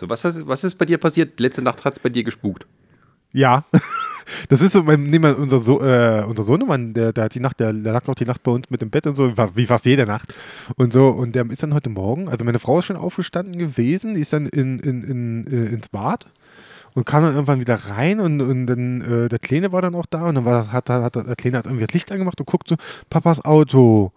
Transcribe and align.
So, 0.00 0.08
was, 0.08 0.24
hast, 0.24 0.46
was 0.46 0.64
ist 0.64 0.78
bei 0.78 0.86
dir 0.86 0.96
passiert? 0.96 1.38
Letzte 1.38 1.60
Nacht 1.60 1.84
hat 1.84 1.92
es 1.92 1.98
bei 1.98 2.08
dir 2.08 2.24
gespukt. 2.24 2.66
Ja. 3.32 3.64
Das 4.48 4.62
ist 4.62 4.74
so, 4.74 4.82
nehmen 4.82 5.24
wir 5.24 5.36
unser, 5.36 5.58
so 5.58 5.80
äh, 5.80 6.24
unser 6.24 6.44
Sohnemann, 6.44 6.94
der, 6.94 7.12
der 7.12 7.24
hat 7.24 7.34
die 7.34 7.40
Nacht, 7.40 7.58
der, 7.58 7.72
der 7.72 7.92
lag 7.92 8.06
auch 8.06 8.14
die 8.14 8.24
Nacht 8.24 8.44
bei 8.44 8.52
uns 8.52 8.70
mit 8.70 8.80
dem 8.80 8.88
Bett 8.88 9.08
und 9.08 9.16
so, 9.16 9.32
wie 9.56 9.66
fast 9.66 9.86
jede 9.86 10.06
Nacht. 10.06 10.32
Und 10.76 10.92
so, 10.92 11.08
und 11.08 11.34
der 11.34 11.50
ist 11.50 11.64
dann 11.64 11.74
heute 11.74 11.90
Morgen, 11.90 12.28
also 12.28 12.44
meine 12.44 12.60
Frau 12.60 12.78
ist 12.78 12.84
schon 12.84 12.96
aufgestanden 12.96 13.58
gewesen, 13.58 14.14
die 14.14 14.20
ist 14.20 14.32
dann 14.32 14.46
in, 14.46 14.78
in, 14.78 15.02
in, 15.02 15.46
äh, 15.48 15.74
ins 15.74 15.88
Bad 15.88 16.26
und 16.94 17.06
kam 17.06 17.24
dann 17.24 17.32
irgendwann 17.32 17.58
wieder 17.58 17.74
rein 17.74 18.20
und, 18.20 18.40
und 18.40 18.66
dann 18.66 19.00
äh, 19.00 19.28
der 19.28 19.40
Kleine 19.40 19.72
war 19.72 19.82
dann 19.82 19.96
auch 19.96 20.06
da 20.06 20.28
und 20.28 20.36
dann 20.36 20.44
war 20.44 20.52
das, 20.52 20.70
hat, 20.70 20.88
hat, 20.88 21.16
der 21.16 21.34
Kleine 21.34 21.58
hat 21.58 21.66
irgendwie 21.66 21.86
das 21.86 21.94
Licht 21.94 22.12
angemacht 22.12 22.38
und 22.38 22.46
guckt 22.46 22.68
so, 22.68 22.76
Papas 23.10 23.44
Auto. 23.44 24.12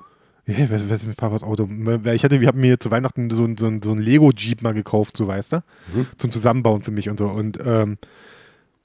Hey, 0.46 0.70
was, 0.70 0.90
was 0.90 1.06
mit 1.06 1.16
Papas 1.16 1.44
Auto? 1.44 1.70
Ich 2.14 2.24
hatte, 2.24 2.42
wir 2.42 2.48
haben 2.50 2.60
mir 2.60 2.80
zu 2.80 2.92
Weihnachten 2.92 3.30
so, 3.30 3.48
so, 3.58 3.72
so 3.82 3.92
ein 3.92 4.00
Lego-Jeep 4.00 4.62
mal 4.62 4.74
gekauft, 4.74 5.16
so 5.16 5.28
weißt 5.28 5.54
du, 5.54 5.64
mhm. 5.94 6.08
zum 6.18 6.32
Zusammenbauen 6.32 6.82
für 6.82 6.92
mich 6.92 7.10
und 7.10 7.18
so. 7.18 7.28
Und 7.28 7.60
ähm, 7.66 7.98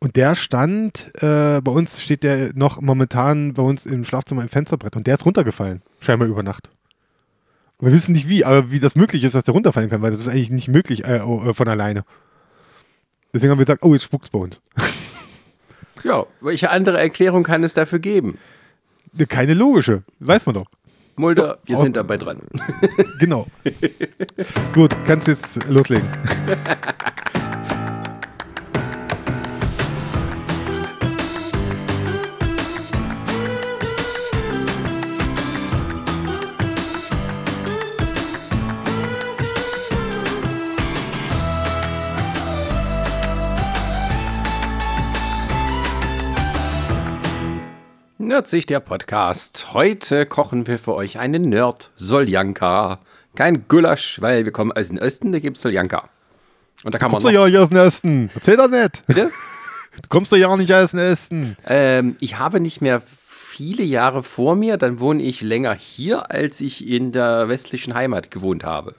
und 0.00 0.14
der 0.14 0.36
stand, 0.36 1.12
äh, 1.16 1.60
bei 1.60 1.72
uns 1.72 2.00
steht 2.00 2.22
der 2.22 2.52
noch 2.54 2.80
momentan 2.80 3.54
bei 3.54 3.62
uns 3.62 3.84
im 3.84 4.04
Schlafzimmer 4.04 4.42
im 4.42 4.48
Fensterbrett 4.48 4.94
und 4.94 5.06
der 5.08 5.14
ist 5.14 5.26
runtergefallen, 5.26 5.82
scheinbar 5.98 6.28
über 6.28 6.44
Nacht. 6.44 6.70
wir 7.80 7.92
wissen 7.92 8.12
nicht 8.12 8.28
wie, 8.28 8.44
aber 8.44 8.70
wie 8.70 8.78
das 8.78 8.94
möglich 8.94 9.24
ist, 9.24 9.34
dass 9.34 9.44
der 9.44 9.54
runterfallen 9.54 9.90
kann, 9.90 10.00
weil 10.00 10.12
das 10.12 10.20
ist 10.20 10.28
eigentlich 10.28 10.50
nicht 10.50 10.68
möglich 10.68 11.04
äh, 11.04 11.16
äh, 11.16 11.52
von 11.54 11.68
alleine. 11.68 12.04
Deswegen 13.32 13.50
haben 13.50 13.58
wir 13.58 13.64
gesagt, 13.64 13.84
oh, 13.84 13.92
jetzt 13.92 14.04
spuckt's 14.04 14.30
bei 14.30 14.38
uns. 14.38 14.60
Ja, 16.04 16.26
welche 16.40 16.70
andere 16.70 16.98
Erklärung 16.98 17.42
kann 17.42 17.64
es 17.64 17.74
dafür 17.74 17.98
geben? 17.98 18.38
Keine 19.28 19.54
logische, 19.54 20.04
weiß 20.20 20.46
man 20.46 20.54
doch. 20.54 20.66
Mulder, 21.18 21.58
so, 21.62 21.68
wir 21.68 21.76
sind 21.78 21.96
dabei 21.96 22.16
dran. 22.16 22.40
Genau. 23.18 23.46
Gut, 24.74 24.96
kannst 25.04 25.28
jetzt 25.28 25.68
loslegen. 25.68 26.08
Nerdsich, 48.28 48.66
der 48.66 48.80
Podcast. 48.80 49.68
Heute 49.72 50.26
kochen 50.26 50.66
wir 50.66 50.78
für 50.78 50.94
euch 50.94 51.18
einen 51.18 51.48
Nerd 51.48 51.90
Soljanka. 51.96 52.98
Kein 53.34 53.66
Gulasch, 53.68 54.20
weil 54.20 54.44
wir 54.44 54.52
kommen 54.52 54.70
aus 54.70 54.88
dem 54.88 54.98
Osten, 54.98 55.32
da 55.32 55.38
gibt 55.38 55.56
es 55.56 55.62
Soljanka. 55.62 56.10
Und 56.84 56.94
da 56.94 56.98
kann 56.98 57.10
man. 57.10 57.20
Du 57.22 57.26
kommst 57.28 57.34
ja 57.34 57.46
nicht 57.46 57.56
aus 57.56 57.68
dem 57.70 57.78
Osten. 57.78 58.30
Erzähl 58.34 58.58
doch 58.58 58.68
nicht. 58.68 59.06
Bitte? 59.06 59.30
Du 60.02 60.08
kommst 60.10 60.30
doch 60.30 60.36
ja 60.36 60.54
nicht 60.58 60.72
aus 60.74 60.90
dem 60.90 61.00
Osten. 61.00 61.56
Ähm, 61.66 62.16
ich 62.20 62.38
habe 62.38 62.60
nicht 62.60 62.82
mehr 62.82 63.00
viele 63.26 63.82
Jahre 63.82 64.22
vor 64.22 64.56
mir, 64.56 64.76
dann 64.76 65.00
wohne 65.00 65.22
ich 65.22 65.40
länger 65.40 65.74
hier, 65.74 66.30
als 66.30 66.60
ich 66.60 66.86
in 66.86 67.12
der 67.12 67.48
westlichen 67.48 67.94
Heimat 67.94 68.30
gewohnt 68.30 68.62
habe. 68.62 68.94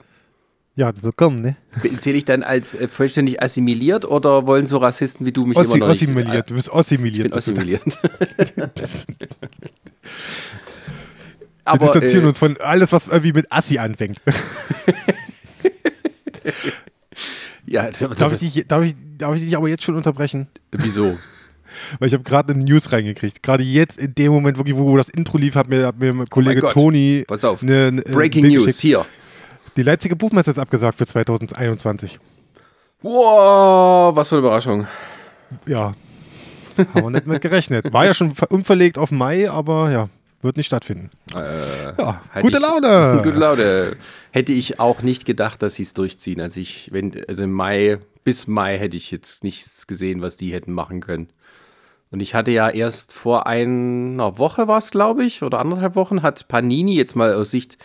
Ja, 0.76 0.92
willkommen, 1.02 1.42
ne? 1.42 1.56
Zähle 2.00 2.16
ich 2.16 2.24
dann 2.24 2.44
als 2.44 2.74
äh, 2.74 2.86
vollständig 2.86 3.42
assimiliert 3.42 4.04
oder 4.04 4.46
wollen 4.46 4.66
so 4.66 4.76
Rassisten 4.76 5.26
wie 5.26 5.32
du 5.32 5.44
mich 5.44 5.58
Ossi, 5.58 5.76
immer 5.76 5.86
noch 5.86 5.92
assimiliert. 5.92 6.34
Nicht, 6.34 6.50
du 6.50 6.54
bist 6.54 6.72
assimiliert. 6.72 7.26
Ich 7.26 7.32
bin 7.32 7.38
assimiliert. 7.38 7.82
Aber, 11.64 11.80
wir 11.80 11.86
distanzieren 11.86 12.24
äh, 12.24 12.28
uns 12.28 12.38
von 12.38 12.56
alles, 12.58 12.92
was 12.92 13.08
irgendwie 13.08 13.32
mit 13.32 13.50
Assi 13.50 13.78
anfängt. 13.78 14.18
ja, 17.66 17.90
das, 17.90 18.08
darf, 18.10 18.40
ich 18.40 18.52
dich, 18.52 18.64
darf, 18.66 18.84
ich, 18.84 18.94
darf 19.18 19.34
ich 19.36 19.42
dich 19.42 19.56
aber 19.56 19.68
jetzt 19.68 19.84
schon 19.84 19.96
unterbrechen? 19.96 20.48
Wieso? 20.72 21.14
Weil 21.98 22.08
ich 22.08 22.14
habe 22.14 22.24
gerade 22.24 22.52
eine 22.52 22.64
News 22.64 22.92
reingekriegt. 22.92 23.42
Gerade 23.42 23.64
jetzt 23.64 23.98
in 23.98 24.14
dem 24.14 24.32
Moment, 24.32 24.56
wirklich, 24.56 24.76
wo 24.76 24.96
das 24.96 25.08
Intro 25.08 25.38
lief, 25.38 25.56
hat 25.56 25.68
mir, 25.68 25.86
hat 25.86 25.98
mir 25.98 26.14
oh 26.14 26.24
Kollege 26.28 26.66
oh 26.66 26.70
Toni. 26.70 27.24
Pass 27.26 27.44
auf. 27.44 27.62
Eine, 27.62 27.88
eine 27.88 28.02
Breaking 28.02 28.46
News 28.48 28.78
hier. 28.78 29.04
Die 29.76 29.82
Leipziger 29.82 30.16
Buchmesse 30.16 30.50
ist 30.50 30.58
abgesagt 30.58 30.98
für 30.98 31.06
2021. 31.06 32.18
Wow, 33.02 34.14
was 34.14 34.28
für 34.28 34.36
eine 34.36 34.40
Überraschung. 34.40 34.86
Ja, 35.66 35.94
haben 36.94 37.02
wir 37.02 37.10
nicht 37.10 37.26
mit 37.26 37.40
gerechnet. 37.40 37.92
War 37.92 38.04
ja 38.04 38.14
schon 38.14 38.32
umverlegt 38.48 38.98
auf 38.98 39.10
Mai, 39.10 39.50
aber 39.50 39.90
ja, 39.90 40.08
wird 40.42 40.56
nicht 40.56 40.66
stattfinden. 40.66 41.10
Äh, 41.34 41.94
ja, 41.98 42.20
gute 42.40 42.58
ich, 42.58 42.62
Laune. 42.62 43.20
Gute 43.22 43.38
Laune. 43.38 43.96
Hätte 44.32 44.52
ich 44.52 44.80
auch 44.80 45.02
nicht 45.02 45.24
gedacht, 45.24 45.62
dass 45.62 45.76
sie 45.76 45.82
es 45.82 45.94
durchziehen. 45.94 46.40
Also 46.40 46.60
ich, 46.60 46.90
wenn, 46.92 47.24
also 47.28 47.44
im 47.44 47.52
Mai, 47.52 47.98
bis 48.24 48.46
Mai 48.46 48.78
hätte 48.78 48.96
ich 48.96 49.10
jetzt 49.10 49.44
nichts 49.44 49.86
gesehen, 49.86 50.22
was 50.22 50.36
die 50.36 50.52
hätten 50.52 50.72
machen 50.72 51.00
können. 51.00 51.28
Und 52.10 52.20
ich 52.20 52.34
hatte 52.34 52.50
ja 52.50 52.68
erst 52.68 53.12
vor 53.12 53.46
einer 53.46 54.38
Woche 54.38 54.66
war 54.66 54.78
es, 54.78 54.90
glaube 54.90 55.24
ich, 55.24 55.42
oder 55.42 55.60
anderthalb 55.60 55.94
Wochen, 55.94 56.22
hat 56.22 56.48
Panini 56.48 56.96
jetzt 56.96 57.14
mal 57.14 57.34
aus 57.34 57.50
Sicht 57.52 57.78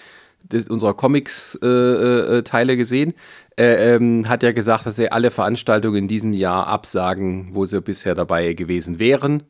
des, 0.51 0.69
unserer 0.69 0.93
Comics-Teile 0.93 2.71
äh, 2.71 2.73
äh, 2.73 2.77
gesehen, 2.77 3.13
äh, 3.57 3.95
ähm, 3.95 4.27
hat 4.27 4.43
ja 4.43 4.51
gesagt, 4.51 4.85
dass 4.85 4.99
er 4.99 5.13
alle 5.13 5.31
Veranstaltungen 5.31 5.97
in 5.97 6.07
diesem 6.07 6.33
Jahr 6.33 6.67
absagen, 6.67 7.49
wo 7.53 7.65
sie 7.65 7.81
bisher 7.81 8.15
dabei 8.15 8.53
gewesen 8.53 8.99
wären. 8.99 9.43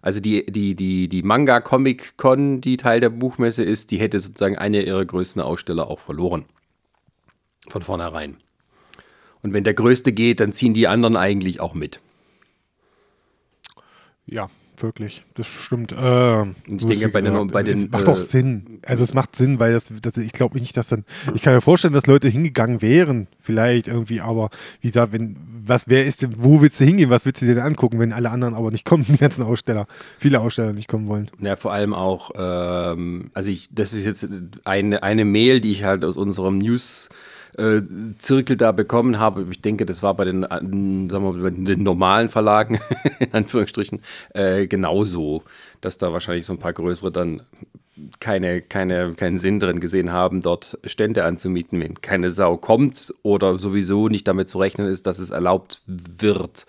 Also 0.00 0.20
die, 0.20 0.46
die, 0.46 0.74
die, 0.74 1.08
die 1.08 1.22
Manga 1.22 1.60
Comic 1.60 2.16
Con, 2.16 2.60
die 2.60 2.76
Teil 2.76 3.00
der 3.00 3.10
Buchmesse 3.10 3.64
ist, 3.64 3.90
die 3.90 3.98
hätte 3.98 4.20
sozusagen 4.20 4.56
eine 4.56 4.82
ihrer 4.82 5.04
größten 5.04 5.42
Aussteller 5.42 5.88
auch 5.88 5.98
verloren. 5.98 6.44
Von 7.68 7.82
vornherein. 7.82 8.38
Und 9.42 9.52
wenn 9.52 9.64
der 9.64 9.74
Größte 9.74 10.12
geht, 10.12 10.40
dann 10.40 10.52
ziehen 10.52 10.74
die 10.74 10.88
anderen 10.88 11.16
eigentlich 11.16 11.60
auch 11.60 11.74
mit. 11.74 12.00
Ja, 14.26 14.48
wirklich. 14.82 15.24
Das 15.34 15.46
stimmt. 15.46 15.92
Äh, 15.92 16.42
ich 16.66 16.86
denke, 16.86 17.08
bei 17.08 17.20
den, 17.20 17.48
bei 17.48 17.62
den. 17.62 17.78
Es 17.78 17.90
macht 17.90 18.08
auch 18.08 18.16
äh, 18.16 18.20
Sinn. 18.20 18.80
Also, 18.84 19.04
es 19.04 19.14
macht 19.14 19.36
Sinn, 19.36 19.58
weil 19.58 19.72
das, 19.72 19.92
das 20.02 20.16
ich 20.16 20.32
glaube 20.32 20.58
nicht, 20.58 20.76
dass 20.76 20.88
dann. 20.88 21.04
Ich 21.34 21.42
kann 21.42 21.54
mir 21.54 21.60
vorstellen, 21.60 21.94
dass 21.94 22.06
Leute 22.06 22.28
hingegangen 22.28 22.82
wären, 22.82 23.28
vielleicht 23.40 23.88
irgendwie, 23.88 24.20
aber 24.20 24.50
wie 24.80 24.88
gesagt, 24.88 25.12
wenn, 25.12 25.36
was, 25.64 25.88
wer 25.88 26.06
ist 26.06 26.22
denn, 26.22 26.34
wo 26.38 26.60
willst 26.60 26.80
du 26.80 26.84
hingehen? 26.84 27.10
Was 27.10 27.24
willst 27.26 27.42
du 27.42 27.46
dir 27.46 27.54
denn 27.54 27.64
angucken, 27.64 27.98
wenn 27.98 28.12
alle 28.12 28.30
anderen 28.30 28.54
aber 28.54 28.70
nicht 28.70 28.84
kommen, 28.84 29.04
die 29.08 29.16
ganzen 29.16 29.42
Aussteller, 29.42 29.86
viele 30.18 30.40
Aussteller 30.40 30.72
nicht 30.72 30.88
kommen 30.88 31.08
wollen? 31.08 31.30
Ja, 31.40 31.56
vor 31.56 31.72
allem 31.72 31.94
auch, 31.94 32.30
ähm, 32.36 33.30
also 33.34 33.50
ich, 33.50 33.68
das 33.72 33.92
ist 33.92 34.06
jetzt 34.06 34.26
eine, 34.64 35.02
eine 35.02 35.24
Mail, 35.24 35.60
die 35.60 35.70
ich 35.70 35.84
halt 35.84 36.04
aus 36.04 36.16
unserem 36.16 36.58
News- 36.58 37.08
äh, 37.58 37.82
Zirkel 38.18 38.56
da 38.56 38.72
bekommen 38.72 39.18
habe. 39.18 39.46
Ich 39.50 39.60
denke, 39.60 39.84
das 39.84 40.02
war 40.02 40.14
bei 40.14 40.24
den, 40.24 40.44
äh, 40.44 40.48
sagen 40.48 41.08
wir, 41.10 41.42
bei 41.42 41.50
den 41.50 41.82
normalen 41.82 42.28
Verlagen, 42.28 42.80
in 43.18 43.32
Anführungsstrichen, 43.32 44.00
äh, 44.34 44.66
genauso, 44.66 45.42
dass 45.80 45.98
da 45.98 46.12
wahrscheinlich 46.12 46.46
so 46.46 46.52
ein 46.52 46.58
paar 46.58 46.72
größere 46.72 47.12
dann 47.12 47.42
keine, 48.20 48.62
keine, 48.62 49.14
keinen 49.14 49.38
Sinn 49.38 49.60
drin 49.60 49.80
gesehen 49.80 50.12
haben, 50.12 50.40
dort 50.40 50.78
Stände 50.84 51.24
anzumieten, 51.24 51.80
wenn 51.80 52.00
keine 52.00 52.30
Sau 52.30 52.56
kommt 52.56 53.12
oder 53.22 53.58
sowieso 53.58 54.08
nicht 54.08 54.28
damit 54.28 54.48
zu 54.48 54.58
rechnen 54.58 54.86
ist, 54.86 55.06
dass 55.06 55.18
es 55.18 55.30
erlaubt 55.30 55.82
wird. 55.86 56.66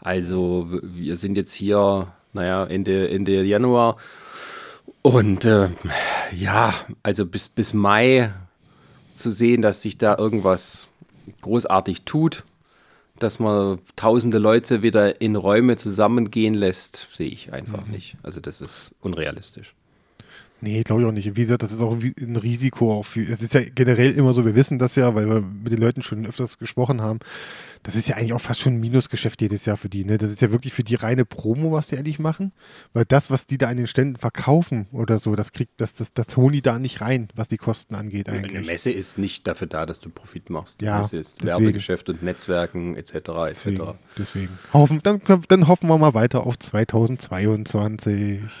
Also 0.00 0.68
wir 0.70 1.16
sind 1.16 1.36
jetzt 1.36 1.52
hier, 1.52 2.12
naja, 2.32 2.64
Ende, 2.64 3.10
Ende 3.10 3.42
Januar 3.42 3.96
und 5.02 5.44
äh, 5.44 5.70
ja, 6.32 6.72
also 7.02 7.26
bis, 7.26 7.48
bis 7.48 7.74
Mai 7.74 8.32
zu 9.18 9.30
sehen, 9.30 9.62
dass 9.62 9.82
sich 9.82 9.98
da 9.98 10.16
irgendwas 10.16 10.88
großartig 11.42 12.02
tut, 12.02 12.44
dass 13.18 13.38
man 13.38 13.78
tausende 13.96 14.38
Leute 14.38 14.82
wieder 14.82 15.20
in 15.20 15.36
Räume 15.36 15.76
zusammengehen 15.76 16.54
lässt, 16.54 17.08
sehe 17.12 17.28
ich 17.28 17.52
einfach 17.52 17.84
mhm. 17.84 17.92
nicht. 17.92 18.16
Also 18.22 18.40
das 18.40 18.60
ist 18.60 18.94
unrealistisch. 19.00 19.74
Nee, 20.60 20.82
glaube 20.82 21.02
ich 21.02 21.08
auch 21.08 21.12
nicht. 21.12 21.36
Wie 21.36 21.42
gesagt, 21.42 21.62
das 21.62 21.72
ist 21.72 21.82
auch 21.82 21.96
ein 21.96 22.36
Risiko 22.36 22.98
auch 22.98 23.04
für. 23.04 23.22
Es 23.22 23.42
ist 23.42 23.54
ja 23.54 23.60
generell 23.62 24.12
immer 24.12 24.32
so, 24.32 24.44
wir 24.44 24.56
wissen 24.56 24.78
das 24.78 24.96
ja, 24.96 25.14
weil 25.14 25.28
wir 25.28 25.40
mit 25.40 25.72
den 25.72 25.78
Leuten 25.78 26.02
schon 26.02 26.26
öfters 26.26 26.58
gesprochen 26.58 27.00
haben 27.00 27.20
das 27.82 27.94
ist 27.94 28.08
ja 28.08 28.16
eigentlich 28.16 28.32
auch 28.32 28.40
fast 28.40 28.60
schon 28.60 28.74
ein 28.74 28.80
Minusgeschäft 28.80 29.40
jedes 29.40 29.64
Jahr 29.66 29.76
für 29.76 29.88
die. 29.88 30.04
Ne? 30.04 30.18
Das 30.18 30.30
ist 30.30 30.42
ja 30.42 30.50
wirklich 30.50 30.72
für 30.72 30.84
die 30.84 30.94
reine 30.94 31.24
Promo, 31.24 31.72
was 31.72 31.88
die 31.88 31.96
eigentlich 31.96 32.18
machen. 32.18 32.52
Weil 32.92 33.04
das, 33.04 33.30
was 33.30 33.46
die 33.46 33.58
da 33.58 33.68
an 33.68 33.76
den 33.76 33.86
Ständen 33.86 34.16
verkaufen 34.16 34.86
oder 34.92 35.18
so, 35.18 35.34
das 35.36 35.52
kriegt, 35.52 35.80
das, 35.80 35.94
das, 35.94 36.12
das 36.12 36.36
holen 36.36 36.52
die 36.52 36.62
da 36.62 36.78
nicht 36.78 37.00
rein, 37.00 37.28
was 37.34 37.48
die 37.48 37.56
Kosten 37.56 37.94
angeht 37.94 38.28
eigentlich. 38.28 38.56
Eine 38.56 38.66
Messe 38.66 38.90
ist 38.90 39.18
nicht 39.18 39.46
dafür 39.46 39.66
da, 39.66 39.86
dass 39.86 40.00
du 40.00 40.10
Profit 40.10 40.50
machst. 40.50 40.80
Die 40.80 40.86
ja, 40.86 40.98
Messe 41.00 41.16
ist 41.18 41.42
deswegen. 41.42 41.64
Werbegeschäft 41.64 42.08
und 42.10 42.22
Netzwerken 42.22 42.96
etc. 42.96 43.14
etc. 43.14 43.28
Deswegen. 43.48 43.94
deswegen. 44.16 44.58
Hoffen, 44.72 45.00
dann, 45.02 45.20
dann 45.48 45.68
hoffen 45.68 45.88
wir 45.88 45.98
mal 45.98 46.14
weiter 46.14 46.46
auf 46.46 46.58
2022. 46.58 48.40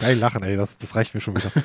Geil 0.00 0.18
lachen, 0.18 0.42
ey, 0.42 0.56
das, 0.56 0.76
das 0.78 0.96
reicht 0.96 1.14
mir 1.14 1.20
schon 1.20 1.36
wieder. 1.36 1.52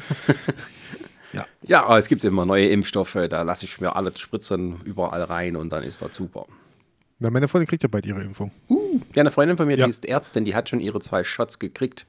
Ja, 1.68 1.84
aber 1.84 1.98
es 1.98 2.08
gibt 2.08 2.24
immer 2.24 2.46
neue 2.46 2.68
Impfstoffe, 2.68 3.18
da 3.30 3.42
lasse 3.42 3.66
ich 3.66 3.80
mir 3.81 3.96
alles 3.96 4.19
spritzen, 4.19 4.81
überall 4.86 5.24
rein 5.24 5.56
und 5.56 5.69
dann 5.69 5.84
ist 5.84 6.02
das 6.02 6.16
super. 6.16 6.46
Na, 7.19 7.30
meine 7.30 7.48
Freundin 7.48 7.68
kriegt 7.68 7.84
ja 7.84 7.90
bald 7.90 8.06
ihre 8.06 8.22
Impfung. 8.22 8.52
Uh, 8.69 9.00
ja, 9.14 9.22
eine 9.22 9.31
Freundin 9.31 9.58
von 9.58 9.68
mir, 9.68 9.78
ja. 9.78 9.86
die 9.86 9.90
ist 9.90 10.06
Ärztin, 10.06 10.46
die 10.46 10.56
hat 10.56 10.69
schon 10.69 10.80
ihre 10.80 11.00
zwei 11.00 11.24
Shots 11.24 11.60
gekriegt. 11.60 12.06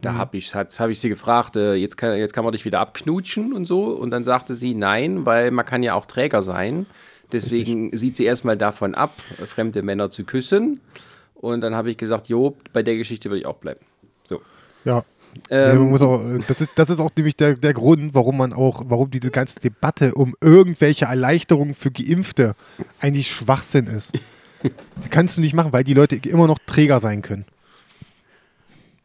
Da 0.00 0.14
habe 0.14 0.38
ich, 0.38 0.54
hab 0.54 0.88
ich 0.88 0.98
sie 0.98 1.10
gefragt, 1.10 1.56
äh, 1.56 1.74
jetzt, 1.74 1.98
kann, 1.98 2.16
jetzt 2.16 2.32
kann 2.32 2.44
man 2.44 2.52
dich 2.52 2.64
wieder 2.64 2.80
abknutschen 2.80 3.52
und 3.52 3.66
so. 3.66 3.88
Und 3.88 4.10
dann 4.10 4.24
sagte 4.24 4.54
sie, 4.54 4.74
nein, 4.74 5.26
weil 5.26 5.50
man 5.50 5.66
kann 5.66 5.82
ja 5.82 5.92
auch 5.92 6.06
Träger 6.06 6.40
sein. 6.40 6.86
Deswegen 7.32 7.82
Richtig. 7.82 8.00
sieht 8.00 8.16
sie 8.16 8.24
erstmal 8.24 8.56
davon 8.56 8.94
ab, 8.94 9.14
fremde 9.46 9.82
Männer 9.82 10.08
zu 10.08 10.24
küssen. 10.24 10.80
Und 11.34 11.60
dann 11.60 11.74
habe 11.74 11.90
ich 11.90 11.98
gesagt, 11.98 12.28
jo, 12.28 12.56
bei 12.72 12.82
der 12.82 12.96
Geschichte 12.96 13.30
will 13.30 13.38
ich 13.38 13.46
auch 13.46 13.56
bleiben. 13.56 13.80
So. 14.24 14.40
Ja. 14.84 15.04
Ähm, 15.48 15.94
ja 15.94 16.06
auch, 16.06 16.24
äh, 16.24 16.40
das, 16.46 16.60
ist, 16.60 16.72
das 16.76 16.90
ist 16.90 17.00
auch 17.00 17.10
nämlich 17.16 17.36
der, 17.36 17.54
der 17.54 17.74
Grund, 17.74 18.14
warum 18.14 18.36
man 18.36 18.52
auch, 18.52 18.82
warum 18.86 19.10
diese 19.10 19.30
ganze 19.30 19.60
Debatte 19.60 20.14
um 20.14 20.34
irgendwelche 20.40 21.06
Erleichterungen 21.06 21.74
für 21.74 21.90
Geimpfte 21.90 22.54
eigentlich 23.00 23.30
Schwachsinn 23.30 23.86
ist. 23.86 24.12
Die 24.62 25.08
kannst 25.08 25.36
du 25.36 25.40
nicht 25.40 25.54
machen, 25.54 25.72
weil 25.72 25.84
die 25.84 25.94
Leute 25.94 26.16
immer 26.16 26.46
noch 26.46 26.58
Träger 26.66 27.00
sein 27.00 27.22
können. 27.22 27.46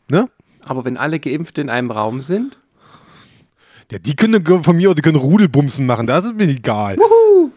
Ne? 0.09 0.29
Aber 0.61 0.85
wenn 0.85 0.97
alle 0.97 1.19
Geimpfte 1.19 1.61
in 1.61 1.69
einem 1.69 1.91
Raum 1.91 2.21
sind? 2.21 2.59
Ja, 3.91 3.99
die 3.99 4.15
können 4.15 4.43
von 4.63 4.75
mir, 4.75 4.93
die 4.95 5.01
können 5.01 5.17
Rudelbumsen 5.17 5.85
machen, 5.85 6.07
das 6.07 6.25
ist 6.25 6.35
mir 6.35 6.47
egal. 6.47 6.97
Wuhu. 6.97 7.51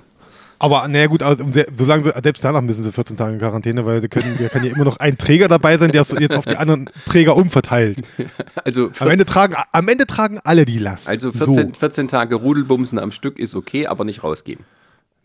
Aber 0.60 0.88
naja 0.88 1.06
gut, 1.06 1.22
also, 1.22 1.44
solange 1.76 2.04
sie, 2.04 2.12
selbst 2.22 2.44
danach 2.44 2.62
müssen 2.62 2.82
sie 2.82 2.90
14 2.90 3.16
Tage 3.16 3.34
in 3.34 3.38
Quarantäne, 3.38 3.86
weil 3.86 4.00
sie 4.00 4.08
können, 4.08 4.36
der 4.38 4.48
kann 4.48 4.64
ja 4.64 4.72
immer 4.72 4.84
noch 4.84 4.96
ein 4.96 5.16
Träger 5.16 5.46
dabei 5.46 5.78
sein, 5.78 5.92
der 5.92 6.02
es 6.02 6.10
jetzt 6.18 6.36
auf 6.36 6.46
die 6.46 6.56
anderen 6.56 6.90
Träger 7.06 7.36
umverteilt. 7.36 7.98
Also 8.64 8.90
am 8.98 9.08
Ende, 9.08 9.24
tragen, 9.24 9.54
am 9.72 9.88
Ende 9.88 10.04
tragen 10.06 10.40
alle 10.44 10.64
die 10.66 10.78
Last. 10.78 11.08
Also 11.08 11.32
14, 11.32 11.68
so. 11.68 11.78
14 11.78 12.08
Tage 12.08 12.34
Rudelbumsen 12.34 12.98
am 12.98 13.12
Stück 13.12 13.38
ist 13.38 13.54
okay, 13.54 13.86
aber 13.86 14.04
nicht 14.04 14.22
rausgehen. 14.22 14.60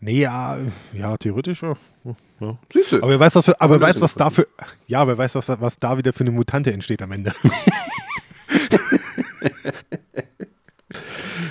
Nee, 0.00 0.20
ja, 0.20 0.56
ja, 0.92 1.16
theoretisch 1.16 1.62
ja. 1.62 1.74
ja. 2.40 2.58
Siehst 2.72 2.92
du. 2.92 2.98
Aber 2.98 3.08
wer 3.08 3.20
weiß, 3.20 3.34
was, 3.34 3.44
für, 3.46 3.60
aber 3.60 3.80
weiß, 3.80 4.00
was 4.00 4.14
dafür, 4.14 4.46
ja, 4.86 5.06
wer 5.06 5.18
weiß, 5.18 5.34
was, 5.34 5.48
was 5.48 5.78
da 5.78 5.98
wieder 5.98 6.12
für 6.12 6.24
eine 6.24 6.30
Mutante 6.30 6.72
entsteht 6.72 7.02
am 7.02 7.12
Ende. 7.12 7.32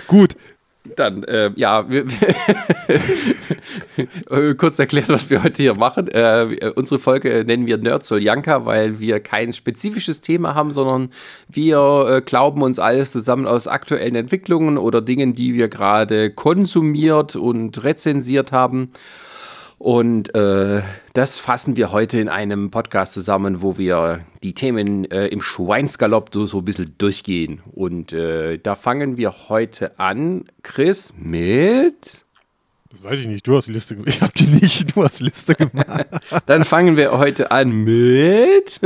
Gut, 0.07 0.35
dann, 0.99 1.23
äh, 1.23 1.51
ja, 1.55 1.85
äh, 4.29 4.55
kurz 4.55 4.79
erklärt, 4.79 5.09
was 5.09 5.29
wir 5.29 5.43
heute 5.43 5.61
hier 5.61 5.75
machen. 5.77 6.07
Äh, 6.07 6.71
unsere 6.75 6.99
Folge 6.99 7.43
nennen 7.45 7.65
wir 7.65 7.77
Nerd 7.77 8.03
Soljanka, 8.03 8.65
weil 8.65 8.99
wir 8.99 9.19
kein 9.19 9.53
spezifisches 9.53 10.21
Thema 10.21 10.55
haben, 10.55 10.71
sondern 10.71 11.09
wir 11.49 12.07
äh, 12.09 12.21
glauben 12.21 12.61
uns 12.61 12.79
alles 12.79 13.11
zusammen 13.11 13.45
aus 13.47 13.67
aktuellen 13.67 14.15
Entwicklungen 14.15 14.77
oder 14.77 15.01
Dingen, 15.01 15.35
die 15.35 15.53
wir 15.53 15.67
gerade 15.67 16.31
konsumiert 16.31 17.35
und 17.35 17.83
rezensiert 17.83 18.51
haben. 18.51 18.91
Und 19.83 20.33
äh, 20.33 20.81
das 21.13 21.39
fassen 21.39 21.75
wir 21.75 21.91
heute 21.91 22.17
in 22.17 22.29
einem 22.29 22.71
Podcast 22.71 23.11
zusammen, 23.13 23.61
wo 23.61 23.77
wir 23.77 24.21
die 24.41 24.53
Themen 24.53 25.03
äh, 25.11 25.27
im 25.27 25.41
Schweinsgalopp 25.41 26.29
so, 26.33 26.45
so 26.45 26.59
ein 26.59 26.63
bisschen 26.63 26.95
durchgehen. 26.97 27.61
Und 27.73 28.13
äh, 28.13 28.59
da 28.59 28.75
fangen 28.75 29.17
wir 29.17 29.49
heute 29.49 29.99
an, 29.99 30.45
Chris, 30.61 31.11
mit. 31.17 32.23
Das 32.91 33.03
weiß 33.03 33.19
ich 33.19 33.27
nicht, 33.27 33.45
du 33.45 33.57
hast 33.57 33.67
die 33.67 33.73
Liste 33.73 33.97
gemacht. 33.97 34.07
Ich 34.15 34.21
habe 34.21 34.31
die 34.37 34.45
nicht, 34.45 34.95
du 34.95 35.03
hast 35.03 35.19
die 35.19 35.25
Liste 35.25 35.53
gemacht. 35.53 36.05
Dann 36.45 36.63
fangen 36.63 36.95
wir 36.95 37.17
heute 37.17 37.51
an 37.51 37.83
mit. 37.83 38.79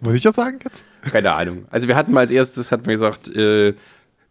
Muss 0.00 0.14
ich 0.14 0.22
das 0.22 0.36
sagen 0.36 0.58
jetzt? 0.64 0.86
Keine 1.02 1.32
Ahnung. 1.32 1.66
Also 1.70 1.86
wir 1.86 1.96
hatten 1.96 2.14
mal 2.14 2.20
als 2.20 2.30
erstes, 2.30 2.72
hatten 2.72 2.86
wir 2.86 2.94
gesagt, 2.94 3.28
äh, 3.28 3.74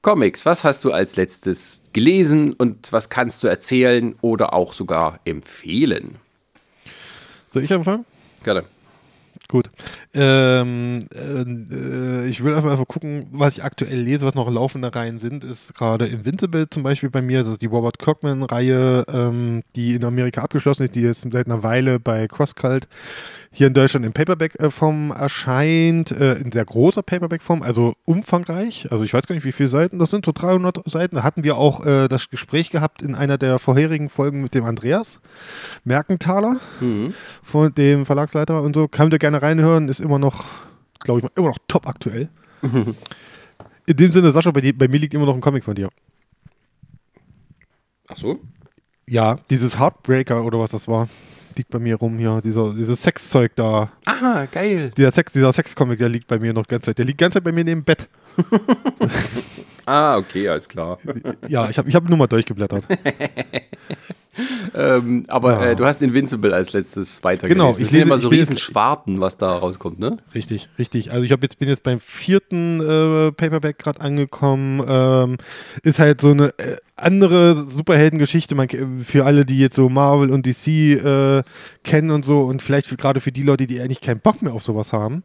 Comics, 0.01 0.45
was 0.48 0.63
hast 0.63 0.83
du 0.83 0.92
als 0.92 1.15
letztes 1.15 1.83
gelesen 1.94 2.53
und 2.53 2.92
was 2.92 3.09
kannst 3.09 3.44
du 3.44 3.48
erzählen 3.48 4.15
oder 4.21 4.53
auch 4.53 4.74
sogar 4.74 5.19
empfehlen? 5.25 6.15
Soll 7.51 7.63
ich 7.63 7.71
anfangen? 7.71 8.06
Gerne. 8.44 8.63
Gut. 9.48 9.69
Ähm, 10.13 11.00
äh, 11.13 12.25
ich 12.27 12.42
will 12.42 12.53
einfach 12.53 12.77
mal 12.77 12.86
gucken, 12.86 13.27
was 13.31 13.57
ich 13.57 13.63
aktuell 13.63 14.00
lese, 14.00 14.25
was 14.25 14.33
noch 14.33 14.50
laufende 14.50 14.95
Reihen 14.95 15.19
sind. 15.19 15.44
Ist 15.44 15.75
gerade 15.75 16.07
Invincible 16.07 16.69
zum 16.69 16.83
Beispiel 16.83 17.09
bei 17.09 17.21
mir. 17.21 17.39
Das 17.39 17.50
ist 17.50 17.62
die 17.62 17.68
Robert 17.68 18.00
Kirkman-Reihe, 18.00 19.04
ähm, 19.09 19.63
die 19.75 19.95
in 19.95 20.06
Amerika 20.06 20.42
abgeschlossen 20.42 20.83
ist, 20.83 20.95
die 20.95 21.01
jetzt 21.01 21.27
seit 21.30 21.47
einer 21.47 21.63
Weile 21.63 22.00
bei 22.00 22.27
CrossCult 22.27 22.88
hier 23.53 23.68
in 23.68 23.74
Deutschland 23.74 24.06
in 24.06 24.13
Paperback-Form 24.13 25.12
erscheint, 25.12 26.12
äh, 26.12 26.36
in 26.36 26.53
sehr 26.53 26.63
großer 26.63 27.03
Paperback-Form, 27.03 27.62
also 27.62 27.94
umfangreich. 28.06 28.89
Also 28.92 29.03
ich 29.03 29.13
weiß 29.13 29.27
gar 29.27 29.36
nicht, 29.36 29.44
wie 29.44 29.51
viele 29.51 29.68
Seiten 29.68 30.00
das 30.00 30.09
sind, 30.09 30.25
so 30.25 30.31
300 30.31 30.89
Seiten. 30.89 31.18
Da 31.18 31.24
hatten 31.24 31.44
wir 31.44 31.57
auch 31.57 31.86
äh, 31.86 32.07
das 32.07 32.30
Gespräch 32.30 32.69
gehabt 32.69 33.01
in 33.01 33.13
einer 33.13 33.38
der 33.38 33.59
vorherigen 33.59 34.09
Folgen 34.09 34.42
mit 34.42 34.56
dem 34.56 34.63
Andreas 34.63 35.19
Merkenthaler, 35.83 36.62
mhm. 36.80 37.13
von 37.44 37.74
dem 37.74 38.06
Verlagsleiter 38.06 38.62
und 38.62 38.74
so. 38.74 38.88
Kann 38.88 39.12
ihr 39.12 39.19
gerne 39.19 39.42
reinhören, 39.42 39.89
ist 39.89 40.00
immer 40.00 40.18
noch, 40.18 40.45
glaube 41.00 41.19
ich, 41.19 41.25
immer 41.36 41.50
noch 41.50 41.59
top 41.68 41.88
aktuell. 41.88 42.30
Mhm. 42.62 42.95
In 43.88 43.97
dem 43.97 44.12
Sinne, 44.13 44.31
Sascha, 44.31 44.51
bei, 44.51 44.62
die, 44.62 44.71
bei 44.71 44.88
mir 44.88 45.00
liegt 45.00 45.13
immer 45.13 45.25
noch 45.25 45.36
ein 45.36 45.42
Comic 45.42 45.65
von 45.65 45.75
dir. 45.75 45.89
Ach 48.07 48.15
so? 48.15 48.39
Ja, 49.09 49.38
dieses 49.50 49.77
Heartbreaker 49.77 50.45
oder 50.45 50.59
was 50.59 50.71
das 50.71 50.88
war 50.88 51.09
liegt 51.57 51.69
bei 51.69 51.80
mir 51.80 51.95
rum 51.95 52.18
hier. 52.18 52.42
Dieser, 52.44 52.74
dieses 52.74 53.01
Sexzeug 53.01 53.51
da. 53.56 53.92
Aha, 54.06 54.45
geil. 54.45 54.92
Dieser 54.95 55.12
Sex, 55.12 55.33
dieser 55.33 55.53
Sexcomic, 55.53 56.00
der 56.00 56.09
liegt 56.09 56.27
bei 56.27 56.39
mir 56.39 56.53
noch 56.53 56.68
ganz 56.68 56.86
Zeit. 56.86 56.98
Der 56.98 57.06
liegt 57.06 57.18
ganz 57.18 57.33
Zeit 57.33 57.44
bei 57.44 57.51
mir 57.51 57.63
neben 57.63 57.81
dem 57.81 57.83
Bett. 57.83 58.07
ah, 59.86 60.18
okay, 60.18 60.48
alles 60.50 60.68
klar. 60.68 60.98
ja, 61.48 61.69
ich 61.69 61.77
habe 61.77 61.89
ich 61.89 61.95
hab 61.95 62.07
nur 62.07 62.18
mal 62.18 62.27
durchgeblättert. 62.27 62.88
ähm, 64.75 65.25
aber 65.27 65.53
ja. 65.53 65.71
äh, 65.71 65.75
du 65.75 65.86
hast 65.86 66.01
Invincible 66.01 66.53
als 66.53 66.74
letztes 66.74 67.24
weitergelesen. 67.24 67.68
Genau, 67.68 67.77
ich 67.77 67.89
sehe 67.89 68.04
immer 68.04 68.18
so 68.18 68.30
riesen 68.30 68.57
Schwarten, 68.57 69.19
was 69.19 69.38
da 69.38 69.57
rauskommt, 69.57 70.00
ne? 70.00 70.18
Richtig, 70.33 70.69
richtig. 70.80 71.12
Also 71.12 71.24
ich 71.24 71.31
jetzt, 71.31 71.59
bin 71.59 71.68
jetzt 71.68 71.83
beim 71.83 72.00
vierten 72.00 72.80
äh, 72.80 73.31
Paperback 73.31 73.77
gerade 73.80 74.01
angekommen. 74.01 74.83
Ähm, 74.88 75.38
ist 75.83 76.00
halt 76.00 76.21
so 76.21 76.31
eine 76.31 76.57
äh, 76.57 76.77
andere 77.01 77.56
Superheldengeschichte 77.69 78.56
man, 78.56 78.68
für 79.01 79.25
alle, 79.25 79.45
die 79.45 79.59
jetzt 79.59 79.75
so 79.75 79.89
Marvel 79.89 80.31
und 80.31 80.45
DC 80.45 80.68
äh, 80.68 81.44
kennen 81.83 82.12
und 82.12 82.25
so 82.25 82.42
und 82.42 82.62
vielleicht 82.62 82.95
gerade 82.98 83.19
für 83.19 83.31
die 83.31 83.44
Leute, 83.44 83.65
die 83.65 83.80
eigentlich 83.80 84.01
keinen 84.01 84.19
Bock 84.19 84.42
mehr 84.42 84.53
auf 84.53 84.63
sowas 84.63 84.94
haben 84.94 85.24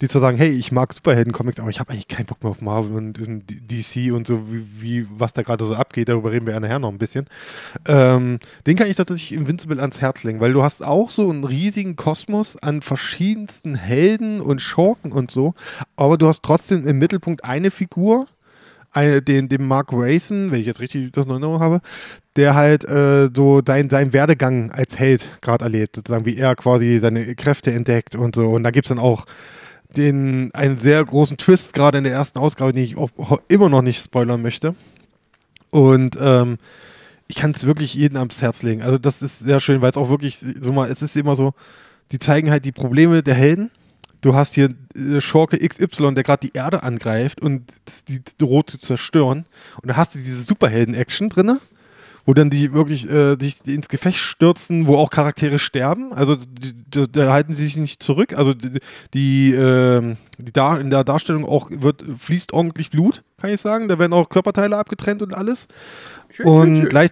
die 0.00 0.08
zu 0.08 0.18
sagen, 0.20 0.38
hey, 0.38 0.50
ich 0.50 0.70
mag 0.70 0.92
Superhelden-Comics, 0.92 1.58
aber 1.58 1.70
ich 1.70 1.80
habe 1.80 1.90
eigentlich 1.90 2.08
keinen 2.08 2.26
Bock 2.26 2.42
mehr 2.42 2.50
auf 2.50 2.62
Marvel 2.62 2.96
und, 2.96 3.18
und 3.18 3.44
DC 3.48 4.12
und 4.12 4.26
so, 4.26 4.52
wie, 4.52 4.64
wie 4.80 5.06
was 5.10 5.32
da 5.32 5.42
gerade 5.42 5.64
so 5.64 5.74
abgeht, 5.74 6.08
darüber 6.08 6.30
reden 6.30 6.46
wir 6.46 6.58
nachher 6.58 6.78
noch 6.78 6.90
ein 6.90 6.98
bisschen. 6.98 7.26
Ähm, 7.86 8.38
den 8.66 8.76
kann 8.76 8.88
ich 8.88 8.96
tatsächlich 8.96 9.32
Invincible 9.32 9.80
ans 9.80 10.00
Herz 10.00 10.22
legen, 10.22 10.40
weil 10.40 10.52
du 10.52 10.62
hast 10.62 10.84
auch 10.84 11.10
so 11.10 11.28
einen 11.28 11.44
riesigen 11.44 11.96
Kosmos 11.96 12.56
an 12.56 12.82
verschiedensten 12.82 13.74
Helden 13.74 14.40
und 14.40 14.60
Schurken 14.60 15.12
und 15.12 15.30
so, 15.30 15.54
aber 15.96 16.16
du 16.16 16.28
hast 16.28 16.44
trotzdem 16.44 16.86
im 16.86 16.98
Mittelpunkt 16.98 17.44
eine 17.44 17.70
Figur, 17.70 18.26
den, 18.94 19.48
den 19.48 19.66
Mark 19.66 19.92
Rayson, 19.92 20.50
wenn 20.50 20.60
ich 20.60 20.66
jetzt 20.66 20.80
richtig 20.80 21.12
das 21.12 21.26
in 21.26 21.30
Erinnerung 21.30 21.60
habe, 21.60 21.80
der 22.36 22.54
halt 22.54 22.84
äh, 22.84 23.28
so 23.34 23.60
dein, 23.60 23.90
seinen 23.90 24.12
Werdegang 24.12 24.70
als 24.70 24.98
Held 24.98 25.30
gerade 25.40 25.64
erlebt, 25.64 25.96
sozusagen, 25.96 26.26
wie 26.26 26.36
er 26.36 26.56
quasi 26.56 26.98
seine 26.98 27.34
Kräfte 27.34 27.72
entdeckt 27.72 28.14
und 28.16 28.34
so. 28.34 28.48
Und 28.50 28.62
da 28.62 28.70
gibt 28.70 28.86
es 28.86 28.88
dann 28.88 28.98
auch 28.98 29.26
den 29.96 30.50
einen 30.54 30.78
sehr 30.78 31.04
großen 31.04 31.36
Twist 31.36 31.72
gerade 31.72 31.98
in 31.98 32.04
der 32.04 32.12
ersten 32.12 32.38
Ausgabe, 32.38 32.72
den 32.72 32.84
ich 32.84 32.96
auch 32.96 33.10
immer 33.48 33.68
noch 33.68 33.82
nicht 33.82 34.02
spoilern 34.02 34.42
möchte. 34.42 34.74
Und 35.70 36.18
ähm, 36.20 36.58
ich 37.28 37.36
kann 37.36 37.50
es 37.52 37.66
wirklich 37.66 37.94
jedem 37.94 38.16
ans 38.18 38.42
Herz 38.42 38.62
legen. 38.62 38.82
Also 38.82 38.98
das 38.98 39.22
ist 39.22 39.40
sehr 39.40 39.60
schön, 39.60 39.82
weil 39.82 39.90
es 39.90 39.96
auch 39.96 40.08
wirklich 40.08 40.38
so 40.38 40.72
mal, 40.72 40.90
es 40.90 41.02
ist 41.02 41.16
immer 41.16 41.36
so, 41.36 41.54
die 42.10 42.18
zeigen 42.18 42.50
halt 42.50 42.64
die 42.64 42.72
Probleme 42.72 43.22
der 43.22 43.34
Helden. 43.34 43.70
Du 44.20 44.34
hast 44.34 44.54
hier 44.54 44.74
äh, 44.94 45.20
Schurke 45.20 45.58
XY, 45.58 46.14
der 46.14 46.24
gerade 46.24 46.46
die 46.46 46.56
Erde 46.56 46.82
angreift 46.82 47.40
und 47.40 47.72
die 48.08 48.20
droht 48.38 48.70
zu 48.70 48.78
zerstören. 48.78 49.46
Und 49.80 49.90
da 49.90 49.96
hast 49.96 50.14
du 50.14 50.18
diese 50.18 50.42
Superhelden-Action 50.42 51.28
drinne 51.28 51.60
wo 52.28 52.34
dann 52.34 52.50
die 52.50 52.74
wirklich 52.74 53.08
äh, 53.08 53.38
sich 53.40 53.66
ins 53.66 53.88
Gefecht 53.88 54.18
stürzen, 54.18 54.86
wo 54.86 54.96
auch 54.98 55.08
Charaktere 55.08 55.58
sterben. 55.58 56.12
Also 56.12 56.36
da 56.90 57.32
halten 57.32 57.54
sie 57.54 57.64
sich 57.64 57.78
nicht 57.78 58.02
zurück. 58.02 58.34
Also 58.34 58.52
die, 58.52 58.80
die, 59.14 59.54
äh, 59.54 60.00
die 60.02 60.16
Dar 60.38 60.80
in 60.80 60.90
der 60.90 61.02
Darstellung 61.02 61.44
auch 61.44 61.68
wird, 61.70 62.04
fließt 62.16 62.52
ordentlich 62.52 62.90
Blut, 62.90 63.24
kann 63.40 63.50
ich 63.50 63.60
sagen. 63.60 63.88
Da 63.88 63.98
werden 63.98 64.12
auch 64.12 64.28
Körperteile 64.28 64.76
abgetrennt 64.76 65.20
und 65.20 65.34
alles. 65.34 65.66
Schön, 66.30 66.46
und 66.46 66.76
schön, 66.76 66.90
schön. 66.90 67.10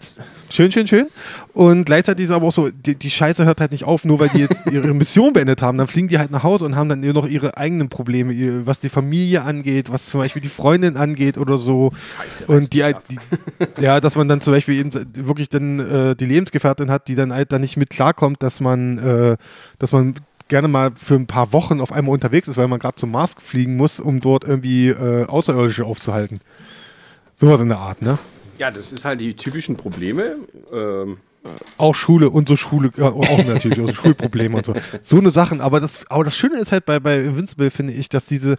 schön, 0.51 0.73
schön, 0.73 0.87
schön. 0.87 1.07
Und 1.55 1.87
gleichzeitig 1.87 2.27
ist 2.27 2.31
aber 2.31 2.47
auch 2.47 2.53
so, 2.53 2.69
die, 2.69 2.95
die, 2.95 3.11
Scheiße 3.11 3.45
hört 3.45 3.61
halt 3.61 3.73
nicht 3.73 3.85
auf, 3.85 4.05
nur 4.05 4.21
weil 4.21 4.29
die 4.29 4.41
jetzt 4.41 4.67
ihre 4.71 4.93
Mission 4.95 5.33
beendet 5.33 5.63
haben. 5.63 5.79
Dann 5.79 5.89
fliegen 5.89 6.09
die 6.09 6.19
halt 6.19 6.31
nach 6.31 6.43
Hause 6.43 6.67
und 6.67 6.77
haben 6.77 6.89
dann 6.89 7.01
noch 7.01 7.27
ihre 7.27 7.57
eigenen 7.57 7.89
Probleme, 7.89 8.65
was 8.67 8.79
die 8.79 8.91
Familie 8.91 9.43
angeht, 9.43 9.91
was 9.91 10.07
zum 10.07 10.21
Beispiel 10.21 10.43
die 10.43 10.49
Freundin 10.49 10.97
angeht 10.97 11.39
oder 11.39 11.57
so. 11.57 11.93
Scheiße, 12.19 12.45
und 12.47 12.75
die, 12.75 12.85
die, 13.11 13.83
ja, 13.83 14.01
dass 14.01 14.15
man 14.15 14.29
dann 14.29 14.41
zum 14.41 14.53
Beispiel 14.53 14.79
eben 14.79 14.91
wirklich 15.27 15.49
dann 15.49 15.81
äh, 15.81 16.15
die 16.15 16.27
Lebensgefährtin 16.27 16.91
hat, 16.91 17.09
die 17.09 17.15
dann 17.15 17.33
halt 17.33 17.51
dann 17.53 17.63
nicht 17.63 17.77
mit 17.77 17.91
klarkommt, 17.91 18.43
dass 18.43 18.61
man, 18.61 18.99
äh, 18.99 19.37
dass 19.79 19.93
man 19.93 20.15
gerne 20.49 20.69
mal 20.69 20.93
für 20.95 21.15
ein 21.15 21.27
paar 21.27 21.53
Wochen 21.53 21.81
auf 21.81 21.93
einmal 21.93 22.15
unterwegs 22.15 22.49
ist, 22.49 22.57
weil 22.57 22.69
man 22.69 22.79
gerade 22.79 22.97
zum 22.97 23.11
Mars 23.11 23.35
fliegen 23.39 23.77
muss, 23.77 24.01
um 24.01 24.21
dort 24.21 24.45
irgendwie 24.45 24.89
äh, 24.89 25.25
Außerirdische 25.27 25.85
aufzuhalten. 25.85 26.41
Sowas 27.35 27.61
in 27.61 27.69
der 27.69 27.79
Art, 27.79 28.03
ne? 28.03 28.19
Ja, 28.59 28.71
das 28.71 28.93
ist 28.93 29.05
halt 29.05 29.21
die 29.21 29.35
typischen 29.35 29.77
Probleme. 29.77 30.37
Ähm. 30.73 31.19
Auch 31.77 31.95
Schule, 31.95 32.31
unsere 32.31 32.57
Schule, 32.57 32.91
auch 32.99 33.45
natürlich, 33.45 33.79
also 33.79 33.95
Schulprobleme 33.95 34.57
und 34.57 34.67
so. 34.67 34.75
So 35.01 35.19
eine 35.19 35.31
Sachen, 35.31 35.61
aber 35.61 35.79
das, 35.79 36.11
aber 36.11 36.25
das 36.25 36.37
Schöne 36.37 36.59
ist 36.59 36.73
halt 36.73 36.85
bei, 36.87 36.99
bei 36.99 37.21
Invincible, 37.21 37.71
finde 37.71 37.93
ich, 37.93 38.09
dass 38.09 38.27
diese, 38.27 38.57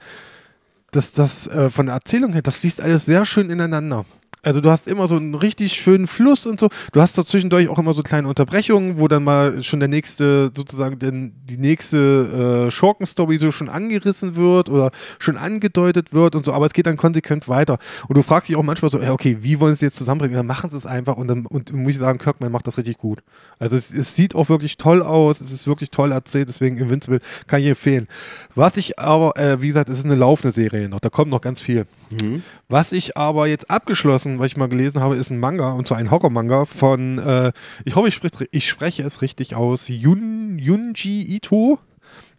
dass 0.91 1.11
das 1.11 1.47
äh, 1.47 1.69
von 1.69 1.87
der 1.87 1.95
Erzählung 1.95 2.31
her, 2.31 2.41
das 2.41 2.59
fließt 2.59 2.79
alles 2.79 3.03
sehr 3.03 3.25
schön 3.25 3.49
ineinander. 3.49 4.05
Also 4.47 4.61
du 4.61 4.71
hast 4.71 4.87
immer 4.87 5.07
so 5.07 5.17
einen 5.17 5.35
richtig 5.35 5.73
schönen 5.73 6.07
Fluss 6.07 6.47
und 6.47 6.57
so. 6.57 6.69
Du 6.93 7.01
hast 7.01 7.17
da 7.17 7.25
zwischendurch 7.25 7.67
auch 7.67 7.79
immer 7.79 7.91
so 7.91 8.01
kleine 8.01 8.29
Unterbrechungen, 8.29 8.97
wo 8.97 9.09
dann 9.09 9.25
mal 9.25 9.61
schon 9.61 9.81
der 9.81 9.89
nächste, 9.89 10.51
sozusagen 10.55 10.97
den, 10.97 11.33
die 11.43 11.57
nächste 11.57 12.67
äh, 12.67 12.71
Schurkenstory 12.71 13.39
so 13.39 13.51
schon 13.51 13.67
angerissen 13.67 14.37
wird 14.37 14.69
oder 14.69 14.91
schon 15.19 15.35
angedeutet 15.35 16.13
wird 16.13 16.33
und 16.37 16.45
so, 16.45 16.53
aber 16.53 16.65
es 16.65 16.71
geht 16.71 16.85
dann 16.85 16.95
konsequent 16.95 17.49
weiter. 17.49 17.77
Und 18.07 18.15
du 18.15 18.21
fragst 18.21 18.47
dich 18.47 18.55
auch 18.55 18.63
manchmal 18.63 18.89
so, 18.89 19.01
ja, 19.01 19.11
okay, 19.11 19.39
wie 19.41 19.59
wollen 19.59 19.75
sie 19.75 19.83
jetzt 19.83 19.97
zusammenbringen? 19.97 20.37
Dann 20.37 20.47
machen 20.47 20.69
sie 20.69 20.77
es 20.77 20.85
einfach 20.85 21.17
und 21.17 21.27
dann 21.27 21.45
und 21.45 21.73
muss 21.73 21.91
ich 21.91 21.97
sagen, 21.97 22.17
Kirkman 22.17 22.49
macht 22.49 22.67
das 22.67 22.77
richtig 22.77 22.99
gut. 22.99 23.23
Also 23.59 23.75
es, 23.75 23.93
es 23.93 24.15
sieht 24.15 24.33
auch 24.33 24.47
wirklich 24.47 24.77
toll 24.77 25.01
aus, 25.01 25.41
es 25.41 25.51
ist 25.51 25.67
wirklich 25.67 25.91
toll 25.91 26.13
erzählt, 26.13 26.47
deswegen 26.47 26.77
Invincible 26.77 27.19
kann 27.47 27.59
ich 27.59 27.67
empfehlen. 27.67 28.07
Was 28.55 28.77
ich 28.77 28.97
aber, 28.97 29.35
äh, 29.35 29.61
wie 29.61 29.67
gesagt, 29.67 29.89
es 29.89 29.97
ist 29.97 30.05
eine 30.05 30.15
laufende 30.15 30.53
Serie 30.53 30.87
noch, 30.87 31.01
da 31.01 31.09
kommt 31.09 31.31
noch 31.31 31.41
ganz 31.41 31.59
viel. 31.59 31.85
Mhm. 32.11 32.43
Was 32.69 32.93
ich 32.93 33.17
aber 33.17 33.47
jetzt 33.47 33.69
abgeschlossen, 33.69 34.36
was 34.39 34.47
ich 34.47 34.57
mal 34.57 34.69
gelesen 34.69 35.01
habe, 35.01 35.15
ist 35.15 35.29
ein 35.29 35.39
Manga, 35.39 35.71
und 35.73 35.87
zwar 35.87 35.97
ein 35.97 36.11
Horror-Manga 36.11 36.65
von, 36.65 37.19
äh, 37.19 37.51
ich 37.85 37.95
hoffe, 37.95 38.07
ich, 38.07 38.15
sprich, 38.15 38.33
ich, 38.51 38.69
spreche 38.69 39.03
es 39.03 39.21
richtig 39.21 39.55
aus, 39.55 39.87
Yun, 39.87 40.57
Yunji 40.59 41.23
Ito, 41.23 41.79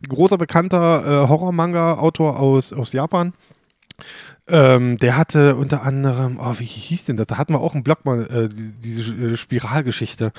großer 0.09 0.39
bekannter 0.39 1.25
äh, 1.25 1.29
Horror-Manga-Autor 1.29 2.39
aus, 2.39 2.73
aus 2.73 2.93
Japan. 2.93 3.33
Ähm, 4.47 4.97
der 4.97 5.17
hatte 5.17 5.57
unter 5.57 5.83
anderem, 5.83 6.39
oh, 6.41 6.55
wie 6.59 6.65
hieß 6.65 7.05
denn 7.05 7.17
das? 7.17 7.27
Da 7.27 7.37
hatten 7.37 7.53
wir 7.53 7.61
auch 7.61 7.75
einen 7.75 7.85
Blog 7.85 8.05
mal, 8.05 8.27
äh, 8.27 8.49
diese 8.83 9.13
äh, 9.13 9.37
Spiralgeschichte. 9.37 10.33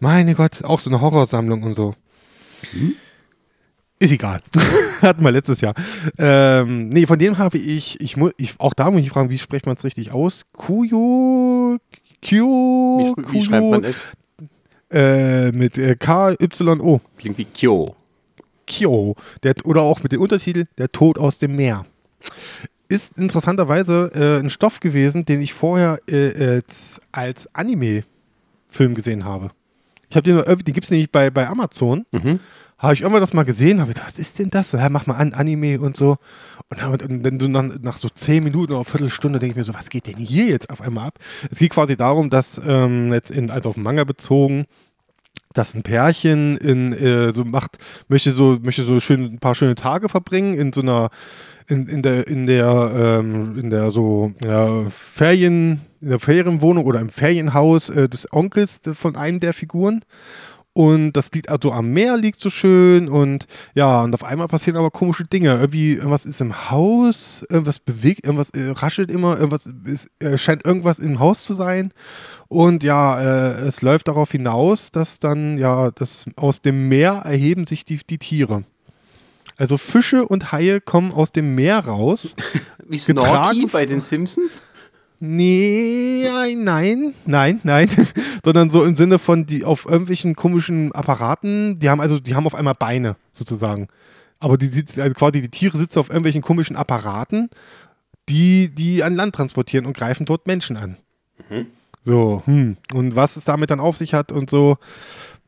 Meine 0.00 0.34
Gott, 0.34 0.64
auch 0.64 0.80
so 0.80 0.90
eine 0.90 1.00
Horrorsammlung 1.00 1.62
und 1.62 1.74
so. 1.74 1.94
Mhm. 2.72 2.96
Ist 4.04 4.12
egal. 4.12 4.42
Hatten 5.00 5.24
wir 5.24 5.32
letztes 5.32 5.62
Jahr. 5.62 5.72
Ähm, 6.18 6.90
nee, 6.90 7.06
von 7.06 7.18
dem 7.18 7.38
habe 7.38 7.56
ich, 7.56 7.98
ich, 8.02 8.18
ich, 8.36 8.54
auch 8.58 8.74
da 8.74 8.90
muss 8.90 9.00
ich 9.00 9.08
fragen, 9.08 9.30
wie 9.30 9.38
spricht 9.38 9.64
man 9.64 9.76
es 9.76 9.84
richtig 9.84 10.12
aus? 10.12 10.44
Kuyo, 10.52 11.78
Kyo, 12.20 13.14
wie, 13.16 13.32
wie 13.32 13.42
schreibt 13.42 13.64
man 13.64 13.82
es? 13.82 14.02
Äh, 14.90 15.52
mit 15.52 15.78
äh, 15.78 15.96
K-Y-O. 15.96 17.00
Klingt 17.16 17.38
wie 17.38 17.46
Kyo. 17.46 17.96
Kyo. 18.66 19.16
Der, 19.42 19.54
oder 19.64 19.80
auch 19.80 20.02
mit 20.02 20.12
dem 20.12 20.20
Untertitel 20.20 20.66
Der 20.76 20.92
Tod 20.92 21.16
aus 21.16 21.38
dem 21.38 21.56
Meer. 21.56 21.86
Ist 22.90 23.16
interessanterweise 23.16 24.10
äh, 24.14 24.38
ein 24.38 24.50
Stoff 24.50 24.80
gewesen, 24.80 25.24
den 25.24 25.40
ich 25.40 25.54
vorher 25.54 25.98
äh, 26.08 26.60
als 27.10 27.48
Anime-Film 27.54 28.94
gesehen 28.94 29.24
habe. 29.24 29.50
Ich 30.10 30.16
habe 30.16 30.24
den, 30.24 30.44
den 30.44 30.74
gibt 30.74 30.84
es 30.84 30.90
nämlich 30.90 31.10
bei, 31.10 31.30
bei 31.30 31.48
Amazon. 31.48 32.04
Mhm 32.12 32.40
habe 32.84 32.94
ich 32.94 33.00
irgendwann 33.00 33.22
das 33.22 33.32
mal 33.32 33.44
gesehen, 33.44 33.80
habe 33.80 33.92
gedacht, 33.92 34.06
was 34.06 34.18
ist 34.18 34.38
denn 34.38 34.50
das? 34.50 34.72
Ja, 34.72 34.88
mach 34.88 35.06
mal 35.06 35.14
an, 35.14 35.32
Anime 35.32 35.80
und 35.80 35.96
so. 35.96 36.18
Und 36.70 37.02
dann, 37.02 37.22
und 37.22 37.38
dann 37.38 37.68
nach, 37.68 37.78
nach, 37.80 37.96
so 37.96 38.08
zehn 38.08 38.44
Minuten 38.44 38.72
oder 38.72 38.84
Viertelstunde 38.84 39.38
denke 39.38 39.52
ich 39.52 39.56
mir 39.56 39.64
so, 39.64 39.74
was 39.74 39.90
geht 39.90 40.06
denn 40.06 40.16
hier 40.16 40.46
jetzt 40.46 40.70
auf 40.70 40.80
einmal 40.80 41.08
ab? 41.08 41.18
Es 41.50 41.58
geht 41.58 41.70
quasi 41.72 41.96
darum, 41.96 42.30
dass 42.30 42.60
ähm, 42.64 43.12
jetzt 43.12 43.30
in, 43.30 43.50
also 43.50 43.70
auf 43.70 43.74
den 43.74 43.84
Manga 43.84 44.04
bezogen, 44.04 44.66
dass 45.52 45.74
ein 45.74 45.82
Pärchen 45.82 46.56
in, 46.56 46.92
äh, 46.92 47.32
so 47.32 47.44
macht, 47.44 47.78
möchte 48.08 48.32
so, 48.32 48.58
möchte 48.62 48.82
so 48.82 49.00
schön, 49.00 49.24
ein 49.24 49.38
paar 49.38 49.54
schöne 49.54 49.76
Tage 49.76 50.08
verbringen 50.08 50.58
in 50.58 50.72
so 50.72 50.80
einer, 50.80 51.10
in, 51.68 51.86
in 51.86 52.02
der, 52.02 52.26
in 52.26 52.46
der, 52.46 52.92
ähm, 52.94 53.58
in 53.58 53.70
der 53.70 53.90
so 53.90 54.32
ja, 54.44 54.84
Ferien, 54.90 55.80
in 56.00 56.10
der 56.10 56.20
Ferienwohnung 56.20 56.84
oder 56.84 57.00
im 57.00 57.08
Ferienhaus 57.08 57.88
äh, 57.88 58.08
des 58.08 58.30
Onkels 58.32 58.80
von 58.92 59.16
einem 59.16 59.40
der 59.40 59.54
Figuren. 59.54 60.02
Und 60.76 61.12
das 61.12 61.30
liegt 61.30 61.50
also 61.50 61.70
am 61.70 61.92
Meer, 61.92 62.16
liegt 62.16 62.40
so 62.40 62.50
schön 62.50 63.08
und 63.08 63.46
ja, 63.74 64.02
und 64.02 64.12
auf 64.12 64.24
einmal 64.24 64.48
passieren 64.48 64.76
aber 64.76 64.90
komische 64.90 65.24
Dinge. 65.24 65.54
Irgendwie, 65.54 65.92
irgendwas 65.92 66.26
ist 66.26 66.40
im 66.40 66.68
Haus, 66.68 67.44
irgendwas 67.48 67.78
bewegt, 67.78 68.24
irgendwas 68.24 68.50
äh, 68.50 68.70
raschelt 68.70 69.08
immer, 69.08 69.38
irgendwas 69.38 69.72
ist, 69.84 70.10
äh, 70.18 70.36
scheint 70.36 70.66
irgendwas 70.66 70.98
im 70.98 71.20
Haus 71.20 71.44
zu 71.44 71.54
sein. 71.54 71.92
Und 72.48 72.82
ja, 72.82 73.20
äh, 73.20 73.60
es 73.60 73.82
läuft 73.82 74.08
darauf 74.08 74.32
hinaus, 74.32 74.90
dass 74.90 75.20
dann, 75.20 75.58
ja, 75.58 75.92
das, 75.92 76.26
aus 76.34 76.60
dem 76.60 76.88
Meer 76.88 77.22
erheben 77.24 77.68
sich 77.68 77.84
die, 77.84 78.00
die 78.04 78.18
Tiere. 78.18 78.64
Also 79.56 79.76
Fische 79.76 80.26
und 80.26 80.50
Haie 80.50 80.80
kommen 80.80 81.12
aus 81.12 81.30
dem 81.30 81.54
Meer 81.54 81.86
raus. 81.86 82.34
Wie 82.88 82.98
Snorky 82.98 83.66
bei 83.66 83.86
den 83.86 84.00
Simpsons? 84.00 84.60
Nee, 85.20 86.28
nein, 86.56 87.14
nein, 87.24 87.60
nein, 87.62 87.88
sondern 88.44 88.70
so 88.70 88.84
im 88.84 88.96
Sinne 88.96 89.18
von 89.18 89.46
die 89.46 89.64
auf 89.64 89.86
irgendwelchen 89.86 90.34
komischen 90.34 90.92
Apparaten, 90.92 91.78
die 91.78 91.88
haben 91.88 92.00
also, 92.00 92.18
die 92.20 92.34
haben 92.34 92.46
auf 92.46 92.54
einmal 92.54 92.74
Beine 92.74 93.16
sozusagen. 93.32 93.88
Aber 94.38 94.58
die 94.58 94.66
sitzen, 94.66 95.00
also 95.00 95.14
quasi 95.14 95.40
die 95.40 95.48
Tiere 95.48 95.78
sitzen 95.78 95.98
auf 96.00 96.08
irgendwelchen 96.08 96.42
komischen 96.42 96.76
Apparaten, 96.76 97.48
die 98.28 98.74
die 98.74 99.02
an 99.02 99.14
Land 99.14 99.34
transportieren 99.34 99.86
und 99.86 99.96
greifen 99.96 100.26
dort 100.26 100.46
Menschen 100.46 100.76
an. 100.76 100.96
Mhm. 101.48 101.66
So, 102.02 102.42
hm. 102.44 102.76
Und 102.92 103.16
was 103.16 103.36
es 103.36 103.44
damit 103.44 103.70
dann 103.70 103.80
auf 103.80 103.96
sich 103.96 104.12
hat 104.12 104.30
und 104.30 104.50
so, 104.50 104.76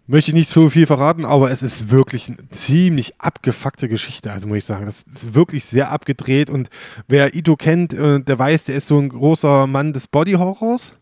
Möchte 0.09 0.31
ich 0.31 0.37
nicht 0.37 0.51
zu 0.51 0.71
viel 0.71 0.87
verraten, 0.87 1.25
aber 1.25 1.51
es 1.51 1.63
ist 1.63 1.91
wirklich 1.91 2.29
eine 2.29 2.49
ziemlich 2.51 3.21
abgefuckte 3.21 3.89
Geschichte, 3.89 4.31
also 4.31 4.47
muss 4.47 4.59
ich 4.59 4.65
sagen. 4.65 4.87
Das 4.87 5.03
ist 5.03 5.35
wirklich 5.35 5.65
sehr 5.65 5.91
abgedreht 5.91 6.49
und 6.49 6.69
wer 7.09 7.35
Ito 7.35 7.57
kennt, 7.57 7.93
äh, 7.93 8.21
der 8.21 8.39
weiß, 8.39 8.65
der 8.65 8.77
ist 8.77 8.87
so 8.87 8.99
ein 8.99 9.09
großer 9.09 9.67
Mann 9.67 9.93
des 9.93 10.07
Body-Horrors 10.07 10.93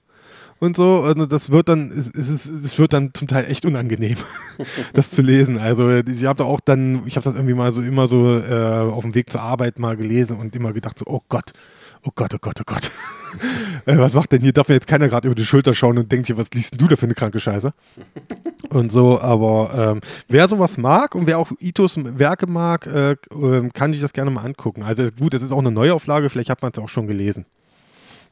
und 0.58 0.76
so. 0.76 1.02
Und 1.02 1.30
das 1.30 1.50
wird 1.50 1.68
dann, 1.68 1.90
es, 1.90 2.10
es, 2.10 2.46
es 2.46 2.78
wird 2.78 2.94
dann 2.94 3.12
zum 3.12 3.28
Teil 3.28 3.44
echt 3.44 3.66
unangenehm, 3.66 4.16
das 4.94 5.10
zu 5.10 5.20
lesen. 5.20 5.58
Also 5.58 5.90
ich 5.98 6.24
habe 6.24 6.38
da 6.38 6.44
auch 6.44 6.60
dann, 6.60 7.06
ich 7.06 7.16
habe 7.16 7.24
das 7.24 7.34
irgendwie 7.34 7.54
mal 7.54 7.70
so 7.72 7.82
immer 7.82 8.06
so 8.06 8.38
äh, 8.38 8.78
auf 8.78 9.04
dem 9.04 9.14
Weg 9.14 9.30
zur 9.30 9.42
Arbeit 9.42 9.78
mal 9.78 9.96
gelesen 9.96 10.36
und 10.36 10.56
immer 10.56 10.72
gedacht 10.72 10.98
so, 10.98 11.04
oh 11.06 11.20
Gott, 11.28 11.52
oh 12.04 12.10
Gott, 12.14 12.34
oh 12.34 12.38
Gott, 12.40 12.60
oh 12.60 12.64
Gott. 12.66 12.90
äh, 13.86 13.98
was 13.98 14.14
macht 14.14 14.32
denn 14.32 14.40
hier? 14.40 14.52
Darf 14.52 14.68
mir 14.68 14.74
jetzt 14.74 14.86
keiner 14.86 15.08
gerade 15.08 15.26
über 15.26 15.34
die 15.34 15.44
Schulter 15.44 15.74
schauen 15.74 15.98
und 15.98 16.10
denkt 16.10 16.26
hier, 16.26 16.36
was 16.36 16.50
liest 16.52 16.72
denn 16.72 16.78
du 16.78 16.88
da 16.88 16.96
für 16.96 17.06
eine 17.06 17.14
kranke 17.14 17.40
Scheiße? 17.40 17.70
und 18.70 18.92
so, 18.92 19.20
aber 19.20 19.92
ähm, 19.92 20.00
wer 20.28 20.48
sowas 20.48 20.78
mag 20.78 21.14
und 21.14 21.26
wer 21.26 21.38
auch 21.38 21.50
Itos 21.58 21.96
Werke 21.96 22.46
mag, 22.46 22.86
äh, 22.86 23.12
äh, 23.12 23.68
kann 23.72 23.92
sich 23.92 24.02
das 24.02 24.12
gerne 24.12 24.30
mal 24.30 24.44
angucken. 24.44 24.82
Also 24.82 25.04
gut, 25.18 25.34
es 25.34 25.42
ist 25.42 25.52
auch 25.52 25.58
eine 25.58 25.70
Neuauflage, 25.70 26.30
vielleicht 26.30 26.50
hat 26.50 26.62
man 26.62 26.70
es 26.72 26.78
auch 26.78 26.88
schon 26.88 27.06
gelesen. 27.06 27.46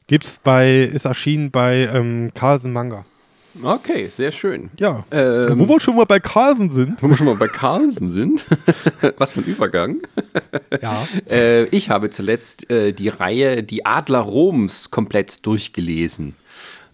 Gibt's 0.07 0.39
bei, 0.43 0.83
ist 0.83 1.05
erschienen 1.05 1.51
bei 1.51 1.89
ähm, 1.93 2.31
Carlsen 2.33 2.73
Manga. 2.73 3.05
Okay, 3.61 4.07
sehr 4.07 4.31
schön. 4.31 4.69
Ja. 4.79 5.05
Ähm, 5.11 5.59
wo 5.59 5.67
wir 5.67 5.79
schon 5.79 5.95
mal 5.95 6.05
bei 6.05 6.19
Carlsen 6.19 6.71
sind. 6.71 7.01
Wo 7.03 7.07
wir 7.07 7.17
schon 7.17 7.27
mal 7.27 7.35
bei 7.35 7.47
Carlsen 7.47 8.09
sind. 8.09 8.45
Was 9.17 9.33
für 9.33 9.41
ein 9.41 9.45
Übergang. 9.45 9.97
Ja. 10.81 11.07
äh, 11.29 11.65
ich 11.65 11.89
habe 11.89 12.09
zuletzt 12.09 12.69
äh, 12.71 12.93
die 12.93 13.09
Reihe 13.09 13.63
Die 13.63 13.85
Adler 13.85 14.19
Roms 14.19 14.89
komplett 14.91 15.45
durchgelesen. 15.45 16.35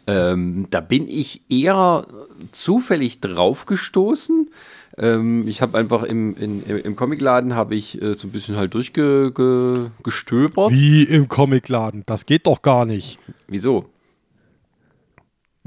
Ähm, 0.08 0.68
da 0.70 0.82
bin 0.82 1.08
ich 1.08 1.44
eher 1.50 2.08
zufällig 2.52 3.22
draufgestoßen. 3.22 4.50
Ähm, 4.98 5.48
ich 5.48 5.62
habe 5.62 5.78
einfach 5.78 6.04
im, 6.04 6.36
in, 6.36 6.64
im 6.64 6.96
Comicladen 6.96 7.56
habe 7.56 7.76
ich 7.76 8.02
äh, 8.02 8.16
so 8.16 8.28
ein 8.28 8.32
bisschen 8.32 8.58
halt 8.58 8.74
durchgestöbert. 8.74 10.72
Wie 10.72 11.04
im 11.04 11.30
Comicladen? 11.30 12.04
Das 12.06 12.26
geht 12.26 12.48
doch 12.48 12.62
gar 12.62 12.86
nicht. 12.86 13.20
Wieso? 13.48 13.86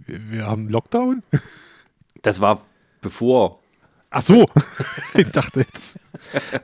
Wir, 0.06 0.30
wir 0.30 0.46
haben 0.46 0.68
Lockdown? 0.68 1.22
Das 2.22 2.40
war 2.40 2.62
bevor. 3.00 3.62
Ach 4.14 4.22
so, 4.22 4.46
ich 5.14 5.32
dachte 5.32 5.60
jetzt. 5.60 5.98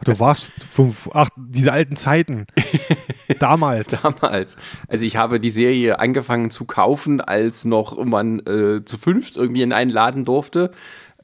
Du 0.04 0.18
warst 0.18 0.52
von 0.62 0.94
ach, 1.12 1.30
diese 1.36 1.72
alten 1.72 1.96
Zeiten. 1.96 2.46
Damals. 3.38 4.02
Damals. 4.02 4.56
Also 4.86 5.06
ich 5.06 5.16
habe 5.16 5.40
die 5.40 5.50
Serie 5.50 5.98
angefangen 5.98 6.50
zu 6.50 6.66
kaufen, 6.66 7.22
als 7.22 7.64
noch 7.64 8.04
man 8.04 8.40
äh, 8.40 8.84
zu 8.84 8.98
fünft 8.98 9.38
irgendwie 9.38 9.62
in 9.62 9.72
einen 9.72 9.90
Laden 9.90 10.26
durfte. 10.26 10.72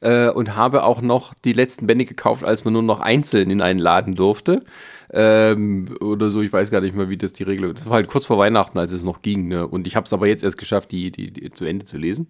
Äh, 0.05 0.29
und 0.29 0.55
habe 0.55 0.83
auch 0.83 1.01
noch 1.01 1.33
die 1.33 1.53
letzten 1.53 1.87
Bände 1.87 2.05
gekauft, 2.05 2.43
als 2.43 2.63
man 2.63 2.73
nur 2.73 2.83
noch 2.83 2.99
einzeln 2.99 3.49
in 3.49 3.59
einen 3.59 3.79
Laden 3.79 4.13
durfte. 4.13 4.63
Ähm, 5.11 5.95
oder 5.99 6.29
so, 6.29 6.41
ich 6.41 6.53
weiß 6.53 6.69
gar 6.69 6.81
nicht 6.81 6.95
mehr, 6.95 7.09
wie 7.09 7.17
das 7.17 7.33
die 7.33 7.41
Regel 7.41 7.71
ist. 7.71 7.79
Das 7.79 7.85
war 7.87 7.95
halt 7.95 8.07
kurz 8.07 8.27
vor 8.27 8.37
Weihnachten, 8.37 8.77
als 8.77 8.91
es 8.91 9.03
noch 9.03 9.23
ging. 9.23 9.47
Ne? 9.47 9.67
Und 9.67 9.87
ich 9.87 9.95
habe 9.95 10.05
es 10.05 10.13
aber 10.13 10.27
jetzt 10.27 10.43
erst 10.43 10.59
geschafft, 10.59 10.91
die, 10.91 11.09
die, 11.09 11.31
die 11.31 11.49
zu 11.49 11.65
Ende 11.65 11.85
zu 11.85 11.97
lesen. 11.97 12.27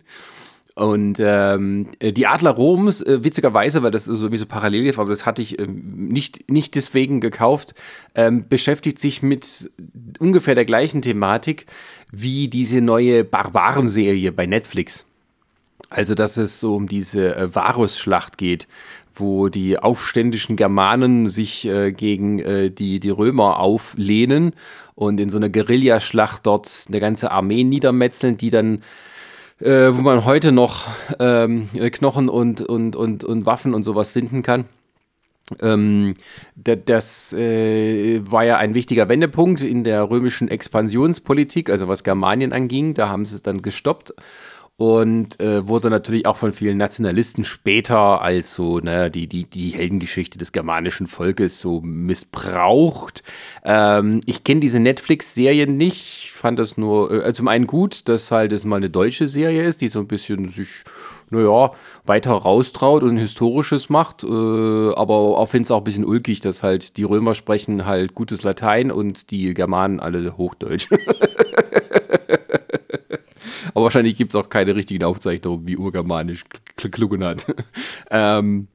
Und 0.75 1.17
ähm, 1.19 1.87
die 2.01 2.27
Adler 2.27 2.51
Roms, 2.51 3.01
äh, 3.01 3.25
witzigerweise, 3.25 3.83
weil 3.83 3.91
das 3.91 4.05
sowieso 4.05 4.45
parallel 4.45 4.83
lief, 4.83 4.97
aber 4.97 5.09
das 5.09 5.25
hatte 5.25 5.41
ich 5.41 5.59
ähm, 5.59 6.07
nicht, 6.07 6.49
nicht 6.49 6.75
deswegen 6.75 7.19
gekauft, 7.19 7.75
ähm, 8.13 8.45
beschäftigt 8.47 8.99
sich 8.99 9.21
mit 9.21 9.69
ungefähr 10.19 10.55
der 10.55 10.65
gleichen 10.65 11.01
Thematik 11.01 11.65
wie 12.09 12.47
diese 12.47 12.79
neue 12.79 13.25
Barbaren-Serie 13.25 14.31
bei 14.31 14.45
Netflix. 14.45 15.05
Also, 15.89 16.15
dass 16.15 16.37
es 16.37 16.59
so 16.59 16.75
um 16.75 16.87
diese 16.87 17.35
äh, 17.35 17.53
Varus-Schlacht 17.53 18.37
geht, 18.37 18.67
wo 19.13 19.49
die 19.49 19.77
aufständischen 19.77 20.55
Germanen 20.55 21.29
sich 21.29 21.65
äh, 21.65 21.91
gegen 21.91 22.39
äh, 22.39 22.69
die, 22.71 22.99
die 22.99 23.09
Römer 23.09 23.59
auflehnen 23.59 24.53
und 24.95 25.19
in 25.19 25.29
so 25.29 25.37
einer 25.37 25.49
Guerillaschlacht 25.49 26.45
dort 26.45 26.69
eine 26.87 26.99
ganze 26.99 27.31
Armee 27.31 27.63
niedermetzeln, 27.63 28.37
die 28.37 28.49
dann 28.49 28.81
äh, 29.59 29.95
wo 29.95 30.01
man 30.01 30.25
heute 30.25 30.51
noch 30.51 30.85
ähm, 31.19 31.69
Knochen 31.91 32.27
und, 32.29 32.61
und, 32.61 32.95
und, 32.95 33.23
und 33.23 33.45
Waffen 33.45 33.73
und 33.73 33.83
sowas 33.83 34.11
finden 34.11 34.43
kann. 34.43 34.65
Ähm, 35.61 36.15
das 36.55 37.33
äh, 37.33 38.19
war 38.29 38.43
ja 38.43 38.57
ein 38.57 38.73
wichtiger 38.73 39.07
Wendepunkt 39.07 39.61
in 39.61 39.83
der 39.83 40.09
römischen 40.09 40.47
Expansionspolitik, 40.47 41.69
also 41.69 41.87
was 41.87 42.03
Germanien 42.03 42.51
anging. 42.51 42.95
Da 42.95 43.09
haben 43.09 43.25
sie 43.25 43.35
es 43.35 43.43
dann 43.43 43.61
gestoppt 43.61 44.13
und 44.77 45.39
äh, 45.39 45.65
wurde 45.67 45.89
natürlich 45.89 46.25
auch 46.25 46.35
von 46.35 46.51
vielen 46.51 46.77
Nationalisten 46.77 47.45
später 47.45 48.21
als 48.21 48.53
so 48.53 48.79
ne, 48.79 49.09
die, 49.09 49.27
die, 49.27 49.45
die 49.45 49.69
Heldengeschichte 49.69 50.37
des 50.37 50.51
germanischen 50.51 51.07
Volkes 51.07 51.61
so 51.61 51.79
missbraucht. 51.81 53.23
Ähm, 53.63 54.19
ich 54.25 54.43
kenne 54.43 54.59
diese 54.59 54.81
Netflix-Serien 54.81 55.77
nicht, 55.77 56.31
fand 56.33 56.59
das 56.59 56.77
nur 56.77 57.25
äh, 57.25 57.33
zum 57.33 57.47
einen 57.47 57.67
gut, 57.67 58.09
dass 58.09 58.31
halt 58.31 58.51
es 58.51 58.65
mal 58.65 58.77
eine 58.77 58.89
deutsche 58.89 59.29
Serie 59.29 59.63
ist, 59.63 59.79
die 59.79 59.87
so 59.87 59.99
ein 59.99 60.07
bisschen 60.07 60.49
sich 60.49 60.83
naja, 61.29 61.71
weiter 62.05 62.33
raustraut 62.33 63.03
und 63.03 63.17
Historisches 63.17 63.89
macht. 63.89 64.23
Äh, 64.23 64.27
aber 64.27 65.15
auch 65.15 65.49
finde 65.49 65.63
es 65.63 65.71
auch 65.71 65.79
ein 65.79 65.83
bisschen 65.83 66.05
ulkig, 66.05 66.41
dass 66.41 66.63
halt 66.63 66.97
die 66.97 67.03
Römer 67.03 67.33
sprechen 67.33 67.85
halt 67.85 68.13
gutes 68.13 68.43
Latein 68.43 68.91
und 68.91 69.31
die 69.31 69.53
Germanen 69.53 69.99
alle 69.99 70.37
Hochdeutsch. 70.37 70.89
Aber 73.75 73.83
wahrscheinlich 73.83 74.15
gibt 74.15 74.31
es 74.31 74.35
auch 74.35 74.47
keine 74.47 74.73
richtigen 74.73 75.03
Aufzeichnungen, 75.03 75.67
wie 75.67 75.75
urgermanisch 75.75 76.45
klungen 76.77 77.25
hat. 77.25 77.45
ähm, 78.09 78.69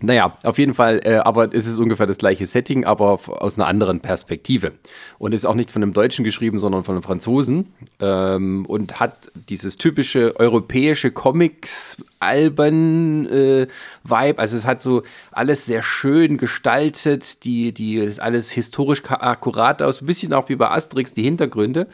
naja, 0.00 0.36
auf 0.42 0.58
jeden 0.58 0.74
Fall, 0.74 1.00
äh, 1.04 1.16
aber 1.16 1.54
es 1.54 1.66
ist 1.66 1.78
ungefähr 1.78 2.06
das 2.06 2.18
gleiche 2.18 2.46
Setting, 2.46 2.84
aber 2.84 3.18
aus 3.28 3.56
einer 3.56 3.68
anderen 3.68 4.00
Perspektive. 4.00 4.72
Und 5.18 5.32
ist 5.32 5.44
auch 5.44 5.54
nicht 5.54 5.70
von 5.70 5.82
einem 5.82 5.92
Deutschen 5.92 6.24
geschrieben, 6.24 6.58
sondern 6.58 6.82
von 6.82 6.96
einem 6.96 7.02
Franzosen. 7.02 7.72
Ähm, 8.00 8.66
und 8.66 8.98
hat 8.98 9.30
dieses 9.48 9.76
typische 9.76 10.38
europäische 10.38 11.12
Comics-Alben-Vibe. 11.12 13.68
Äh, 14.08 14.34
also 14.36 14.56
es 14.56 14.66
hat 14.66 14.82
so 14.82 15.04
alles 15.30 15.64
sehr 15.64 15.82
schön 15.82 16.38
gestaltet, 16.38 17.44
die, 17.44 17.72
die 17.72 17.96
ist 17.96 18.20
alles 18.20 18.50
historisch 18.50 19.02
akkurat 19.08 19.80
aus, 19.80 20.02
ein 20.02 20.06
bisschen 20.06 20.32
auch 20.32 20.48
wie 20.48 20.56
bei 20.56 20.70
Asterix, 20.70 21.14
die 21.14 21.22
Hintergründe. 21.22 21.86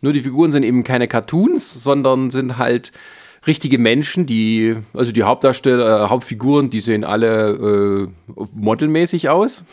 Nur 0.00 0.12
die 0.12 0.20
Figuren 0.20 0.52
sind 0.52 0.62
eben 0.62 0.84
keine 0.84 1.08
Cartoons, 1.08 1.82
sondern 1.82 2.30
sind 2.30 2.56
halt 2.56 2.92
richtige 3.48 3.78
Menschen, 3.78 4.26
die, 4.26 4.76
also 4.94 5.10
die 5.10 5.24
Hauptdarsteller, 5.24 6.04
äh, 6.04 6.08
Hauptfiguren, 6.08 6.70
die 6.70 6.80
sehen 6.80 7.02
alle 7.02 8.08
äh, 8.08 8.42
modelmäßig 8.54 9.28
aus. 9.28 9.64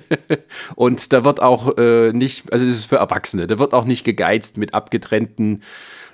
und 0.74 1.12
da 1.14 1.24
wird 1.24 1.40
auch 1.40 1.78
äh, 1.78 2.12
nicht, 2.12 2.52
also 2.52 2.66
das 2.66 2.76
ist 2.76 2.86
für 2.86 2.96
Erwachsene, 2.96 3.46
da 3.46 3.58
wird 3.58 3.72
auch 3.72 3.86
nicht 3.86 4.04
gegeizt 4.04 4.58
mit 4.58 4.74
abgetrennten 4.74 5.62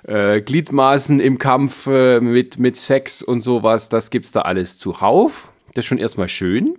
äh, 0.03 0.41
Gliedmaßen 0.41 1.19
im 1.19 1.37
Kampf, 1.37 1.87
äh, 1.87 2.21
mit, 2.21 2.59
mit 2.59 2.75
Sex 2.75 3.21
und 3.21 3.41
sowas. 3.41 3.89
Das 3.89 4.09
gibt's 4.09 4.31
da 4.31 4.41
alles 4.41 4.77
zuhauf. 4.77 5.51
Das 5.73 5.83
ist 5.83 5.87
schon 5.87 5.97
erstmal 5.97 6.29
schön. 6.29 6.77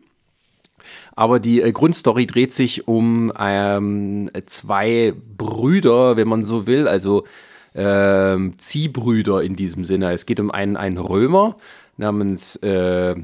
Aber 1.17 1.41
die 1.41 1.61
äh, 1.61 1.73
Grundstory 1.73 2.27
dreht 2.27 2.53
sich 2.53 2.89
um 2.89 3.33
ähm, 3.39 4.31
zwei 4.47 5.15
Brüder, 5.37 6.17
wenn 6.17 6.29
man 6.29 6.45
so 6.45 6.67
will, 6.67 6.89
also 6.89 7.25
ähm, 7.75 8.59
Ziehbrüder 8.59 9.43
in 9.43 9.57
diesem 9.57 9.85
Sinne. 9.85 10.13
Es 10.13 10.27
geht 10.27 10.41
um 10.41 10.51
einen, 10.51 10.77
einen 10.77 10.99
Römer 10.99 11.57
namens 11.97 12.57
äh, 12.57 13.15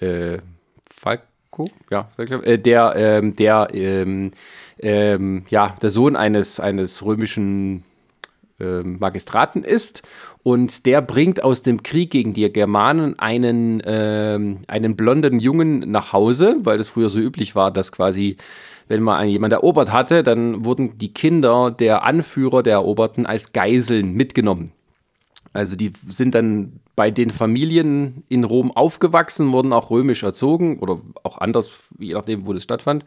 äh, 0.00 0.38
Falco, 0.90 1.68
ja, 1.90 2.08
äh, 2.16 2.58
der, 2.58 2.94
ähm, 2.96 3.36
der, 3.36 3.68
ähm, 3.72 4.30
ähm, 4.78 5.44
ja, 5.48 5.74
der 5.80 5.90
Sohn 5.90 6.16
eines, 6.16 6.60
eines 6.60 7.04
römischen 7.04 7.84
Magistraten 8.60 9.62
ist. 9.62 10.02
Und 10.42 10.84
der 10.84 11.00
bringt 11.00 11.44
aus 11.44 11.62
dem 11.62 11.84
Krieg 11.84 12.10
gegen 12.10 12.34
die 12.34 12.52
Germanen 12.52 13.16
einen, 13.18 13.80
ähm, 13.86 14.58
einen 14.66 14.96
blonden 14.96 15.38
Jungen 15.38 15.88
nach 15.92 16.12
Hause, 16.12 16.56
weil 16.60 16.76
das 16.76 16.88
früher 16.88 17.08
so 17.08 17.20
üblich 17.20 17.54
war, 17.54 17.70
dass 17.70 17.92
quasi 17.92 18.36
wenn 18.88 19.02
man 19.02 19.28
jemand 19.28 19.52
erobert 19.52 19.92
hatte, 19.92 20.22
dann 20.22 20.64
wurden 20.64 20.98
die 20.98 21.12
Kinder 21.12 21.70
der 21.70 22.02
Anführer 22.04 22.62
der 22.62 22.74
Eroberten 22.74 23.26
als 23.26 23.52
Geiseln 23.52 24.14
mitgenommen. 24.14 24.72
Also 25.52 25.76
die 25.76 25.92
sind 26.06 26.34
dann 26.34 26.80
bei 26.96 27.10
den 27.10 27.30
Familien 27.30 28.24
in 28.28 28.44
Rom 28.44 28.70
aufgewachsen, 28.72 29.52
wurden 29.52 29.72
auch 29.72 29.90
römisch 29.90 30.22
erzogen 30.22 30.78
oder 30.80 31.00
auch 31.22 31.38
anders, 31.38 31.88
je 31.98 32.14
nachdem, 32.14 32.46
wo 32.46 32.52
das 32.52 32.64
stattfand. 32.64 33.04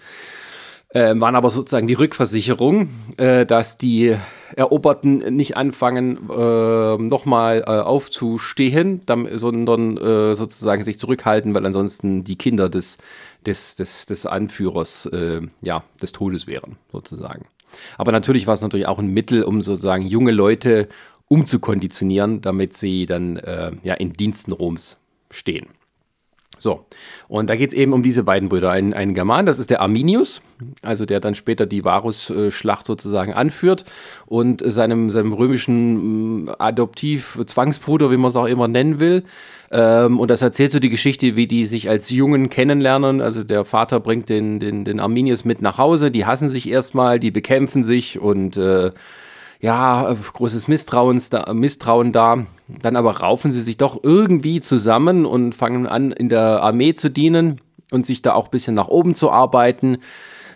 Äh, 0.94 1.14
waren 1.18 1.36
aber 1.36 1.50
sozusagen 1.50 1.88
die 1.88 1.94
Rückversicherung, 1.94 2.90
äh, 3.16 3.46
dass 3.46 3.78
die 3.78 4.16
Eroberten 4.56 5.36
nicht 5.36 5.56
anfangen, 5.56 6.30
äh, 6.30 6.98
nochmal 6.98 7.64
aufzustehen, 7.64 9.02
sondern 9.34 9.96
äh, 9.96 10.36
sozusagen 10.36 10.84
sich 10.84 11.00
zurückhalten, 11.00 11.54
weil 11.54 11.66
ansonsten 11.66 12.26
die 12.26 12.38
Kinder 12.38 12.68
des 12.68 12.98
des, 13.46 13.76
des, 13.76 14.06
des 14.06 14.26
Anführers 14.26 15.06
äh, 15.08 15.42
ja, 15.62 15.84
des 16.02 16.12
Todes 16.12 16.48
wären, 16.48 16.78
sozusagen. 16.92 17.46
Aber 17.98 18.12
natürlich 18.12 18.48
war 18.48 18.54
es 18.54 18.62
natürlich 18.62 18.88
auch 18.88 19.00
ein 19.00 19.08
Mittel, 19.08 19.44
um 19.44 19.62
sozusagen 19.62 20.06
junge 20.06 20.32
Leute 20.32 20.90
umzukonditionieren, 21.28 22.42
damit 22.42 22.76
sie 22.76 23.06
dann 23.06 23.38
äh, 23.38 23.72
ja, 23.84 23.94
in 23.94 24.14
Diensten 24.14 24.52
Roms 24.52 24.98
stehen. 25.30 25.68
So, 26.62 26.86
und 27.28 27.50
da 27.50 27.56
geht 27.56 27.72
es 27.72 27.76
eben 27.76 27.92
um 27.92 28.04
diese 28.04 28.24
beiden 28.24 28.48
Brüder. 28.48 28.70
Ein, 28.70 28.94
ein 28.94 29.16
German, 29.16 29.48
das 29.48 29.58
ist 29.58 29.72
der 29.72 29.82
Arminius, 29.82 30.44
also 30.84 31.08
der 31.08 31.20
dann 31.20 31.34
später 31.34 31.66
die 31.66 31.84
Varus-Schlacht 31.84 32.86
sozusagen 32.86 33.34
anführt 33.34 33.84
und 34.28 34.62
seinem, 34.64 35.10
seinem 35.10 35.34
römischen 35.34 36.44
mm, 36.44 36.50
Adoptiv-Zwangsbruder, 36.60 38.12
wie 38.12 38.18
man 38.18 38.30
es 38.30 38.36
auch 38.36 38.46
immer 38.46 38.68
nennen 38.68 39.00
will. 39.00 39.24
Ähm, 39.72 40.20
und 40.20 40.30
das 40.30 40.42
erzählt 40.42 40.72
so 40.72 40.80
die 40.80 40.90
Geschichte, 40.90 41.36
wie 41.36 41.48
die 41.48 41.66
sich 41.66 41.90
als 41.90 42.10
Jungen 42.10 42.50
kennenlernen. 42.50 43.22
Also 43.22 43.44
der 43.44 43.64
Vater 43.64 44.00
bringt 44.00 44.30
den, 44.30 44.60
den, 44.60 44.84
den 44.84 45.00
Arminius 45.00 45.46
mit 45.46 45.62
nach 45.62 45.78
Hause, 45.78 46.12
die 46.12 46.26
hassen 46.26 46.50
sich 46.50 46.70
erstmal, 46.70 47.20
die 47.20 47.32
bekämpfen 47.32 47.84
sich 47.84 48.20
und 48.20 48.58
äh, 48.58 48.92
ja, 49.62 50.14
großes 50.34 50.68
Misstrauens 50.68 51.30
da, 51.30 51.54
Misstrauen 51.54 52.12
da. 52.12 52.46
Dann 52.68 52.96
aber 52.96 53.20
raufen 53.20 53.52
sie 53.52 53.62
sich 53.62 53.78
doch 53.78 54.00
irgendwie 54.04 54.60
zusammen 54.60 55.26
und 55.26 55.54
fangen 55.54 55.88
an, 55.88 56.12
in 56.12 56.30
der 56.30 56.64
Armee 56.64 56.94
zu 56.94 57.10
dienen 57.10 57.62
und 57.92 58.06
sich 58.06 58.22
da 58.22 58.34
auch 58.34 58.46
ein 58.46 58.52
bisschen 58.52 58.74
nach 58.74 58.88
oben 58.88 59.14
zu 59.14 59.32
arbeiten. 59.32 60.00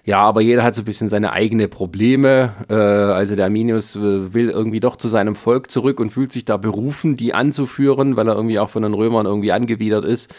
Ja, 0.06 0.20
aber 0.20 0.42
jeder 0.42 0.64
hat 0.64 0.76
so 0.76 0.84
ein 0.84 0.86
bisschen 0.86 1.10
seine 1.10 1.34
eigenen 1.34 1.68
Probleme. 1.68 2.54
Äh, 2.70 2.76
also 2.76 3.36
der 3.36 3.46
Arminius 3.46 3.96
äh, 3.96 4.34
will 4.36 4.52
irgendwie 4.52 4.80
doch 4.80 4.98
zu 4.98 5.08
seinem 5.08 5.34
Volk 5.34 5.72
zurück 5.72 6.00
und 6.00 6.12
fühlt 6.12 6.32
sich 6.32 6.46
da 6.46 6.58
berufen, 6.58 7.18
die 7.18 7.34
anzuführen, 7.34 8.16
weil 8.16 8.28
er 8.28 8.36
irgendwie 8.36 8.60
auch 8.60 8.70
von 8.70 8.84
den 8.84 8.94
Römern 8.94 9.26
irgendwie 9.26 9.52
angewidert 9.52 10.06
ist. 10.06 10.34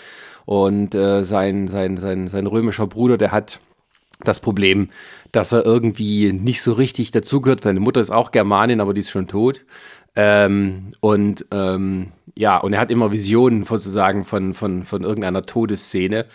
Und 0.44 0.94
äh, 0.94 1.24
sein, 1.24 1.66
sein, 1.66 1.96
sein, 1.96 2.28
sein 2.28 2.46
römischer 2.46 2.86
Bruder, 2.86 3.18
der 3.18 3.32
hat 3.32 3.58
das 4.20 4.38
Problem, 4.38 4.90
dass 5.32 5.50
er 5.50 5.66
irgendwie 5.66 6.32
nicht 6.32 6.62
so 6.62 6.72
richtig 6.72 7.10
dazugehört. 7.10 7.62
Seine 7.62 7.80
Mutter 7.80 8.00
ist 8.00 8.12
auch 8.12 8.30
Germanin, 8.30 8.80
aber 8.80 8.94
die 8.94 9.00
ist 9.00 9.10
schon 9.10 9.26
tot. 9.26 9.62
Ähm, 10.14 10.92
und 11.00 11.44
ähm, 11.50 12.12
ja, 12.36 12.56
und 12.58 12.72
er 12.72 12.80
hat 12.80 12.92
immer 12.92 13.10
Visionen 13.10 13.64
sozusagen 13.64 14.24
von, 14.24 14.54
von, 14.54 14.84
von 14.84 15.02
irgendeiner 15.02 15.42
Todesszene. 15.42 16.26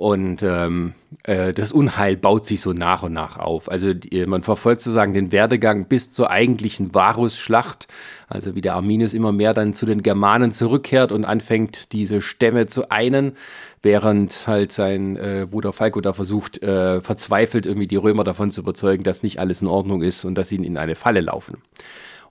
Und 0.00 0.42
ähm, 0.42 0.94
äh, 1.24 1.52
das 1.52 1.72
Unheil 1.72 2.16
baut 2.16 2.46
sich 2.46 2.62
so 2.62 2.72
nach 2.72 3.02
und 3.02 3.12
nach 3.12 3.36
auf. 3.36 3.70
Also 3.70 3.92
die, 3.92 4.24
man 4.24 4.40
verfolgt 4.40 4.80
sozusagen 4.80 5.12
den 5.12 5.30
Werdegang 5.30 5.88
bis 5.88 6.10
zur 6.10 6.30
eigentlichen 6.30 6.94
Varus-Schlacht. 6.94 7.86
Also 8.26 8.54
wie 8.54 8.62
der 8.62 8.76
Arminius 8.76 9.12
immer 9.12 9.30
mehr 9.30 9.52
dann 9.52 9.74
zu 9.74 9.84
den 9.84 10.02
Germanen 10.02 10.52
zurückkehrt 10.52 11.12
und 11.12 11.26
anfängt, 11.26 11.92
diese 11.92 12.22
Stämme 12.22 12.66
zu 12.66 12.90
einen 12.90 13.36
während 13.82 14.46
halt 14.46 14.72
sein 14.72 15.16
äh, 15.16 15.46
Bruder 15.50 15.74
Falco 15.74 16.00
da 16.00 16.14
versucht, 16.14 16.62
äh, 16.62 17.02
verzweifelt 17.02 17.66
irgendwie 17.66 17.86
die 17.86 17.96
Römer 17.96 18.24
davon 18.24 18.50
zu 18.50 18.62
überzeugen, 18.62 19.04
dass 19.04 19.22
nicht 19.22 19.38
alles 19.38 19.60
in 19.60 19.68
Ordnung 19.68 20.00
ist 20.00 20.24
und 20.24 20.34
dass 20.34 20.48
sie 20.48 20.56
in 20.56 20.78
eine 20.78 20.94
Falle 20.94 21.20
laufen. 21.20 21.58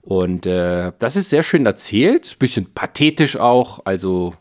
Und 0.02 0.44
äh, 0.44 0.90
das 0.98 1.14
ist 1.14 1.30
sehr 1.30 1.44
schön 1.44 1.66
erzählt, 1.66 2.36
bisschen 2.40 2.74
pathetisch 2.74 3.36
auch, 3.36 3.82
also 3.84 4.34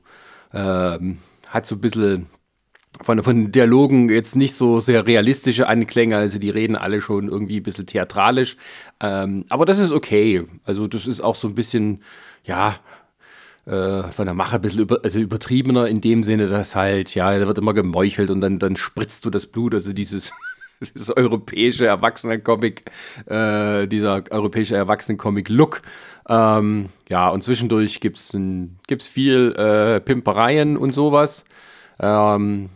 ähm, 0.51 1.19
hat 1.47 1.67
so 1.67 1.75
ein 1.75 1.81
bisschen 1.81 2.25
von, 3.01 3.23
von 3.23 3.43
den 3.43 3.51
Dialogen 3.51 4.09
jetzt 4.09 4.35
nicht 4.35 4.55
so 4.55 4.79
sehr 4.79 5.05
realistische 5.05 5.67
Anklänge, 5.67 6.17
also 6.17 6.39
die 6.39 6.49
reden 6.49 6.75
alle 6.75 6.99
schon 6.99 7.29
irgendwie 7.29 7.57
ein 7.57 7.63
bisschen 7.63 7.85
theatralisch, 7.85 8.57
ähm, 8.99 9.45
aber 9.49 9.65
das 9.65 9.79
ist 9.79 9.91
okay, 9.91 10.45
also 10.63 10.87
das 10.87 11.07
ist 11.07 11.21
auch 11.21 11.35
so 11.35 11.47
ein 11.47 11.55
bisschen, 11.55 12.03
ja, 12.43 12.75
äh, 13.65 14.03
von 14.11 14.25
der 14.25 14.33
Mache 14.33 14.55
ein 14.55 14.61
bisschen 14.61 14.81
über, 14.81 14.99
also 15.03 15.19
übertriebener 15.19 15.87
in 15.87 16.01
dem 16.01 16.23
Sinne, 16.23 16.47
dass 16.47 16.75
halt, 16.75 17.13
ja, 17.15 17.37
da 17.37 17.47
wird 17.47 17.57
immer 17.57 17.73
gemeuchelt 17.73 18.31
und 18.31 18.41
dann, 18.41 18.59
dann 18.59 18.75
spritzt 18.75 19.25
du 19.25 19.29
das 19.29 19.45
Blut, 19.47 19.73
also 19.75 19.93
dieses, 19.93 20.31
dieses 20.81 21.15
europäische 21.15 21.85
Erwachsenen-Comic, 21.85 22.85
äh, 23.27 23.87
dieser 23.87 24.23
europäische 24.31 24.75
Erwachsenen-Comic-Look. 24.75 25.81
Ähm, 26.27 26.89
ja, 27.09 27.29
und 27.29 27.43
zwischendurch 27.43 27.99
gibt 27.99 28.17
es 28.17 28.37
gibt's 28.87 29.05
viel 29.05 29.53
äh, 29.53 29.99
Pimpereien 29.99 30.77
und 30.77 30.91
sowas. 30.91 31.45
Ähm, 31.99 32.69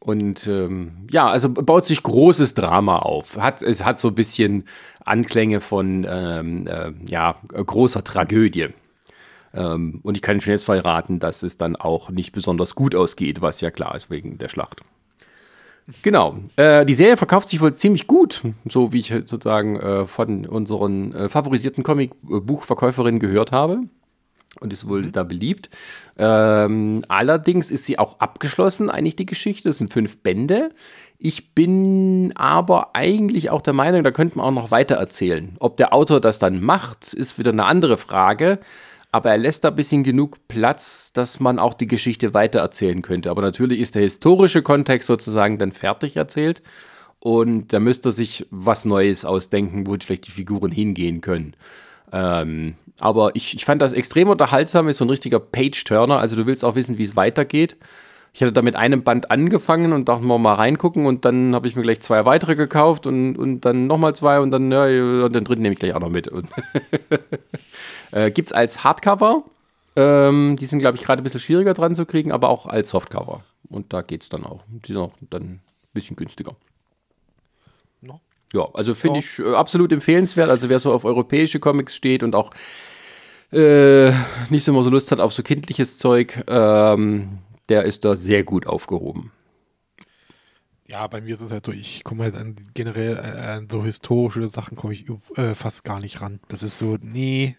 und 0.00 0.46
ähm, 0.46 1.06
ja, 1.10 1.28
also 1.28 1.50
baut 1.50 1.84
sich 1.84 2.02
großes 2.02 2.54
Drama 2.54 2.98
auf. 2.98 3.36
Hat, 3.36 3.62
es 3.62 3.84
hat 3.84 3.98
so 3.98 4.08
ein 4.08 4.14
bisschen 4.14 4.64
Anklänge 5.04 5.60
von 5.60 6.06
ähm, 6.08 6.66
äh, 6.66 6.92
ja, 7.06 7.36
großer 7.48 8.02
Tragödie. 8.02 8.68
Ähm, 9.52 10.00
und 10.02 10.16
ich 10.16 10.22
kann 10.22 10.40
schon 10.40 10.52
jetzt 10.52 10.64
verraten, 10.64 11.20
dass 11.20 11.42
es 11.42 11.58
dann 11.58 11.76
auch 11.76 12.10
nicht 12.10 12.32
besonders 12.32 12.74
gut 12.74 12.94
ausgeht, 12.94 13.42
was 13.42 13.60
ja 13.60 13.70
klar 13.70 13.94
ist 13.94 14.10
wegen 14.10 14.38
der 14.38 14.48
Schlacht. 14.48 14.80
Genau. 16.02 16.38
Äh, 16.56 16.86
die 16.86 16.94
Serie 16.94 17.16
verkauft 17.16 17.48
sich 17.48 17.60
wohl 17.60 17.74
ziemlich 17.74 18.06
gut, 18.06 18.42
so 18.64 18.92
wie 18.92 19.00
ich 19.00 19.08
sozusagen 19.08 19.78
äh, 19.80 20.06
von 20.06 20.46
unseren 20.46 21.12
äh, 21.14 21.28
favorisierten 21.28 21.84
Comic-Buchverkäuferinnen 21.84 23.20
gehört 23.20 23.52
habe. 23.52 23.80
Und 24.58 24.72
ist 24.72 24.88
wohl 24.88 25.02
mhm. 25.02 25.12
da 25.12 25.22
beliebt. 25.22 25.70
Ähm, 26.22 27.02
allerdings 27.08 27.70
ist 27.70 27.86
sie 27.86 27.98
auch 27.98 28.20
abgeschlossen, 28.20 28.90
eigentlich 28.90 29.16
die 29.16 29.24
Geschichte. 29.24 29.70
Das 29.70 29.78
sind 29.78 29.90
fünf 29.90 30.18
Bände. 30.18 30.68
Ich 31.16 31.54
bin 31.54 32.32
aber 32.36 32.94
eigentlich 32.94 33.48
auch 33.48 33.62
der 33.62 33.72
Meinung, 33.72 34.04
da 34.04 34.10
könnte 34.10 34.36
man 34.36 34.44
auch 34.44 34.62
noch 34.62 34.70
weiter 34.70 34.96
erzählen. 34.96 35.56
Ob 35.60 35.78
der 35.78 35.94
Autor 35.94 36.20
das 36.20 36.38
dann 36.38 36.60
macht, 36.60 37.14
ist 37.14 37.38
wieder 37.38 37.52
eine 37.52 37.64
andere 37.64 37.96
Frage. 37.96 38.58
Aber 39.12 39.30
er 39.30 39.38
lässt 39.38 39.64
da 39.64 39.68
ein 39.68 39.74
bisschen 39.74 40.04
genug 40.04 40.46
Platz, 40.46 41.14
dass 41.14 41.40
man 41.40 41.58
auch 41.58 41.72
die 41.72 41.88
Geschichte 41.88 42.34
weitererzählen 42.34 43.00
könnte. 43.00 43.30
Aber 43.30 43.40
natürlich 43.40 43.80
ist 43.80 43.94
der 43.94 44.02
historische 44.02 44.62
Kontext 44.62 45.06
sozusagen 45.06 45.56
dann 45.56 45.72
fertig 45.72 46.16
erzählt. 46.16 46.62
Und 47.18 47.72
da 47.72 47.80
müsste 47.80 48.10
er 48.10 48.12
sich 48.12 48.46
was 48.50 48.84
Neues 48.84 49.24
ausdenken, 49.24 49.86
wo 49.86 49.96
vielleicht 49.98 50.26
die 50.26 50.32
Figuren 50.32 50.70
hingehen 50.70 51.22
können. 51.22 51.56
Ähm, 52.12 52.76
aber 53.00 53.34
ich, 53.34 53.54
ich 53.54 53.64
fand 53.64 53.80
das 53.80 53.92
extrem 53.92 54.28
unterhaltsam, 54.28 54.88
ist 54.88 54.98
so 54.98 55.04
ein 55.04 55.10
richtiger 55.10 55.40
Page-Turner. 55.40 56.18
Also 56.18 56.36
du 56.36 56.46
willst 56.46 56.64
auch 56.64 56.74
wissen, 56.74 56.98
wie 56.98 57.04
es 57.04 57.16
weitergeht. 57.16 57.76
Ich 58.32 58.42
hatte 58.42 58.52
da 58.52 58.62
mit 58.62 58.76
einem 58.76 59.02
Band 59.02 59.30
angefangen 59.30 59.92
und 59.92 60.08
dachte 60.08 60.24
mal 60.24 60.38
mal 60.38 60.54
reingucken 60.54 61.06
und 61.06 61.24
dann 61.24 61.54
habe 61.54 61.66
ich 61.66 61.74
mir 61.74 61.82
gleich 61.82 62.00
zwei 62.00 62.24
weitere 62.24 62.54
gekauft 62.54 63.06
und, 63.06 63.36
und 63.36 63.62
dann 63.62 63.88
nochmal 63.88 64.14
zwei 64.14 64.38
und 64.38 64.52
dann, 64.52 64.70
ja, 64.70 64.86
den 65.28 65.44
dritten 65.44 65.62
nehme 65.62 65.72
ich 65.72 65.80
gleich 65.80 65.94
auch 65.94 66.00
noch 66.00 66.10
mit. 66.10 66.30
äh, 68.12 68.30
Gibt 68.30 68.48
es 68.48 68.52
als 68.52 68.84
Hardcover. 68.84 69.42
Ähm, 69.96 70.56
die 70.60 70.66
sind, 70.66 70.78
glaube 70.78 70.96
ich, 70.96 71.02
gerade 71.02 71.22
ein 71.22 71.24
bisschen 71.24 71.40
schwieriger 71.40 71.74
dran 71.74 71.96
zu 71.96 72.06
kriegen, 72.06 72.30
aber 72.30 72.50
auch 72.50 72.66
als 72.66 72.90
Softcover. 72.90 73.42
Und 73.68 73.92
da 73.92 74.02
geht 74.02 74.22
es 74.22 74.28
dann 74.28 74.44
auch. 74.44 74.62
Die 74.68 74.92
sind 74.92 75.00
auch 75.00 75.12
dann 75.28 75.42
ein 75.42 75.60
bisschen 75.92 76.14
günstiger. 76.14 76.54
Ja, 78.52 78.68
also 78.74 78.94
finde 78.94 79.20
ja. 79.20 79.24
ich 79.24 79.38
äh, 79.38 79.54
absolut 79.54 79.92
empfehlenswert. 79.92 80.50
Also 80.50 80.68
wer 80.68 80.80
so 80.80 80.92
auf 80.92 81.04
europäische 81.04 81.60
Comics 81.60 81.94
steht 81.94 82.22
und 82.22 82.34
auch 82.34 82.50
äh, 83.52 84.12
nicht 84.48 84.64
so 84.64 84.72
immer 84.72 84.82
so 84.82 84.90
Lust 84.90 85.10
hat 85.12 85.20
auf 85.20 85.32
so 85.32 85.42
kindliches 85.42 85.98
Zeug, 85.98 86.44
ähm, 86.48 87.38
der 87.68 87.84
ist 87.84 88.04
da 88.04 88.16
sehr 88.16 88.44
gut 88.44 88.66
aufgehoben. 88.66 89.32
Ja, 90.86 91.06
bei 91.06 91.20
mir 91.20 91.34
ist 91.34 91.40
es 91.40 91.52
halt 91.52 91.66
so, 91.66 91.72
ich 91.72 92.02
komme 92.02 92.24
halt 92.24 92.34
an 92.34 92.56
generell 92.74 93.16
äh, 93.16 93.58
an 93.58 93.68
so 93.70 93.84
historische 93.84 94.48
Sachen 94.48 94.76
komme 94.76 94.92
ich 94.92 95.06
äh, 95.36 95.54
fast 95.54 95.84
gar 95.84 96.00
nicht 96.00 96.20
ran. 96.20 96.40
Das 96.48 96.64
ist 96.64 96.80
so, 96.80 96.98
nee, 97.00 97.56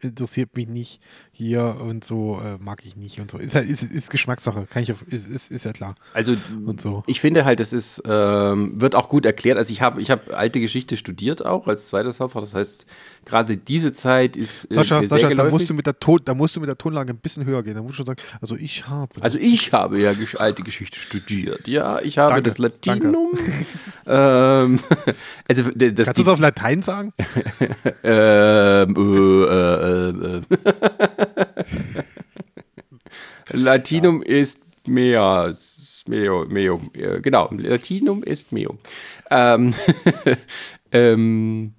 interessiert 0.00 0.54
mich 0.54 0.68
nicht 0.68 1.00
hier 1.38 1.76
und 1.80 2.02
so 2.02 2.40
äh, 2.44 2.58
mag 2.58 2.84
ich 2.84 2.96
nicht 2.96 3.20
und 3.20 3.30
so. 3.30 3.38
Ist, 3.38 3.54
ist, 3.54 3.84
ist 3.84 4.10
Geschmackssache, 4.10 4.66
kann 4.68 4.82
ich, 4.82 4.92
ist, 5.06 5.28
ist, 5.28 5.52
ist 5.52 5.64
ja 5.64 5.72
klar. 5.72 5.94
Also 6.12 6.34
und 6.66 6.80
so. 6.80 7.04
ich 7.06 7.20
finde 7.20 7.44
halt, 7.44 7.60
es 7.60 7.72
ist, 7.72 8.02
ähm, 8.06 8.80
wird 8.80 8.96
auch 8.96 9.08
gut 9.08 9.24
erklärt. 9.24 9.56
Also 9.56 9.72
ich 9.72 9.80
habe 9.80 10.02
ich 10.02 10.10
hab 10.10 10.34
alte 10.34 10.58
Geschichte 10.58 10.96
studiert 10.96 11.46
auch 11.46 11.68
als 11.68 11.86
zweites 11.86 12.18
Hauptfach. 12.18 12.40
Das 12.40 12.54
heißt, 12.54 12.86
gerade 13.24 13.56
diese 13.56 13.92
Zeit 13.92 14.36
ist. 14.36 14.64
Äh, 14.64 14.74
Sascha, 14.74 15.06
Sascha 15.06 15.32
da, 15.32 15.44
musst 15.44 15.70
du 15.70 15.74
mit 15.74 15.86
der 15.86 16.00
Ton, 16.00 16.20
da 16.24 16.34
musst 16.34 16.56
du 16.56 16.60
mit 16.60 16.68
der 16.68 16.78
Tonlage 16.78 17.12
ein 17.12 17.18
bisschen 17.18 17.44
höher 17.44 17.62
gehen. 17.62 17.76
Da 17.76 17.82
musst 17.82 18.00
du 18.00 18.04
sagen, 18.04 18.20
also 18.40 18.56
ich 18.56 18.88
habe. 18.88 19.22
Also 19.22 19.38
ich 19.38 19.72
habe 19.72 20.00
ja 20.00 20.12
alte 20.38 20.62
Geschichte 20.64 20.98
studiert. 20.98 21.68
Ja, 21.68 22.00
ich 22.00 22.18
habe 22.18 22.32
danke, 22.32 22.48
das 22.48 22.58
Latinum. 22.58 23.38
ähm, 24.06 24.80
also, 25.46 25.62
das 25.74 26.06
Kannst 26.06 26.18
du 26.18 26.22
es 26.22 26.28
auf 26.28 26.40
Latein 26.40 26.82
sagen? 26.82 27.12
ähm, 28.02 28.94
äh, 28.96 30.08
äh, 30.08 30.42
Latinum 33.52 34.22
ja. 34.22 34.28
ist 34.28 34.88
mehr. 34.88 35.54
Meo, 36.06 36.46
meo, 36.46 36.80
genau, 37.20 37.50
Latinum 37.52 38.22
ist 38.22 38.50
meo. 38.50 38.78
Ähm, 39.30 39.74
ähm, 40.92 41.74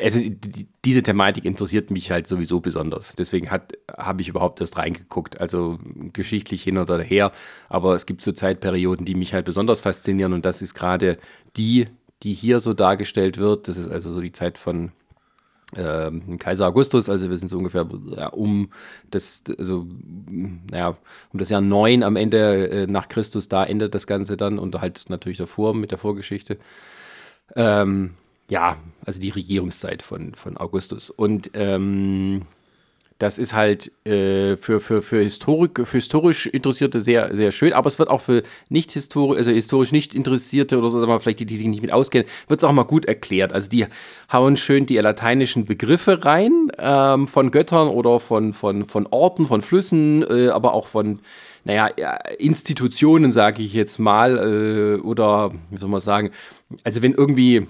also 0.00 0.20
die, 0.20 0.68
diese 0.84 1.02
Thematik 1.02 1.44
interessiert 1.44 1.90
mich 1.90 2.10
halt 2.10 2.26
sowieso 2.26 2.60
besonders. 2.60 3.14
Deswegen 3.16 3.50
habe 3.50 4.22
ich 4.22 4.28
überhaupt 4.28 4.60
erst 4.60 4.76
reingeguckt. 4.76 5.40
Also 5.40 5.78
geschichtlich 6.12 6.62
hin 6.62 6.78
oder 6.78 7.00
her. 7.00 7.32
Aber 7.68 7.94
es 7.94 8.06
gibt 8.06 8.22
so 8.22 8.32
Zeitperioden, 8.32 9.06
die 9.06 9.14
mich 9.14 9.34
halt 9.34 9.46
besonders 9.46 9.80
faszinieren. 9.80 10.32
Und 10.32 10.44
das 10.44 10.62
ist 10.62 10.74
gerade 10.74 11.18
die, 11.56 11.86
die 12.22 12.34
hier 12.34 12.60
so 12.60 12.74
dargestellt 12.74 13.38
wird. 13.38 13.68
Das 13.68 13.76
ist 13.76 13.88
also 13.88 14.12
so 14.12 14.20
die 14.20 14.32
Zeit 14.32 14.58
von 14.58 14.92
äh, 15.76 16.10
Kaiser 16.38 16.66
Augustus. 16.66 17.08
Also 17.08 17.30
wir 17.30 17.36
sind 17.36 17.48
so 17.48 17.58
ungefähr 17.58 17.86
ja, 18.16 18.28
um 18.28 18.70
das, 19.10 19.42
also 19.58 19.86
naja, 20.28 20.96
um 21.32 21.38
das 21.38 21.50
Jahr 21.50 21.60
9 21.60 22.02
am 22.02 22.16
Ende 22.16 22.68
äh, 22.68 22.86
nach 22.86 23.08
Christus, 23.08 23.48
da 23.48 23.64
endet 23.64 23.94
das 23.94 24.06
Ganze 24.06 24.36
dann 24.36 24.58
und 24.58 24.80
halt 24.80 25.04
natürlich 25.08 25.38
davor 25.38 25.74
mit 25.74 25.90
der 25.90 25.98
Vorgeschichte. 25.98 26.58
Ähm, 27.56 28.14
ja, 28.48 28.76
also 29.04 29.20
die 29.20 29.30
Regierungszeit 29.30 30.02
von, 30.02 30.34
von 30.34 30.56
Augustus. 30.56 31.10
Und 31.10 31.50
ähm, 31.54 32.42
das 33.20 33.38
ist 33.38 33.52
halt 33.52 33.92
äh, 34.06 34.56
für, 34.56 34.80
für, 34.80 35.02
für, 35.02 35.22
Historik, 35.22 35.86
für 35.86 35.98
historisch 35.98 36.46
Interessierte 36.46 37.02
sehr, 37.02 37.36
sehr 37.36 37.52
schön, 37.52 37.74
aber 37.74 37.86
es 37.86 37.98
wird 37.98 38.08
auch 38.08 38.22
für 38.22 38.42
nicht 38.70 38.92
historisch, 38.92 39.36
also 39.36 39.50
historisch 39.50 39.92
nicht 39.92 40.14
Interessierte 40.14 40.78
oder 40.78 40.88
so, 40.88 40.98
sagen 40.98 41.12
wir, 41.12 41.20
vielleicht 41.20 41.40
die, 41.40 41.44
die 41.44 41.58
sich 41.58 41.68
nicht 41.68 41.82
mit 41.82 41.92
auskennen, 41.92 42.26
wird 42.48 42.60
es 42.60 42.64
auch 42.64 42.72
mal 42.72 42.84
gut 42.84 43.04
erklärt. 43.04 43.52
Also 43.52 43.68
die 43.68 43.84
hauen 44.32 44.56
schön 44.56 44.86
die 44.86 44.96
lateinischen 44.96 45.66
Begriffe 45.66 46.24
rein 46.24 46.72
ähm, 46.78 47.28
von 47.28 47.50
Göttern 47.50 47.88
oder 47.88 48.20
von, 48.20 48.54
von, 48.54 48.86
von 48.86 49.06
Orten, 49.10 49.46
von 49.46 49.60
Flüssen, 49.60 50.22
äh, 50.22 50.48
aber 50.48 50.72
auch 50.72 50.86
von 50.86 51.20
naja, 51.64 51.88
Institutionen, 52.38 53.32
sage 53.32 53.62
ich 53.62 53.74
jetzt 53.74 53.98
mal, 53.98 54.38
äh, 54.98 55.00
oder 55.02 55.52
wie 55.68 55.76
soll 55.76 55.90
man 55.90 56.00
sagen, 56.00 56.30
also 56.84 57.02
wenn 57.02 57.12
irgendwie 57.12 57.66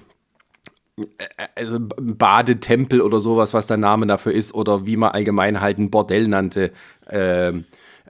also 1.55 1.79
Badetempel 1.81 3.01
oder 3.01 3.21
sowas, 3.21 3.55
was 3.55 3.67
der 3.67 3.77
Name 3.77 4.07
dafür 4.07 4.33
ist, 4.33 4.55
oder 4.55 4.87
wie 4.87 4.97
man 4.97 5.11
allgemein 5.13 5.61
halt 5.61 5.79
ein 5.79 5.91
Bordell 5.91 6.29
nannte 6.29 6.73
äh, 7.09 7.53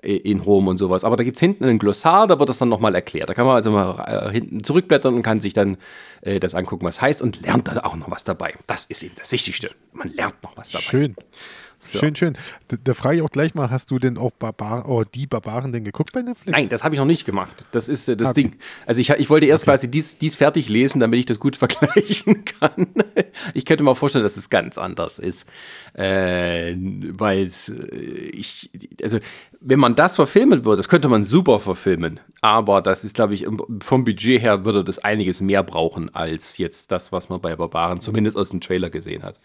in 0.02 0.40
Rom 0.40 0.68
und 0.68 0.76
sowas. 0.76 1.04
Aber 1.04 1.16
da 1.16 1.24
gibt 1.24 1.36
es 1.36 1.40
hinten 1.40 1.64
ein 1.64 1.78
Glossar, 1.78 2.26
da 2.26 2.38
wird 2.38 2.48
das 2.48 2.58
dann 2.58 2.68
nochmal 2.68 2.94
erklärt. 2.94 3.28
Da 3.28 3.34
kann 3.34 3.46
man 3.46 3.56
also 3.56 3.70
mal 3.70 4.28
äh, 4.28 4.32
hinten 4.32 4.64
zurückblättern 4.64 5.14
und 5.14 5.22
kann 5.22 5.40
sich 5.40 5.52
dann 5.52 5.76
äh, 6.22 6.40
das 6.40 6.54
angucken, 6.54 6.86
was 6.86 7.00
heißt 7.00 7.20
und 7.22 7.42
lernt 7.42 7.68
da 7.68 7.80
auch 7.84 7.96
noch 7.96 8.10
was 8.10 8.24
dabei. 8.24 8.54
Das 8.66 8.86
ist 8.86 9.02
eben 9.02 9.14
das 9.16 9.30
Wichtigste. 9.32 9.70
Man 9.92 10.12
lernt 10.12 10.42
noch 10.42 10.56
was 10.56 10.70
dabei. 10.70 10.84
Schön. 10.84 11.16
Schön, 11.82 12.14
schön. 12.14 12.36
Da, 12.68 12.76
da, 12.82 12.94
frage 12.94 13.16
ich 13.16 13.22
auch 13.22 13.30
gleich 13.30 13.54
mal, 13.54 13.70
hast 13.70 13.90
du 13.90 13.98
denn 13.98 14.18
auch 14.18 14.32
Barbar 14.32 14.88
oh, 14.88 15.02
die 15.02 15.26
Barbaren 15.26 15.72
denn 15.72 15.82
geguckt 15.82 16.12
bei 16.12 16.20
Netflix? 16.20 16.52
Nein, 16.56 16.68
das 16.68 16.84
habe 16.84 16.94
ich 16.94 16.98
noch 16.98 17.06
nicht 17.06 17.24
gemacht. 17.24 17.64
Das 17.72 17.88
ist 17.88 18.08
äh, 18.08 18.16
das 18.16 18.30
okay. 18.30 18.42
Ding. 18.42 18.56
Also 18.86 19.00
ich, 19.00 19.10
ich 19.10 19.30
wollte 19.30 19.46
erst 19.46 19.64
okay. 19.64 19.72
quasi 19.72 19.90
dies, 19.90 20.18
dies 20.18 20.36
fertig 20.36 20.68
lesen, 20.68 21.00
damit 21.00 21.20
ich 21.20 21.26
das 21.26 21.40
gut 21.40 21.56
vergleichen 21.70 22.44
kann. 22.44 22.88
ich 23.54 23.64
könnte 23.64 23.82
mir 23.82 23.94
vorstellen, 23.94 24.24
dass 24.24 24.36
es 24.36 24.50
ganz 24.50 24.76
anders 24.76 25.18
ist. 25.18 25.46
Äh, 25.94 26.76
weil 27.12 27.46
äh, 27.48 27.94
ich, 28.32 28.70
also 29.02 29.18
wenn 29.60 29.78
man 29.80 29.94
das 29.94 30.16
verfilmen 30.16 30.64
würde, 30.64 30.76
das 30.78 30.88
könnte 30.88 31.08
man 31.08 31.24
super 31.24 31.60
verfilmen. 31.60 32.20
Aber 32.42 32.82
das 32.82 33.04
ist, 33.04 33.14
glaube 33.14 33.34
ich, 33.34 33.46
vom 33.80 34.04
Budget 34.04 34.42
her 34.42 34.64
würde 34.64 34.84
das 34.84 34.98
einiges 34.98 35.40
mehr 35.40 35.62
brauchen 35.62 36.14
als 36.14 36.58
jetzt 36.58 36.92
das, 36.92 37.10
was 37.10 37.30
man 37.30 37.40
bei 37.40 37.56
Barbaren 37.56 38.00
zumindest 38.00 38.36
aus 38.36 38.50
dem 38.50 38.60
Trailer 38.60 38.90
gesehen 38.90 39.22
hat. 39.22 39.38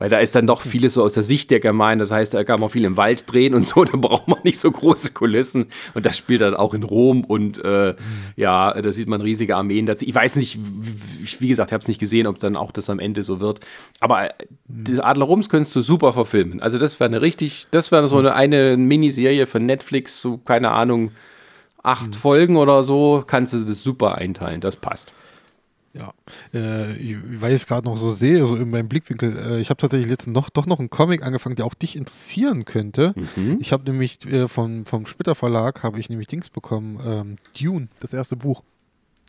Weil 0.00 0.10
da 0.10 0.18
ist 0.18 0.32
dann 0.36 0.46
doch 0.46 0.60
vieles 0.60 0.94
so 0.94 1.02
aus 1.02 1.14
der 1.14 1.24
Sicht 1.24 1.50
der 1.50 1.58
Gemeinde. 1.58 2.04
Das 2.04 2.12
heißt, 2.12 2.32
da 2.32 2.44
kann 2.44 2.60
man 2.60 2.70
viel 2.70 2.84
im 2.84 2.96
Wald 2.96 3.30
drehen 3.30 3.52
und 3.52 3.66
so, 3.66 3.82
da 3.84 3.96
braucht 3.96 4.28
man 4.28 4.38
nicht 4.44 4.60
so 4.60 4.70
große 4.70 5.12
Kulissen. 5.12 5.66
Und 5.94 6.06
das 6.06 6.16
spielt 6.16 6.40
dann 6.40 6.54
auch 6.54 6.72
in 6.72 6.84
Rom 6.84 7.24
und 7.24 7.62
äh, 7.64 7.92
mhm. 7.92 7.96
ja, 8.36 8.80
da 8.80 8.92
sieht 8.92 9.08
man 9.08 9.20
riesige 9.20 9.56
Armeen 9.56 9.86
dazu. 9.86 10.04
Ich 10.06 10.14
weiß 10.14 10.36
nicht, 10.36 10.58
wie 11.40 11.48
gesagt, 11.48 11.70
ich 11.70 11.72
habe 11.72 11.82
es 11.82 11.88
nicht 11.88 11.98
gesehen, 11.98 12.28
ob 12.28 12.38
dann 12.38 12.54
auch 12.54 12.70
das 12.70 12.88
am 12.90 13.00
Ende 13.00 13.24
so 13.24 13.40
wird. 13.40 13.60
Aber 13.98 14.26
äh, 14.26 14.30
mhm. 14.68 14.84
diese 14.84 15.04
Adler 15.04 15.24
Roms 15.26 15.48
könntest 15.48 15.74
du 15.74 15.82
super 15.82 16.12
verfilmen. 16.12 16.62
Also 16.62 16.78
das 16.78 17.00
wäre 17.00 17.10
eine 17.10 17.20
richtig, 17.20 17.66
das 17.72 17.90
wäre 17.90 18.06
so 18.06 18.18
eine, 18.18 18.34
eine 18.34 18.76
Miniserie 18.76 19.46
von 19.46 19.66
Netflix, 19.66 20.20
so 20.20 20.38
keine 20.38 20.70
Ahnung, 20.70 21.10
acht 21.82 22.08
mhm. 22.08 22.12
Folgen 22.12 22.56
oder 22.56 22.84
so, 22.84 23.24
kannst 23.26 23.52
du 23.52 23.58
das 23.64 23.82
super 23.82 24.14
einteilen. 24.14 24.60
Das 24.60 24.76
passt. 24.76 25.12
Ja, 25.98 26.14
äh, 26.54 26.96
ich, 26.96 27.16
weil 27.40 27.52
ich 27.52 27.62
es 27.62 27.66
gerade 27.66 27.88
noch 27.88 27.96
so 27.96 28.10
sehe, 28.10 28.46
so 28.46 28.54
in 28.54 28.70
meinem 28.70 28.88
Blickwinkel, 28.88 29.36
äh, 29.36 29.60
ich 29.60 29.68
habe 29.68 29.80
tatsächlich 29.80 30.08
letztens 30.08 30.34
noch, 30.34 30.48
doch 30.48 30.66
noch 30.66 30.78
einen 30.78 30.90
Comic 30.90 31.22
angefangen, 31.24 31.56
der 31.56 31.66
auch 31.66 31.74
dich 31.74 31.96
interessieren 31.96 32.64
könnte. 32.64 33.14
Mhm. 33.34 33.58
Ich 33.60 33.72
habe 33.72 33.82
nämlich 33.84 34.24
äh, 34.26 34.46
vom, 34.46 34.86
vom 34.86 35.06
Splitter 35.06 35.34
Verlag, 35.34 35.82
habe 35.82 35.98
ich 35.98 36.08
nämlich 36.08 36.28
Dings 36.28 36.50
bekommen, 36.50 37.00
ähm, 37.04 37.36
Dune, 37.60 37.88
das 37.98 38.12
erste 38.12 38.36
Buch. 38.36 38.62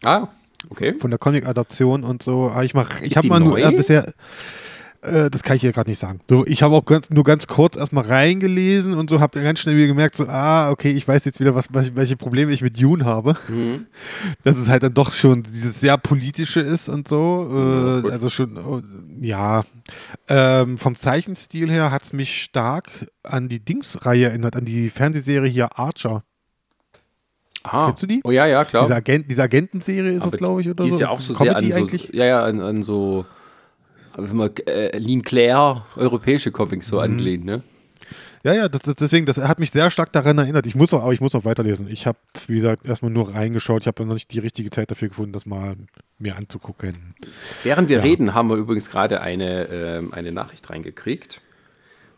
Ah, 0.04 0.28
okay. 0.70 0.94
Von 0.94 1.10
der 1.10 1.18
Comic-Adaption 1.18 2.04
und 2.04 2.22
so. 2.22 2.50
Ah, 2.50 2.64
ich 2.64 2.76
mach, 2.76 3.02
ich 3.02 3.18
habe 3.18 3.28
mal 3.28 3.40
neu? 3.40 3.48
nur 3.48 3.58
äh, 3.58 3.72
bisher 3.76 4.14
äh, 5.02 5.30
das 5.30 5.44
kann 5.44 5.56
ich 5.56 5.62
hier 5.62 5.72
gerade 5.72 5.90
nicht 5.90 6.00
sagen. 6.00 6.20
So, 6.30 6.46
ich 6.46 6.62
habe 6.62 6.76
auch 6.76 6.86
ganz, 6.86 7.10
nur 7.10 7.24
ganz 7.24 7.48
kurz 7.48 7.78
erstmal 7.78 8.06
reingelesen 8.06 8.94
und 8.94 9.10
so 9.10 9.20
habe 9.20 9.42
ganz 9.42 9.60
schnell 9.60 9.78
wieder 9.78 9.88
gemerkt, 9.88 10.16
so, 10.16 10.26
ah, 10.28 10.72
okay, 10.72 10.92
ich 10.92 11.08
weiß 11.08 11.26
jetzt 11.26 11.40
wieder, 11.40 11.56
was, 11.56 11.68
welche 11.72 12.18
Probleme 12.18 12.52
ich 12.52 12.62
mit 12.62 12.80
Dune 12.82 13.06
habe. 13.06 13.36
Mhm. 13.48 13.88
Dass 14.44 14.58
es 14.58 14.68
halt 14.68 14.84
dann 14.84 14.94
doch 14.94 15.14
schon 15.14 15.44
dieses 15.44 15.80
sehr 15.80 15.98
politische 15.98 16.60
ist 16.62 16.90
und 16.90 17.08
so. 17.08 17.50
Äh, 17.52 18.08
ja, 18.08 18.14
also 18.14 18.30
schon, 18.30 18.58
oh, 18.58 18.82
ja. 19.22 19.64
Ähm, 20.28 20.78
vom 20.78 20.96
Zeichenstil 20.96 21.70
her 21.72 21.92
hat 21.92 22.04
es 22.04 22.14
mich 22.14 22.44
stark 22.44 22.90
an 23.24 23.48
die 23.48 23.64
Dings-Reihe 23.64 24.28
erinnert, 24.28 24.56
an 24.56 24.66
die 24.66 24.90
Fernsehserie 24.90 25.50
hier 25.50 25.78
Archer. 25.78 26.24
Aha. 27.64 27.88
Kennst 27.88 28.04
du 28.04 28.08
die? 28.08 28.22
Oh 28.24 28.32
ja, 28.32 28.46
ja, 28.46 28.66
klar. 28.66 28.84
Diese, 28.84 28.96
Agent, 28.96 29.30
diese 29.30 29.44
Agentenserie 29.44 30.12
ist 30.12 30.22
Aber 30.22 30.34
es, 30.34 30.38
glaube 30.38 30.62
ich, 30.62 30.70
oder 30.70 30.84
die 30.84 30.90
so. 30.90 30.96
ist 30.96 31.02
ja 31.02 31.10
auch 31.10 31.20
so 31.20 31.34
Comedy 31.34 31.68
sehr 31.68 31.76
an 31.76 31.82
eigentlich. 31.82 32.10
so, 32.12 32.18
ja, 32.18 32.26
ja, 32.26 32.44
an, 32.44 32.62
an 32.62 32.84
so 32.84 33.26
wenn 34.16 34.36
man, 34.36 34.56
äh, 34.68 34.98
Lean 34.98 35.22
Claire, 35.22 35.86
europäische 35.96 36.52
Comics 36.52 36.88
Mhm. 36.88 36.90
so 36.90 37.00
anlehnt, 37.00 37.46
ne? 37.46 37.62
Ja, 38.44 38.54
ja, 38.54 38.70
das, 38.70 38.82
das, 38.84 38.96
deswegen, 38.96 39.26
das 39.26 39.38
hat 39.38 39.60
mich 39.60 39.70
sehr 39.70 39.92
stark 39.92 40.14
daran 40.14 40.38
erinnert. 40.38 40.66
Ich 40.66 40.74
muss 40.74 40.94
auch, 40.94 41.04
aber 41.04 41.12
ich 41.12 41.20
muss 41.20 41.34
noch 41.34 41.44
weiterlesen. 41.44 41.90
Ich 41.90 42.08
habe, 42.08 42.18
wie 42.48 42.56
gesagt, 42.56 42.88
erstmal 42.88 43.12
nur 43.12 43.34
reingeschaut. 43.36 43.82
Ich 43.82 43.88
habe 43.88 44.06
noch 44.06 44.14
nicht 44.14 44.32
die 44.32 44.40
richtige 44.40 44.70
Zeit 44.70 44.90
dafür 44.90 45.10
gefunden, 45.10 45.34
das 45.34 45.46
mal 45.46 45.76
mir 46.20 46.38
anzugucken. 46.38 47.16
Während 47.64 47.90
wir 47.90 47.98
Ja. 47.98 48.04
reden, 48.04 48.34
haben 48.34 48.50
wir 48.50 48.56
übrigens 48.56 48.90
gerade 48.90 49.20
eine, 49.22 49.64
ähm, 49.66 50.14
eine 50.14 50.32
Nachricht 50.32 50.70
reingekriegt. 50.70 51.42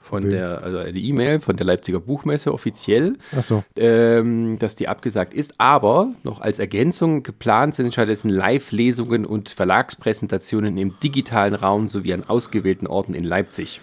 Von 0.03 0.29
der, 0.29 0.63
also 0.63 0.79
eine 0.79 0.97
E-Mail 0.97 1.39
von 1.39 1.55
der 1.55 1.65
Leipziger 1.65 1.99
Buchmesse 1.99 2.51
offiziell, 2.53 3.17
Achso. 3.37 3.63
ähm, 3.77 4.57
dass 4.59 4.75
die 4.75 4.87
abgesagt 4.87 5.33
ist, 5.33 5.53
aber 5.59 6.09
noch 6.23 6.41
als 6.41 6.57
Ergänzung 6.59 7.21
geplant 7.23 7.75
sind 7.75 7.93
stattdessen 7.93 8.29
Live-Lesungen 8.29 9.25
und 9.25 9.49
Verlagspräsentationen 9.49 10.75
im 10.77 10.99
digitalen 11.01 11.53
Raum 11.53 11.87
sowie 11.87 12.13
an 12.13 12.23
ausgewählten 12.23 12.87
Orten 12.87 13.13
in 13.13 13.23
Leipzig. 13.23 13.79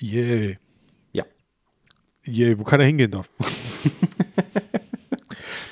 Yay. 0.00 0.58
Ja. 1.12 1.24
Yay, 2.24 2.58
wo 2.58 2.64
kann 2.64 2.80
er 2.80 2.86
hingehen 2.86 3.10
darf. 3.10 3.28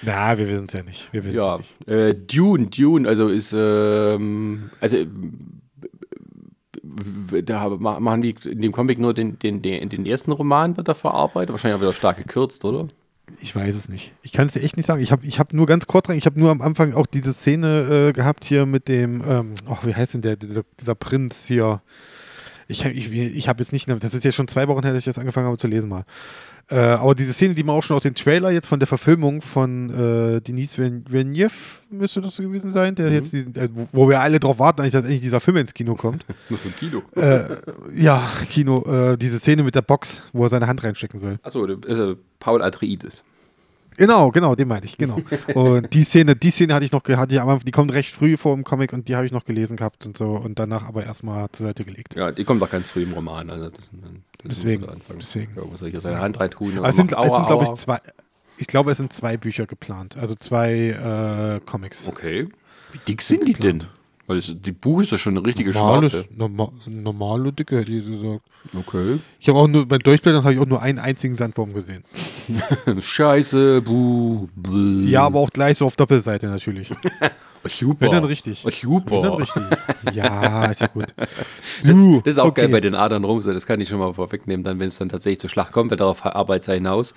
Na, 0.02 0.38
wir 0.38 0.48
wissen 0.48 0.64
es 0.66 0.72
ja 0.72 0.82
nicht. 0.82 1.08
Wir 1.12 1.22
Ja, 1.30 1.58
nicht. 1.58 1.88
äh, 1.88 2.14
Dune, 2.14 2.66
Dune, 2.68 3.06
also 3.08 3.28
ist, 3.28 3.54
ähm, 3.56 4.70
also 4.80 4.96
da 7.44 7.68
ma- 7.68 8.00
machen 8.00 8.22
die 8.22 8.34
in 8.44 8.60
dem 8.60 8.72
Comic 8.72 8.98
nur 8.98 9.14
den, 9.14 9.38
den, 9.38 9.62
den, 9.62 10.06
ersten 10.06 10.32
Roman 10.32 10.76
wird 10.76 10.88
da 10.88 10.94
verarbeitet, 10.94 11.50
wahrscheinlich 11.50 11.78
auch 11.78 11.82
wieder 11.82 11.92
stark 11.92 12.16
gekürzt, 12.16 12.64
oder? 12.64 12.88
Ich 13.40 13.54
weiß 13.54 13.74
es 13.74 13.88
nicht. 13.88 14.12
Ich 14.22 14.32
kann 14.32 14.46
es 14.46 14.54
dir 14.54 14.62
echt 14.62 14.76
nicht 14.76 14.86
sagen. 14.86 15.00
Ich 15.00 15.12
habe 15.12 15.24
ich 15.24 15.38
hab 15.38 15.52
nur 15.52 15.66
ganz 15.66 15.86
kurz 15.86 16.08
rein, 16.08 16.18
ich 16.18 16.26
habe 16.26 16.38
nur 16.40 16.50
am 16.50 16.60
Anfang 16.60 16.94
auch 16.94 17.06
diese 17.06 17.32
Szene 17.32 18.08
äh, 18.08 18.12
gehabt 18.12 18.44
hier 18.44 18.66
mit 18.66 18.88
dem, 18.88 19.22
ähm, 19.26 19.54
oh, 19.68 19.78
wie 19.82 19.94
heißt 19.94 20.14
denn 20.14 20.22
der, 20.22 20.36
dieser, 20.36 20.62
dieser 20.80 20.94
Prinz 20.94 21.46
hier. 21.46 21.82
Ich, 22.66 22.84
ich, 22.84 23.12
ich 23.12 23.48
habe 23.48 23.62
jetzt 23.62 23.72
nicht, 23.72 23.88
das 23.88 24.14
ist 24.14 24.24
ja 24.24 24.30
schon 24.30 24.46
zwei 24.46 24.68
Wochen 24.68 24.82
her, 24.82 24.92
dass 24.92 25.00
ich 25.00 25.04
das 25.06 25.18
angefangen 25.18 25.46
habe 25.46 25.56
zu 25.58 25.66
lesen 25.66 25.88
mal. 25.88 26.04
Äh, 26.70 26.76
aber 26.76 27.14
diese 27.16 27.32
Szene, 27.32 27.54
die 27.54 27.64
man 27.64 27.74
auch 27.76 27.82
schon 27.82 27.96
aus 27.96 28.04
dem 28.04 28.14
Trailer 28.14 28.50
jetzt 28.52 28.68
von 28.68 28.78
der 28.78 28.86
Verfilmung 28.86 29.42
von 29.42 29.90
äh, 29.90 30.40
Denis 30.40 30.78
Villeneuve 30.78 31.50
müsste 31.90 32.20
das 32.20 32.36
gewesen 32.36 32.70
sein, 32.70 32.94
der 32.94 33.10
jetzt, 33.10 33.32
die, 33.32 33.38
äh, 33.58 33.68
wo- 33.92 34.08
wir 34.08 34.20
alle 34.20 34.38
drauf 34.38 34.58
warten, 34.60 34.80
eigentlich, 34.80 34.92
dass 34.92 35.02
endlich 35.02 35.20
dieser 35.20 35.40
Film 35.40 35.56
ins 35.56 35.74
Kino 35.74 35.96
kommt. 35.96 36.24
Nur 36.48 36.58
für 36.60 36.68
ein 36.68 36.76
Kilo. 36.76 37.02
äh, 37.16 37.56
ja, 37.92 38.22
Kino, 38.50 38.84
äh, 38.86 39.16
diese 39.18 39.38
Szene 39.40 39.64
mit 39.64 39.74
der 39.74 39.82
Box, 39.82 40.22
wo 40.32 40.44
er 40.44 40.48
seine 40.48 40.66
Hand 40.68 40.84
reinstecken 40.84 41.18
soll. 41.18 41.38
Achso, 41.42 41.66
also 41.88 42.14
Paul 42.38 42.62
Atreides. 42.62 43.24
Genau, 43.96 44.30
genau, 44.30 44.54
den 44.54 44.68
meine 44.68 44.86
ich, 44.86 44.96
genau. 44.96 45.18
Und 45.54 45.92
die 45.92 46.04
Szene, 46.04 46.36
die 46.36 46.50
Szene 46.50 46.74
hatte 46.74 46.84
ich 46.84 46.92
noch, 46.92 47.02
hatte 47.04 47.34
ich 47.34 47.40
am 47.40 47.48
Anfang, 47.48 47.64
die 47.64 47.72
kommt 47.72 47.92
recht 47.92 48.12
früh 48.12 48.36
vor 48.36 48.54
im 48.54 48.64
Comic 48.64 48.92
und 48.92 49.08
die 49.08 49.16
habe 49.16 49.26
ich 49.26 49.32
noch 49.32 49.44
gelesen 49.44 49.76
gehabt 49.76 50.06
und 50.06 50.16
so 50.16 50.30
und 50.36 50.58
danach 50.58 50.88
aber 50.88 51.04
erstmal 51.04 51.48
zur 51.52 51.66
Seite 51.66 51.84
gelegt. 51.84 52.14
Ja, 52.14 52.32
die 52.32 52.44
kommt 52.44 52.62
doch 52.62 52.70
ganz 52.70 52.88
früh 52.88 53.02
im 53.02 53.12
Roman. 53.12 53.50
Also 53.50 53.68
das, 53.68 53.90
das 53.90 54.10
Deswegen, 54.42 54.86
deswegen. 55.18 55.52
Ja, 55.54 55.64
muss 55.64 55.82
er 55.82 55.88
hier 55.88 56.00
seine 56.00 56.20
Hand 56.20 56.40
reintun. 56.40 56.82
Es 56.84 56.96
sind, 56.96 57.10
macht 57.10 57.26
es 57.26 57.34
sind 57.34 57.42
Aua, 57.42 57.46
glaube 57.46 57.64
ich, 57.64 57.68
Aua. 57.68 57.74
zwei, 57.74 57.98
ich 58.56 58.66
glaube, 58.66 58.90
es 58.90 58.96
sind 58.96 59.12
zwei 59.12 59.36
Bücher 59.36 59.66
geplant, 59.66 60.16
also 60.16 60.34
zwei 60.34 61.58
äh, 61.58 61.60
Comics. 61.66 62.08
Okay. 62.08 62.48
Wie 62.92 62.98
dick 63.06 63.22
sind 63.22 63.46
die 63.46 63.52
denn? 63.52 63.84
Weil 64.30 64.36
das, 64.36 64.54
die 64.56 64.70
Buch 64.70 65.00
ist 65.00 65.10
ja 65.10 65.18
schon 65.18 65.36
eine 65.36 65.44
richtige 65.44 65.72
Normales, 65.72 66.12
Schwarze. 66.12 66.28
norma 66.36 66.70
normale 66.86 67.52
Dicke, 67.52 67.78
hätte 67.78 67.90
ich 67.90 68.06
gesagt. 68.06 68.42
Okay. 68.78 69.18
Ich 69.40 69.48
habe 69.48 69.58
auch 69.58 69.66
nur, 69.66 69.86
beim 69.86 69.98
Durchblättern 69.98 70.44
habe 70.44 70.54
ich 70.54 70.60
auch 70.60 70.66
nur 70.66 70.80
einen 70.80 71.00
einzigen 71.00 71.34
Sandwurm 71.34 71.74
gesehen. 71.74 72.04
Scheiße, 73.00 73.82
buh, 73.82 74.46
buh. 74.54 75.00
Ja, 75.04 75.26
aber 75.26 75.40
auch 75.40 75.50
gleich 75.50 75.78
so 75.78 75.86
auf 75.86 75.96
Doppelseite 75.96 76.46
natürlich. 76.46 76.92
Super. 77.64 78.06
Wenn 78.06 78.12
dann 78.12 78.24
richtig. 78.24 78.60
Super. 78.60 79.16
Wenn 79.16 79.22
dann 79.22 79.32
richtig. 79.32 79.62
Ja, 80.12 80.66
ist 80.66 80.80
ja 80.80 80.86
gut. 80.86 81.12
Das, 81.16 81.28
das 81.82 81.96
ist 82.24 82.38
auch 82.38 82.44
okay. 82.44 82.60
geil 82.60 82.70
bei 82.70 82.80
den 82.80 82.94
Adern 82.94 83.24
Rumse, 83.24 83.52
das 83.52 83.66
kann 83.66 83.80
ich 83.80 83.88
schon 83.88 83.98
mal 83.98 84.12
vorwegnehmen, 84.12 84.62
dann, 84.62 84.78
wenn 84.78 84.86
es 84.86 84.98
dann 84.98 85.08
tatsächlich 85.08 85.40
zur 85.40 85.50
Schlacht 85.50 85.72
kommt, 85.72 85.90
wird 85.90 86.02
darauf 86.02 86.24
arbeitet 86.24 86.68
er 86.68 86.74
hinaus. 86.74 87.14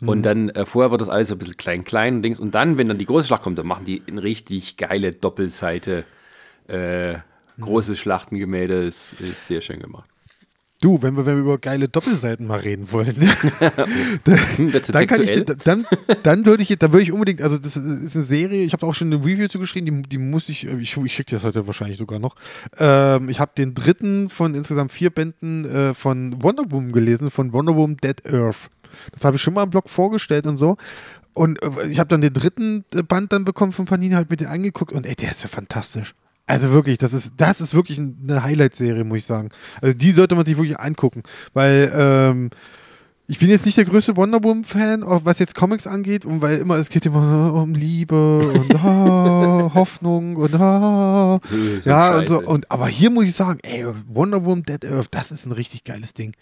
Mhm. 0.00 0.08
Und 0.10 0.22
dann, 0.24 0.48
äh, 0.50 0.66
vorher 0.66 0.90
wird 0.90 1.00
das 1.00 1.08
alles 1.08 1.28
so 1.28 1.34
ein 1.34 1.38
bisschen 1.38 1.56
klein, 1.56 1.84
klein 1.84 2.16
und 2.16 2.22
Dings. 2.22 2.38
Und 2.38 2.54
dann, 2.54 2.76
wenn 2.76 2.88
dann 2.88 2.98
die 2.98 3.06
große 3.06 3.26
Schlacht 3.26 3.42
kommt, 3.42 3.58
dann 3.58 3.66
machen 3.66 3.86
die 3.86 4.02
eine 4.06 4.22
richtig 4.22 4.76
geile 4.76 5.12
Doppelseite, 5.12 6.04
äh, 6.68 7.18
großes 7.60 7.98
Schlachtengemälde, 7.98 8.74
ist, 8.74 9.14
ist 9.20 9.46
sehr 9.46 9.60
schön 9.60 9.80
gemacht. 9.80 10.08
Du, 10.82 11.00
wenn 11.00 11.16
wir, 11.16 11.24
wenn 11.24 11.36
wir 11.36 11.42
über 11.42 11.58
geile 11.58 11.88
Doppelseiten 11.88 12.44
mal 12.44 12.58
reden 12.58 12.90
wollen, 12.90 13.14
Hm, 14.56 14.72
wird's 14.72 14.88
jetzt 14.88 14.94
dann 14.94 15.06
kann 15.06 15.22
ich, 15.22 15.44
dann, 15.64 15.86
dann 16.24 16.44
würde 16.44 16.64
ich, 16.64 16.76
dann 16.76 16.92
würde 16.92 17.04
ich 17.04 17.12
unbedingt, 17.12 17.40
also 17.40 17.56
das 17.56 17.76
ist 17.76 18.16
eine 18.16 18.24
Serie, 18.24 18.64
ich 18.64 18.72
habe 18.72 18.84
auch 18.84 18.92
schon 18.92 19.12
eine 19.12 19.24
Review 19.24 19.46
zugeschrieben, 19.46 20.02
die, 20.02 20.08
die 20.08 20.18
muss 20.18 20.48
ich, 20.48 20.66
ich, 20.66 20.96
ich 20.96 21.14
schicke 21.14 21.30
dir 21.30 21.36
das 21.36 21.44
heute 21.44 21.68
wahrscheinlich 21.68 21.98
sogar 21.98 22.18
noch. 22.18 22.34
Ähm, 22.78 23.28
ich 23.28 23.38
habe 23.38 23.52
den 23.56 23.74
dritten 23.74 24.28
von 24.28 24.56
insgesamt 24.56 24.90
vier 24.90 25.10
Bänden 25.10 25.64
äh, 25.64 25.94
von 25.94 26.42
Wonder 26.42 26.64
Woman 26.68 26.90
gelesen, 26.90 27.30
von 27.30 27.52
Wonder 27.52 27.76
Woman 27.76 27.98
Dead 27.98 28.20
Earth. 28.26 28.68
Das 29.12 29.24
habe 29.24 29.36
ich 29.36 29.42
schon 29.42 29.54
mal 29.54 29.62
im 29.62 29.70
Blog 29.70 29.88
vorgestellt 29.88 30.48
und 30.48 30.56
so. 30.56 30.76
Und 31.32 31.62
äh, 31.62 31.86
ich 31.86 32.00
habe 32.00 32.08
dann 32.08 32.22
den 32.22 32.32
dritten 32.32 32.84
äh, 32.92 33.04
Band 33.04 33.32
dann 33.32 33.44
bekommen 33.44 33.70
von 33.70 33.84
Panini, 33.84 34.14
halt 34.14 34.30
mit 34.30 34.40
den 34.40 34.48
angeguckt 34.48 34.90
und 34.90 35.06
ey, 35.06 35.14
der 35.14 35.30
ist 35.30 35.44
ja 35.44 35.48
fantastisch. 35.48 36.14
Also 36.46 36.70
wirklich, 36.70 36.98
das 36.98 37.12
ist, 37.12 37.34
das 37.36 37.60
ist 37.60 37.74
wirklich 37.74 37.98
eine 37.98 38.42
Highlight-Serie, 38.42 39.04
muss 39.04 39.18
ich 39.18 39.24
sagen. 39.24 39.50
Also 39.80 39.94
die 39.94 40.12
sollte 40.12 40.34
man 40.34 40.44
sich 40.44 40.56
wirklich 40.56 40.78
angucken, 40.78 41.22
weil 41.52 41.92
ähm, 41.94 42.50
ich 43.28 43.38
bin 43.38 43.48
jetzt 43.48 43.64
nicht 43.64 43.78
der 43.78 43.84
größte 43.84 44.16
Wonder 44.16 44.42
Woman-Fan, 44.42 45.04
was 45.06 45.38
jetzt 45.38 45.54
Comics 45.54 45.86
angeht, 45.86 46.26
und 46.26 46.42
weil 46.42 46.58
immer, 46.58 46.76
es 46.76 46.90
geht 46.90 47.06
immer 47.06 47.54
um 47.54 47.72
Liebe 47.72 48.38
und 48.40 48.74
ah, 48.84 49.70
Hoffnung 49.72 50.36
und 50.36 50.50
Böse 50.50 51.88
ja 51.88 52.18
und 52.18 52.28
so. 52.28 52.42
Und, 52.42 52.70
aber 52.70 52.88
hier 52.88 53.10
muss 53.10 53.24
ich 53.24 53.34
sagen, 53.34 53.60
ey, 53.62 53.86
Wonder 54.08 54.44
Woman 54.44 54.64
Dead 54.64 54.84
Earth, 54.84 55.08
das 55.12 55.30
ist 55.30 55.46
ein 55.46 55.52
richtig 55.52 55.84
geiles 55.84 56.12
Ding. 56.12 56.34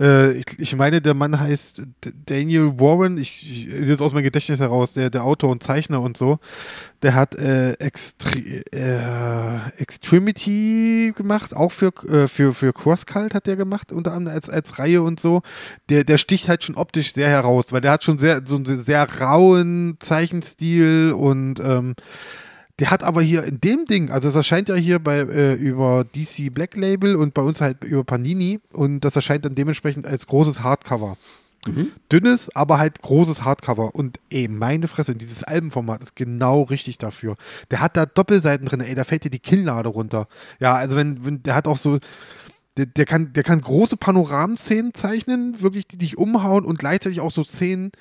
Äh, 0.00 0.32
ich, 0.32 0.46
ich 0.58 0.76
meine, 0.76 1.00
der 1.00 1.14
Mann 1.14 1.38
heißt 1.38 1.82
Daniel 2.26 2.78
Warren, 2.78 3.18
ich, 3.18 3.66
ich 3.68 3.88
jetzt 3.88 4.02
aus 4.02 4.12
meinem 4.12 4.24
Gedächtnis 4.24 4.60
heraus, 4.60 4.94
der, 4.94 5.10
der 5.10 5.24
Autor 5.24 5.50
und 5.50 5.62
Zeichner 5.62 6.00
und 6.00 6.16
so, 6.16 6.38
der 7.02 7.14
hat 7.14 7.34
äh, 7.34 7.72
Extre 7.74 8.38
äh, 8.72 9.70
Extremity 9.76 11.12
gemacht, 11.16 11.54
auch 11.54 11.72
für, 11.72 11.92
äh, 12.08 12.28
für, 12.28 12.54
für 12.54 12.72
Crosscult 12.72 13.34
hat 13.34 13.46
der 13.46 13.56
gemacht, 13.56 13.92
unter 13.92 14.12
anderem 14.12 14.36
als, 14.36 14.48
als 14.48 14.78
Reihe 14.78 15.02
und 15.02 15.20
so. 15.20 15.42
Der, 15.88 16.04
der 16.04 16.18
sticht 16.18 16.48
halt 16.48 16.64
schon 16.64 16.76
optisch 16.76 17.12
sehr 17.12 17.28
heraus, 17.28 17.66
weil 17.70 17.80
der 17.80 17.92
hat 17.92 18.04
schon 18.04 18.18
sehr, 18.18 18.42
so 18.44 18.56
einen 18.56 18.64
sehr 18.64 19.08
rauen 19.20 19.96
Zeichenstil 20.00 21.12
und 21.16 21.60
ähm, 21.60 21.94
der 22.82 22.90
hat 22.90 23.04
aber 23.04 23.22
hier 23.22 23.44
in 23.44 23.60
dem 23.60 23.84
Ding, 23.84 24.10
also 24.10 24.26
das 24.26 24.34
erscheint 24.34 24.68
ja 24.68 24.74
hier 24.74 24.98
bei 24.98 25.18
äh, 25.18 25.54
über 25.54 26.02
DC 26.02 26.52
Black 26.52 26.76
Label 26.76 27.14
und 27.14 27.32
bei 27.32 27.40
uns 27.40 27.60
halt 27.60 27.84
über 27.84 28.02
Panini 28.02 28.58
und 28.72 29.02
das 29.02 29.14
erscheint 29.14 29.44
dann 29.44 29.54
dementsprechend 29.54 30.04
als 30.04 30.26
großes 30.26 30.64
Hardcover. 30.64 31.16
Dünnes, 32.10 32.50
aber 32.56 32.78
halt 32.78 33.00
großes 33.00 33.44
Hardcover. 33.44 33.94
Und 33.94 34.18
ey, 34.30 34.48
meine 34.48 34.88
Fresse, 34.88 35.14
dieses 35.14 35.44
Albenformat 35.44 36.02
ist 36.02 36.16
genau 36.16 36.62
richtig 36.62 36.98
dafür. 36.98 37.36
Der 37.70 37.78
hat 37.78 37.96
da 37.96 38.04
Doppelseiten 38.04 38.66
drin, 38.66 38.80
ey, 38.80 38.96
da 38.96 39.04
fällt 39.04 39.22
dir 39.22 39.30
die 39.30 39.38
Kinnlade 39.38 39.88
runter. 39.88 40.26
Ja, 40.58 40.74
also 40.74 40.96
wenn, 40.96 41.24
wenn 41.24 41.40
der 41.44 41.54
hat 41.54 41.68
auch 41.68 41.78
so, 41.78 42.00
der, 42.76 42.86
der, 42.86 43.04
kann, 43.04 43.32
der 43.32 43.44
kann 43.44 43.60
große 43.60 43.96
Panoramszenen 43.96 44.92
zeichnen, 44.92 45.62
wirklich, 45.62 45.86
die 45.86 45.98
dich 45.98 46.18
umhauen 46.18 46.64
und 46.64 46.80
gleichzeitig 46.80 47.20
auch 47.20 47.30
so 47.30 47.44
Szenen, 47.44 47.92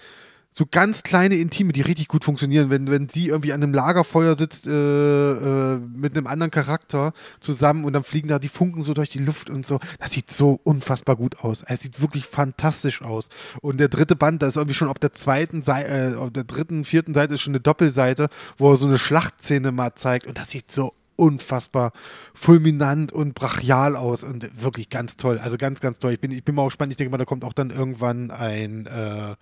so 0.54 0.66
ganz 0.70 1.04
kleine 1.04 1.36
Intime, 1.36 1.72
die 1.72 1.82
richtig 1.82 2.10
gut 2.10 2.26
funktionieren, 2.26 2.70
wenn, 2.70 2.92
wenn 2.92 3.08
sie 3.08 3.30
irgendwie 3.30 3.54
an 3.54 3.64
einem 3.64 3.74
Lagerfeuer 3.74 4.38
sitzt 4.38 4.68
äh, 4.68 4.72
äh, 4.72 5.78
mit 5.78 6.18
einem 6.18 6.28
anderen 6.28 6.52
Charakter 6.52 7.14
zusammen 7.40 7.86
und 7.86 7.94
dann 7.94 8.04
fliegen 8.04 8.28
da 8.28 8.38
die 8.38 8.50
Funken 8.50 8.84
so 8.84 8.94
durch 8.94 9.10
die 9.10 9.20
Luft 9.20 9.50
und 9.50 9.66
so. 9.66 9.80
Das 10.00 10.12
sieht 10.12 10.30
so 10.30 10.60
unfassbar 10.64 11.16
gut 11.16 11.40
aus. 11.40 11.64
Es 11.68 11.82
sieht 11.82 12.02
wirklich 12.02 12.26
fantastisch 12.26 13.02
aus. 13.02 13.30
Und 13.62 13.80
der 13.80 13.88
dritte 13.88 14.18
Band, 14.18 14.42
da 14.42 14.48
ist 14.48 14.58
irgendwie 14.58 14.76
schon 14.76 14.90
auf 14.90 15.00
der 15.00 15.14
zweiten 15.14 15.64
Seite, 15.64 15.90
äh, 15.90 16.16
auf 16.16 16.32
der 16.32 16.44
dritten, 16.44 16.84
vierten 16.84 17.14
Seite 17.14 17.36
ist 17.36 17.42
schon 17.42 17.54
eine 17.54 17.62
Doppelseite, 17.62 18.28
wo 18.58 18.72
er 18.72 18.78
so 18.78 18.88
eine 18.88 19.00
Schlachtszene 19.00 19.72
mal 19.72 19.96
zeigt 19.96 20.28
und 20.28 20.38
das 20.38 20.50
sieht 20.50 20.70
so 20.70 20.94
unfassbar 21.16 21.94
fulminant 22.34 23.12
und 23.12 23.36
brachial 23.36 23.96
aus 23.96 24.24
und 24.24 24.62
wirklich 24.62 24.90
ganz 24.90 25.18
toll. 25.18 25.40
Also 25.40 25.58
ganz, 25.58 25.80
ganz 25.80 26.00
toll. 26.00 26.14
Ich 26.14 26.20
bin, 26.20 26.32
ich 26.32 26.44
bin 26.44 26.56
mal 26.56 26.64
auch 26.64 26.68
gespannt. 26.68 26.92
Ich 26.92 26.98
denke 26.98 27.12
mal, 27.12 27.18
da 27.18 27.26
kommt 27.26 27.46
auch 27.46 27.54
dann 27.54 27.70
irgendwann 27.70 28.32
ein, 28.32 28.88
äh, 28.88 29.36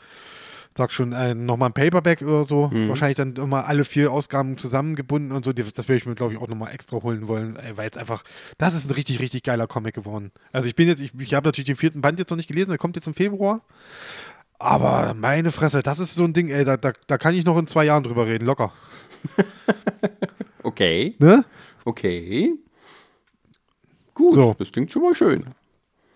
sag 0.78 0.92
schon, 0.92 1.14
ein, 1.14 1.46
nochmal 1.46 1.70
ein 1.70 1.74
Paperback 1.74 2.22
oder 2.22 2.44
so. 2.44 2.72
Wahrscheinlich 2.74 3.18
dann 3.18 3.36
immer 3.36 3.66
alle 3.68 3.84
vier 3.84 4.12
Ausgaben 4.12 4.58
zusammengebunden 4.58 5.32
und 5.32 5.44
so. 5.44 5.52
Das 5.52 5.88
würde 5.90 5.98
ich 5.98 6.06
mir, 6.06 6.16
glaube 6.16 6.34
ich, 6.34 6.40
auch 6.40 6.48
nochmal 6.48 6.74
extra 6.74 7.02
holen 7.04 7.28
wollen, 7.28 7.58
weil 7.76 7.86
jetzt 7.86 7.98
einfach, 7.98 8.24
das 8.58 8.74
ist 8.76 8.90
ein 8.90 8.94
richtig, 8.94 9.20
richtig 9.20 9.44
geiler 9.44 9.68
Comic 9.68 9.96
geworden. 9.96 10.32
Also 10.54 10.68
ich 10.68 10.76
bin 10.76 10.88
jetzt, 10.88 11.02
ich, 11.02 11.12
ich 11.20 11.34
habe 11.34 11.48
natürlich 11.48 11.66
den 11.68 11.76
vierten 11.76 12.02
Band 12.02 12.20
jetzt 12.20 12.30
noch 12.30 12.38
nicht 12.38 12.48
gelesen, 12.48 12.70
der 12.70 12.78
kommt 12.78 12.96
jetzt 12.96 13.08
im 13.08 13.14
Februar. 13.14 13.62
Aber 14.62 15.14
meine 15.14 15.52
Fresse, 15.52 15.82
das 15.84 16.00
ist 16.00 16.16
so 16.16 16.24
ein 16.26 16.34
Ding, 16.34 16.50
ey, 16.50 16.66
da, 16.66 16.76
da, 16.78 16.92
da 17.08 17.18
kann 17.18 17.34
ich 17.34 17.46
noch 17.46 17.58
in 17.58 17.68
zwei 17.68 17.86
Jahren 17.86 18.04
drüber 18.04 18.26
reden, 18.28 18.46
locker. 18.46 18.72
Okay, 20.64 21.16
Ne? 21.20 21.46
okay. 21.86 22.54
Gut, 24.14 24.34
So. 24.34 24.56
das 24.60 24.72
klingt 24.72 24.92
schon 24.92 25.02
mal 25.02 25.16
schön. 25.16 25.46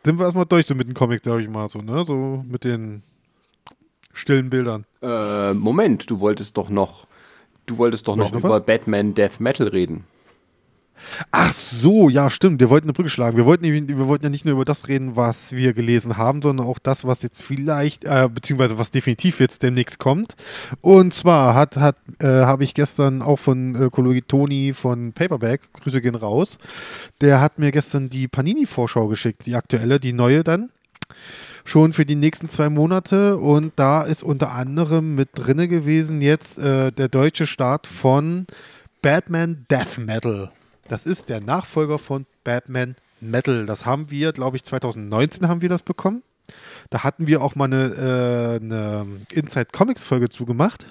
Sind 0.05 0.19
wir 0.19 0.25
erstmal 0.25 0.45
durch 0.45 0.65
so 0.65 0.75
mit 0.75 0.87
den 0.87 0.93
Comics, 0.93 1.21
sag 1.23 1.39
ich 1.39 1.47
mal 1.47 1.69
so, 1.69 1.79
ne? 1.79 2.03
So 2.05 2.43
mit 2.45 2.65
den 2.65 3.01
stillen 4.13 4.49
Bildern. 4.49 4.85
Äh, 5.01 5.53
Moment, 5.53 6.09
du 6.09 6.19
wolltest 6.19 6.57
doch 6.57 6.69
noch, 6.69 7.07
du 7.65 7.77
wolltest 7.77 8.07
doch 8.07 8.15
noch 8.15 8.31
noch 8.31 8.43
über 8.43 8.59
Batman 8.59 9.13
Death 9.13 9.39
Metal 9.39 9.67
reden. 9.67 10.05
Ach 11.31 11.51
so, 11.51 12.09
ja, 12.09 12.29
stimmt. 12.29 12.59
Wir 12.59 12.69
wollten 12.69 12.85
eine 12.85 12.93
Brücke 12.93 13.09
schlagen. 13.09 13.37
Wir 13.37 13.45
wollten, 13.45 13.63
wir 13.63 14.07
wollten 14.07 14.25
ja 14.25 14.29
nicht 14.29 14.45
nur 14.45 14.53
über 14.53 14.65
das 14.65 14.87
reden, 14.87 15.15
was 15.15 15.53
wir 15.53 15.73
gelesen 15.73 16.17
haben, 16.17 16.41
sondern 16.41 16.65
auch 16.65 16.79
das, 16.79 17.05
was 17.05 17.21
jetzt 17.23 17.41
vielleicht, 17.41 18.05
äh, 18.05 18.29
beziehungsweise 18.33 18.77
was 18.77 18.91
definitiv 18.91 19.39
jetzt 19.39 19.63
demnächst 19.63 19.99
kommt. 19.99 20.35
Und 20.81 21.13
zwar 21.13 21.55
hat, 21.55 21.77
hat, 21.77 21.97
äh, 22.19 22.27
habe 22.27 22.63
ich 22.63 22.73
gestern 22.73 23.21
auch 23.21 23.37
von 23.37 23.75
äh, 23.75 23.89
Kollege 23.89 24.25
Toni 24.25 24.73
von 24.73 25.13
Paperback, 25.13 25.73
Grüße 25.73 26.01
gehen 26.01 26.15
raus, 26.15 26.57
der 27.21 27.41
hat 27.41 27.59
mir 27.59 27.71
gestern 27.71 28.09
die 28.09 28.27
Panini-Vorschau 28.27 29.07
geschickt, 29.07 29.45
die 29.45 29.55
aktuelle, 29.55 29.99
die 29.99 30.13
neue 30.13 30.43
dann. 30.43 30.69
Schon 31.65 31.93
für 31.93 32.05
die 32.05 32.15
nächsten 32.15 32.49
zwei 32.49 32.69
Monate 32.69 33.37
und 33.37 33.73
da 33.77 34.01
ist 34.01 34.23
unter 34.23 34.51
anderem 34.51 35.15
mit 35.15 35.29
drinne 35.33 35.67
gewesen 35.67 36.21
jetzt 36.21 36.59
äh, 36.59 36.91
der 36.91 37.07
deutsche 37.07 37.47
Start 37.47 37.87
von 37.87 38.47
Batman 39.01 39.65
Death 39.71 39.97
Metal. 39.97 40.51
Das 40.87 41.05
ist 41.05 41.29
der 41.29 41.39
Nachfolger 41.39 41.97
von 41.99 42.25
Batman 42.43 42.95
Metal. 43.21 43.65
Das 43.65 43.85
haben 43.85 44.11
wir, 44.11 44.33
glaube 44.33 44.57
ich, 44.57 44.63
2019 44.63 45.47
haben 45.47 45.61
wir 45.61 45.69
das 45.69 45.81
bekommen. 45.81 46.23
Da 46.89 47.03
hatten 47.03 47.27
wir 47.27 47.41
auch 47.41 47.55
mal 47.55 47.65
eine, 47.65 48.59
äh, 48.59 48.63
eine 48.63 49.05
Inside 49.31 49.67
Comics 49.71 50.05
Folge 50.05 50.29
zugemacht. 50.29 50.87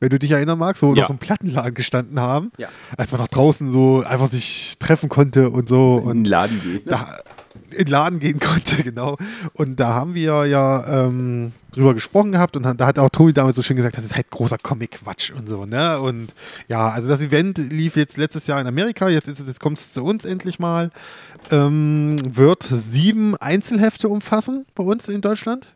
Wenn 0.00 0.10
du 0.10 0.18
dich 0.18 0.30
erinnern 0.30 0.58
magst, 0.58 0.82
wo 0.82 0.90
wir 0.90 0.96
Ja. 0.96 1.02
noch 1.04 1.10
im 1.10 1.18
Plattenladen 1.18 1.74
gestanden 1.74 2.20
haben, 2.20 2.52
Ja. 2.58 2.68
als 2.96 3.12
man 3.12 3.20
nach 3.20 3.28
draußen 3.28 3.70
so 3.72 4.02
einfach 4.06 4.28
sich 4.28 4.76
treffen 4.78 5.08
konnte 5.08 5.50
und 5.50 5.68
so. 5.68 6.00
In 6.10 6.24
den 6.24 6.30
Laden 6.30 6.60
gehen. 6.62 6.80
da 6.86 7.18
in 7.70 7.84
den 7.84 7.86
Laden 7.88 8.18
gehen 8.20 8.38
konnte, 8.40 8.82
genau. 8.82 9.16
Und 9.54 9.80
da 9.80 9.94
haben 9.94 10.14
wir 10.14 10.44
ja 10.46 11.04
ähm, 11.06 11.52
drüber 11.72 11.94
gesprochen 11.94 12.32
gehabt 12.32 12.56
und 12.56 12.62
da 12.62 12.86
hat 12.86 12.98
auch 12.98 13.08
Toni 13.10 13.32
damals 13.32 13.56
so 13.56 13.62
schön 13.62 13.76
gesagt, 13.76 13.96
das 13.96 14.04
ist 14.04 14.14
halt 14.14 14.30
großer 14.30 14.56
Comic-Quatsch 14.62 15.32
und 15.32 15.48
so, 15.48 15.64
ne? 15.64 15.98
Und 16.00 16.34
ja, 16.68 16.88
also 16.90 17.08
das 17.08 17.20
Event 17.22 17.58
lief 17.58 17.96
jetzt 17.96 18.18
letztes 18.18 18.46
Jahr 18.46 18.60
in 18.60 18.66
Amerika, 18.66 19.08
jetzt, 19.08 19.28
ist 19.28 19.46
jetzt 19.46 19.60
kommt 19.60 19.78
es 19.78 19.92
zu 19.92 20.04
uns 20.04 20.24
endlich 20.26 20.58
mal. 20.58 20.90
Ähm, 21.50 22.16
wird 22.26 22.62
sieben 22.62 23.36
Einzelhefte 23.36 24.08
umfassen 24.08 24.66
bei 24.74 24.84
uns 24.84 25.08
in 25.08 25.20
Deutschland. 25.20 25.68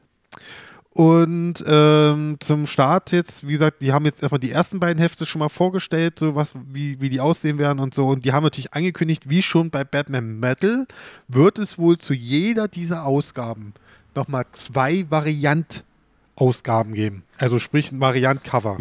Und 0.93 1.63
ähm, 1.69 2.37
zum 2.41 2.67
Start 2.67 3.13
jetzt, 3.13 3.47
wie 3.47 3.53
gesagt, 3.53 3.81
die 3.81 3.93
haben 3.93 4.05
jetzt 4.07 4.23
erstmal 4.23 4.41
die 4.41 4.51
ersten 4.51 4.81
beiden 4.81 5.01
Hefte 5.01 5.25
schon 5.25 5.39
mal 5.39 5.49
vorgestellt, 5.49 6.19
so 6.19 6.35
was, 6.35 6.55
wie, 6.73 7.01
wie 7.01 7.09
die 7.09 7.21
aussehen 7.21 7.59
werden 7.59 7.79
und 7.79 7.95
so. 7.95 8.09
Und 8.09 8.25
die 8.25 8.33
haben 8.33 8.43
natürlich 8.43 8.75
angekündigt, 8.75 9.29
wie 9.31 9.41
schon 9.41 9.71
bei 9.71 9.85
Batman 9.85 10.41
Metal, 10.41 10.87
wird 11.29 11.61
es 11.61 11.79
wohl 11.79 11.99
zu 11.99 12.13
jeder 12.13 12.67
dieser 12.67 13.07
Ausgaben 13.07 13.73
nochmal 14.17 14.47
zwei 14.51 15.07
Variant-Ausgaben 15.09 16.95
geben. 16.95 17.23
Also 17.39 17.61
sprich 17.61 17.93
ein 17.93 18.01
Variant-Cover. 18.01 18.79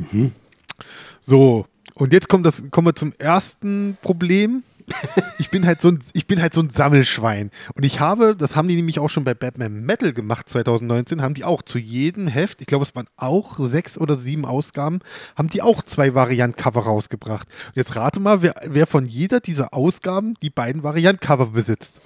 So, 1.22 1.68
und 1.94 2.12
jetzt 2.12 2.28
kommt 2.28 2.46
das, 2.46 2.64
kommen 2.72 2.88
wir 2.88 2.96
zum 2.96 3.14
ersten 3.20 3.98
Problem. 4.02 4.64
Ich 5.40 5.50
bin 5.50 5.66
halt 5.66 5.82
so 5.82 5.88
ein, 5.88 6.00
ich 6.14 6.28
bin 6.28 6.42
halt 6.42 6.54
so 6.54 6.62
ein 6.62 6.70
Sammelschwein. 6.70 7.50
Und 7.74 7.86
ich 7.86 8.02
habe, 8.02 8.36
das 8.36 8.58
haben 8.58 8.68
die 8.68 8.76
nämlich 8.76 9.00
auch 9.00 9.10
schon 9.10 9.24
bei 9.24 9.34
Batman 9.34 9.86
Metal 9.86 10.12
gemacht 10.12 10.50
2019, 10.50 11.22
haben 11.22 11.34
die 11.34 11.46
auch 11.46 11.62
zu 11.62 11.80
jedem 11.80 12.28
Heft, 12.28 12.60
ich 12.60 12.68
glaube, 12.68 12.84
es 12.84 12.94
waren 12.94 13.08
auch 13.16 13.58
sechs 13.60 13.98
oder 13.98 14.16
sieben 14.16 14.46
Ausgaben, 14.46 15.00
haben 15.38 15.48
die 15.48 15.62
auch 15.62 15.82
zwei 15.82 16.14
Variant-Cover 16.14 16.82
rausgebracht. 16.82 17.48
Und 17.68 17.76
jetzt 17.78 17.96
rate 17.96 18.20
mal, 18.20 18.42
wer, 18.42 18.54
wer 18.66 18.86
von 18.86 19.06
jeder 19.06 19.40
dieser 19.40 19.74
Ausgaben 19.74 20.34
die 20.42 20.50
beiden 20.50 20.84
Variant-Cover 20.84 21.48
besitzt. 21.48 22.02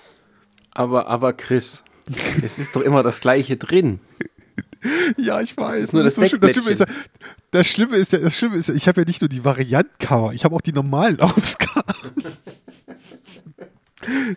Aber, 0.71 1.07
aber 1.07 1.33
Chris, 1.33 1.83
es 2.43 2.59
ist 2.59 2.75
doch 2.75 2.81
immer 2.81 3.03
das 3.03 3.19
Gleiche 3.19 3.57
drin. 3.57 3.99
Ja, 5.17 5.41
ich 5.41 5.55
weiß. 5.55 5.79
ist 5.79 5.93
nur 5.93 6.03
das 6.03 6.15
schlimm. 6.15 6.39
das 6.41 6.51
Schlimme 6.51 6.69
ist 6.71 6.79
ja, 6.79 6.85
das 7.51 7.67
Schlimme 7.67 7.95
ist 7.97 8.11
ja, 8.13 8.19
das 8.19 8.35
Schlimme 8.37 8.57
ist 8.57 8.67
ja, 8.69 8.75
ich 8.75 8.87
habe 8.87 9.01
ja 9.01 9.05
nicht 9.07 9.21
nur 9.21 9.29
die 9.29 9.43
Variant-Cover, 9.43 10.33
ich 10.33 10.43
habe 10.45 10.55
auch 10.55 10.61
die 10.61 10.73
normalen 10.73 11.19
Ausgaben. 11.21 11.83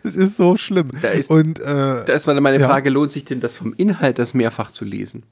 Das 0.03 0.15
ist 0.15 0.37
so 0.37 0.55
schlimm. 0.57 0.87
Da 1.01 1.09
ist- 1.09 1.29
Und 1.29 1.59
äh, 1.59 1.63
Da 2.05 2.13
ist 2.13 2.25
meine 2.27 2.59
Ja. 2.59 2.67
Frage, 2.67 2.89
lohnt 2.89 3.11
sich 3.11 3.25
denn 3.25 3.41
das 3.41 3.57
vom 3.57 3.73
Inhalt, 3.73 4.17
das 4.19 4.33
mehrfach 4.33 4.71
zu 4.71 4.85
lesen? 4.85 5.23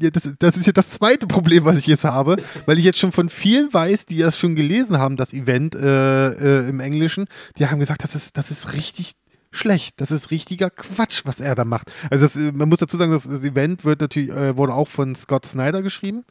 ja, 0.00 0.10
das, 0.10 0.28
das 0.40 0.56
ist 0.56 0.66
ja 0.66 0.72
das 0.72 0.90
zweite 0.90 1.28
Problem, 1.28 1.64
was 1.64 1.78
ich 1.78 1.86
jetzt 1.86 2.02
habe, 2.04 2.36
weil 2.66 2.78
ich 2.78 2.84
jetzt 2.84 2.98
schon 2.98 3.12
von 3.12 3.28
vielen 3.28 3.72
weiß, 3.72 4.06
die 4.06 4.18
das 4.18 4.36
schon 4.36 4.56
gelesen 4.56 4.98
haben, 4.98 5.16
das 5.16 5.32
Event 5.32 5.76
äh, 5.76 6.30
äh, 6.64 6.68
im 6.68 6.80
Englischen, 6.80 7.26
die 7.58 7.66
haben 7.68 7.78
gesagt, 7.78 8.02
das 8.02 8.16
ist, 8.16 8.36
das 8.36 8.50
ist 8.50 8.72
richtig 8.72 9.12
schlecht. 9.54 10.00
Das 10.00 10.10
ist 10.10 10.30
richtiger 10.30 10.70
Quatsch, 10.70 11.22
was 11.24 11.40
er 11.40 11.54
da 11.54 11.64
macht. 11.64 11.90
Also 12.10 12.24
das, 12.24 12.52
man 12.52 12.68
muss 12.68 12.80
dazu 12.80 12.96
sagen, 12.96 13.12
das, 13.12 13.28
das 13.28 13.44
Event 13.44 13.84
wird 13.84 14.00
natürlich, 14.00 14.30
äh, 14.30 14.56
wurde 14.56 14.74
auch 14.74 14.88
von 14.88 15.14
Scott 15.14 15.46
Snyder 15.46 15.82
geschrieben, 15.82 16.24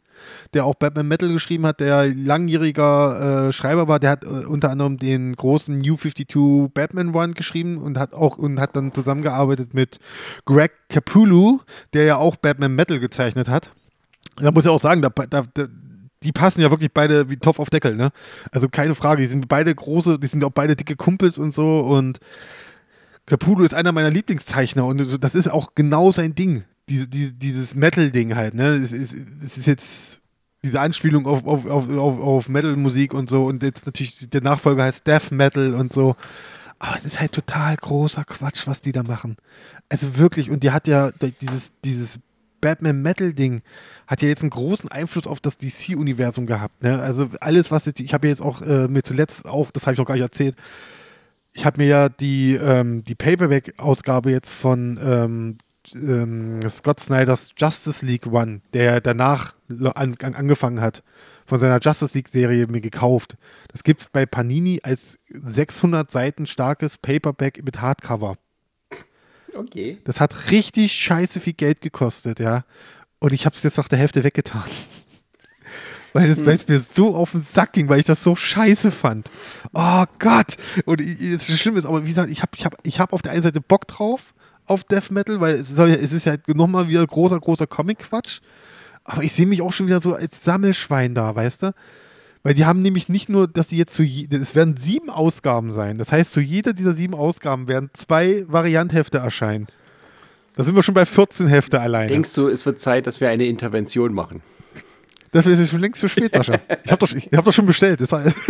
der 0.52 0.64
auch 0.64 0.74
Batman 0.74 1.08
Metal 1.08 1.32
geschrieben 1.32 1.66
hat, 1.66 1.80
der 1.80 2.06
langjähriger 2.14 3.48
äh, 3.48 3.52
Schreiber 3.52 3.88
war, 3.88 3.98
der 3.98 4.10
hat 4.10 4.24
äh, 4.24 4.28
unter 4.28 4.70
anderem 4.70 4.98
den 4.98 5.34
großen 5.34 5.78
New 5.78 5.96
52 5.96 6.72
Batman 6.72 7.14
One 7.14 7.32
geschrieben 7.32 7.78
und 7.78 7.98
hat 7.98 8.12
auch 8.12 8.38
und 8.38 8.60
hat 8.60 8.76
dann 8.76 8.92
zusammengearbeitet 8.92 9.74
mit 9.74 9.98
Greg 10.44 10.72
Capullo, 10.88 11.60
der 11.92 12.04
ja 12.04 12.16
auch 12.16 12.36
Batman 12.36 12.74
Metal 12.74 13.00
gezeichnet 13.00 13.48
hat. 13.48 13.70
Da 14.36 14.50
muss 14.50 14.64
ich 14.64 14.70
auch 14.70 14.80
sagen, 14.80 15.00
da, 15.00 15.08
da, 15.08 15.44
da, 15.54 15.66
die 16.24 16.32
passen 16.32 16.60
ja 16.60 16.70
wirklich 16.70 16.92
beide 16.92 17.30
wie 17.30 17.36
Topf 17.36 17.58
auf 17.58 17.70
Deckel, 17.70 17.94
ne? 17.94 18.10
Also 18.50 18.68
keine 18.68 18.94
Frage, 18.94 19.22
die 19.22 19.28
sind 19.28 19.48
beide 19.48 19.74
große, 19.74 20.18
die 20.18 20.26
sind 20.26 20.42
auch 20.42 20.50
beide 20.50 20.74
dicke 20.74 20.96
Kumpels 20.96 21.38
und 21.38 21.54
so 21.54 21.80
und 21.80 22.18
Capullo 23.26 23.64
ist 23.64 23.74
einer 23.74 23.92
meiner 23.92 24.10
Lieblingszeichner 24.10 24.84
und 24.84 24.98
das 25.22 25.34
ist 25.34 25.48
auch 25.48 25.74
genau 25.74 26.12
sein 26.12 26.34
Ding. 26.34 26.64
Diese, 26.88 27.08
diese, 27.08 27.32
dieses 27.32 27.74
Metal-Ding 27.74 28.34
halt, 28.34 28.54
ne? 28.54 28.74
Es 28.74 28.92
ist, 28.92 29.14
es 29.14 29.56
ist 29.56 29.66
jetzt 29.66 30.20
diese 30.62 30.80
Anspielung 30.80 31.26
auf, 31.26 31.46
auf, 31.46 31.66
auf, 31.66 31.88
auf, 31.90 32.48
Metal-Musik 32.48 33.14
und 33.14 33.30
so 33.30 33.46
und 33.46 33.62
jetzt 33.62 33.86
natürlich 33.86 34.28
der 34.28 34.42
Nachfolger 34.42 34.84
heißt 34.84 35.06
Death 35.06 35.30
Metal 35.30 35.74
und 35.74 35.92
so. 35.92 36.16
Aber 36.78 36.94
es 36.94 37.06
ist 37.06 37.20
halt 37.20 37.32
total 37.32 37.76
großer 37.76 38.24
Quatsch, 38.24 38.66
was 38.66 38.82
die 38.82 38.92
da 38.92 39.02
machen. 39.02 39.36
Also 39.88 40.18
wirklich, 40.18 40.50
und 40.50 40.62
die 40.62 40.70
hat 40.70 40.86
ja 40.86 41.10
dieses, 41.40 41.72
dieses 41.84 42.18
Batman 42.60 43.02
Metal 43.02 43.32
Ding 43.32 43.62
hat 44.06 44.22
ja 44.22 44.28
jetzt 44.28 44.40
einen 44.40 44.50
großen 44.50 44.90
Einfluss 44.90 45.26
auf 45.26 45.40
das 45.40 45.58
DC-Universum 45.58 46.46
gehabt. 46.46 46.82
Ne? 46.82 46.98
Also 46.98 47.28
alles, 47.40 47.70
was 47.70 47.84
jetzt, 47.84 48.00
ich 48.00 48.14
habe 48.14 48.28
jetzt 48.28 48.40
auch 48.40 48.62
äh, 48.62 48.88
mir 48.88 49.02
zuletzt 49.02 49.46
auch, 49.46 49.70
das 49.70 49.84
habe 49.86 49.92
ich 49.92 49.98
noch 49.98 50.06
gar 50.06 50.14
nicht 50.14 50.22
erzählt, 50.22 50.56
ich 51.54 51.64
habe 51.64 51.80
mir 51.80 51.86
ja 51.86 52.08
die, 52.08 52.54
ähm, 52.56 53.04
die 53.04 53.14
Paperback-Ausgabe 53.14 54.30
jetzt 54.30 54.52
von 54.52 54.98
ähm, 55.02 55.58
ähm, 55.94 56.60
Scott 56.68 56.98
Snyders 57.00 57.52
Justice 57.56 58.04
League 58.04 58.26
One, 58.26 58.60
der 58.72 59.00
danach 59.00 59.54
an, 59.68 60.16
an, 60.20 60.34
angefangen 60.34 60.80
hat, 60.80 61.02
von 61.46 61.60
seiner 61.60 61.78
Justice 61.80 62.16
League-Serie 62.18 62.66
mir 62.66 62.80
gekauft. 62.80 63.36
Das 63.68 63.84
gibt 63.84 64.00
es 64.00 64.08
bei 64.08 64.26
Panini 64.26 64.80
als 64.82 65.18
600 65.28 66.10
Seiten 66.10 66.46
starkes 66.46 66.98
Paperback 66.98 67.64
mit 67.64 67.80
Hardcover. 67.80 68.36
Okay. 69.54 70.00
Das 70.04 70.20
hat 70.20 70.50
richtig 70.50 70.92
scheiße 70.92 71.38
viel 71.38 71.52
Geld 71.52 71.80
gekostet, 71.80 72.40
ja. 72.40 72.64
Und 73.20 73.32
ich 73.32 73.46
habe 73.46 73.54
es 73.54 73.62
jetzt 73.62 73.78
nach 73.78 73.88
der 73.88 73.98
Hälfte 73.98 74.24
weggetan. 74.24 74.64
Weil, 76.14 76.30
es, 76.30 76.44
weil 76.46 76.54
es 76.54 76.66
mir 76.66 76.78
so 76.78 77.14
auf 77.14 77.32
den 77.32 77.40
Sack 77.40 77.74
ging, 77.74 77.90
weil 77.90 78.00
ich 78.00 78.06
das 78.06 78.22
so 78.24 78.34
scheiße 78.34 78.90
fand. 78.90 79.30
Oh 79.74 80.04
Gott! 80.18 80.56
Und 80.86 81.02
das 81.02 81.46
Schlimme 81.58 81.78
ist, 81.78 81.84
aber 81.84 82.04
wie 82.04 82.08
gesagt, 82.08 82.30
ich 82.30 82.40
habe 82.40 82.52
ich 82.56 82.64
hab, 82.64 82.74
ich 82.82 83.00
hab 83.00 83.12
auf 83.12 83.20
der 83.20 83.32
einen 83.32 83.42
Seite 83.42 83.60
Bock 83.60 83.86
drauf, 83.86 84.32
auf 84.66 84.84
Death 84.84 85.10
Metal, 85.10 85.40
weil 85.40 85.56
es, 85.56 85.76
ja, 85.76 85.86
es 85.86 86.12
ist 86.14 86.24
ja 86.24 86.36
nochmal 86.46 86.88
wieder 86.88 87.06
großer, 87.06 87.38
großer 87.38 87.66
Comic-Quatsch. 87.66 88.40
Aber 89.04 89.22
ich 89.22 89.32
sehe 89.34 89.46
mich 89.46 89.60
auch 89.60 89.72
schon 89.72 89.86
wieder 89.86 90.00
so 90.00 90.14
als 90.14 90.42
Sammelschwein 90.42 91.14
da, 91.14 91.34
weißt 91.34 91.64
du? 91.64 91.74
Weil 92.42 92.54
die 92.54 92.64
haben 92.64 92.80
nämlich 92.80 93.08
nicht 93.10 93.28
nur, 93.28 93.46
dass 93.48 93.68
sie 93.70 93.76
jetzt 93.76 93.94
zu, 93.94 94.02
je- 94.02 94.28
es 94.34 94.54
werden 94.54 94.76
sieben 94.78 95.10
Ausgaben 95.10 95.72
sein. 95.74 95.98
Das 95.98 96.12
heißt, 96.12 96.32
zu 96.32 96.40
jeder 96.40 96.72
dieser 96.72 96.94
sieben 96.94 97.14
Ausgaben 97.14 97.68
werden 97.68 97.90
zwei 97.92 98.44
Varianthefte 98.48 99.18
erscheinen. 99.18 99.66
Da 100.56 100.62
sind 100.62 100.74
wir 100.76 100.82
schon 100.82 100.94
bei 100.94 101.04
14 101.04 101.48
Hefte 101.48 101.80
alleine. 101.80 102.08
Denkst 102.08 102.32
du, 102.34 102.48
es 102.48 102.64
wird 102.64 102.80
Zeit, 102.80 103.06
dass 103.06 103.20
wir 103.20 103.28
eine 103.28 103.44
Intervention 103.46 104.14
machen? 104.14 104.42
Dafür 105.34 105.52
ist 105.52 105.58
es 105.58 105.70
schon 105.70 105.80
längst 105.80 106.00
zu 106.00 106.08
spät, 106.08 106.32
Sascha. 106.32 106.58
Ich 106.84 106.90
habe 106.92 107.06
doch, 107.06 107.12
ich 107.14 107.28
hab 107.36 107.44
doch 107.44 107.52
schon 107.52 107.66
bestellt. 107.66 108.00
Das 108.00 108.12
heißt, 108.12 108.36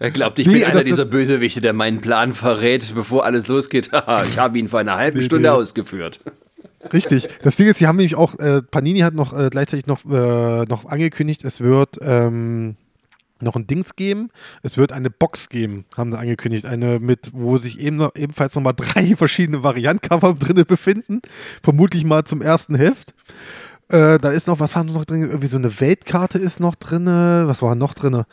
Er 0.00 0.10
glaubt, 0.10 0.38
ich 0.38 0.46
Nee, 0.46 0.52
bin 0.52 0.60
das- 0.62 0.70
einer 0.70 0.80
das- 0.80 0.84
dieser 0.84 1.04
Bösewichte, 1.06 1.60
der 1.60 1.72
meinen 1.72 2.00
Plan 2.00 2.34
verrät, 2.34 2.94
bevor 2.94 3.24
alles 3.24 3.48
losgeht. 3.48 3.90
Ich 4.28 4.38
habe 4.38 4.58
ihn 4.58 4.68
vor 4.68 4.80
einer 4.80 4.96
halben 4.96 5.18
Nee, 5.18 5.24
Stunde 5.24 5.48
nee. 5.48 5.54
ausgeführt. 5.54 6.20
Richtig. 6.92 7.28
Das 7.42 7.56
Ding 7.56 7.68
ist, 7.68 7.78
sie 7.78 7.86
haben 7.86 7.96
nämlich 7.96 8.14
auch, 8.14 8.38
äh, 8.38 8.62
Panini 8.62 9.00
hat 9.00 9.14
noch 9.14 9.36
äh, 9.38 9.48
gleichzeitig 9.50 9.86
noch, 9.86 10.04
äh, 10.04 10.64
noch 10.64 10.84
angekündigt, 10.86 11.44
es 11.44 11.60
wird 11.60 11.98
ähm, 12.02 12.76
noch 13.40 13.56
ein 13.56 13.66
Dings 13.66 13.96
geben. 13.96 14.30
Es 14.62 14.76
wird 14.76 14.92
eine 14.92 15.10
Box 15.10 15.48
geben, 15.48 15.84
haben 15.96 16.12
sie 16.12 16.18
angekündigt. 16.18 16.66
Eine 16.66 16.98
mit, 17.00 17.30
wo 17.32 17.58
sich 17.58 17.80
eben 17.80 17.96
noch, 17.96 18.14
ebenfalls 18.16 18.54
nochmal 18.54 18.74
drei 18.76 19.14
verschiedene 19.16 19.62
Variantcover 19.62 20.34
drin 20.34 20.64
befinden. 20.66 21.20
Vermutlich 21.62 22.04
mal 22.04 22.24
zum 22.24 22.42
ersten 22.42 22.74
Heft. 22.74 23.14
Äh, 23.88 24.18
da 24.18 24.30
ist 24.30 24.46
noch, 24.46 24.60
was 24.60 24.76
haben 24.76 24.88
sie 24.88 24.94
noch 24.94 25.04
drin? 25.04 25.22
Irgendwie 25.22 25.46
so 25.46 25.58
eine 25.58 25.80
Weltkarte 25.80 26.38
ist 26.38 26.60
noch 26.60 26.74
drin. 26.74 27.06
Was 27.06 27.62
war 27.62 27.74
noch 27.74 27.94
drin? 27.94 28.24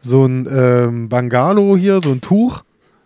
So 0.00 0.24
ein 0.24 0.48
ähm, 0.50 1.08
Bangalo 1.08 1.76
hier, 1.76 2.00
so 2.02 2.10
ein 2.10 2.20
Tuch 2.20 2.64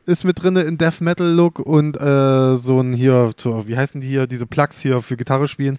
ist 0.09 0.25
mit 0.25 0.43
drin 0.43 0.57
in 0.57 0.79
Death 0.79 1.03
Metal 1.03 1.27
Look 1.27 1.59
und 1.59 2.01
äh, 2.01 2.57
so 2.57 2.81
ein 2.81 2.95
hier, 2.95 3.33
wie 3.67 3.77
heißen 3.77 4.01
die 4.01 4.09
hier, 4.09 4.27
diese 4.27 4.47
Plugs 4.47 4.81
hier 4.81 5.03
für 5.03 5.19
Gitarre 5.19 5.47
spielen. 5.49 5.79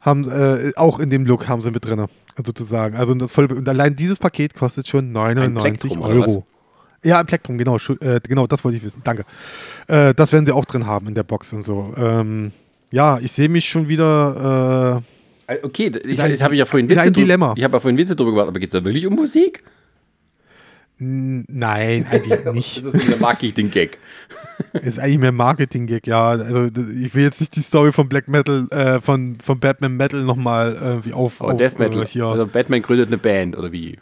Haben 0.00 0.30
äh, 0.30 0.70
auch 0.76 1.00
in 1.00 1.10
dem 1.10 1.26
Look 1.26 1.48
haben 1.48 1.60
sie 1.60 1.72
mit 1.72 1.84
drin, 1.84 2.06
sozusagen. 2.42 2.96
Also 2.96 3.12
das 3.14 3.32
voll, 3.32 3.52
und 3.52 3.68
allein 3.68 3.96
dieses 3.96 4.20
Paket 4.20 4.54
kostet 4.54 4.86
schon 4.86 5.10
99 5.10 5.98
Euro. 5.98 6.46
Ja, 7.02 7.18
ein 7.18 7.26
Plektrum, 7.26 7.58
genau, 7.58 7.78
äh, 8.00 8.20
genau, 8.22 8.46
das 8.46 8.62
wollte 8.62 8.76
ich 8.76 8.84
wissen. 8.84 9.02
Danke. 9.02 9.24
Äh, 9.88 10.14
das 10.14 10.32
werden 10.32 10.46
sie 10.46 10.52
auch 10.52 10.64
drin 10.64 10.86
haben 10.86 11.08
in 11.08 11.14
der 11.14 11.24
Box 11.24 11.52
und 11.52 11.62
so. 11.62 11.92
Ähm, 11.96 12.52
ja, 12.92 13.18
ich 13.18 13.32
sehe 13.32 13.48
mich 13.48 13.68
schon 13.68 13.88
wieder. 13.88 15.02
Äh, 15.46 15.58
okay, 15.62 15.92
ich, 16.04 16.22
ich 16.22 16.42
habe 16.42 16.56
ja 16.56 16.64
vorhin 16.64 16.88
Witze 16.88 17.10
Dilemma. 17.10 17.54
Ich 17.56 17.64
habe 17.64 17.76
ja 17.76 17.80
vorhin 17.80 17.98
Witze 17.98 18.16
drüber 18.16 18.32
gemacht, 18.32 18.48
aber 18.48 18.58
geht 18.60 18.68
es 18.68 18.72
da 18.72 18.84
wirklich 18.84 19.06
um 19.06 19.14
Musik? 19.14 19.62
Nein, 21.02 22.06
eigentlich 22.10 22.44
nicht. 22.52 22.84
das 22.84 22.94
ist 22.94 23.08
wieder 23.08 23.16
Marketing-Gag. 23.16 23.98
ist 24.82 24.98
eigentlich 24.98 25.18
mehr 25.18 25.32
Marketing-Gag, 25.32 26.06
ja. 26.06 26.28
Also 26.28 26.66
ich 26.66 27.14
will 27.14 27.24
jetzt 27.24 27.40
nicht 27.40 27.56
die 27.56 27.60
Story 27.60 27.90
von 27.90 28.06
Black 28.06 28.28
Metal, 28.28 28.68
äh, 28.70 29.00
von, 29.00 29.38
von 29.42 29.58
Batman 29.58 29.96
Metal 29.96 30.22
nochmal 30.22 30.76
irgendwie 30.78 31.14
auf. 31.14 31.40
Aber 31.40 31.52
auf, 31.52 31.56
Death 31.56 31.78
Metal. 31.78 32.02
Äh, 32.02 32.06
hier. 32.06 32.26
Also 32.26 32.46
Batman 32.46 32.82
gründet 32.82 33.06
eine 33.06 33.16
Band, 33.16 33.56
oder 33.56 33.72
wie? 33.72 33.98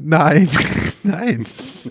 Nein, 0.00 0.48
nein, 1.02 1.44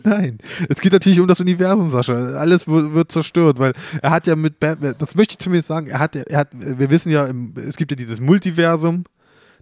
nein. 0.04 0.38
Es 0.70 0.80
geht 0.80 0.94
natürlich 0.94 1.20
um 1.20 1.28
das 1.28 1.42
Universum, 1.42 1.90
Sascha. 1.90 2.14
Alles 2.14 2.66
wird 2.66 3.12
zerstört, 3.12 3.60
weil 3.60 3.74
er 4.02 4.12
hat 4.12 4.28
ja 4.28 4.38
mit 4.38 4.60
Batman, 4.62 4.96
das 4.98 5.16
möchte 5.16 5.34
ich 5.34 5.40
zumindest 5.40 5.68
sagen, 5.68 5.88
er 5.88 6.00
hat, 6.00 6.16
er 6.16 6.40
hat, 6.40 6.50
wir 6.54 6.90
wissen 6.90 7.12
ja, 7.12 7.28
es 7.56 7.76
gibt 7.76 7.92
ja 7.92 7.98
dieses 7.98 8.22
Multiversum, 8.22 9.04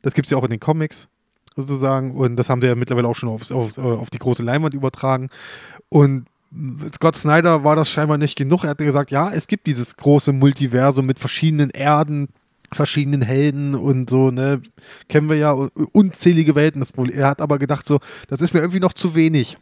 das 0.03 0.13
gibt 0.13 0.27
es 0.27 0.31
ja 0.31 0.37
auch 0.37 0.43
in 0.43 0.51
den 0.51 0.59
Comics 0.59 1.07
sozusagen 1.55 2.11
und 2.15 2.35
das 2.35 2.49
haben 2.49 2.61
sie 2.61 2.67
ja 2.67 2.75
mittlerweile 2.75 3.07
auch 3.07 3.15
schon 3.15 3.29
auf, 3.29 3.49
auf, 3.49 3.77
auf 3.79 4.09
die 4.11 4.19
große 4.19 4.43
Leinwand 4.43 4.75
übertragen 4.75 5.29
und 5.89 6.27
Scott 6.93 7.15
Snyder 7.15 7.63
war 7.63 7.75
das 7.75 7.89
scheinbar 7.89 8.17
nicht 8.17 8.37
genug. 8.37 8.63
Er 8.63 8.69
hatte 8.69 8.85
gesagt, 8.85 9.11
ja, 9.11 9.29
es 9.29 9.47
gibt 9.47 9.67
dieses 9.67 9.97
große 9.97 10.31
Multiversum 10.31 11.05
mit 11.05 11.19
verschiedenen 11.19 11.69
Erden, 11.71 12.29
verschiedenen 12.75 13.21
Helden 13.21 13.73
und 13.73 14.09
so, 14.09 14.31
ne, 14.31 14.61
kennen 15.09 15.29
wir 15.29 15.37
ja 15.37 15.51
unzählige 15.91 16.55
Welten. 16.55 16.79
Das 16.79 16.91
Problem. 16.91 17.17
Er 17.17 17.27
hat 17.27 17.41
aber 17.41 17.57
gedacht, 17.57 17.87
so, 17.87 17.99
das 18.27 18.41
ist 18.41 18.53
mir 18.53 18.59
irgendwie 18.59 18.79
noch 18.79 18.93
zu 18.93 19.15
wenig. 19.15 19.57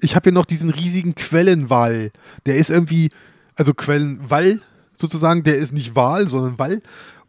Ich 0.00 0.16
habe 0.16 0.24
hier 0.24 0.32
noch 0.32 0.44
diesen 0.44 0.70
riesigen 0.70 1.14
Quellenwall. 1.14 2.10
Der 2.44 2.56
ist 2.56 2.70
irgendwie, 2.70 3.10
also 3.54 3.72
Quellenwall 3.72 4.60
sozusagen, 4.96 5.42
der 5.42 5.56
ist 5.56 5.72
nicht 5.72 5.94
Wal, 5.94 6.28
sondern 6.28 6.58
Wall. 6.58 6.82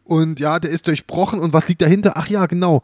Und 0.04 0.40
ja, 0.40 0.58
der 0.58 0.70
ist 0.70 0.86
durchbrochen. 0.86 1.38
Und 1.38 1.52
was 1.52 1.68
liegt 1.68 1.82
dahinter? 1.82 2.14
Ach 2.16 2.28
ja, 2.28 2.46
genau. 2.46 2.82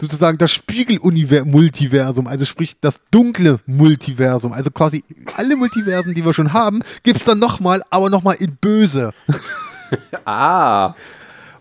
Sozusagen 0.00 0.38
das 0.38 0.50
Spiegel-Multiversum, 0.50 2.26
also 2.26 2.44
sprich 2.44 2.80
das 2.80 3.00
dunkle 3.12 3.60
Multiversum. 3.66 4.52
Also 4.52 4.70
quasi 4.70 5.04
alle 5.36 5.54
Multiversen, 5.56 6.14
die 6.14 6.24
wir 6.24 6.32
schon 6.32 6.52
haben, 6.52 6.82
gibt 7.04 7.18
es 7.18 7.24
dann 7.24 7.38
nochmal, 7.38 7.80
aber 7.90 8.10
nochmal 8.10 8.36
in 8.40 8.56
böse. 8.56 9.12
ah. 10.24 10.94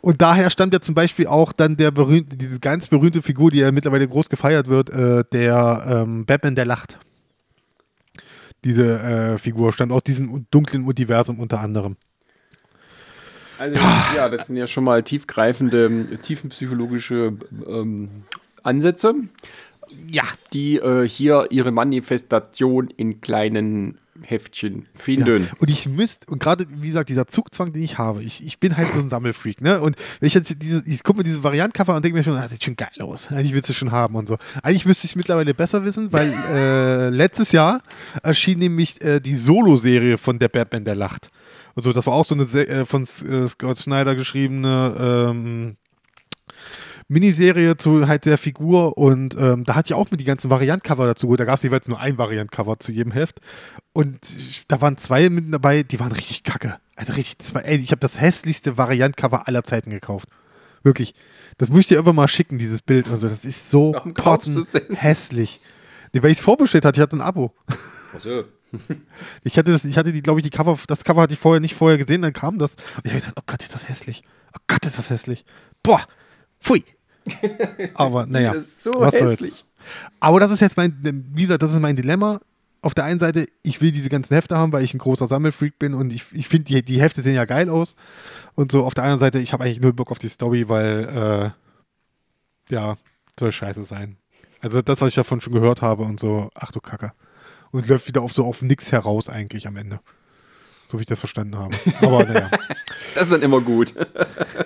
Und 0.01 0.21
daher 0.21 0.49
stammt 0.49 0.73
ja 0.73 0.81
zum 0.81 0.95
Beispiel 0.95 1.27
auch 1.27 1.53
dann 1.53 1.77
der 1.77 1.91
berühmte, 1.91 2.35
diese 2.35 2.59
ganz 2.59 2.89
berühmte 2.89 3.21
Figur, 3.21 3.51
die 3.51 3.59
ja 3.59 3.71
mittlerweile 3.71 4.07
groß 4.07 4.29
gefeiert 4.29 4.67
wird, 4.67 4.89
äh, 4.89 5.23
der 5.31 5.85
ähm, 5.87 6.25
Batman, 6.25 6.55
der 6.55 6.65
lacht. 6.65 6.99
Diese 8.65 8.99
äh, 8.99 9.37
Figur 9.37 9.71
stammt 9.71 9.93
aus 9.93 10.03
diesem 10.03 10.45
dunklen 10.51 10.85
Universum 10.85 11.39
unter 11.39 11.61
anderem. 11.61 11.95
Also, 13.59 13.79
ja, 14.15 14.27
das 14.29 14.47
sind 14.47 14.57
ja 14.57 14.67
schon 14.67 14.83
mal 14.83 15.03
tiefgreifende, 15.03 16.19
tiefenpsychologische 16.21 17.37
ähm, 17.65 18.23
Ansätze. 18.61 19.13
Ja. 20.11 20.23
Die 20.51 20.77
äh, 20.77 21.07
hier 21.07 21.47
ihre 21.49 21.71
Manifestation 21.71 22.89
in 22.89 23.21
kleinen 23.21 23.99
Heftchen 24.21 24.87
finden. 24.93 25.43
Ja. 25.43 25.51
Und 25.59 25.69
ich 25.69 25.87
müsste, 25.87 26.29
und 26.29 26.39
gerade, 26.39 26.65
wie 26.69 26.87
gesagt, 26.87 27.09
dieser 27.09 27.27
Zugzwang, 27.27 27.73
den 27.73 27.81
ich 27.81 27.97
habe, 27.97 28.23
ich, 28.23 28.45
ich 28.45 28.59
bin 28.59 28.77
halt 28.77 28.93
so 28.93 28.99
ein 28.99 29.09
Sammelfreak, 29.09 29.61
ne? 29.61 29.81
Und 29.81 29.95
wenn 30.19 30.27
ich 30.27 30.33
jetzt 30.33 30.61
diese, 30.61 30.83
ich 30.85 31.03
gucke 31.03 31.19
mir 31.19 31.23
diese 31.23 31.43
Variantcover 31.43 31.95
und 31.95 32.05
denke 32.05 32.17
mir 32.17 32.23
schon, 32.23 32.35
das 32.35 32.51
sieht 32.51 32.63
schon 32.63 32.75
geil 32.75 33.01
aus. 33.01 33.29
Eigentlich 33.29 33.53
willst 33.53 33.69
du 33.69 33.73
schon 33.73 33.91
haben 33.91 34.15
und 34.15 34.27
so. 34.27 34.37
Eigentlich 34.61 34.85
müsste 34.85 35.05
ich 35.05 35.11
es 35.11 35.15
mittlerweile 35.15 35.53
besser 35.53 35.83
wissen, 35.83 36.11
weil 36.13 36.31
äh, 36.51 37.09
letztes 37.09 37.51
Jahr 37.51 37.81
erschien 38.21 38.59
nämlich 38.59 39.01
äh, 39.01 39.19
die 39.19 39.35
Solo-Serie 39.35 40.17
von 40.17 40.37
der 40.37 40.49
Batman, 40.49 40.85
der 40.85 40.95
lacht. 40.95 41.29
Also 41.75 41.91
das 41.91 42.05
war 42.05 42.13
auch 42.13 42.25
so 42.25 42.35
eine 42.35 42.43
äh, 42.43 42.85
von 42.85 43.01
äh, 43.01 43.47
Scott 43.47 43.79
Schneider 43.79 44.15
geschriebene 44.15 44.95
ähm, 45.31 45.75
Miniserie 47.13 47.77
zu 47.77 48.07
halt 48.07 48.25
der 48.25 48.37
Figur 48.37 48.97
und 48.97 49.35
ähm, 49.39 49.63
da 49.63 49.75
hatte 49.75 49.87
ich 49.87 49.93
auch 49.93 50.11
mit 50.11 50.19
die 50.19 50.25
ganzen 50.25 50.49
Variantcover 50.49 51.05
dazu. 51.05 51.35
Da 51.35 51.45
gab 51.45 51.57
es 51.57 51.63
jeweils 51.63 51.87
nur 51.87 51.99
ein 51.99 52.17
Variantcover 52.17 52.79
zu 52.79 52.91
jedem 52.91 53.11
Heft. 53.11 53.39
Und 53.93 54.19
da 54.67 54.81
waren 54.81 54.97
zwei 54.97 55.29
mit 55.29 55.53
dabei, 55.53 55.83
die 55.83 55.99
waren 55.99 56.11
richtig 56.11 56.43
kacke. 56.43 56.77
Also 56.95 57.13
richtig 57.13 57.39
zwei. 57.39 57.61
Ey, 57.61 57.77
ich 57.77 57.91
habe 57.91 57.99
das 57.99 58.19
hässlichste 58.19 58.77
Variantcover 58.77 59.47
aller 59.47 59.63
Zeiten 59.63 59.91
gekauft. 59.91 60.27
Wirklich. 60.83 61.13
Das 61.57 61.69
muss 61.69 61.81
ich 61.81 61.87
dir 61.87 61.95
irgendwann 61.95 62.15
mal 62.15 62.27
schicken, 62.27 62.57
dieses 62.57 62.81
Bild. 62.81 63.07
Also, 63.09 63.29
das 63.29 63.45
ist 63.45 63.69
so 63.69 63.95
hässlich. 64.89 65.61
Nee, 66.11 66.23
weil 66.23 66.31
ich 66.31 66.37
es 66.39 66.43
vorbestellt 66.43 66.85
hatte, 66.85 66.99
ich 66.99 67.01
hatte 67.01 67.15
ein 67.15 67.21
Abo. 67.21 67.53
Ach 67.67 68.19
so. 68.19 68.43
ich 69.43 69.57
hatte 69.57 69.71
das, 69.71 69.85
ich 69.85 69.97
hatte 69.97 70.11
die, 70.11 70.23
glaube 70.23 70.39
ich, 70.39 70.43
die 70.43 70.49
Cover, 70.49 70.77
das 70.87 71.03
Cover 71.03 71.21
hatte 71.21 71.33
ich 71.33 71.39
vorher 71.39 71.59
nicht 71.59 71.75
vorher 71.75 71.97
gesehen, 71.97 72.23
dann 72.23 72.33
kam 72.33 72.59
das. 72.59 72.73
Und 72.73 73.05
ich 73.05 73.11
habe 73.11 73.19
gedacht, 73.21 73.35
oh 73.37 73.43
Gott, 73.45 73.61
ist 73.61 73.73
das 73.73 73.87
hässlich. 73.87 74.23
Oh 74.55 74.61
Gott, 74.67 74.85
ist 74.85 74.97
das 74.97 75.09
hässlich. 75.09 75.45
Boah, 75.83 76.03
pfui. 76.59 76.83
Aber 77.95 78.25
naja, 78.25 78.53
so 78.59 78.99
was 78.99 79.13
hässlich. 79.13 79.39
soll's. 79.39 79.65
Aber 80.19 80.39
das 80.39 80.51
ist 80.51 80.61
jetzt 80.61 80.77
mein, 80.77 80.95
wie 81.33 81.41
gesagt, 81.43 81.63
das 81.63 81.73
ist 81.73 81.79
mein 81.79 81.95
Dilemma. 81.95 82.39
Auf 82.81 82.93
der 82.93 83.05
einen 83.05 83.19
Seite, 83.19 83.45
ich 83.61 83.79
will 83.79 83.91
diese 83.91 84.09
ganzen 84.09 84.33
Hefte 84.33 84.57
haben, 84.57 84.73
weil 84.73 84.83
ich 84.83 84.93
ein 84.93 84.97
großer 84.97 85.27
Sammelfreak 85.27 85.79
bin 85.79 85.93
und 85.93 86.11
ich, 86.11 86.25
ich 86.33 86.49
finde, 86.49 86.65
die, 86.65 86.83
die 86.83 87.01
Hefte 87.01 87.21
sehen 87.21 87.35
ja 87.35 87.45
geil 87.45 87.69
aus. 87.69 87.95
Und 88.55 88.73
so 88.73 88.83
auf 88.83 88.93
der 88.93 89.05
anderen 89.05 89.21
Seite, 89.21 89.39
ich 89.39 89.53
habe 89.53 89.63
eigentlich 89.63 89.79
null 89.79 89.93
Bock 89.93 90.11
auf 90.11 90.19
die 90.19 90.27
Story, 90.27 90.67
weil, 90.67 91.53
äh, 92.69 92.73
ja, 92.73 92.95
soll 93.39 93.51
scheiße 93.51 93.85
sein. 93.85 94.17
Also 94.59 94.81
das, 94.81 95.01
was 95.01 95.09
ich 95.09 95.15
davon 95.15 95.41
schon 95.41 95.53
gehört 95.53 95.81
habe 95.81 96.03
und 96.03 96.19
so, 96.19 96.49
ach 96.55 96.71
du 96.71 96.81
Kacke. 96.81 97.13
Und 97.71 97.87
läuft 97.87 98.07
wieder 98.07 98.21
auf 98.21 98.33
so 98.33 98.45
auf 98.45 98.61
nix 98.61 98.91
heraus 98.91 99.29
eigentlich 99.29 99.65
am 99.65 99.77
Ende. 99.77 99.99
So 100.87 100.99
wie 100.99 101.01
ich 101.01 101.07
das 101.07 101.19
verstanden 101.19 101.57
habe. 101.57 101.75
Aber 102.01 102.23
naja. 102.23 102.49
Das 103.15 103.23
ist 103.23 103.31
dann 103.31 103.41
immer 103.41 103.61
gut. 103.61 103.93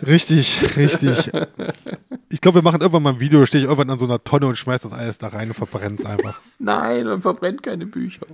Richtig, 0.05 0.77
richtig. 0.77 1.31
Ich 2.29 2.41
glaube, 2.41 2.59
wir 2.59 2.61
machen 2.61 2.81
irgendwann 2.81 3.03
mal 3.03 3.13
ein 3.13 3.19
Video, 3.19 3.45
stehe 3.45 3.63
ich 3.63 3.69
irgendwann 3.69 3.89
an 3.89 3.99
so 3.99 4.05
einer 4.05 4.23
Tonne 4.23 4.47
und 4.47 4.57
schmeiß 4.57 4.81
das 4.81 4.93
alles 4.93 5.17
da 5.17 5.29
rein 5.29 5.49
und 5.49 5.53
verbrennt 5.53 5.99
es 5.99 6.05
einfach. 6.05 6.41
Nein, 6.59 7.05
man 7.05 7.21
verbrennt 7.21 7.63
keine 7.63 7.85
Bücher. 7.85 8.25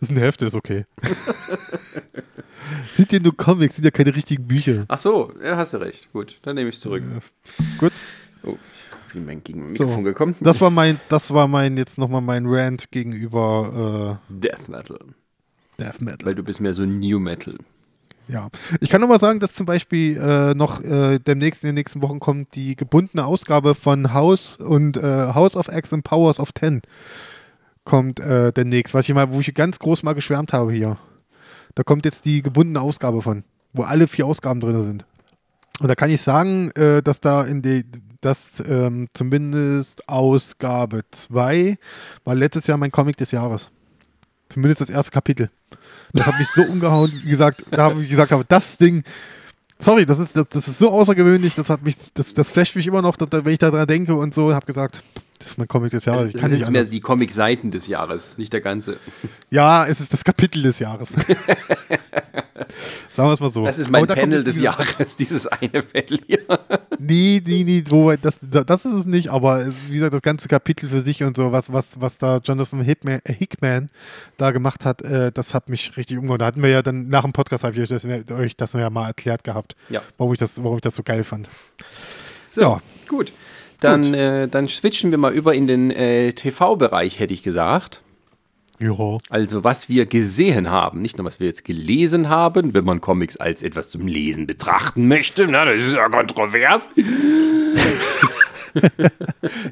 Das 0.00 0.10
ist 0.10 0.16
eine 0.16 0.20
Hälfte, 0.20 0.46
ist 0.46 0.56
okay. 0.56 0.84
sind 2.92 3.12
ja 3.12 3.20
nur 3.20 3.36
Comics, 3.36 3.76
sind 3.76 3.84
ja 3.84 3.90
keine 3.90 4.14
richtigen 4.14 4.48
Bücher. 4.48 4.84
Ach 4.88 4.98
so, 4.98 5.32
ja, 5.44 5.56
hast 5.56 5.74
du 5.74 5.78
recht. 5.78 6.12
Gut, 6.12 6.38
dann 6.42 6.56
nehme 6.56 6.70
ich 6.70 6.76
es 6.76 6.80
zurück. 6.80 7.04
Ja, 7.08 7.20
gut. 7.78 7.92
Oh, 8.42 8.56
ich 9.06 9.12
bin 9.14 9.26
mein, 9.26 9.44
gegen 9.44 9.60
mein 9.60 9.72
Mikrofon 9.72 9.96
so, 9.96 10.02
gekommen. 10.02 10.36
Das 10.40 10.60
war 10.60 10.70
mein, 10.70 10.98
das 11.08 11.32
war 11.32 11.46
mein, 11.46 11.76
jetzt 11.76 11.98
nochmal 11.98 12.22
mein 12.22 12.46
Rant 12.46 12.90
gegenüber 12.90 14.18
äh, 14.30 14.34
Death 14.34 14.68
Metal. 14.68 14.98
Death 15.78 16.00
Metal. 16.00 16.26
Weil 16.26 16.34
du 16.34 16.42
bist 16.42 16.60
mehr 16.60 16.74
so 16.74 16.84
New 16.84 17.18
Metal. 17.18 17.56
Ja, 18.28 18.48
ich 18.80 18.88
kann 18.88 19.00
nur 19.00 19.08
mal 19.08 19.18
sagen, 19.18 19.40
dass 19.40 19.54
zum 19.54 19.66
Beispiel 19.66 20.16
äh, 20.16 20.54
noch 20.54 20.80
äh, 20.80 21.18
demnächst 21.18 21.64
in 21.64 21.68
den 21.68 21.74
nächsten 21.74 22.02
Wochen 22.02 22.20
kommt 22.20 22.54
die 22.54 22.76
gebundene 22.76 23.26
Ausgabe 23.26 23.74
von 23.74 24.14
House 24.14 24.56
und 24.56 24.96
äh, 24.96 25.34
House 25.34 25.56
of 25.56 25.68
X 25.68 25.92
and 25.92 26.04
Powers 26.04 26.38
of 26.38 26.52
Ten 26.52 26.82
kommt 27.84 28.20
äh, 28.20 28.52
demnächst, 28.52 28.94
was 28.94 29.08
ich 29.08 29.14
mal, 29.14 29.32
wo 29.32 29.40
ich 29.40 29.52
ganz 29.54 29.78
groß 29.78 30.02
mal 30.02 30.14
geschwärmt 30.14 30.52
habe 30.52 30.72
hier. 30.72 30.98
Da 31.74 31.82
kommt 31.82 32.04
jetzt 32.04 32.24
die 32.24 32.42
gebundene 32.42 32.80
Ausgabe 32.80 33.22
von, 33.22 33.44
wo 33.72 33.82
alle 33.82 34.06
vier 34.06 34.26
Ausgaben 34.26 34.60
drin 34.60 34.82
sind. 34.82 35.04
Und 35.80 35.88
da 35.88 35.94
kann 35.94 36.10
ich 36.10 36.22
sagen, 36.22 36.70
äh, 36.72 37.02
dass 37.02 37.20
da 37.20 37.42
in 37.42 37.62
die, 37.62 37.84
dass 38.20 38.62
ähm, 38.66 39.08
zumindest 39.14 40.08
Ausgabe 40.08 41.02
2 41.10 41.76
war 42.24 42.34
letztes 42.34 42.66
Jahr 42.66 42.78
mein 42.78 42.92
Comic 42.92 43.16
des 43.16 43.32
Jahres. 43.32 43.70
Zumindest 44.48 44.82
das 44.82 44.90
erste 44.90 45.10
Kapitel. 45.10 45.50
Das 46.12 46.26
hat 46.26 46.38
mich 46.38 46.48
so 46.48 46.62
umgehauen, 46.62 47.10
gesagt, 47.26 47.64
da 47.70 47.84
habe 47.84 48.02
ich 48.02 48.10
gesagt, 48.10 48.32
aber 48.32 48.44
das 48.44 48.76
Ding, 48.76 49.02
sorry, 49.78 50.06
das 50.06 50.18
ist, 50.18 50.36
das, 50.36 50.48
das 50.48 50.68
ist 50.68 50.78
so 50.78 50.90
außergewöhnlich, 50.90 51.54
das 51.54 51.70
hat 51.70 51.82
mich, 51.82 51.96
das, 52.14 52.34
das 52.34 52.50
flasht 52.50 52.76
mich 52.76 52.86
immer 52.86 53.02
noch, 53.02 53.16
dass, 53.16 53.28
wenn 53.30 53.52
ich 53.52 53.58
daran 53.58 53.86
denke 53.86 54.14
und 54.14 54.34
so, 54.34 54.54
habe 54.54 54.66
gesagt, 54.66 55.02
das 55.42 55.52
ist 55.52 55.58
mein 55.58 55.68
Comic 55.68 55.90
des 55.90 56.04
Jahres. 56.04 56.34
Ich 56.34 56.42
es 56.42 56.50
sind 56.50 56.70
mehr 56.70 56.84
die 56.84 57.00
Comic-Seiten 57.00 57.70
des 57.70 57.86
Jahres, 57.86 58.38
nicht 58.38 58.52
der 58.52 58.60
ganze. 58.60 58.98
Ja, 59.50 59.86
es 59.86 60.00
ist 60.00 60.12
das 60.12 60.24
Kapitel 60.24 60.62
des 60.62 60.78
Jahres. 60.78 61.10
Sagen 63.12 63.28
wir 63.28 63.32
es 63.32 63.40
mal 63.40 63.50
so. 63.50 63.64
Das 63.64 63.78
ist 63.78 63.90
mein 63.90 64.06
Panel 64.06 64.42
des 64.42 64.60
Jahres, 64.60 65.16
dieses 65.16 65.46
eine 65.46 65.82
Panel 65.82 66.20
hier. 66.26 66.40
nee, 66.98 67.42
nee, 67.44 67.64
nee, 67.64 67.84
so, 67.86 68.12
das, 68.12 68.38
das 68.40 68.84
ist 68.84 68.92
es 68.92 69.06
nicht, 69.06 69.30
aber 69.30 69.66
es, 69.66 69.74
wie 69.88 69.94
gesagt, 69.94 70.14
das 70.14 70.22
ganze 70.22 70.48
Kapitel 70.48 70.88
für 70.88 71.00
sich 71.00 71.22
und 71.22 71.36
so, 71.36 71.52
was, 71.52 71.72
was, 71.72 72.00
was 72.00 72.18
da 72.18 72.38
Jonathan 72.38 72.80
Hickman, 72.80 73.20
äh, 73.24 73.32
Hickman 73.32 73.90
da 74.38 74.50
gemacht 74.50 74.84
hat, 74.84 75.02
äh, 75.02 75.30
das 75.32 75.54
hat 75.54 75.68
mich 75.68 75.96
richtig 75.96 76.18
umgehauen. 76.18 76.38
Da 76.38 76.46
hatten 76.46 76.62
wir 76.62 76.70
ja 76.70 76.82
dann 76.82 77.08
nach 77.08 77.22
dem 77.22 77.32
Podcast, 77.32 77.64
habe 77.64 77.74
ich 77.74 77.82
euch 77.82 77.88
das, 77.88 78.04
euch 78.04 78.56
das 78.56 78.72
ja 78.72 78.88
mal 78.88 79.08
erklärt 79.08 79.44
gehabt, 79.44 79.76
ja. 79.90 80.00
warum, 80.16 80.32
ich 80.32 80.38
das, 80.38 80.62
warum 80.62 80.76
ich 80.76 80.82
das 80.82 80.94
so 80.94 81.02
geil 81.02 81.24
fand. 81.24 81.48
So, 82.46 82.62
ja. 82.62 82.80
gut. 83.08 83.32
Dann, 83.82 84.14
äh, 84.14 84.48
dann 84.48 84.68
switchen 84.68 85.10
wir 85.10 85.18
mal 85.18 85.32
über 85.32 85.54
in 85.54 85.66
den 85.66 85.90
äh, 85.90 86.32
TV-Bereich, 86.32 87.18
hätte 87.18 87.34
ich 87.34 87.42
gesagt. 87.42 88.02
Ja. 88.78 89.18
Also 89.30 89.62
was 89.62 89.88
wir 89.88 90.06
gesehen 90.06 90.70
haben, 90.70 91.02
nicht 91.02 91.16
nur 91.16 91.24
was 91.24 91.38
wir 91.38 91.46
jetzt 91.46 91.64
gelesen 91.64 92.28
haben, 92.28 92.74
wenn 92.74 92.84
man 92.84 93.00
Comics 93.00 93.36
als 93.36 93.62
etwas 93.62 93.90
zum 93.90 94.08
Lesen 94.08 94.46
betrachten 94.46 95.06
möchte, 95.06 95.46
na, 95.46 95.64
das 95.64 95.76
ist 95.76 95.94
ja 95.94 96.08
kontrovers. 96.08 96.88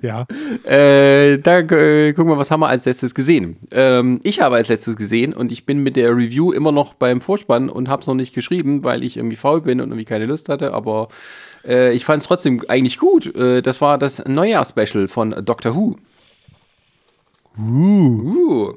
Ja. 0.02 0.26
Äh, 0.64 1.38
da 1.38 1.61
äh, 1.61 2.12
gucken 2.12 2.32
wir, 2.32 2.36
was 2.36 2.50
haben 2.50 2.61
wir 2.61 2.68
als 2.68 2.84
letztes 2.84 3.14
gesehen. 3.14 3.56
Ähm, 3.70 4.20
ich 4.22 4.40
habe 4.40 4.56
als 4.56 4.68
letztes 4.68 4.96
gesehen 4.96 5.32
und 5.32 5.52
ich 5.52 5.64
bin 5.64 5.82
mit 5.82 5.96
der 5.96 6.11
Review 6.11 6.52
immer 6.52 6.72
noch 6.72 6.94
beim 6.94 7.20
Vorspann 7.20 7.70
und 7.70 7.88
habe 7.88 8.02
es 8.02 8.06
noch 8.06 8.14
nicht 8.14 8.34
geschrieben, 8.34 8.84
weil 8.84 9.02
ich 9.02 9.16
irgendwie 9.16 9.36
faul 9.36 9.62
bin 9.62 9.80
und 9.80 9.88
irgendwie 9.88 10.04
keine 10.04 10.26
Lust 10.26 10.48
hatte, 10.48 10.74
aber 10.74 11.08
äh, 11.64 11.92
ich 11.92 12.04
fand 12.04 12.22
es 12.22 12.28
trotzdem 12.28 12.62
eigentlich 12.68 12.98
gut. 12.98 13.34
Äh, 13.34 13.62
das 13.62 13.80
war 13.80 13.98
das 13.98 14.24
Neujahrsspecial 14.26 15.08
von 15.08 15.44
Doctor 15.44 15.74
Who. 15.74 15.96
Uh. 17.58 17.62
Uh. 17.62 18.74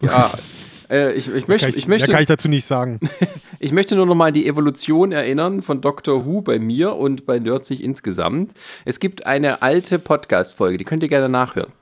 Ja. 0.00 0.32
Äh, 0.88 1.14
ich, 1.14 1.28
ich, 1.28 1.48
möchte, 1.48 1.66
Kann 1.66 1.70
ich, 1.70 1.76
ich, 1.78 1.88
möchte, 1.88 2.12
kann 2.12 2.20
ich 2.20 2.28
dazu 2.28 2.48
nicht 2.48 2.64
sagen. 2.64 3.00
ich 3.58 3.72
möchte 3.72 3.96
nur 3.96 4.06
noch 4.06 4.14
mal 4.14 4.28
an 4.28 4.34
die 4.34 4.46
Evolution 4.46 5.12
erinnern 5.12 5.62
von 5.62 5.80
Doctor 5.80 6.24
Who 6.24 6.42
bei 6.42 6.58
mir 6.58 6.94
und 6.94 7.26
bei 7.26 7.38
Nerdsich 7.38 7.82
insgesamt. 7.82 8.52
Es 8.84 9.00
gibt 9.00 9.26
eine 9.26 9.62
alte 9.62 9.98
Podcast-Folge, 9.98 10.78
die 10.78 10.84
könnt 10.84 11.02
ihr 11.02 11.08
gerne 11.08 11.28
nachhören. 11.28 11.72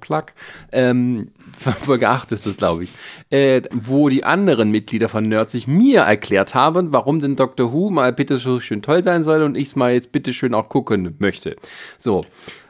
Plug. 0.00 0.24
Ähm, 0.72 1.28
Folge 1.80 2.08
8 2.08 2.32
ist 2.32 2.46
das, 2.46 2.56
glaube 2.56 2.84
ich. 2.84 2.90
Äh, 3.30 3.62
wo 3.72 4.08
die 4.08 4.24
anderen 4.24 4.70
Mitglieder 4.70 5.08
von 5.08 5.24
Nerdsich 5.24 5.66
mir 5.66 6.00
erklärt 6.00 6.54
haben, 6.54 6.92
warum 6.92 7.20
denn 7.20 7.36
Doctor 7.36 7.72
Who 7.72 7.90
mal 7.90 8.12
bitte 8.12 8.36
so 8.36 8.60
schön 8.60 8.82
toll 8.82 9.02
sein 9.02 9.22
soll 9.22 9.42
und 9.42 9.56
ich 9.56 9.68
es 9.68 9.76
mal 9.76 9.92
jetzt 9.92 10.12
bitte 10.12 10.32
schön 10.32 10.54
auch 10.54 10.68
gucken 10.68 11.16
möchte. 11.18 11.56
So. 11.98 12.24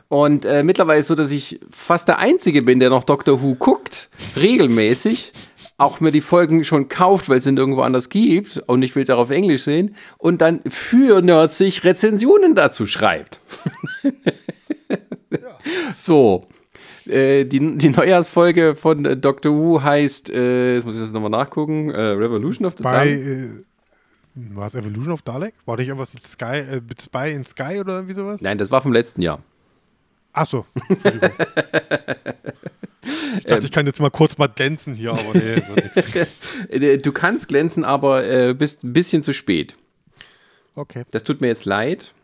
Und 0.09 0.47
äh, 0.47 0.62
mittlerweile 0.62 1.01
ist 1.01 1.09
so, 1.09 1.14
dass 1.14 1.30
ich 1.30 1.61
fast 1.70 2.09
der 2.09 2.18
Einzige 2.18 2.62
bin, 2.62 2.80
der 2.80 2.89
noch 2.89 3.05
Doctor 3.05 3.43
Who 3.43 3.57
guckt, 3.57 4.09
regelmäßig, 4.36 5.34
auch 5.76 6.01
mir 6.01 6.11
die 6.11 6.22
Folgen 6.22 6.64
schon 6.64 6.89
kauft, 6.89 7.28
weil 7.28 7.39
es 7.39 7.47
ihn 7.47 7.59
irgendwo 7.59 7.82
anders 7.82 8.09
gibt 8.09 8.57
und 8.66 8.82
ich 8.82 8.97
will 8.97 9.03
es 9.03 9.11
auch 9.11 9.18
auf 9.18 9.30
Englisch 9.30 9.64
sehen 9.64 9.97
und 10.16 10.41
dann 10.41 10.61
für 10.66 11.20
Nerds 11.20 11.59
sich 11.59 11.84
Rezensionen 11.84 12.55
dazu 12.55 12.86
schreibt. 12.86 13.41
So, 15.97 16.47
äh, 17.09 17.45
die, 17.45 17.79
die 17.79 17.89
Neujahrsfolge 17.91 18.77
von 18.77 19.05
äh, 19.05 19.17
Doctor 19.17 19.53
Who 19.53 19.83
heißt, 19.83 20.31
äh, 20.31 20.75
jetzt 20.77 20.85
muss 20.85 20.95
ich 20.95 21.01
das 21.01 21.11
nochmal 21.13 21.31
nachgucken, 21.31 21.91
äh, 21.91 22.01
Revolution 22.01 22.67
of 22.67 22.73
the 22.73 22.83
Spy, 22.83 22.85
Dawn. 22.85 23.65
äh, 24.37 24.57
war 24.57 24.67
es 24.67 24.75
Evolution 24.75 25.13
of 25.13 25.23
Dalek? 25.23 25.55
War 25.67 25.77
nicht 25.77 25.89
irgendwas 25.89 26.15
mit 26.15 26.23
Sky, 26.23 26.59
äh, 26.59 26.81
mit 26.87 27.03
Spy 27.03 27.33
in 27.33 27.45
Sky 27.45 27.81
oder 27.81 27.95
irgendwie 27.95 28.15
sowas? 28.15 28.41
Nein, 28.41 28.59
das 28.59 28.71
war 28.71 28.83
vom 28.83 28.93
letzten 28.93 29.23
Jahr. 29.23 29.41
Achso. 30.33 30.67
Entschuldigung. 30.89 31.31
Ich 33.39 33.45
dachte, 33.45 33.65
ich 33.65 33.73
kann 33.73 33.87
jetzt 33.87 34.01
mal 34.01 34.11
kurz 34.11 34.37
mal 34.37 34.49
glänzen 34.49 34.93
hier, 34.95 35.13
aber 35.13 35.33
nee, 35.35 36.99
Du 36.99 37.13
kannst 37.13 37.49
glänzen, 37.49 37.85
aber 37.85 38.53
bist 38.55 38.85
ein 38.85 38.93
bisschen 38.93 39.23
zu 39.23 39.33
spät. 39.33 39.75
Okay. 40.75 41.05
Das 41.11 41.25
tut 41.25 41.41
mir 41.41 41.47
jetzt 41.49 41.65
leid. 41.65 42.15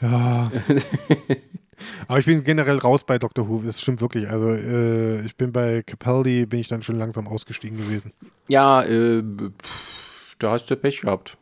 Ja. 0.00 0.50
Aber 2.08 2.18
ich 2.18 2.26
bin 2.26 2.44
generell 2.44 2.78
raus 2.78 3.04
bei 3.04 3.18
Doctor 3.18 3.48
Who, 3.48 3.62
das 3.64 3.80
stimmt 3.80 4.00
wirklich. 4.00 4.28
Also 4.28 4.50
äh, 4.50 5.24
ich 5.24 5.36
bin 5.36 5.52
bei 5.52 5.82
Capaldi, 5.82 6.46
bin 6.46 6.60
ich 6.60 6.68
dann 6.68 6.82
schon 6.82 6.98
langsam 6.98 7.26
ausgestiegen 7.26 7.78
gewesen. 7.78 8.12
Ja, 8.48 8.82
äh, 8.82 9.22
pff, 9.22 10.36
da 10.38 10.52
hast 10.52 10.66
du 10.66 10.76
Pech 10.76 11.00
gehabt. 11.00 11.36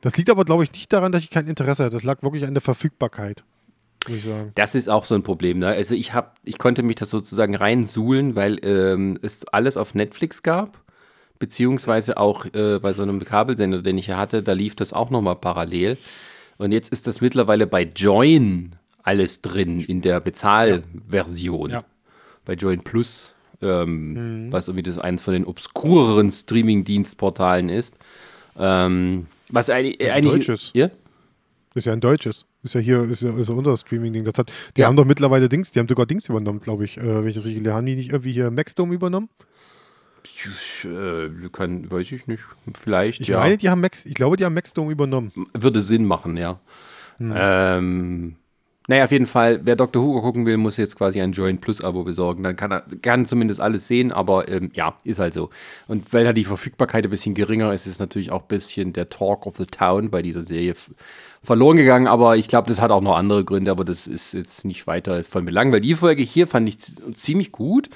Das 0.00 0.16
liegt 0.16 0.30
aber, 0.30 0.44
glaube 0.44 0.64
ich, 0.64 0.72
nicht 0.72 0.92
daran, 0.92 1.12
dass 1.12 1.22
ich 1.22 1.30
kein 1.30 1.46
Interesse 1.46 1.84
hatte. 1.84 1.94
Das 1.94 2.02
lag 2.02 2.22
wirklich 2.22 2.44
an 2.44 2.54
der 2.54 2.60
Verfügbarkeit, 2.60 3.44
muss 4.06 4.18
ich 4.18 4.24
sagen. 4.24 4.52
Das 4.54 4.74
ist 4.74 4.88
auch 4.88 5.04
so 5.04 5.14
ein 5.14 5.22
Problem. 5.22 5.58
Ne? 5.58 5.68
Also 5.68 5.94
ich 5.94 6.12
habe, 6.12 6.32
ich 6.44 6.58
konnte 6.58 6.82
mich 6.82 6.96
das 6.96 7.10
sozusagen 7.10 7.54
reinsuhlen, 7.54 8.36
weil 8.36 8.58
ähm, 8.62 9.18
es 9.22 9.46
alles 9.48 9.76
auf 9.76 9.94
Netflix 9.94 10.42
gab, 10.42 10.82
beziehungsweise 11.38 12.16
auch 12.18 12.46
äh, 12.46 12.78
bei 12.78 12.92
so 12.92 13.02
einem 13.02 13.24
Kabelsender, 13.24 13.82
den 13.82 13.98
ich 13.98 14.08
ja 14.08 14.16
hatte, 14.16 14.42
da 14.42 14.52
lief 14.52 14.74
das 14.74 14.92
auch 14.92 15.10
nochmal 15.10 15.36
parallel. 15.36 15.96
Und 16.58 16.72
jetzt 16.72 16.92
ist 16.92 17.06
das 17.06 17.22
mittlerweile 17.22 17.66
bei 17.66 17.84
Join 17.84 18.76
alles 19.02 19.42
drin 19.42 19.80
in 19.80 20.00
der 20.02 20.20
Bezahlversion. 20.20 21.70
Ja. 21.70 21.84
Bei 22.44 22.54
Join 22.54 22.82
Plus, 22.82 23.34
ähm, 23.62 24.48
was 24.50 24.68
irgendwie 24.68 24.82
das 24.82 24.98
eins 24.98 25.22
von 25.22 25.34
den 25.34 25.44
obskureren 25.44 26.30
Streaming-Dienstportalen 26.30 27.68
ist. 27.68 27.94
Ähm, 28.58 29.26
was 29.50 29.70
eigentlich, 29.70 30.00
ein 30.02 30.10
eigentlich 30.18 30.46
deutsches. 30.46 30.70
Ja? 30.74 30.90
Ist 31.74 31.86
ja 31.86 31.92
ein 31.92 32.00
deutsches. 32.00 32.46
Ist 32.62 32.74
ja 32.74 32.80
hier, 32.80 33.04
ist 33.04 33.22
ja, 33.22 33.34
ist 33.36 33.48
ja 33.48 33.54
unser 33.54 33.76
Streaming-Ding. 33.76 34.24
Das 34.24 34.34
hat, 34.36 34.52
die 34.76 34.82
Ja. 34.82 34.86
haben 34.88 34.96
doch 34.96 35.04
mittlerweile 35.04 35.48
Dings, 35.48 35.70
die 35.70 35.78
haben 35.78 35.88
sogar 35.88 36.06
Dings 36.06 36.28
übernommen, 36.28 36.60
glaube 36.60 36.84
ich. 36.84 36.98
Äh, 36.98 37.02
wenn 37.22 37.28
ich 37.28 37.34
das 37.34 37.44
richtig 37.44 37.66
haben 37.68 37.86
die 37.86 37.96
nicht 37.96 38.10
irgendwie 38.10 38.32
hier 38.32 38.50
Maxdome 38.50 38.94
übernommen? 38.94 39.28
Äh, 40.84 41.48
kann, 41.52 41.90
weiß 41.90 42.12
ich 42.12 42.26
nicht. 42.26 42.42
Vielleicht, 42.78 43.20
Ich 43.20 43.28
ja. 43.28 43.40
meine, 43.40 43.56
die 43.56 43.70
haben 43.70 43.80
Max, 43.80 44.04
ich 44.04 44.14
glaube, 44.14 44.36
die 44.36 44.44
haben 44.44 44.54
Maxdome 44.54 44.92
übernommen. 44.92 45.32
Würde 45.54 45.80
Sinn 45.80 46.04
machen, 46.04 46.36
ja. 46.36 46.60
Ähm, 47.20 48.36
naja, 48.90 49.04
auf 49.04 49.12
jeden 49.12 49.26
Fall, 49.26 49.60
wer 49.62 49.76
Dr. 49.76 50.02
Who 50.02 50.20
gucken 50.20 50.46
will, 50.46 50.56
muss 50.56 50.76
jetzt 50.76 50.96
quasi 50.96 51.20
ein 51.20 51.30
Join 51.30 51.58
Plus 51.58 51.80
Abo 51.80 52.02
besorgen. 52.02 52.42
Dann 52.42 52.56
kann 52.56 52.72
er 52.72 52.82
kann 53.02 53.24
zumindest 53.24 53.60
alles 53.60 53.86
sehen, 53.86 54.10
aber 54.10 54.48
ähm, 54.48 54.72
ja, 54.74 54.96
ist 55.04 55.20
halt 55.20 55.32
so. 55.32 55.50
Und 55.86 56.12
weil 56.12 56.24
da 56.24 56.32
die 56.32 56.42
Verfügbarkeit 56.42 57.04
ein 57.04 57.10
bisschen 57.10 57.34
geringer 57.36 57.72
ist, 57.72 57.86
ist 57.86 58.00
natürlich 58.00 58.32
auch 58.32 58.42
ein 58.42 58.48
bisschen 58.48 58.92
der 58.92 59.08
Talk 59.08 59.46
of 59.46 59.58
the 59.58 59.66
Town 59.66 60.10
bei 60.10 60.22
dieser 60.22 60.40
Serie 60.40 60.74
verloren 61.40 61.76
gegangen. 61.76 62.08
Aber 62.08 62.36
ich 62.36 62.48
glaube, 62.48 62.68
das 62.68 62.80
hat 62.80 62.90
auch 62.90 63.00
noch 63.00 63.16
andere 63.16 63.44
Gründe, 63.44 63.70
aber 63.70 63.84
das 63.84 64.08
ist 64.08 64.34
jetzt 64.34 64.64
nicht 64.64 64.88
weiter 64.88 65.22
von 65.22 65.44
Belang, 65.44 65.70
weil 65.70 65.82
die 65.82 65.94
Folge 65.94 66.24
hier 66.24 66.48
fand 66.48 66.68
ich 66.68 66.78
ziemlich 67.14 67.52
gut. 67.52 67.90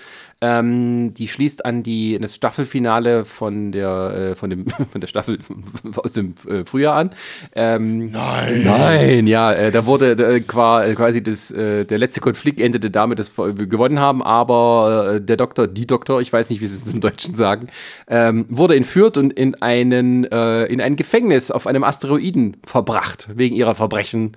Ähm, 0.46 1.14
die 1.14 1.26
schließt 1.26 1.64
an 1.64 1.82
die, 1.82 2.18
das 2.20 2.34
Staffelfinale 2.34 3.24
von 3.24 3.72
der, 3.72 4.32
äh, 4.32 4.34
von 4.34 4.50
dem, 4.50 4.66
von 4.90 5.00
der 5.00 5.08
Staffel 5.08 5.38
aus 5.96 6.12
dem 6.12 6.34
äh, 6.46 6.66
Frühjahr 6.66 6.96
an. 6.96 7.10
Ähm, 7.54 8.10
Nein. 8.10 8.62
Nein, 8.62 9.26
ja, 9.26 9.54
äh, 9.54 9.72
da 9.72 9.86
wurde 9.86 10.12
äh, 10.12 10.36
äh, 10.36 10.40
quasi 10.42 11.22
das, 11.22 11.50
äh, 11.50 11.86
der 11.86 11.96
letzte 11.96 12.20
Konflikt 12.20 12.60
endete 12.60 12.90
damit, 12.90 13.18
dass 13.18 13.38
wir 13.38 13.54
gewonnen 13.54 13.98
haben, 13.98 14.22
aber 14.22 15.18
der 15.18 15.38
Doktor, 15.38 15.66
die 15.66 15.86
Doktor, 15.86 16.20
ich 16.20 16.30
weiß 16.30 16.50
nicht, 16.50 16.60
wie 16.60 16.66
sie 16.66 16.76
es 16.76 16.92
im 16.92 17.00
Deutschen 17.00 17.34
sagen, 17.34 17.68
ähm, 18.06 18.44
wurde 18.50 18.76
entführt 18.76 19.16
und 19.16 19.32
in, 19.32 19.54
einen, 19.62 20.24
in 20.24 20.80
ein 20.80 20.96
Gefängnis 20.96 21.50
auf 21.50 21.66
einem 21.66 21.84
Asteroiden 21.84 22.58
verbracht, 22.66 23.28
wegen 23.34 23.56
ihrer 23.56 23.74
Verbrechen 23.74 24.36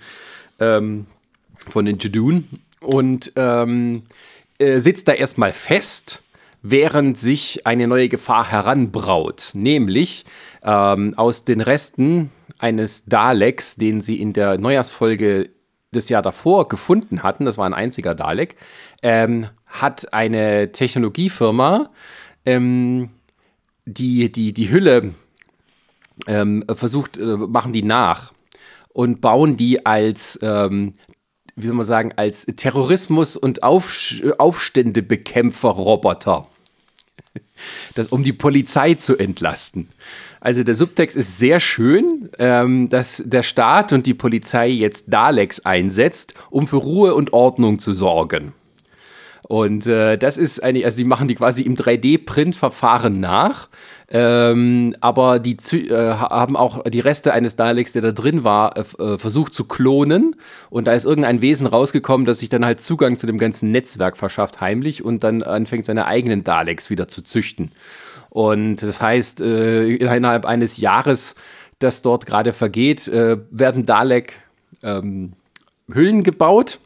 ähm, 0.59 1.05
von 1.67 1.83
den 1.85 1.97
Jedun. 1.97 2.45
Und 2.79 3.33
ähm, 3.35 4.03
äh, 4.59 4.79
sitzt 4.79 5.07
da 5.07 5.13
erstmal 5.13 5.53
fest, 5.53 6.23
während 6.61 7.17
sich 7.17 7.65
eine 7.65 7.87
neue 7.87 8.09
Gefahr 8.09 8.49
heranbraut, 8.49 9.51
nämlich 9.53 10.25
ähm, 10.63 11.13
aus 11.17 11.45
den 11.45 11.61
Resten 11.61 12.31
eines 12.59 13.05
Daleks, 13.05 13.75
den 13.75 14.01
sie 14.01 14.19
in 14.19 14.33
der 14.33 14.57
Neujahrsfolge 14.57 15.49
des 15.93 16.09
Jahr 16.09 16.21
davor 16.21 16.67
gefunden 16.67 17.23
hatten, 17.23 17.45
das 17.45 17.57
war 17.57 17.65
ein 17.65 17.73
einziger 17.73 18.15
Dalek, 18.15 18.55
ähm, 19.01 19.47
hat 19.65 20.13
eine 20.13 20.71
Technologiefirma 20.71 21.91
ähm, 22.45 23.09
die, 23.85 24.31
die, 24.31 24.53
die 24.53 24.69
Hülle 24.69 25.13
ähm, 26.27 26.63
versucht, 26.73 27.17
äh, 27.17 27.37
machen 27.37 27.73
die 27.73 27.83
nach 27.83 28.33
und 28.93 29.21
bauen 29.21 29.57
die 29.57 29.85
als 29.85 30.39
ähm, 30.41 30.95
wie 31.57 31.65
soll 31.65 31.75
man 31.75 31.85
sagen, 31.85 32.13
als 32.15 32.45
Terrorismus- 32.45 33.35
und 33.35 33.63
Aufständebekämpfer-Roboter. 33.63 36.47
Um 38.11 38.23
die 38.23 38.33
Polizei 38.33 38.93
zu 38.93 39.17
entlasten. 39.17 39.87
Also 40.39 40.63
der 40.63 40.75
Subtext 40.75 41.17
ist 41.17 41.39
sehr 41.39 41.59
schön, 41.59 42.29
ähm, 42.37 42.89
dass 42.89 43.23
der 43.25 43.41
Staat 43.41 43.91
und 43.91 44.05
die 44.05 44.13
Polizei 44.13 44.69
jetzt 44.69 45.05
Daleks 45.07 45.61
einsetzt, 45.61 46.35
um 46.51 46.67
für 46.67 46.77
Ruhe 46.77 47.15
und 47.15 47.33
Ordnung 47.33 47.79
zu 47.79 47.93
sorgen. 47.93 48.53
Und 49.47 49.87
äh, 49.87 50.17
das 50.17 50.37
ist 50.37 50.61
eine, 50.61 50.85
also 50.85 50.97
die 50.97 51.05
machen 51.05 51.27
die 51.27 51.35
quasi 51.35 51.63
im 51.63 51.75
3D-Print-Verfahren 51.75 53.19
nach. 53.19 53.69
Ähm, 54.09 54.95
aber 55.01 55.39
die 55.39 55.57
äh, 55.73 55.93
ha- 55.93 56.29
haben 56.29 56.55
auch 56.55 56.83
die 56.83 57.01
Reste 57.01 57.33
eines 57.33 57.57
Daleks, 57.57 57.91
der 57.91 58.01
da 58.01 58.11
drin 58.13 58.45
war, 58.45 58.77
äh, 58.77 58.81
äh, 59.03 59.17
versucht 59.17 59.53
zu 59.53 59.65
klonen. 59.65 60.37
Und 60.69 60.87
da 60.87 60.93
ist 60.93 61.05
irgendein 61.05 61.41
Wesen 61.41 61.67
rausgekommen, 61.67 62.25
das 62.25 62.39
sich 62.39 62.47
dann 62.47 62.63
halt 62.63 62.79
Zugang 62.79 63.17
zu 63.17 63.27
dem 63.27 63.37
ganzen 63.37 63.71
Netzwerk 63.71 64.15
verschafft, 64.15 64.61
heimlich, 64.61 65.03
und 65.03 65.25
dann 65.25 65.43
anfängt 65.43 65.83
seine 65.83 66.05
eigenen 66.05 66.45
Daleks 66.45 66.89
wieder 66.89 67.09
zu 67.09 67.21
züchten. 67.21 67.71
Und 68.29 68.81
das 68.81 69.01
heißt, 69.01 69.41
äh, 69.41 69.89
innerhalb 69.89 70.45
eines 70.45 70.77
Jahres, 70.77 71.35
das 71.79 72.01
dort 72.01 72.25
gerade 72.25 72.53
vergeht, 72.53 73.09
äh, 73.09 73.37
werden 73.51 73.85
Dalek 73.85 74.35
ähm, 74.83 75.33
Hüllen 75.91 76.23
gebaut 76.23 76.79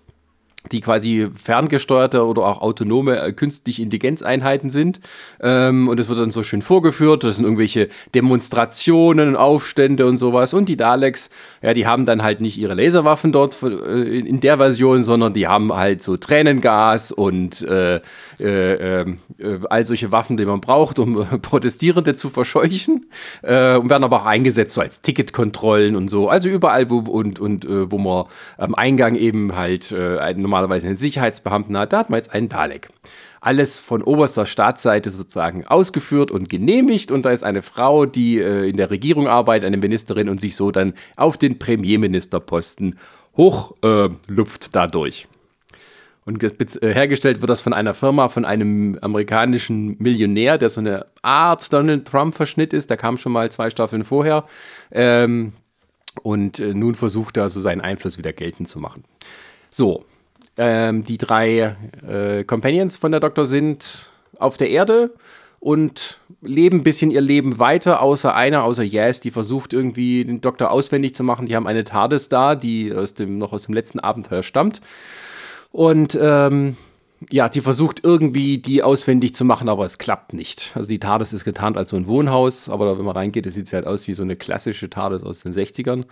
die 0.71 0.81
quasi 0.81 1.27
ferngesteuerte 1.33 2.25
oder 2.25 2.43
auch 2.43 2.61
autonome 2.61 3.19
äh, 3.19 3.31
künstliche 3.33 3.81
Intelligenzeinheiten 3.81 4.69
sind. 4.69 4.99
Ähm, 5.41 5.87
und 5.87 5.99
es 5.99 6.07
wird 6.07 6.19
dann 6.19 6.31
so 6.31 6.43
schön 6.43 6.61
vorgeführt. 6.61 7.23
Das 7.23 7.37
sind 7.37 7.45
irgendwelche 7.45 7.89
Demonstrationen, 8.13 9.35
Aufstände 9.35 10.05
und 10.05 10.17
sowas. 10.17 10.53
Und 10.53 10.69
die 10.69 10.77
Daleks, 10.77 11.29
ja, 11.61 11.73
die 11.73 11.87
haben 11.87 12.05
dann 12.05 12.21
halt 12.21 12.41
nicht 12.41 12.57
ihre 12.59 12.75
Laserwaffen 12.75 13.31
dort 13.31 13.61
äh, 13.63 14.19
in, 14.19 14.39
der 14.39 14.57
Version, 14.57 15.03
sondern 15.03 15.33
die 15.33 15.47
haben 15.47 15.73
halt 15.73 16.01
so 16.01 16.17
Tränengas 16.17 17.11
und 17.11 17.61
äh, 17.63 17.99
äh, 18.39 19.01
äh 19.01 19.05
all 19.69 19.85
solche 19.85 20.11
Waffen, 20.11 20.37
die 20.37 20.45
man 20.45 20.61
braucht, 20.61 20.99
um 20.99 21.15
Protestierende 21.41 22.15
zu 22.15 22.29
verscheuchen. 22.29 23.07
Äh, 23.41 23.77
und 23.77 23.89
werden 23.89 24.03
aber 24.03 24.21
auch 24.21 24.25
eingesetzt 24.25 24.75
so 24.75 24.81
als 24.81 25.01
Ticketkontrollen 25.01 25.95
und 25.95 26.09
so. 26.09 26.29
Also 26.29 26.49
überall, 26.49 26.89
wo 26.89 26.99
und, 26.99 27.39
und 27.39 27.67
wo 27.67 27.97
man 27.97 28.25
am 28.57 28.75
Eingang 28.75 29.15
eben 29.15 29.55
halt 29.55 29.93
einen 29.93 30.50
normalerweise 30.51 30.87
einen 30.87 30.97
Sicherheitsbeamten 30.97 31.77
hat, 31.77 31.93
da 31.93 31.99
hat 31.99 32.09
man 32.09 32.17
jetzt 32.17 32.33
einen 32.33 32.49
Dalek. 32.49 32.89
Alles 33.39 33.79
von 33.79 34.03
oberster 34.03 34.45
Staatsseite 34.45 35.09
sozusagen 35.09 35.65
ausgeführt 35.65 36.29
und 36.29 36.49
genehmigt 36.49 37.11
und 37.11 37.25
da 37.25 37.31
ist 37.31 37.43
eine 37.43 37.61
Frau, 37.61 38.05
die 38.05 38.37
äh, 38.37 38.69
in 38.69 38.77
der 38.77 38.91
Regierung 38.91 39.27
arbeitet, 39.27 39.65
eine 39.65 39.77
Ministerin 39.77 40.29
und 40.29 40.39
sich 40.39 40.55
so 40.55 40.71
dann 40.71 40.93
auf 41.15 41.37
den 41.37 41.57
Premierministerposten 41.57 42.99
hochlupft 43.35 44.65
äh, 44.65 44.69
dadurch. 44.71 45.27
Und 46.23 46.43
äh, 46.43 46.93
hergestellt 46.93 47.41
wird 47.41 47.49
das 47.49 47.61
von 47.61 47.73
einer 47.73 47.95
Firma, 47.95 48.29
von 48.29 48.45
einem 48.45 48.99
amerikanischen 49.01 49.95
Millionär, 49.97 50.59
der 50.59 50.69
so 50.69 50.79
eine 50.79 51.07
Art 51.23 51.73
Donald 51.73 52.07
Trump-Verschnitt 52.07 52.73
ist. 52.73 52.91
Der 52.91 52.97
kam 52.97 53.17
schon 53.17 53.31
mal 53.31 53.49
zwei 53.51 53.71
Staffeln 53.71 54.03
vorher. 54.03 54.45
Ähm, 54.91 55.53
und 56.21 56.59
äh, 56.59 56.75
nun 56.75 56.93
versucht 56.93 57.37
er 57.37 57.49
so 57.49 57.59
seinen 57.59 57.81
Einfluss 57.81 58.19
wieder 58.19 58.33
geltend 58.33 58.67
zu 58.67 58.79
machen. 58.79 59.03
So, 59.69 60.05
ähm, 60.57 61.03
die 61.03 61.17
drei 61.17 61.75
äh, 62.07 62.43
Companions 62.43 62.97
von 62.97 63.11
der 63.11 63.19
Doktor 63.19 63.45
sind 63.45 64.09
auf 64.37 64.57
der 64.57 64.69
Erde 64.69 65.11
und 65.59 66.19
leben 66.41 66.77
ein 66.77 66.83
bisschen 66.83 67.11
ihr 67.11 67.21
Leben 67.21 67.59
weiter, 67.59 68.01
außer 68.01 68.33
einer, 68.33 68.63
außer 68.63 68.83
Yes, 68.83 69.19
die 69.19 69.31
versucht 69.31 69.73
irgendwie 69.73 70.25
den 70.25 70.41
Doktor 70.41 70.71
auswendig 70.71 71.13
zu 71.13 71.23
machen. 71.23 71.45
Die 71.45 71.55
haben 71.55 71.67
eine 71.67 71.83
TARDIS 71.83 72.29
da, 72.29 72.55
die 72.55 72.93
aus 72.93 73.13
dem, 73.13 73.37
noch 73.37 73.53
aus 73.53 73.63
dem 73.63 73.75
letzten 73.75 73.99
Abenteuer 73.99 74.41
stammt. 74.41 74.81
Und 75.71 76.17
ähm, 76.19 76.75
ja, 77.29 77.49
die 77.49 77.61
versucht 77.61 78.03
irgendwie 78.03 78.57
die 78.57 78.81
auswendig 78.81 79.35
zu 79.35 79.45
machen, 79.45 79.69
aber 79.69 79.85
es 79.85 79.99
klappt 79.99 80.33
nicht. 80.33 80.71
Also 80.73 80.89
die 80.89 80.97
TARDIS 80.97 81.33
ist 81.33 81.43
getarnt 81.43 81.77
als 81.77 81.89
so 81.89 81.97
ein 81.97 82.07
Wohnhaus, 82.07 82.67
aber 82.67 82.97
wenn 82.97 83.05
man 83.05 83.15
reingeht, 83.15 83.51
sieht 83.51 83.67
sie 83.67 83.75
halt 83.75 83.85
aus 83.85 84.07
wie 84.07 84.13
so 84.13 84.23
eine 84.23 84.35
klassische 84.35 84.89
TARDIS 84.89 85.23
aus 85.23 85.41
den 85.41 85.53
60ern, 85.53 86.05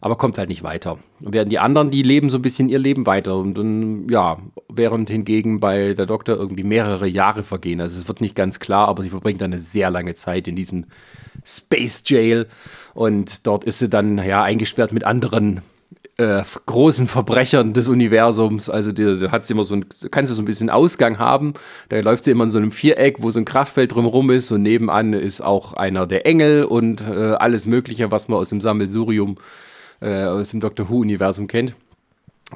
aber 0.00 0.16
kommt 0.16 0.38
halt 0.38 0.48
nicht 0.48 0.64
weiter. 0.64 0.98
Und 1.20 1.34
während 1.34 1.52
die 1.52 1.60
anderen, 1.60 1.90
die 1.90 2.02
leben 2.02 2.30
so 2.30 2.38
ein 2.38 2.42
bisschen 2.42 2.68
ihr 2.68 2.80
Leben 2.80 3.06
weiter 3.06 3.36
und 3.36 3.56
dann, 3.56 4.08
ja, 4.08 4.38
während 4.68 5.08
hingegen 5.08 5.60
bei 5.60 5.94
der 5.94 6.06
Doktor 6.06 6.36
irgendwie 6.36 6.64
mehrere 6.64 7.06
Jahre 7.06 7.44
vergehen. 7.44 7.80
Also 7.80 8.00
es 8.00 8.08
wird 8.08 8.20
nicht 8.20 8.34
ganz 8.34 8.58
klar, 8.58 8.88
aber 8.88 9.04
sie 9.04 9.10
verbringt 9.10 9.42
eine 9.42 9.60
sehr 9.60 9.90
lange 9.90 10.14
Zeit 10.14 10.48
in 10.48 10.56
diesem 10.56 10.86
Space 11.44 12.02
Jail 12.06 12.48
und 12.92 13.46
dort 13.46 13.62
ist 13.62 13.78
sie 13.78 13.88
dann, 13.88 14.18
ja, 14.18 14.42
eingesperrt 14.42 14.92
mit 14.92 15.04
anderen 15.04 15.62
äh, 16.18 16.42
großen 16.66 17.06
Verbrechern 17.06 17.72
des 17.72 17.88
Universums. 17.88 18.70
Also 18.70 18.92
da 18.92 19.30
hat 19.30 19.44
sie 19.44 19.52
immer 19.52 19.64
so 19.64 19.74
ein, 19.74 19.86
kannst 20.10 20.30
du 20.30 20.34
so 20.34 20.42
ein 20.42 20.46
bisschen 20.46 20.70
Ausgang 20.70 21.18
haben. 21.18 21.54
Da 21.88 22.00
läuft 22.00 22.24
sie 22.24 22.30
immer 22.30 22.44
in 22.44 22.50
so 22.50 22.58
einem 22.58 22.72
Viereck, 22.72 23.22
wo 23.22 23.30
so 23.30 23.38
ein 23.38 23.44
Kraftfeld 23.44 23.94
drumherum 23.94 24.30
ist 24.30 24.50
und 24.50 24.62
nebenan 24.62 25.12
ist 25.12 25.40
auch 25.40 25.74
einer 25.74 26.06
der 26.06 26.26
Engel 26.26 26.64
und 26.64 27.02
äh, 27.02 27.34
alles 27.34 27.66
Mögliche, 27.66 28.10
was 28.10 28.28
man 28.28 28.38
aus 28.38 28.48
dem 28.48 28.60
Sammelsurium, 28.60 29.36
äh, 30.00 30.24
aus 30.24 30.50
dem 30.50 30.60
Doctor 30.60 30.88
Who-Universum 30.88 31.48
kennt. 31.48 31.74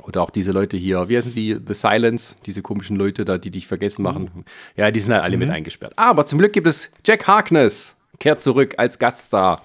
Oder 0.04 0.22
auch 0.22 0.30
diese 0.30 0.52
Leute 0.52 0.76
hier, 0.76 1.08
wie 1.08 1.16
heißen 1.16 1.32
die? 1.32 1.58
The 1.66 1.74
Silence, 1.74 2.36
diese 2.46 2.62
komischen 2.62 2.96
Leute 2.96 3.24
da, 3.24 3.38
die 3.38 3.50
dich 3.50 3.66
vergessen 3.66 4.02
machen. 4.02 4.30
Mhm. 4.32 4.44
Ja, 4.76 4.90
die 4.90 5.00
sind 5.00 5.12
halt 5.12 5.24
alle 5.24 5.36
mhm. 5.36 5.40
mit 5.40 5.50
eingesperrt. 5.50 5.94
Aber 5.96 6.24
zum 6.24 6.38
Glück 6.38 6.52
gibt 6.52 6.68
es 6.68 6.92
Jack 7.04 7.26
Harkness, 7.26 7.96
kehrt 8.20 8.40
zurück 8.40 8.74
als 8.78 9.00
Gaststar. 9.00 9.62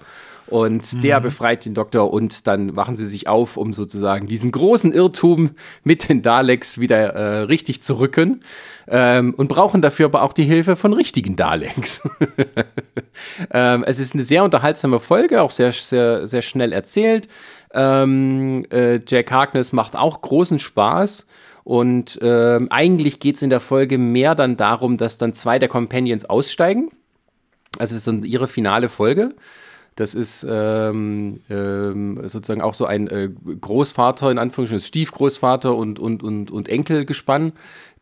Und 0.48 0.92
mhm. 0.92 1.00
der 1.00 1.20
befreit 1.20 1.64
den 1.64 1.74
Doktor 1.74 2.12
und 2.12 2.46
dann 2.46 2.68
machen 2.68 2.94
sie 2.94 3.06
sich 3.06 3.26
auf, 3.26 3.56
um 3.56 3.72
sozusagen 3.72 4.26
diesen 4.26 4.52
großen 4.52 4.92
Irrtum 4.92 5.50
mit 5.82 6.08
den 6.08 6.22
Daleks 6.22 6.78
wieder 6.78 7.14
äh, 7.14 7.38
richtig 7.42 7.82
zu 7.82 7.98
rücken. 7.98 8.42
Ähm, 8.88 9.34
und 9.36 9.48
brauchen 9.48 9.82
dafür 9.82 10.06
aber 10.06 10.22
auch 10.22 10.32
die 10.32 10.44
Hilfe 10.44 10.76
von 10.76 10.92
richtigen 10.92 11.34
Daleks. 11.34 12.08
ähm, 13.50 13.82
es 13.84 13.98
ist 13.98 14.14
eine 14.14 14.22
sehr 14.22 14.44
unterhaltsame 14.44 15.00
Folge, 15.00 15.42
auch 15.42 15.50
sehr, 15.50 15.72
sehr, 15.72 16.26
sehr 16.28 16.42
schnell 16.42 16.72
erzählt. 16.72 17.26
Ähm, 17.74 18.64
äh, 18.70 19.00
Jack 19.04 19.32
Harkness 19.32 19.72
macht 19.72 19.96
auch 19.96 20.22
großen 20.22 20.60
Spaß. 20.60 21.26
Und 21.64 22.20
ähm, 22.22 22.68
eigentlich 22.70 23.18
geht 23.18 23.34
es 23.34 23.42
in 23.42 23.50
der 23.50 23.58
Folge 23.58 23.98
mehr 23.98 24.36
dann 24.36 24.56
darum, 24.56 24.98
dass 24.98 25.18
dann 25.18 25.34
zwei 25.34 25.58
der 25.58 25.68
Companions 25.68 26.24
aussteigen. 26.24 26.90
Also 27.76 27.94
es 27.94 27.98
ist 27.98 28.06
dann 28.06 28.22
ihre 28.22 28.46
finale 28.46 28.88
Folge. 28.88 29.34
Das 29.96 30.14
ist 30.14 30.46
ähm, 30.48 31.40
ähm, 31.48 32.20
sozusagen 32.28 32.60
auch 32.60 32.74
so 32.74 32.84
ein 32.84 33.08
äh, 33.08 33.30
Großvater, 33.60 34.30
in 34.30 34.38
Anführungsstrichen, 34.38 34.86
Stiefgroßvater 34.86 35.74
und, 35.74 35.98
und, 35.98 36.22
und, 36.22 36.50
und 36.50 36.68
Enkelgespann, 36.68 37.52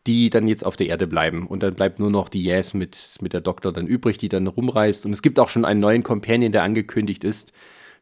die 0.05 0.29
dann 0.29 0.47
jetzt 0.47 0.65
auf 0.65 0.75
der 0.75 0.87
Erde 0.87 1.07
bleiben. 1.07 1.47
Und 1.47 1.63
dann 1.63 1.73
bleibt 1.73 1.99
nur 1.99 2.11
noch 2.11 2.27
die 2.27 2.43
Yes 2.43 2.73
mit, 2.73 3.15
mit 3.21 3.31
der 3.31 3.39
Doktor 3.39 3.71
dann 3.71 3.87
übrig, 3.87 4.17
die 4.17 4.27
dann 4.27 4.45
rumreist. 4.45 5.05
Und 5.05 5.13
es 5.13 5.21
gibt 5.21 5.39
auch 5.39 5.47
schon 5.47 5.63
einen 5.63 5.79
neuen 5.79 6.03
Companion, 6.03 6.51
der 6.51 6.63
angekündigt 6.63 7.23
ist. 7.23 7.53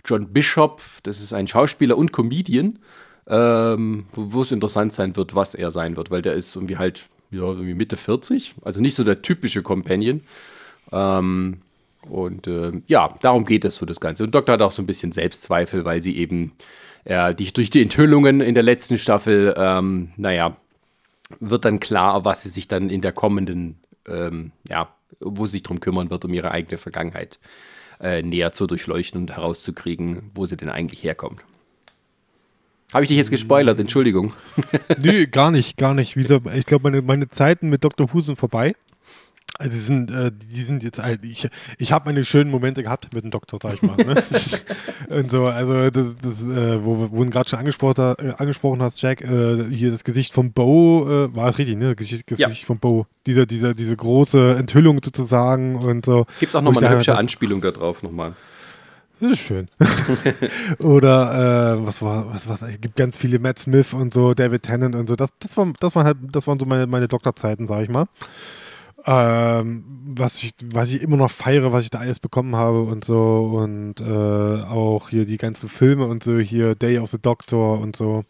John 0.04 0.34
Bishop, 0.34 0.82
das 1.04 1.22
ist 1.22 1.32
ein 1.32 1.48
Schauspieler 1.48 1.96
und 1.96 2.12
Comedian, 2.12 2.80
ähm, 3.28 4.08
wo 4.14 4.42
es 4.42 4.52
interessant 4.52 4.92
sein 4.92 5.16
wird, 5.16 5.36
was 5.36 5.54
er 5.54 5.72
sein 5.72 5.96
wird, 5.96 6.12
weil 6.12 6.22
der 6.22 6.34
ist 6.34 6.56
irgendwie 6.56 6.78
halt 6.78 7.06
ja, 7.32 7.44
irgendwie 7.44 7.74
Mitte 7.74 7.96
40, 7.96 8.56
also 8.64 8.82
nicht 8.82 8.96
so 8.96 9.04
der 9.04 9.22
typische 9.22 9.64
Companion. 9.64 10.22
Ähm, 10.92 11.62
und 12.10 12.48
äh, 12.48 12.72
ja, 12.88 13.16
darum 13.22 13.46
geht 13.46 13.66
es 13.66 13.76
so 13.76 13.86
das 13.86 14.00
Ganze. 14.00 14.24
Und 14.24 14.36
Doktor 14.36 14.54
hat 14.54 14.62
auch 14.62 14.72
so 14.72 14.82
ein 14.82 14.88
bisschen 14.88 15.12
Selbstzweifel, 15.12 15.86
weil 15.86 16.02
sie 16.02 16.18
eben 16.18 16.54
äh, 17.06 17.34
die, 17.36 17.52
durch 17.52 17.70
die 17.70 17.82
Enthüllungen 17.82 18.42
in 18.42 18.54
der 18.54 18.64
letzten 18.64 18.98
Staffel, 18.98 19.54
ähm, 19.58 20.10
naja, 20.18 20.58
wird 21.40 21.66
dann 21.66 21.80
klar, 21.80 22.26
was 22.26 22.44
sie 22.44 22.50
sich 22.50 22.68
dann 22.68 22.90
in 22.90 23.02
der 23.02 23.12
kommenden, 23.12 23.78
ähm, 24.08 24.52
ja, 24.70 24.94
wo 25.20 25.46
sie 25.46 25.54
sich 25.54 25.64
drum 25.64 25.80
kümmern 25.80 26.10
wird, 26.10 26.26
um 26.26 26.34
ihre 26.34 26.52
eigene 26.52 26.78
Vergangenheit 26.78 27.40
äh, 28.00 28.22
näher 28.22 28.52
zu 28.52 28.68
durchleuchten 28.68 29.22
und 29.22 29.32
herauszukriegen, 29.32 30.32
wo 30.36 30.46
sie 30.46 30.58
denn 30.58 30.70
eigentlich 30.70 31.04
herkommt. 31.04 31.42
Habe 32.94 33.06
ich 33.06 33.08
dich 33.08 33.18
jetzt 33.18 33.32
gespoilert? 33.32 33.80
Entschuldigung. 33.80 34.34
Nö, 35.02 35.26
gar 35.26 35.50
nicht, 35.50 35.78
gar 35.78 35.96
nicht. 35.96 36.16
Ich 36.16 36.66
glaube, 36.66 36.84
meine, 36.84 37.02
meine 37.02 37.28
Zeiten 37.28 37.70
mit 37.70 37.84
Dr. 37.84 38.14
Who 38.14 38.22
sind 38.22 38.38
vorbei. 38.38 38.76
Also 39.60 39.72
die 39.72 39.80
sind, 39.80 40.12
äh, 40.12 40.32
die 40.32 40.62
sind 40.62 40.84
jetzt, 40.84 41.00
ich, 41.22 41.48
ich 41.78 41.92
habe 41.92 42.10
meine 42.10 42.26
schönen 42.26 42.50
Momente 42.50 42.82
gehabt 42.82 43.14
mit 43.14 43.24
dem 43.24 43.30
Doktor, 43.30 43.60
sag 43.62 43.76
ich 43.76 43.84
mal. 43.84 43.96
Ne? 43.98 44.24
und 45.10 45.30
so, 45.30 45.46
also 45.46 45.92
das, 45.92 46.16
das 46.18 46.42
äh, 46.48 46.84
wo, 46.84 47.10
wo 47.12 47.24
du 47.24 47.30
gerade 47.30 47.48
schon 47.48 47.60
angesprochen, 47.60 48.16
äh, 48.18 48.34
angesprochen 48.38 48.82
hast, 48.82 49.00
Jack, 49.04 49.22
äh, 49.22 49.66
hier 49.70 49.92
das 49.92 50.04
Gesicht 50.04 50.34
von 50.34 50.54
Bo, 50.54 51.08
äh, 51.08 51.36
war 51.36 51.50
es 51.50 51.60
richtig, 51.60 51.78
ne? 51.78 51.96
Gesicht, 51.96 52.26
Gesicht 52.26 52.62
ja. 52.62 52.66
von 52.66 52.80
Bo. 52.80 53.06
Diese, 53.28 53.46
diese, 53.46 53.76
diese 53.76 53.96
große 53.96 54.56
Enthüllung 54.56 55.00
sozusagen 55.04 55.76
und 55.76 56.04
so. 56.04 56.26
Gibt 56.40 56.52
es 56.52 56.56
auch 56.56 56.62
nochmal 56.64 56.84
eine 56.86 56.96
hübsche 56.96 57.16
Anspielung 57.16 57.62
da 57.62 57.70
drauf 57.70 58.02
nochmal. 58.02 58.34
Das 59.20 59.34
ist 59.34 59.40
schön. 59.40 59.68
Oder 60.80 61.76
äh, 61.78 61.86
was 61.86 62.02
war, 62.02 62.34
was 62.34 62.50
was? 62.50 62.64
Es 62.64 62.82
gibt 62.82 62.96
ganz 62.96 63.20
viele 63.20 63.38
Matt 63.38 63.60
Smith 63.60 63.94
und 63.94 64.12
so, 64.12 64.34
David 64.34 64.64
Tennant 64.64 64.96
und 64.96 65.08
so. 65.08 65.16
Das, 65.16 65.30
das 65.38 65.56
war, 65.58 65.72
das 65.80 65.96
waren 65.96 66.06
halt, 66.06 66.18
das 66.32 66.48
waren 66.48 66.60
so 66.60 66.66
meine, 66.66 66.88
meine 66.88 67.08
Doktorzeiten, 67.08 67.68
sag 67.68 67.84
ich 67.84 67.90
mal 67.90 68.08
ähm, 69.06 69.84
was 70.06 70.44
ich, 70.44 70.54
was 70.66 70.90
ich 70.90 71.02
immer 71.02 71.18
noch 71.18 71.32
feiere, 71.32 71.72
was 71.72 71.84
ich 71.84 71.90
da 71.90 72.00
alles 72.00 72.20
bekommen 72.20 72.56
habe 72.56 72.82
und 72.82 73.04
so 73.06 73.60
und 73.62 74.02
äh, 74.02 74.64
auch 74.64 75.10
hier 75.10 75.26
die 75.26 75.38
ganzen 75.38 75.70
Filme 75.70 76.06
und 76.06 76.24
so 76.24 76.40
hier 76.40 76.76
Day 76.76 77.00
of 77.00 77.10
the 77.10 77.20
Doctor 77.22 77.80
und 77.80 77.96
so 77.96 78.24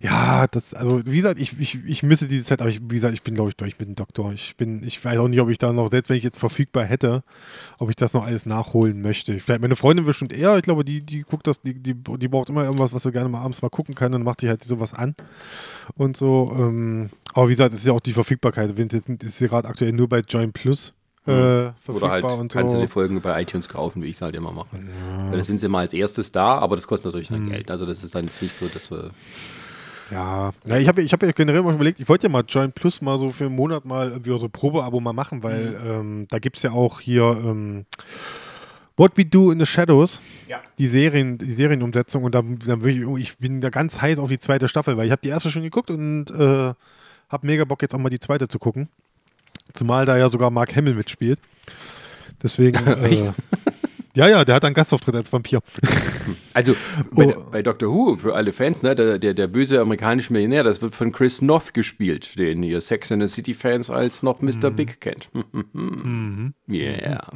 ja, 0.00 0.46
das, 0.46 0.74
also 0.74 1.04
wie 1.06 1.16
gesagt, 1.16 1.40
ich, 1.40 1.58
ich, 1.58 1.78
ich 1.86 2.02
misse 2.02 2.28
diese 2.28 2.44
Zeit, 2.44 2.60
aber 2.60 2.70
ich, 2.70 2.80
wie 2.82 2.94
gesagt, 2.94 3.14
ich 3.14 3.22
bin, 3.22 3.34
glaube 3.34 3.50
ich, 3.50 3.56
durch 3.56 3.78
mit 3.78 3.88
dem 3.88 3.94
Doktor. 3.94 4.32
Ich 4.32 4.56
bin, 4.56 4.82
ich 4.84 5.02
weiß 5.04 5.18
auch 5.18 5.28
nicht, 5.28 5.40
ob 5.40 5.48
ich 5.48 5.58
da 5.58 5.72
noch, 5.72 5.90
selbst 5.90 6.10
wenn 6.10 6.16
ich 6.16 6.22
jetzt 6.22 6.38
verfügbar 6.38 6.84
hätte, 6.84 7.22
ob 7.78 7.90
ich 7.90 7.96
das 7.96 8.14
noch 8.14 8.26
alles 8.26 8.46
nachholen 8.46 9.00
möchte. 9.00 9.38
Vielleicht 9.38 9.62
meine 9.62 9.76
Freundin 9.76 10.04
bestimmt 10.04 10.32
eher, 10.32 10.56
ich 10.56 10.62
glaube, 10.62 10.84
die, 10.84 11.04
die 11.04 11.22
guckt 11.22 11.46
das, 11.46 11.60
die, 11.62 11.74
die, 11.74 11.94
die 11.94 12.28
braucht 12.28 12.50
immer 12.50 12.64
irgendwas, 12.64 12.92
was 12.92 13.04
sie 13.04 13.12
gerne 13.12 13.28
mal 13.28 13.40
abends 13.40 13.62
mal 13.62 13.70
gucken 13.70 13.94
kann 13.94 14.14
und 14.14 14.22
macht 14.22 14.40
sich 14.40 14.50
halt 14.50 14.62
sowas 14.62 14.92
an. 14.92 15.14
Und 15.96 16.16
so, 16.16 16.54
ähm, 16.58 17.10
aber 17.36 17.48
wie 17.48 17.52
gesagt, 17.52 17.74
es 17.74 17.80
ist 17.80 17.86
ja 17.86 17.92
auch 17.92 18.00
die 18.00 18.14
Verfügbarkeit. 18.14 18.76
Wenn 18.76 18.86
es 18.86 18.94
jetzt 18.94 19.08
ist 19.22 19.38
sie 19.38 19.48
gerade 19.48 19.68
aktuell 19.68 19.92
nur 19.92 20.08
bei 20.08 20.20
Join 20.20 20.52
Plus. 20.52 20.94
Äh, 21.26 21.66
mhm. 21.66 21.72
Oder 21.88 22.10
halt 22.10 22.24
und 22.24 22.52
so. 22.52 22.58
kannst 22.58 22.74
du 22.74 22.80
die 22.80 22.86
Folgen 22.86 23.20
bei 23.20 23.42
iTunes 23.42 23.68
kaufen, 23.68 24.02
wie 24.02 24.06
ich 24.06 24.16
es 24.16 24.22
halt 24.22 24.34
immer 24.34 24.52
mache. 24.52 24.76
Ja. 24.76 25.30
Weil 25.30 25.38
das 25.38 25.46
sind 25.48 25.60
sie 25.60 25.68
mal 25.68 25.80
als 25.80 25.92
erstes 25.92 26.32
da, 26.32 26.58
aber 26.58 26.76
das 26.76 26.86
kostet 26.86 27.06
natürlich 27.06 27.30
mhm. 27.30 27.50
Geld. 27.50 27.70
Also 27.70 27.84
das 27.84 28.02
ist 28.04 28.14
dann 28.14 28.24
nicht 28.24 28.52
so, 28.52 28.66
dass 28.68 28.90
wir 28.90 29.10
ja, 30.10 30.52
ja 30.64 30.78
ich 30.78 30.88
habe 30.88 31.02
ich 31.02 31.12
hab 31.12 31.22
ja 31.22 31.32
generell 31.32 31.62
mal 31.62 31.74
überlegt, 31.74 32.00
ich 32.00 32.08
wollte 32.08 32.28
ja 32.28 32.30
mal 32.30 32.44
Join 32.48 32.72
Plus 32.72 33.02
mal 33.02 33.18
so 33.18 33.28
für 33.30 33.46
einen 33.46 33.56
Monat 33.56 33.84
mal 33.84 34.10
irgendwie 34.10 34.38
so 34.38 34.48
Probeabo 34.48 35.00
mal 35.00 35.12
machen, 35.12 35.42
weil 35.42 35.70
mhm. 35.70 35.90
ähm, 35.90 36.26
da 36.30 36.38
gibt 36.38 36.56
es 36.56 36.62
ja 36.62 36.70
auch 36.70 37.00
hier 37.00 37.24
ähm, 37.24 37.84
What 38.96 39.12
We 39.16 39.26
Do 39.26 39.50
in 39.50 39.58
the 39.58 39.66
Shadows, 39.66 40.22
Ja. 40.48 40.60
die, 40.78 40.86
Serien, 40.86 41.36
die 41.36 41.50
Serienumsetzung. 41.50 42.24
Und 42.24 42.34
da, 42.34 42.42
da 42.66 42.82
will 42.82 43.18
ich, 43.18 43.30
ich 43.30 43.38
bin 43.38 43.60
da 43.60 43.68
ganz 43.68 44.00
heiß 44.00 44.18
auf 44.18 44.28
die 44.28 44.38
zweite 44.38 44.68
Staffel, 44.68 44.96
weil 44.96 45.06
ich 45.06 45.12
habe 45.12 45.20
die 45.22 45.28
erste 45.28 45.50
schon 45.50 45.62
geguckt 45.62 45.90
und 45.90 46.30
äh, 46.30 46.72
habe 47.28 47.46
mega 47.46 47.64
Bock, 47.64 47.82
jetzt 47.82 47.94
auch 47.94 47.98
mal 47.98 48.10
die 48.10 48.18
zweite 48.18 48.48
zu 48.48 48.58
gucken. 48.58 48.88
Zumal 49.74 50.06
da 50.06 50.16
ja 50.16 50.28
sogar 50.28 50.50
Mark 50.50 50.74
Hamill 50.76 50.94
mitspielt. 50.94 51.38
Deswegen. 52.42 52.78
Äh, 54.16 54.20
ja, 54.20 54.28
ja, 54.28 54.44
der 54.46 54.54
hat 54.54 54.64
einen 54.64 54.74
Gastauftritt 54.74 55.14
als 55.14 55.30
Vampir. 55.32 55.60
Also 56.54 56.74
bei, 57.14 57.36
Oh. 57.36 57.44
bei 57.50 57.62
Doctor 57.62 57.90
Who, 57.92 58.16
für 58.16 58.34
alle 58.34 58.50
Fans, 58.54 58.82
ne, 58.82 58.94
der, 58.94 59.18
der, 59.18 59.34
der 59.34 59.46
böse 59.46 59.78
amerikanische 59.78 60.32
Millionär, 60.32 60.64
das 60.64 60.80
wird 60.80 60.94
von 60.94 61.12
Chris 61.12 61.42
North 61.42 61.74
gespielt, 61.74 62.38
den 62.38 62.62
ihr 62.62 62.80
Sex 62.80 63.12
and 63.12 63.22
the 63.22 63.28
City 63.28 63.52
Fans 63.52 63.90
als 63.90 64.22
noch 64.22 64.40
Mr. 64.40 64.70
Mhm. 64.70 64.76
Big 64.76 65.00
kennt. 65.02 65.28
Yeah. 66.70 67.30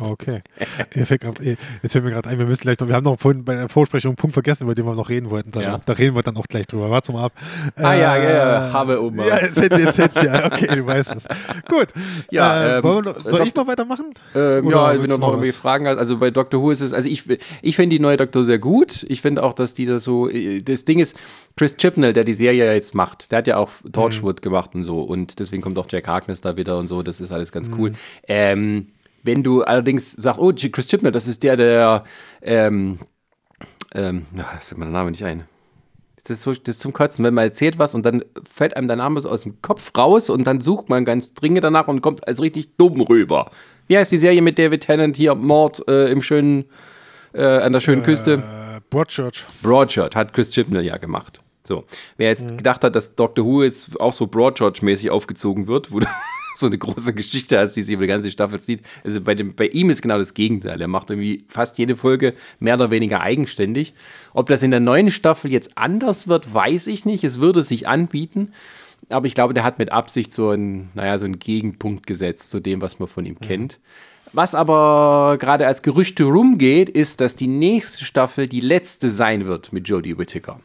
Okay. 0.00 0.42
Eh, 0.58 0.64
jetzt 0.94 1.92
fällt 1.92 2.04
mir 2.04 2.10
gerade 2.10 2.28
ein, 2.28 2.38
wir 2.38 2.46
müssen 2.46 2.62
gleich 2.62 2.78
noch, 2.78 2.88
wir 2.88 2.94
haben 2.94 3.04
noch 3.04 3.18
vorhin 3.18 3.44
bei 3.44 3.54
der 3.54 3.68
Vorsprechung 3.68 4.10
einen 4.10 4.16
Punkt 4.16 4.34
vergessen, 4.34 4.64
über 4.64 4.74
den 4.74 4.84
wir 4.86 4.94
noch 4.94 5.08
reden 5.08 5.30
wollten. 5.30 5.52
Sascha. 5.52 5.72
Ja. 5.72 5.80
Da 5.84 5.92
reden 5.92 6.14
wir 6.14 6.22
dann 6.22 6.36
auch 6.36 6.46
gleich 6.46 6.66
drüber. 6.66 6.90
Warte 6.90 7.12
mal 7.12 7.24
ab. 7.24 7.32
Ah 7.76 7.94
ja, 7.94 8.16
Äh, 8.16 8.34
ja, 8.34 8.72
habe 8.72 9.02
Oma. 9.02 9.24
Ja, 9.26 9.38
jetzt, 9.40 9.56
jetzt, 9.56 9.98
jetzt, 9.98 10.22
ja. 10.22 10.46
Okay, 10.46 10.66
du 10.74 10.86
weißt 10.86 11.14
es. 11.14 11.24
Gut. 11.68 11.88
Ja, 12.30 12.76
äh, 12.76 12.78
ähm, 12.78 13.02
noch, 13.04 13.20
soll 13.20 13.46
ich 13.46 13.54
mal 13.54 13.66
weitermachen? 13.66 14.14
Ähm, 14.34 14.70
ja, 14.70 14.92
wenn 14.92 15.02
du 15.02 15.18
noch 15.18 15.18
noch 15.18 15.30
irgendwie? 15.34 15.52
Fragen 15.52 15.86
hast, 15.86 15.98
also 15.98 16.18
bei 16.18 16.30
Doctor 16.30 16.62
Who 16.62 16.70
ist 16.70 16.80
es, 16.80 16.92
also 16.92 17.08
ich, 17.08 17.24
ich 17.62 17.76
finde 17.76 17.96
die 17.96 18.00
neue 18.00 18.16
Doktor 18.16 18.44
sehr 18.44 18.58
gut. 18.58 19.04
Ich 19.08 19.20
finde 19.20 19.42
auch, 19.42 19.54
dass 19.54 19.74
die 19.74 19.86
da 19.86 19.98
so, 19.98 20.28
äh, 20.28 20.62
das 20.62 20.84
Ding 20.84 20.98
ist, 20.98 21.16
Chris 21.56 21.76
Chibnall, 21.76 22.12
der 22.12 22.24
die 22.24 22.34
Serie 22.34 22.66
ja 22.66 22.72
jetzt 22.72 22.94
macht, 22.94 23.32
der 23.32 23.38
hat 23.38 23.46
ja 23.46 23.56
auch 23.56 23.70
Torchwood 23.92 24.42
gemacht 24.42 24.74
und 24.74 24.84
so 24.84 25.02
und 25.02 25.40
deswegen 25.40 25.62
kommt 25.62 25.76
auch 25.78 25.86
Jack 25.88 26.06
Harkness 26.06 26.40
da 26.40 26.56
wieder 26.56 26.78
und 26.78 26.88
so, 26.88 27.02
das 27.02 27.20
ist 27.20 27.32
alles 27.32 27.50
ganz 27.52 27.70
cool. 27.76 27.92
Ähm, 28.28 28.88
wenn 29.22 29.42
du 29.42 29.62
allerdings 29.62 30.12
sagst, 30.12 30.40
oh, 30.40 30.52
Chris 30.52 30.88
Chibnall, 30.88 31.12
das 31.12 31.28
ist 31.28 31.42
der, 31.42 31.56
der, 31.56 32.04
ähm, 32.42 32.98
ähm, 33.94 34.26
ach, 34.38 34.62
sag 34.62 34.78
mir 34.78 34.84
der 34.84 34.92
Name 34.92 35.10
nicht 35.10 35.24
ein. 35.24 35.44
Das 36.16 36.30
ist, 36.30 36.42
so, 36.42 36.52
das 36.52 36.76
ist 36.76 36.80
zum 36.80 36.92
Kotzen, 36.92 37.24
wenn 37.24 37.32
man 37.32 37.44
erzählt 37.44 37.78
was 37.78 37.94
und 37.94 38.04
dann 38.04 38.22
fällt 38.50 38.76
einem 38.76 38.86
der 38.86 38.96
Name 38.96 39.20
so 39.20 39.30
aus 39.30 39.42
dem 39.44 39.62
Kopf 39.62 39.92
raus 39.96 40.28
und 40.28 40.44
dann 40.44 40.60
sucht 40.60 40.88
man 40.88 41.04
ganz 41.04 41.32
dringend 41.32 41.64
danach 41.64 41.88
und 41.88 42.02
kommt 42.02 42.26
als 42.28 42.42
richtig 42.42 42.76
dumm 42.76 43.00
rüber. 43.00 43.50
Wie 43.86 43.96
heißt 43.96 44.12
die 44.12 44.18
Serie 44.18 44.42
mit 44.42 44.58
David 44.58 44.82
Tennant 44.82 45.16
hier, 45.16 45.34
Mord 45.34 45.86
äh, 45.88 46.10
im 46.10 46.20
schönen, 46.20 46.66
äh, 47.32 47.42
an 47.42 47.72
der 47.72 47.80
schönen 47.80 48.02
Küste? 48.02 48.34
Äh, 48.34 48.80
Broadchurch. 48.90 49.46
Broadchurch 49.62 50.14
hat 50.14 50.34
Chris 50.34 50.50
Chibnall 50.50 50.84
ja 50.84 50.98
gemacht. 50.98 51.40
So, 51.64 51.84
wer 52.16 52.28
jetzt 52.28 52.56
gedacht 52.56 52.82
hat, 52.82 52.96
dass 52.96 53.14
Doctor 53.14 53.44
Who 53.44 53.62
jetzt 53.62 54.00
auch 54.00 54.12
so 54.12 54.26
Broadchurch-mäßig 54.26 55.10
aufgezogen 55.10 55.66
wird, 55.66 55.92
wo 55.92 56.00
du 56.00 56.06
so 56.58 56.66
eine 56.66 56.78
große 56.78 57.14
Geschichte 57.14 57.58
hast, 57.58 57.74
die 57.74 57.82
sich 57.82 57.94
über 57.94 58.04
die 58.04 58.08
ganze 58.08 58.30
Staffel 58.30 58.60
zieht. 58.60 58.82
Also 59.04 59.20
bei, 59.20 59.34
dem, 59.34 59.54
bei 59.54 59.66
ihm 59.66 59.90
ist 59.90 60.02
genau 60.02 60.18
das 60.18 60.34
Gegenteil. 60.34 60.80
Er 60.80 60.88
macht 60.88 61.10
irgendwie 61.10 61.44
fast 61.48 61.78
jede 61.78 61.96
Folge 61.96 62.34
mehr 62.58 62.74
oder 62.74 62.90
weniger 62.90 63.20
eigenständig. 63.20 63.94
Ob 64.34 64.48
das 64.48 64.62
in 64.62 64.70
der 64.70 64.80
neuen 64.80 65.10
Staffel 65.10 65.52
jetzt 65.52 65.76
anders 65.76 66.28
wird, 66.28 66.52
weiß 66.52 66.86
ich 66.88 67.04
nicht. 67.04 67.24
Es 67.24 67.40
würde 67.40 67.62
sich 67.62 67.88
anbieten. 67.88 68.52
Aber 69.08 69.26
ich 69.26 69.34
glaube, 69.34 69.54
der 69.54 69.64
hat 69.64 69.78
mit 69.78 69.92
Absicht 69.92 70.32
so 70.32 70.50
einen, 70.50 70.90
naja, 70.94 71.18
so 71.18 71.24
einen 71.24 71.38
Gegenpunkt 71.38 72.06
gesetzt 72.06 72.50
zu 72.50 72.60
dem, 72.60 72.82
was 72.82 72.98
man 72.98 73.08
von 73.08 73.24
ihm 73.24 73.40
kennt. 73.40 73.78
Was 74.32 74.54
aber 74.54 75.36
gerade 75.38 75.66
als 75.66 75.82
Gerüchte 75.82 76.24
rumgeht, 76.24 76.90
ist, 76.90 77.20
dass 77.20 77.34
die 77.34 77.46
nächste 77.46 78.04
Staffel 78.04 78.46
die 78.46 78.60
letzte 78.60 79.10
sein 79.10 79.46
wird 79.46 79.72
mit 79.72 79.88
Jodie 79.88 80.18
Whittaker. 80.18 80.60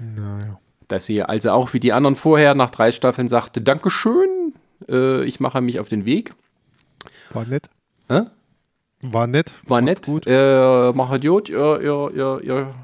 Naja. 0.00 0.58
Dass 0.88 1.06
sie 1.06 1.22
also 1.22 1.50
auch 1.50 1.72
wie 1.72 1.80
die 1.80 1.92
anderen 1.92 2.16
vorher 2.16 2.54
nach 2.54 2.70
drei 2.70 2.90
Staffeln 2.90 3.28
sagte, 3.28 3.60
Dankeschön, 3.60 4.28
äh, 4.88 5.24
ich 5.24 5.40
mache 5.40 5.60
mich 5.60 5.80
auf 5.80 5.88
den 5.88 6.04
Weg. 6.04 6.34
War 7.32 7.46
nett. 7.46 7.68
Hä? 8.08 8.22
War 9.02 9.26
nett. 9.26 9.52
War 9.66 9.80
nett. 9.80 10.06
Gut. 10.06 10.24
Äh, 10.26 10.92
macht 10.92 11.14
Idiot, 11.16 11.48
ihr, 11.48 11.80
ihr, 11.82 12.10
ihr, 12.14 12.40
ihr, 12.42 12.74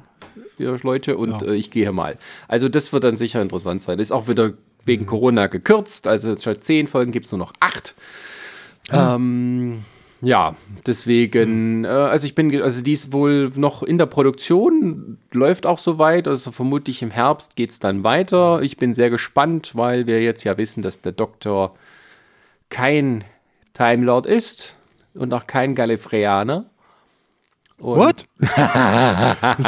ihr 0.58 0.76
Leute, 0.82 1.16
und 1.16 1.42
Ja. 1.42 1.48
äh, 1.48 1.54
ich 1.54 1.70
gehe 1.70 1.92
mal. 1.92 2.18
Also 2.48 2.68
das 2.68 2.92
wird 2.92 3.04
dann 3.04 3.16
sicher 3.16 3.40
interessant 3.40 3.80
sein. 3.82 3.98
Ist 3.98 4.12
auch 4.12 4.28
wieder 4.28 4.52
wegen 4.84 5.06
Corona 5.06 5.46
gekürzt. 5.46 6.06
Also 6.06 6.34
statt 6.36 6.64
zehn 6.64 6.88
Folgen 6.88 7.12
gibt 7.12 7.26
es 7.26 7.32
nur 7.32 7.38
noch 7.38 7.52
acht. 7.60 7.94
Ähm, 8.92 9.84
ja, 10.20 10.56
deswegen, 10.86 11.84
äh, 11.84 11.88
also 11.88 12.26
ich 12.26 12.34
bin, 12.34 12.60
also 12.60 12.82
die 12.82 12.92
ist 12.92 13.12
wohl 13.12 13.50
noch 13.54 13.82
in 13.82 13.96
der 13.98 14.06
Produktion, 14.06 15.18
läuft 15.32 15.64
auch 15.64 15.78
soweit, 15.78 16.28
also 16.28 16.50
vermutlich 16.50 17.02
im 17.02 17.10
Herbst 17.10 17.56
geht 17.56 17.70
es 17.70 17.78
dann 17.78 18.04
weiter. 18.04 18.60
Ich 18.62 18.76
bin 18.76 18.92
sehr 18.92 19.08
gespannt, 19.10 19.72
weil 19.74 20.06
wir 20.06 20.22
jetzt 20.22 20.44
ja 20.44 20.58
wissen, 20.58 20.82
dass 20.82 21.00
der 21.00 21.12
Doktor 21.12 21.74
kein 22.70 23.24
Time 23.74 24.04
Lord 24.04 24.26
ist 24.26 24.76
und 25.14 25.32
auch 25.34 25.46
kein 25.46 25.74
Gallifreyaner. 25.74 26.70
Und, 27.78 27.98
What? 27.98 28.24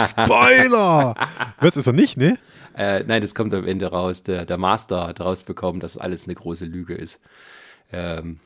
Spoiler! 0.08 1.14
Was 1.60 1.76
ist 1.76 1.86
er 1.86 1.92
nicht, 1.92 2.16
ne? 2.16 2.38
Äh, 2.76 3.04
nein, 3.04 3.22
das 3.22 3.34
kommt 3.34 3.54
am 3.54 3.66
Ende 3.66 3.86
raus. 3.86 4.22
Der, 4.22 4.44
der 4.44 4.58
Master 4.58 5.06
hat 5.06 5.20
rausbekommen, 5.20 5.80
dass 5.80 5.96
alles 5.96 6.24
eine 6.24 6.34
große 6.34 6.64
Lüge 6.64 6.94
ist. 6.94 7.20
Ähm, 7.92 8.40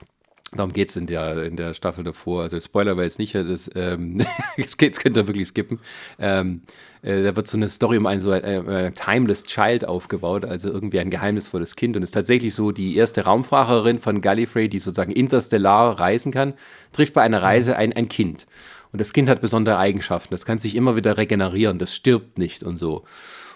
darum 0.56 0.72
geht 0.72 0.90
es 0.90 0.96
in 0.96 1.06
der, 1.06 1.44
in 1.44 1.56
der 1.56 1.74
Staffel 1.74 2.04
davor. 2.04 2.42
Also 2.42 2.58
Spoiler 2.60 2.96
war 2.96 3.04
jetzt 3.04 3.18
nicht, 3.18 3.34
das, 3.34 3.70
ähm, 3.74 4.24
das, 4.56 4.76
könnt 4.76 5.16
ihr 5.16 5.26
wirklich 5.26 5.48
skippen. 5.48 5.78
Ähm, 6.18 6.62
äh, 7.02 7.22
da 7.22 7.36
wird 7.36 7.46
so 7.46 7.56
eine 7.56 7.68
Story 7.68 7.98
um 7.98 8.06
ein 8.06 8.20
so 8.20 8.30
ein 8.30 8.42
äh, 8.42 8.92
Timeless 8.92 9.44
Child 9.44 9.86
aufgebaut, 9.86 10.44
also 10.44 10.70
irgendwie 10.70 11.00
ein 11.00 11.10
geheimnisvolles 11.10 11.76
Kind. 11.76 11.96
Und 11.96 12.02
es 12.02 12.10
ist 12.10 12.14
tatsächlich 12.14 12.54
so, 12.54 12.72
die 12.72 12.96
erste 12.96 13.24
Raumfahrerin 13.24 14.00
von 14.00 14.20
Gallifrey, 14.20 14.68
die 14.68 14.78
sozusagen 14.78 15.12
interstellar 15.12 15.98
reisen 15.98 16.32
kann, 16.32 16.54
trifft 16.92 17.14
bei 17.14 17.22
einer 17.22 17.42
Reise 17.42 17.76
ein, 17.76 17.92
ein 17.92 18.08
Kind. 18.08 18.46
Und 18.92 19.00
das 19.00 19.12
Kind 19.12 19.28
hat 19.28 19.40
besondere 19.40 19.78
Eigenschaften. 19.78 20.32
Das 20.32 20.44
kann 20.44 20.58
sich 20.58 20.74
immer 20.74 20.96
wieder 20.96 21.18
regenerieren, 21.18 21.78
das 21.78 21.94
stirbt 21.94 22.38
nicht 22.38 22.62
und 22.62 22.76
so. 22.76 23.04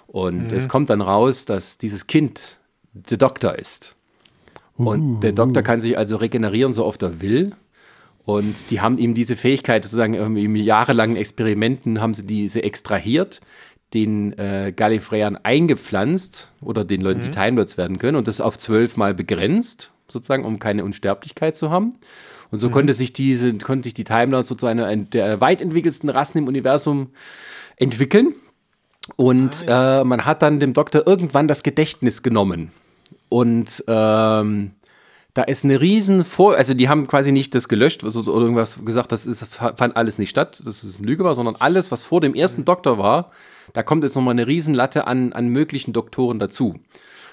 Und 0.07 0.51
es 0.51 0.69
kommt 0.69 0.91
dann 0.91 1.01
raus, 1.01 1.45
dass 1.45 1.79
dieses 1.79 2.09
Kind 2.09 2.59
der 2.93 3.17
Doktor 3.17 3.57
ist. 3.57 3.95
Und 4.87 5.21
der 5.21 5.33
Doktor 5.33 5.63
kann 5.63 5.81
sich 5.81 5.97
also 5.97 6.17
regenerieren, 6.17 6.73
so 6.73 6.85
oft 6.85 7.03
er 7.03 7.21
will. 7.21 7.53
Und 8.25 8.71
die 8.71 8.81
haben 8.81 8.99
ihm 8.99 9.15
diese 9.15 9.37
Fähigkeit, 9.37 9.85
sozusagen 9.85 10.15
irgendwie 10.15 10.45
in 10.45 10.55
jahrelangen 10.57 11.17
Experimenten 11.17 12.01
haben 12.01 12.15
sie 12.15 12.27
diese 12.27 12.63
extrahiert, 12.63 13.41
den 13.95 14.39
äh, 14.39 14.73
Gallifreyern 14.75 15.37
eingepflanzt 15.37 16.51
oder 16.61 16.85
den 16.85 17.01
Leuten, 17.01 17.23
die 17.23 17.31
Time 17.31 17.57
Lords 17.57 17.77
werden 17.77 17.99
können 17.99 18.17
und 18.17 18.29
das 18.29 18.41
auf 18.41 18.59
zwölfmal 18.59 19.15
begrenzt, 19.15 19.91
sozusagen, 20.09 20.45
um 20.45 20.59
keine 20.59 20.85
Unsterblichkeit 20.85 21.57
zu 21.57 21.71
haben. 21.71 21.95
Und 22.51 22.59
so 22.59 22.69
konnte 22.69 22.95
sich 22.95 23.13
diese, 23.13 23.53
konnte 23.59 23.87
sich 23.87 23.95
die 23.95 24.05
Time 24.05 24.27
Lords 24.27 24.49
sozusagen 24.49 24.81
eine 24.81 25.05
der 25.05 25.41
weit 25.41 25.61
entwickelsten 25.61 26.09
Rassen 26.09 26.39
im 26.39 26.49
Universum 26.49 27.11
entwickeln. 27.77 28.35
Und 29.17 29.65
äh, 29.67 30.05
man 30.05 30.25
hat 30.25 30.43
dann 30.43 30.61
dem 30.61 30.73
Doktor 30.73 31.07
irgendwann 31.07 31.49
das 31.49 31.63
Gedächtnis 31.63 32.23
genommen. 32.23 32.73
Und 33.31 33.83
ähm, 33.89 34.73
da 35.33 35.43
ist 35.45 35.65
eine 35.65 35.81
riesen 35.81 36.27
Vor... 36.27 36.57
Also 36.57 36.75
die 36.75 36.91
haben 36.91 37.07
quasi 37.07 37.33
nicht 37.33 37.55
das 37.55 37.69
gelöscht 37.69 38.05
oder 38.05 38.27
irgendwas 38.27 38.85
gesagt, 38.85 39.13
das 39.13 39.25
ist, 39.25 39.47
fand 39.47 39.97
alles 39.97 40.19
nicht 40.19 40.29
statt, 40.29 40.63
dass 40.67 40.83
es 40.83 40.99
eine 40.99 41.07
Lüge 41.07 41.25
war, 41.25 41.35
sondern 41.35 41.57
alles, 41.57 41.91
was 41.91 42.05
vor 42.05 42.21
dem 42.21 42.35
ersten 42.35 42.67
Doktor 42.67 42.99
war, 42.99 43.31
da 43.73 43.83
kommt 43.83 44.05
jetzt 44.05 44.17
nochmal 44.17 44.33
eine 44.33 44.47
riesen 44.47 44.75
Latte 44.75 45.07
an, 45.07 45.33
an 45.33 45.49
möglichen 45.49 45.95
Doktoren 45.95 46.39
dazu. 46.39 46.81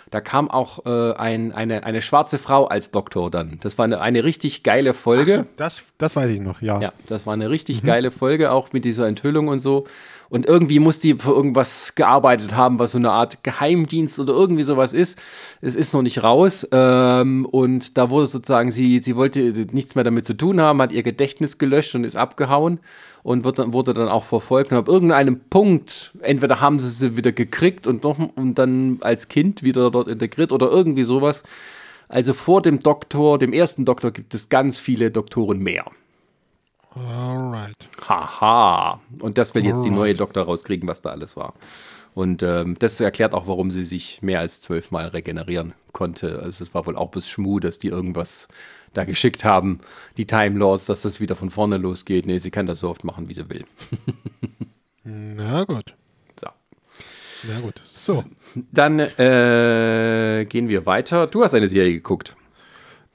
Da 0.09 0.21
kam 0.21 0.49
auch 0.49 0.85
äh, 0.85 1.13
ein, 1.15 1.51
eine, 1.51 1.83
eine 1.83 2.01
schwarze 2.01 2.37
Frau 2.37 2.65
als 2.65 2.91
Doktor 2.91 3.29
dann. 3.29 3.59
Das 3.61 3.77
war 3.77 3.83
eine, 3.83 3.99
eine 3.99 4.23
richtig 4.23 4.63
geile 4.63 4.93
Folge. 4.93 5.47
Das, 5.57 5.91
das 5.97 6.15
weiß 6.15 6.29
ich 6.29 6.39
noch, 6.39 6.61
ja. 6.61 6.79
Ja, 6.79 6.93
das 7.07 7.25
war 7.25 7.33
eine 7.33 7.49
richtig 7.49 7.83
geile 7.83 8.09
Folge, 8.11 8.51
auch 8.51 8.71
mit 8.71 8.85
dieser 8.85 9.07
Enthüllung 9.07 9.49
und 9.49 9.59
so. 9.59 9.85
Und 10.29 10.45
irgendwie 10.45 10.79
muss 10.79 10.99
die 10.99 11.15
für 11.15 11.31
irgendwas 11.31 11.95
gearbeitet 11.95 12.55
haben, 12.55 12.79
was 12.79 12.91
so 12.91 12.97
eine 12.97 13.11
Art 13.11 13.43
Geheimdienst 13.43 14.19
oder 14.19 14.33
irgendwie 14.33 14.63
sowas 14.63 14.93
ist. 14.93 15.19
Es 15.61 15.75
ist 15.75 15.93
noch 15.93 16.01
nicht 16.01 16.23
raus. 16.23 16.67
Ähm, 16.71 17.45
und 17.45 17.97
da 17.97 18.09
wurde 18.09 18.27
sozusagen, 18.27 18.71
sie, 18.71 18.99
sie 18.99 19.15
wollte 19.15 19.39
nichts 19.71 19.95
mehr 19.95 20.03
damit 20.03 20.25
zu 20.25 20.35
tun 20.35 20.59
haben, 20.59 20.81
hat 20.81 20.91
ihr 20.91 21.03
Gedächtnis 21.03 21.57
gelöscht 21.57 21.95
und 21.95 22.03
ist 22.03 22.15
abgehauen 22.15 22.79
und 23.23 23.43
wird 23.43 23.59
dann, 23.59 23.73
wurde 23.73 23.93
dann 23.93 24.09
auch 24.09 24.23
verfolgt. 24.23 24.71
Und 24.71 24.77
ab 24.77 24.87
irgendeinem 24.87 25.39
Punkt, 25.49 26.13
entweder 26.21 26.59
haben 26.59 26.79
sie 26.79 26.89
sie 26.89 27.17
wieder 27.17 27.31
gekriegt 27.31 27.87
und, 27.87 28.03
noch, 28.03 28.17
und 28.35 28.55
dann 28.55 28.97
als 29.01 29.29
Kind 29.29 29.63
wieder 29.63 29.91
dort 29.91 30.07
integriert 30.07 30.51
oder 30.51 30.69
irgendwie 30.69 31.03
sowas. 31.03 31.43
Also 32.09 32.33
vor 32.33 32.61
dem 32.61 32.79
Doktor, 32.79 33.37
dem 33.37 33.53
ersten 33.53 33.85
Doktor, 33.85 34.11
gibt 34.11 34.33
es 34.33 34.49
ganz 34.49 34.79
viele 34.79 35.11
Doktoren 35.11 35.59
mehr. 35.59 35.85
Alright. 36.95 37.75
Haha. 38.07 38.99
Und 39.19 39.37
das 39.37 39.53
will 39.53 39.65
jetzt 39.65 39.83
die 39.83 39.89
neue 39.89 40.13
Doktor 40.13 40.43
rauskriegen, 40.43 40.87
was 40.87 41.01
da 41.01 41.09
alles 41.09 41.37
war. 41.37 41.53
Und 42.13 42.41
ähm, 42.41 42.75
das 42.79 42.99
erklärt 42.99 43.33
auch, 43.33 43.47
warum 43.47 43.69
sie 43.69 43.83
sich 43.83 44.23
mehr 44.23 44.39
als 44.39 44.61
zwölfmal 44.61 45.09
regenerieren 45.09 45.73
konnte. 45.91 46.39
Also 46.41 46.63
es 46.63 46.73
war 46.73 46.87
wohl 46.87 46.95
auch 46.95 47.11
bis 47.11 47.29
Schmu, 47.29 47.59
dass 47.59 47.77
die 47.77 47.89
irgendwas 47.89 48.47
da 48.93 49.05
geschickt 49.05 49.45
haben, 49.45 49.79
die 50.17 50.25
Time 50.25 50.57
Lords, 50.57 50.87
dass 50.87 51.03
das 51.03 51.19
wieder 51.19 51.35
von 51.35 51.51
vorne 51.51 51.77
losgeht. 51.77 52.25
Nee, 52.25 52.39
sie 52.39 52.49
kann 52.49 52.65
das 52.65 52.79
so 52.79 52.89
oft 52.89 53.03
machen, 53.03 53.29
wie 53.29 53.35
sie 53.35 53.47
will. 53.49 53.65
Na 55.03 55.63
gut. 55.65 55.93
So. 56.39 56.47
Na 57.43 57.59
gut. 57.59 57.79
So. 57.83 58.23
Dann 58.71 58.99
äh, 58.99 60.45
gehen 60.49 60.69
wir 60.69 60.87
weiter. 60.87 61.27
Du 61.27 61.43
hast 61.43 61.53
eine 61.53 61.67
Serie 61.67 61.93
geguckt. 61.93 62.35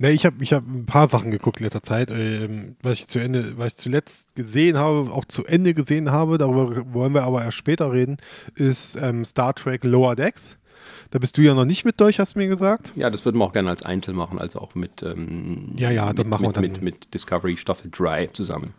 Ne, 0.03 0.11
ich 0.11 0.27
habe 0.27 0.43
ich 0.43 0.53
hab 0.53 0.67
ein 0.67 0.85
paar 0.85 1.07
Sachen 1.07 1.31
geguckt 1.31 1.61
in 1.61 1.65
letzter 1.65 1.85
Zeit. 1.85 2.11
Ähm, 2.11 2.75
was 2.83 2.99
ich 2.99 3.07
zu 3.07 3.21
Ende, 3.21 3.57
was 3.57 3.75
ich 3.75 3.79
zuletzt 3.79 4.35
gesehen 4.35 4.77
habe, 4.77 5.13
auch 5.13 5.25
zu 5.25 5.47
Ende 5.47 5.75
gesehen 5.75 6.11
habe, 6.11 6.39
darüber 6.39 6.93
wollen 6.93 7.15
wir 7.15 7.23
aber 7.23 7.45
erst 7.45 7.57
später 7.57 7.93
reden, 7.93 8.17
ist 8.57 8.97
ähm, 8.97 9.25
Star 9.25 9.55
Trek 9.55 9.85
Lower 9.85 10.17
Decks. 10.17 10.59
Da 11.13 11.21
bist 11.21 11.39
du 11.39 11.43
ja 11.43 11.55
noch 11.55 11.67
nicht 11.67 11.85
mit 11.85 12.01
durch, 12.01 12.19
hast 12.19 12.35
du 12.35 12.41
mir 12.41 12.49
gesagt. 12.49 12.93
Ja, 12.97 13.11
das 13.11 13.25
würden 13.25 13.39
wir 13.39 13.45
auch 13.45 13.53
gerne 13.53 13.71
als 13.71 13.85
Einzel 13.85 14.13
machen, 14.13 14.41
also 14.41 14.59
auch 14.59 14.75
mit, 14.75 15.05
ähm, 15.05 15.77
ja, 15.77 15.93
ja, 15.93 16.07
dann 16.07 16.17
mit, 16.17 16.27
machen 16.27 16.47
wir 16.47 16.53
dann. 16.53 16.63
mit, 16.63 16.83
mit 16.83 17.15
Discovery 17.15 17.57
Staffel 17.57 17.89
3 17.89 18.27
zusammen. 18.27 18.75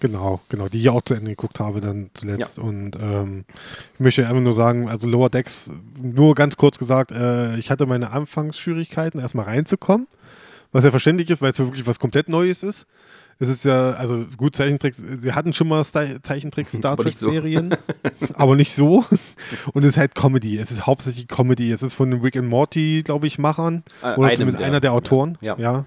Genau, 0.00 0.40
genau, 0.48 0.68
die 0.68 0.80
ich 0.80 0.88
auch 0.88 1.02
zu 1.02 1.14
Ende 1.14 1.30
geguckt 1.30 1.60
habe 1.60 1.80
dann 1.80 2.10
zuletzt. 2.14 2.58
Und 2.58 2.96
ähm, 3.00 3.44
ich 3.94 4.00
möchte 4.00 4.26
einfach 4.26 4.40
nur 4.40 4.54
sagen, 4.54 4.88
also 4.88 5.06
Lower 5.06 5.30
Decks, 5.30 5.70
nur 6.02 6.34
ganz 6.34 6.56
kurz 6.56 6.76
gesagt, 6.76 7.12
äh, 7.12 7.56
ich 7.56 7.70
hatte 7.70 7.86
meine 7.86 8.10
Anfangsschwierigkeiten, 8.10 9.20
erstmal 9.20 9.44
reinzukommen, 9.44 10.08
was 10.72 10.84
ja 10.84 10.90
verständlich 10.90 11.30
ist, 11.30 11.40
weil 11.42 11.50
es 11.52 11.58
ja 11.58 11.64
wirklich 11.66 11.86
was 11.86 11.98
komplett 11.98 12.28
Neues 12.28 12.62
ist. 12.62 12.86
Es 13.42 13.48
ist 13.48 13.64
ja, 13.64 13.92
also 13.92 14.26
gut, 14.36 14.54
Zeichentricks, 14.54 15.02
wir 15.22 15.34
hatten 15.34 15.54
schon 15.54 15.66
mal 15.68 15.82
Sta- 15.82 16.22
Zeichentricks 16.22 16.74
Star 16.76 16.92
Aber 16.92 17.04
nicht 17.04 17.18
so. 17.18 17.26
Trek-Serien, 17.30 17.74
aber 18.34 18.54
nicht 18.54 18.74
so. 18.74 19.04
Und 19.72 19.82
es 19.82 19.90
ist 19.90 19.96
halt 19.96 20.14
Comedy. 20.14 20.58
Es 20.58 20.70
ist 20.70 20.86
hauptsächlich 20.86 21.26
Comedy. 21.26 21.72
Es 21.72 21.82
ist 21.82 21.94
von 21.94 22.10
den 22.10 22.20
Rick 22.20 22.36
and 22.36 22.48
Morty, 22.48 23.02
glaube 23.02 23.26
ich, 23.26 23.38
Machern. 23.38 23.82
Äh, 24.02 24.14
Oder 24.16 24.26
einem 24.28 24.36
zumindest 24.36 24.58
der- 24.60 24.66
einer 24.66 24.80
der 24.80 24.92
Autoren. 24.92 25.38
ja. 25.40 25.56
ja. 25.58 25.86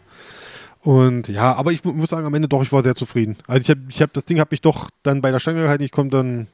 Und 0.81 1.29
ja, 1.29 1.53
aber 1.55 1.71
ich 1.71 1.83
mu- 1.85 1.93
muss 1.93 2.09
sagen, 2.09 2.25
am 2.25 2.33
Ende 2.33 2.49
doch, 2.49 2.61
ich 2.61 2.71
war 2.73 2.83
sehr 2.83 2.95
zufrieden. 2.95 3.37
Also 3.47 3.61
ich 3.61 3.69
habe 3.69 3.81
ich 3.87 4.01
hab, 4.01 4.11
das 4.13 4.25
Ding 4.25 4.39
hat 4.39 4.51
mich 4.51 4.59
doch 4.61 4.89
dann 5.03 5.21
bei 5.21 5.31
der 5.31 5.39
Stange 5.39 5.61
gehalten, 5.61 5.83
ich 5.83 5.91
konnte 5.91 6.17
dann 6.17 6.47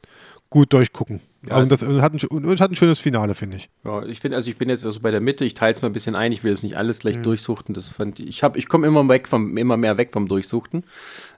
gut 0.51 0.71
durchgucken. 0.73 1.19
Ja, 1.47 1.55
und, 1.57 1.63
es- 1.63 1.69
das, 1.69 1.83
und, 1.83 2.01
hat 2.01 2.13
ein, 2.13 2.27
und 2.27 2.45
es 2.51 2.59
hat 2.59 2.69
ein 2.71 2.75
schönes 2.75 2.99
Finale, 2.99 3.33
finde 3.33 3.57
ich. 3.57 3.69
Ja, 3.85 4.03
ich 4.05 4.19
finde, 4.19 4.35
also 4.35 4.49
ich 4.49 4.57
bin 4.57 4.67
jetzt 4.67 4.83
also 4.83 4.99
bei 4.99 5.09
der 5.11 5.21
Mitte, 5.21 5.45
ich 5.45 5.53
teile 5.53 5.73
es 5.73 5.81
mal 5.81 5.87
ein 5.87 5.93
bisschen 5.93 6.13
ein, 6.15 6.31
ich 6.33 6.43
will 6.43 6.51
jetzt 6.51 6.63
nicht 6.63 6.75
alles 6.77 6.97
Mhm. 6.97 7.01
gleich 7.01 7.21
durchsuchten. 7.21 7.73
Das 7.73 7.87
fand 7.89 8.19
ich, 8.19 8.43
habe, 8.43 8.59
ich 8.59 8.67
komme 8.67 8.85
immer 8.87 9.07
weg 9.07 9.27
vom, 9.27 9.55
immer 9.57 9.77
mehr 9.77 9.97
weg 9.97 10.09
vom 10.11 10.27
Durchsuchten. 10.27 10.83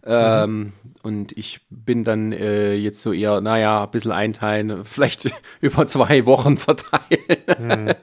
Ähm, 0.04 0.74
und 1.04 1.38
ich 1.38 1.62
bin 1.70 2.04
dann 2.04 2.32
äh, 2.32 2.74
jetzt 2.74 3.04
so 3.04 3.14
eher, 3.14 3.42
naja, 3.42 3.84
ein 3.84 3.92
bisschen 3.92 4.12
einteilen, 4.12 4.84
vielleicht 4.86 5.30
über 5.62 5.86
zwei 5.86 6.26
Wochen 6.26 6.58
verteilen. 6.58 7.00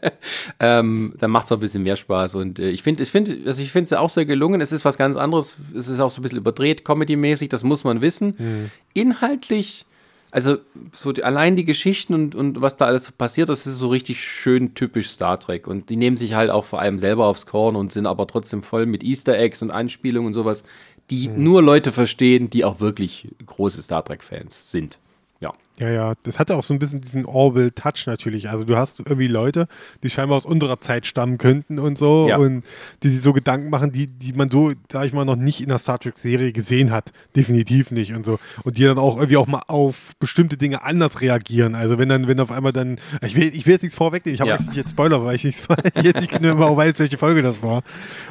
ähm, 0.61 1.15
dann 1.19 1.31
macht 1.33 1.47
es 1.47 1.53
auch 1.53 1.57
ein 1.57 1.61
bisschen 1.61 1.83
mehr 1.83 1.97
Spaß. 1.97 2.37
Und 2.37 2.61
äh, 2.61 2.71
ich 2.71 2.85
finde, 2.85 3.03
ich 3.03 3.11
finde, 3.11 3.37
also 3.47 3.61
ich 3.61 3.73
finde 3.73 3.85
es 3.87 3.93
auch 3.93 4.09
sehr 4.11 4.25
gelungen. 4.27 4.61
Es 4.61 4.71
ist 4.71 4.85
was 4.85 4.97
ganz 4.99 5.17
anderes. 5.17 5.57
Es 5.77 5.89
ist 5.89 5.99
auch 5.99 6.11
so 6.11 6.21
ein 6.21 6.23
bisschen 6.23 6.39
überdreht, 6.39 6.85
Comedy-mäßig, 6.85 7.49
das 7.49 7.65
muss 7.65 7.83
man 7.83 8.01
wissen. 8.01 8.71
Inhaltlich 8.95 9.85
also 10.31 10.59
so 10.93 11.13
die, 11.13 11.25
allein 11.25 11.57
die 11.57 11.65
Geschichten 11.65 12.15
und, 12.15 12.35
und 12.35 12.61
was 12.61 12.77
da 12.77 12.87
alles 12.87 13.11
passiert, 13.13 13.49
das 13.49 13.67
ist 13.67 13.79
so 13.79 13.89
richtig 13.89 14.21
schön 14.21 14.75
typisch 14.75 15.11
Star 15.11 15.41
Trek. 15.41 15.67
Und 15.67 15.89
die 15.89 15.97
nehmen 15.97 16.17
sich 16.17 16.35
halt 16.35 16.51
auch 16.51 16.65
vor 16.65 16.81
allem 16.81 16.99
selber 16.99 17.27
aufs 17.27 17.47
Korn 17.47 17.77
und 17.77 17.93
sind 17.93 18.07
aber 18.07 18.27
trotzdem 18.27 18.63
voll 18.63 18.87
mit 18.87 19.03
Easter 19.03 19.39
Eggs 19.39 19.63
und 19.63 19.71
Anspielungen 19.71 20.29
und 20.29 20.35
sowas, 20.35 20.65
die 21.11 21.29
nur 21.29 21.63
Leute 21.63 21.93
verstehen, 21.93 22.51
die 22.51 22.65
auch 22.65 22.81
wirklich 22.81 23.35
große 23.47 23.81
Star 23.81 24.05
Trek-Fans 24.05 24.71
sind. 24.71 24.99
Ja. 25.41 25.53
Ja, 25.79 25.89
ja, 25.89 26.13
das 26.25 26.41
hatte 26.41 26.57
auch 26.57 26.65
so 26.65 26.75
ein 26.75 26.81
bisschen 26.81 27.01
diesen 27.01 27.25
Orville-Touch 27.25 28.07
natürlich. 28.09 28.49
Also 28.51 28.65
du 28.65 28.77
hast 28.77 28.99
irgendwie 28.99 29.29
Leute, 29.29 29.69
die 30.03 30.11
scheinbar 30.11 30.37
aus 30.37 30.45
unserer 30.45 30.81
Zeit 30.81 31.07
stammen 31.07 31.39
könnten 31.39 31.79
und 31.79 31.97
so 31.97 32.27
Ja. 32.29 32.37
und 32.39 32.65
die 33.05 33.09
sich 33.09 33.21
so 33.21 33.33
Gedanken 33.33 33.71
machen, 33.71 33.93
die, 33.93 34.09
die 34.09 34.33
man 34.33 34.51
so, 34.51 34.73
sag 34.91 35.05
ich 35.05 35.13
mal, 35.13 35.25
noch 35.25 35.37
nicht 35.37 35.61
in 35.61 35.69
der 35.69 35.79
Star 35.79 36.01
Trek-Serie 36.01 36.51
gesehen 36.53 36.91
hat. 36.91 37.13
Definitiv 37.37 37.93
nicht 37.93 38.13
und 38.13 38.27
so. 38.27 38.41
Und 38.65 38.77
die 38.77 38.83
dann 38.83 38.99
auch 38.99 39.17
irgendwie 39.19 39.37
auch 39.37 39.47
mal 39.47 39.63
auf 39.69 40.15
bestimmte 40.19 40.57
Dinge 40.57 40.83
anders 40.83 41.21
reagieren. 41.21 41.77
Also 41.77 41.97
wenn 41.97 42.09
dann, 42.09 42.27
wenn 42.27 42.41
auf 42.41 42.51
einmal 42.51 42.73
dann, 42.73 42.99
ich 43.25 43.37
will, 43.37 43.45
ich 43.55 43.65
will 43.65 43.75
jetzt 43.75 43.83
nichts 43.83 43.97
vorwegnehmen, 43.97 44.35
ich 44.35 44.41
habe 44.41 44.51
Ja. 44.51 44.57
jetzt 44.57 44.67
nicht 44.67 44.77
jetzt 44.77 44.91
Spoiler, 44.91 45.25
weil 45.25 45.37
ich 45.37 45.45
nichts, 45.45 45.63
jetzt 46.03 46.21
nicht 46.23 46.33
genau 46.33 46.77
weiß, 46.77 46.99
welche 46.99 47.19
Folge 47.19 47.43
das 47.43 47.63
war. 47.63 47.85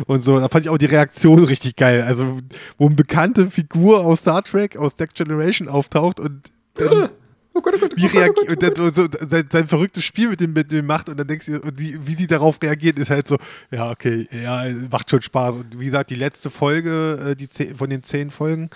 Und 0.05 0.21
so, 0.21 0.37
da 0.37 0.49
fand 0.49 0.65
ich 0.65 0.69
auch 0.69 0.77
die 0.77 0.85
Reaktion 0.87 1.45
richtig 1.45 1.77
geil. 1.77 2.01
Also, 2.01 2.39
wo 2.77 2.87
eine 2.87 2.95
bekannte 2.95 3.49
Figur 3.49 4.01
aus 4.05 4.19
Star 4.19 4.43
Trek, 4.43 4.75
aus 4.75 4.99
Next 4.99 5.15
Generation 5.15 5.69
auftaucht 5.69 6.19
und 6.19 6.41
dann 6.77 7.09
Oh 7.57 7.61
Gott, 7.61 7.73
oh 7.75 7.79
Gott, 7.79 7.93
wie 7.95 8.05
reagiert 8.05 8.49
und 8.49 8.61
dann 8.61 8.75
so, 8.75 8.89
so 8.91 9.07
sein, 9.27 9.47
sein 9.51 9.67
verrücktes 9.67 10.03
Spiel 10.03 10.29
mit 10.29 10.39
dem, 10.39 10.53
mit 10.53 10.71
dem 10.71 10.85
macht 10.85 11.09
und 11.09 11.19
dann 11.19 11.25
denkst 11.25 11.47
du, 11.47 11.59
und 11.59 11.79
die, 11.79 11.97
wie 12.05 12.13
sie 12.13 12.27
darauf 12.27 12.61
reagiert, 12.61 12.99
ist 12.99 13.09
halt 13.09 13.27
so, 13.27 13.37
ja, 13.71 13.89
okay, 13.89 14.27
ja, 14.31 14.65
macht 14.91 15.09
schon 15.09 15.23
Spaß. 15.23 15.55
Und 15.55 15.79
wie 15.79 15.85
gesagt, 15.85 16.11
die 16.11 16.15
letzte 16.15 16.51
Folge, 16.51 17.31
äh, 17.31 17.35
die 17.35 17.49
zehn, 17.49 17.75
von 17.75 17.89
den 17.89 18.03
zehn 18.03 18.29
Folgen, 18.29 18.69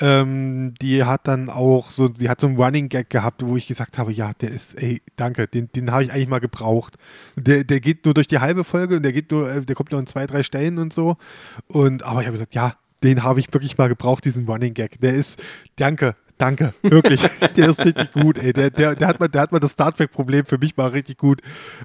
ähm, 0.00 0.72
die 0.80 1.04
hat 1.04 1.28
dann 1.28 1.50
auch 1.50 1.90
so, 1.90 2.08
sie 2.14 2.30
hat 2.30 2.40
so 2.40 2.46
einen 2.46 2.56
Running 2.56 2.88
Gag 2.88 3.10
gehabt, 3.10 3.42
wo 3.44 3.54
ich 3.58 3.66
gesagt 3.66 3.98
habe, 3.98 4.12
ja, 4.12 4.32
der 4.40 4.50
ist, 4.50 4.80
ey, 4.80 5.02
danke, 5.16 5.46
den, 5.46 5.70
den 5.72 5.92
habe 5.92 6.04
ich 6.04 6.12
eigentlich 6.12 6.28
mal 6.28 6.40
gebraucht. 6.40 6.94
Der, 7.36 7.64
der 7.64 7.80
geht 7.80 8.06
nur 8.06 8.14
durch 8.14 8.28
die 8.28 8.38
halbe 8.38 8.64
Folge 8.64 8.96
und 8.96 9.02
der 9.02 9.12
geht 9.12 9.30
nur, 9.30 9.50
äh, 9.50 9.60
der 9.60 9.76
kommt 9.76 9.90
nur 9.90 10.00
an 10.00 10.06
zwei, 10.06 10.26
drei 10.26 10.42
Stellen 10.42 10.78
und 10.78 10.94
so. 10.94 11.18
Und 11.66 12.02
aber 12.02 12.20
ich 12.20 12.26
habe 12.28 12.38
gesagt, 12.38 12.54
ja, 12.54 12.76
den 13.02 13.24
habe 13.24 13.40
ich 13.40 13.52
wirklich 13.52 13.76
mal 13.76 13.88
gebraucht, 13.88 14.24
diesen 14.24 14.46
Running 14.46 14.72
Gag. 14.72 15.00
Der 15.00 15.12
ist, 15.12 15.42
danke, 15.76 16.14
danke, 16.42 16.74
wirklich. 16.82 17.20
der 17.56 17.68
ist 17.70 17.84
richtig 17.84 18.12
gut, 18.12 18.36
ey. 18.38 18.52
Der, 18.52 18.70
der, 18.70 18.94
der, 18.96 19.08
hat 19.08 19.20
mal, 19.20 19.28
der 19.28 19.42
hat 19.42 19.52
mal 19.52 19.60
das 19.60 19.72
Star 19.72 19.94
Trek-Problem 19.94 20.44
für 20.44 20.58
mich 20.58 20.76
mal 20.76 20.88
richtig 20.88 21.16
gut 21.16 21.40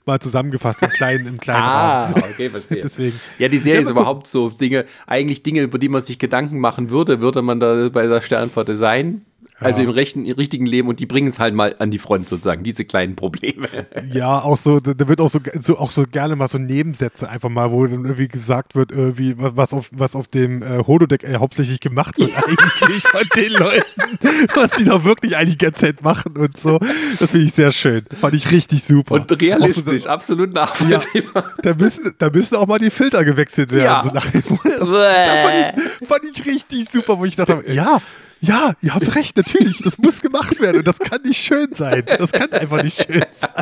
mal 0.06 0.20
zusammengefasst 0.20 0.82
im 0.82 0.90
kleinen, 0.90 1.28
im 1.28 1.38
kleinen 1.38 1.64
Ah, 1.64 2.06
Raum. 2.06 2.24
okay, 2.32 2.50
verstehe. 2.50 2.82
Deswegen. 2.84 3.20
Ja, 3.38 3.48
die 3.50 3.58
Serie 3.60 3.82
Ja, 3.82 3.86
ist 3.86 3.92
überhaupt 3.92 4.28
so 4.28 4.50
Dinge, 4.50 4.86
eigentlich 5.06 5.44
Dinge, 5.44 5.62
über 5.62 5.78
die 5.78 5.90
man 5.90 6.02
sich 6.02 6.18
Gedanken 6.18 6.60
machen 6.60 6.90
würde, 6.90 7.22
würde 7.22 7.42
man 7.42 7.60
da 7.60 7.90
bei 7.90 8.08
der 8.08 8.22
Sternflotte 8.22 8.76
sein. 8.76 9.22
Also 9.60 9.82
Ja. 9.82 9.88
im, 9.88 9.94
rechten, 9.94 10.26
im 10.26 10.36
richtigen 10.36 10.66
Leben 10.66 10.88
und 10.88 11.00
die 11.00 11.06
bringen 11.08 11.28
es 11.28 11.40
halt 11.40 11.56
mal 11.56 11.76
an 11.80 11.90
die 11.90 11.98
Front 11.98 12.30
sozusagen, 12.30 12.64
diese 12.64 12.86
kleinen 12.86 13.16
Probleme. 13.16 13.68
Ja, 14.14 14.40
auch 14.40 14.58
so, 14.58 14.80
da 14.80 15.08
wird 15.08 15.20
auch 15.20 15.30
so, 15.30 15.40
so, 15.62 15.78
auch 15.78 15.90
so 15.92 16.04
gerne 16.04 16.36
mal 16.36 16.48
so 16.48 16.58
Nebensätze 16.58 17.30
einfach 17.30 17.50
mal, 17.50 17.72
wo 17.72 17.86
dann 17.86 18.06
irgendwie 18.06 18.28
gesagt 18.28 18.76
wird, 18.76 18.92
irgendwie, 18.92 19.34
was 19.38 19.74
auf, 19.74 19.90
was 19.92 20.16
auf 20.16 20.28
dem 20.28 20.62
äh, 20.62 20.84
Holodeck 20.86 21.24
äh, 21.24 21.36
hauptsächlich 21.36 21.80
gemacht 21.80 22.18
wird 22.18 22.32
eigentlich 22.36 23.04
von 23.04 23.22
den 23.36 23.54
Leuten, 23.54 24.20
was 24.56 24.72
die 24.72 24.86
da 24.86 25.04
wirklich 25.04 25.36
eigentlich 25.36 25.58
die 25.58 25.66
ganze 25.66 25.82
Zeit 25.82 26.04
machen 26.04 26.38
und 26.38 26.58
so. 26.58 26.80
Das 27.20 27.32
finde 27.32 27.46
ich 27.48 27.54
sehr 27.54 27.72
schön. 27.72 28.04
Fand 28.20 28.36
ich 28.36 28.50
richtig 28.52 28.84
super. 28.84 29.16
Und 29.16 29.42
realistisch, 29.42 30.04
so, 30.04 30.10
absolut 30.10 30.54
nachvollziehbar. 30.54 31.54
da, 31.62 31.74
müssen, 31.74 32.14
da 32.18 32.30
müssen 32.30 32.56
auch 32.56 32.68
mal 32.68 32.80
die 32.80 32.92
Filter 32.92 33.24
gewechselt 33.26 33.72
werden. 33.72 33.86
Ja. 33.86 34.04
So 34.04 34.10
nach 34.12 34.30
dem 34.30 34.44
das, 34.64 34.90
das 34.90 35.42
fand, 35.42 35.78
ich, 36.02 36.08
fand 36.08 36.22
ich 36.32 36.46
richtig 36.46 36.90
super, 36.90 37.20
wo 37.20 37.26
ich 37.26 37.36
dachte, 37.36 37.64
ja, 37.68 38.02
ja, 38.42 38.74
ihr 38.82 38.94
habt 38.94 39.16
recht, 39.16 39.36
natürlich, 39.38 39.80
das 39.82 39.98
muss 39.98 40.22
gemacht 40.22 40.60
werden 40.60 40.78
und 40.78 40.88
das 40.88 41.00
kann 41.00 41.22
nicht 41.24 41.44
schön 41.44 41.70
sein. 41.74 42.04
Das 42.18 42.32
kann 42.32 42.52
einfach 42.52 42.84
nicht 42.84 43.06
schön 43.06 43.26
sein. 43.32 43.54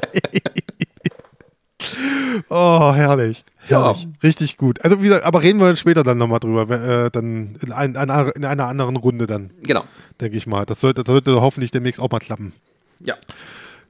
Oh, 2.50 2.94
herrlich. 2.94 3.44
Ja. 3.70 3.84
Herrlich. 3.84 4.08
Richtig 4.24 4.58
gut. 4.58 4.84
Also, 4.84 5.00
wie 5.00 5.04
gesagt, 5.04 5.26
aber 5.26 5.42
reden 5.42 5.60
wir 5.60 5.76
später 5.76 6.04
dann 6.04 6.18
nochmal 6.18 6.40
drüber. 6.40 6.70
Äh, 6.70 7.12
dann 7.12 7.58
in, 7.62 7.72
ein, 7.72 7.96
einer- 7.96 8.36
in 8.36 8.46
einer 8.46 8.68
anderen 8.68 8.96
Runde 8.96 9.26
dann, 9.26 9.52
Genau. 9.62 9.84
denke 10.22 10.38
ich 10.38 10.48
mal. 10.48 10.66
Das 10.66 10.80
sollte, 10.82 11.04
das 11.04 11.12
sollte 11.12 11.40
hoffentlich 11.42 11.72
demnächst 11.72 12.00
auch 12.00 12.10
mal 12.12 12.20
klappen. 12.20 12.54
Ja. 13.00 13.16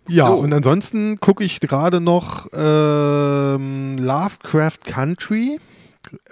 Ja, 0.07 0.27
So. 0.27 0.35
und 0.35 0.53
ansonsten 0.53 1.19
gucke 1.19 1.43
ich 1.43 1.59
gerade 1.59 1.99
noch 1.99 2.47
ähm, 2.53 3.97
Lovecraft 3.97 4.79
Country 4.85 5.59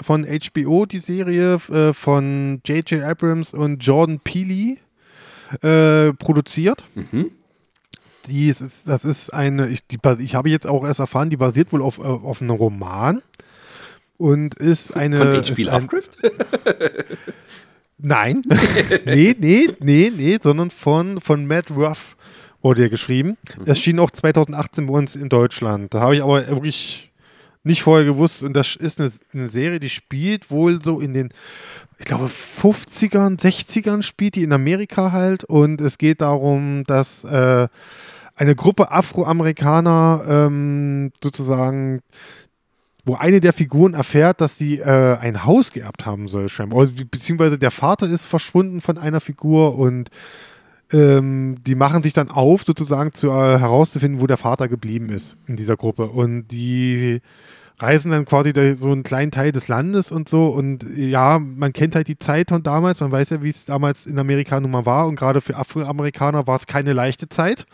von 0.01 0.25
HBO, 0.25 0.85
die 0.85 0.99
Serie 0.99 1.55
äh, 1.69 1.93
von 1.93 2.61
J.J. 2.65 3.03
Abrams 3.03 3.53
und 3.53 3.83
Jordan 3.83 4.19
Peele 4.19 4.77
äh, 5.61 6.13
produziert. 6.13 6.83
Mhm. 6.95 7.31
Die 8.27 8.47
ist, 8.47 8.87
das 8.87 9.05
ist 9.05 9.31
eine, 9.31 9.67
ich, 9.67 9.85
die, 9.87 9.99
ich 10.19 10.35
habe 10.35 10.49
jetzt 10.49 10.65
auch 10.65 10.85
erst 10.85 10.99
erfahren, 11.01 11.29
die 11.29 11.37
basiert 11.37 11.73
wohl 11.73 11.81
auf, 11.81 11.97
äh, 11.97 12.03
auf 12.03 12.41
einem 12.41 12.51
Roman 12.51 13.21
und 14.17 14.55
ist 14.55 14.95
eine. 14.95 15.17
Von 15.17 15.35
ist 15.35 15.49
H.P. 15.51 15.69
ein, 15.69 15.81
Lovecraft? 15.81 16.09
Nein, 17.97 18.41
nee, 19.05 19.35
nee, 19.39 19.67
nee, 19.79 20.11
nee, 20.15 20.37
sondern 20.41 20.71
von, 20.71 21.21
von 21.21 21.45
Matt 21.45 21.71
Ruff 21.71 22.17
wurde 22.61 22.81
der 22.81 22.89
geschrieben. 22.89 23.37
Erschien 23.65 23.99
auch 23.99 24.11
2018 24.11 24.87
bei 24.87 24.93
uns 24.93 25.15
in 25.15 25.29
Deutschland. 25.29 25.93
Da 25.93 26.01
habe 26.01 26.15
ich 26.15 26.23
aber 26.23 26.47
wirklich 26.49 27.12
nicht 27.63 27.83
vorher 27.83 28.05
gewusst. 28.05 28.43
Und 28.43 28.53
das 28.53 28.75
ist 28.75 28.99
eine, 28.99 29.11
eine 29.33 29.49
Serie, 29.49 29.79
die 29.79 29.89
spielt 29.89 30.51
wohl 30.51 30.81
so 30.81 30.99
in 30.99 31.13
den, 31.13 31.29
ich 31.97 32.05
glaube, 32.05 32.25
50ern, 32.27 33.39
60ern 33.39 34.03
spielt 34.03 34.35
die 34.35 34.43
in 34.43 34.53
Amerika 34.53 35.11
halt. 35.11 35.43
Und 35.43 35.81
es 35.81 35.97
geht 35.97 36.21
darum, 36.21 36.83
dass 36.85 37.23
äh, 37.23 37.67
eine 38.35 38.55
Gruppe 38.55 38.91
Afroamerikaner 38.91 40.23
ähm, 40.27 41.11
sozusagen 41.23 42.01
wo 43.05 43.15
eine 43.15 43.41
der 43.41 43.51
Figuren 43.51 43.95
erfährt, 43.95 44.39
dass 44.39 44.57
sie 44.57 44.79
äh, 44.79 45.17
ein 45.17 45.43
Haus 45.43 45.73
geerbt 45.73 46.05
haben 46.05 46.29
soll, 46.29 46.47
scheinbar. 46.47 46.79
Also, 46.79 46.93
be- 46.93 47.03
beziehungsweise 47.03 47.59
der 47.59 47.69
Vater 47.71 48.07
ist 48.09 48.27
verschwunden 48.27 48.79
von 48.79 48.97
einer 48.97 49.19
Figur 49.19 49.77
und 49.77 50.09
ähm, 50.91 51.57
die 51.65 51.75
machen 51.75 52.03
sich 52.03 52.13
dann 52.13 52.29
auf, 52.29 52.63
sozusagen 52.63 53.13
zu, 53.13 53.29
äh, 53.29 53.59
herauszufinden, 53.59 54.21
wo 54.21 54.27
der 54.27 54.37
Vater 54.37 54.67
geblieben 54.67 55.09
ist 55.09 55.37
in 55.47 55.55
dieser 55.55 55.77
Gruppe. 55.77 56.07
Und 56.07 56.47
die 56.49 57.21
reisen 57.79 58.11
dann 58.11 58.25
quasi 58.25 58.53
durch 58.53 58.77
so 58.79 58.91
einen 58.91 59.03
kleinen 59.03 59.31
Teil 59.31 59.51
des 59.51 59.67
Landes 59.67 60.11
und 60.11 60.29
so. 60.29 60.47
Und 60.47 60.85
ja, 60.95 61.39
man 61.39 61.73
kennt 61.73 61.95
halt 61.95 62.07
die 62.07 62.17
Zeit 62.17 62.49
von 62.49 62.63
damals, 62.63 62.99
man 62.99 63.11
weiß 63.11 63.31
ja, 63.31 63.43
wie 63.43 63.49
es 63.49 63.65
damals 63.65 64.05
in 64.05 64.19
Amerika 64.19 64.59
nun 64.59 64.71
mal 64.71 64.85
war. 64.85 65.07
Und 65.07 65.15
gerade 65.15 65.41
für 65.41 65.55
Afroamerikaner 65.55 66.47
war 66.47 66.55
es 66.55 66.67
keine 66.67 66.93
leichte 66.93 67.29
Zeit. 67.29 67.65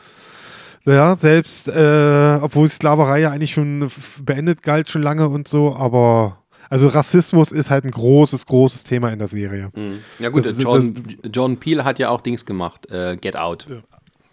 Ja, 0.86 1.16
selbst, 1.16 1.68
äh, 1.68 2.40
obwohl 2.42 2.70
Sklaverei 2.70 3.20
ja 3.20 3.32
eigentlich 3.32 3.52
schon 3.54 3.92
beendet 4.24 4.64
galt 4.64 4.90
schon 4.90 5.02
lange 5.02 5.28
und 5.28 5.48
so, 5.48 5.76
aber 5.76 6.39
Also 6.70 6.88
Rassismus 6.88 7.52
ist 7.52 7.70
halt 7.70 7.84
ein 7.86 7.92
großes, 7.92 8.46
großes 8.46 8.84
Thema 8.84 9.10
in 9.12 9.20
der 9.20 9.28
Serie. 9.28 9.72
Mhm. 9.76 10.00
Ja 10.20 10.30
gut, 10.30 10.46
Das 10.46 10.54
ist- 10.54 10.64
John, 10.64 10.94
John 11.34 11.58
Peel 11.58 11.84
hat 11.84 12.00
ja 12.00 12.10
auch 12.10 12.22
Dings 12.22 12.46
gemacht, 12.46 12.90
äh, 12.92 13.18
Get 13.18 13.36
Out. 13.36 13.66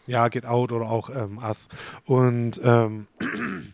Ja, 0.07 0.28
Get 0.28 0.45
Out 0.47 0.70
oder 0.72 0.89
auch 0.91 1.11
ähm, 1.11 1.39
Us. 1.39 1.68
Und 2.05 2.61
ähm, 2.62 3.07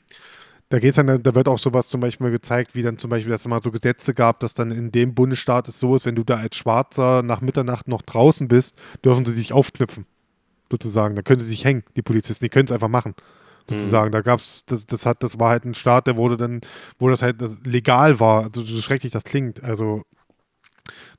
da 0.68 0.78
geht's 0.78 0.96
dann, 0.96 1.22
da 1.22 1.34
wird 1.34 1.48
auch 1.48 1.58
sowas 1.58 1.88
zum 1.88 2.00
Beispiel 2.00 2.30
gezeigt, 2.30 2.74
wie 2.74 2.82
dann 2.82 2.96
zum 2.98 3.10
Beispiel, 3.10 3.30
dass 3.32 3.42
es 3.42 3.48
mal 3.48 3.60
so 3.62 3.70
Gesetze 3.70 4.14
gab, 4.14 4.40
dass 4.40 4.54
dann 4.54 4.70
in 4.70 4.90
dem 4.92 5.14
Bundesstaat 5.14 5.68
es 5.68 5.78
so 5.80 5.94
ist, 5.96 6.06
wenn 6.06 6.14
du 6.14 6.22
da 6.24 6.36
als 6.36 6.56
Schwarzer 6.56 7.22
nach 7.22 7.40
Mitternacht 7.40 7.88
noch 7.88 8.02
draußen 8.02 8.48
bist, 8.48 8.80
dürfen 9.04 9.26
sie 9.26 9.34
sich 9.34 9.52
aufknüpfen. 9.52 10.06
Sozusagen. 10.70 11.16
Da 11.16 11.22
können 11.22 11.40
sie 11.40 11.46
sich 11.46 11.64
hängen, 11.66 11.82
die 11.96 12.02
Polizisten, 12.02 12.44
die 12.44 12.48
können 12.48 12.64
es 12.64 12.72
einfach 12.72 12.88
machen. 12.88 13.14
Sozusagen. 13.68 14.12
Da 14.12 14.20
gab's, 14.20 14.64
das, 14.66 14.86
das 14.86 15.06
hat, 15.06 15.22
das 15.22 15.38
war 15.38 15.50
halt 15.50 15.64
ein 15.64 15.74
Staat, 15.74 16.06
der 16.06 16.16
wurde 16.16 16.36
dann, 16.36 16.60
wo 16.98 17.08
das 17.08 17.22
halt 17.22 17.36
legal 17.66 18.20
war, 18.20 18.44
also 18.44 18.62
so 18.62 18.82
schrecklich 18.82 19.12
das 19.12 19.24
klingt. 19.24 19.62
Also 19.62 20.02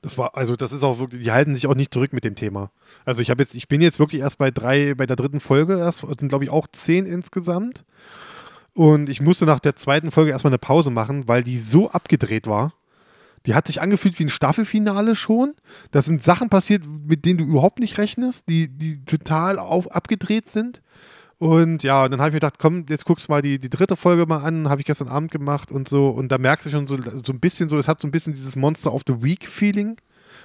das 0.02 0.18
war, 0.18 0.36
also 0.36 0.56
das 0.56 0.72
ist 0.72 0.82
auch 0.82 0.98
wirklich, 0.98 1.22
die 1.22 1.32
halten 1.32 1.54
sich 1.54 1.66
auch 1.66 1.74
nicht 1.74 1.92
zurück 1.92 2.12
mit 2.12 2.24
dem 2.24 2.34
Thema. 2.34 2.70
Also 3.04 3.22
ich 3.22 3.30
habe 3.30 3.42
jetzt, 3.42 3.54
ich 3.54 3.68
bin 3.68 3.80
jetzt 3.80 3.98
wirklich 3.98 4.20
erst 4.20 4.38
bei 4.38 4.50
drei, 4.50 4.94
bei 4.94 5.06
der 5.06 5.16
dritten 5.16 5.40
Folge 5.40 5.78
erst, 5.78 6.00
sind 6.00 6.28
glaube 6.28 6.44
ich 6.44 6.50
auch 6.50 6.66
zehn 6.70 7.06
insgesamt. 7.06 7.84
Und 8.74 9.08
ich 9.08 9.20
musste 9.20 9.46
nach 9.46 9.60
der 9.60 9.76
zweiten 9.76 10.10
Folge 10.10 10.32
erstmal 10.32 10.50
eine 10.50 10.58
Pause 10.58 10.90
machen, 10.90 11.28
weil 11.28 11.44
die 11.44 11.58
so 11.58 11.90
abgedreht 11.90 12.46
war. 12.46 12.74
Die 13.46 13.54
hat 13.54 13.66
sich 13.66 13.80
angefühlt 13.80 14.18
wie 14.18 14.24
ein 14.24 14.30
Staffelfinale 14.30 15.14
schon. 15.14 15.54
Da 15.90 16.02
sind 16.02 16.22
Sachen 16.22 16.48
passiert, 16.48 16.82
mit 16.86 17.24
denen 17.24 17.38
du 17.38 17.44
überhaupt 17.44 17.78
nicht 17.78 17.98
rechnest, 17.98 18.48
die, 18.48 18.68
die 18.68 19.04
total 19.04 19.58
auf, 19.58 19.90
abgedreht 19.92 20.48
sind. 20.48 20.82
Und 21.44 21.82
ja, 21.82 22.04
und 22.04 22.10
dann 22.10 22.20
habe 22.20 22.30
ich 22.30 22.32
mir 22.32 22.40
gedacht, 22.40 22.58
komm, 22.58 22.86
jetzt 22.88 23.04
guckst 23.04 23.28
du 23.28 23.32
mal 23.32 23.42
die, 23.42 23.58
die 23.58 23.68
dritte 23.68 23.96
Folge 23.96 24.24
mal 24.24 24.38
an, 24.38 24.70
habe 24.70 24.80
ich 24.80 24.86
gestern 24.86 25.08
Abend 25.08 25.30
gemacht 25.30 25.70
und 25.70 25.86
so. 25.86 26.08
Und 26.08 26.32
da 26.32 26.38
merkst 26.38 26.64
du 26.64 26.70
schon 26.70 26.86
so, 26.86 26.96
so 26.96 27.34
ein 27.34 27.38
bisschen 27.38 27.68
so, 27.68 27.76
es 27.76 27.86
hat 27.86 28.00
so 28.00 28.08
ein 28.08 28.10
bisschen 28.10 28.32
dieses 28.32 28.56
Monster 28.56 28.94
of 28.94 29.02
the 29.06 29.22
Week-Feeling. 29.22 29.98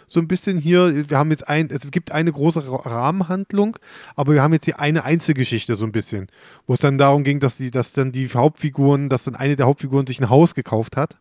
So 0.08 0.20
ein 0.20 0.28
bisschen 0.28 0.58
hier, 0.58 1.10
wir 1.10 1.18
haben 1.18 1.32
jetzt 1.32 1.48
ein, 1.48 1.70
es 1.72 1.90
gibt 1.92 2.12
eine 2.12 2.34
große 2.34 2.70
Ra- 2.70 2.82
Rahmenhandlung, 2.82 3.78
aber 4.18 4.34
wir 4.34 4.44
haben 4.44 4.52
jetzt 4.52 4.66
hier 4.66 4.82
eine 4.82 5.06
Einzelgeschichte 5.06 5.76
so 5.76 5.86
ein 5.86 5.94
bisschen, 5.94 6.28
wo 6.68 6.74
es 6.74 6.82
dann 6.82 6.98
darum 6.98 7.24
ging, 7.24 7.40
dass 7.40 7.56
die, 7.56 7.72
dass 7.72 7.94
dann 7.94 8.12
die 8.12 8.28
Hauptfiguren, 8.28 9.08
dass 9.08 9.24
dann 9.24 9.38
eine 9.38 9.56
der 9.56 9.68
Hauptfiguren 9.68 10.06
sich 10.06 10.20
ein 10.20 10.30
Haus 10.30 10.54
gekauft 10.54 10.98
hat, 10.98 11.18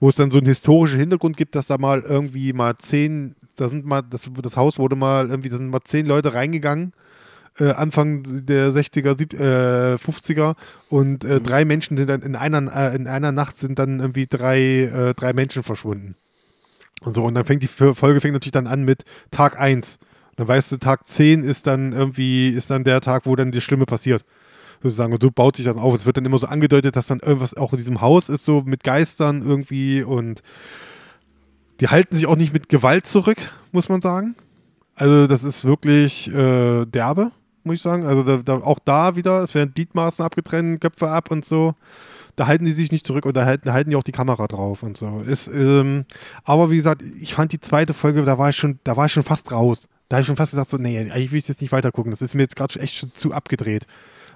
wo 0.00 0.10
es 0.10 0.16
dann 0.16 0.30
so 0.30 0.36
einen 0.36 0.48
historischen 0.48 0.98
Hintergrund 0.98 1.38
gibt, 1.38 1.54
dass 1.54 1.68
da 1.68 1.78
mal 1.78 2.02
irgendwie 2.02 2.52
mal 2.52 2.76
zehn, 2.76 3.36
da 3.56 3.70
sind 3.70 3.86
mal, 3.86 4.02
das, 4.02 4.28
das 4.42 4.58
Haus 4.58 4.78
wurde 4.78 4.96
mal 4.96 5.30
irgendwie, 5.30 5.48
da 5.48 5.56
sind 5.56 5.70
mal 5.70 5.80
zehn 5.82 6.04
Leute 6.04 6.34
reingegangen, 6.34 6.92
äh, 7.60 7.70
Anfang 7.70 8.22
der 8.46 8.70
60er, 8.70 9.18
sieb, 9.18 9.34
äh, 9.34 9.94
50er 9.94 10.54
und 10.88 11.24
äh, 11.24 11.40
drei 11.40 11.64
Menschen 11.64 11.96
sind 11.96 12.08
dann 12.08 12.22
in 12.22 12.36
einer, 12.36 12.74
äh, 12.74 12.94
in 12.94 13.06
einer 13.06 13.32
Nacht 13.32 13.56
sind 13.56 13.78
dann 13.78 14.00
irgendwie 14.00 14.26
drei, 14.26 14.60
äh, 14.60 15.14
drei 15.14 15.32
Menschen 15.32 15.62
verschwunden. 15.62 16.14
Und 17.02 17.14
so, 17.14 17.24
und 17.24 17.34
dann 17.34 17.44
fängt 17.44 17.62
die 17.62 17.68
Folge 17.68 18.20
fängt 18.20 18.34
natürlich 18.34 18.52
dann 18.52 18.66
an 18.66 18.84
mit 18.84 19.04
Tag 19.30 19.58
1. 19.58 19.98
Dann 20.36 20.48
weißt 20.48 20.72
du, 20.72 20.76
Tag 20.78 21.06
10 21.06 21.44
ist 21.44 21.66
dann 21.66 21.92
irgendwie, 21.92 22.50
ist 22.50 22.70
dann 22.70 22.84
der 22.84 23.00
Tag, 23.00 23.26
wo 23.26 23.36
dann 23.36 23.52
das 23.52 23.62
Schlimme 23.62 23.86
passiert. 23.86 24.24
Sozusagen. 24.82 25.12
Und 25.12 25.22
so 25.22 25.30
baut 25.30 25.56
sich 25.56 25.64
das 25.64 25.76
auf. 25.76 25.94
Es 25.94 26.06
wird 26.06 26.16
dann 26.16 26.24
immer 26.24 26.38
so 26.38 26.46
angedeutet, 26.46 26.96
dass 26.96 27.08
dann 27.08 27.20
irgendwas 27.20 27.54
auch 27.54 27.72
in 27.72 27.78
diesem 27.78 28.00
Haus 28.00 28.28
ist, 28.28 28.44
so 28.44 28.62
mit 28.62 28.84
Geistern 28.84 29.42
irgendwie 29.44 30.02
und 30.02 30.42
die 31.80 31.88
halten 31.88 32.14
sich 32.14 32.26
auch 32.26 32.36
nicht 32.36 32.52
mit 32.52 32.68
Gewalt 32.68 33.06
zurück, 33.06 33.38
muss 33.72 33.88
man 33.88 34.00
sagen. 34.00 34.34
Also, 34.94 35.28
das 35.28 35.44
ist 35.44 35.64
wirklich 35.64 36.28
äh, 36.28 36.84
derbe, 36.84 37.30
muss 37.68 37.76
ich 37.76 37.82
sagen. 37.82 38.04
Also, 38.04 38.24
da, 38.24 38.38
da, 38.38 38.54
auch 38.56 38.80
da 38.84 39.14
wieder, 39.14 39.42
es 39.42 39.54
werden 39.54 39.72
Gliedmaßen 39.74 40.24
abgetrennt, 40.24 40.80
Köpfe 40.80 41.08
ab 41.08 41.30
und 41.30 41.44
so. 41.44 41.74
Da 42.34 42.46
halten 42.46 42.64
die 42.64 42.72
sich 42.72 42.92
nicht 42.92 43.06
zurück 43.06 43.26
und 43.26 43.36
da 43.36 43.44
halten, 43.44 43.72
halten 43.72 43.90
die 43.90 43.96
auch 43.96 44.02
die 44.02 44.12
Kamera 44.12 44.46
drauf 44.46 44.82
und 44.82 44.96
so. 44.96 45.20
Ist, 45.20 45.48
ähm, 45.48 46.04
aber 46.44 46.70
wie 46.70 46.76
gesagt, 46.76 47.02
ich 47.20 47.34
fand 47.34 47.52
die 47.52 47.60
zweite 47.60 47.94
Folge, 47.94 48.22
da 48.24 48.38
war 48.38 48.50
ich 48.50 48.56
schon, 48.56 48.78
da 48.84 48.96
war 48.96 49.06
ich 49.06 49.12
schon 49.12 49.24
fast 49.24 49.50
raus. 49.52 49.88
Da 50.08 50.16
habe 50.16 50.22
ich 50.22 50.26
schon 50.26 50.36
fast 50.36 50.52
gesagt, 50.52 50.70
so, 50.70 50.76
nee, 50.76 50.98
eigentlich 50.98 51.32
will 51.32 51.38
ich 51.38 51.48
jetzt 51.48 51.60
nicht 51.60 51.72
weiter 51.72 51.92
gucken. 51.92 52.10
Das 52.10 52.22
ist 52.22 52.34
mir 52.34 52.42
jetzt 52.42 52.56
gerade 52.56 52.78
echt 52.80 52.96
schon 52.96 53.12
zu 53.14 53.32
abgedreht. 53.32 53.86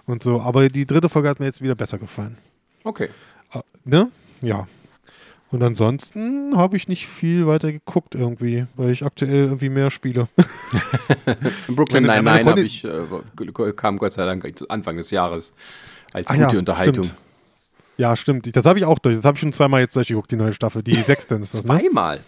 Und 0.05 0.23
so. 0.23 0.41
Aber 0.41 0.69
die 0.69 0.87
dritte 0.87 1.09
Folge 1.09 1.29
hat 1.29 1.41
mir 1.41 1.47
jetzt 1.47 1.63
wieder 1.63 1.75
besser 1.75 1.99
gefallen. 1.99 2.37
Okay. 2.85 3.09
Äh, 3.53 3.61
Ne? 3.85 4.11
Ja. 4.41 4.67
Und 5.53 5.63
ansonsten 5.63 6.57
habe 6.57 6.77
ich 6.79 6.89
nicht 6.89 7.07
viel 7.07 7.47
weiter 7.47 7.71
geguckt 7.71 8.15
irgendwie, 8.15 8.67
weil 8.75 8.91
ich 8.91 9.05
aktuell 9.05 9.45
irgendwie 9.45 9.69
mehr 9.69 9.91
spiele. 9.91 10.27
Brooklyn 11.69 12.05
Meine- 12.07 12.23
meine 12.23 12.39
Nine-Nine 12.39 12.45
Freundin- 12.45 12.67
ich, 12.67 12.85
äh, 12.85 13.73
kam 13.75 13.99
Gott 13.99 14.13
sei 14.13 14.25
Dank 14.25 14.51
zu 14.59 14.69
Anfang 14.69 14.97
des 14.97 15.11
Jahres 15.11 15.53
als 16.13 16.29
Ah 16.29 16.37
gute 16.37 16.55
ja, 16.55 16.59
Unterhaltung. 16.59 17.05
stimmt. 17.05 17.19
ja, 17.99 18.17
stimmt. 18.17 18.57
Das 18.57 18.65
habe 18.65 18.79
ich 18.79 18.85
auch 18.85 18.99
durch. 18.99 19.17
Das 19.17 19.25
habe 19.25 19.37
ich 19.37 19.41
schon 19.41 19.53
zweimal 19.53 19.81
jetzt 19.83 19.95
durchgeguckt, 19.95 20.31
die 20.31 20.37
neue 20.37 20.53
Staffel. 20.53 20.83
Die 20.83 20.95
sechste 21.03 21.35
ist 21.37 21.55
das, 21.55 21.65
ne? 21.65 21.79
Zweimal. 21.79 22.21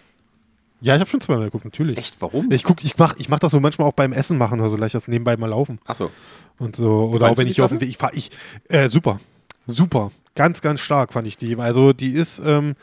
Ja, 0.80 0.94
ich 0.94 1.00
habe 1.00 1.08
schon 1.10 1.20
zweimal 1.22 1.44
geguckt, 1.46 1.64
natürlich. 1.64 1.96
Echt, 1.96 2.16
warum? 2.20 2.50
Ich 2.52 2.62
guck, 2.62 2.84
ich 2.84 2.98
mach, 2.98 3.16
ich 3.16 3.30
mach 3.30 3.38
das 3.38 3.52
so 3.52 3.60
manchmal 3.60 3.88
auch 3.88 3.94
beim 3.94 4.12
Essen 4.12 4.36
machen 4.36 4.60
oder 4.60 4.68
so, 4.68 4.76
leicht 4.76 4.94
das 4.94 5.08
nebenbei 5.08 5.34
mal 5.38 5.48
laufen 5.48 5.78
Achso. 5.86 6.10
und 6.58 6.76
so. 6.76 7.06
Oder 7.06 7.30
auch 7.30 7.38
wenn 7.38 7.46
ich 7.46 7.62
auf 7.62 7.70
dem 7.70 7.80
Weg, 7.80 7.88
ich 7.88 7.96
fahr, 7.96 8.12
ich, 8.12 8.30
äh, 8.68 8.88
super, 8.88 9.18
super, 9.64 10.10
ganz, 10.34 10.60
ganz 10.60 10.80
stark 10.80 11.14
fand 11.14 11.26
ich 11.26 11.38
die. 11.38 11.56
Also 11.56 11.94
die 11.94 12.10
ist, 12.10 12.42
ähm, 12.44 12.74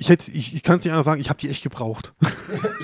ich 0.00 0.08
hätte, 0.08 0.30
ich, 0.30 0.54
ich 0.54 0.62
kann 0.62 0.78
es 0.78 0.84
nicht 0.84 0.92
anders 0.92 1.06
sagen, 1.06 1.20
ich 1.20 1.28
habe 1.28 1.40
die 1.40 1.50
echt 1.50 1.62
gebraucht. 1.62 2.12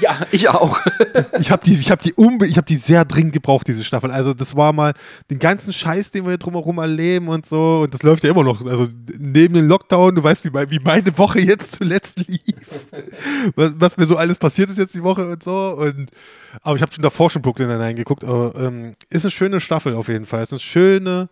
Ja, 0.01 0.27
ich 0.33 0.49
auch. 0.49 0.79
Ich 1.39 1.51
habe 1.51 1.65
die, 1.65 1.79
ich 1.79 1.91
habe 1.91 2.03
die 2.03 2.13
unbe 2.13 2.47
ich 2.47 2.57
habe 2.57 2.67
die 2.67 2.77
sehr 2.77 3.05
dringend 3.05 3.33
gebraucht, 3.33 3.67
diese 3.67 3.85
Staffel. 3.85 4.11
Also 4.11 4.35
das 4.35 4.57
war 4.57 4.73
mal 4.73 4.93
den 5.31 5.39
ganzen 5.39 5.73
Scheiß, 5.73 6.11
den 6.11 6.25
wir 6.25 6.31
hier 6.31 6.39
drumherum 6.39 6.79
erleben 6.79 7.29
und 7.29 7.47
so. 7.47 7.83
Und 7.83 7.95
das 7.95 8.03
läuft 8.03 8.25
ja 8.25 8.31
immer 8.31 8.43
noch. 8.43 8.65
Also 8.67 8.89
neben 9.19 9.55
dem 9.55 9.69
Lockdown, 9.69 10.17
du 10.17 10.23
weißt, 10.23 10.45
wie, 10.45 10.53
wie 10.53 10.79
meine 10.81 11.17
Woche 11.17 11.41
jetzt 11.41 11.73
zuletzt 11.73 12.19
lief. 12.19 12.41
Was, 13.57 13.73
was 13.77 13.97
mir 13.97 14.07
so 14.07 14.17
alles 14.17 14.39
passiert 14.39 14.71
ist 14.71 14.79
jetzt 14.79 14.95
die 14.95 15.03
Woche 15.03 15.27
und 15.29 15.43
so. 15.43 15.77
Und, 15.79 16.11
aber 16.63 16.77
ich 16.77 16.83
habe 16.83 16.93
schon 16.93 17.03
davor 17.03 17.31
schon 17.31 17.43
Brooklyn 17.43 17.71
hineingeguckt. 17.71 18.25
Aber 18.25 18.55
ähm, 18.57 18.95
ist 19.11 19.25
eine 19.25 19.31
schöne 19.31 19.61
Staffel 19.61 19.95
auf 19.95 20.09
jeden 20.09 20.25
Fall. 20.25 20.43
Ist 20.43 20.53
eine 20.53 20.61
schöne, 20.61 21.29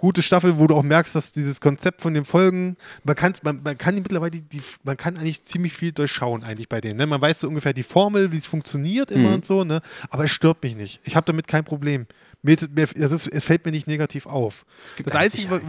gute 0.00 0.22
Staffel, 0.22 0.58
wo 0.58 0.66
du 0.66 0.74
auch 0.74 0.82
merkst, 0.82 1.14
dass 1.14 1.30
dieses 1.30 1.60
Konzept 1.60 2.00
von 2.00 2.14
den 2.14 2.24
Folgen, 2.24 2.78
man, 3.04 3.14
kann's, 3.14 3.42
man, 3.42 3.62
man 3.62 3.76
kann 3.76 3.96
mittlerweile, 3.96 4.30
die, 4.30 4.40
die, 4.40 4.62
man 4.82 4.96
kann 4.96 5.18
eigentlich 5.18 5.44
ziemlich 5.44 5.74
viel 5.74 5.92
durchschauen 5.92 6.42
eigentlich 6.42 6.70
bei 6.70 6.80
denen. 6.80 6.96
Ne? 6.96 7.06
Man 7.06 7.20
weiß 7.20 7.40
so 7.40 7.48
ungefähr 7.48 7.74
die 7.74 7.82
Formel, 7.82 8.32
wie 8.32 8.38
es 8.38 8.46
funktioniert 8.46 9.10
immer 9.10 9.28
Mhm. 9.28 9.34
und 9.34 9.44
so, 9.44 9.62
ne? 9.62 9.82
aber 10.08 10.24
es 10.24 10.30
stört 10.30 10.62
mich 10.62 10.74
nicht. 10.74 11.00
Ich 11.04 11.16
habe 11.16 11.26
damit 11.26 11.46
kein 11.48 11.64
Problem. 11.64 12.06
Mir, 12.40 12.56
mir, 12.74 12.86
das 12.86 13.12
ist, 13.12 13.26
es 13.26 13.44
fällt 13.44 13.66
mir 13.66 13.72
nicht 13.72 13.86
negativ 13.88 14.24
auf. 14.24 14.64
Das 15.04 15.14
Einzige, 15.14 15.60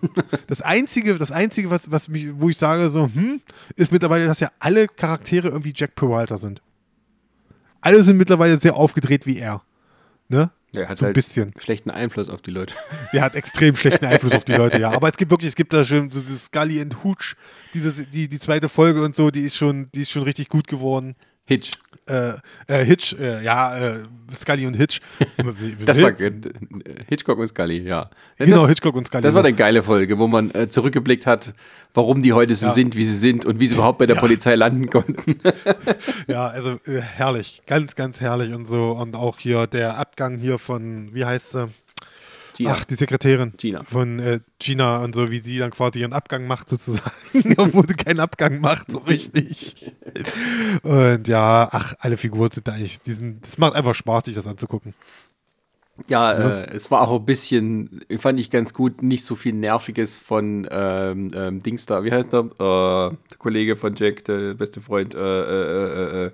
das 0.46 0.60
Einzige, 0.60 1.16
das 1.16 1.32
Einzige 1.32 1.70
was, 1.70 1.90
was 1.90 2.08
mich, 2.08 2.28
wo 2.34 2.50
ich 2.50 2.58
sage, 2.58 2.90
so, 2.90 3.04
hm, 3.06 3.40
ist 3.74 3.90
mittlerweile, 3.90 4.26
dass 4.26 4.40
ja 4.40 4.50
alle 4.58 4.86
Charaktere 4.86 5.48
irgendwie 5.48 5.72
Jack 5.74 5.94
Peralta 5.94 6.36
sind. 6.36 6.60
Alle 7.80 8.04
sind 8.04 8.18
mittlerweile 8.18 8.58
sehr 8.58 8.74
aufgedreht 8.74 9.24
wie 9.24 9.38
er. 9.38 9.62
Ne? 10.28 10.50
Der 10.74 10.88
hat 10.88 10.98
so 10.98 11.04
ein 11.04 11.06
halt 11.06 11.14
bisschen. 11.14 11.52
schlechten 11.58 11.90
Einfluss 11.90 12.28
auf 12.28 12.42
die 12.42 12.50
Leute. 12.50 12.74
Der 13.12 13.22
hat 13.22 13.34
extrem 13.34 13.74
schlechten 13.74 14.04
Einfluss 14.04 14.32
auf 14.32 14.44
die 14.44 14.52
Leute, 14.52 14.78
ja. 14.78 14.90
Aber 14.94 15.08
es 15.08 15.16
gibt 15.16 15.30
wirklich, 15.30 15.48
es 15.48 15.56
gibt 15.56 15.72
da 15.72 15.84
schon 15.84 16.10
so 16.10 16.20
dieses 16.20 16.44
Scully 16.46 16.80
and 16.80 17.02
Hooch, 17.04 17.34
dieses, 17.72 18.08
die, 18.10 18.28
die 18.28 18.38
zweite 18.38 18.68
Folge 18.68 19.02
und 19.02 19.14
so, 19.14 19.30
die 19.30 19.40
ist 19.40 19.56
schon, 19.56 19.90
die 19.94 20.02
ist 20.02 20.10
schon 20.10 20.22
richtig 20.22 20.48
gut 20.48 20.68
geworden. 20.68 21.16
Hitch. 21.46 21.72
Äh, 22.08 22.32
äh, 22.66 22.84
Hitch, 22.84 23.14
äh, 23.18 23.42
ja, 23.44 23.76
äh, 23.78 24.02
Scully 24.34 24.66
und 24.66 24.74
Hitch. 24.74 25.00
Das 25.84 26.00
war 26.00 26.18
äh, 26.20 26.32
Hitchcock 27.08 27.38
und 27.38 27.48
Scully, 27.48 27.80
ja. 27.80 28.10
genau, 28.38 28.62
das, 28.62 28.68
Hitchcock 28.70 28.94
und 28.96 29.06
Scully. 29.06 29.22
das 29.22 29.34
war 29.34 29.44
eine 29.44 29.52
geile 29.54 29.82
Folge, 29.82 30.18
wo 30.18 30.26
man 30.26 30.50
äh, 30.54 30.68
zurückgeblickt 30.68 31.26
hat, 31.26 31.54
warum 31.94 32.22
die 32.22 32.32
heute 32.32 32.54
so 32.56 32.66
Ja. 32.66 32.72
sind, 32.72 32.96
wie 32.96 33.04
sie 33.04 33.16
sind 33.16 33.44
und 33.44 33.60
wie 33.60 33.66
sie 33.68 33.74
überhaupt 33.74 33.98
bei 33.98 34.06
der 34.06 34.16
Ja. 34.16 34.20
Polizei 34.20 34.54
landen 34.54 34.90
konnten. 34.90 35.36
Ja, 36.26 36.46
also 36.48 36.78
herrlich, 36.86 37.62
ganz, 37.66 37.94
ganz 37.94 38.20
herrlich 38.20 38.52
und 38.52 38.66
so. 38.66 38.90
Und 38.92 39.14
auch 39.16 39.38
hier 39.38 39.66
der 39.66 39.96
Abgang 39.98 40.38
hier 40.38 40.58
von, 40.58 41.14
wie 41.14 41.24
heißt 41.24 41.50
sie? 41.52 41.68
Gina. 42.58 42.72
Ach, 42.72 42.82
die 42.82 42.96
Sekretärin. 42.96 43.52
Gina. 43.56 43.84
Von 43.84 44.18
äh, 44.18 44.40
Gina 44.58 44.98
und 45.04 45.14
so, 45.14 45.30
wie 45.30 45.38
sie 45.38 45.58
dann 45.58 45.70
quasi 45.70 46.00
ihren 46.00 46.12
Abgang 46.12 46.48
macht, 46.48 46.68
sozusagen. 46.68 47.12
Obwohl 47.56 47.86
sie 47.86 47.94
keinen 47.94 48.18
Abgang 48.18 48.60
macht, 48.60 48.90
so 48.90 48.98
richtig. 48.98 49.94
und 50.82 51.28
ja, 51.28 51.68
ach, 51.70 51.94
alle 52.00 52.16
Figuren 52.16 52.50
sind 52.50 52.66
da 52.66 52.72
eigentlich, 52.72 53.00
die 53.00 53.12
sind, 53.12 53.44
das 53.44 53.58
macht 53.58 53.74
einfach 53.74 53.94
Spaß, 53.94 54.24
sich 54.24 54.34
das 54.34 54.48
anzugucken. 54.48 54.94
Ja, 56.08 56.32
äh, 56.32 56.70
es 56.74 56.90
war 56.90 57.02
auch 57.02 57.20
ein 57.20 57.26
bisschen, 57.26 58.04
fand 58.18 58.40
ich 58.40 58.50
ganz 58.50 58.74
gut, 58.74 59.04
nicht 59.04 59.24
so 59.24 59.36
viel 59.36 59.54
Nerviges 59.54 60.18
von 60.18 60.66
ähm, 60.68 61.30
ähm, 61.34 61.60
Dings 61.60 61.86
da, 61.86 62.02
wie 62.02 62.10
heißt 62.10 62.32
der? 62.32 62.40
Äh, 62.40 63.16
der 63.30 63.38
Kollege 63.38 63.76
von 63.76 63.94
Jack, 63.94 64.24
der 64.24 64.54
beste 64.54 64.80
Freund. 64.80 65.14
Äh, 65.14 65.18
äh, 65.20 66.24
äh, 66.24 66.26
äh, 66.26 66.30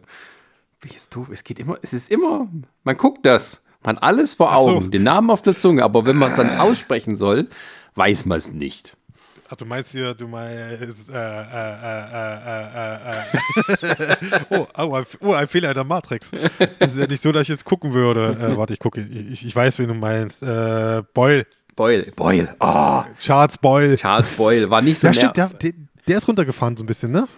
wie 0.81 0.95
ist 0.95 1.15
doof? 1.15 1.29
Es 1.31 1.45
geht 1.45 1.59
immer, 1.59 1.79
es 1.83 1.93
ist 1.93 2.11
immer, 2.11 2.49
man 2.83 2.97
guckt 2.97 3.27
das, 3.27 3.64
man 3.85 3.99
alles 3.99 4.35
vor 4.35 4.53
Ach 4.53 4.59
so. 4.59 4.77
Augen, 4.77 4.91
den 4.91 5.03
Namen 5.03 5.31
auf 5.31 5.43
der 5.43 5.57
Zunge, 5.57 5.83
aber 5.83 6.07
wenn 6.07 6.17
man 6.17 6.31
es 6.31 6.37
dann 6.37 6.59
aussprechen 6.59 7.17
soll, 7.17 7.49
weiß 7.95 8.25
man 8.25 8.39
es 8.39 8.53
nicht. 8.53 8.97
Ach, 9.51 9.57
du 9.57 9.67
meinst 9.67 9.93
hier, 9.93 10.15
du 10.15 10.27
meinst, 10.27 11.11
äh, 11.11 11.13
äh, 11.13 11.19
äh, 11.19 12.05
äh, 12.13 12.57
äh, 12.77 12.99
äh. 14.09 14.37
oh, 14.51 14.67
oh, 14.77 14.95
ein, 14.95 15.05
oh, 15.21 15.33
ein 15.33 15.49
Fehler 15.49 15.69
in 15.69 15.75
der 15.75 15.85
Matrix. 15.85 16.31
Das 16.79 16.93
ist 16.93 16.99
ja 16.99 17.07
nicht 17.07 17.21
so, 17.21 17.31
dass 17.31 17.43
ich 17.43 17.51
jetzt 17.51 17.65
gucken 17.65 17.93
würde. 17.93 18.39
Äh, 18.41 18.57
warte, 18.57 18.73
ich 18.73 18.79
gucke, 18.79 19.03
ich, 19.03 19.45
ich 19.47 19.55
weiß, 19.55 19.79
wen 19.79 19.89
du 19.89 19.95
meinst. 19.95 20.43
Äh, 20.43 21.03
Boyle, 21.13 21.47
Boyle, 21.77 22.11
Boyle, 22.17 22.57
oh, 22.61 23.03
Charles 23.19 23.59
Boyle. 23.59 23.97
Charles 23.97 24.31
Boyle, 24.31 24.71
war 24.71 24.81
nicht 24.81 24.99
so 24.99 25.09
Ja, 25.09 25.13
stimmt, 25.13 25.37
der, 25.37 25.49
der, 25.49 25.73
der 26.09 26.19
ist 26.19 26.27
runtergefahren 26.27 26.77
so 26.77 26.85
ein 26.85 26.87
bisschen, 26.87 27.13
ne? 27.13 27.29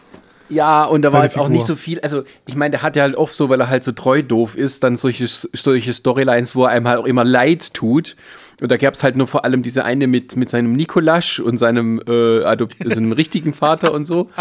Ja, 0.49 0.85
und 0.85 1.03
da 1.03 1.13
war 1.13 1.25
jetzt 1.25 1.39
auch 1.39 1.49
nicht 1.49 1.67
so 1.67 1.75
viel. 1.75 2.01
Also, 2.01 2.23
ich 2.47 2.57
meine, 2.57 2.71
der 2.73 2.83
hat 2.83 2.97
ja 2.97 3.03
halt 3.03 3.17
oft 3.17 3.35
so, 3.35 3.49
weil 3.49 3.61
er 3.61 3.69
halt 3.69 3.83
so 3.83 3.93
treu 3.93 4.23
doof 4.23 4.57
ist, 4.57 4.85
dann 4.85 4.97
solche, 4.97 5.27
solche 5.27 5.93
Storylines, 5.93 6.55
wo 6.55 6.65
er 6.65 6.71
einem 6.71 6.87
halt 6.87 6.99
auch 6.99 7.07
immer 7.07 7.25
leid 7.25 7.75
tut. 7.75 8.17
Und 8.61 8.73
da 8.73 8.79
gab 8.79 8.95
es 8.95 9.03
halt 9.03 9.17
nur 9.17 9.27
vor 9.27 9.45
allem 9.45 9.63
diese 9.63 9.85
eine 9.85 10.07
mit, 10.07 10.37
mit 10.37 10.49
seinem 10.49 10.73
Nikolasch 10.75 11.41
und 11.41 11.59
seinem, 11.59 12.01
äh, 12.09 12.43
Adop 12.45 12.73
seinem 12.85 13.13
richtigen 13.13 13.53
Vater 13.53 13.93
und 13.93 14.05
so. 14.05 14.31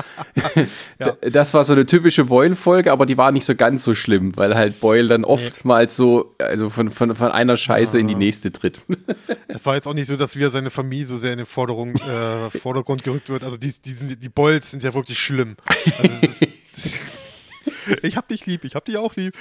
Ja. 0.99 1.17
Das 1.21 1.53
war 1.53 1.65
so 1.65 1.73
eine 1.73 1.85
typische 1.85 2.25
Boyle-Folge, 2.25 2.91
aber 2.91 3.05
die 3.05 3.17
war 3.17 3.31
nicht 3.31 3.45
so 3.45 3.55
ganz 3.55 3.83
so 3.83 3.95
schlimm, 3.95 4.37
weil 4.37 4.55
halt 4.55 4.79
Boyle 4.79 5.07
dann 5.07 5.25
oftmals 5.25 5.95
so, 5.95 6.35
also 6.39 6.69
von, 6.69 6.89
von, 6.91 7.15
von 7.15 7.31
einer 7.31 7.57
Scheiße 7.57 7.99
in 7.99 8.07
die 8.07 8.15
nächste 8.15 8.51
tritt. 8.51 8.79
Es 9.47 9.65
war 9.65 9.75
jetzt 9.75 9.87
auch 9.87 9.93
nicht 9.93 10.07
so, 10.07 10.15
dass 10.15 10.35
wieder 10.35 10.49
seine 10.49 10.69
Familie 10.69 11.05
so 11.05 11.17
sehr 11.17 11.33
in 11.33 11.39
den 11.39 11.45
Forderung, 11.45 11.95
äh, 11.95 12.57
Vordergrund 12.57 13.03
gerückt 13.03 13.29
wird. 13.29 13.43
Also 13.43 13.57
die, 13.57 13.73
die, 13.83 13.91
sind, 13.91 14.23
die 14.23 14.29
Bolls 14.29 14.71
sind 14.71 14.83
ja 14.83 14.93
wirklich 14.93 15.19
schlimm. 15.19 15.55
Also 15.97 16.15
es 16.21 16.41
ist, 16.41 17.01
ich 18.01 18.15
hab 18.15 18.27
dich 18.27 18.45
lieb, 18.45 18.63
ich 18.63 18.75
hab 18.75 18.85
dich 18.85 18.97
auch 18.97 19.15
lieb. 19.15 19.33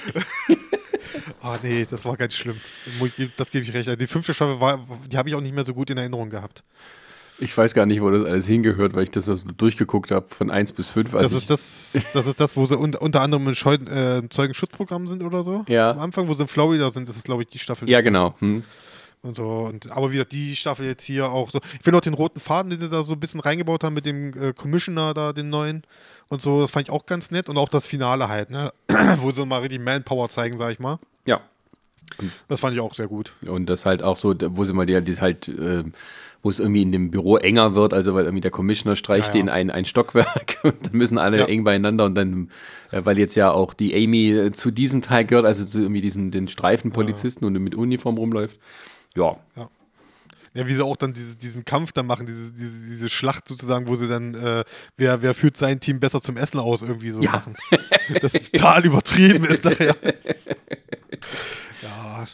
Ah 1.41 1.57
nee, 1.63 1.85
das 1.89 2.05
war 2.05 2.17
ganz 2.17 2.33
schlimm. 2.33 2.59
Das 3.37 3.51
gebe 3.51 3.63
ich 3.63 3.73
recht. 3.73 3.89
Die 3.99 4.07
fünfte 4.07 4.33
Staffel 4.33 4.59
war, 4.59 4.85
die 5.11 5.17
habe 5.17 5.29
ich 5.29 5.35
auch 5.35 5.41
nicht 5.41 5.55
mehr 5.55 5.65
so 5.65 5.73
gut 5.73 5.89
in 5.89 5.97
Erinnerung 5.97 6.29
gehabt. 6.29 6.63
Ich 7.37 7.57
weiß 7.57 7.73
gar 7.73 7.85
nicht, 7.85 8.01
wo 8.01 8.09
das 8.09 8.23
alles 8.23 8.47
hingehört, 8.47 8.93
weil 8.93 9.03
ich 9.03 9.11
das 9.11 9.25
so 9.25 9.35
durchgeguckt 9.35 10.11
habe 10.11 10.27
von 10.29 10.49
1 10.49 10.71
bis 10.71 10.89
5. 10.89 11.11
Das 11.11 11.33
ist 11.33 11.49
das, 11.49 12.07
das 12.13 12.27
ist 12.27 12.39
das, 12.39 12.55
wo 12.55 12.65
sie 12.65 12.77
unter, 12.77 13.01
unter 13.01 13.21
anderem 13.21 13.47
im 13.47 13.55
Scheu 13.55 13.73
äh, 13.73 14.21
Zeugenschutzprogramm 14.29 15.05
sind 15.07 15.21
oder 15.21 15.43
so. 15.43 15.65
Ja. 15.67 15.91
Am 15.91 15.99
Anfang, 15.99 16.29
wo 16.29 16.33
sie 16.33 16.43
in 16.43 16.47
Florida 16.47 16.89
sind, 16.89 17.09
das 17.09 17.17
ist, 17.17 17.25
glaube 17.25 17.41
ich, 17.43 17.49
die 17.49 17.59
Staffel. 17.59 17.89
Ja, 17.89 17.99
genau. 17.99 18.35
Hm. 18.39 18.63
Und 19.25 19.35
so. 19.35 19.43
Und, 19.43 19.91
aber 19.91 20.11
wieder 20.11 20.23
die 20.23 20.55
Staffel 20.55 20.85
jetzt 20.85 21.03
hier 21.03 21.31
auch 21.31 21.49
so. 21.49 21.59
Ich 21.77 21.81
finde 21.83 21.97
auch 21.97 22.01
den 22.01 22.13
roten 22.13 22.39
Faden, 22.39 22.69
den 22.69 22.79
sie 22.79 22.89
da 22.89 23.01
so 23.01 23.13
ein 23.13 23.19
bisschen 23.19 23.39
reingebaut 23.39 23.83
haben 23.83 23.95
mit 23.95 24.05
dem 24.05 24.33
äh, 24.39 24.53
Commissioner 24.53 25.15
da, 25.15 25.33
den 25.33 25.49
neuen 25.49 25.81
und 26.27 26.41
so, 26.41 26.61
das 26.61 26.71
fand 26.71 26.87
ich 26.87 26.93
auch 26.93 27.05
ganz 27.07 27.31
nett. 27.31 27.49
Und 27.49 27.57
auch 27.57 27.69
das 27.69 27.87
Finale 27.87 28.29
halt, 28.29 28.51
ne? 28.51 28.71
Wo 29.17 29.31
sie 29.31 29.45
mal 29.45 29.61
richtig 29.61 29.81
Manpower 29.81 30.29
zeigen, 30.29 30.57
sag 30.57 30.71
ich 30.71 30.79
mal. 30.79 30.99
Ja. 31.25 31.41
Das 32.47 32.59
fand 32.59 32.75
ich 32.75 32.81
auch 32.81 32.93
sehr 32.93 33.07
gut. 33.07 33.33
Und 33.47 33.65
das 33.67 33.85
halt 33.85 34.03
auch 34.03 34.15
so, 34.15 34.35
wo 34.39 34.63
sie 34.63 34.73
mal 34.73 34.85
die, 34.85 35.01
die 35.01 35.19
halt, 35.19 35.47
äh, 35.47 35.83
wo 36.43 36.49
es 36.49 36.59
irgendwie 36.59 36.83
in 36.83 36.91
dem 36.91 37.09
Büro 37.09 37.37
enger 37.37 37.73
wird, 37.73 37.93
also 37.93 38.13
weil 38.13 38.25
irgendwie 38.25 38.41
der 38.41 38.51
Commissioner 38.51 38.95
streicht 38.95 39.29
Ja, 39.29 39.35
ja. 39.35 39.41
in 39.41 39.49
ein, 39.49 39.71
ein 39.71 39.85
Stockwerk 39.85 40.57
und 40.63 40.85
dann 40.85 40.93
müssen 40.93 41.17
alle 41.17 41.39
Ja. 41.39 41.45
eng 41.45 41.63
beieinander 41.63 42.05
und 42.05 42.13
dann, 42.15 42.51
äh, 42.91 43.01
weil 43.03 43.17
jetzt 43.17 43.33
ja 43.35 43.51
auch 43.51 43.73
die 43.73 43.95
Amy 43.95 44.29
äh, 44.31 44.51
zu 44.51 44.69
diesem 44.69 45.01
Teil 45.01 45.25
gehört, 45.25 45.45
also 45.45 45.65
zu 45.65 45.79
irgendwie 45.79 46.01
diesen 46.01 46.29
den 46.29 46.47
Streifenpolizisten 46.47 47.47
und 47.47 47.53
mit 47.53 47.73
Uniform 47.73 48.17
rumläuft. 48.17 48.59
Ja. 49.15 49.37
Ja, 50.53 50.65
wie 50.67 50.73
sie 50.73 50.81
auch 50.85 50.95
dann 50.95 51.11
diese, 51.11 51.35
diesen 51.37 51.65
Kampf 51.65 51.91
dann 51.91 52.05
machen, 52.05 52.25
diese, 52.25 52.53
diese, 52.53 52.87
diese 52.87 53.09
Schlacht 53.09 53.45
sozusagen, 53.45 53.87
wo 53.87 53.95
sie 53.95 54.07
dann, 54.07 54.33
äh, 54.35 54.63
wer, 54.95 55.21
wer 55.21 55.33
führt 55.33 55.57
sein 55.57 55.81
Team 55.81 55.99
besser 55.99 56.21
zum 56.21 56.37
Essen 56.37 56.59
aus, 56.61 56.81
irgendwie 56.81 57.09
so 57.11 57.21
Ja. 57.21 57.31
machen. 57.31 57.57
Das 58.21 58.51
total 58.51 58.85
übertrieben 58.85 59.43
ist 59.43 59.65
nachher. 59.65 59.95
Ja, 61.81 62.25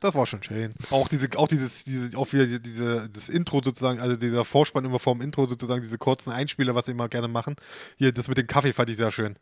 das 0.00 0.14
war 0.14 0.26
schon 0.26 0.42
schön. 0.42 0.70
Auch 0.90 1.08
diese, 1.08 1.28
auch 1.36 1.48
dieses, 1.48 1.84
diese, 1.84 2.16
auch 2.18 2.32
wieder 2.32 2.46
diese, 2.46 3.08
das 3.10 3.28
Intro 3.28 3.60
sozusagen, 3.62 4.00
also 4.00 4.16
dieser 4.16 4.44
Vorspann 4.44 4.84
immer 4.84 4.98
vorm 4.98 5.20
Intro 5.20 5.46
sozusagen, 5.46 5.82
diese 5.82 5.98
kurzen 5.98 6.32
Einspieler, 6.32 6.74
was 6.74 6.86
sie 6.86 6.92
immer 6.92 7.08
gerne 7.08 7.28
machen. 7.28 7.56
Hier, 7.96 8.12
das 8.12 8.28
mit 8.28 8.38
dem 8.38 8.46
Kaffee 8.46 8.72
fand 8.72 8.90
ich 8.90 8.96
sehr 8.96 9.10
schön. 9.10 9.36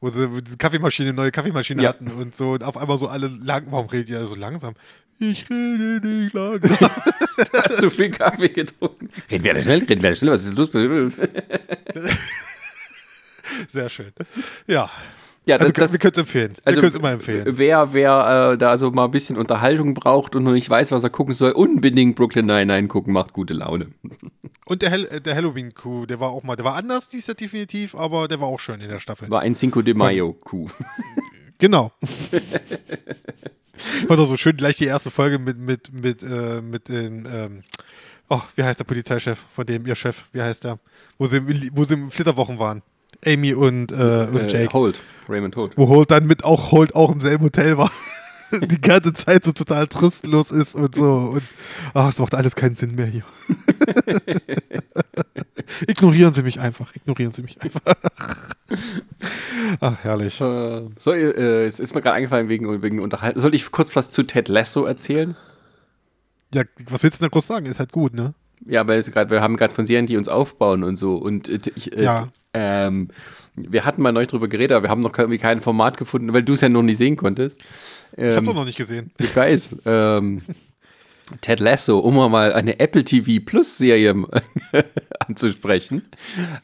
Wo 0.00 0.08
sie 0.08 0.28
diese 0.42 0.56
Kaffeemaschine, 0.56 1.12
neue 1.12 1.30
Kaffeemaschine 1.30 1.82
Ja. 1.82 1.90
hatten 1.90 2.08
und 2.10 2.34
so 2.34 2.52
und 2.52 2.64
auf 2.64 2.76
einmal 2.76 2.96
so 2.96 3.06
alle 3.08 3.28
lang, 3.28 3.66
warum 3.70 3.86
redet 3.88 4.08
ihr 4.10 4.24
so 4.26 4.34
langsam? 4.34 4.74
Ich 5.18 5.48
rede 5.50 6.00
nicht 6.02 6.32
langsam. 6.32 6.78
Hast 7.64 7.82
du 7.82 7.90
viel 7.90 8.10
Kaffee 8.10 8.48
getrunken? 8.48 9.10
Reden 9.30 9.44
wir 9.44 9.62
schnell, 9.62 9.80
reden 9.84 10.02
wir 10.02 10.14
schnell, 10.14 10.32
was 10.32 10.44
ist 10.46 10.56
los? 10.56 10.70
Sehr 13.68 13.88
schön. 13.90 14.12
Ja. 14.66 14.90
Ja, 15.46 15.56
Also, 15.56 15.72
das- 15.72 15.92
wir 15.92 15.98
können 15.98 16.12
es 16.12 16.18
empfehlen. 16.18 16.52
Wir 16.56 16.66
Also, 16.66 16.80
können 16.80 16.92
es 16.92 16.98
immer 16.98 17.10
empfehlen. 17.12 17.44
Wer, 17.58 17.92
wer 17.92 18.52
äh, 18.52 18.58
da 18.58 18.76
so 18.78 18.90
mal 18.90 19.06
ein 19.06 19.10
bisschen 19.10 19.36
Unterhaltung 19.36 19.94
braucht 19.94 20.36
und 20.36 20.44
noch 20.44 20.52
nicht 20.52 20.68
weiß, 20.68 20.90
was 20.92 21.02
er 21.02 21.10
gucken 21.10 21.34
soll, 21.34 21.52
unbedingt 21.52 22.14
Brooklyn 22.16 22.46
Nine-Nine 22.46 22.88
gucken, 22.88 23.12
macht 23.12 23.32
gute 23.32 23.54
Laune. 23.54 23.88
Und 24.66 24.82
der, 24.82 24.90
Hel 24.90 25.06
äh, 25.06 25.20
der 25.20 25.34
Halloween-Coup, 25.34 26.06
der 26.06 26.20
war 26.20 26.30
auch 26.30 26.44
mal, 26.44 26.54
der 26.54 26.64
war 26.64 26.76
anders, 26.76 27.08
dies 27.08 27.26
Jahr 27.26 27.34
definitiv, 27.34 27.96
aber 27.96 28.28
der 28.28 28.40
war 28.40 28.46
auch 28.46 28.60
schön 28.60 28.80
in 28.80 28.88
der 28.88 29.00
Staffel. 29.00 29.28
War 29.28 29.40
ein 29.40 29.54
Cinco 29.56 29.82
de 29.82 29.94
Mayo-Coup. 29.94 30.70
Genau. 31.58 31.92
War 34.08 34.16
doch 34.16 34.26
so 34.26 34.36
schön, 34.38 34.56
gleich 34.56 34.76
die 34.76 34.86
erste 34.86 35.10
Folge 35.10 35.38
mit, 35.38 35.58
mit, 35.58 35.92
mit, 35.92 36.22
äh, 36.22 36.62
mit 36.62 36.88
den, 36.88 37.28
ähm, 37.30 37.62
oh, 38.30 38.40
wie 38.56 38.62
heißt 38.62 38.80
der 38.80 38.84
Polizeichef, 38.84 39.44
von 39.52 39.66
dem 39.66 39.86
ihr 39.86 39.94
Chef, 39.94 40.24
wie 40.32 40.40
heißt 40.40 40.64
der? 40.64 40.78
Wo 41.18 41.26
sie, 41.26 41.40
wo 41.74 41.84
sie 41.84 41.94
im 41.94 42.10
Flitterwochen 42.10 42.58
waren. 42.58 42.82
Amy 43.26 43.54
und, 43.54 43.92
äh, 43.92 44.28
und 44.30 44.36
Äh, 44.40 44.46
Jake. 44.48 44.72
Holt, 44.72 45.00
Raymond 45.28 45.56
Holt. 45.56 45.76
Wo 45.76 45.88
Holt 45.88 46.10
dann 46.10 46.26
mit 46.26 46.44
auch 46.44 46.72
Holt 46.72 46.94
auch 46.94 47.12
im 47.12 47.20
selben 47.20 47.44
Hotel 47.44 47.76
war. 47.76 47.90
Die 48.62 48.80
ganze 48.80 49.12
Zeit 49.12 49.44
so 49.44 49.52
total 49.52 49.86
tristlos 49.86 50.50
ist 50.50 50.74
und 50.74 50.94
so. 50.96 51.32
Und 51.34 51.42
ach, 51.94 52.08
es 52.08 52.18
macht 52.18 52.34
alles 52.34 52.56
keinen 52.56 52.74
Sinn 52.74 52.96
mehr 52.96 53.06
hier. 53.06 53.22
ignorieren 55.86 56.32
Sie 56.32 56.42
mich 56.42 56.58
einfach. 56.58 56.94
Ignorieren 56.94 57.32
Sie 57.32 57.42
mich 57.42 57.60
einfach. 57.62 57.80
Ach, 59.80 59.96
herrlich. 60.02 60.40
Äh, 60.40 60.82
so, 60.98 61.12
äh, 61.12 61.66
es 61.66 61.78
ist 61.80 61.94
mir 61.94 62.02
gerade 62.02 62.16
eingefallen 62.16 62.48
wegen, 62.48 62.82
wegen 62.82 63.00
Unterhaltung. 63.00 63.40
Soll 63.40 63.54
ich 63.54 63.70
kurz 63.70 63.94
was 63.94 64.10
zu 64.10 64.22
Ted 64.24 64.48
Lasso 64.48 64.84
erzählen? 64.84 65.36
Ja, 66.52 66.64
was 66.88 67.02
willst 67.04 67.20
du 67.20 67.24
denn 67.24 67.30
groß 67.30 67.46
sagen? 67.46 67.66
Ist 67.66 67.78
halt 67.78 67.92
gut, 67.92 68.14
ne? 68.14 68.34
Ja, 68.66 68.86
weil 68.88 68.98
es 68.98 69.10
grad, 69.10 69.30
wir 69.30 69.40
haben 69.40 69.56
gerade 69.56 69.74
von 69.74 69.86
Serien, 69.86 70.06
die 70.06 70.16
uns 70.16 70.28
aufbauen 70.28 70.82
und 70.82 70.96
so. 70.96 71.16
Und 71.16 71.48
äh, 71.48 71.60
ich, 71.74 71.96
äh, 71.96 72.02
Ja. 72.04 72.28
Ähm, 72.54 73.08
wir 73.54 73.84
hatten 73.84 74.02
mal 74.02 74.12
neu 74.12 74.26
drüber 74.26 74.48
geredet, 74.48 74.72
aber 74.72 74.84
wir 74.84 74.90
haben 74.90 75.02
noch 75.02 75.16
irgendwie 75.16 75.38
kein 75.38 75.60
Format 75.60 75.96
gefunden, 75.96 76.32
weil 76.32 76.42
du 76.42 76.54
es 76.54 76.60
ja 76.60 76.68
noch 76.68 76.82
nicht 76.82 76.98
sehen 76.98 77.16
konntest. 77.16 77.60
Ich 78.16 78.24
hab's 78.24 78.36
Ähm, 78.38 78.44
doch 78.44 78.54
noch 78.54 78.64
nicht 78.64 78.78
gesehen. 78.78 79.10
Ich 79.18 79.34
weiß. 79.34 79.76
ähm, 79.86 80.40
Ted 81.42 81.60
Lasso, 81.60 81.98
um 82.00 82.16
mal 82.16 82.52
eine 82.52 82.80
Apple 82.80 83.04
TV 83.04 83.44
Plus 83.44 83.78
Serie 83.78 84.14
anzusprechen. 85.20 86.02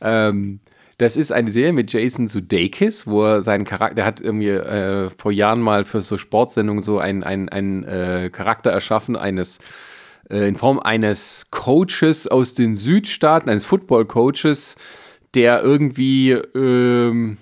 Ähm, 0.00 0.58
das 0.98 1.16
ist 1.16 1.30
eine 1.30 1.50
Serie 1.52 1.72
mit 1.72 1.92
Jason 1.92 2.26
Sudeikis, 2.26 3.06
wo 3.06 3.22
er 3.22 3.42
seinen 3.42 3.64
Charakter, 3.64 3.94
der 3.96 4.06
hat 4.06 4.20
irgendwie 4.20 4.48
äh, 4.48 5.10
vor 5.10 5.30
Jahren 5.30 5.60
mal 5.60 5.84
für 5.84 6.00
so 6.00 6.16
Sportsendungen 6.16 6.82
so 6.82 6.98
einen 6.98 7.22
ein, 7.22 7.84
äh, 7.84 8.30
Charakter 8.32 8.70
erschaffen, 8.70 9.14
eines 9.14 9.58
äh, 10.30 10.48
in 10.48 10.56
Form 10.56 10.80
eines 10.80 11.46
Coaches 11.50 12.26
aus 12.26 12.54
den 12.54 12.74
Südstaaten, 12.74 13.50
eines 13.50 13.66
Football-Coaches, 13.66 14.76
der 15.36 15.62
irgendwie 15.62 16.32
ähm, 16.32 17.36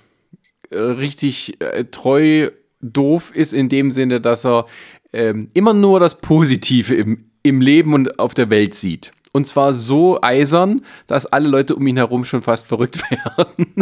äh, 0.70 0.78
richtig 0.78 1.60
äh, 1.60 1.84
treu 1.84 2.50
doof 2.82 3.30
ist 3.34 3.54
in 3.54 3.68
dem 3.68 3.90
Sinne, 3.90 4.20
dass 4.20 4.44
er 4.44 4.66
ähm, 5.12 5.48
immer 5.54 5.72
nur 5.72 6.00
das 6.00 6.20
Positive 6.20 6.94
im, 6.94 7.30
im 7.42 7.60
Leben 7.60 7.94
und 7.94 8.18
auf 8.18 8.34
der 8.34 8.50
Welt 8.50 8.74
sieht. 8.74 9.12
Und 9.32 9.46
zwar 9.46 9.74
so 9.74 10.20
eisern, 10.22 10.82
dass 11.06 11.26
alle 11.26 11.48
Leute 11.48 11.74
um 11.74 11.86
ihn 11.86 11.96
herum 11.96 12.24
schon 12.24 12.42
fast 12.42 12.66
verrückt 12.66 13.00
werden. 13.10 13.74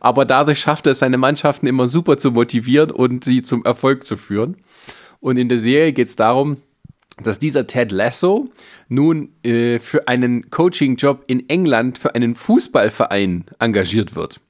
Aber 0.00 0.24
dadurch 0.24 0.58
schafft 0.60 0.86
er 0.86 0.92
es, 0.92 0.98
seine 0.98 1.18
Mannschaften 1.18 1.66
immer 1.66 1.86
super 1.86 2.18
zu 2.18 2.30
motivieren 2.30 2.90
und 2.90 3.24
sie 3.24 3.42
zum 3.42 3.64
Erfolg 3.64 4.04
zu 4.04 4.16
führen. 4.16 4.56
Und 5.20 5.36
in 5.36 5.48
der 5.48 5.58
Serie 5.58 5.92
geht 5.92 6.08
es 6.08 6.16
darum, 6.16 6.58
dass 7.22 7.38
dieser 7.38 7.66
Ted 7.66 7.92
Lasso 7.92 8.48
nun 8.88 9.30
äh, 9.42 9.78
für 9.78 10.08
einen 10.08 10.50
Coaching-Job 10.50 11.24
in 11.26 11.48
England 11.48 11.98
für 11.98 12.14
einen 12.14 12.34
Fußballverein 12.34 13.44
engagiert 13.58 14.14
wird. 14.14 14.40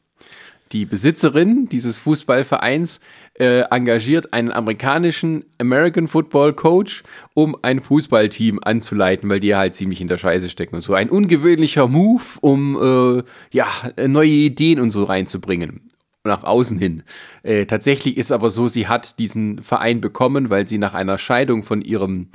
Die 0.72 0.86
Besitzerin 0.86 1.68
dieses 1.68 1.98
Fußballvereins 1.98 3.00
äh, 3.40 3.62
engagiert 3.70 4.32
einen 4.32 4.52
amerikanischen 4.52 5.44
American 5.58 6.06
Football 6.06 6.52
Coach, 6.52 7.02
um 7.34 7.56
ein 7.62 7.80
Fußballteam 7.80 8.60
anzuleiten, 8.62 9.28
weil 9.30 9.40
die 9.40 9.56
halt 9.56 9.74
ziemlich 9.74 10.00
in 10.00 10.08
der 10.08 10.18
Scheiße 10.18 10.48
stecken 10.48 10.76
und 10.76 10.82
so. 10.82 10.94
Ein 10.94 11.10
ungewöhnlicher 11.10 11.88
Move, 11.88 12.22
um 12.40 12.76
äh, 13.18 13.22
ja, 13.50 13.66
neue 14.06 14.28
Ideen 14.28 14.78
und 14.78 14.90
so 14.90 15.04
reinzubringen. 15.04 15.89
Nach 16.24 16.44
außen 16.44 16.78
hin. 16.78 17.02
Äh, 17.42 17.64
tatsächlich 17.64 18.18
ist 18.18 18.30
aber 18.30 18.50
so, 18.50 18.68
sie 18.68 18.88
hat 18.88 19.18
diesen 19.18 19.62
Verein 19.62 20.02
bekommen, 20.02 20.50
weil 20.50 20.66
sie 20.66 20.76
nach 20.76 20.92
einer 20.92 21.16
Scheidung 21.16 21.62
von 21.62 21.80
ihrem 21.80 22.28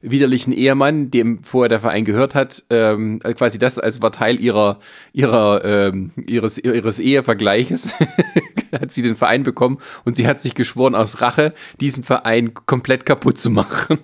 widerlichen 0.00 0.52
Ehemann, 0.52 1.10
dem 1.10 1.42
vorher 1.42 1.68
der 1.68 1.80
Verein 1.80 2.04
gehört 2.04 2.34
hat, 2.34 2.62
ähm, 2.70 3.20
quasi 3.20 3.58
das 3.58 3.78
als 3.78 4.02
war 4.02 4.12
Teil 4.12 4.40
ihrer, 4.40 4.78
ihrer, 5.12 5.64
ähm, 5.64 6.10
ihres, 6.16 6.58
ihres 6.58 6.98
Ehevergleiches, 6.98 7.94
hat 8.80 8.92
sie 8.92 9.02
den 9.02 9.16
Verein 9.16 9.42
bekommen 9.42 9.78
und 10.04 10.16
sie 10.16 10.26
hat 10.26 10.40
sich 10.40 10.54
geschworen, 10.54 10.94
aus 10.94 11.20
Rache 11.20 11.54
diesen 11.80 12.02
Verein 12.02 12.54
komplett 12.54 13.06
kaputt 13.06 13.38
zu 13.38 13.50
machen. 13.50 13.98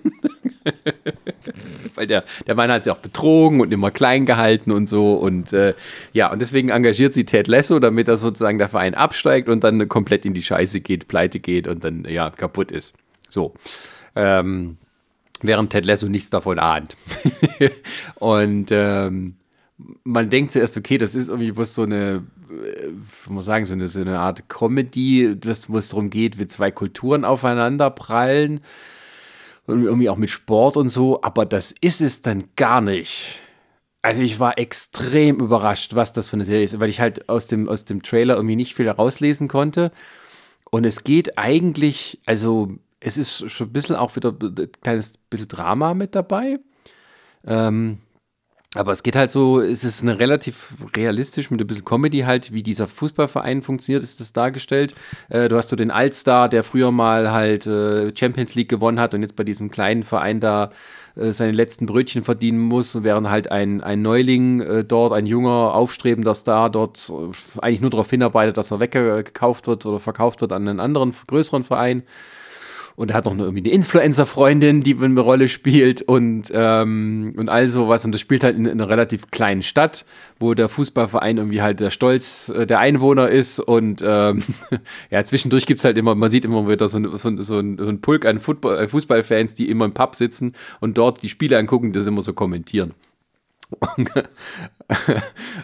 Weil 1.95 2.07
der, 2.07 2.23
der 2.47 2.55
Mann 2.55 2.71
hat 2.71 2.83
sie 2.83 2.91
auch 2.91 2.97
betrogen 2.97 3.61
und 3.61 3.71
immer 3.73 3.91
klein 3.91 4.25
gehalten 4.25 4.71
und 4.71 4.87
so. 4.87 5.13
Und 5.13 5.53
äh, 5.53 5.73
ja, 6.13 6.31
und 6.31 6.39
deswegen 6.39 6.69
engagiert 6.69 7.13
sie 7.13 7.25
Ted 7.25 7.47
Lasso, 7.47 7.79
damit 7.79 8.07
er 8.07 8.17
sozusagen 8.17 8.57
der 8.57 8.69
Verein 8.69 8.93
absteigt 8.93 9.49
und 9.49 9.63
dann 9.63 9.87
komplett 9.87 10.25
in 10.25 10.33
die 10.33 10.43
Scheiße 10.43 10.81
geht, 10.81 11.07
pleite 11.07 11.39
geht 11.39 11.67
und 11.67 11.83
dann 11.83 12.05
ja 12.05 12.29
kaputt 12.29 12.71
ist. 12.71 12.93
So. 13.29 13.53
Ähm, 14.15 14.77
während 15.41 15.71
Ted 15.71 15.85
Lasso 15.85 16.07
nichts 16.07 16.29
davon 16.29 16.59
ahnt. 16.59 16.95
und 18.15 18.69
ähm, 18.71 19.35
man 20.03 20.29
denkt 20.29 20.51
zuerst, 20.51 20.77
okay, 20.77 20.97
das 20.97 21.15
ist 21.15 21.29
irgendwie 21.29 21.55
was 21.55 21.73
so 21.73 21.83
eine, 21.83 22.23
äh, 22.49 22.91
muss 23.29 23.45
sagen, 23.45 23.65
so 23.65 23.73
eine, 23.73 23.87
so 23.87 24.01
eine 24.01 24.19
Art 24.19 24.49
Comedy, 24.49 25.39
das, 25.39 25.69
wo 25.69 25.77
es 25.77 25.89
darum 25.89 26.09
geht, 26.09 26.39
wie 26.39 26.47
zwei 26.47 26.71
Kulturen 26.71 27.25
aufeinander 27.25 27.89
prallen 27.89 28.61
und 29.67 29.83
irgendwie 29.83 30.09
auch 30.09 30.17
mit 30.17 30.29
Sport 30.29 30.77
und 30.77 30.89
so, 30.89 31.21
aber 31.21 31.45
das 31.45 31.73
ist 31.81 32.01
es 32.01 32.21
dann 32.21 32.43
gar 32.55 32.81
nicht. 32.81 33.39
Also 34.01 34.21
ich 34.21 34.39
war 34.39 34.57
extrem 34.57 35.39
überrascht, 35.39 35.95
was 35.95 36.13
das 36.13 36.29
für 36.29 36.37
eine 36.37 36.45
Serie 36.45 36.63
ist, 36.63 36.79
weil 36.79 36.89
ich 36.89 36.99
halt 36.99 37.29
aus 37.29 37.47
dem, 37.47 37.67
aus 37.67 37.85
dem 37.85 38.01
Trailer 38.01 38.35
irgendwie 38.35 38.55
nicht 38.55 38.73
viel 38.73 38.85
herauslesen 38.85 39.47
konnte. 39.47 39.91
Und 40.71 40.85
es 40.85 41.03
geht 41.03 41.37
eigentlich, 41.37 42.19
also 42.25 42.69
es 42.99 43.17
ist 43.17 43.49
schon 43.49 43.67
ein 43.67 43.73
bisschen 43.73 43.95
auch 43.95 44.15
wieder 44.15 44.33
ein 44.39 44.71
kleines 44.81 45.17
bisschen 45.29 45.47
Drama 45.47 45.93
mit 45.93 46.15
dabei. 46.15 46.59
Ähm, 47.45 47.99
aber 48.75 48.91
es 48.91 49.01
geht 49.01 49.15
halt 49.15 49.31
so, 49.31 49.59
es 49.59 49.83
ist 49.83 50.03
eine 50.03 50.19
relativ 50.19 50.73
realistisch 50.95 51.49
mit 51.49 51.59
ein 51.59 51.65
bisschen 51.65 51.85
Comedy 51.85 52.19
halt, 52.19 52.53
wie 52.53 52.61
dieser 52.61 52.87
Fußballverein 52.87 53.63
funktioniert, 53.63 54.03
ist 54.03 54.19
das 54.19 54.31
dargestellt. 54.31 54.93
Äh, 55.29 55.49
du 55.49 55.57
hast 55.57 55.69
so 55.69 55.75
den 55.75 55.89
Allstar, 55.89 56.49
der 56.49 56.63
früher 56.63 56.91
mal 56.91 57.31
halt 57.31 57.65
äh, 57.65 58.15
Champions 58.15 58.53
League 58.53 58.69
gewonnen 58.69 58.99
hat 58.99 59.15
und 59.15 59.23
jetzt 59.23 59.35
bei 59.35 59.43
diesem 59.43 59.71
kleinen 59.71 60.03
Verein 60.03 60.39
da 60.39 60.71
äh, 61.15 61.33
seine 61.33 61.51
letzten 61.51 61.87
Brötchen 61.87 62.23
verdienen 62.23 62.59
muss, 62.59 63.03
während 63.03 63.27
halt 63.29 63.51
ein, 63.51 63.81
ein 63.81 64.03
Neuling 64.03 64.61
äh, 64.61 64.83
dort, 64.83 65.13
ein 65.13 65.25
junger, 65.25 65.73
aufstrebender 65.73 66.35
Star 66.35 66.69
dort 66.69 67.09
äh, 67.09 67.59
eigentlich 67.61 67.81
nur 67.81 67.89
darauf 67.89 68.09
hinarbeitet, 68.09 68.57
dass 68.57 68.69
er 68.69 68.79
weggekauft 68.79 69.65
wird 69.65 69.87
oder 69.87 69.99
verkauft 69.99 70.41
wird 70.41 70.51
an 70.51 70.67
einen 70.67 70.79
anderen, 70.79 71.13
größeren 71.27 71.63
Verein. 71.63 72.03
Und 72.99 73.11
er 73.11 73.15
hat 73.15 73.23
noch 73.23 73.31
eine, 73.31 73.43
irgendwie 73.43 73.63
eine 73.63 73.69
Influencer-Freundin, 73.69 74.83
die 74.83 74.97
eine 75.01 75.21
Rolle 75.21 75.47
spielt 75.47 76.01
und, 76.01 76.51
ähm, 76.53 77.33
und 77.37 77.49
all 77.49 77.69
sowas. 77.69 78.03
Und 78.03 78.11
das 78.11 78.19
spielt 78.19 78.43
halt 78.43 78.57
in, 78.57 78.65
in, 78.65 78.71
einer 78.71 78.89
relativ 78.89 79.31
kleinen 79.31 79.63
Stadt, 79.63 80.03
wo 80.37 80.53
der 80.53 80.67
Fußballverein 80.67 81.37
irgendwie 81.37 81.61
halt 81.61 81.79
der 81.79 81.91
Stolz 81.91 82.49
äh, 82.49 82.67
der 82.67 82.79
Einwohner 82.79 83.29
ist. 83.29 83.61
Und 83.61 84.03
ähm, 84.05 84.43
ja, 85.11 85.23
zwischendurch 85.23 85.65
gibt 85.65 85.77
es 85.77 85.85
halt 85.85 85.97
immer, 85.97 86.13
man 86.13 86.29
sieht 86.29 86.43
immer 86.43 86.67
wieder 86.67 86.89
so, 86.89 86.99
so, 87.15 87.41
so, 87.41 87.59
ein, 87.59 87.77
so 87.77 87.87
ein 87.87 88.01
Pulk 88.01 88.25
an 88.25 88.41
Football, 88.41 88.79
äh, 88.79 88.89
Fußballfans, 88.89 89.53
die 89.53 89.69
immer 89.69 89.85
im 89.85 89.93
Pub 89.93 90.13
sitzen 90.17 90.51
und 90.81 90.97
dort 90.97 91.23
die 91.23 91.29
Spiele 91.29 91.57
angucken, 91.57 91.93
das 91.93 92.05
immer 92.05 92.21
so 92.21 92.33
kommentieren. 92.33 92.93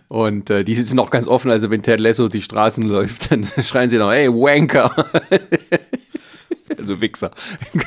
Und 0.07 0.49
äh, 0.51 0.63
die 0.63 0.75
sind 0.75 0.99
auch 0.99 1.09
ganz 1.09 1.27
offen, 1.27 1.51
also 1.51 1.69
wenn 1.69 1.81
Ted 1.81 1.99
Lasso 1.99 2.29
die 2.29 2.41
Straßen 2.41 2.87
läuft, 2.87 3.29
dann 3.31 3.43
schreien 3.43 3.89
sie 3.89 3.97
noch, 3.97 4.11
hey, 4.11 4.29
Wanker. 4.29 4.95
Also 6.79 7.01
Wichser. 7.01 7.31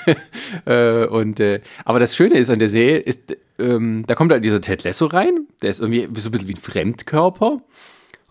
äh, 0.67 1.07
und, 1.07 1.41
äh, 1.41 1.61
aber 1.85 1.99
das 1.99 2.17
Schöne 2.17 2.37
ist 2.37 2.51
an 2.51 2.59
der 2.59 2.69
Serie, 2.69 2.99
ist, 2.99 3.37
ähm, 3.59 4.05
da 4.07 4.15
kommt 4.15 4.33
halt 4.33 4.45
dieser 4.45 4.61
Ted 4.61 4.85
Lasso 4.85 5.07
rein, 5.07 5.47
der 5.63 5.71
ist 5.71 5.81
irgendwie 5.81 6.09
so 6.21 6.29
ein 6.29 6.33
bisschen 6.33 6.49
wie 6.49 6.55
ein 6.55 6.57
Fremdkörper. 6.57 7.63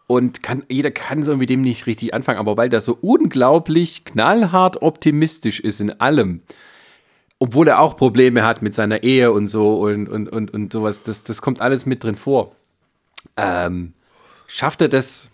Und 0.08 0.42
kann, 0.42 0.64
jeder 0.70 0.90
kann 0.90 1.24
so 1.24 1.36
mit 1.36 1.50
dem 1.50 1.62
nicht 1.62 1.86
richtig 1.86 2.14
anfangen, 2.14 2.40
aber 2.40 2.56
weil 2.56 2.70
der 2.70 2.80
so 2.80 2.98
unglaublich 3.02 4.06
knallhart 4.06 4.82
optimistisch 4.82 5.60
ist 5.60 5.82
in 5.82 6.00
allem, 6.00 6.42
obwohl 7.40 7.68
er 7.68 7.82
auch 7.82 7.98
Probleme 7.98 8.46
hat 8.46 8.62
mit 8.62 8.74
seiner 8.74 9.04
Ehe 9.04 9.34
und 9.34 9.48
so 9.48 9.82
und, 9.82 10.08
und, 10.08 10.30
und, 10.30 10.54
und 10.54 10.72
sowas, 10.72 11.04
das, 11.04 11.24
das 11.24 11.42
kommt 11.42 11.60
alles 11.60 11.86
mit 11.86 12.06
drin 12.06 12.16
vor. 12.16 12.56
Ähm, 13.36 13.94
schafft 14.48 14.82
er 14.82 14.88
das, 14.88 15.30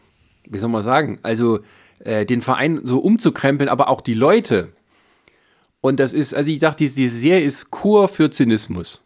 wie 0.49 0.57
soll 0.57 0.71
man 0.71 0.81
sagen, 0.81 1.19
also 1.21 1.59
äh, 1.99 2.25
den 2.25 2.41
Verein 2.41 2.81
so 2.83 2.97
umzukrempeln, 2.97 3.69
aber 3.69 3.89
auch 3.89 4.01
die 4.01 4.15
Leute, 4.15 4.69
und 5.83 5.99
das 5.99 6.13
ist, 6.13 6.33
also 6.33 6.49
ich 6.49 6.61
sag, 6.61 6.77
diese, 6.77 6.95
diese 6.95 7.17
Serie 7.17 7.43
ist 7.43 7.69
Kur 7.69 8.07
für 8.07 8.31
Zynismus. 8.31 9.01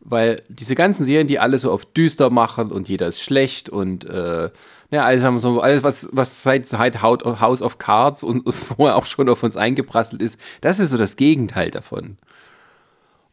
Weil 0.00 0.42
diese 0.48 0.74
ganzen 0.74 1.04
Serien, 1.04 1.26
die 1.26 1.38
alles 1.38 1.60
so 1.62 1.70
auf 1.70 1.84
düster 1.84 2.30
machen 2.30 2.72
und 2.72 2.88
jeder 2.88 3.08
ist 3.08 3.20
schlecht 3.20 3.68
und 3.68 4.06
äh, 4.06 4.48
ja, 4.90 5.04
alles 5.04 5.22
haben 5.22 5.38
so, 5.38 5.60
alles, 5.60 5.82
was, 5.82 6.08
was 6.10 6.42
seit, 6.42 6.64
seit 6.64 7.02
House 7.02 7.60
of 7.60 7.76
Cards 7.76 8.24
und, 8.24 8.46
und 8.46 8.52
vorher 8.54 8.96
auch 8.96 9.04
schon 9.04 9.28
auf 9.28 9.42
uns 9.42 9.54
eingeprasselt 9.54 10.22
ist, 10.22 10.40
das 10.62 10.78
ist 10.78 10.90
so 10.90 10.96
das 10.96 11.16
Gegenteil 11.16 11.70
davon. 11.70 12.16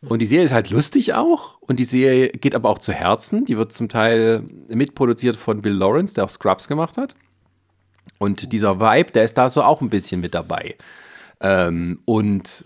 Und 0.02 0.20
die 0.20 0.28
Serie 0.28 0.44
ist 0.44 0.54
halt 0.54 0.70
lustig 0.70 1.14
auch 1.14 1.62
und 1.62 1.80
die 1.80 1.86
Serie 1.86 2.28
geht 2.28 2.56
aber 2.56 2.68
auch 2.68 2.80
zu 2.80 2.92
Herzen. 2.92 3.46
Die 3.46 3.58
wird 3.58 3.72
zum 3.72 3.88
Teil 3.88 4.44
mitproduziert 4.68 5.38
von 5.38 5.62
Bill 5.62 5.76
Lawrence, 5.76 6.14
der 6.14 6.26
auch 6.26 6.30
Scrubs 6.30 6.68
gemacht 6.68 6.98
hat. 6.98 7.16
Und 8.18 8.52
dieser 8.52 8.82
Vibe, 8.82 9.12
der 9.12 9.24
ist 9.24 9.38
da 9.38 9.50
so 9.50 9.64
auch 9.64 9.80
ein 9.80 9.90
bisschen 9.90 10.20
mit 10.20 10.34
dabei. 10.34 10.76
Ähm, 11.42 12.00
und 12.06 12.66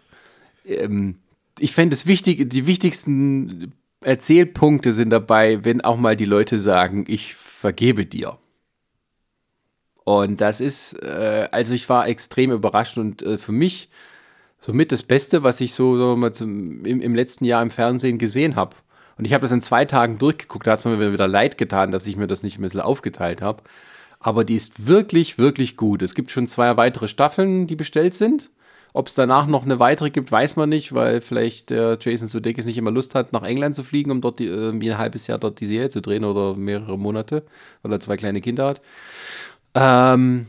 ähm, 0.66 1.20
ich 1.60 1.74
fände 1.74 1.94
es 1.94 2.08
wichtig, 2.08 2.50
die 2.50 2.66
wichtigsten 2.68 3.74
Erzählpunkte 4.02 4.94
sind 4.94 5.10
dabei, 5.12 5.64
wenn 5.64 5.82
auch 5.82 5.98
mal 5.98 6.16
die 6.16 6.26
Leute 6.26 6.60
sagen, 6.60 7.06
ich 7.08 7.36
vergebe 7.36 8.06
dir. 8.06 8.38
Und 10.04 10.42
das 10.42 10.60
ist, 10.60 10.94
äh, 11.02 11.48
also 11.52 11.74
ich 11.74 11.88
war 11.88 12.08
extrem 12.08 12.52
überrascht 12.52 12.98
und 12.98 13.22
äh, 13.22 13.38
für 13.38 13.54
mich 13.54 13.90
somit 14.60 14.92
das 14.92 15.04
Beste, 15.04 15.44
was 15.44 15.62
ich 15.62 15.74
so, 15.74 15.98
so 15.98 16.16
mal 16.16 16.34
zum, 16.34 16.84
im, 16.86 17.02
im, 17.02 17.16
letzten 17.16 17.46
Jahr 17.46 17.62
im 17.62 17.70
Fernsehen 17.70 18.18
gesehen 18.18 18.56
habe. 18.56 18.76
Und 19.18 19.26
ich 19.26 19.34
habe 19.34 19.44
das 19.44 19.52
in 19.52 19.62
zwei 19.62 19.86
Tagen 19.86 20.18
durchgeguckt, 20.18 20.68
da 20.68 20.72
hat 20.72 20.80
es 20.80 20.86
mir 20.86 21.14
wieder 21.14 21.28
leid 21.28 21.58
getan, 21.58 21.92
dass 21.92 22.08
ich 22.08 22.18
mir 22.18 22.28
das 22.28 22.44
nicht 22.44 22.58
ein 22.58 22.64
bisschen 22.64 22.82
aufgeteilt 22.82 23.42
habe. 23.42 23.64
Aber 24.20 24.44
die 24.44 24.56
ist 24.56 24.88
wirklich, 24.88 25.38
wirklich 25.38 25.78
gut. 25.78 26.02
Es 26.02 26.16
gibt 26.16 26.32
schon 26.32 26.48
zwei 26.48 26.76
weitere 26.78 27.08
Staffeln, 27.08 27.68
die 27.68 27.76
bestellt 27.76 28.14
sind. 28.14 28.50
Ob 28.94 29.08
es 29.08 29.16
danach 29.16 29.48
noch 29.48 29.66
eine 29.66 29.80
weitere 29.80 30.12
gibt, 30.12 30.32
weiß 30.32 30.56
man 30.56 30.70
nicht, 30.70 30.94
weil 30.94 31.20
vielleicht 31.20 31.72
der 31.72 31.98
Jason 32.00 32.28
Sudeikis 32.28 32.66
nicht 32.66 32.78
immer 32.78 32.92
Lust 32.92 33.16
hat, 33.16 33.34
nach 33.34 33.44
England 33.44 33.74
zu 33.74 33.84
fliegen, 33.84 34.12
um 34.12 34.22
dort 34.22 34.40
irgendwie 34.40 34.92
ein 34.92 35.00
halbes 35.00 35.26
Jahr 35.26 35.40
dort 35.40 35.60
die 35.60 35.66
Serie 35.66 35.90
zu 35.90 36.02
drehen 36.02 36.24
oder 36.24 36.56
mehrere 36.56 36.98
Monate, 36.98 37.44
weil 37.82 37.92
er 37.92 38.00
zwei 38.00 38.18
kleine 38.18 38.40
Kinder 38.40 38.68
hat. 38.68 38.82
Ähm, 39.74 40.46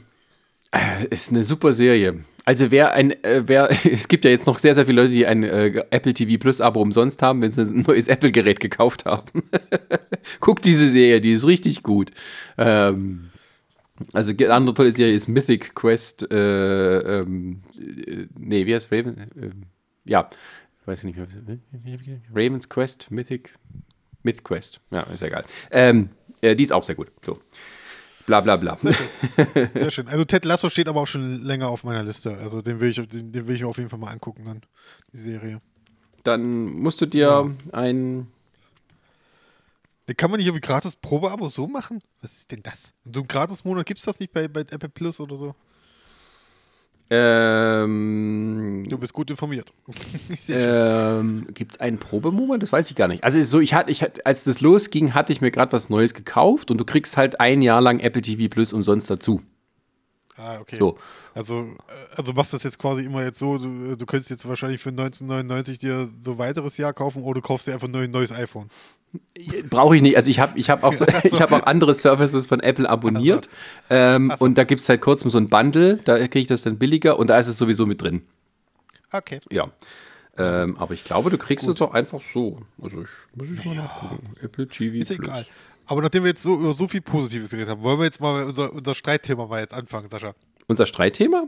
äh, 0.73 1.07
ist 1.09 1.31
eine 1.31 1.45
super 1.45 1.73
Serie. 1.73 2.25
Also 2.45 2.71
wer 2.71 2.93
ein, 2.93 3.13
äh, 3.25 3.45
wer, 3.47 3.71
es 3.91 4.09
gibt 4.09 4.25
ja 4.25 4.31
jetzt 4.31 4.47
noch 4.47 4.59
sehr, 4.59 4.75
sehr 4.75 4.85
viele 4.87 5.03
Leute, 5.03 5.15
die 5.15 5.27
ein 5.27 5.43
äh, 5.43 5.83
Apple 5.91 6.13
TV 6.13 6.39
Plus 6.39 6.61
Abo 6.61 6.83
umsonst 6.83 7.23
haben, 7.23 7.41
wenn 7.41 7.51
sie 7.51 7.63
ein 7.63 7.85
neues 7.87 8.09
Apple-Gerät 8.09 8.61
gekauft 8.61 9.07
haben. 9.07 9.43
Guckt 10.41 10.67
diese 10.67 10.89
Serie, 10.89 11.21
die 11.21 11.33
ist 11.33 11.47
richtig 11.47 11.83
gut. 11.83 12.11
Ähm, 12.59 13.31
also 14.13 14.33
eine 14.33 14.53
andere 14.53 14.75
tolle 14.75 14.93
Serie 14.93 15.15
ist 15.15 15.29
Mythic 15.29 15.75
Quest. 15.75 16.31
Äh, 16.31 17.21
ähm, 17.21 17.63
äh, 17.79 18.27
nee, 18.37 18.67
wie 18.67 18.75
heißt 18.75 18.91
Raven? 18.91 19.19
Äh, 19.19 19.51
ja, 20.05 20.29
ich 20.81 20.87
weiß 20.87 21.05
nicht 21.05 21.17
mehr. 21.17 21.29
Raven's 22.35 22.69
Quest, 22.69 23.11
Mythic, 23.11 23.55
Myth 24.23 24.43
Quest. 24.43 24.81
Ja, 24.91 25.03
ist 25.03 25.23
egal. 25.23 25.45
Ähm, 25.71 26.11
äh, 26.41 26.57
die 26.57 26.65
ist 26.65 26.73
auch 26.73 26.83
sehr 26.83 26.95
gut. 26.95 27.09
So. 27.25 27.41
Bla 28.27 28.41
bla 28.41 28.57
bla. 28.57 28.77
Sehr 28.79 28.93
schön. 28.95 29.09
sehr 29.75 29.91
schön. 29.91 30.09
Also 30.09 30.25
Ted 30.25 30.45
Lasso 30.45 30.69
steht 30.69 30.89
aber 30.89 31.01
auch 31.01 31.07
schon 31.07 31.43
länger 31.43 31.69
auf 31.69 31.85
meiner 31.85 32.03
Liste. 32.03 32.37
Also 32.39 32.63
den 32.63 32.81
will 32.81 32.91
ich, 32.91 32.97
den, 33.09 33.33
den 33.33 33.47
will 33.47 33.55
ich 33.55 33.65
auf 33.65 33.77
jeden 33.77 33.91
Fall 33.91 33.99
mal 33.99 34.11
angucken 34.11 34.45
dann, 34.47 34.63
die 35.13 35.19
Serie. 35.19 35.61
Dann 36.25 36.65
musst 36.65 37.01
du 37.01 37.07
dir 37.07 37.21
ja. 37.21 37.47
ein 37.79 38.29
kann 40.13 40.31
man 40.31 40.39
nicht 40.39 40.47
irgendwie 40.47 40.67
gratis 40.67 40.97
Probeabo 40.97 41.49
so 41.49 41.67
machen? 41.67 42.01
Was 42.21 42.33
ist 42.33 42.53
denn 42.53 42.63
das? 42.63 42.93
So 43.11 43.21
ein 43.21 43.29
Gratis-Monat 43.29 43.87
gibt 43.87 43.99
es 43.99 44.05
das 44.05 44.21
nicht 44.21 44.33
bei, 44.33 44.49
bei 44.49 44.61
Apple 44.61 44.91
Plus 44.91 45.19
oder 45.19 45.37
so? 45.37 45.55
Ähm, 47.11 48.85
du 48.89 48.99
bist 48.99 49.13
gut 49.13 49.31
informiert. 49.31 49.73
ähm, 50.49 51.47
Gibt 51.53 51.73
es 51.73 51.81
einen 51.81 51.99
Probemonat? 51.99 52.63
Das 52.63 52.73
weiß 52.73 52.91
ich 52.91 52.97
gar 52.97 53.09
nicht. 53.09 53.25
Also 53.25 53.43
so, 53.43 53.61
ich 53.61 53.75
hatte, 53.75 53.91
ich 53.91 54.03
hatte, 54.03 54.25
als 54.25 54.45
das 54.45 54.61
losging, 54.61 55.13
hatte 55.13 55.33
ich 55.33 55.41
mir 55.41 55.51
gerade 55.51 55.73
was 55.73 55.91
Neues 55.91 56.15
gekauft 56.15 56.71
und 56.71 56.79
du 56.79 56.85
kriegst 56.85 57.17
halt 57.17 57.41
ein 57.41 57.61
Jahr 57.61 57.81
lang 57.81 58.01
Apple 58.01 58.23
TV 58.23 58.49
Plus 58.49 58.73
umsonst 58.73 59.11
dazu. 59.11 59.43
Ah, 60.37 60.59
okay. 60.61 60.77
So. 60.77 60.99
Also, 61.35 61.63
äh, 61.63 62.17
also 62.17 62.33
machst 62.33 62.53
du 62.53 62.57
das 62.57 62.65
jetzt 62.65 62.79
quasi 62.79 63.05
immer 63.05 63.23
jetzt 63.23 63.39
so, 63.39 63.59
du, 63.59 63.97
du 63.97 64.07
könntest 64.07 64.31
jetzt 64.31 64.49
wahrscheinlich 64.49 64.81
für 64.81 64.91
1999 64.91 65.79
dir 65.79 66.09
so 66.21 66.33
ein 66.33 66.39
weiteres 66.39 66.77
Jahr 66.79 66.93
kaufen 66.93 67.23
oder 67.23 67.41
du 67.41 67.47
kaufst 67.47 67.67
dir 67.67 67.75
einfach 67.75 67.89
ein 67.89 68.11
neues 68.11 68.33
iPhone. 68.33 68.71
Brauche 69.69 69.97
ich 69.97 70.03
nicht. 70.03 70.17
Also 70.17 70.31
ich 70.31 70.39
habe 70.39 70.59
ich 70.59 70.71
hab 70.71 70.85
auch, 70.85 70.93
so, 70.95 71.07
ich 71.23 71.41
hab 71.41 71.53
auch 71.53 71.65
andere 71.65 71.95
Services 71.95 72.47
von 72.47 72.61
Apple 72.61 72.89
abonniert. 72.89 73.47
So. 73.89 73.95
Ähm, 73.95 74.33
so. 74.37 74.45
Und 74.45 74.59
da 74.59 74.65
gibt 74.65 74.81
es 74.81 74.87
seit 74.87 75.01
kurzem 75.01 75.31
so 75.31 75.39
ein 75.39 75.49
Bundle, 75.49 75.99
da 76.05 76.19
kriege 76.19 76.41
ich 76.41 76.47
das 76.47 76.63
dann 76.63 76.79
billiger 76.79 77.19
und 77.19 77.29
da 77.29 77.39
ist 77.39 77.49
es 77.49 77.59
sowieso 77.59 77.87
mit 77.87 78.03
drin. 78.03 78.23
Okay. 79.13 79.41
Ja. 79.51 79.71
Ähm, 80.37 80.77
aber 80.79 80.95
ich 80.95 81.05
glaube, 81.05 81.31
du 81.31 81.39
kriegst 81.39 81.65
Gut. 81.65 81.75
es 81.75 81.79
doch 81.79 81.95
einfach 81.95 82.21
so. 82.33 82.59
Also 82.83 83.03
ich, 83.03 83.09
muss 83.35 83.49
ich 83.51 83.65
mal 83.65 83.77
ja. 83.77 83.83
nachgucken. 83.83 84.35
Apple 84.43 84.67
TV. 84.67 84.97
Ist 84.97 85.09
Plus. 85.09 85.21
egal. 85.21 85.47
Aber 85.87 86.03
nachdem 86.03 86.25
wir 86.25 86.31
jetzt 86.31 86.43
so 86.43 86.55
über 86.55 86.73
so 86.73 86.89
viel 86.89 87.03
Positives 87.03 87.51
geredet 87.51 87.71
haben, 87.71 87.83
wollen 87.83 87.99
wir 87.99 88.07
jetzt 88.07 88.21
mal 88.21 88.45
unser, 88.45 88.73
unser 88.73 88.95
Streitthema 88.95 89.47
mal 89.47 89.61
jetzt 89.61 89.75
anfangen, 89.75 90.09
Sascha. 90.09 90.35
Unser 90.67 90.87
Streitthema? 90.87 91.47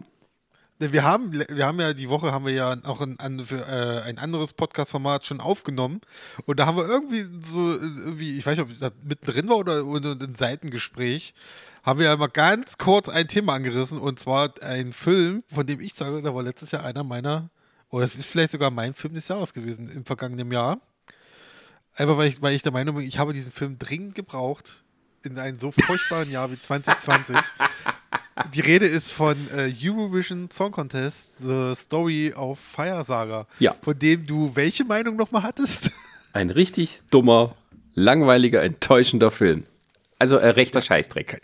Wir 0.78 1.05
haben, 1.05 1.32
wir 1.32 1.66
haben 1.66 1.81
ja 1.81 1.94
die 1.94 2.11
Woche 2.11 2.32
haben 2.32 2.44
wir 2.44 2.53
ja 2.53 2.77
auch 2.85 3.01
ein, 3.01 3.19
ein, 3.19 3.39
äh, 3.39 4.03
ein 4.05 4.19
anderes 4.19 4.53
Podcast-Format 4.53 5.24
schon 5.24 5.40
aufgenommen 5.40 6.03
und 6.44 6.59
da 6.59 6.66
haben 6.66 6.77
wir 6.77 6.86
irgendwie 6.86 7.23
so, 7.43 7.73
irgendwie, 7.73 8.36
ich 8.36 8.44
weiß 8.44 8.59
nicht, 8.59 8.70
ob 8.70 8.78
das 8.78 8.93
mittendrin 9.03 9.48
war 9.48 9.57
oder, 9.57 9.86
oder 9.86 10.12
ein 10.12 10.35
Seitengespräch, 10.35 11.32
haben 11.82 11.98
wir 11.98 12.07
ja 12.07 12.16
mal 12.16 12.27
ganz 12.27 12.77
kurz 12.77 13.09
ein 13.09 13.27
Thema 13.27 13.55
angerissen 13.55 13.98
und 13.98 14.19
zwar 14.19 14.53
ein 14.61 14.93
Film, 14.93 15.44
von 15.47 15.66
dem 15.66 15.81
ich 15.81 15.94
sage, 15.94 16.20
da 16.20 16.35
war 16.35 16.43
letztes 16.43 16.73
Jahr 16.73 16.85
einer 16.85 17.05
meiner, 17.05 17.48
oder 17.89 18.05
es 18.05 18.15
ist 18.15 18.28
vielleicht 18.28 18.53
sogar 18.53 18.70
mein 18.70 18.93
Film 18.93 19.15
des 19.15 19.28
Jahres 19.28 19.55
gewesen 19.55 19.89
im 19.89 20.05
vergangenen 20.05 20.53
Jahr. 20.53 20.81
Einfach 21.94 22.19
weil 22.19 22.28
ich, 22.28 22.43
weil 22.43 22.55
ich 22.55 22.61
der 22.61 22.73
Meinung 22.73 22.97
bin, 22.97 23.07
ich 23.07 23.19
habe 23.19 23.32
diesen 23.32 23.53
Film 23.53 23.78
dringend 23.78 24.15
gebraucht 24.15 24.85
in 25.23 25.39
einem 25.39 25.59
so 25.59 25.73
furchtbaren 25.73 26.31
Jahr 26.31 26.51
wie 26.51 26.61
2020. 26.61 27.36
Die 28.53 28.61
Rede 28.61 28.85
ist 28.85 29.13
von 29.13 29.49
äh, 29.51 29.73
Eurovision 29.83 30.51
Song 30.51 30.71
Contest, 30.71 31.39
The 31.39 31.73
Story 31.75 32.35
of 32.35 32.59
Fire 32.59 33.03
Saga. 33.03 33.47
Ja. 33.59 33.75
Von 33.81 33.99
dem 33.99 34.27
du 34.27 34.55
welche 34.55 34.85
Meinung 34.85 35.17
nochmal 35.17 35.43
hattest? 35.43 35.91
Ein 36.35 36.51
richtig 36.51 37.01
dummer, 37.11 37.55
langweiliger, 37.95 38.63
enttäuschender 38.63 39.31
Film. 39.31 39.65
Also 40.19 40.37
äh, 40.37 40.49
rechter 40.49 40.83
Scheißdreck. 40.83 41.41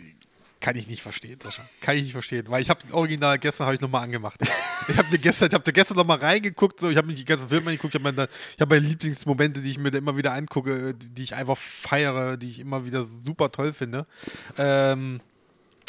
Kann 0.59 0.75
ich 0.75 0.87
nicht 0.87 1.01
verstehen, 1.01 1.39
Sascha. 1.43 1.63
Kann 1.81 1.97
ich 1.97 2.03
nicht 2.03 2.13
verstehen, 2.13 2.45
weil 2.47 2.61
ich 2.61 2.69
habe 2.69 2.79
den 2.81 2.93
Original 2.93 3.39
gestern 3.39 3.65
habe 3.65 3.75
ich 3.75 3.81
noch 3.81 3.89
mal 3.89 4.01
angemacht. 4.01 4.39
Ich 4.89 4.97
habe 4.97 5.07
mir 5.11 5.17
gestern, 5.17 5.47
ich 5.47 5.53
habe 5.53 5.71
gestern 5.71 5.95
noch 5.95 6.05
mal 6.05 6.17
reingeguckt, 6.17 6.77
so 6.77 6.89
ich 6.89 6.97
habe 6.97 7.07
mir 7.07 7.13
die 7.13 7.23
ganzen 7.23 7.47
Filme 7.47 7.67
angeguckt, 7.67 7.95
ich 7.95 8.01
habe 8.01 8.11
meine, 8.11 8.27
ich 8.53 8.59
hab 8.59 8.69
meine 8.69 8.85
Lieblingsmomente, 8.85 9.61
die 9.61 9.71
ich 9.71 9.77
mir 9.77 9.91
da 9.91 9.97
immer 9.97 10.17
wieder 10.17 10.33
angucke, 10.33 10.93
die 10.93 11.23
ich 11.23 11.35
einfach 11.35 11.55
feiere, 11.57 12.35
die 12.35 12.49
ich 12.49 12.59
immer 12.59 12.85
wieder 12.85 13.05
super 13.05 13.49
toll 13.49 13.71
finde. 13.71 14.05
Ähm, 14.57 15.21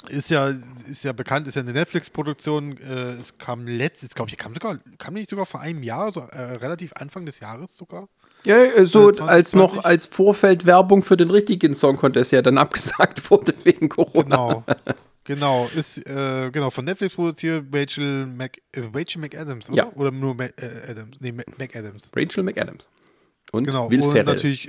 ist 0.09 0.31
ja, 0.31 0.53
ist 0.89 1.05
ja 1.05 1.13
bekannt, 1.13 1.47
ist 1.49 1.55
ja 1.55 1.63
eine 1.63 1.73
Netflix-Produktion. 1.73 2.79
Äh, 2.79 3.13
es 3.21 3.37
kam 3.39 3.67
letztes, 3.67 4.15
glaube 4.15 4.31
ich, 4.31 4.37
kam 4.37 4.53
sogar, 4.55 4.79
kam 4.99 5.15
nicht 5.15 5.31
sogar 5.31 5.47
vor 5.47 5.61
einem 5.61 5.83
Jahr, 5.83 6.13
so 6.13 6.21
äh, 6.21 6.41
relativ 6.57 6.93
Anfang 6.95 7.27
des 7.27 7.41
Jahres 7.41 7.77
sogar. 7.77 8.09
Ja, 8.47 8.57
äh, 8.59 8.85
so 8.87 9.11
Äh, 9.11 9.21
als 9.23 9.55
noch 9.55 9.71
2020? 9.71 9.85
als 9.87 10.07
Vorfeldwerbung 10.07 11.03
für 11.03 11.17
den 11.17 11.31
richtigen 11.31 11.75
Song 11.75 11.97
Contest 11.97 12.33
ja 12.33 12.43
dann 12.43 12.59
abgesagt 12.59 13.31
wurde 13.31 13.55
wegen 13.65 13.89
Corona. 13.89 14.25
Genau. 14.25 14.65
Genau, 15.27 15.71
ist 15.75 16.07
äh, 16.07 16.51
genau 16.51 16.69
von 16.69 16.85
Netflix 16.85 17.15
produziert, 17.15 17.65
Rachel, 17.73 18.27
Mac, 18.27 18.59
äh, 18.73 18.83
Rachel 18.93 19.23
McAdams, 19.23 19.71
oder? 19.71 19.77
Ja. 19.79 19.93
Oder 19.95 20.11
nur 20.11 20.35
Mac, 20.35 20.53
Adams? 20.87 21.17
Nee, 21.21 21.33
Mac- 21.33 21.59
McAdams. 21.59 22.11
Rachel 22.15 22.43
McAdams. 22.43 22.91
Und 23.51 23.65
Genau, 23.65 23.91
Will 23.91 24.03
und 24.03 24.11
Ferrell. 24.11 24.25
natürlich, 24.25 24.69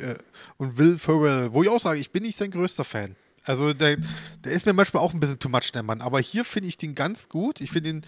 und 0.57 0.77
Will 0.77 0.97
Ferrell, 0.97 1.51
wo 1.51 1.61
ich 1.63 1.69
auch 1.69 1.79
sage, 1.81 1.99
ich 1.99 2.09
bin 2.11 2.23
nicht 2.23 2.37
sein 2.37 2.51
größter 2.51 2.85
Fan. 2.85 3.17
Also 3.45 3.73
der, 3.73 3.97
der 4.43 4.51
ist 4.51 4.65
mir 4.65 4.73
manchmal 4.73 5.03
auch 5.03 5.13
ein 5.13 5.19
bisschen 5.19 5.39
too 5.39 5.49
much, 5.49 5.71
der 5.71 5.83
Mann. 5.83 6.01
Aber 6.01 6.19
hier 6.19 6.43
finde 6.43 6.69
ich 6.69 6.77
den 6.77 6.95
ganz 6.95 7.29
gut. 7.29 7.61
Ich 7.61 7.71
finde 7.71 7.89
ihn, 7.89 8.05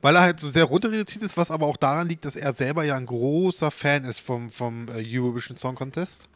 weil 0.00 0.14
er 0.14 0.22
halt 0.22 0.40
so 0.40 0.48
sehr 0.48 0.64
runterreduziert 0.64 1.24
ist, 1.24 1.36
was 1.36 1.50
aber 1.50 1.66
auch 1.66 1.76
daran 1.76 2.08
liegt, 2.08 2.24
dass 2.24 2.36
er 2.36 2.52
selber 2.52 2.84
ja 2.84 2.96
ein 2.96 3.06
großer 3.06 3.70
Fan 3.70 4.04
ist 4.04 4.20
vom, 4.20 4.50
vom 4.50 4.88
äh, 4.88 5.02
Eurovision 5.04 5.56
Song 5.56 5.74
Contest. 5.74 6.28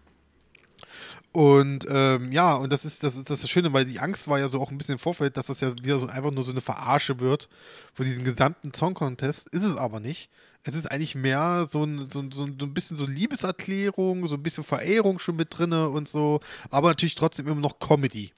Und 1.33 1.87
ähm, 1.89 2.33
ja, 2.33 2.55
und 2.55 2.73
das 2.73 2.85
ist, 2.85 3.05
das 3.05 3.15
ist 3.15 3.31
das 3.31 3.49
Schöne, 3.49 3.73
weil 3.73 3.85
die 3.85 4.01
Angst 4.01 4.27
war 4.27 4.41
ja 4.41 4.49
so 4.49 4.61
auch 4.61 4.73
ein 4.73 4.79
bisschen 4.79 4.95
im 4.95 4.99
Vorfeld, 4.99 5.37
dass 5.37 5.47
das 5.47 5.61
ja 5.61 5.73
wieder 5.81 6.01
so 6.01 6.09
einfach 6.09 6.33
nur 6.33 6.43
so 6.43 6.51
eine 6.51 6.61
Verarsche 6.61 7.21
wird 7.21 7.49
für 7.95 8.03
diesen 8.03 8.25
gesamten 8.25 8.75
Song 8.75 8.95
Contest. 8.95 9.49
Ist 9.51 9.63
es 9.63 9.77
aber 9.77 10.01
nicht. 10.01 10.29
Es 10.65 10.75
ist 10.75 10.91
eigentlich 10.91 11.15
mehr 11.15 11.67
so 11.71 11.85
ein, 11.85 12.11
so, 12.11 12.23
so, 12.31 12.47
so 12.47 12.67
ein 12.67 12.75
bisschen 12.75 12.97
so 12.97 13.07
Liebeserklärung, 13.07 14.27
so 14.27 14.35
ein 14.35 14.43
bisschen 14.43 14.65
Verehrung 14.65 15.21
schon 15.21 15.37
mit 15.37 15.57
drinne 15.57 15.89
und 15.89 16.09
so, 16.09 16.41
aber 16.69 16.89
natürlich 16.89 17.15
trotzdem 17.15 17.47
immer 17.47 17.61
noch 17.61 17.79
Comedy. 17.79 18.33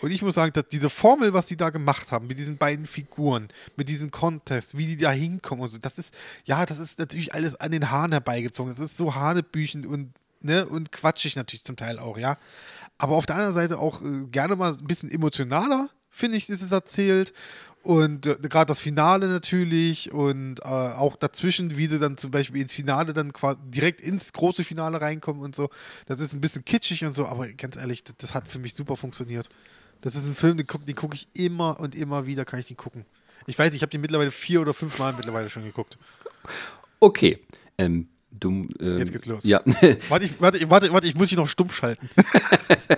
Und 0.00 0.10
ich 0.10 0.22
muss 0.22 0.34
sagen, 0.34 0.52
dass 0.52 0.68
diese 0.68 0.90
Formel, 0.90 1.32
was 1.32 1.46
die 1.46 1.56
da 1.56 1.70
gemacht 1.70 2.12
haben, 2.12 2.26
mit 2.26 2.38
diesen 2.38 2.56
beiden 2.56 2.86
Figuren, 2.86 3.48
mit 3.76 3.88
diesem 3.88 4.10
Contest, 4.10 4.76
wie 4.76 4.86
die 4.86 4.96
da 4.96 5.10
hinkommen 5.10 5.62
und 5.62 5.70
so, 5.70 5.78
das 5.78 5.98
ist, 5.98 6.14
ja, 6.44 6.64
das 6.66 6.78
ist 6.78 6.98
natürlich 6.98 7.34
alles 7.34 7.56
an 7.56 7.72
den 7.72 7.90
Haaren 7.90 8.12
herbeigezogen. 8.12 8.72
Das 8.72 8.80
ist 8.80 8.96
so 8.96 9.14
hanebüchen 9.14 9.86
und, 9.86 10.12
ne, 10.40 10.66
und 10.66 10.92
quatschig 10.92 11.36
natürlich 11.36 11.64
zum 11.64 11.76
Teil 11.76 11.98
auch, 11.98 12.18
ja. 12.18 12.38
Aber 12.98 13.16
auf 13.16 13.26
der 13.26 13.36
anderen 13.36 13.54
Seite 13.54 13.78
auch 13.78 14.02
äh, 14.02 14.26
gerne 14.30 14.56
mal 14.56 14.72
ein 14.72 14.86
bisschen 14.86 15.10
emotionaler, 15.10 15.88
finde 16.10 16.36
ich, 16.36 16.48
ist 16.48 16.62
es 16.62 16.72
erzählt. 16.72 17.32
Und 17.82 18.26
äh, 18.26 18.36
gerade 18.42 18.66
das 18.66 18.80
Finale 18.80 19.28
natürlich 19.28 20.12
und 20.12 20.60
äh, 20.60 20.64
auch 20.64 21.16
dazwischen, 21.16 21.76
wie 21.76 21.86
sie 21.86 21.98
dann 21.98 22.16
zum 22.16 22.30
Beispiel 22.30 22.60
ins 22.60 22.72
Finale 22.72 23.14
dann 23.14 23.32
quasi 23.32 23.60
direkt 23.64 24.00
ins 24.00 24.32
große 24.32 24.64
Finale 24.64 25.00
reinkommen 25.00 25.42
und 25.42 25.54
so. 25.54 25.70
Das 26.06 26.20
ist 26.20 26.34
ein 26.34 26.40
bisschen 26.40 26.64
kitschig 26.64 27.04
und 27.04 27.12
so, 27.12 27.26
aber 27.26 27.48
ganz 27.48 27.76
ehrlich, 27.76 28.02
das, 28.02 28.16
das 28.18 28.34
hat 28.34 28.48
für 28.48 28.58
mich 28.58 28.74
super 28.74 28.96
funktioniert. 28.96 29.48
Das 30.00 30.14
ist 30.14 30.28
ein 30.28 30.34
Film, 30.34 30.56
den 30.56 30.66
gucke 30.66 30.84
guck 30.94 31.14
ich 31.14 31.28
immer 31.34 31.80
und 31.80 31.94
immer 31.94 32.26
wieder, 32.26 32.44
kann 32.44 32.60
ich 32.60 32.66
den 32.66 32.76
gucken. 32.76 33.04
Ich 33.46 33.58
weiß, 33.58 33.66
nicht, 33.66 33.76
ich 33.76 33.82
habe 33.82 33.90
den 33.90 34.00
mittlerweile 34.00 34.30
vier 34.30 34.60
oder 34.60 34.74
fünf 34.74 34.98
Mal 34.98 35.12
mittlerweile 35.14 35.48
schon 35.48 35.64
geguckt. 35.64 35.96
Okay. 37.00 37.38
Ähm, 37.78 38.08
du, 38.30 38.66
ähm, 38.80 38.98
Jetzt 38.98 39.12
geht's 39.12 39.26
los. 39.26 39.44
Ja. 39.44 39.62
Warte, 40.08 40.26
ich, 40.26 40.40
warte, 40.40 40.70
warte, 40.70 40.92
warte, 40.92 41.06
ich 41.06 41.14
muss 41.14 41.28
dich 41.28 41.38
noch 41.38 41.48
stumm 41.48 41.70
schalten. 41.70 42.08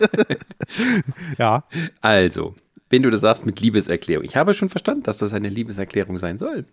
ja. 1.39 1.65
Also, 2.01 2.55
wenn 2.91 3.03
du 3.03 3.11
das 3.11 3.21
sagst 3.21 3.47
mit 3.47 3.61
Liebeserklärung. 3.61 4.25
Ich 4.25 4.37
habe 4.37 4.55
schon 4.55 4.69
verstanden, 4.69 5.05
dass 5.05 5.19
das 5.19 5.33
eine 5.33 5.49
Liebeserklärung 5.49 6.19
sein 6.19 6.39
soll. 6.39 6.65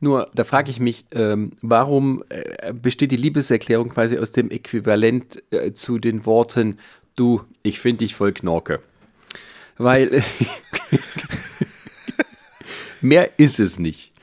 Nur, 0.00 0.30
da 0.34 0.44
frage 0.44 0.70
ich 0.70 0.78
mich, 0.78 1.06
ähm, 1.10 1.52
warum 1.60 2.22
äh, 2.28 2.72
besteht 2.72 3.10
die 3.10 3.16
Liebeserklärung 3.16 3.88
quasi 3.88 4.16
aus 4.18 4.30
dem 4.30 4.50
Äquivalent 4.50 5.42
äh, 5.50 5.72
zu 5.72 5.98
den 5.98 6.24
Worten, 6.24 6.78
du, 7.16 7.42
ich 7.62 7.80
finde 7.80 7.98
dich 7.98 8.14
voll 8.14 8.32
Knorke. 8.32 8.80
Weil 9.76 10.22
mehr 13.00 13.30
ist 13.38 13.60
es 13.60 13.78
nicht. 13.78 14.14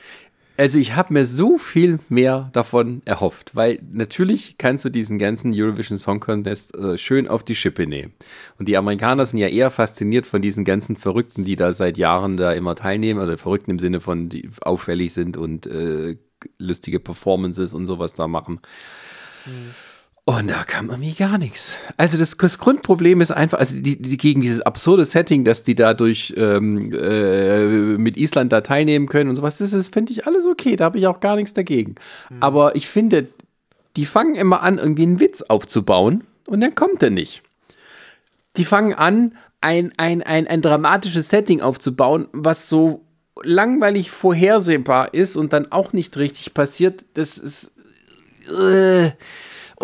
Also 0.58 0.78
ich 0.78 0.96
habe 0.96 1.14
mir 1.14 1.26
so 1.26 1.58
viel 1.58 1.98
mehr 2.08 2.52
davon 2.54 3.02
erhofft, 3.06 3.56
weil 3.56 3.80
natürlich 3.92 4.60
kannst 4.60 4.86
du 4.86 4.90
diesen 4.90 5.18
ganzen 5.18 5.54
Eurovision 5.56 5.98
Song 5.98 6.20
Contest 6.20 6.76
äh, 6.76 7.00
schön 7.00 7.28
auf 7.28 7.44
die 7.44 7.56
Schippe 7.56 7.88
nehmen. 7.88 8.14
Und 8.60 8.68
die 8.68 8.78
Amerikaner 8.78 9.26
sind 9.26 9.40
ja 9.40 9.48
eher 9.48 9.72
fasziniert 9.72 10.28
von 10.28 10.42
diesen 10.42 10.64
ganzen 10.64 10.98
Verrückten, 10.98 11.46
die 11.46 11.56
da 11.56 11.74
seit 11.74 11.98
Jahren 11.98 12.38
da 12.38 12.52
immer 12.52 12.76
teilnehmen, 12.76 13.22
oder 13.22 13.40
Verrückten 13.40 13.72
im 13.72 13.80
Sinne 13.80 14.02
von, 14.02 14.30
die 14.30 14.50
auffällig 14.62 15.14
sind 15.14 15.36
und 15.36 15.66
äh, 15.66 16.18
lustige 16.60 17.00
Performances 17.00 17.74
und 17.74 17.88
sowas 17.88 18.14
da 18.14 18.28
machen. 18.28 18.60
Und 20.26 20.52
da 20.52 20.64
kam 20.64 20.90
irgendwie 20.92 21.14
gar 21.14 21.40
nichts. 21.40 21.78
Also 21.98 22.18
das, 22.18 22.38
das 22.38 22.60
Grundproblem 22.60 23.22
ist 23.22 23.32
einfach, 23.32 23.58
also 23.58 23.76
die, 23.76 24.00
die, 24.00 24.18
gegen 24.18 24.42
dieses 24.42 24.62
absurde 24.62 25.04
Setting, 25.04 25.44
dass 25.44 25.64
die 25.64 25.74
dadurch 25.74 26.34
ähm, 26.38 26.94
äh, 26.94 27.66
mit 27.98 28.18
Island 28.18 28.54
da 28.54 28.62
teilnehmen 28.62 29.08
können 29.08 29.32
und 29.32 29.36
sowas, 29.36 29.58
das 29.58 29.74
ist, 29.74 29.92
finde 29.92 30.14
ich 30.14 30.28
alles 30.28 30.46
okay, 30.46 30.76
da 30.76 30.86
habe 30.86 31.00
ich 31.00 31.08
auch 31.08 31.22
gar 31.22 31.36
nichts 31.36 31.54
dagegen. 31.54 31.96
Aber 32.40 32.76
ich 32.76 32.88
finde, 32.88 33.28
die 33.96 34.06
fangen 34.06 34.36
immer 34.36 34.62
an, 34.62 34.78
irgendwie 34.78 35.04
einen 35.04 35.20
Witz 35.20 35.42
aufzubauen 35.42 36.24
und 36.46 36.62
dann 36.62 36.76
kommt 36.76 37.02
er 37.02 37.10
nicht. 37.10 37.42
Die 38.58 38.66
fangen 38.66 38.94
an, 38.94 39.36
ein, 39.60 39.92
ein, 39.98 40.22
ein, 40.22 40.48
ein 40.48 40.62
dramatisches 40.62 41.30
Setting 41.30 41.62
aufzubauen, 41.62 42.28
was 42.32 42.70
so 42.70 43.06
langweilig 43.42 44.12
vorhersehbar 44.12 45.14
ist 45.16 45.36
und 45.36 45.52
dann 45.52 45.72
auch 45.72 45.94
nicht 45.94 46.16
richtig 46.18 46.54
passiert. 46.54 47.06
Das 47.16 47.38
ist. 47.40 47.72
Äh, 48.50 49.12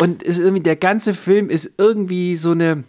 und 0.00 0.22
ist 0.22 0.38
irgendwie, 0.38 0.62
der 0.62 0.76
ganze 0.76 1.14
Film 1.14 1.50
ist 1.50 1.74
irgendwie 1.78 2.36
so 2.36 2.52
eine. 2.52 2.84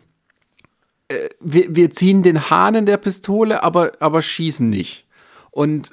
Äh, 1.07 1.30
wir, 1.40 1.76
wir 1.76 1.90
ziehen 1.90 2.23
den 2.23 2.49
Hahn 2.49 2.76
in 2.76 2.86
der 2.86 2.98
Pistole, 2.98 3.64
aber, 3.64 3.94
aber 3.99 4.22
schießen 4.22 4.69
nicht. 4.69 5.06
Und 5.52 5.91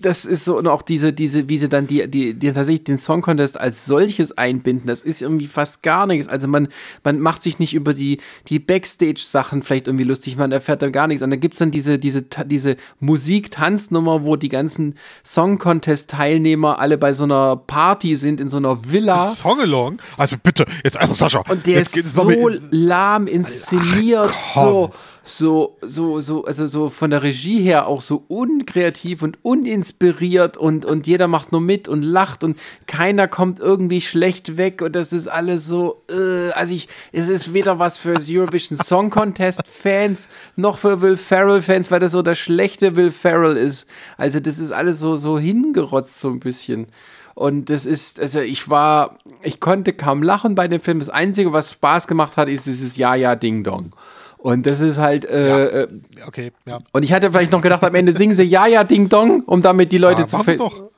das 0.00 0.24
ist 0.24 0.44
so, 0.44 0.58
und 0.58 0.66
auch 0.66 0.82
diese, 0.82 1.12
diese, 1.12 1.48
wie 1.48 1.58
sie 1.58 1.68
dann 1.68 1.86
die, 1.86 2.08
die, 2.10 2.34
die 2.34 2.52
tatsächlich 2.52 2.84
den 2.84 2.98
Song 2.98 3.22
Contest 3.22 3.58
als 3.58 3.86
solches 3.86 4.36
einbinden, 4.36 4.86
das 4.86 5.02
ist 5.02 5.22
irgendwie 5.22 5.46
fast 5.46 5.82
gar 5.82 6.06
nichts. 6.06 6.28
Also 6.28 6.48
man, 6.48 6.68
man 7.04 7.20
macht 7.20 7.42
sich 7.42 7.58
nicht 7.58 7.74
über 7.74 7.94
die, 7.94 8.20
die 8.48 8.58
Backstage-Sachen 8.58 9.62
vielleicht 9.62 9.86
irgendwie 9.86 10.04
lustig, 10.04 10.36
man 10.36 10.52
erfährt 10.52 10.82
dann 10.82 10.92
gar 10.92 11.06
nichts. 11.06 11.22
Und 11.22 11.30
dann 11.30 11.40
gibt 11.40 11.54
es 11.54 11.58
dann 11.58 11.70
diese, 11.70 11.98
diese, 11.98 12.22
diese 12.22 12.76
Musik-Tanznummer, 13.00 14.24
wo 14.24 14.36
die 14.36 14.48
ganzen 14.48 14.96
Song 15.24 15.58
Contest-Teilnehmer 15.58 16.78
alle 16.78 16.98
bei 16.98 17.12
so 17.12 17.24
einer 17.24 17.56
Party 17.56 18.16
sind, 18.16 18.40
in 18.40 18.48
so 18.48 18.56
einer 18.56 18.90
Villa. 18.90 19.26
Songalong? 19.26 20.00
Also 20.16 20.36
bitte, 20.42 20.66
jetzt 20.82 20.96
erst 20.96 21.16
Sascha. 21.16 21.44
Und 21.48 21.66
der 21.66 21.82
ist 21.82 21.94
so 21.94 22.30
lahm 22.70 23.26
inszeniert, 23.26 24.32
komm. 24.54 24.64
so, 24.64 24.90
so, 25.24 25.76
so, 25.82 26.18
so, 26.20 26.44
also 26.44 26.66
so 26.66 26.88
von 26.88 27.10
der 27.10 27.22
Regie 27.22 27.60
her 27.60 27.86
auch 27.86 28.00
so 28.00 28.24
unkreativ 28.28 29.22
und 29.22 29.38
uninspiriert 29.42 30.56
und, 30.56 30.84
und 30.84 31.06
jeder 31.06 31.28
macht 31.28 31.52
nur 31.52 31.60
mit 31.60 31.86
und 31.88 32.02
lacht 32.02 32.42
und 32.42 32.58
keiner 32.86 33.28
kommt 33.28 33.60
irgendwie 33.60 34.00
schlecht 34.00 34.56
weg 34.56 34.82
und 34.82 34.96
das 34.96 35.12
ist 35.12 35.28
alles 35.28 35.66
so, 35.66 36.02
äh, 36.10 36.50
also 36.52 36.74
ich, 36.74 36.88
es 37.12 37.28
ist 37.28 37.54
weder 37.54 37.78
was 37.78 37.98
für 37.98 38.14
Eurovision 38.28 38.78
Song 38.78 39.10
Contest 39.10 39.62
Fans 39.68 40.28
noch 40.56 40.78
für 40.78 41.00
Will 41.00 41.16
Ferrell 41.16 41.62
Fans, 41.62 41.90
weil 41.90 42.00
das 42.00 42.12
so 42.12 42.22
der 42.22 42.34
schlechte 42.34 42.96
Will 42.96 43.10
Ferrell 43.10 43.56
ist. 43.56 43.88
Also 44.16 44.40
das 44.40 44.58
ist 44.58 44.72
alles 44.72 44.98
so, 44.98 45.16
so 45.16 45.38
hingerotzt 45.38 46.20
so 46.20 46.28
ein 46.30 46.40
bisschen. 46.40 46.88
Und 47.34 47.70
das 47.70 47.86
ist, 47.86 48.20
also 48.20 48.40
ich 48.40 48.68
war, 48.68 49.18
ich 49.42 49.60
konnte 49.60 49.92
kaum 49.92 50.22
lachen 50.22 50.54
bei 50.54 50.68
dem 50.68 50.80
Film. 50.80 50.98
Das 50.98 51.08
Einzige, 51.08 51.52
was 51.52 51.72
Spaß 51.72 52.06
gemacht 52.06 52.36
hat, 52.36 52.48
ist 52.48 52.66
dieses 52.66 52.96
Ja, 52.96 53.14
ja, 53.14 53.36
Ding 53.36 53.64
Dong. 53.64 53.94
Und 54.42 54.66
das 54.66 54.80
ist 54.80 54.98
halt, 54.98 55.24
äh, 55.24 55.82
äh, 55.84 55.88
Okay, 56.26 56.50
ja. 56.66 56.80
und 56.92 57.04
ich 57.04 57.12
hatte 57.12 57.30
vielleicht 57.30 57.52
noch 57.52 57.62
gedacht, 57.62 57.84
am 57.84 57.94
Ende 57.94 58.12
singen 58.12 58.34
sie 58.34 58.42
Ja, 58.42 58.66
ja, 58.66 58.82
Ding 58.82 59.08
Dong, 59.08 59.42
um 59.44 59.62
damit 59.62 59.92
die 59.92 59.98
Leute 59.98 60.22
Ah, 60.22 60.26
zu 60.26 60.38
ver- 60.40 60.56
doch. 60.56 60.90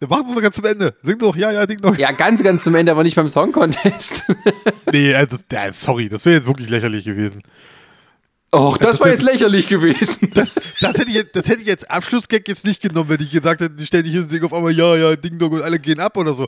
Dann 0.00 0.08
mach 0.10 0.24
das 0.24 0.34
doch 0.34 0.42
ganz 0.42 0.56
zum 0.56 0.64
Ende. 0.64 0.94
Sing 1.00 1.16
doch, 1.18 1.36
ja, 1.36 1.52
ja, 1.52 1.64
Ding 1.64 1.78
doch. 1.80 1.96
Ja, 1.96 2.10
ganz, 2.10 2.42
ganz 2.42 2.64
zum 2.64 2.74
Ende, 2.74 2.90
aber 2.90 3.04
nicht 3.04 3.14
beim 3.14 3.28
Song 3.28 3.52
Contest. 3.52 4.24
Nee, 4.92 5.14
also, 5.14 5.36
ja, 5.50 5.70
sorry, 5.70 6.08
das 6.08 6.24
wäre 6.26 6.36
jetzt 6.36 6.46
wirklich 6.48 6.68
lächerlich 6.68 7.04
gewesen. 7.04 7.42
Och, 8.52 8.78
das, 8.78 8.90
das 8.92 9.00
war 9.00 9.08
jetzt 9.08 9.22
lächerlich 9.22 9.68
gewesen. 9.68 10.30
Das, 10.34 10.50
das, 10.80 10.98
hätte 10.98 11.08
ich, 11.08 11.14
jetzt, 11.16 11.36
das 11.36 11.48
hätte 11.48 11.60
ich 11.60 11.66
jetzt 11.68 11.88
Abschlussgag 11.90 12.46
jetzt 12.48 12.66
nicht 12.66 12.80
genommen, 12.82 13.08
wenn 13.10 13.20
ich 13.20 13.30
gesagt 13.30 13.60
hätte, 13.60 13.84
stell 13.86 14.02
dich 14.02 14.12
hin 14.12 14.22
und 14.22 14.28
sing 14.28 14.42
auf 14.42 14.52
einmal, 14.52 14.72
ja, 14.72 14.96
ja, 14.96 15.14
Ding 15.16 15.38
Dong 15.38 15.52
und 15.52 15.62
alle 15.62 15.78
gehen 15.78 16.00
ab 16.00 16.16
oder 16.16 16.34
so. 16.34 16.46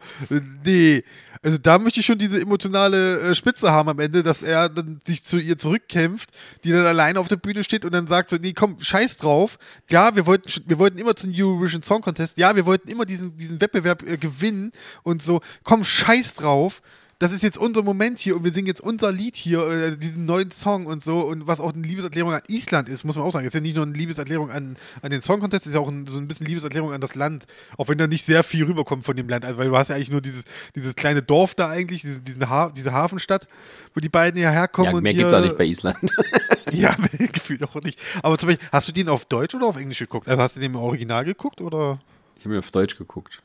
Nee. 0.65 1.05
Also 1.43 1.59
da 1.59 1.79
möchte 1.79 2.01
ich 2.01 2.07
schon 2.07 2.19
diese 2.19 2.41
emotionale 2.41 3.21
äh, 3.21 3.35
Spitze 3.35 3.71
haben 3.71 3.89
am 3.89 3.99
Ende, 3.99 4.23
dass 4.23 4.43
er 4.43 4.69
dann 4.69 5.01
sich 5.05 5.25
zu 5.25 5.39
ihr 5.39 5.57
zurückkämpft, 5.57 6.31
die 6.65 6.71
dann 6.71 6.87
alleine 6.87 7.21
auf 7.21 7.29
der 7.29 7.37
Bühne 7.37 7.65
steht 7.65 7.85
und 7.85 7.93
dann 7.93 8.07
sagt 8.07 8.31
so, 8.31 8.37
nee, 8.37 8.53
komm, 8.53 8.81
scheiß 8.81 9.19
drauf. 9.19 9.59
Ja, 9.91 10.15
wir 10.17 10.27
wollten, 10.27 10.51
wir 10.67 10.79
wollten 10.79 10.99
immer 10.99 11.15
zum 11.17 11.33
Eurovision 11.35 11.83
Song 11.83 12.01
Contest. 12.01 12.39
Ja, 12.39 12.57
wir 12.57 12.67
wollten 12.67 12.89
immer 12.89 13.05
diesen, 13.05 13.37
diesen 13.37 13.61
Wettbewerb 13.61 14.03
äh, 14.03 14.17
gewinnen 14.17 14.73
und 15.03 15.23
so, 15.23 15.41
komm, 15.63 15.85
scheiß 15.85 16.35
drauf 16.35 16.83
das 17.19 17.33
ist 17.33 17.43
jetzt 17.43 17.59
unser 17.59 17.83
Moment 17.83 18.19
hier 18.19 18.37
und 18.37 18.45
wir 18.45 18.53
singen 18.53 18.69
jetzt 18.69 18.81
unser 18.81 19.11
Lied 19.11 19.35
hier, 19.35 19.67
äh, 19.67 19.97
diesen 19.97 20.25
neuen 20.25 20.53
Song 20.53 20.87
und 20.87 21.03
so 21.03 21.21
und 21.23 21.49
was 21.49 21.59
auch 21.59 21.73
eine 21.73 21.83
Liebeserklärung 21.83 22.33
an 22.33 22.43
Island 22.49 22.89
ist, 22.89 23.05
muss 23.05 23.17
man 23.17 23.25
auch 23.25 23.33
sagen. 23.33 23.45
Es 23.45 23.51
ist 23.51 23.55
ja 23.55 23.61
nicht 23.61 23.75
nur 23.75 23.85
eine 23.85 23.95
Liebeserklärung 23.95 24.51
an, 24.51 24.77
an 25.03 25.11
den 25.11 25.21
Song 25.21 25.41
Contest, 25.41 25.67
es 25.67 25.71
ist 25.71 25.75
ja 25.75 25.81
auch 25.81 25.89
ein, 25.89 26.07
so 26.07 26.19
ein 26.19 26.29
bisschen 26.29 26.47
Liebeserklärung 26.47 26.93
an 26.93 27.01
das 27.01 27.17
Land, 27.17 27.47
auch 27.77 27.89
wenn 27.89 27.99
da 27.99 28.07
nicht 28.07 28.25
sehr 28.25 28.45
viel 28.45 28.65
rüberkommt 28.65 29.05
von 29.05 29.17
dem 29.17 29.29
Land, 29.29 29.45
also, 29.45 29.59
weil 29.59 29.69
du 29.69 29.77
hast 29.77 29.89
ja 29.89 29.97
eigentlich 29.97 30.13
nur 30.13 30.21
dieses, 30.21 30.45
dieses 30.77 30.95
kleine 30.95 31.21
Dorf 31.21 31.57
da 31.57 31.69
eigentlich, 31.69 32.03
diese, 32.03 32.21
diesen 32.21 32.49
ha 32.49 32.71
diese 32.71 32.93
Hafenstadt, 32.93 33.49
wo 33.95 34.01
die 34.01 34.09
beiden 34.09 34.39
hierher 34.39 34.69
kommen. 34.69 34.95
Ja, 34.95 35.01
mehr 35.01 35.15
gibt 35.15 35.27
es 35.27 35.35
auch 35.35 35.43
nicht 35.43 35.59
bei 35.59 35.65
Island. 35.65 35.99
ja, 36.71 36.95
gefühlt 37.33 37.65
auch 37.65 37.83
nicht. 37.83 37.99
Aber 38.23 38.39
zum 38.39 38.49
Beispiel, 38.49 38.69
hast 38.71 38.87
du 38.87 38.93
den 38.93 39.09
auf 39.09 39.25
Deutsch 39.25 39.57
oder 39.57 39.67
auf 39.67 39.77
Englisch 39.77 39.99
geguckt? 39.99 40.29
Also 40.29 40.41
hast 40.41 40.57
du 40.57 40.61
den 40.61 40.73
im 40.73 40.77
Original 40.77 41.25
geguckt 41.25 41.61
oder? 41.61 41.99
Ich 42.39 42.45
habe 42.45 42.55
ihn 42.55 42.59
auf 42.61 42.71
Deutsch 42.71 42.97
geguckt. 42.97 43.43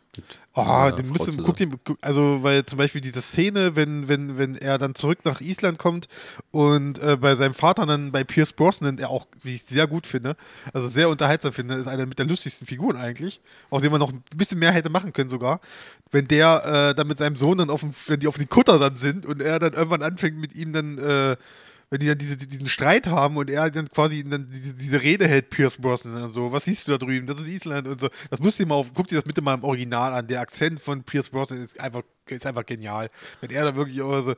Oh, 0.54 0.92
den 0.96 1.12
müsste, 1.12 1.36
guck 1.38 1.56
den, 1.56 1.80
also 2.02 2.44
weil 2.44 2.64
zum 2.66 2.78
Beispiel 2.78 3.02
diese 3.02 3.24
Szene, 3.24 3.76
wenn, 3.76 4.08
wenn, 4.08 4.38
wenn 4.38 4.56
er 4.56 4.78
dann 4.78 4.94
zurück 4.94 5.26
nach 5.26 5.42
Island 5.42 5.80
kommt 5.80 6.08
und 6.52 7.00
äh, 7.00 7.18
bei 7.18 7.34
seinem 7.34 7.56
Vater 7.56 7.88
dann 7.88 8.12
bei 8.12 8.24
Pierce 8.24 8.54
Brosnan, 8.54 8.98
der 8.98 9.10
auch, 9.10 9.26
wie 9.42 9.56
ich 9.56 9.64
sehr 9.64 9.88
gut 9.88 10.06
finde, 10.06 10.36
also 10.72 10.88
sehr 10.88 11.10
unterhaltsam 11.10 11.54
finde, 11.54 11.74
ist 11.74 11.88
einer 11.88 12.06
mit 12.06 12.20
der 12.20 12.28
lustigsten 12.28 12.68
Figuren 12.68 12.96
eigentlich, 12.96 13.42
aus 13.72 13.82
dem 13.82 13.92
man 13.92 14.00
noch 14.00 14.14
ein 14.14 14.22
bisschen 14.36 14.60
mehr 14.60 14.72
hätte 14.72 14.92
machen 14.92 15.12
können 15.12 15.30
sogar, 15.30 15.60
wenn 16.12 16.28
der 16.28 16.92
äh, 16.92 16.96
dann 16.96 17.08
mit 17.08 17.18
seinem 17.18 17.36
Sohn 17.36 17.58
dann 17.58 17.72
auf 17.72 17.80
dem, 17.80 17.92
wenn 18.06 18.20
die 18.20 18.28
auf 18.28 18.38
den 18.38 18.50
Kutter 18.50 18.78
dann 18.78 18.96
sind 18.96 19.26
und 19.26 19.42
er 19.42 19.58
dann 19.58 19.74
irgendwann 19.74 20.04
anfängt 20.04 20.38
mit 20.38 20.54
ihm 20.56 20.74
dann 20.74 21.00
äh, 21.00 21.36
wenn 21.94 22.00
die 22.00 22.08
dann 22.08 22.18
diese, 22.18 22.38
diesen 22.38 22.68
Streit 22.68 23.06
haben 23.06 23.38
und 23.38 23.52
er 23.52 23.70
dann 23.70 23.88
quasi 23.88 24.24
dann 24.28 24.50
diese, 24.50 24.74
diese 24.74 25.00
Rede 25.00 25.28
hält, 25.28 25.52
Pierce 25.52 25.78
Brosnan 25.78 26.24
und 26.24 26.30
so, 26.32 26.52
was 26.52 26.66
siehst 26.66 26.88
du 26.88 26.92
da 26.92 26.98
drüben? 26.98 27.28
Das 27.28 27.40
ist 27.40 27.48
Island 27.48 27.88
und 27.88 28.02
so. 28.02 28.10
Das 28.32 28.40
musst 28.40 28.60
du 28.60 28.66
mal 28.66 28.74
auf, 28.74 28.92
guck 28.96 29.06
dir 29.06 29.14
das 29.14 29.26
bitte 29.26 29.44
mal 29.44 29.54
im 29.54 29.64
Original 29.64 30.12
an. 30.12 30.26
Der 30.26 30.42
Akzent 30.42 30.80
von 30.80 31.04
Pierce 31.04 31.30
Brosnan 31.30 31.62
ist 31.62 31.80
einfach, 31.80 32.02
ist 32.26 32.48
einfach 32.48 32.66
genial. 32.66 33.12
Wenn 33.42 33.52
er 33.52 33.66
da 33.66 33.76
wirklich 33.76 34.02
auch 34.02 34.22
so, 34.22 34.34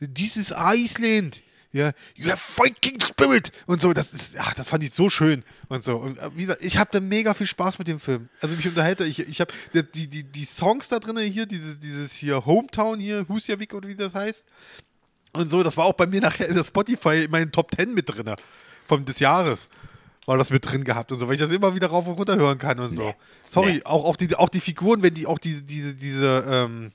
this 0.00 0.36
is 0.36 0.52
Iceland. 0.54 1.42
Ja, 1.70 1.92
you 2.14 2.30
have 2.30 2.62
Viking 2.62 3.00
Spirit 3.00 3.52
und 3.66 3.80
so, 3.80 3.94
das 3.94 4.12
ist, 4.12 4.38
ach, 4.38 4.54
das 4.54 4.68
fand 4.68 4.84
ich 4.84 4.90
so 4.90 5.08
schön 5.08 5.44
und 5.68 5.82
so. 5.82 5.96
Und 5.96 6.18
äh, 6.18 6.30
wie 6.34 6.42
gesagt, 6.42 6.62
ich 6.62 6.76
habe 6.76 6.90
da 6.92 7.00
mega 7.00 7.32
viel 7.32 7.46
Spaß 7.46 7.78
mit 7.78 7.88
dem 7.88 8.00
Film. 8.00 8.28
Also 8.42 8.54
mich 8.54 8.66
unterhalte, 8.66 9.04
ich, 9.04 9.20
ich 9.20 9.40
habe 9.40 9.52
die, 9.72 10.08
die, 10.08 10.24
die 10.24 10.44
Songs 10.44 10.88
da 10.88 10.98
drin 10.98 11.16
hier, 11.18 11.46
dieses, 11.46 11.78
dieses 11.78 12.14
hier 12.14 12.44
Hometown 12.44 13.00
hier, 13.00 13.26
Husjavik 13.28 13.72
oder 13.72 13.88
wie 13.88 13.96
das 13.96 14.14
heißt, 14.14 14.46
und 15.32 15.48
so, 15.48 15.62
das 15.62 15.76
war 15.76 15.84
auch 15.84 15.92
bei 15.92 16.06
mir 16.06 16.20
nachher 16.20 16.48
in 16.48 16.54
der 16.54 16.64
Spotify 16.64 17.24
in 17.24 17.30
meinen 17.30 17.52
Top 17.52 17.74
10 17.74 17.94
mit 17.94 18.08
drin. 18.08 18.34
Vom 18.86 19.04
des 19.04 19.20
Jahres 19.20 19.68
war 20.26 20.36
das 20.36 20.50
mit 20.50 20.64
drin 20.70 20.84
gehabt 20.84 21.10
und 21.10 21.18
so, 21.18 21.26
weil 21.26 21.34
ich 21.34 21.40
das 21.40 21.50
immer 21.50 21.74
wieder 21.74 21.88
rauf 21.88 22.06
und 22.06 22.14
runter 22.14 22.36
hören 22.36 22.58
kann 22.58 22.78
und 22.80 22.92
so. 22.92 23.08
Nee. 23.08 23.14
Sorry, 23.48 23.72
nee. 23.74 23.82
Auch, 23.84 24.04
auch, 24.04 24.16
die, 24.16 24.34
auch 24.36 24.48
die 24.50 24.60
Figuren, 24.60 25.02
wenn 25.02 25.14
die 25.14 25.26
auch 25.26 25.38
diese, 25.38 25.62
diese, 25.62 25.94
diese, 25.94 26.44
ähm, 26.46 26.92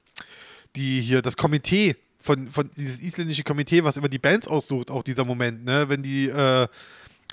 die 0.75 1.01
hier, 1.01 1.21
das 1.21 1.35
Komitee 1.35 1.95
von, 2.19 2.47
von 2.47 2.69
dieses 2.77 3.01
isländische 3.01 3.43
Komitee, 3.43 3.83
was 3.83 3.97
immer 3.97 4.07
die 4.07 4.19
Bands 4.19 4.47
aussucht, 4.47 4.91
auch 4.91 5.03
dieser 5.03 5.25
Moment, 5.25 5.65
ne, 5.65 5.89
wenn 5.89 6.03
die, 6.03 6.27
äh, 6.29 6.67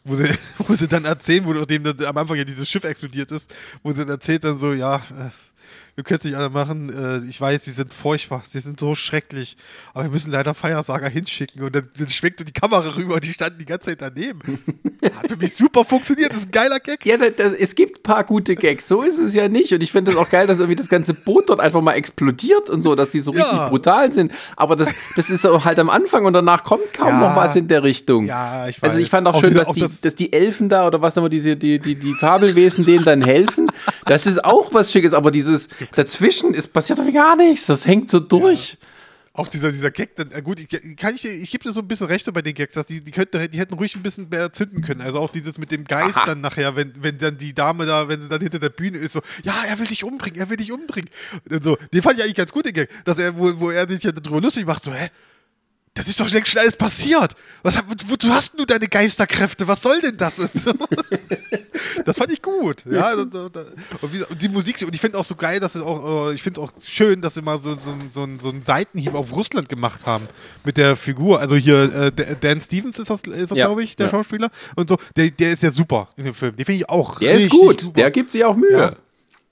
wo 0.05 0.15
sie, 0.15 0.25
wo 0.59 0.75
sie 0.75 0.89
dann 0.89 1.05
erzählen, 1.05 1.47
wo 1.47 1.53
dem 1.65 1.87
am 1.87 2.17
Anfang 2.17 2.37
ja 2.37 2.45
dieses 2.45 2.69
Schiff 2.69 2.85
explodiert 2.85 3.31
ist, 3.31 3.55
wo 3.83 3.93
sie 3.93 3.99
dann 3.99 4.09
erzählt 4.09 4.45
dann 4.45 4.59
so, 4.59 4.73
ja, 4.73 4.97
äh, 4.97 5.31
wir 5.95 6.05
können 6.05 6.19
es 6.19 6.25
nicht 6.25 6.37
alle 6.37 6.51
machen. 6.51 6.91
Äh, 6.93 7.29
ich 7.29 7.41
weiß, 7.41 7.65
sie 7.65 7.71
sind 7.71 7.93
furchtbar, 7.93 8.43
sie 8.47 8.61
sind 8.61 8.81
so 8.81 8.95
schrecklich. 8.95 9.57
Aber 9.93 10.05
wir 10.05 10.11
müssen 10.11 10.31
leider 10.31 10.55
Feiersager 10.55 11.09
hinschicken. 11.09 11.63
Und 11.63 11.75
dann, 11.75 11.89
dann 11.99 12.09
schwenkt 12.09 12.47
die 12.47 12.53
Kamera 12.53 12.97
rüber 12.97 13.15
und 13.15 13.25
die 13.25 13.33
standen 13.33 13.59
die 13.59 13.67
ganze 13.67 13.91
Zeit 13.91 14.03
daneben. 14.03 14.41
Hat 15.03 15.29
für 15.29 15.37
mich 15.37 15.55
super 15.55 15.85
funktioniert. 15.85 16.31
Das 16.31 16.39
ist 16.39 16.49
ein 16.49 16.53
geiler 16.53 16.79
Gag. 16.79 17.05
Ja, 17.05 17.17
das, 17.17 17.33
das, 17.37 17.53
es 17.55 17.75
gibt 17.75 18.01
ein 18.01 18.03
paar 18.03 18.25
gute 18.25 18.55
Gags. 18.55 18.89
So 18.89 19.03
ist 19.03 19.19
es 19.19 19.35
ja 19.35 19.49
nicht. 19.49 19.73
Und 19.73 19.83
ich 19.83 19.93
finde 19.93 20.13
es 20.13 20.17
auch 20.17 20.31
geil, 20.31 20.47
dass 20.47 20.59
irgendwie 20.59 20.77
das 20.77 20.89
ganze 20.89 21.15
Boot 21.15 21.49
dort 21.51 21.61
einfach 21.61 21.81
mal 21.81 21.95
explodiert 21.95 22.71
und 22.71 22.83
so, 22.83 22.95
dass 22.95 23.11
die 23.11 23.21
so 23.21 23.31
richtig 23.33 23.53
ja. 23.53 23.69
brutal 23.69 24.13
sind. 24.13 24.33
Aber 24.57 24.77
das, 24.77 24.95
das 25.17 25.31
ist 25.31 25.45
halt 25.45 25.79
am 25.79 25.91
Anfang 25.91 26.25
und 26.25 26.33
danach 26.33 26.65
kommt 26.65 26.93
kaum 26.95 27.09
ja. 27.09 27.21
noch 27.21 27.37
was 27.37 27.57
in 27.57 27.69
der 27.69 27.83
Richtung. 27.83 28.27
Ja, 28.27 28.69
ich 28.69 28.81
weiß. 28.81 28.91
Also 28.91 29.03
ich 29.03 29.11
fand 29.11 29.27
auch, 29.27 29.35
auch 29.35 29.41
schön, 29.41 29.51
diese, 29.51 29.59
dass, 29.61 29.69
auch 29.69 29.75
die, 29.75 29.81
das 29.81 30.01
dass 30.01 30.15
die 30.15 30.33
Elfen 30.33 30.69
da 30.69 30.87
oder 30.87 31.03
was 31.03 31.17
immer 31.17 31.29
diese, 31.29 31.57
die, 31.57 31.79
die, 31.79 31.95
die 31.95 32.15
Fabelwesen 32.15 32.85
denen 32.85 33.05
dann 33.05 33.23
helfen. 33.23 33.67
Das 34.11 34.27
ist 34.27 34.45
auch 34.45 34.75
was 34.75 34.91
Schickes. 34.91 35.15
Aber 35.15 35.31
dieses 35.31 35.69
dazwischen 35.95 36.53
ist 36.53 36.73
passiert 36.73 36.99
doch 36.99 37.13
gar 37.13 37.37
nichts. 37.37 37.67
Das 37.67 37.87
hängt 37.87 38.11
so 38.11 38.19
durch. 38.19 38.73
Ja. 38.73 38.79
Auch 39.35 39.47
dieser, 39.47 39.71
dieser 39.71 39.93
Gag, 39.93 40.17
dann, 40.17 40.31
gut, 40.43 40.59
ich, 40.59 40.97
kann 40.97 41.15
ich, 41.15 41.25
ich 41.25 41.49
gebe 41.53 41.63
dir 41.63 41.73
so 41.73 41.81
ein 41.81 41.87
bisschen 41.87 42.09
Rechte 42.09 42.33
bei 42.33 42.43
den 42.43 42.53
Gags, 42.53 42.75
dass 42.75 42.87
die, 42.87 43.05
die, 43.05 43.13
könnten, 43.13 43.49
die 43.49 43.59
hätten 43.61 43.75
ruhig 43.75 43.95
ein 43.95 44.03
bisschen 44.03 44.29
mehr 44.29 44.53
zünden 44.53 44.83
können. 44.83 45.01
Also 45.01 45.21
auch 45.21 45.31
dieses 45.31 45.59
mit 45.59 45.71
dem 45.71 45.85
Geist 45.85 46.17
Aha. 46.17 46.27
dann 46.27 46.41
nachher, 46.41 46.75
wenn, 46.75 46.93
wenn 47.01 47.19
dann 47.19 47.39
die 47.39 47.55
Dame 47.55 47.87
da, 47.87 48.09
wenn 48.09 48.21
sie 48.21 48.29
dann 48.29 48.41
hinter 48.41 48.59
der 48.59 48.71
Bühne 48.71 48.99
ist, 48.99 49.13
so, 49.13 49.21
ja, 49.45 49.55
er 49.69 49.79
will 49.79 49.87
dich 49.87 50.03
umbringen, 50.03 50.41
er 50.41 50.51
will 50.51 50.57
dich 50.57 50.73
umbringen. 50.73 51.09
Und 51.49 51.63
so, 51.63 51.79
den 51.95 52.03
fand 52.03 52.19
ich 52.19 52.25
eigentlich 52.25 52.35
ganz 52.35 52.51
gut, 52.51 52.67
den 52.67 52.73
Gag, 52.73 52.91
dass 53.05 53.19
er, 53.19 53.39
wo, 53.39 53.61
wo 53.61 53.71
er 53.71 53.89
sich 53.89 54.03
ja 54.03 54.11
darüber 54.11 54.41
lustig 54.41 54.67
macht, 54.67 54.83
so, 54.83 54.93
hä? 54.93 55.09
Das 56.01 56.09
ist 56.09 56.19
doch 56.19 56.31
längst 56.31 56.51
schon 56.51 56.63
alles 56.63 56.77
passiert. 56.77 57.35
Was, 57.63 57.77
wozu 58.07 58.31
hast 58.31 58.59
du 58.59 58.65
deine 58.65 58.89
Geisterkräfte? 58.89 59.69
Was 59.69 59.83
soll 59.83 60.01
denn 60.01 60.17
das? 60.17 60.37
das 62.07 62.17
fand 62.17 62.33
ich 62.33 62.41
gut. 62.41 62.87
Ja, 62.91 63.13
und, 63.13 63.35
und, 63.35 63.55
und 63.55 64.41
die 64.41 64.49
Musik, 64.49 64.81
und 64.81 64.95
ich 64.95 65.01
finde 65.01 65.19
auch 65.19 65.27
so 65.27 65.35
geil, 65.35 65.61
dass 65.61 65.75
sie 65.75 65.85
auch, 65.85 66.31
äh, 66.31 66.35
ich 66.35 66.43
finde 66.43 66.63
auch 66.63 66.73
schön, 66.83 67.21
dass 67.21 67.35
sie 67.35 67.43
mal 67.43 67.59
so, 67.59 67.79
so, 67.79 67.95
so, 68.09 68.27
so 68.41 68.49
einen 68.49 68.63
Seitenhieb 68.63 69.13
auf 69.13 69.31
Russland 69.37 69.69
gemacht 69.69 70.07
haben 70.07 70.27
mit 70.65 70.79
der 70.79 70.97
Figur. 70.97 71.39
Also 71.39 71.55
hier, 71.55 72.11
äh, 72.17 72.37
Dan 72.41 72.63
Stevens 72.63 72.99
ist 72.99 73.11
das, 73.11 73.21
ist 73.21 73.51
das 73.51 73.59
ja, 73.59 73.67
glaube 73.67 73.83
ich, 73.83 73.95
der 73.95 74.07
ja. 74.07 74.11
Schauspieler. 74.11 74.51
Und 74.77 74.89
so, 74.89 74.97
der, 75.17 75.31
der 75.31 75.53
ist 75.53 75.63
ja 75.63 75.71
super 75.71 76.09
in 76.17 76.25
dem 76.25 76.33
Film. 76.33 76.57
Den 76.57 76.65
finde 76.65 76.79
ich 76.79 76.89
auch 76.89 77.19
Der 77.19 77.35
ist 77.35 77.51
gut, 77.51 77.83
super. 77.83 78.01
der 78.01 78.11
gibt 78.11 78.33
sich 78.33 78.43
auch 78.43 78.57
Mühe. 78.57 78.73
Ja 78.73 78.97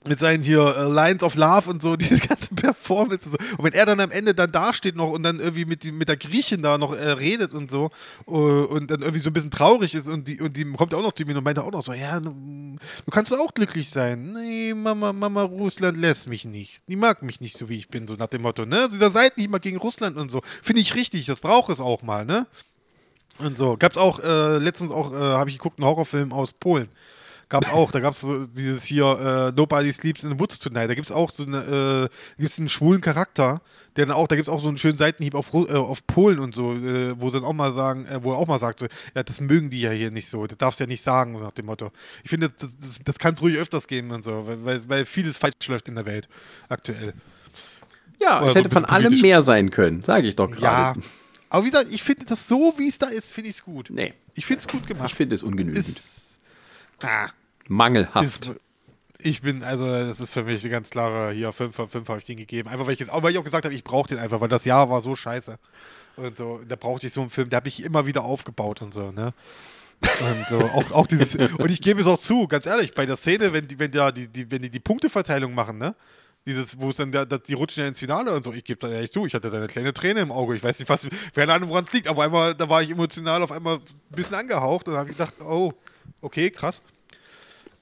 mit 0.07 0.17
seinen 0.17 0.41
hier 0.41 0.61
uh, 0.61 0.91
Lines 0.91 1.23
of 1.23 1.35
Love 1.35 1.69
und 1.69 1.81
so, 1.81 1.95
diese 1.97 2.25
ganze 2.25 2.53
Performance 2.55 3.29
und 3.29 3.31
so. 3.33 3.55
Und 3.57 3.65
wenn 3.65 3.73
er 3.73 3.85
dann 3.85 3.99
am 3.99 4.11
Ende 4.11 4.33
dann 4.33 4.51
dasteht 4.51 4.95
noch 4.95 5.09
und 5.09 5.23
dann 5.23 5.39
irgendwie 5.39 5.65
mit, 5.65 5.83
die, 5.83 5.91
mit 5.91 6.07
der 6.07 6.15
Griechin 6.15 6.61
da 6.61 6.77
noch 6.77 6.95
äh, 6.95 7.11
redet 7.11 7.53
und 7.53 7.69
so 7.69 7.91
uh, 8.27 8.63
und 8.63 8.89
dann 8.89 9.01
irgendwie 9.01 9.19
so 9.19 9.29
ein 9.29 9.33
bisschen 9.33 9.51
traurig 9.51 9.93
ist 9.93 10.07
und 10.07 10.27
die, 10.27 10.39
und 10.39 10.55
die 10.55 10.63
kommt 10.73 10.93
auch 10.93 11.01
noch 11.01 11.11
zu 11.11 11.25
mir 11.25 11.37
und 11.37 11.43
meinte 11.43 11.63
auch 11.63 11.71
noch 11.71 11.83
so, 11.83 11.91
ja, 11.93 12.19
du, 12.19 12.77
kannst 13.11 13.33
auch 13.33 13.53
glücklich 13.53 13.89
sein. 13.89 14.33
Nee, 14.33 14.73
Mama, 14.73 15.11
Mama, 15.11 15.43
Russland 15.43 15.97
lässt 15.97 16.27
mich 16.27 16.45
nicht. 16.45 16.79
Die 16.87 16.95
mag 16.95 17.21
mich 17.21 17.41
nicht 17.41 17.57
so, 17.57 17.67
wie 17.67 17.77
ich 17.77 17.89
bin, 17.89 18.07
so 18.07 18.15
nach 18.15 18.27
dem 18.27 18.41
Motto, 18.41 18.65
ne? 18.65 18.87
Dieser 18.89 19.11
Seitenhieb 19.11 19.51
mal 19.51 19.59
gegen 19.59 19.77
Russland 19.77 20.17
und 20.17 20.31
so. 20.31 20.41
Finde 20.63 20.81
ich 20.81 20.95
richtig, 20.95 21.25
das 21.25 21.41
braucht 21.41 21.69
es 21.69 21.81
auch 21.81 22.01
mal, 22.03 22.25
ne? 22.25 22.47
Und 23.37 23.57
so. 23.57 23.77
Gab's 23.77 23.97
auch, 23.97 24.19
äh, 24.19 24.57
letztens 24.57 24.91
auch, 24.91 25.13
äh, 25.13 25.17
habe 25.17 25.49
ich 25.49 25.57
geguckt, 25.57 25.79
einen 25.79 25.87
Horrorfilm 25.87 26.31
aus 26.31 26.53
Polen 26.53 26.89
gab 27.49 27.63
es 27.63 27.69
auch. 27.69 27.91
Da 27.91 27.99
gab 27.99 28.13
es 28.13 28.21
so 28.21 28.45
dieses 28.45 28.85
hier 28.85 29.51
äh, 29.53 29.57
Nobody 29.57 29.91
Sleeps 29.91 30.23
in 30.23 30.31
the 30.31 30.39
Woods 30.39 30.59
Tonight. 30.59 30.89
Da 30.89 30.93
gibt 30.93 31.07
es 31.07 31.11
auch 31.11 31.29
so 31.31 31.43
eine, 31.43 32.09
äh, 32.37 32.41
gibt's 32.41 32.59
einen 32.59 32.69
schwulen 32.69 33.01
Charakter, 33.01 33.61
der 33.95 34.05
dann 34.05 34.15
auch, 34.15 34.27
da 34.27 34.35
gibt 34.35 34.47
es 34.47 34.53
auch 34.53 34.61
so 34.61 34.69
einen 34.69 34.77
schönen 34.77 34.97
Seitenhieb 34.97 35.35
auf, 35.35 35.53
äh, 35.53 35.73
auf 35.73 36.05
Polen 36.07 36.39
und 36.39 36.55
so, 36.55 36.73
äh, 36.73 37.19
wo 37.19 37.29
sie 37.29 37.39
dann 37.39 37.45
auch 37.45 37.53
mal 37.53 37.71
sagen, 37.71 38.05
äh, 38.05 38.23
wo 38.23 38.31
er 38.31 38.37
auch 38.37 38.47
mal 38.47 38.59
sagt, 38.59 38.79
so, 38.79 38.87
ja, 39.15 39.23
das 39.23 39.41
mögen 39.41 39.69
die 39.69 39.81
ja 39.81 39.91
hier 39.91 40.11
nicht 40.11 40.29
so. 40.29 40.47
Das 40.47 40.57
darfst 40.57 40.79
du 40.79 40.83
ja 40.83 40.87
nicht 40.87 41.01
sagen, 41.01 41.33
nach 41.33 41.51
dem 41.51 41.65
Motto. 41.65 41.91
Ich 42.23 42.29
finde, 42.29 42.49
das, 42.49 42.77
das, 42.77 42.99
das 43.03 43.19
kann 43.19 43.33
es 43.33 43.41
ruhig 43.41 43.57
öfters 43.57 43.87
geben 43.87 44.11
und 44.11 44.23
so, 44.23 44.45
weil, 44.47 44.87
weil 44.87 45.05
vieles 45.05 45.37
falsch 45.37 45.67
läuft 45.67 45.87
in 45.87 45.95
der 45.95 46.05
Welt 46.05 46.29
aktuell. 46.69 47.13
Ja, 48.21 48.41
Oder 48.41 48.49
es 48.49 48.55
hätte 48.55 48.69
so 48.69 48.75
von 48.75 48.85
allem 48.85 49.19
mehr 49.21 49.41
sein 49.41 49.71
können, 49.71 50.03
sage 50.03 50.27
ich 50.27 50.35
doch 50.35 50.51
gerade. 50.51 50.99
Ja. 50.99 51.05
Aber 51.49 51.63
wie 51.65 51.71
gesagt, 51.71 51.87
ich 51.91 52.03
finde 52.03 52.25
das 52.25 52.47
so, 52.47 52.73
wie 52.77 52.87
es 52.87 52.99
da 52.99 53.07
ist, 53.07 53.33
finde 53.33 53.49
ich 53.49 53.55
es 53.55 53.63
gut. 53.63 53.89
Nee. 53.89 54.13
Ich 54.35 54.45
finde 54.45 54.59
es 54.59 54.67
gut 54.67 54.85
gemacht. 54.85 55.09
Ich 55.09 55.15
finde 55.15 55.35
es 55.35 55.43
ungenügend. 55.43 55.77
Ist, 55.77 56.39
ah, 57.01 57.29
Mangelhaft. 57.69 58.25
Ist, 58.25 58.51
ich 59.21 59.41
bin, 59.41 59.63
also 59.63 59.85
das 59.85 60.19
ist 60.19 60.33
für 60.33 60.43
mich 60.43 60.61
eine 60.63 60.71
ganz 60.71 60.89
klare, 60.89 61.31
hier 61.31 61.51
5 61.51 61.75
von 61.75 61.89
5 61.89 62.07
habe 62.07 62.19
ich 62.19 62.25
den 62.25 62.37
gegeben. 62.37 62.69
Einfach 62.69 62.85
weil 62.87 62.93
ich, 62.93 62.99
jetzt, 62.99 63.11
weil 63.13 63.31
ich 63.31 63.37
auch 63.37 63.43
gesagt 63.43 63.65
habe, 63.65 63.75
ich 63.75 63.83
brauche 63.83 64.07
den 64.07 64.17
einfach, 64.17 64.41
weil 64.41 64.47
das 64.47 64.65
Jahr 64.65 64.89
war 64.89 65.01
so 65.01 65.15
scheiße. 65.15 65.57
Und 66.15 66.37
so, 66.37 66.61
da 66.67 66.75
brauchte 66.75 67.07
ich 67.07 67.13
so 67.13 67.21
einen 67.21 67.29
Film, 67.29 67.49
da 67.49 67.57
habe 67.57 67.67
ich 67.67 67.83
immer 67.83 68.05
wieder 68.05 68.23
aufgebaut 68.23 68.81
und 68.81 68.93
so, 68.93 69.11
ne? 69.11 69.33
Und 70.01 70.47
so, 70.47 70.59
auch, 70.59 70.91
auch 70.91 71.07
dieses, 71.07 71.35
und 71.57 71.69
ich 71.69 71.81
gebe 71.81 72.01
es 72.01 72.07
auch 72.07 72.19
zu, 72.19 72.47
ganz 72.47 72.65
ehrlich, 72.65 72.93
bei 72.93 73.05
der 73.05 73.17
Szene, 73.17 73.51
wenn 73.51 73.67
die, 73.67 73.77
wenn 73.77 73.91
ja, 73.91 74.11
die, 74.11 74.27
die, 74.27 74.49
wenn 74.49 74.61
die 74.61 74.69
die 74.69 74.79
Punkteverteilung 74.79 75.53
machen, 75.53 75.77
ne? 75.77 75.95
Dieses, 76.45 76.79
wo 76.79 76.89
es 76.89 76.97
dann, 76.97 77.11
da, 77.11 77.25
die 77.25 77.53
rutschen 77.53 77.83
ja 77.83 77.89
ins 77.89 77.99
Finale 77.99 78.31
und 78.31 78.43
so. 78.43 78.53
Ich 78.53 78.63
gebe 78.63 78.79
da 78.79 78.87
ehrlich 78.87 79.11
zu, 79.11 79.25
ich 79.25 79.33
hatte 79.33 79.49
da 79.51 79.57
eine 79.57 79.67
kleine 79.67 79.93
Träne 79.93 80.21
im 80.21 80.31
Auge. 80.31 80.55
Ich 80.55 80.63
weiß 80.63 80.79
nicht, 80.79 80.87
was, 80.87 81.07
keine 81.35 81.51
Ahnung, 81.51 81.69
woran 81.69 81.83
es 81.83 81.91
liegt. 81.91 82.07
Auf 82.07 82.17
einmal, 82.17 82.55
da 82.55 82.69
war 82.69 82.81
ich 82.81 82.89
emotional 82.89 83.43
auf 83.43 83.51
einmal 83.51 83.75
ein 83.75 83.81
bisschen 84.15 84.35
angehaucht 84.35 84.87
und 84.87 84.95
habe 84.95 85.09
gedacht, 85.09 85.33
oh, 85.41 85.73
okay, 86.21 86.49
krass. 86.49 86.81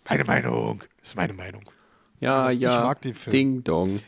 Meine 0.10 0.24
Meinung. 0.24 0.84
Das 1.00 1.10
ist 1.10 1.16
meine 1.16 1.34
Meinung. 1.34 1.64
Ja, 2.20 2.46
also, 2.46 2.62
ja. 2.62 2.78
Ich 2.78 2.84
mag 2.84 3.02
den 3.02 3.14
Film. 3.14 3.32
Ding 3.32 3.64
Dong. 3.64 4.00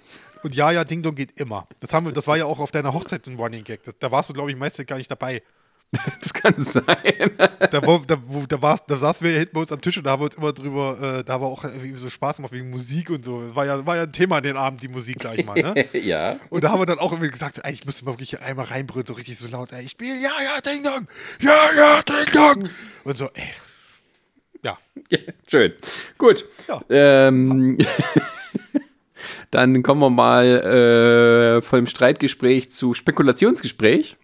Und 0.43 0.55
ja, 0.55 0.71
ja, 0.71 0.83
Ding 0.83 1.01
Dong 1.01 1.15
geht 1.15 1.39
immer. 1.39 1.67
Das, 1.79 1.93
haben 1.93 2.05
wir, 2.05 2.13
das 2.13 2.27
war 2.27 2.37
ja 2.37 2.45
auch 2.45 2.59
auf 2.59 2.71
deiner 2.71 2.93
Hochzeit 2.93 3.27
ein 3.27 3.35
Running 3.35 3.63
Gag. 3.63 3.83
Das, 3.83 3.97
da 3.99 4.11
warst 4.11 4.29
du, 4.29 4.33
glaube 4.33 4.51
ich, 4.51 4.57
meistens 4.57 4.85
gar 4.85 4.97
nicht 4.97 5.11
dabei. 5.11 5.41
Das 6.21 6.33
kann 6.33 6.53
sein. 6.57 7.31
Da, 7.71 7.81
wo, 7.83 7.97
da, 7.97 8.15
wo, 8.27 8.45
da, 8.45 8.61
war's, 8.61 8.81
da 8.87 8.95
saßen 8.95 9.25
wir 9.25 9.31
ja 9.31 9.39
hinten 9.39 9.53
bei 9.53 9.61
uns 9.61 9.71
am 9.71 9.81
Tisch 9.81 9.97
und 9.97 10.03
da 10.03 10.11
haben 10.11 10.21
wir 10.21 10.25
uns 10.25 10.35
immer 10.35 10.53
drüber, 10.53 11.17
äh, 11.19 11.23
da 11.23 11.41
war 11.41 11.47
auch 11.47 11.63
irgendwie 11.63 11.95
so 11.95 12.11
Spaß 12.11 12.35
gemacht 12.35 12.53
wegen 12.53 12.69
Musik 12.69 13.09
und 13.09 13.25
so. 13.25 13.55
War 13.55 13.65
ja, 13.65 13.83
war 13.87 13.95
ja 13.95 14.03
ein 14.03 14.11
Thema 14.11 14.37
an 14.37 14.43
den 14.43 14.55
Abend, 14.55 14.83
die 14.83 14.87
Musik, 14.87 15.17
sag 15.19 15.39
ich 15.39 15.45
mal. 15.45 15.55
Ne? 15.55 15.87
ja. 15.99 16.39
Und 16.51 16.63
da 16.63 16.69
haben 16.69 16.79
wir 16.79 16.85
dann 16.85 16.99
auch 16.99 17.11
irgendwie 17.11 17.31
gesagt, 17.31 17.55
so, 17.55 17.63
ey, 17.63 17.73
ich 17.73 17.85
müsste 17.85 18.05
mal 18.05 18.11
wirklich 18.11 18.39
einmal 18.39 18.65
reinbrüllen, 18.65 19.07
so 19.07 19.13
richtig 19.13 19.39
so 19.39 19.47
laut, 19.47 19.73
ey, 19.73 19.83
ich 19.83 19.91
spiele, 19.91 20.13
ja, 20.21 20.29
ja, 20.43 20.61
Ding 20.61 20.83
Dong, 20.83 21.07
ja, 21.41 21.69
ja, 21.75 22.01
Ding 22.03 22.33
Dong. 22.33 22.69
Und 23.03 23.17
so, 23.17 23.25
ey. 23.33 23.49
Ja. 24.63 24.77
schön. 25.47 25.73
Gut. 26.17 26.45
Ja. 26.67 26.81
Ähm, 26.89 27.77
dann 29.51 29.81
kommen 29.83 30.01
wir 30.01 30.09
mal 30.09 30.45
äh, 30.45 31.61
von 31.61 31.79
dem 31.79 31.87
Streitgespräch 31.87 32.69
zu 32.69 32.93
Spekulationsgespräch. 32.93 34.17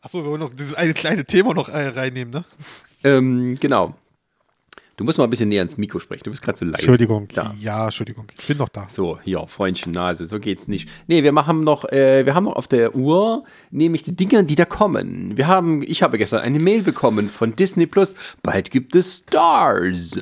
Achso, 0.00 0.22
wir 0.22 0.30
wollen 0.30 0.40
noch 0.40 0.52
dieses 0.54 0.74
eine 0.74 0.94
kleine 0.94 1.24
Thema 1.24 1.52
noch 1.52 1.68
äh, 1.68 1.88
reinnehmen, 1.88 2.32
ne? 2.32 2.44
Ähm, 3.02 3.56
genau. 3.60 3.94
Du 4.96 5.04
musst 5.04 5.18
mal 5.18 5.24
ein 5.24 5.30
bisschen 5.30 5.50
näher 5.50 5.60
ins 5.60 5.76
Mikro 5.76 5.98
sprechen. 5.98 6.22
Du 6.24 6.30
bist 6.30 6.42
gerade 6.42 6.56
so 6.56 6.64
leise. 6.64 6.76
Entschuldigung. 6.76 7.28
Da. 7.34 7.54
Ja, 7.60 7.84
Entschuldigung. 7.84 8.26
Ich 8.38 8.46
bin 8.46 8.56
noch 8.56 8.70
da. 8.70 8.86
So, 8.88 9.18
hier, 9.22 9.46
Freundchen 9.46 9.92
Nase, 9.92 10.24
so 10.24 10.40
geht's 10.40 10.68
nicht. 10.68 10.88
Nee, 11.06 11.22
wir 11.22 11.32
machen 11.32 11.64
noch, 11.64 11.84
äh, 11.84 12.24
wir 12.24 12.34
haben 12.34 12.44
noch 12.44 12.56
auf 12.56 12.66
der 12.66 12.94
Uhr, 12.94 13.44
nämlich 13.70 14.04
die 14.04 14.16
Dinge, 14.16 14.44
die 14.44 14.54
da 14.54 14.64
kommen. 14.64 15.36
Wir 15.36 15.48
haben, 15.48 15.82
ich 15.82 16.02
habe 16.02 16.16
gestern 16.16 16.40
eine 16.40 16.58
Mail 16.58 16.82
bekommen 16.82 17.28
von 17.28 17.54
Disney 17.54 17.84
Plus. 17.84 18.14
Bald 18.42 18.70
gibt 18.70 18.94
es 18.94 19.18
Stars. 19.18 20.18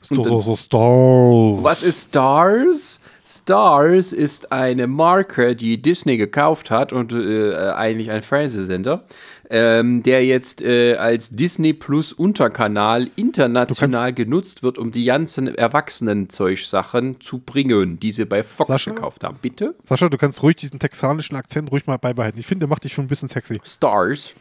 So, 0.00 0.24
so, 0.24 0.40
so 0.40 0.56
Stars. 0.56 1.62
Was 1.62 1.82
ist 1.84 2.08
Stars? 2.08 3.00
Stars 3.26 4.12
ist 4.12 4.52
eine 4.52 4.86
Marke, 4.86 5.56
die 5.56 5.82
Disney 5.82 6.16
gekauft 6.16 6.70
hat 6.70 6.92
und 6.92 7.12
äh, 7.12 7.54
eigentlich 7.74 8.12
ein 8.12 8.22
Fernsehsender, 8.22 9.04
ähm, 9.50 10.02
der 10.02 10.24
jetzt 10.24 10.62
äh, 10.62 10.96
als 10.96 11.30
Disney 11.30 11.72
Plus 11.72 12.12
Unterkanal 12.12 13.08
international 13.16 14.12
genutzt 14.12 14.62
wird, 14.62 14.78
um 14.78 14.90
die 14.90 15.04
ganzen 15.04 15.54
Erwachsenenzeugsachen 15.54 17.20
zu 17.20 17.38
bringen, 17.38 18.00
die 18.00 18.12
sie 18.12 18.24
bei 18.24 18.42
Fox 18.42 18.68
Sascha? 18.68 18.92
gekauft 18.92 19.24
haben. 19.24 19.38
Bitte? 19.40 19.74
Sascha, 19.82 20.08
du 20.08 20.16
kannst 20.16 20.42
ruhig 20.42 20.56
diesen 20.56 20.78
texanischen 20.78 21.36
Akzent 21.36 21.70
ruhig 21.70 21.86
mal 21.86 21.98
beibehalten. 21.98 22.38
Ich 22.38 22.46
finde, 22.46 22.66
der 22.66 22.68
macht 22.68 22.84
dich 22.84 22.92
schon 22.92 23.04
ein 23.04 23.08
bisschen 23.08 23.28
sexy. 23.28 23.60
Stars. 23.64 24.32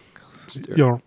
Ja. 0.75 0.99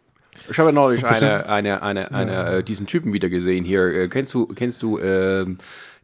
Ich 0.51 0.59
habe 0.59 0.73
neulich 0.73 1.01
So 1.01 1.07
eine, 1.07 1.49
eine, 1.49 1.83
eine, 1.83 2.13
eine, 2.13 2.47
äh, 2.47 2.63
diesen 2.63 2.87
Typen 2.87 3.13
wieder 3.13 3.29
gesehen 3.29 3.65
hier. 3.65 3.87
Äh, 3.87 4.09
kennst 4.09 4.33
du, 4.35 4.47
kennst 4.47 4.83
du, 4.83 4.99
ähm, 4.99 5.59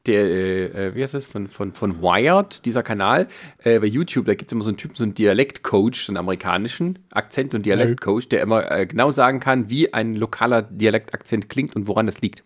der, 0.07 0.25
äh, 0.25 0.65
äh, 0.89 0.95
wie 0.95 1.03
heißt 1.03 1.15
das, 1.15 1.25
von, 1.25 1.49
von, 1.49 1.73
von 1.73 2.03
Wired, 2.03 2.65
dieser 2.67 2.83
Kanal, 2.83 3.29
äh, 3.63 3.79
bei 3.81 3.87
YouTube, 3.87 4.27
da 4.27 4.35
gibt 4.35 4.51
es 4.51 4.53
immer 4.53 4.65
so 4.65 4.69
einen 4.69 4.77
Typen, 4.77 4.95
so 4.97 5.05
einen 5.05 5.15
Dialektcoach, 5.15 5.95
so 6.07 6.11
einen 6.11 6.19
amerikanischen 6.19 6.99
Akzent- 7.11 7.55
und 7.55 7.65
Dialektcoach, 7.65 8.29
der 8.29 8.43
immer 8.43 8.71
äh, 8.71 8.87
genau 8.87 9.11
sagen 9.11 9.41
kann, 9.41 9.71
wie 9.71 9.93
ein 9.95 10.15
lokaler 10.15 10.63
Dialektakzent 10.63 11.49
klingt 11.49 11.75
und 11.75 11.89
woran 11.89 12.07
das 12.07 12.21
liegt. 12.21 12.45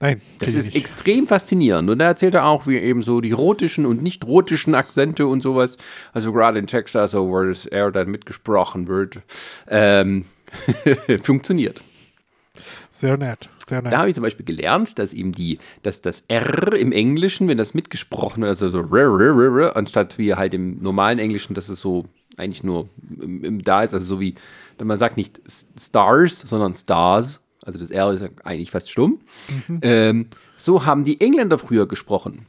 Nein, 0.00 0.20
Das 0.38 0.54
ist 0.54 0.66
nicht. 0.66 0.76
extrem 0.76 1.26
faszinierend. 1.26 1.90
Und 1.90 1.98
da 1.98 2.04
erzählt 2.04 2.34
er 2.34 2.44
auch, 2.44 2.68
wie 2.68 2.76
eben 2.76 3.02
so 3.02 3.20
die 3.20 3.32
rotischen 3.32 3.84
und 3.84 4.00
nicht 4.00 4.24
rotischen 4.24 4.76
Akzente 4.76 5.26
und 5.26 5.42
sowas, 5.42 5.76
also 6.12 6.32
gerade 6.32 6.60
in 6.60 6.68
Texas, 6.68 7.10
so, 7.10 7.28
wo 7.28 7.42
das 7.42 7.66
R 7.66 7.90
dann 7.90 8.08
mitgesprochen 8.08 8.86
wird, 8.86 9.18
ähm, 9.66 10.26
funktioniert. 11.22 11.80
Sehr 12.98 13.16
nett. 13.16 13.48
Sehr 13.66 13.82
nett. 13.82 13.92
Da 13.92 13.98
habe 13.98 14.08
ich 14.08 14.14
zum 14.14 14.22
Beispiel 14.22 14.44
gelernt, 14.44 14.98
dass 14.98 15.12
eben 15.12 15.32
die, 15.32 15.58
dass 15.82 16.00
das 16.00 16.24
R 16.28 16.72
im 16.74 16.92
Englischen, 16.92 17.48
wenn 17.48 17.58
das 17.58 17.74
mitgesprochen 17.74 18.42
wird, 18.42 18.50
also 18.50 18.70
so 18.70 18.80
r, 18.80 19.20
r, 19.20 19.58
r, 19.58 19.76
anstatt 19.76 20.18
wie 20.18 20.34
halt 20.34 20.54
im 20.54 20.82
normalen 20.82 21.18
Englischen, 21.18 21.54
dass 21.54 21.68
es 21.68 21.80
so 21.80 22.04
eigentlich 22.36 22.62
nur 22.62 22.88
im, 23.20 23.44
im, 23.44 23.62
da 23.62 23.82
ist, 23.82 23.94
also 23.94 24.06
so 24.06 24.20
wie, 24.20 24.34
man 24.82 24.98
sagt 24.98 25.16
nicht 25.16 25.40
Stars, 25.78 26.40
sondern 26.40 26.74
Stars, 26.74 27.42
also 27.64 27.78
das 27.78 27.90
R 27.90 28.12
ist 28.12 28.28
eigentlich 28.44 28.70
fast 28.70 28.90
stumm. 28.90 29.20
Ähm, 29.82 30.26
so 30.56 30.86
haben 30.86 31.04
die 31.04 31.20
Engländer 31.20 31.58
früher 31.58 31.86
gesprochen. 31.86 32.46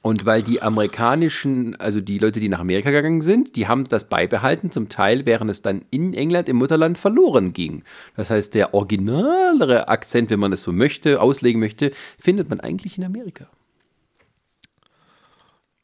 Und 0.00 0.24
weil 0.24 0.42
die 0.42 0.62
amerikanischen, 0.62 1.74
also 1.76 2.00
die 2.00 2.18
Leute, 2.18 2.38
die 2.38 2.48
nach 2.48 2.60
Amerika 2.60 2.90
gegangen 2.90 3.20
sind, 3.20 3.56
die 3.56 3.66
haben 3.66 3.84
das 3.84 4.08
beibehalten, 4.08 4.70
zum 4.70 4.88
Teil, 4.88 5.26
während 5.26 5.50
es 5.50 5.60
dann 5.60 5.84
in 5.90 6.14
England 6.14 6.48
im 6.48 6.56
Mutterland 6.56 6.98
verloren 6.98 7.52
ging. 7.52 7.82
Das 8.14 8.30
heißt, 8.30 8.54
der 8.54 8.74
originalere 8.74 9.88
Akzent, 9.88 10.30
wenn 10.30 10.38
man 10.38 10.52
es 10.52 10.62
so 10.62 10.72
möchte, 10.72 11.20
auslegen 11.20 11.60
möchte, 11.60 11.90
findet 12.18 12.48
man 12.48 12.60
eigentlich 12.60 12.96
in 12.96 13.04
Amerika. 13.04 13.48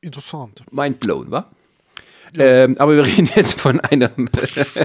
Interessant. 0.00 0.62
Mind 0.70 1.00
blown, 1.00 1.30
wa? 1.30 1.50
Ähm, 2.38 2.76
aber 2.78 2.96
wir 2.96 3.06
reden 3.06 3.28
jetzt 3.34 3.60
von 3.60 3.80
einem 3.80 4.28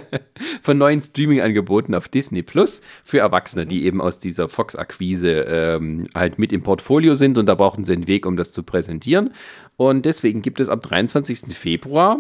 von 0.62 0.78
neuen 0.78 1.02
Streaming-Angeboten 1.02 1.96
auf 1.96 2.08
Disney 2.08 2.44
Plus 2.44 2.82
für 3.04 3.20
Erwachsene, 3.20 3.66
die 3.66 3.86
eben 3.86 4.02
aus 4.02 4.20
dieser 4.20 4.50
Fox-Akquise 4.50 5.32
ähm, 5.48 6.08
halt 6.16 6.40
mit 6.40 6.54
im 6.54 6.64
Portfolio 6.64 7.16
sind 7.16 7.38
und 7.38 7.46
da 7.46 7.56
brauchen 7.56 7.84
sie 7.84 7.94
einen 7.94 8.08
Weg, 8.08 8.26
um 8.26 8.38
das 8.38 8.52
zu 8.52 8.64
präsentieren. 8.64 9.34
Und 9.78 10.06
deswegen 10.06 10.42
gibt 10.42 10.60
es 10.60 10.70
am 10.70 10.82
23. 10.82 11.56
Februar, 11.56 12.20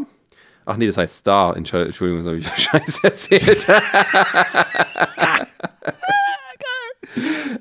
ach 0.65 0.77
nee, 0.77 0.87
das 0.87 0.97
heißt 0.97 1.17
Star, 1.17 1.55
Entschuldigung, 1.57 2.17
das 2.17 2.27
habe 2.27 2.37
ich 2.37 2.47
Scheiß 2.57 3.03
erzählt. 3.03 3.65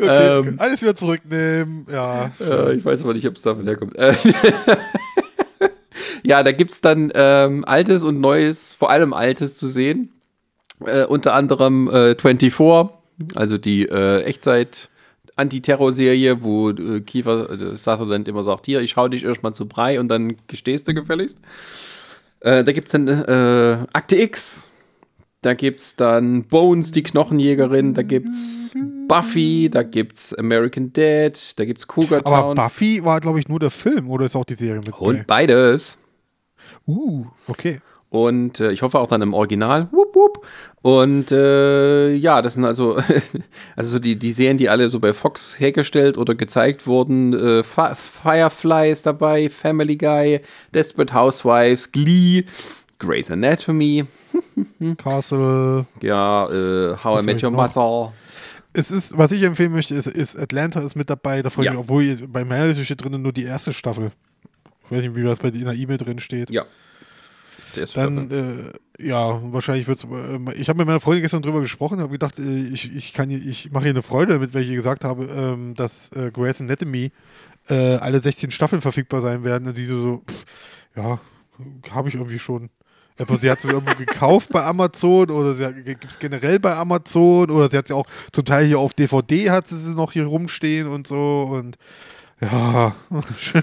Okay, 0.01 0.39
Ähm. 0.39 0.55
alles 0.59 0.83
wieder 0.83 0.95
zurücknehmen. 0.95 1.87
Ja. 1.91 2.31
Äh, 2.41 2.75
ich 2.75 2.85
weiß 2.85 3.03
aber 3.03 3.15
nicht, 3.15 3.27
ob 3.27 3.37
es 3.37 3.43
davon 3.43 3.65
herkommt. 3.65 3.97
Ja, 6.23 6.43
da 6.43 6.53
gibt 6.53 6.71
es 6.73 6.81
dann 6.81 7.11
ähm, 7.15 7.65
Altes 7.65 8.05
und 8.05 8.21
Neues, 8.21 8.75
vor 8.75 8.91
allem 8.91 9.13
Altes 9.13 9.57
zu 9.57 9.67
sehen. 9.69 10.13
Äh, 10.85 11.05
unter 11.07 11.35
anderem 11.35 11.89
äh, 11.89 12.15
24, 12.15 12.55
also 13.35 13.59
die 13.59 13.83
äh, 13.87 14.23
Echtzeit- 14.23 14.89
Antiterror-Serie, 15.37 16.43
wo 16.43 16.71
äh, 16.71 17.01
Kiefer 17.01 17.51
äh, 17.51 17.77
Sutherland 17.77 18.27
immer 18.27 18.43
sagt, 18.43 18.67
hier, 18.67 18.81
ich 18.81 18.97
hau 18.97 19.07
dich 19.07 19.25
erstmal 19.25 19.55
zu 19.55 19.67
Brei 19.69 20.01
und 20.01 20.09
dann 20.09 20.37
gestehst 20.49 20.89
du 20.89 20.95
gefälligst. 20.95 21.39
Äh, 22.41 22.65
da 22.65 22.73
gibt 22.73 22.89
es 22.89 22.93
dann 22.93 23.07
äh, 23.07 23.87
Akte 23.93 24.17
X, 24.17 24.69
da 25.43 25.55
gibt 25.55 25.79
es 25.81 25.95
dann 25.97 26.43
Bones, 26.45 26.91
die 26.91 27.05
Knochenjägerin, 27.05 27.95
da 27.95 28.03
gibt's 28.03 28.73
Buffy, 29.07 29.69
da 29.71 29.85
gibt's 29.85 30.35
American 30.35 30.93
Dad, 30.93 31.59
da 31.59 31.65
gibt's 31.65 31.87
Cougar 31.87 32.19
Aber 32.25 32.41
Town. 32.41 32.57
Buffy 32.57 33.05
war, 33.05 33.21
glaube 33.21 33.39
ich, 33.39 33.49
nur 33.49 33.61
der 33.61 33.71
Film 33.71 34.11
oder 34.11 34.27
ist 34.27 34.35
auch 34.35 34.45
die 34.45 34.55
Serie 34.55 34.81
mit 34.85 34.99
Und 34.99 35.19
bei? 35.19 35.47
beides. 35.47 35.99
Uh, 36.89 37.27
okay. 37.47 37.81
Und 38.11 38.59
äh, 38.61 38.73
ich 38.73 38.81
hoffe 38.81 38.99
auch 38.99 39.09
dann 39.09 39.21
im 39.21 39.35
Original. 39.35 39.89
Wupp, 39.93 40.15
wupp. 40.17 40.47
Und 40.81 41.31
äh, 41.31 42.15
ja, 42.15 42.41
das 42.41 42.55
sind 42.55 42.65
also, 42.65 42.97
also 43.77 43.91
so 43.91 43.99
die, 43.99 44.19
die 44.19 44.33
Serien, 44.33 44.57
die 44.57 44.71
alle 44.71 44.89
so 44.89 44.99
bei 44.99 45.13
Fox 45.13 45.61
hergestellt 45.61 46.17
oder 46.17 46.35
gezeigt 46.35 46.87
wurden. 46.87 47.35
Äh, 47.35 47.63
Fi- 47.63 47.95
Firefly 47.95 48.91
ist 48.91 49.05
dabei, 49.05 49.51
Family 49.51 49.97
Guy, 49.97 50.41
Desperate 50.73 51.13
Housewives, 51.13 51.93
Glee, 51.93 52.45
Grey's 52.99 53.31
Anatomy, 53.31 54.07
Castle. 54.97 55.85
ja, 56.01 56.49
äh, 56.51 56.97
How 57.05 57.21
I 57.21 57.25
Met 57.27 57.43
Your 57.43 57.51
Mother. 57.51 58.13
Es 58.73 58.91
ist, 58.91 59.17
was 59.19 59.33
ich 59.33 59.43
empfehlen 59.43 59.73
möchte, 59.73 59.95
ist, 59.95 60.07
ist 60.07 60.39
Atlanta 60.39 60.81
ist 60.81 60.95
mit 60.95 61.11
dabei. 61.11 61.43
Da 61.43 61.51
freue 61.51 61.67
ich 61.67 61.73
Ja. 61.73 61.79
obwohl 61.79 62.17
bei 62.29 62.45
Melody 62.45 62.85
steht 62.85 63.03
drinnen 63.03 63.21
nur 63.23 63.33
die 63.33 63.45
erste 63.45 63.73
Staffel. 63.73 64.13
Ich 64.89 64.97
weiß 64.97 65.03
nicht, 65.03 65.17
wie 65.17 65.23
das 65.23 65.39
bei 65.39 65.51
dir 65.51 65.61
in 65.61 65.67
der 65.67 65.75
E-Mail 65.75 65.99
drin 65.99 66.19
steht. 66.19 66.51
Ja. 66.51 66.65
Der 67.77 67.85
ist 67.85 67.97
Dann, 67.97 68.31
äh, 68.31 69.07
ja, 69.07 69.41
wahrscheinlich 69.53 69.87
wird 69.87 69.99
es. 69.99 70.05
Äh, 70.05 70.55
ich 70.55 70.69
habe 70.69 70.79
mit 70.79 70.87
meiner 70.87 71.01
Freundin 71.01 71.23
gestern 71.23 71.43
drüber 71.43 71.61
gesprochen, 71.61 72.01
habe 72.01 72.13
gedacht, 72.13 72.39
äh, 72.39 72.69
ich, 72.73 72.95
ich, 72.95 73.13
kann, 73.13 73.31
ich 73.31 73.71
mache 73.71 73.85
ihr 73.85 73.91
eine 73.91 74.03
Freude 74.03 74.35
damit, 74.35 74.55
weil 74.55 74.63
ich 74.63 74.71
ihr 74.71 74.77
gesagt 74.77 75.05
habe, 75.05 75.25
ähm, 75.25 75.75
dass 75.75 76.11
äh, 76.13 76.31
Grey's 76.33 76.61
Anatomy 76.61 77.13
äh, 77.69 77.97
alle 77.97 78.21
16 78.21 78.51
Staffeln 78.51 78.81
verfügbar 78.81 79.21
sein 79.21 79.45
werden. 79.45 79.69
Und 79.69 79.77
die 79.77 79.85
so, 79.85 80.01
so 80.01 80.23
pff, 80.27 80.45
ja, 80.97 81.21
habe 81.91 82.09
ich 82.09 82.15
irgendwie 82.15 82.39
schon. 82.39 82.71
Aber 83.19 83.37
sie 83.37 83.51
hat 83.51 83.59
es 83.59 83.65
irgendwo 83.65 83.95
gekauft 83.99 84.51
bei 84.51 84.65
Amazon 84.65 85.31
oder 85.31 85.53
sie 85.53 85.83
gibt 85.83 86.05
es 86.05 86.19
generell 86.19 86.61
bei 86.61 86.75
Amazon 86.75 87.51
oder 87.51 87.69
sie 87.69 87.77
hat 87.77 87.89
sie 87.89 87.95
auch 87.95 88.07
zum 88.33 88.45
Teil 88.45 88.67
hier 88.67 88.79
auf 88.79 88.95
DVD 88.95 89.51
hat 89.51 89.67
sie 89.67 89.77
sie 89.77 89.91
noch 89.91 90.13
hier 90.13 90.25
rumstehen 90.25 90.87
und 90.87 91.09
so 91.09 91.49
und 91.51 91.77
ja, 92.41 92.95
schön. 93.39 93.63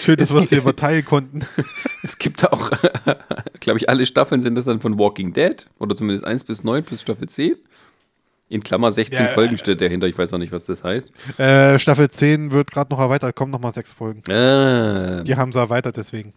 schön, 0.00 0.16
dass 0.16 0.32
wir 0.32 0.40
das 0.40 0.48
hier 0.50 0.58
überteilen 0.58 1.04
konnten. 1.04 1.40
Es 2.02 2.18
gibt 2.18 2.44
auch, 2.52 2.70
glaube 3.60 3.78
ich, 3.78 3.88
alle 3.88 4.04
Staffeln 4.04 4.42
sind 4.42 4.56
das 4.56 4.66
dann 4.66 4.78
von 4.78 4.98
Walking 4.98 5.32
Dead 5.32 5.66
oder 5.78 5.96
zumindest 5.96 6.26
1 6.26 6.44
bis 6.44 6.62
9 6.62 6.84
plus 6.84 7.00
Staffel 7.00 7.26
10. 7.30 7.56
In 8.50 8.62
Klammer 8.62 8.92
16 8.92 9.18
Ja, 9.18 9.28
Folgen 9.28 9.56
steht 9.56 9.80
dahinter, 9.80 10.06
ich 10.06 10.18
weiß 10.18 10.34
auch 10.34 10.38
nicht, 10.38 10.52
was 10.52 10.66
das 10.66 10.84
heißt. 10.84 11.08
Äh, 11.40 11.78
Staffel 11.78 12.10
10 12.10 12.52
wird 12.52 12.70
gerade 12.70 12.92
noch 12.92 13.00
erweitert, 13.00 13.34
kommen 13.34 13.50
noch 13.52 13.58
mal 13.58 13.72
sechs 13.72 13.94
Folgen. 13.94 14.22
Ah, 14.30 15.22
Die 15.22 15.34
haben 15.34 15.50
sie 15.50 15.58
erweitert, 15.58 15.96
deswegen. 15.96 16.34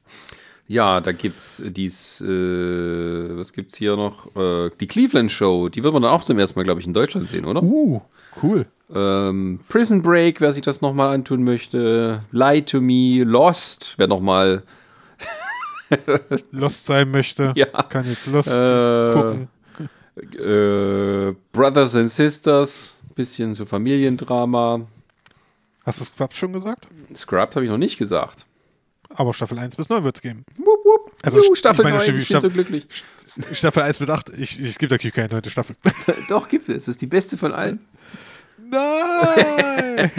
Ja, 0.68 0.99
da 1.02 1.11
gibt's 1.11 1.61
dies, 1.65 2.22
äh, 2.22 3.38
was 3.38 3.53
gibt's 3.53 3.77
hier 3.77 3.95
noch? 3.95 4.35
Äh, 4.35 4.69
die 4.80 4.88
Cleveland 4.88 5.31
Show, 5.31 5.69
die 5.69 5.84
wird 5.84 5.94
man 5.94 6.02
dann 6.03 6.11
auch 6.11 6.23
zum 6.23 6.38
ersten 6.39 6.60
Mal, 6.60 6.64
glaube 6.64 6.81
ich, 6.81 6.88
in 6.88 6.94
Deutschland 6.94 7.30
sehen, 7.30 7.45
oder? 7.45 7.64
Uh, 7.64 8.02
cool. 8.44 8.65
Ähm, 8.94 9.60
Prison 9.69 10.02
Break, 10.02 10.39
wer 10.41 10.53
sich 10.53 10.61
das 10.61 10.81
nochmal 10.81 11.14
antun 11.14 11.44
möchte. 11.44 12.23
Lie 12.31 12.61
to 12.64 12.80
Me, 12.81 13.23
Lost, 13.23 13.95
wer 13.98 14.07
nochmal 14.07 14.64
Lost 16.52 16.85
sein 16.85 17.11
möchte, 17.11 17.53
Ja. 17.56 17.65
kann 17.84 18.06
jetzt 18.07 18.27
Lost 18.27 18.49
Äh, 18.49 19.14
gucken. 19.14 19.48
Äh, 20.39 21.34
Brothers 21.52 21.95
and 21.95 22.10
Sisters, 22.10 22.95
bisschen 23.15 23.53
so 23.53 23.65
Familiendrama. 23.65 24.81
Hast 25.85 26.02
du 26.02 26.06
Scrubs 26.06 26.35
schon 26.35 26.53
gesagt? 26.53 26.88
Scrubs 27.15 27.56
habe 27.56 27.64
ich 27.65 27.72
noch 27.72 27.77
nicht 27.77 27.98
gesagt. 27.98 28.45
Aber 29.09 29.34
Staffel 29.34 29.57
1 29.57 29.75
bis 29.75 29.89
9 29.89 30.03
wird 30.03 30.15
es 30.17 30.21
geben. 30.21 30.43
Wupp, 30.57 30.85
wupp. 30.85 31.11
Also, 31.23 31.38
Juhu, 31.41 31.55
Staffel 31.55 31.84
meine, 31.84 31.97
9, 31.97 32.03
Staffel- 32.05 32.21
ich 32.21 32.27
bin 32.29 32.41
so 32.41 32.49
glücklich. 32.49 32.88
Staffel 33.53 33.84
1 33.84 33.99
bis 33.99 34.09
8, 34.09 34.29
ich, 34.38 34.59
ich, 34.59 34.69
es 34.69 34.77
gibt 34.79 34.91
natürlich 34.91 35.13
keine 35.13 35.29
neunte 35.29 35.49
Staffel. 35.49 35.75
Doch, 36.29 36.49
gibt 36.49 36.69
es. 36.69 36.75
Das 36.85 36.88
ist 36.89 37.01
die 37.01 37.07
beste 37.07 37.38
von 37.38 37.53
allen. 37.53 37.79
Nein! 38.69 40.11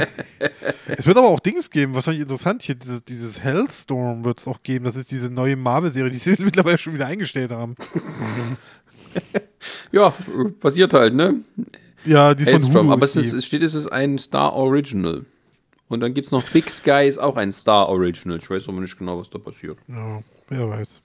es 0.86 1.06
wird 1.06 1.18
aber 1.18 1.28
auch 1.28 1.40
Dings 1.40 1.68
geben, 1.68 1.94
was 1.94 2.06
fand 2.06 2.14
ich 2.16 2.22
interessant 2.22 2.62
hier, 2.62 2.76
dieses, 2.76 3.04
dieses 3.04 3.40
Hellstorm 3.40 4.24
wird 4.24 4.40
es 4.40 4.46
auch 4.46 4.62
geben. 4.62 4.86
Das 4.86 4.96
ist 4.96 5.10
diese 5.10 5.28
neue 5.30 5.56
Marvel-Serie, 5.56 6.10
die 6.10 6.16
sie 6.16 6.36
mittlerweile 6.42 6.78
schon 6.78 6.94
wieder 6.94 7.06
eingestellt 7.06 7.52
haben. 7.52 7.74
Ja, 9.90 10.10
passiert 10.60 10.94
halt, 10.94 11.14
ne? 11.14 11.36
Ja, 12.04 12.34
die 12.34 12.42
ist 12.44 12.50
von 12.50 12.60
Hellstrom. 12.60 12.84
Hulu. 12.86 12.92
Aber 12.92 13.04
es, 13.04 13.16
ist 13.16 13.28
ist, 13.28 13.32
es 13.32 13.46
steht, 13.46 13.62
es 13.62 13.74
ist 13.74 13.88
ein 13.88 14.18
Star 14.18 14.52
Original. 14.52 15.24
Und 15.88 16.00
dann 16.00 16.14
gibt 16.14 16.26
es 16.26 16.32
noch 16.32 16.48
Big 16.50 16.70
Sky, 16.70 17.06
ist 17.08 17.18
auch 17.18 17.36
ein 17.36 17.50
Star 17.52 17.88
Original. 17.88 18.38
Ich 18.38 18.48
weiß 18.50 18.68
aber 18.68 18.80
nicht 18.80 18.98
genau, 18.98 19.18
was 19.18 19.30
da 19.30 19.38
passiert. 19.38 19.78
Ja, 19.88 20.22
wer 20.48 20.68
weiß. 20.68 21.02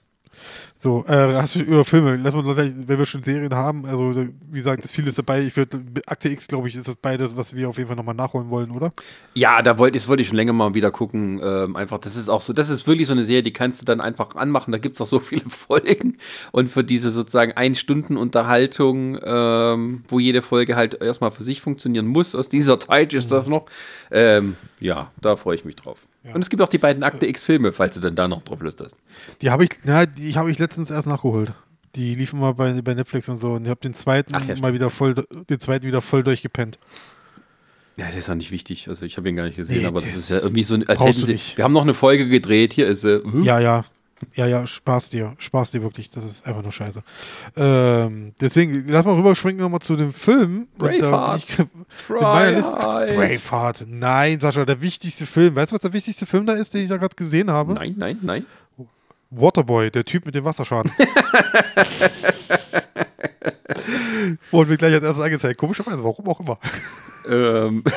So, 0.76 1.04
äh, 1.06 1.34
hast 1.34 1.54
du 1.54 1.60
über 1.60 1.84
Filme, 1.84 2.16
lass 2.16 2.34
mal 2.34 2.44
wenn 2.44 2.98
wir 2.98 3.06
schon 3.06 3.22
Serien 3.22 3.54
haben, 3.54 3.86
also 3.86 4.14
wie 4.14 4.58
gesagt, 4.58 4.84
ist 4.84 4.94
vieles 4.94 5.14
dabei. 5.14 5.42
Ich 5.42 5.56
würde, 5.56 5.80
Akte 6.06 6.28
X, 6.28 6.46
glaube 6.46 6.68
ich, 6.68 6.74
ist 6.74 6.88
das 6.88 6.96
beides, 6.96 7.36
was 7.36 7.54
wir 7.54 7.68
auf 7.68 7.78
jeden 7.78 7.88
Fall 7.88 7.96
nochmal 7.96 8.14
nachholen 8.14 8.50
wollen, 8.50 8.70
oder? 8.70 8.92
Ja, 9.34 9.62
da 9.62 9.78
wollte, 9.78 9.98
das 9.98 10.08
wollte 10.08 10.22
ich 10.22 10.28
schon 10.28 10.36
länger 10.36 10.52
mal 10.52 10.74
wieder 10.74 10.90
gucken. 10.90 11.40
Ähm, 11.42 11.76
einfach, 11.76 11.98
das 11.98 12.16
ist 12.16 12.28
auch 12.28 12.42
so, 12.42 12.52
das 12.52 12.68
ist 12.68 12.86
wirklich 12.86 13.06
so 13.06 13.14
eine 13.14 13.24
Serie, 13.24 13.42
die 13.42 13.52
kannst 13.52 13.80
du 13.80 13.84
dann 13.86 14.00
einfach 14.00 14.34
anmachen. 14.34 14.72
Da 14.72 14.78
gibt 14.78 14.96
es 14.96 15.00
auch 15.00 15.06
so 15.06 15.20
viele 15.20 15.44
Folgen. 15.48 16.18
Und 16.52 16.68
für 16.68 16.84
diese 16.84 17.10
sozusagen 17.10 17.52
ein 17.52 17.74
Stunden 17.74 18.16
Unterhaltung, 18.16 19.18
ähm, 19.24 20.04
wo 20.08 20.18
jede 20.18 20.42
Folge 20.42 20.76
halt 20.76 21.00
erstmal 21.00 21.30
für 21.30 21.42
sich 21.42 21.60
funktionieren 21.60 22.06
muss, 22.06 22.34
aus 22.34 22.48
dieser 22.48 22.78
Zeit 22.78 23.14
ist 23.14 23.32
das 23.32 23.46
noch. 23.46 23.66
Ähm, 24.10 24.56
ja, 24.80 25.10
da 25.20 25.36
freue 25.36 25.56
ich 25.56 25.64
mich 25.64 25.76
drauf. 25.76 25.98
Und 26.32 26.40
es 26.42 26.48
gibt 26.48 26.62
auch 26.62 26.68
die 26.68 26.78
beiden 26.78 27.02
Akte 27.02 27.26
X-Filme, 27.26 27.72
falls 27.72 27.94
du 27.94 28.00
dann 28.00 28.14
da 28.16 28.26
noch 28.28 28.42
drauf 28.42 28.60
Lust 28.60 28.80
hast. 28.80 28.96
Die 29.42 29.50
habe 29.50 29.64
ich, 29.64 29.70
ja, 29.84 30.06
die 30.06 30.34
habe 30.36 30.50
ich 30.50 30.58
letztens 30.58 30.90
erst 30.90 31.06
nachgeholt. 31.06 31.52
Die 31.96 32.14
liefen 32.14 32.40
mal 32.40 32.54
bei, 32.54 32.80
bei 32.80 32.94
Netflix 32.94 33.28
und 33.28 33.38
so 33.38 33.52
und 33.52 33.64
ich 33.64 33.70
habe 33.70 33.80
den 33.80 33.94
zweiten 33.94 34.34
Ach 34.34 34.40
ja, 34.40 34.44
stimmt. 34.46 34.62
mal 34.62 34.74
wieder 34.74 34.90
voll, 34.90 35.14
den 35.14 35.60
zweiten 35.60 35.86
wieder 35.86 36.00
voll 36.00 36.24
durchgepennt. 36.24 36.78
Ja, 37.96 38.06
der 38.08 38.18
ist 38.18 38.28
auch 38.28 38.34
nicht 38.34 38.50
wichtig. 38.50 38.88
Also 38.88 39.04
ich 39.04 39.16
habe 39.16 39.28
ihn 39.28 39.36
gar 39.36 39.44
nicht 39.44 39.56
gesehen, 39.56 39.82
Nee, 39.82 39.86
aber 39.86 40.00
das 40.00 40.08
das 40.10 40.18
ist 40.18 40.30
ja 40.30 40.38
irgendwie 40.38 40.64
so, 40.64 40.74
als 40.74 41.04
hätten 41.04 41.26
sie. 41.26 41.38
Wir 41.54 41.62
haben 41.64 41.72
noch 41.72 41.82
eine 41.82 41.94
Folge 41.94 42.28
gedreht. 42.28 42.72
Hier 42.72 42.88
ist. 42.88 43.04
Hm? 43.04 43.42
Ja, 43.44 43.60
ja. 43.60 43.84
Ja, 44.34 44.46
ja, 44.46 44.66
Spaß 44.66 45.10
dir. 45.10 45.34
Spaß 45.38 45.72
dir 45.72 45.82
wirklich. 45.82 46.10
Das 46.10 46.24
ist 46.24 46.46
einfach 46.46 46.62
nur 46.62 46.72
scheiße. 46.72 47.02
Ähm, 47.56 48.32
deswegen, 48.40 48.86
lass 48.88 49.04
mal 49.04 49.14
rüberschwenken 49.14 49.62
nochmal 49.62 49.80
zu 49.80 49.96
dem 49.96 50.12
Film. 50.12 50.68
Braveheart. 50.78 51.42
ich-. 51.48 51.56
Braveheart. 52.08 53.84
Nein, 53.88 54.40
Sascha, 54.40 54.64
der 54.64 54.80
wichtigste 54.80 55.26
Film. 55.26 55.54
Weißt 55.56 55.72
du, 55.72 55.74
was 55.74 55.82
der 55.82 55.92
wichtigste 55.92 56.26
Film 56.26 56.46
da 56.46 56.54
ist, 56.54 56.74
den 56.74 56.82
ich 56.82 56.88
da 56.88 56.96
gerade 56.96 57.16
gesehen 57.16 57.50
habe? 57.50 57.74
Nein, 57.74 57.94
nein, 57.96 58.18
nein. 58.22 58.46
Waterboy, 59.30 59.90
der 59.90 60.04
Typ 60.04 60.26
mit 60.26 60.34
dem 60.34 60.44
Wasserschaden. 60.44 60.92
Wurde 64.50 64.70
mir 64.70 64.76
gleich 64.76 64.94
als 64.94 65.04
erstes 65.04 65.24
angezeigt. 65.24 65.58
Komischerweise, 65.58 66.02
warum 66.04 66.28
auch 66.28 66.40
immer. 66.40 66.58
Ähm, 67.28 67.82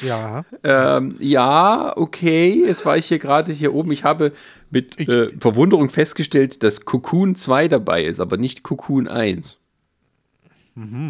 Ja. 0.00 0.44
ähm, 0.62 1.16
ja, 1.18 1.96
okay. 1.96 2.64
Jetzt 2.66 2.84
war 2.86 2.96
ich 2.96 3.06
hier 3.06 3.18
gerade 3.18 3.52
hier 3.52 3.74
oben. 3.74 3.90
Ich 3.92 4.04
habe 4.04 4.32
mit 4.70 5.00
Ich- 5.00 5.08
äh, 5.08 5.28
Verwunderung 5.40 5.90
festgestellt, 5.90 6.62
dass 6.62 6.84
Cocoon 6.84 7.34
2 7.34 7.68
dabei 7.68 8.04
ist, 8.04 8.20
aber 8.20 8.36
nicht 8.36 8.62
Cocoon 8.62 9.08
1. 9.08 9.58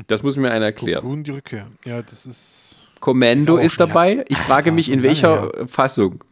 Das 0.07 0.23
muss 0.23 0.37
mir 0.37 0.51
einer 0.51 0.65
erklären. 0.67 1.03
Cocoon, 1.03 1.25
die 1.25 1.31
Rückkehr. 1.33 1.67
Ja, 1.85 2.01
das 2.01 2.25
ist. 2.25 2.79
Commando 3.01 3.59
Ist 3.59 3.67
ist, 3.73 3.81
dabei. 3.81 4.25
Ich 4.29 4.39
frage 4.39 4.55
Alter, 4.67 4.73
mich, 4.73 4.91
in 4.91 5.03
welcher 5.03 5.51
Fassung. 5.69 6.25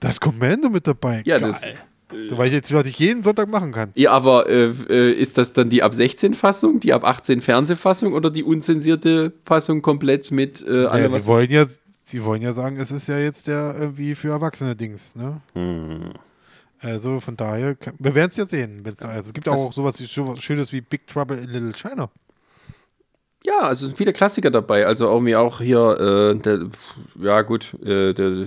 Da 0.00 0.08
ist 0.08 0.20
Commando 0.20 0.68
mit 0.70 0.86
dabei. 0.86 1.22
Ja, 1.26 1.38
Geil. 1.38 1.50
das. 1.52 1.62
Da 2.28 2.38
weiß 2.38 2.48
ich 2.48 2.54
jetzt, 2.54 2.72
was 2.72 2.86
ich 2.86 2.98
jeden 2.98 3.22
Sonntag 3.22 3.48
machen 3.48 3.72
kann. 3.72 3.90
Ja, 3.94 4.12
aber 4.12 4.48
äh, 4.48 4.72
äh, 4.88 5.12
ist 5.12 5.38
das 5.38 5.52
dann 5.52 5.70
die 5.70 5.82
ab 5.82 5.94
16 5.94 6.34
Fassung, 6.34 6.80
die 6.80 6.92
ab 6.92 7.04
18 7.04 7.40
Fernsehfassung 7.40 8.12
oder 8.12 8.30
die 8.30 8.44
unzensierte 8.44 9.32
Fassung 9.44 9.82
komplett 9.82 10.30
mit 10.30 10.66
äh, 10.66 10.84
Ja, 10.84 10.88
allem, 10.88 11.10
sie 11.10 11.26
wollen 11.26 11.50
ja, 11.50 11.64
sie 11.86 12.24
wollen 12.24 12.42
ja 12.42 12.52
sagen, 12.52 12.76
es 12.78 12.90
ist 12.90 13.08
ja 13.08 13.18
jetzt 13.18 13.48
der 13.48 13.74
irgendwie 13.78 14.14
für 14.14 14.28
Erwachsene 14.28 14.76
Dings, 14.76 15.16
ne? 15.16 15.40
Hm. 15.54 16.12
Also 16.80 17.20
von 17.20 17.36
daher, 17.36 17.76
kann, 17.76 17.94
wir 17.98 18.14
werden 18.14 18.28
es 18.28 18.36
ja 18.36 18.44
sehen. 18.44 18.82
Da 18.82 19.16
ist. 19.16 19.26
Es 19.26 19.32
gibt 19.32 19.48
auch 19.48 19.72
sowas 19.72 20.00
wie 20.00 20.08
Schönes 20.08 20.72
wie 20.72 20.80
Big 20.80 21.06
Trouble 21.06 21.38
in 21.38 21.50
Little 21.50 21.72
China. 21.72 22.10
Ja, 23.44 23.60
also 23.60 23.86
sind 23.86 23.96
viele 23.96 24.12
Klassiker 24.12 24.50
dabei. 24.50 24.86
Also 24.86 25.06
irgendwie 25.06 25.36
auch 25.36 25.60
hier, 25.60 26.34
äh, 26.34 26.34
der, 26.36 26.66
ja 27.20 27.42
gut, 27.42 27.74
äh, 27.82 28.12
der, 28.12 28.46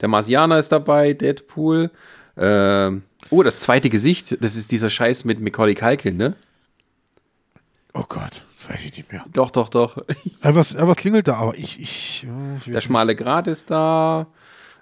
der 0.00 0.08
Marsianer 0.08 0.58
ist 0.58 0.72
dabei, 0.72 1.12
Deadpool. 1.12 1.90
Ähm, 2.36 3.02
oh, 3.30 3.42
das 3.42 3.60
zweite 3.60 3.90
Gesicht, 3.90 4.36
das 4.42 4.56
ist 4.56 4.72
dieser 4.72 4.90
Scheiß 4.90 5.24
mit 5.24 5.40
Macaulay 5.40 5.74
Culkin, 5.74 6.16
ne? 6.16 6.36
Oh 7.94 8.04
Gott, 8.08 8.44
das 8.50 8.70
weiß 8.70 8.84
ich 8.84 8.96
nicht 8.96 9.12
mehr. 9.12 9.24
Doch, 9.32 9.50
doch, 9.50 9.68
doch. 9.68 9.98
Etwas, 10.40 10.72
etwas 10.72 10.96
klingelt 10.96 11.28
da, 11.28 11.34
aber 11.36 11.56
ich, 11.58 11.78
ich, 11.80 12.26
ich 12.56 12.64
Der 12.64 12.74
weiß 12.74 12.84
schmale 12.84 13.14
Grat 13.14 13.46
ist 13.46 13.70
da. 13.70 14.26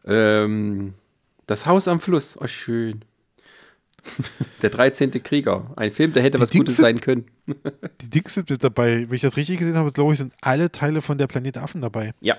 Ähm, 0.04 0.94
das 1.46 1.66
Haus 1.66 1.88
am 1.88 1.98
Fluss, 2.00 2.36
oh 2.40 2.46
schön. 2.46 3.04
Der 4.62 4.70
13. 4.70 5.10
Krieger. 5.22 5.72
Ein 5.76 5.90
Film, 5.90 6.12
der 6.14 6.22
hätte 6.22 6.38
Die 6.38 6.42
was 6.42 6.50
Gutes 6.50 6.76
Dings- 6.76 6.80
sein 6.80 7.00
können. 7.00 7.26
Die 8.00 8.08
Dings 8.10 8.32
sind 8.34 8.48
mit 8.48 8.62
dabei. 8.64 9.06
Wenn 9.08 9.16
ich 9.16 9.20
das 9.22 9.36
richtig 9.36 9.58
gesehen 9.58 9.76
habe, 9.76 9.90
glaube 9.92 10.12
ich, 10.12 10.18
sind 10.18 10.32
alle 10.40 10.70
Teile 10.72 11.02
von 11.02 11.18
der 11.18 11.26
Planet 11.26 11.58
Affen 11.58 11.82
dabei. 11.82 12.14
Ja. 12.20 12.36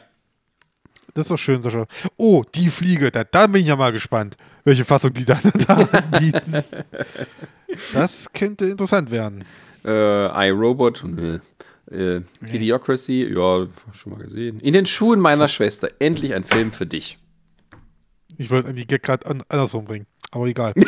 Das 1.13 1.25
ist 1.25 1.31
doch 1.31 1.37
schön, 1.37 1.61
Sascha. 1.61 1.85
Oh, 2.17 2.43
die 2.55 2.69
Fliege, 2.69 3.11
da, 3.11 3.23
da 3.23 3.47
bin 3.47 3.61
ich 3.61 3.67
ja 3.67 3.75
mal 3.75 3.91
gespannt, 3.91 4.37
welche 4.63 4.85
Fassung 4.85 5.13
die 5.13 5.25
dann 5.25 5.41
da 5.67 5.75
anbieten. 5.91 6.63
Das 7.93 8.31
könnte 8.31 8.65
interessant 8.67 9.11
werden. 9.11 9.43
Äh, 9.83 10.47
iRobot, 10.49 11.03
äh, 11.03 11.39
äh, 11.91 12.21
Idiocracy, 12.41 13.25
ja, 13.33 13.67
schon 13.93 14.13
mal 14.13 14.23
gesehen. 14.23 14.59
In 14.59 14.73
den 14.73 14.85
Schuhen 14.85 15.19
meiner 15.19 15.47
Schwester, 15.47 15.89
endlich 15.99 16.33
ein 16.33 16.43
Film 16.43 16.71
für 16.71 16.85
dich. 16.85 17.17
Ich 18.37 18.49
wollte 18.49 18.73
die 18.73 18.87
Gag 18.87 19.03
gerade 19.03 19.25
an, 19.27 19.43
andersrum 19.49 19.85
bringen, 19.85 20.07
aber 20.31 20.45
egal. 20.47 20.73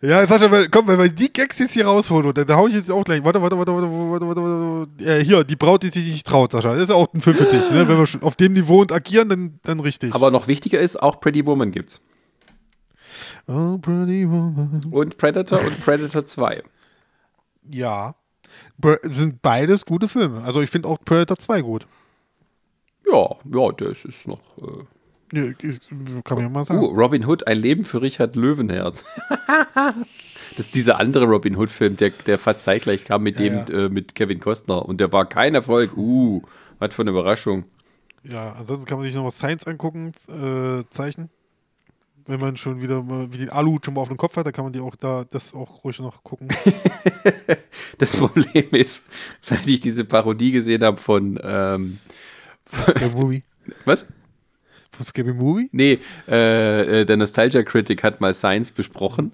ja, 0.00 0.26
Sascha, 0.26 0.48
komm, 0.70 0.86
wenn 0.88 0.98
wir 0.98 1.08
die 1.08 1.32
Gags 1.32 1.58
jetzt 1.58 1.72
hier 1.72 1.86
rausholen, 1.86 2.26
und 2.28 2.38
dann 2.38 2.56
hau 2.56 2.66
ich 2.68 2.74
jetzt 2.74 2.90
auch 2.90 3.04
gleich. 3.04 3.22
Warte, 3.24 3.42
warte, 3.42 3.58
warte, 3.58 3.72
warte, 3.72 3.88
warte, 3.90 4.26
warte, 4.28 4.42
warte. 4.42 5.04
Äh, 5.04 5.24
hier, 5.24 5.44
die 5.44 5.56
Braut, 5.56 5.82
die 5.82 5.88
sich 5.88 6.10
nicht 6.10 6.26
traut, 6.26 6.52
Sascha. 6.52 6.72
Das 6.72 6.84
ist 6.84 6.90
auch 6.90 7.12
ein 7.12 7.20
Film 7.20 7.36
für 7.36 7.44
dich. 7.44 7.68
Ne? 7.70 7.88
Wenn 7.88 7.98
wir 7.98 8.06
schon 8.06 8.22
auf 8.22 8.36
dem 8.36 8.52
Niveau 8.52 8.80
und 8.80 8.92
agieren, 8.92 9.28
dann, 9.28 9.58
dann 9.62 9.80
richtig. 9.80 10.14
Aber 10.14 10.30
noch 10.30 10.46
wichtiger 10.46 10.80
ist, 10.80 11.02
auch 11.02 11.20
Pretty 11.20 11.44
Woman 11.46 11.72
gibt's. 11.72 12.00
oh, 13.46 13.76
pretty 13.78 14.28
woman. 14.28 14.86
Und 14.90 15.16
Predator 15.18 15.60
und 15.60 15.84
Predator 15.84 16.24
2. 16.24 16.62
Ja. 17.70 18.14
Sind 19.02 19.42
beides 19.42 19.84
gute 19.84 20.08
Filme. 20.08 20.42
Also 20.44 20.60
ich 20.60 20.70
finde 20.70 20.88
auch 20.88 20.98
Predator 21.04 21.36
2 21.36 21.60
gut. 21.62 21.86
Ja, 23.10 23.30
ja, 23.52 23.72
das 23.72 24.04
ist 24.04 24.26
noch. 24.28 24.40
Äh, 24.58 24.62
Ja, 24.62 24.84
Kann 25.30 26.36
man 26.36 26.40
ja 26.40 26.48
mal 26.48 26.60
uh, 26.60 26.64
sagen. 26.64 26.80
Robin 26.80 27.26
Hood, 27.26 27.46
ein 27.46 27.58
Leben 27.58 27.84
für 27.84 28.02
Richard 28.02 28.36
Löwenherz. 28.36 29.04
das 29.74 30.58
ist 30.58 30.74
dieser 30.74 31.00
andere 31.00 31.24
Robin 31.24 31.56
Hood-Film, 31.56 31.96
der, 31.96 32.10
der 32.10 32.38
fast 32.38 32.62
zeitgleich 32.62 33.04
kam 33.04 33.22
mit 33.22 33.38
Ja, 33.40 33.64
dem, 33.64 33.74
Äh, 33.74 33.88
mit 33.88 34.14
Kevin 34.14 34.40
Costner. 34.40 34.84
Und 34.86 35.00
der 35.00 35.12
war 35.12 35.26
kein 35.28 35.54
Erfolg. 35.54 35.96
Uh, 35.96 36.42
was 36.78 36.94
für 36.94 37.02
eine 37.02 37.10
Überraschung. 37.10 37.64
Ja, 38.24 38.52
ansonsten 38.52 38.86
kann 38.86 38.98
man 38.98 39.06
sich 39.06 39.14
noch 39.14 39.24
was 39.24 39.36
Science 39.36 39.66
angucken, 39.66 40.12
äh, 40.28 40.82
Zeichen. 40.90 41.30
Wenn 42.26 42.40
man 42.40 42.56
schon 42.56 42.80
wieder 42.80 43.02
mal, 43.02 43.30
wie 43.32 43.38
den 43.38 43.50
Alu 43.50 43.78
schon 43.84 43.94
mal 43.94 44.00
auf 44.00 44.08
dem 44.08 44.16
Kopf 44.16 44.36
hat, 44.36 44.46
dann 44.46 44.52
kann 44.54 44.64
man 44.64 44.72
die 44.72 44.80
auch 44.80 44.96
da, 44.96 45.24
das 45.28 45.52
auch 45.52 45.84
ruhig 45.84 45.98
noch 46.00 46.22
gucken. 46.22 46.48
Das 47.98 48.16
Problem 48.16 48.70
ist, 48.72 49.04
seit 49.40 49.66
ich 49.68 49.78
diese 49.78 50.04
Parodie 50.04 50.50
gesehen 50.50 50.82
habe 50.82 50.96
von, 50.96 51.38
ähm, 51.42 51.98
Movie. 53.14 53.44
was? 53.84 54.04
Von 54.96 55.06
Scary 55.06 55.32
Movie? 55.32 55.68
Nee, 55.72 55.98
äh, 56.28 57.00
äh, 57.00 57.04
der 57.04 57.16
Nostalgia 57.16 57.62
Critic 57.62 58.02
hat 58.02 58.20
mal 58.20 58.34
Science 58.34 58.70
besprochen. 58.70 59.32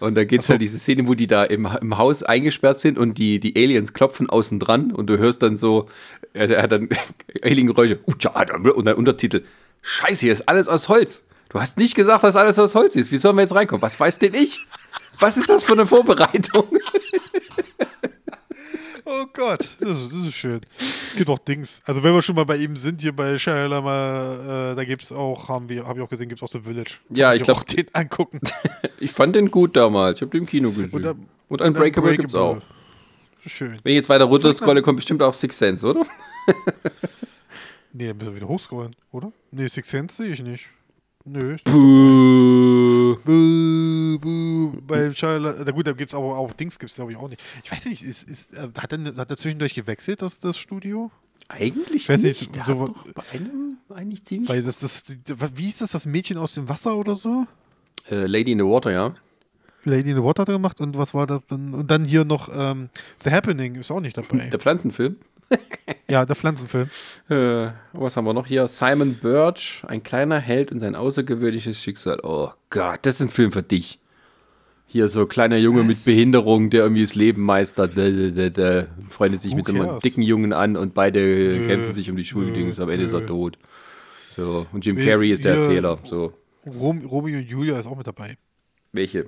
Und 0.00 0.16
da 0.16 0.24
geht 0.24 0.40
es 0.40 0.46
so. 0.46 0.52
halt 0.52 0.62
diese 0.62 0.78
Szene, 0.78 1.06
wo 1.06 1.14
die 1.14 1.26
da 1.26 1.44
im, 1.44 1.68
im 1.80 1.98
Haus 1.98 2.22
eingesperrt 2.22 2.80
sind 2.80 2.98
und 2.98 3.18
die, 3.18 3.38
die 3.40 3.54
Aliens 3.56 3.92
klopfen 3.92 4.28
außen 4.28 4.58
dran 4.58 4.90
und 4.90 5.06
du 5.06 5.18
hörst 5.18 5.42
dann 5.42 5.56
so, 5.56 5.88
er, 6.32 6.50
er 6.50 6.62
hat 6.62 6.72
dann 6.72 6.88
Alien-Geräusche 7.42 7.98
und 8.04 8.84
dann 8.84 8.96
Untertitel. 8.96 9.42
Scheiße, 9.82 10.20
hier 10.20 10.32
ist 10.32 10.48
alles 10.48 10.68
aus 10.68 10.88
Holz. 10.88 11.22
Du 11.50 11.60
hast 11.60 11.76
nicht 11.76 11.94
gesagt, 11.94 12.24
dass 12.24 12.36
alles 12.36 12.58
aus 12.58 12.74
Holz 12.74 12.96
ist. 12.96 13.12
Wie 13.12 13.18
sollen 13.18 13.36
wir 13.36 13.42
jetzt 13.42 13.54
reinkommen? 13.54 13.82
Was 13.82 14.00
weiß 14.00 14.18
denn 14.18 14.34
ich? 14.34 14.58
Was 15.20 15.36
ist 15.36 15.50
das 15.50 15.64
für 15.64 15.74
eine 15.74 15.86
Vorbereitung? 15.86 16.64
Oh 19.14 19.26
Gott, 19.34 19.68
das 19.80 19.90
ist, 20.04 20.12
das 20.12 20.26
ist 20.26 20.34
schön. 20.34 20.60
Es 21.10 21.16
gibt 21.16 21.28
auch 21.28 21.38
Dings. 21.38 21.82
Also 21.84 22.02
wenn 22.02 22.14
wir 22.14 22.22
schon 22.22 22.34
mal 22.34 22.44
bei 22.46 22.56
ihm 22.56 22.76
sind, 22.76 23.02
hier 23.02 23.14
bei 23.14 23.36
Shia 23.36 23.66
LaMar, 23.66 24.70
äh, 24.72 24.74
da 24.74 24.84
gibt 24.84 25.02
es 25.02 25.12
auch, 25.12 25.48
haben 25.50 25.68
wir, 25.68 25.84
habe 25.86 25.98
ich 25.98 26.04
auch 26.04 26.08
gesehen, 26.08 26.28
gibt 26.30 26.40
es 26.40 26.48
auch 26.48 26.50
The 26.52 26.60
Village. 26.60 26.98
Kann 27.08 27.16
Ja, 27.16 27.30
ich 27.32 27.38
sich 27.38 27.42
glaub- 27.44 27.58
auch 27.58 27.62
den 27.64 27.86
angucken. 27.92 28.40
Ich 29.00 29.10
fand 29.12 29.34
den 29.36 29.50
gut 29.50 29.76
damals. 29.76 30.18
Ich 30.18 30.22
habe 30.22 30.30
den 30.30 30.42
im 30.42 30.46
Kino 30.46 30.70
gesehen. 30.70 30.90
Und, 30.92 31.04
Und, 31.48 31.60
dann- 31.60 31.68
Unbreakable 31.68 32.16
gibt's 32.16 32.34
auch. 32.36 32.58
Schön. 33.44 33.78
Wenn 33.82 33.92
ich 33.92 33.96
jetzt 33.96 34.08
weiter 34.08 34.24
runter 34.24 34.52
scrolle, 34.54 34.80
kommt 34.80 34.96
bestimmt 34.96 35.20
auch 35.22 35.34
Six 35.34 35.58
Sense, 35.58 35.84
oder? 35.86 36.02
Nee, 37.94 38.06
dann 38.08 38.16
müssen 38.16 38.30
wir 38.30 38.36
wieder 38.36 38.48
hochscrollen, 38.48 38.92
oder? 39.10 39.32
Nee, 39.50 39.66
Six 39.68 39.90
Sense 39.90 40.16
sehe 40.22 40.32
ich 40.32 40.42
nicht. 40.42 40.70
Nö. 41.24 41.56
Buh. 41.64 43.16
Buh, 43.24 44.18
buh, 44.18 44.72
bei 44.86 45.12
Shia 45.12 45.36
La- 45.36 45.54
Na 45.64 45.70
gut, 45.70 45.86
da 45.86 45.92
gibt 45.92 46.10
es 46.10 46.14
aber 46.14 46.36
auch 46.36 46.52
Dings, 46.52 46.78
gibt 46.78 46.90
es 46.90 46.96
glaube 46.96 47.12
ich 47.12 47.18
auch 47.18 47.28
nicht. 47.28 47.40
Ich 47.62 47.70
weiß 47.70 47.84
nicht, 47.86 48.02
ist, 48.02 48.28
ist, 48.28 48.54
äh, 48.54 48.68
hat, 48.78 48.92
er, 48.92 49.14
hat 49.16 49.30
er 49.30 49.36
zwischendurch 49.36 49.74
gewechselt, 49.74 50.22
das, 50.22 50.40
das 50.40 50.58
Studio? 50.58 51.10
Eigentlich 51.48 52.02
Ich 52.04 52.08
weiß 52.08 52.22
nicht, 52.22 52.40
nicht. 52.40 52.56
Der 52.56 52.64
so- 52.64 52.86
doch 52.88 53.06
bei 53.12 53.22
einem 53.32 53.76
eigentlich 53.94 54.24
ziemlich. 54.24 54.48
Weil 54.48 54.62
das, 54.62 54.80
das, 54.80 55.04
wie 55.54 55.68
ist 55.68 55.80
das, 55.80 55.92
das 55.92 56.06
Mädchen 56.06 56.38
aus 56.38 56.54
dem 56.54 56.68
Wasser 56.68 56.96
oder 56.96 57.14
so? 57.14 57.46
Äh, 58.10 58.26
Lady 58.26 58.52
in 58.52 58.58
the 58.58 58.64
Water, 58.64 58.90
ja. 58.90 59.14
Lady 59.84 60.10
in 60.10 60.16
the 60.16 60.22
Water 60.22 60.42
hat 60.42 60.48
er 60.48 60.54
gemacht 60.54 60.80
und 60.80 60.96
was 60.96 61.12
war 61.14 61.26
das 61.26 61.44
dann? 61.46 61.74
Und 61.74 61.90
dann 61.90 62.04
hier 62.04 62.24
noch 62.24 62.48
ähm, 62.54 62.88
The 63.18 63.30
Happening 63.30 63.74
ist 63.76 63.90
auch 63.90 64.00
nicht 64.00 64.16
dabei. 64.16 64.48
Der 64.48 64.58
Pflanzenfilm. 64.58 65.16
Ja, 66.08 66.24
der 66.26 66.36
Pflanzenfilm. 66.36 66.90
Äh, 67.28 67.68
was 67.92 68.16
haben 68.16 68.24
wir 68.26 68.34
noch 68.34 68.46
hier? 68.46 68.68
Simon 68.68 69.14
Birch, 69.14 69.82
ein 69.86 70.02
kleiner 70.02 70.38
Held 70.38 70.72
und 70.72 70.80
sein 70.80 70.94
außergewöhnliches 70.94 71.78
Schicksal. 71.78 72.20
Oh 72.22 72.50
Gott, 72.70 73.00
das 73.02 73.16
ist 73.16 73.26
ein 73.26 73.28
Film 73.30 73.52
für 73.52 73.62
dich. 73.62 73.98
Hier 74.86 75.08
so 75.08 75.24
kleiner 75.26 75.56
Junge 75.56 75.84
mit 75.84 75.96
Was? 75.96 76.04
Behinderung, 76.04 76.68
der 76.68 76.82
irgendwie 76.82 77.02
das 77.02 77.14
Leben 77.14 77.42
meistert, 77.42 77.96
da, 77.96 78.86
freundet 79.08 79.40
sich 79.40 79.52
Who 79.52 79.56
mit 79.56 79.66
so 79.66 79.72
einem 79.72 79.86
cares? 79.86 80.02
dicken 80.02 80.20
Jungen 80.22 80.52
an 80.52 80.76
und 80.76 80.92
beide 80.92 81.20
Nö, 81.20 81.66
kämpfen 81.66 81.94
sich 81.94 82.10
um 82.10 82.16
die 82.16 82.24
Schuldings. 82.26 82.78
Am 82.78 82.90
Ende 82.90 83.06
ist 83.06 83.12
er 83.14 83.24
tot. 83.26 83.56
So, 84.28 84.66
und 84.72 84.84
Jim 84.84 84.96
Carrey 84.98 85.30
ist 85.32 85.44
der 85.46 85.54
Erzähler. 85.56 85.98
So, 86.04 86.34
Rom, 86.66 87.04
Romeo 87.06 87.38
und 87.38 87.48
Julia 87.48 87.78
ist 87.78 87.86
auch 87.86 87.96
mit 87.96 88.06
dabei. 88.06 88.36
welche? 88.92 89.26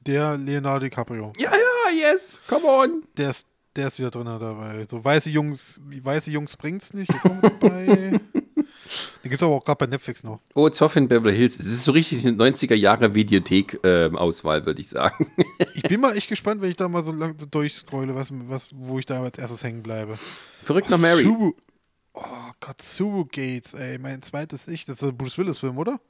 Der 0.00 0.36
Leonardo 0.36 0.84
DiCaprio. 0.84 1.32
Ja, 1.38 1.52
ja, 1.52 2.10
yes, 2.12 2.38
come 2.48 2.66
on. 2.66 3.02
Der 3.16 3.30
ist, 3.30 3.46
der 3.76 3.88
ist 3.88 3.98
wieder 3.98 4.10
drin 4.10 4.24
dabei. 4.24 4.86
So 4.88 5.04
weiße 5.04 5.30
Jungs, 5.30 5.80
weiße 5.84 6.30
Jungs 6.30 6.56
bringt's 6.56 6.94
nicht, 6.94 7.12
ist 7.12 7.24
auch 7.24 7.40
dabei. 7.40 8.20
Den 9.24 9.30
gibt's 9.30 9.42
aber 9.42 9.54
auch 9.54 9.64
gerade 9.64 9.78
bei 9.78 9.86
Netflix 9.86 10.24
noch. 10.24 10.40
Oh, 10.54 10.68
Zoff 10.68 10.96
in 10.96 11.08
Beverly 11.08 11.36
Hills. 11.36 11.58
Es 11.58 11.66
ist 11.66 11.84
so 11.84 11.92
richtig 11.92 12.26
eine 12.26 12.36
90er 12.36 12.74
Jahre 12.74 13.14
Videothek-Auswahl, 13.14 14.66
würde 14.66 14.80
ich 14.80 14.88
sagen. 14.88 15.30
Ich 15.74 15.82
bin 15.84 16.00
mal 16.00 16.16
echt 16.16 16.28
gespannt, 16.28 16.60
wenn 16.60 16.70
ich 16.70 16.76
da 16.76 16.86
mal 16.86 17.02
so 17.02 17.12
lang 17.12 17.34
so 17.38 17.46
durchscrolle, 17.46 18.14
was, 18.14 18.28
was, 18.48 18.68
wo 18.72 18.98
ich 18.98 19.06
da 19.06 19.22
als 19.22 19.38
erstes 19.38 19.64
hängen 19.64 19.82
bleibe. 19.82 20.16
Verrückt 20.64 20.90
nach 20.90 20.98
Mary. 20.98 21.22
Suru 21.22 21.54
oh 22.14 22.52
Gott, 22.60 22.80
Suru 22.80 23.24
Gates, 23.24 23.74
ey, 23.74 23.98
mein 23.98 24.22
zweites 24.22 24.68
Ich. 24.68 24.84
Das 24.84 24.96
ist 24.96 25.02
der 25.02 25.12
Bruce 25.12 25.38
Willis-Film, 25.38 25.78
oder? 25.78 26.00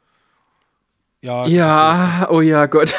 Ja. 1.20 1.46
Ja, 1.46 2.28
oh 2.30 2.40
ja, 2.40 2.66
Gott. 2.66 2.94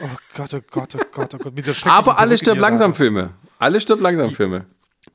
Oh 0.00 0.08
Gott, 0.34 0.54
oh 0.54 0.60
Gott, 0.70 0.94
oh 0.96 1.04
Gott, 1.12 1.34
oh 1.34 1.38
Gott. 1.38 1.54
Mit 1.54 1.66
der 1.66 1.74
Aber 1.84 2.18
alle 2.18 2.28
Perücke, 2.30 2.38
stirb 2.38 2.54
die 2.54 2.60
da 2.60 2.68
langsam. 2.68 2.94
Filme. 2.94 3.30
Alle 3.58 3.80
stirb 3.80 4.00
langsam 4.00 4.30
Filme. 4.30 4.66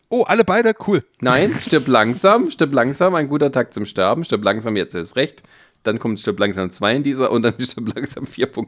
Oh, 0.09 0.23
alle 0.23 0.43
beide? 0.43 0.73
Cool. 0.87 1.03
Nein, 1.21 1.53
stirb 1.65 1.87
langsam, 1.87 2.49
stirb 2.51 2.73
langsam, 2.73 3.15
ein 3.15 3.27
guter 3.27 3.51
Tag 3.51 3.73
zum 3.73 3.85
Sterben, 3.85 4.23
stirb 4.23 4.43
langsam, 4.43 4.75
jetzt 4.75 4.95
ist 4.95 5.15
recht. 5.15 5.43
Dann 5.83 5.99
kommt 5.99 6.19
stirb 6.19 6.39
langsam 6.39 6.71
2 6.71 6.95
in 6.97 7.03
dieser 7.03 7.31
und 7.31 7.43
dann 7.43 7.53
stirb 7.59 7.95
langsam 7.95 8.25
4.0. 8.25 8.67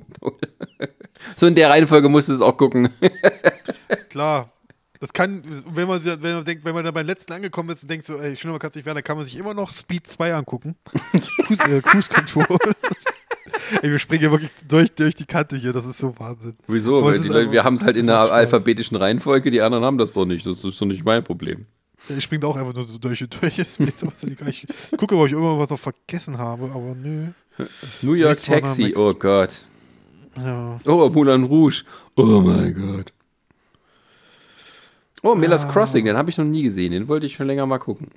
so 1.36 1.46
in 1.46 1.56
der 1.56 1.70
Reihenfolge 1.70 2.10
musst 2.10 2.30
du 2.30 2.34
es 2.34 2.42
auch 2.42 2.58
gucken. 2.58 2.90
Klar. 4.10 4.52
Das 5.00 5.14
kann, 5.14 5.42
wenn 5.74 5.88
man, 5.88 6.04
wenn 6.06 6.36
man 6.36 6.46
denkt, 6.46 6.64
wenn 6.64 6.76
man 6.76 6.86
da 6.86 6.92
beim 6.92 7.08
letzten 7.08 7.34
angekommen 7.34 7.72
ist 7.72 7.82
und 7.82 7.90
denkt 7.90 8.06
so, 8.06 8.18
ey, 8.18 8.36
schlimmer 8.36 8.60
kann 8.60 8.70
es 8.70 8.76
nicht 8.76 8.86
werden, 8.86 8.98
dann 8.98 9.04
kann 9.04 9.18
man 9.18 9.26
sich 9.26 9.36
immer 9.36 9.56
noch 9.56 9.72
Speed 9.72 10.06
2 10.06 10.36
angucken. 10.36 10.76
Cruise, 11.44 11.64
äh, 11.64 11.82
Cruise 11.82 12.08
Control. 12.08 12.46
Ey, 13.82 13.92
wir 13.92 14.00
springen 14.00 14.22
hier 14.22 14.32
wirklich 14.32 14.52
durch, 14.68 14.92
durch 14.94 15.16
die 15.16 15.26
Kante 15.26 15.58
hier, 15.58 15.74
das 15.74 15.86
ist 15.86 15.98
so 16.00 16.14
Wahnsinn. 16.20 16.56
Wieso? 16.68 17.04
Weil 17.04 17.18
Leute, 17.28 17.52
wir 17.52 17.64
haben 17.64 17.76
es 17.76 17.84
halt 17.84 17.98
in 17.98 18.06
Spaß. 18.06 18.32
alphabetischen 18.32 18.98
Reihenfolge, 18.98 19.52
die 19.52 19.62
anderen 19.62 19.84
haben 19.84 19.98
das 19.98 20.12
doch 20.12 20.26
nicht. 20.26 20.46
Das 20.46 20.64
ist 20.64 20.80
doch 20.82 20.86
nicht 20.86 21.04
mein 21.06 21.24
Problem. 21.24 21.66
Ich 22.10 22.24
springe 22.24 22.48
auch 22.48 22.58
einfach 22.58 22.74
nur 22.74 22.88
so 22.88 22.98
durch 22.98 23.22
und 23.22 23.42
durch. 23.42 23.60
Ist 23.60 23.80
mir 23.80 23.86
jetzt 23.88 24.06
was 24.06 24.24
egal. 24.24 24.50
Ich 24.50 24.66
gucke, 24.98 25.16
ob 25.16 25.28
ich 25.28 25.34
irgendwann 25.34 25.60
was 25.60 25.70
noch 25.70 25.80
vergessen 25.80 26.38
habe, 26.38 26.66
aber 26.74 26.96
nö. 26.96 27.28
New 28.02 28.14
York 28.14 28.32
Next 28.32 28.46
Taxi, 28.48 28.94
oh 28.98 29.14
Gott. 29.14 29.52
Ja. 30.36 30.80
Oh, 30.86 31.10
Moulin 31.10 31.44
Rouge, 31.44 31.84
oh 32.16 32.42
mein 32.42 32.74
Gott. 32.74 33.14
Oh, 35.24 35.36
Miller's 35.36 35.66
Ah. 35.66 35.72
Crossing, 35.72 36.06
den 36.06 36.18
habe 36.18 36.30
ich 36.30 36.38
noch 36.38 36.46
nie 36.46 36.64
gesehen, 36.64 36.92
den 36.94 37.08
wollte 37.08 37.26
ich 37.28 37.36
schon 37.36 37.46
länger 37.48 37.66
mal 37.68 37.78
gucken. 37.78 38.08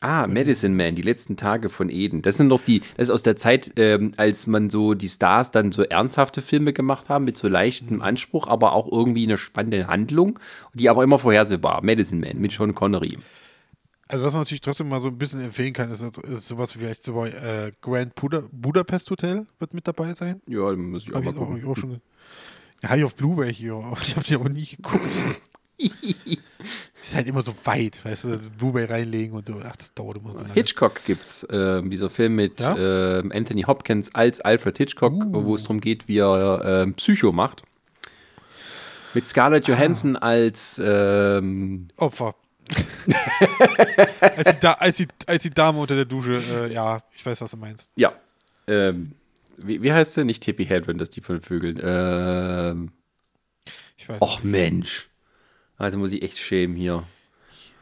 Ah, 0.00 0.26
Medicine 0.28 0.74
Man, 0.74 0.94
die 0.94 1.02
letzten 1.02 1.36
Tage 1.36 1.68
von 1.68 1.90
Eden. 1.90 2.22
Das 2.22 2.36
sind 2.36 2.50
doch 2.50 2.62
die, 2.62 2.80
das 2.96 3.08
ist 3.08 3.10
aus 3.10 3.22
der 3.22 3.36
Zeit, 3.36 3.72
ähm, 3.76 4.12
als 4.16 4.46
man 4.46 4.70
so 4.70 4.94
die 4.94 5.08
Stars 5.08 5.50
dann 5.50 5.72
so 5.72 5.82
ernsthafte 5.82 6.40
Filme 6.40 6.72
gemacht 6.72 7.08
haben, 7.08 7.24
mit 7.24 7.36
so 7.36 7.48
leichtem 7.48 8.00
Anspruch, 8.00 8.46
aber 8.46 8.72
auch 8.72 8.90
irgendwie 8.90 9.24
eine 9.24 9.38
spannende 9.38 9.88
Handlung, 9.88 10.38
die 10.74 10.88
aber 10.88 11.02
immer 11.02 11.18
vorhersehbar. 11.18 11.82
Medicine 11.82 12.24
Man 12.24 12.40
mit 12.40 12.52
Sean 12.52 12.74
Connery. 12.74 13.18
Also 14.06 14.24
was 14.24 14.32
man 14.32 14.42
natürlich 14.42 14.62
trotzdem 14.62 14.88
mal 14.88 15.00
so 15.00 15.08
ein 15.08 15.18
bisschen 15.18 15.42
empfehlen 15.42 15.74
kann, 15.74 15.90
ist, 15.90 16.00
ist 16.00 16.48
sowas 16.48 16.74
wie 16.74 16.78
vielleicht 16.78 17.04
so 17.04 17.14
bei 17.14 17.28
äh, 17.28 17.72
Grand 17.82 18.14
Buda 18.14 18.44
Budapest 18.50 19.10
Hotel 19.10 19.46
wird 19.58 19.74
mit 19.74 19.86
dabei 19.86 20.14
sein. 20.14 20.40
Ja, 20.48 20.70
den 20.70 20.90
muss 20.90 21.02
ich 21.02 21.10
auch 21.10 21.20
mal 21.20 21.20
ich 21.20 21.26
jetzt 21.26 21.38
auch, 21.38 21.46
gucken. 21.48 21.66
auch 21.66 21.76
schon. 21.76 22.00
Ich 22.80 23.04
auf 23.04 23.16
Blu-ray 23.16 23.52
hier. 23.52 23.74
aber 23.84 24.00
Ich 24.00 24.16
habe 24.16 24.24
die 24.24 24.34
aber 24.34 24.48
nie 24.48 24.64
geguckt. 24.64 25.10
ist 27.08 27.14
halt 27.16 27.26
immer 27.26 27.42
so 27.42 27.54
weit, 27.64 28.04
weißt 28.04 28.24
du, 28.24 28.36
so 28.38 28.50
Blu-ray 28.50 28.84
reinlegen 28.86 29.34
und 29.36 29.46
so. 29.46 29.60
Ach, 29.64 29.76
das 29.76 29.92
dauert 29.94 30.18
immer 30.18 30.32
so 30.32 30.42
lange. 30.42 30.54
Hitchcock 30.54 31.04
gibt's, 31.04 31.46
ähm, 31.50 31.90
dieser 31.90 32.10
Film 32.10 32.34
mit 32.36 32.60
Ja? 32.60 33.18
ähm, 33.18 33.32
Anthony 33.34 33.62
Hopkins 33.62 34.14
als 34.14 34.40
Alfred 34.40 34.78
Hitchcock, 34.78 35.12
Uh. 35.12 35.44
wo 35.44 35.54
es 35.54 35.62
darum 35.62 35.80
geht, 35.80 36.08
wie 36.08 36.18
er 36.18 36.62
ähm, 36.64 36.94
Psycho 36.94 37.32
macht. 37.32 37.62
Mit 39.14 39.26
Scarlett 39.26 39.66
Johansson 39.68 40.16
als 40.16 40.80
ähm, 40.84 41.88
Opfer. 41.96 42.34
als, 44.20 44.54
die 44.54 44.60
da, 44.60 44.72
als, 44.74 44.96
die, 44.98 45.08
als 45.26 45.42
die 45.42 45.50
Dame 45.50 45.78
unter 45.80 45.94
der 45.96 46.04
Dusche, 46.04 46.42
äh, 46.42 46.72
ja, 46.72 47.02
ich 47.14 47.24
weiß, 47.24 47.40
was 47.40 47.50
du 47.52 47.56
meinst. 47.56 47.90
ja, 47.96 48.12
ähm, 48.66 49.12
wie, 49.56 49.82
wie 49.82 49.92
heißt 49.92 50.14
sie? 50.14 50.24
Nicht 50.24 50.42
Tippi 50.42 50.66
Hedren, 50.66 50.98
das 50.98 51.08
ist 51.08 51.16
die 51.16 51.20
von 51.20 51.36
den 51.36 51.42
Vögeln. 51.42 51.80
Ähm, 51.82 52.92
Ich 53.96 54.08
weiß. 54.08 54.20
och 54.20 54.44
Mensch. 54.44 55.08
Also 55.78 55.98
muss 55.98 56.12
ich 56.12 56.22
echt 56.22 56.38
schämen 56.38 56.76
hier. 56.76 57.04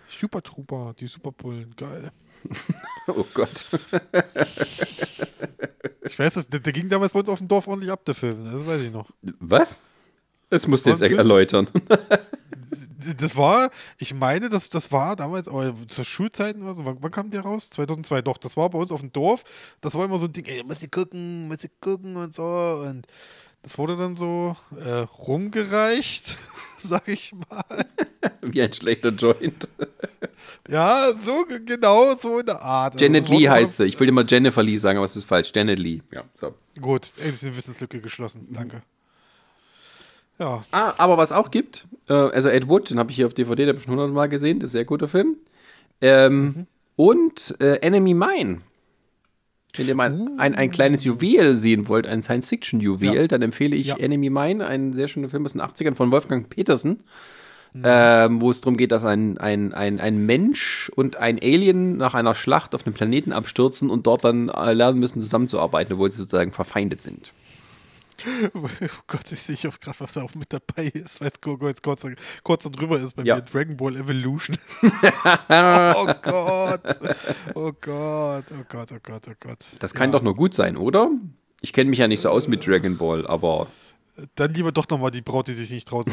Super 0.09 0.43
Trooper, 0.43 0.95
die 0.99 1.07
Superbullen, 1.07 1.75
geil. 1.77 2.13
Oh 3.09 3.25
Gott. 3.35 3.67
Ich 6.03 6.19
weiß, 6.19 6.35
das, 6.35 6.49
der, 6.49 6.61
der 6.61 6.73
ging 6.73 6.89
damals 6.89 7.13
bei 7.13 7.19
uns 7.19 7.29
auf 7.29 7.39
dem 7.39 7.49
Dorf 7.49 7.67
ordentlich 7.67 7.91
ab, 7.91 8.05
der 8.05 8.15
Film. 8.15 8.51
Das 8.51 8.65
weiß 8.65 8.81
ich 8.81 8.93
noch. 8.93 9.11
Was? 9.41 9.81
Das 10.51 10.67
musst 10.67 10.87
du 10.87 10.91
jetzt 10.91 11.03
erläutern. 11.03 11.69
Das 13.19 13.37
war, 13.37 13.71
ich 13.99 14.15
meine, 14.15 14.49
das, 14.49 14.69
das 14.69 14.91
war 14.91 15.15
damals, 15.15 15.47
aber 15.47 15.73
zur 15.87 16.05
Schulzeiten 16.05 16.65
oder 16.65 16.75
so, 16.75 16.85
wann, 16.85 16.97
wann 17.01 17.11
kam 17.13 17.31
der 17.31 17.43
raus? 17.43 17.71
2002, 17.71 18.23
doch, 18.23 18.37
das 18.39 18.57
war 18.57 18.69
bei 18.69 18.79
uns 18.79 18.91
auf 18.91 19.01
dem 19.01 19.13
Dorf. 19.13 19.45
Das 19.81 19.95
war 19.95 20.05
immer 20.05 20.19
so 20.19 20.27
ein 20.27 20.33
Ding, 20.33 20.45
ey, 20.47 20.65
musst 20.65 20.83
du 20.83 20.89
gucken, 20.89 21.47
musst 21.47 21.63
du 21.63 21.69
gucken 21.81 22.17
und 22.17 22.35
so. 22.35 22.43
Und 22.43 23.07
das 23.67 23.79
wurde 23.79 23.97
dann 23.97 24.15
so 24.17 24.55
äh, 24.79 25.07
rumgereicht, 25.19 26.39
sag 26.79 27.09
ich 27.09 27.33
mal. 27.35 27.65
wie 28.43 28.63
ein 28.63 28.73
schlechter 28.73 29.09
Joint. 29.11 29.67
Ja, 30.69 31.13
so 31.19 31.45
ge- 31.45 31.61
genau, 31.65 32.15
so 32.15 32.41
in 32.41 32.47
der 32.47 32.61
Art. 32.61 32.95
Also 32.95 33.05
Janet 33.05 33.29
wurde 33.29 33.39
Lee 33.39 33.49
heißt 33.49 33.77
sie. 33.79 33.85
Ich 33.85 33.99
will 33.99 34.09
immer 34.09 34.25
Jennifer 34.25 34.63
Lee 34.63 34.77
sagen, 34.77 34.99
aber 34.99 35.07
es 35.07 35.17
ist 35.17 35.25
falsch. 35.25 35.51
Janet 35.55 35.79
Lee. 35.79 36.03
Ja, 36.13 36.25
so. 36.35 36.55
Gut, 36.81 37.09
endlich 37.19 37.43
eine 37.45 37.57
Wissenslücke 37.57 38.01
geschlossen, 38.01 38.49
danke. 38.51 38.83
Ja, 40.39 40.65
Ah, 40.73 40.93
aber 40.99 41.17
was 41.19 41.33
auch 41.33 41.51
gibt, 41.51 41.87
äh, 42.09 42.13
also 42.13 42.49
Ed 42.49 42.69
Wood, 42.69 42.91
den 42.91 42.99
habe 42.99 43.11
ich 43.11 43.17
hier 43.17 43.27
auf 43.27 43.35
DVD, 43.35 43.63
den 43.63 43.69
habe 43.71 43.79
ich 43.79 43.85
schon 43.85 43.93
hundertmal 43.95 44.29
gesehen, 44.29 44.61
das 44.61 44.71
ist 44.71 44.73
ein 44.75 44.79
sehr 44.79 44.85
guter 44.85 45.09
Film. 45.09 45.37
Ähm, 46.01 46.67
Und 46.97 47.55
äh, 47.61 47.77
Enemy 47.77 48.15
Mine. 48.15 48.61
Wenn 49.79 49.89
ihr 49.89 49.95
mal 49.95 50.15
ein, 50.39 50.55
ein 50.55 50.71
kleines 50.71 51.05
Juwel 51.05 51.55
sehen 51.55 51.89
wollt, 51.89 52.07
ein 52.07 52.23
Science-Fiction-Juwel, 52.23 53.15
Ja. 53.15 53.27
dann 53.27 53.43
empfehle 53.43 53.77
ich 53.77 53.87
Ja. 53.89 53.97
Enemy 53.97 54.31
Mine, 54.31 54.67
ein 54.67 54.93
sehr 54.93 55.09
schöner 55.09 55.29
Film 55.29 55.45
aus 55.47 55.53
den 55.53 55.61
80ern 55.63 55.95
von 55.95 56.11
Wolfgang 56.11 56.49
Petersen, 56.49 56.99
ähm, 57.85 58.41
wo 58.41 58.51
es 58.51 58.63
darum 58.63 58.77
geht, 58.79 58.91
dass 58.91 59.05
ein, 59.05 59.37
ein, 59.39 59.75
ein, 59.75 60.01
ein 60.01 60.25
Mensch 60.25 60.91
und 60.97 61.17
ein 61.17 61.39
Alien 61.43 61.99
nach 61.99 62.15
einer 62.15 62.35
Schlacht 62.35 62.75
auf 62.75 62.87
einem 62.87 62.95
Planeten 62.95 63.33
abstürzen 63.33 63.91
und 63.91 64.07
dort 64.07 64.25
dann 64.25 64.49
äh, 64.49 64.73
lernen 64.73 64.99
müssen, 64.99 65.21
zusammenzuarbeiten, 65.21 65.93
obwohl 65.95 66.11
sie 66.11 66.19
sozusagen 66.19 66.53
verfeindet 66.53 67.03
sind. 67.03 67.33
Oh 68.55 68.69
Gott, 69.07 69.31
ich 69.33 69.41
sehe 69.41 69.57
auch 69.71 69.79
gerade, 69.81 70.01
was 70.01 70.15
da 70.15 70.23
auch 70.23 70.35
mit 70.35 70.53
dabei 70.53 70.85
ist, 70.85 71.21
weil 71.21 71.29
es 71.29 71.41
kur- 71.41 71.59
kurz, 71.59 71.81
kurz, 72.43 72.71
drüber 72.71 72.99
ist 73.01 73.15
bei 73.15 73.23
Ja. 73.25 73.37
mir. 73.37 73.43
Dragon 73.43 73.77
Ball 73.77 73.97
Evolution. 73.97 74.57
oh 74.83 76.15
Gott. 76.23 77.01
Oh 77.55 77.73
Gott, 77.81 78.45
oh 78.53 78.65
Gott, 78.69 78.93
oh 78.93 78.99
Gott, 79.03 79.23
oh 79.29 79.33
Gott. 79.41 79.59
Das 79.81 79.95
kann 79.95 80.13
doch 80.13 80.23
nur 80.23 80.35
gut 80.35 80.55
sein, 80.55 80.77
oder? 80.77 81.11
Ich 81.61 81.73
kenne 81.73 81.91
mich 81.91 81.99
ja 81.99 82.09
nicht 82.09 82.21
so 82.21 82.31
aus 82.31 82.49
mit 82.49 82.67
Dragon 82.67 82.97
Ball, 82.97 83.27
aber 83.27 83.67
Dann 84.35 84.55
lieber 84.55 84.73
doch 84.73 84.89
nochmal 84.89 85.11
die 85.11 85.23
Braut, 85.23 85.49
die 85.49 85.55
sich 85.55 85.71
nicht 85.71 85.89
traut. 85.89 86.07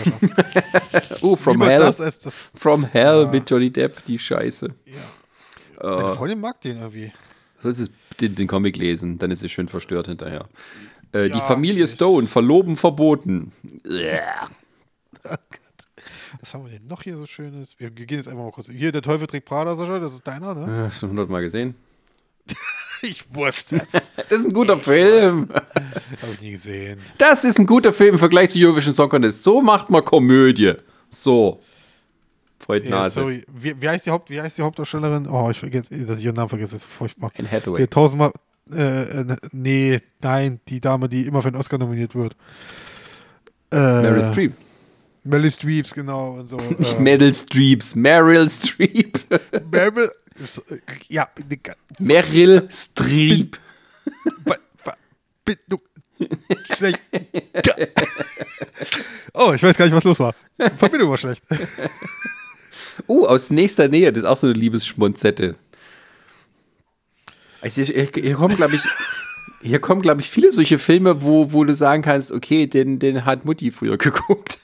Oh, 1.22 1.36
From 1.38 1.54
lieber 1.54 1.68
Hell. 1.72 1.80
das 1.80 2.02
als 2.02 2.20
das. 2.20 2.38
From 2.56 2.84
Hell 2.86 3.24
Ja. 3.24 3.32
mit 3.32 3.50
Johnny 3.50 3.72
Depp, 3.72 4.06
die 4.06 4.20
Scheiße. 4.20 4.74
Ja. 4.86 5.96
Meine 5.96 6.10
Freundin 6.14 6.40
mag 6.40 6.60
den 6.62 6.78
irgendwie. 6.80 7.12
Sollst 7.62 7.80
du 7.80 7.88
den, 8.22 8.36
den 8.36 8.48
Comic 8.48 8.76
lesen, 8.78 9.18
dann 9.20 9.32
ist 9.32 9.44
es 9.44 9.52
schön 9.52 9.68
verstört 9.70 10.08
hinterher. 10.08 10.48
Äh, 11.14 11.30
die 11.30 11.38
Ja, 11.38 11.46
Familie 11.46 11.86
ich- 11.86 11.92
Stone, 11.92 12.28
verloben 12.28 12.76
verboten. 12.76 13.52
Was 16.42 16.54
haben 16.54 16.66
wir 16.66 16.72
denn 16.72 16.88
noch 16.88 17.04
hier 17.04 17.16
so 17.16 17.26
Schönes? 17.26 17.76
Wir 17.80 17.90
gehen 17.92 18.18
jetzt 18.18 18.28
einfach 18.28 18.44
mal 18.44 18.52
kurz. 18.52 18.68
Hier, 18.70 18.92
der 18.92 19.02
Teufel 19.02 19.28
trägt 19.28 19.46
Prada, 19.46 19.76
Sascha, 19.76 20.00
das 20.00 20.16
ist 20.16 20.28
deiner, 20.28 20.54
ne? 20.56 20.88
Äh, 20.88 20.92
schon 20.92 21.10
hundertmal 21.10 21.42
gesehen. 21.42 21.76
Ich 23.06 23.26
wusste 23.36 23.82
es. 23.86 23.94
Habe 23.96 24.06
Das 24.30 24.40
ist 24.40 24.46
ein 24.46 24.54
guter 24.54 24.78
Film. 24.78 25.50
ich 26.36 26.40
nie 26.42 26.52
gesehen. 26.52 27.02
Das 27.18 27.44
ist 27.44 27.60
ein 27.60 27.66
guter 27.66 27.92
Film 27.92 28.14
im 28.14 28.20
Vergleich 28.20 28.52
zu 28.52 28.60
Eurovision 28.60 28.94
Song 28.94 29.10
Contest. 29.10 29.44
So 29.44 29.62
macht 29.62 29.90
man 29.90 30.06
Komödie. 30.06 30.76
So. 31.10 31.62
Freut 32.60 32.86
Nase. 32.86 33.20
sorry. 33.20 33.44
Wie, 33.54 33.82
wie, 33.82 33.90
heißt 33.90 34.06
die 34.06 34.12
Haupt, 34.12 34.30
wie 34.30 34.40
heißt 34.40 34.58
die 34.58 34.62
Hauptdarstellerin? 34.62 35.28
Oh, 35.28 35.50
ich 35.52 35.60
vergesse, 35.60 36.06
dass 36.06 36.20
ich 36.20 36.24
ihren 36.26 36.38
Namen 36.38 36.48
vergesse, 36.48 36.72
das 36.76 36.84
ist 36.84 36.90
furchtbar. 36.90 37.30
Anne 37.38 37.52
Hathaway. 37.52 37.80
Hier 37.80 37.90
tausendmal. 37.90 38.32
Äh, 38.76 39.22
äh, 39.22 39.36
nee, 39.52 40.00
nein, 40.22 40.60
die 40.68 40.82
Dame, 40.82 41.10
die 41.10 41.26
immer 41.26 41.42
für 41.42 41.52
den 41.52 41.60
Oscar 41.60 41.78
nominiert 41.78 42.16
wird. 42.16 42.36
Äh, 43.72 44.02
Meryl 44.02 44.24
Streep. 44.24 44.54
Meryl 45.24 45.52
Streeps, 45.52 45.94
genau. 45.94 46.34
Und 46.34 46.50
so. 46.50 46.58
Nicht 46.58 46.98
äh, 46.98 47.02
Meryl 47.02 47.34
Streeps, 47.34 47.96
Meryl 47.96 48.50
Streep. 48.50 49.20
Meryl. 49.72 50.10
Ja, 51.10 51.28
Meryl 52.00 52.68
Streep. 52.70 53.58
Bin 55.46 55.58
schlecht. 56.76 57.02
Oh, 59.34 59.54
ich 59.54 59.64
weiß 59.64 59.78
gar 59.78 59.86
nicht, 59.86 59.96
was 59.96 60.04
los 60.04 60.20
war. 60.20 60.36
Verbindung 60.78 61.10
war 61.10 61.18
schlecht. 61.18 61.44
Oh, 63.08 63.26
aus 63.26 63.50
nächster 63.50 63.88
Nähe. 63.88 64.14
Das 64.14 64.24
ist 64.24 64.30
auch 64.30 64.38
so 64.38 64.48
eine 64.48 64.54
Liebesschmonzette. 64.54 65.56
Also 67.64 67.82
hier, 67.82 68.10
hier 68.14 68.36
kommen, 68.36 68.56
glaube 68.56 68.76
ich, 68.76 68.82
hier 69.62 69.80
kommen, 69.80 70.02
glaube 70.02 70.20
ich, 70.22 70.30
viele 70.30 70.52
solche 70.52 70.78
Filme, 70.78 71.22
wo, 71.24 71.54
wo 71.54 71.64
du 71.64 71.74
sagen 71.74 72.02
kannst, 72.04 72.32
okay, 72.34 72.68
den, 72.68 73.00
den 73.00 73.24
hat 73.24 73.46
Mutti 73.46 73.72
früher 73.72 73.98
geguckt. 74.08 74.60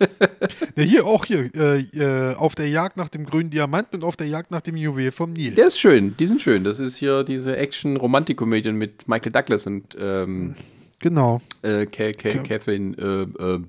Ja, 0.75 0.83
hier 0.83 1.05
auch 1.05 1.23
hier. 1.25 1.49
Äh, 1.55 1.79
äh, 1.97 2.35
auf 2.35 2.55
der 2.55 2.67
Jagd 2.67 2.97
nach 2.97 3.07
dem 3.09 3.25
grünen 3.25 3.49
Diamanten 3.49 3.95
und 3.99 4.03
auf 4.03 4.17
der 4.17 4.27
Jagd 4.27 4.51
nach 4.51 4.59
dem 4.61 4.75
Juwel 4.75 5.11
vom 5.11 5.31
Nil. 5.31 5.51
Der 5.55 5.67
ist 5.67 5.79
schön, 5.79 6.15
die 6.17 6.27
sind 6.27 6.41
schön. 6.41 6.63
Das 6.65 6.79
ist 6.81 6.97
hier 6.97 7.23
diese 7.23 7.55
Action-Romantik-Komödien 7.55 8.75
mit 8.75 9.07
Michael 9.07 9.31
Douglas 9.31 9.65
und 9.65 9.95
ähm, 9.99 10.55
Genau. 10.99 11.41
äh, 11.61 11.85
Ka 11.85 12.11
Ka 12.11 12.29
Ja. 12.29 12.43
Catherine. 12.43 12.97
Äh, 12.97 13.41
äh, 13.43 13.59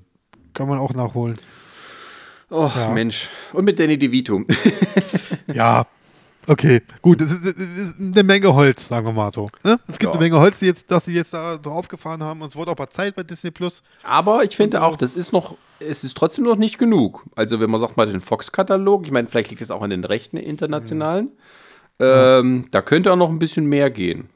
Kann 0.53 0.67
man 0.67 0.79
auch 0.79 0.93
nachholen. 0.93 1.37
oh, 2.49 2.69
Ja. 2.75 2.89
Mensch. 2.89 3.29
Und 3.53 3.63
mit 3.63 3.79
Danny 3.79 3.97
DeVito. 3.97 4.41
Ja. 5.53 5.85
Okay, 6.47 6.81
gut, 7.01 7.21
es 7.21 7.31
ist, 7.31 7.45
es 7.45 7.77
ist 7.77 7.99
eine 7.99 8.23
Menge 8.23 8.53
Holz, 8.53 8.87
sagen 8.87 9.05
wir 9.05 9.13
mal 9.13 9.31
so. 9.31 9.49
Ne? 9.63 9.79
Es 9.87 9.99
gibt 9.99 10.03
Ja. 10.03 10.11
eine 10.11 10.19
Menge 10.19 10.39
Holz, 10.39 10.59
die 10.59 10.65
jetzt, 10.65 10.89
dass 10.89 11.05
sie 11.05 11.13
jetzt 11.13 11.33
da 11.33 11.59
so 11.63 11.69
aufgefahren 11.71 12.23
haben 12.23 12.41
und 12.41 12.47
es 12.49 12.55
wurde 12.55 12.71
auch 12.71 12.77
mal 12.77 12.89
Zeit 12.89 13.15
bei 13.15 13.23
Disney 13.23 13.51
Plus. 13.51 13.83
Aber 14.03 14.43
ich 14.43 14.55
finde 14.55 14.77
so. 14.77 14.83
auch, 14.83 14.97
das 14.97 15.15
ist 15.15 15.33
noch, 15.33 15.55
es 15.79 16.03
ist 16.03 16.17
trotzdem 16.17 16.45
noch 16.45 16.55
nicht 16.57 16.77
genug. 16.79 17.23
Also 17.35 17.59
wenn 17.59 17.69
man 17.69 17.79
sagt 17.79 17.95
mal 17.95 18.07
den 18.07 18.21
Fox-Katalog, 18.21 19.05
ich 19.05 19.11
meine, 19.11 19.27
vielleicht 19.27 19.51
liegt 19.51 19.61
es 19.61 19.69
auch 19.71 19.83
an 19.83 19.91
den 19.91 20.03
Rechten 20.03 20.37
internationalen. 20.37 21.29
Ähm, 21.99 22.65
da 22.71 22.81
könnte 22.81 23.11
auch 23.13 23.17
noch 23.17 23.29
ein 23.29 23.37
bisschen 23.39 23.65
mehr 23.65 23.91
gehen. 23.91 24.29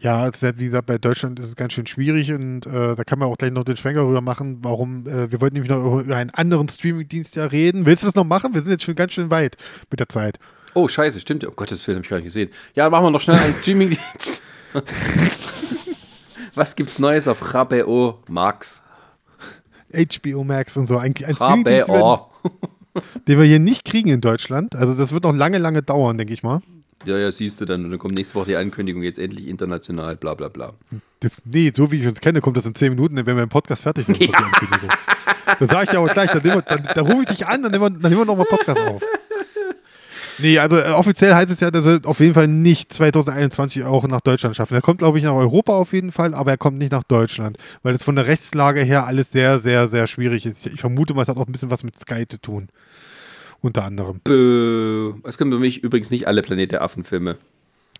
Ja, 0.00 0.18
halt, 0.18 0.40
wie 0.58 0.64
gesagt, 0.64 0.86
bei 0.86 0.98
Deutschland 0.98 1.40
ist 1.40 1.46
es 1.48 1.56
ganz 1.56 1.72
schön 1.72 1.86
schwierig 1.86 2.32
und 2.32 2.66
äh, 2.66 2.94
da 2.94 3.02
kann 3.04 3.18
man 3.18 3.28
auch 3.28 3.36
gleich 3.36 3.50
noch 3.50 3.64
den 3.64 3.76
Schwenker 3.76 4.02
rüber 4.06 4.20
machen, 4.20 4.58
warum, 4.62 5.06
äh, 5.08 5.30
wir 5.30 5.40
wollten 5.40 5.54
nämlich 5.54 5.70
noch 5.70 6.00
über 6.00 6.14
einen 6.16 6.30
anderen 6.30 6.68
Streaming-Dienst 6.68 7.34
ja 7.34 7.46
reden. 7.46 7.84
Willst 7.84 8.04
du 8.04 8.06
das 8.06 8.14
noch 8.14 8.24
machen? 8.24 8.54
Wir 8.54 8.60
sind 8.60 8.70
jetzt 8.70 8.84
schon 8.84 8.94
ganz 8.94 9.12
schön 9.12 9.30
weit 9.30 9.56
mit 9.90 9.98
der 9.98 10.08
Zeit. 10.08 10.38
Oh, 10.78 10.86
scheiße, 10.88 11.18
stimmt 11.20 11.42
ja. 11.42 11.48
Um 11.48 11.56
Gottes 11.56 11.84
Willen, 11.86 11.96
habe 11.96 12.04
ich 12.04 12.10
gar 12.10 12.16
nicht 12.18 12.26
gesehen. 12.26 12.50
Ja, 12.74 12.84
dann 12.84 12.92
machen 12.92 13.04
wir 13.06 13.10
noch 13.10 13.20
schnell 13.20 13.36
einen 13.38 13.54
Streamingdienst. 13.54 14.42
Was 16.54 16.76
gibt's 16.76 16.98
Neues 16.98 17.26
auf 17.28 17.40
HBO 17.52 18.18
Max? 18.30 18.82
HBO 19.92 20.44
Max 20.44 20.76
und 20.76 20.86
so. 20.86 20.98
Ein, 20.98 21.14
ein 21.26 21.34
Streaming-Dienst, 21.36 21.88
den, 23.26 23.38
wir 23.38 23.44
hier 23.44 23.58
nicht 23.58 23.84
kriegen 23.84 24.08
in 24.10 24.20
Deutschland. 24.20 24.74
Also 24.76 24.94
das 24.94 25.12
wird 25.12 25.24
noch 25.24 25.34
lange, 25.34 25.58
lange 25.58 25.82
dauern, 25.82 26.18
denke 26.18 26.32
ich 26.34 26.42
mal. 26.42 26.60
Ja, 27.04 27.16
ja, 27.16 27.30
siehst 27.32 27.60
du 27.60 27.64
dann. 27.64 27.84
Und 27.84 27.90
dann 27.90 27.98
kommt 27.98 28.14
nächste 28.14 28.34
Woche 28.34 28.46
die 28.46 28.56
Ankündigung, 28.56 29.02
jetzt 29.02 29.18
endlich 29.18 29.46
international, 29.48 30.16
bla 30.16 30.34
bla 30.34 30.48
bla. 30.48 30.74
Das, 31.20 31.40
nee, 31.44 31.70
so 31.74 31.90
wie 31.92 32.00
ich 32.00 32.06
uns 32.06 32.20
kenne, 32.20 32.40
kommt 32.40 32.56
das 32.56 32.66
in 32.66 32.74
10 32.74 32.90
Minuten, 32.90 33.16
wenn 33.16 33.36
wir 33.36 33.42
im 33.42 33.48
Podcast 33.48 33.82
fertig 33.84 34.06
sind. 34.06 34.20
Ankündigung. 34.20 34.90
Das 35.58 35.70
sage 35.70 35.84
ich 35.84 35.90
dir 35.90 35.98
aber 35.98 36.08
gleich, 36.08 36.30
dann, 36.30 36.44
wir- 36.44 36.62
dann, 36.62 36.82
dann 36.94 37.06
rufe 37.06 37.22
ich 37.22 37.28
dich 37.28 37.46
an, 37.46 37.62
dann 37.62 37.72
nehmen 37.72 37.84
wir, 37.84 37.90
dann 37.90 38.02
nehmen 38.10 38.20
wir 38.20 38.24
nochmal 38.26 38.46
Podcast 38.46 38.80
auf. 38.80 39.02
Nee, 40.38 40.58
also 40.58 40.76
äh, 40.76 40.90
offiziell 40.92 41.34
heißt 41.34 41.50
es 41.50 41.60
ja, 41.60 41.70
der 41.70 41.82
soll 41.82 42.00
auf 42.04 42.20
jeden 42.20 42.34
Fall 42.34 42.48
nicht 42.48 42.92
2021 42.92 43.84
auch 43.84 44.06
nach 44.06 44.20
Deutschland 44.20 44.56
schaffen. 44.56 44.74
Er 44.74 44.80
kommt, 44.80 44.98
glaube 44.98 45.18
ich, 45.18 45.24
nach 45.24 45.34
Europa 45.34 45.72
auf 45.72 45.92
jeden 45.92 46.12
Fall, 46.12 46.34
aber 46.34 46.52
er 46.52 46.56
kommt 46.56 46.78
nicht 46.78 46.92
nach 46.92 47.02
Deutschland, 47.02 47.58
weil 47.82 47.92
das 47.92 48.04
von 48.04 48.16
der 48.16 48.26
Rechtslage 48.26 48.80
her 48.82 49.06
alles 49.06 49.32
sehr, 49.32 49.58
sehr, 49.58 49.88
sehr 49.88 50.06
schwierig 50.06 50.46
ist. 50.46 50.66
Ich 50.66 50.80
vermute 50.80 51.14
mal, 51.14 51.22
es 51.22 51.28
hat 51.28 51.36
auch 51.36 51.46
ein 51.46 51.52
bisschen 51.52 51.70
was 51.70 51.82
mit 51.82 51.98
Sky 51.98 52.26
zu 52.26 52.40
tun. 52.40 52.68
Unter 53.60 53.84
anderem. 53.84 54.20
Bö. 54.22 55.14
Es 55.24 55.36
kommen 55.36 55.50
für 55.50 55.58
mich 55.58 55.82
übrigens 55.82 56.10
nicht 56.10 56.28
alle 56.28 56.42
Planet 56.42 56.70
der 56.70 56.82
Affen-Filme. 56.82 57.38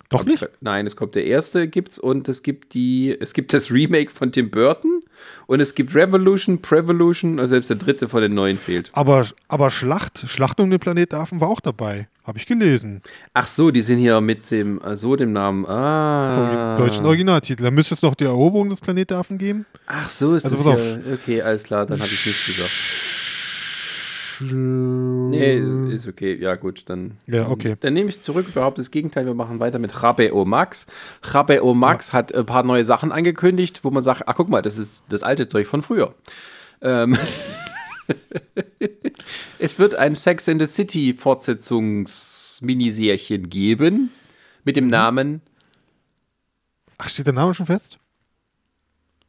Doch 0.09 0.25
nicht? 0.25 0.47
Nein, 0.61 0.87
es 0.87 0.95
kommt 0.95 1.15
der 1.15 1.25
erste, 1.25 1.67
gibt's 1.67 1.99
und 1.99 2.27
es 2.27 2.41
gibt 2.41 2.73
die, 2.73 3.15
es 3.19 3.33
gibt 3.33 3.53
das 3.53 3.69
Remake 3.69 4.09
von 4.09 4.31
Tim 4.31 4.49
Burton 4.49 5.01
und 5.47 5.59
es 5.59 5.75
gibt 5.75 5.95
Revolution, 5.95 6.61
Prevolution, 6.61 7.39
also 7.39 7.51
selbst 7.51 7.69
der 7.69 7.77
dritte 7.77 8.07
von 8.07 8.21
den 8.21 8.33
neuen 8.33 8.57
fehlt. 8.57 8.89
Aber, 8.93 9.25
aber 9.47 9.71
Schlacht, 9.71 10.23
Schlacht 10.27 10.59
um 10.59 10.69
den 10.69 10.79
Planet 10.79 11.13
Affen 11.13 11.41
war 11.41 11.49
auch 11.49 11.59
dabei. 11.59 12.07
Habe 12.23 12.37
ich 12.37 12.45
gelesen. 12.45 13.01
Ach 13.33 13.47
so, 13.47 13.71
die 13.71 13.81
sind 13.81 13.97
hier 13.97 14.21
mit 14.21 14.51
dem, 14.51 14.79
äh, 14.81 14.95
so 14.95 15.15
dem 15.15 15.33
Namen. 15.33 15.65
Ah. 15.65 16.75
Deutschen 16.75 17.03
Originaltitel. 17.05 17.63
Da 17.63 17.71
müsste 17.71 17.95
es 17.95 18.03
noch 18.03 18.13
die 18.13 18.25
Eroberung 18.25 18.69
des 18.69 18.81
Planet 18.81 19.11
Affen 19.13 19.39
geben. 19.39 19.65
Ach 19.87 20.09
so 20.09 20.35
ist 20.35 20.45
Also 20.45 20.57
das 20.57 20.65
pass 20.65 20.91
ja. 20.91 21.13
Okay, 21.13 21.41
alles 21.41 21.63
klar, 21.63 21.87
dann 21.87 21.99
habe 21.99 22.09
ich 22.09 22.25
nichts 22.25 22.45
gesagt. 22.45 23.18
Nee, 24.41 25.57
ist 25.93 26.07
okay. 26.07 26.35
Ja, 26.35 26.55
gut, 26.55 26.83
dann. 26.89 27.17
Ja, 27.27 27.49
okay. 27.49 27.75
Dann 27.79 27.93
nehme 27.93 28.09
ich 28.09 28.21
zurück, 28.21 28.47
überhaupt 28.47 28.77
das 28.77 28.91
Gegenteil. 28.91 29.25
Wir 29.25 29.33
machen 29.33 29.59
weiter 29.59 29.79
mit 29.79 30.01
Rabeo 30.01 30.45
Max. 30.45 30.85
Rabeo 31.23 31.73
Max 31.73 32.13
hat 32.13 32.33
ein 32.33 32.45
paar 32.45 32.63
neue 32.63 32.85
Sachen 32.85 33.11
angekündigt, 33.11 33.83
wo 33.83 33.91
man 33.91 34.01
sagt: 34.03 34.23
Ach, 34.27 34.35
guck 34.35 34.49
mal, 34.49 34.61
das 34.61 34.77
ist 34.77 35.03
das 35.09 35.23
alte 35.23 35.47
Zeug 35.47 35.67
von 35.67 35.81
früher. 35.81 36.13
Ähm 36.81 37.17
es 39.59 39.77
wird 39.79 39.95
ein 39.95 40.15
Sex 40.15 40.47
in 40.47 40.59
the 40.59 40.65
City 40.67 41.13
Fortsetzungs-Miniserchen 41.13 43.49
geben 43.49 44.11
mit 44.63 44.75
Mhm. 44.75 44.79
dem 44.79 44.87
Namen, 44.87 45.41
Ach, 46.97 47.07
steht 47.07 47.27
der 47.27 47.33
Name 47.33 47.53
schon 47.53 47.65
fest? 47.65 47.97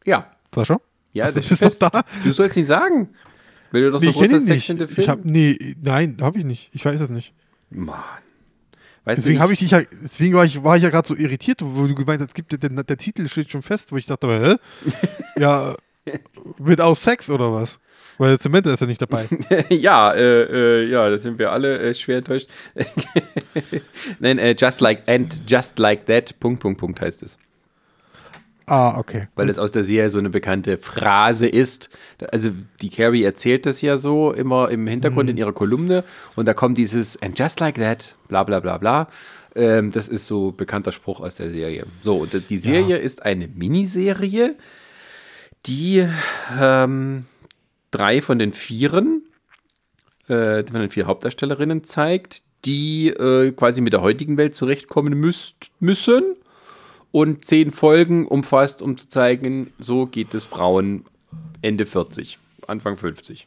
ja, 0.05 0.27
Sascha? 0.55 0.81
ja, 1.13 1.25
Also, 1.27 1.39
das 1.41 1.49
bist 1.49 1.63
ist 1.63 1.83
doch 1.83 1.91
da? 1.91 2.03
Du 2.25 2.33
sollst 2.33 2.57
nicht 2.57 2.67
sagen. 2.69 3.11
Wenn 3.71 3.83
du 3.83 3.91
doch 3.91 4.01
Nee, 4.01 4.07
so 4.07 4.13
ich 4.13 4.19
kenne 4.19 4.39
ihn 4.39 4.45
nicht. 4.45 4.99
Ich 4.99 5.09
hab, 5.09 5.25
nee, 5.25 5.57
nein, 5.83 6.17
habe 6.21 6.39
ich 6.39 6.45
nicht. 6.45 6.71
Ich 6.73 6.85
weiß 6.85 7.01
es 7.01 7.11
nicht. 7.11 7.35
Mann. 7.71 8.03
Weißt 9.05 9.19
Deswegen 9.19 9.41
habe 9.41 9.53
ich 9.53 9.61
dich 9.61 9.71
ja, 9.71 9.81
deswegen 10.03 10.35
war 10.35 10.45
ich, 10.45 10.63
war 10.63 10.77
ich 10.77 10.83
ja 10.83 10.91
gerade 10.91 11.09
so 11.09 11.17
irritiert, 11.17 11.61
wo 11.63 11.87
du 11.87 11.95
gemeint 11.95 12.21
hast, 12.21 12.35
gibt, 12.35 12.53
der, 12.53 12.69
der 12.71 12.97
Titel 12.99 13.29
steht 13.29 13.51
schon 13.51 13.63
fest, 13.63 13.93
wo 13.93 13.97
ich 13.97 14.07
dachte, 14.07 14.29
hä? 14.29 14.91
ja, 15.41 15.75
mit 16.59 16.81
aus 16.81 17.03
Sex 17.03 17.31
oder 17.31 17.53
was? 17.53 17.79
Weil 18.19 18.39
Samantha 18.39 18.71
ist 18.71 18.81
ja 18.81 18.87
nicht 18.87 19.01
dabei. 19.01 19.27
ja, 19.71 20.13
äh, 20.13 20.83
äh, 20.83 20.91
ja, 20.91 21.09
da 21.09 21.17
sind 21.17 21.39
wir 21.39 21.51
alle 21.53 21.79
äh, 21.79 21.95
schwer 21.95 22.19
enttäuscht. 22.19 22.51
Nein, 24.19 24.39
äh, 24.39 24.55
just 24.59 24.83
like 24.83 25.09
and 25.09 25.41
just 25.49 25.79
like 25.79 26.05
that. 26.05 26.39
Punkt, 26.39 26.61
Punkt, 26.61 26.79
Punkt 26.79 27.01
heißt 27.01 27.23
es. 27.23 27.39
Ah, 28.71 28.99
okay. 28.99 29.29
Weil 29.35 29.49
es 29.49 29.59
aus 29.59 29.73
der 29.73 29.85
Serie 29.85 30.11
so 30.11 30.19
eine 30.19 30.31
bekannte 30.31 30.79
Phrase 30.79 31.47
ist. 31.47 31.91
Also 32.33 32.51
die 32.81 32.91
Carrie 32.91 33.25
erzählt 33.25 33.67
das 33.67 33.81
ja 33.83 33.99
so 33.99 34.33
immer 34.33 34.71
im 34.71 34.87
Hintergrund 34.87 35.29
in 35.29 35.37
ihrer 35.37 35.53
Kolumne 35.53 36.05
und 36.37 36.47
da 36.47 36.55
kommt 36.55 36.79
dieses 36.79 37.21
and 37.21 37.39
just 37.39 37.61
like 37.61 37.77
that, 37.77 38.15
bla 38.29 38.45
bla 38.45 38.61
bla 38.61 38.79
bla. 38.79 39.09
Ähm, 39.55 39.91
das 39.91 40.09
ist 40.09 40.27
so 40.27 40.53
bekannter 40.53 40.93
Spruch 40.93 41.21
aus 41.21 41.37
der 41.37 41.51
Serie. 41.51 41.87
So, 42.03 42.19
und 42.19 42.51
die 42.51 42.59
Serie 42.59 42.97
ist 42.97 43.23
eine 43.23 43.49
Miniserie, 43.49 44.57
die 45.67 46.07
ähm, 46.59 47.25
drei 47.91 48.23
von 48.23 48.39
den 48.39 48.53
Vieren, 48.53 49.25
äh, 50.29 50.65
von 50.65 50.81
den 50.81 50.91
vier 50.91 51.07
Hauptdarstellerinnen 51.07 51.85
zeigt, 51.85 52.43
die 52.65 53.09
äh, 53.09 53.53
quasi 53.53 53.81
mit 53.81 53.93
der 53.93 54.03
heutigen 54.03 54.37
Welt 54.37 54.55
zurechtkommen 54.55 55.15
müsst, 55.15 55.71
müssen 55.81 56.35
und 57.13 57.45
zehn 57.45 57.71
Folgen 57.71 58.27
umfasst, 58.27 58.83
um 58.83 58.97
zu 58.97 59.09
zeigen, 59.09 59.73
so 59.79 60.07
geht 60.07 60.35
es 60.35 60.45
Frauen 60.45 61.05
Ende 61.63 61.87
40, 61.87 62.39
Anfang 62.67 62.97
50. 62.97 63.47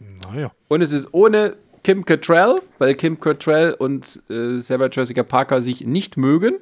Naja. 0.00 0.50
Und 0.68 0.82
es 0.82 0.92
ist 0.92 1.08
ohne 1.12 1.56
Kim 1.82 2.04
Cattrall, 2.04 2.60
weil 2.78 2.94
Kim 2.94 3.18
Cattrall 3.20 3.74
und 3.74 4.22
äh, 4.30 4.60
Sarah 4.60 4.88
Jessica 4.92 5.22
Parker 5.22 5.62
sich 5.62 5.82
nicht 5.82 6.16
mögen. 6.16 6.56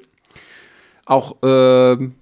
Auch 1.05 1.35
ähm, 1.43 2.15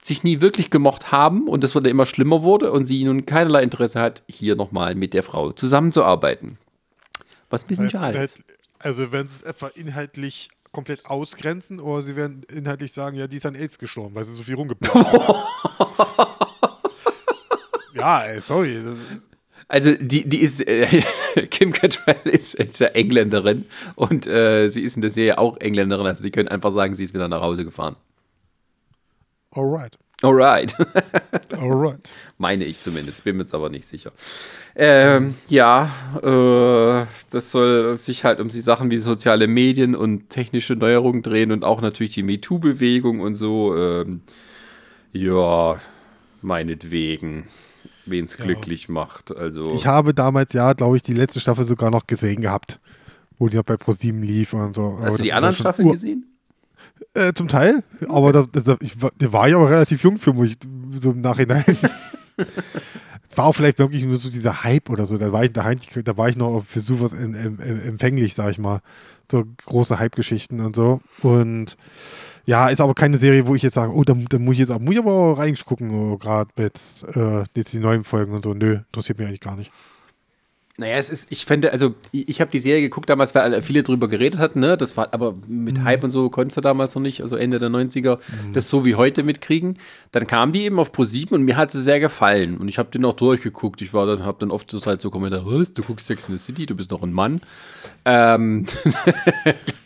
sich 0.00 0.24
nie 0.24 0.40
wirklich 0.40 0.70
gemocht 0.70 1.12
haben 1.12 1.48
und 1.48 1.62
das 1.62 1.74
wurde 1.74 1.90
immer 1.90 2.06
schlimmer 2.06 2.42
wurde 2.42 2.72
und 2.72 2.86
sie 2.86 3.04
nun 3.04 3.26
keinerlei 3.26 3.62
Interesse 3.62 4.00
hat, 4.00 4.22
hier 4.28 4.56
nochmal 4.56 4.94
mit 4.94 5.12
der 5.14 5.22
Frau 5.22 5.52
zusammenzuarbeiten. 5.52 6.58
Was 7.50 7.64
ein 7.64 7.68
bisschen 7.68 7.90
schade 7.90 8.18
ist. 8.18 8.36
inhalt- 8.38 8.54
also 8.80 9.10
sie 9.12 9.24
es 9.26 9.42
etwa 9.42 9.68
inhaltlich 9.68 10.48
komplett 10.78 11.06
ausgrenzen 11.06 11.80
oder 11.80 12.04
sie 12.04 12.14
werden 12.14 12.44
inhaltlich 12.54 12.92
sagen, 12.92 13.16
ja, 13.16 13.26
die 13.26 13.38
ist 13.38 13.46
an 13.46 13.56
AIDS 13.56 13.80
gestorben, 13.80 14.14
weil 14.14 14.24
sie 14.24 14.32
so 14.32 14.44
viel 14.44 14.54
rumgepasst 14.54 15.12
hat. 15.12 16.38
ja, 17.96 18.22
ey, 18.22 18.40
sorry. 18.40 18.80
Also 19.66 19.96
die, 19.96 20.28
die 20.28 20.38
ist, 20.38 20.64
äh, 20.64 21.02
Kim 21.50 21.72
Cattrall 21.72 22.14
ist, 22.26 22.54
ist 22.54 22.78
ja 22.78 22.86
Engländerin 22.88 23.66
und 23.96 24.28
äh, 24.28 24.68
sie 24.68 24.82
ist 24.82 24.94
in 24.94 25.02
der 25.02 25.10
Serie 25.10 25.38
auch 25.38 25.56
Engländerin, 25.56 26.06
also 26.06 26.22
die 26.22 26.30
können 26.30 26.46
einfach 26.46 26.70
sagen, 26.70 26.94
sie 26.94 27.02
ist 27.02 27.12
wieder 27.12 27.26
nach 27.26 27.42
Hause 27.42 27.64
gefahren. 27.64 27.96
alright. 29.50 29.98
Alright. 30.22 30.74
Alright. 31.52 32.10
Meine 32.38 32.64
ich 32.64 32.80
zumindest, 32.80 33.22
bin 33.24 33.36
mir 33.36 33.42
jetzt 33.44 33.54
aber 33.54 33.68
nicht 33.70 33.86
sicher. 33.86 34.10
Ähm, 34.74 35.34
ja, 35.48 35.92
äh, 36.22 37.06
das 37.30 37.50
soll 37.52 37.96
sich 37.96 38.24
halt 38.24 38.40
um 38.40 38.48
die 38.48 38.60
Sachen 38.60 38.90
wie 38.90 38.98
soziale 38.98 39.46
Medien 39.46 39.94
und 39.94 40.28
technische 40.30 40.74
Neuerungen 40.74 41.22
drehen 41.22 41.52
und 41.52 41.64
auch 41.64 41.80
natürlich 41.80 42.14
die 42.14 42.24
MeToo-Bewegung 42.24 43.20
und 43.20 43.36
so. 43.36 43.76
Ähm, 43.76 44.22
ja, 45.12 45.76
meinetwegen, 46.42 47.46
wen 48.06 48.24
es 48.24 48.38
Ja. 48.38 48.44
glücklich 48.44 48.88
macht. 48.88 49.36
Also, 49.36 49.70
Ich 49.74 49.86
habe 49.86 50.14
damals, 50.14 50.52
ja, 50.52 50.72
glaube 50.72 50.96
ich, 50.96 51.02
die 51.02 51.14
letzte 51.14 51.40
Staffel 51.40 51.64
sogar 51.64 51.90
noch 51.90 52.06
gesehen 52.06 52.40
gehabt, 52.40 52.80
wo 53.38 53.48
die 53.48 53.56
noch 53.56 53.64
bei 53.64 53.76
ProSieben 53.76 54.22
lief 54.22 54.52
und 54.52 54.74
so. 54.74 54.82
Aber 54.82 54.98
hast 54.98 55.04
das 55.06 55.16
du 55.18 55.22
die 55.22 55.32
anderen 55.32 55.54
Staffeln 55.54 55.92
gesehen? 55.92 56.37
Äh, 57.18 57.32
zum 57.34 57.48
Teil, 57.48 57.82
aber 58.08 58.32
das, 58.32 58.46
das, 58.52 58.76
ich, 58.80 59.02
war- 59.02 59.12
der 59.20 59.32
war 59.32 59.48
ja 59.48 59.56
auch 59.56 59.68
relativ 59.68 60.02
jung 60.04 60.18
für 60.18 60.32
mich, 60.32 60.56
so 60.98 61.10
im 61.10 61.20
Nachhinein. 61.20 61.64
war 63.34 63.46
auch 63.46 63.52
vielleicht 63.54 63.78
wirklich 63.78 64.04
nur 64.04 64.16
so 64.16 64.30
dieser 64.30 64.64
Hype 64.64 64.90
oder 64.90 65.06
so. 65.06 65.16
Da 65.18 65.32
war 65.32 65.44
ich, 65.44 65.52
da, 65.52 65.70
da 65.72 66.16
war 66.16 66.28
ich 66.28 66.36
noch 66.36 66.64
für 66.66 66.80
sowas 66.80 67.12
em, 67.12 67.34
em, 67.34 67.58
em, 67.60 67.80
empfänglich, 67.88 68.34
sag 68.34 68.50
ich 68.50 68.58
mal. 68.58 68.80
So 69.30 69.44
große 69.66 69.98
Hype-Geschichten 69.98 70.60
und 70.60 70.74
so. 70.74 71.00
Und 71.22 71.76
ja, 72.46 72.68
ist 72.68 72.80
aber 72.80 72.94
keine 72.94 73.18
Serie, 73.18 73.46
wo 73.46 73.54
ich 73.54 73.62
jetzt 73.62 73.74
sage, 73.74 73.92
oh, 73.92 74.02
da, 74.04 74.14
da 74.14 74.38
muss 74.38 74.54
ich 74.54 74.60
jetzt 74.60 74.80
muss 74.80 74.92
ich 74.92 74.98
aber 74.98 75.12
auch 75.12 75.34
reingucken, 75.34 75.90
oh, 75.90 76.16
gerade 76.16 76.50
mit 76.56 77.04
äh, 77.14 77.44
jetzt 77.54 77.72
die 77.74 77.78
neuen 77.78 78.04
Folgen 78.04 78.32
und 78.32 78.42
so. 78.44 78.54
Nö, 78.54 78.78
interessiert 78.86 79.18
mich 79.18 79.28
eigentlich 79.28 79.40
gar 79.40 79.56
nicht. 79.56 79.70
Naja, 80.80 80.94
es 80.94 81.10
ist, 81.10 81.26
ich 81.30 81.44
finde, 81.44 81.72
also 81.72 81.96
ich, 82.12 82.28
ich 82.28 82.40
habe 82.40 82.52
die 82.52 82.60
Serie 82.60 82.82
geguckt 82.82 83.10
damals, 83.10 83.34
weil 83.34 83.62
viele 83.62 83.82
drüber 83.82 84.06
geredet 84.06 84.38
hatten, 84.38 84.60
ne? 84.60 84.76
Das 84.76 84.96
war, 84.96 85.12
aber 85.12 85.34
mit 85.48 85.82
Hype 85.82 86.04
und 86.04 86.12
so 86.12 86.30
konntest 86.30 86.56
du 86.56 86.60
damals 86.60 86.94
noch 86.94 87.02
nicht, 87.02 87.20
also 87.20 87.34
Ende 87.34 87.58
der 87.58 87.68
90er, 87.68 88.18
das 88.52 88.68
so 88.68 88.84
wie 88.84 88.94
heute 88.94 89.24
mitkriegen. 89.24 89.78
Dann 90.12 90.28
kam 90.28 90.52
die 90.52 90.62
eben 90.62 90.78
auf 90.78 90.92
Pro7 90.92 91.32
und 91.32 91.42
mir 91.42 91.56
hat 91.56 91.72
sie 91.72 91.82
sehr 91.82 91.98
gefallen. 91.98 92.58
Und 92.58 92.68
ich 92.68 92.78
habe 92.78 92.90
den 92.92 93.04
auch 93.04 93.14
durchgeguckt. 93.14 93.82
Ich 93.82 93.92
war 93.92 94.06
dann, 94.06 94.24
habe 94.24 94.38
dann 94.38 94.52
oft 94.52 94.70
so 94.70 94.80
halt 94.86 95.00
so 95.00 95.10
kommentiert, 95.10 95.42
was, 95.44 95.72
du 95.72 95.82
guckst 95.82 96.06
Sex 96.06 96.28
in 96.28 96.36
the 96.36 96.44
City, 96.44 96.64
du 96.64 96.76
bist 96.76 96.92
doch 96.92 97.02
ein 97.02 97.12
Mann. 97.12 97.40
Ähm, 98.04 98.66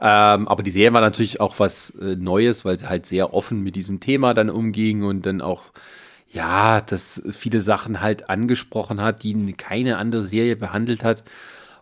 ähm, 0.00 0.46
aber 0.46 0.62
die 0.62 0.70
Serie 0.70 0.92
war 0.92 1.00
natürlich 1.00 1.40
auch 1.40 1.58
was 1.58 1.90
äh, 1.90 2.14
Neues, 2.14 2.64
weil 2.64 2.78
sie 2.78 2.88
halt 2.88 3.06
sehr 3.06 3.34
offen 3.34 3.64
mit 3.64 3.74
diesem 3.74 3.98
Thema 3.98 4.32
dann 4.32 4.48
umging 4.48 5.02
und 5.02 5.26
dann 5.26 5.40
auch 5.40 5.72
ja, 6.28 6.80
dass 6.80 7.22
viele 7.30 7.60
Sachen 7.60 8.00
halt 8.00 8.28
angesprochen 8.28 9.00
hat, 9.00 9.22
die 9.22 9.52
keine 9.52 9.98
andere 9.98 10.24
Serie 10.24 10.56
behandelt 10.56 11.04
hat. 11.04 11.24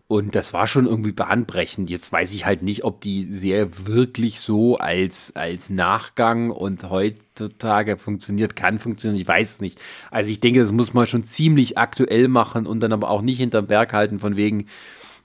Und 0.09 0.35
das 0.35 0.53
war 0.53 0.67
schon 0.67 0.87
irgendwie 0.87 1.13
bahnbrechend. 1.13 1.89
Jetzt 1.89 2.13
weiß 2.13 2.35
ich 2.35 2.45
halt 2.45 2.61
nicht, 2.61 2.85
ob 2.85 3.01
die 3.01 3.33
Serie 3.33 3.71
wirklich 3.87 4.41
so 4.41 4.77
als, 4.77 5.35
als 5.37 5.71
Nachgang 5.71 6.51
und 6.51 6.91
heutzutage 6.91 7.97
funktioniert, 7.97 8.55
kann 8.55 8.79
funktionieren. 8.79 9.23
Ich 9.23 9.27
weiß 9.27 9.55
es 9.55 9.61
nicht. 9.63 9.81
Also 10.11 10.31
ich 10.31 10.41
denke, 10.41 10.61
das 10.61 10.71
muss 10.71 10.93
man 10.93 11.07
schon 11.07 11.25
ziemlich 11.25 11.79
aktuell 11.79 12.29
machen 12.29 12.67
und 12.67 12.81
dann 12.81 12.93
aber 12.93 13.09
auch 13.09 13.23
nicht 13.23 13.39
hinterm 13.39 13.69
Berg 13.69 13.95
halten, 13.95 14.19
von 14.19 14.37
wegen, 14.37 14.67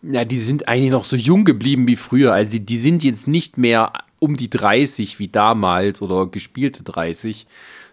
ja, 0.03 0.23
die 0.23 0.37
sind 0.37 0.69
eigentlich 0.69 0.91
noch 0.91 1.03
so 1.03 1.17
jung 1.17 1.43
geblieben 1.43 1.85
wie 1.85 1.97
früher. 1.97 2.31
Also 2.31 2.51
die, 2.51 2.65
die 2.65 2.77
sind 2.77 3.03
jetzt 3.03 3.27
nicht 3.27 3.57
mehr 3.57 3.91
um 4.19 4.37
die 4.37 4.49
30 4.49 5.19
wie 5.19 5.27
damals 5.27 6.01
oder 6.01 6.27
gespielte 6.27 6.83
30, 6.83 7.45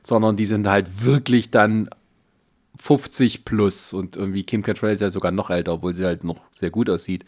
sondern 0.05 0.36
die 0.36 0.47
sind 0.47 0.66
halt 0.68 1.05
wirklich 1.05 1.51
dann 1.51 1.90
50 2.81 3.44
plus 3.44 3.93
und 3.93 4.16
irgendwie 4.16 4.44
Kim 4.44 4.62
Cattrall 4.62 4.93
ist 4.93 5.01
ja 5.01 5.10
sogar 5.10 5.32
noch 5.32 5.51
älter, 5.51 5.74
obwohl 5.74 5.94
sie 5.94 6.05
halt 6.05 6.24
noch 6.24 6.43
sehr 6.55 6.70
gut 6.70 6.90
aussieht. 6.90 7.24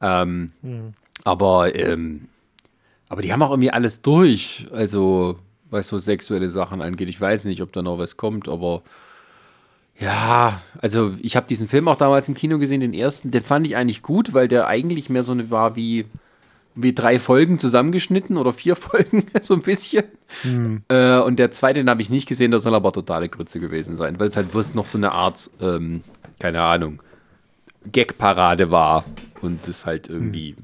Ähm, 0.00 0.52
Aber 1.24 1.74
ähm, 1.74 2.28
aber 3.08 3.22
die 3.22 3.32
haben 3.32 3.42
auch 3.42 3.50
irgendwie 3.50 3.70
alles 3.70 4.02
durch, 4.02 4.66
also 4.72 5.38
was 5.70 5.88
so 5.88 5.98
sexuelle 5.98 6.50
Sachen 6.50 6.82
angeht. 6.82 7.08
Ich 7.08 7.20
weiß 7.20 7.44
nicht, 7.46 7.62
ob 7.62 7.72
da 7.72 7.82
noch 7.82 7.98
was 7.98 8.16
kommt, 8.16 8.48
aber 8.48 8.82
ja, 9.98 10.60
also 10.82 11.14
ich 11.20 11.36
habe 11.36 11.46
diesen 11.46 11.68
Film 11.68 11.88
auch 11.88 11.96
damals 11.96 12.28
im 12.28 12.34
Kino 12.34 12.58
gesehen, 12.58 12.80
den 12.82 12.92
ersten, 12.94 13.30
den 13.30 13.42
fand 13.42 13.66
ich 13.66 13.76
eigentlich 13.76 14.02
gut, 14.02 14.34
weil 14.34 14.48
der 14.48 14.66
eigentlich 14.66 15.08
mehr 15.08 15.22
so 15.22 15.32
eine 15.32 15.50
war 15.50 15.74
wie 15.76 16.04
wie 16.76 16.92
drei 16.92 17.18
Folgen 17.18 17.58
zusammengeschnitten 17.58 18.36
oder 18.36 18.52
vier 18.52 18.76
Folgen, 18.76 19.24
so 19.42 19.54
ein 19.54 19.62
bisschen. 19.62 20.04
Äh, 20.88 21.18
und 21.18 21.38
der 21.38 21.50
zweite, 21.50 21.80
den 21.80 21.90
habe 21.90 22.02
ich 22.02 22.10
nicht 22.10 22.28
gesehen, 22.28 22.50
der 22.52 22.60
soll 22.60 22.74
aber 22.74 22.92
totale 22.92 23.28
Grütze 23.28 23.58
gewesen 23.58 23.96
sein, 23.96 24.20
weil 24.20 24.28
es 24.28 24.36
halt 24.36 24.52
bloß 24.52 24.74
noch 24.74 24.86
so 24.86 24.98
eine 24.98 25.12
Art, 25.12 25.50
ähm, 25.60 26.02
keine 26.38 26.62
Ahnung, 26.62 27.00
Gag-Parade 27.90 28.70
war 28.70 29.04
und 29.40 29.66
das 29.66 29.86
halt 29.86 30.08
irgendwie 30.08 30.56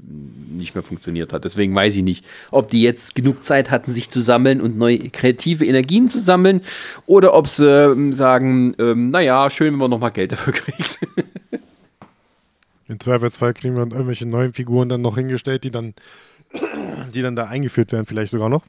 nicht 0.51 0.75
mehr 0.75 0.83
funktioniert 0.83 1.33
hat. 1.33 1.45
Deswegen 1.45 1.73
weiß 1.73 1.95
ich 1.95 2.03
nicht, 2.03 2.25
ob 2.51 2.69
die 2.69 2.81
jetzt 2.81 3.15
genug 3.15 3.43
Zeit 3.43 3.71
hatten, 3.71 3.91
sich 3.91 4.09
zu 4.09 4.21
sammeln 4.21 4.61
und 4.61 4.77
neue 4.77 5.09
kreative 5.09 5.65
Energien 5.65 6.09
zu 6.09 6.19
sammeln 6.19 6.61
oder 7.05 7.33
ob 7.33 7.47
sie 7.47 7.67
ähm, 7.67 8.13
sagen, 8.13 8.75
ähm, 8.79 9.09
naja, 9.09 9.49
schön, 9.49 9.73
wenn 9.73 9.79
man 9.79 9.91
nochmal 9.91 10.11
Geld 10.11 10.33
dafür 10.33 10.53
kriegt. 10.53 10.99
Im 12.87 12.99
Zweifelsfall 12.99 13.53
kriegen 13.53 13.75
wir 13.75 13.81
dann 13.81 13.91
irgendwelche 13.91 14.25
neuen 14.25 14.53
Figuren 14.53 14.89
dann 14.89 15.01
noch 15.01 15.15
hingestellt, 15.15 15.63
die 15.63 15.71
dann, 15.71 15.93
die 17.13 17.21
dann 17.21 17.35
da 17.35 17.45
eingeführt 17.45 17.91
werden, 17.91 18.05
vielleicht 18.05 18.31
sogar 18.31 18.49
noch. 18.49 18.63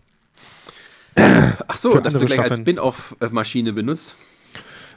Ach 1.17 1.77
so, 1.77 1.99
dass 1.99 2.15
du 2.15 2.21
gleich 2.21 2.39
als 2.39 2.47
Staffeln. 2.47 2.63
Spin-off-Maschine 2.63 3.73
benutzt. 3.73 4.17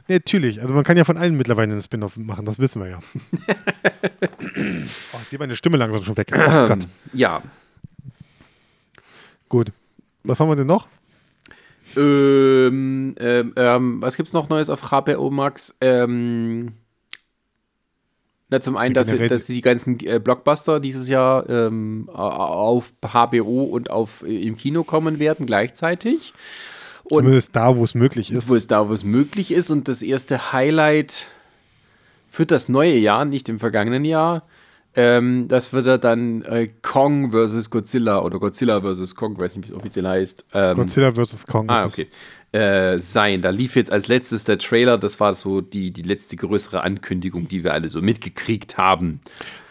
Nee, 0.08 0.16
natürlich. 0.16 0.62
Also 0.62 0.74
man 0.74 0.84
kann 0.84 0.98
ja 0.98 1.04
von 1.04 1.18
allen 1.18 1.36
mittlerweile 1.36 1.72
einen 1.72 1.82
Spin-off 1.82 2.16
machen, 2.18 2.46
das 2.46 2.60
wissen 2.60 2.82
wir 2.82 2.90
ja. 2.90 3.00
oh, 5.14 5.20
es 5.22 5.30
geht 5.30 5.40
meine 5.40 5.56
Stimme 5.56 5.78
langsam 5.78 6.04
schon 6.04 6.16
weg. 6.18 6.32
Oh 6.34 6.68
Gott. 6.68 6.88
Ja, 7.14 7.44
Gut. 9.50 9.72
Was 10.24 10.40
haben 10.40 10.50
wir 10.50 10.56
denn 10.56 10.68
noch? 10.68 10.88
Ähm, 11.96 13.16
ähm, 13.18 13.54
ähm, 13.56 14.02
was 14.02 14.18
gibt's 14.18 14.34
noch 14.34 14.50
Neues 14.50 14.70
auf 14.70 14.82
HBO 14.82 15.32
Max? 15.32 15.74
Ähm, 15.80 16.74
na, 18.50 18.62
zum 18.62 18.78
einen, 18.78 18.94
dass, 18.94 19.08
dass 19.30 19.46
die 19.48 19.62
ganzen 19.62 20.00
äh, 20.06 20.20
Blockbuster 20.24 20.80
dieses 20.80 21.10
Jahr 21.10 21.50
ähm, 21.50 22.10
au- 22.14 22.16
auf 22.20 22.94
HBO 23.02 23.64
und 23.66 23.90
auf, 23.92 24.24
äh, 24.24 24.42
im 24.42 24.56
Kino 24.56 24.84
kommen 24.84 25.20
werden 25.20 25.46
gleichzeitig. 25.46 26.34
Und 27.04 27.20
Zumindest 27.24 27.56
da, 27.56 27.76
wo 27.78 27.84
es 27.84 27.94
möglich 27.96 28.32
ist. 28.32 28.50
wo 28.50 28.56
es 28.56 28.68
da, 28.68 28.88
wo 28.90 28.94
es 28.94 29.04
möglich 29.04 29.52
ist. 29.52 29.70
Und 29.70 29.88
das 29.88 30.02
erste 30.02 30.52
Highlight 30.54 31.28
für 32.30 32.46
das 32.46 32.70
neue 32.70 32.96
Jahr, 32.98 33.26
nicht 33.26 33.50
im 33.50 33.60
vergangenen 33.60 34.06
Jahr, 34.06 34.44
ähm, 34.96 35.48
das 35.48 35.74
wird 35.74 36.04
dann 36.04 36.42
äh, 36.42 36.70
Kong 36.82 37.32
vs. 37.32 37.70
Godzilla 37.70 38.20
oder 38.24 38.40
Godzilla 38.40 38.82
vs. 38.82 39.16
Kong, 39.16 39.40
weiß 39.40 39.56
nicht, 39.56 39.70
wie 39.70 39.72
es 39.74 39.78
offiziell 39.78 40.08
heißt. 40.08 40.46
Ähm, 40.54 40.76
Godzilla 40.76 41.12
vs. 41.12 41.46
Kong. 41.46 41.70
Ah, 41.70 41.86
okay. 41.86 42.08
Äh, 42.54 42.98
sein. 43.00 43.42
Da 43.42 43.50
lief 43.50 43.76
jetzt 43.76 43.92
als 43.92 44.08
letztes 44.08 44.46
der 44.46 44.58
Trailer. 44.58 44.98
Das 44.98 45.20
war 45.20 45.36
so 45.36 45.60
die, 45.60 45.92
die 45.92 46.02
letzte 46.02 46.38
größere 46.38 46.82
Ankündigung, 46.82 47.50
die 47.50 47.66
wir 47.66 47.74
alle 47.74 47.90
so 47.90 48.02
mitgekriegt 48.02 48.78
haben. 48.78 49.20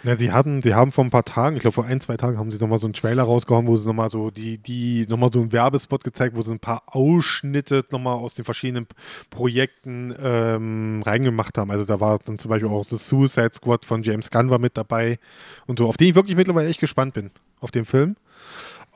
Ja, 0.03 0.19
sie 0.19 0.31
haben, 0.31 0.61
sie 0.61 0.75
haben 0.75 0.93
vor 0.93 1.03
ein 1.03 1.11
paar 1.11 1.25
Tagen, 1.25 1.57
ich 1.57 1.63
glaube 1.63 1.75
vor 1.75 1.87
ein, 1.87 2.03
zwei 2.03 2.19
Tagen, 2.19 2.39
haben 2.39 2.53
sie 2.53 2.59
nochmal 2.59 2.79
so 2.79 2.87
einen 2.87 2.93
Trailer 2.93 3.23
rausgehauen, 3.23 3.67
wo 3.67 3.79
sie 3.79 3.89
nochmal 3.89 4.11
so 4.11 4.31
die, 4.31 4.59
die, 4.59 5.07
nochmal 5.09 5.31
so 5.33 5.41
einen 5.41 5.53
Werbespot 5.53 6.05
gezeigt, 6.05 6.37
wo 6.37 6.43
sie 6.43 6.53
ein 6.53 6.61
paar 6.61 6.83
Ausschnitte 6.87 7.83
nochmal 7.91 8.15
aus 8.15 8.35
den 8.35 8.45
verschiedenen 8.45 8.87
Projekten 9.31 10.15
ähm, 10.23 11.03
reingemacht 11.05 11.57
haben. 11.57 11.71
Also 11.71 11.87
da 11.87 11.99
war 11.99 12.19
dann 12.25 12.39
zum 12.39 12.51
Beispiel 12.51 12.69
auch 12.69 12.85
das 12.85 13.09
Suicide 13.09 13.53
Squad 13.55 13.87
von 13.87 14.03
James 14.03 14.31
Gunn 14.31 14.51
war 14.51 14.59
mit 14.59 14.77
dabei 14.77 15.19
und 15.67 15.79
so, 15.79 15.89
auf 15.89 15.97
den 15.97 16.11
ich 16.11 16.15
wirklich 16.15 16.37
mittlerweile 16.37 16.69
echt 16.69 16.81
gespannt 16.81 17.15
bin, 17.15 17.31
auf 17.61 17.71
den 17.71 17.87
Film. 17.87 18.17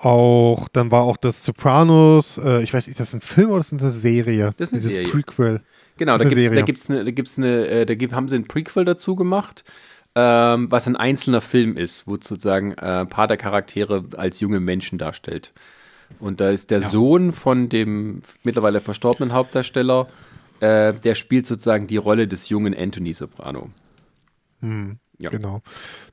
Auch, 0.03 0.69
dann 0.69 0.91
war 0.91 1.03
auch 1.03 1.19
das 1.19 1.45
Sopranos, 1.45 2.39
äh, 2.39 2.63
ich 2.63 2.73
weiß, 2.73 2.89
ist 2.89 3.01
das 3.01 3.13
ein 3.13 3.21
Film 3.21 3.51
oder 3.51 3.61
ist 3.61 3.71
das 3.73 3.83
eine 3.83 3.91
Serie? 3.91 4.53
Das 4.57 4.69
ist 4.69 4.73
eine 4.73 4.81
Dieses 4.81 4.95
Serie. 4.95 5.11
Prequel. 5.11 5.61
Genau, 5.99 6.17
da 6.17 6.25
gibt's, 6.25 6.47
eine 6.47 6.57
da 6.57 6.63
gibt's 6.63 6.89
eine, 6.89 7.05
da 7.05 7.11
gibt's 7.11 7.39
eine, 7.39 7.67
äh, 7.67 7.85
da 7.85 7.95
gibt, 7.95 8.15
haben 8.15 8.27
sie 8.27 8.37
ein 8.37 8.49
Prequel 8.49 8.87
dazu 8.87 9.15
gemacht, 9.15 9.63
ähm, 10.15 10.71
was 10.71 10.87
ein 10.87 10.97
einzelner 10.97 11.43
Film 11.43 11.77
ist, 11.77 12.07
wo 12.07 12.13
sozusagen 12.13 12.73
äh, 12.73 13.01
ein 13.03 13.11
paar 13.11 13.27
der 13.27 13.37
Charaktere 13.37 14.07
als 14.17 14.41
junge 14.41 14.59
Menschen 14.59 14.97
darstellt. 14.97 15.53
Und 16.19 16.41
da 16.41 16.49
ist 16.49 16.71
der 16.71 16.81
Sohn 16.81 17.33
von 17.33 17.69
dem 17.69 18.23
mittlerweile 18.43 18.81
verstorbenen 18.81 19.35
Hauptdarsteller, 19.35 20.09
äh, 20.61 20.95
der 20.95 21.15
spielt 21.15 21.47
sozusagen 21.47 21.87
die 21.87 21.99
Rolle 21.99 22.27
des 22.27 22.49
jungen 22.49 22.75
Anthony 22.75 23.13
Soprano. 23.13 23.69
Ja. 25.21 25.31
Genau. 25.31 25.61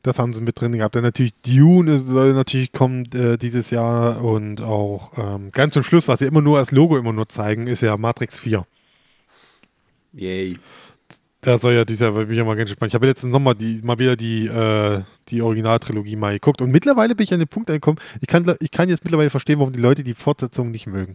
Das 0.04 0.20
haben 0.20 0.34
sie 0.34 0.42
mit 0.42 0.60
drin 0.60 0.74
gehabt. 0.74 0.96
Dann 0.96 1.04
natürlich 1.04 1.34
Dune 1.42 1.98
soll 1.98 2.34
natürlich 2.34 2.74
kommen 2.74 3.06
äh, 3.14 3.38
dieses 3.38 3.70
Jahr 3.70 4.22
und 4.24 4.62
auch 4.62 5.14
ähm, 5.18 5.52
ganz 5.52 5.74
zum 5.74 5.84
Schluss, 5.84 6.08
was 6.08 6.20
sie 6.20 6.26
immer 6.26 6.42
nur 6.42 6.58
als 6.58 6.72
Logo 6.72 6.98
immer 6.98 7.14
nur 7.14 7.30
zeigen, 7.30 7.68
ist 7.68 7.82
ja 7.82 7.96
Matrix 7.96 8.40
4. 8.40 8.66
Yay. 10.14 10.58
Da 11.40 11.58
soll 11.58 11.74
ja 11.74 11.86
dieser, 11.86 12.12
bin 12.12 12.32
ich 12.32 12.38
ja 12.38 12.44
mal 12.44 12.56
ganz 12.56 12.70
gespannt. 12.70 12.90
Ich 12.90 12.96
habe 12.96 13.06
letzten 13.06 13.32
Sommer 13.32 13.56
die, 13.56 13.80
mal 13.82 14.00
wieder 14.00 14.18
die, 14.18 14.48
äh, 14.48 15.04
die 15.30 15.42
Originaltrilogie 15.42 16.16
mal 16.18 16.34
geguckt 16.34 16.62
und 16.62 16.72
mittlerweile 16.72 17.16
bin 17.16 17.24
ich 17.24 17.34
an 17.34 17.40
den 17.40 17.48
Punkt 17.48 17.70
angekommen, 17.70 18.00
ich 18.20 18.28
kann, 18.28 18.56
ich 18.60 18.72
kann 18.72 18.90
jetzt 18.90 19.06
mittlerweile 19.06 19.30
verstehen, 19.30 19.60
warum 19.60 19.72
die 19.72 19.80
Leute 19.80 20.04
die 20.04 20.16
Fortsetzung 20.16 20.72
nicht 20.72 20.88
mögen. 20.88 21.14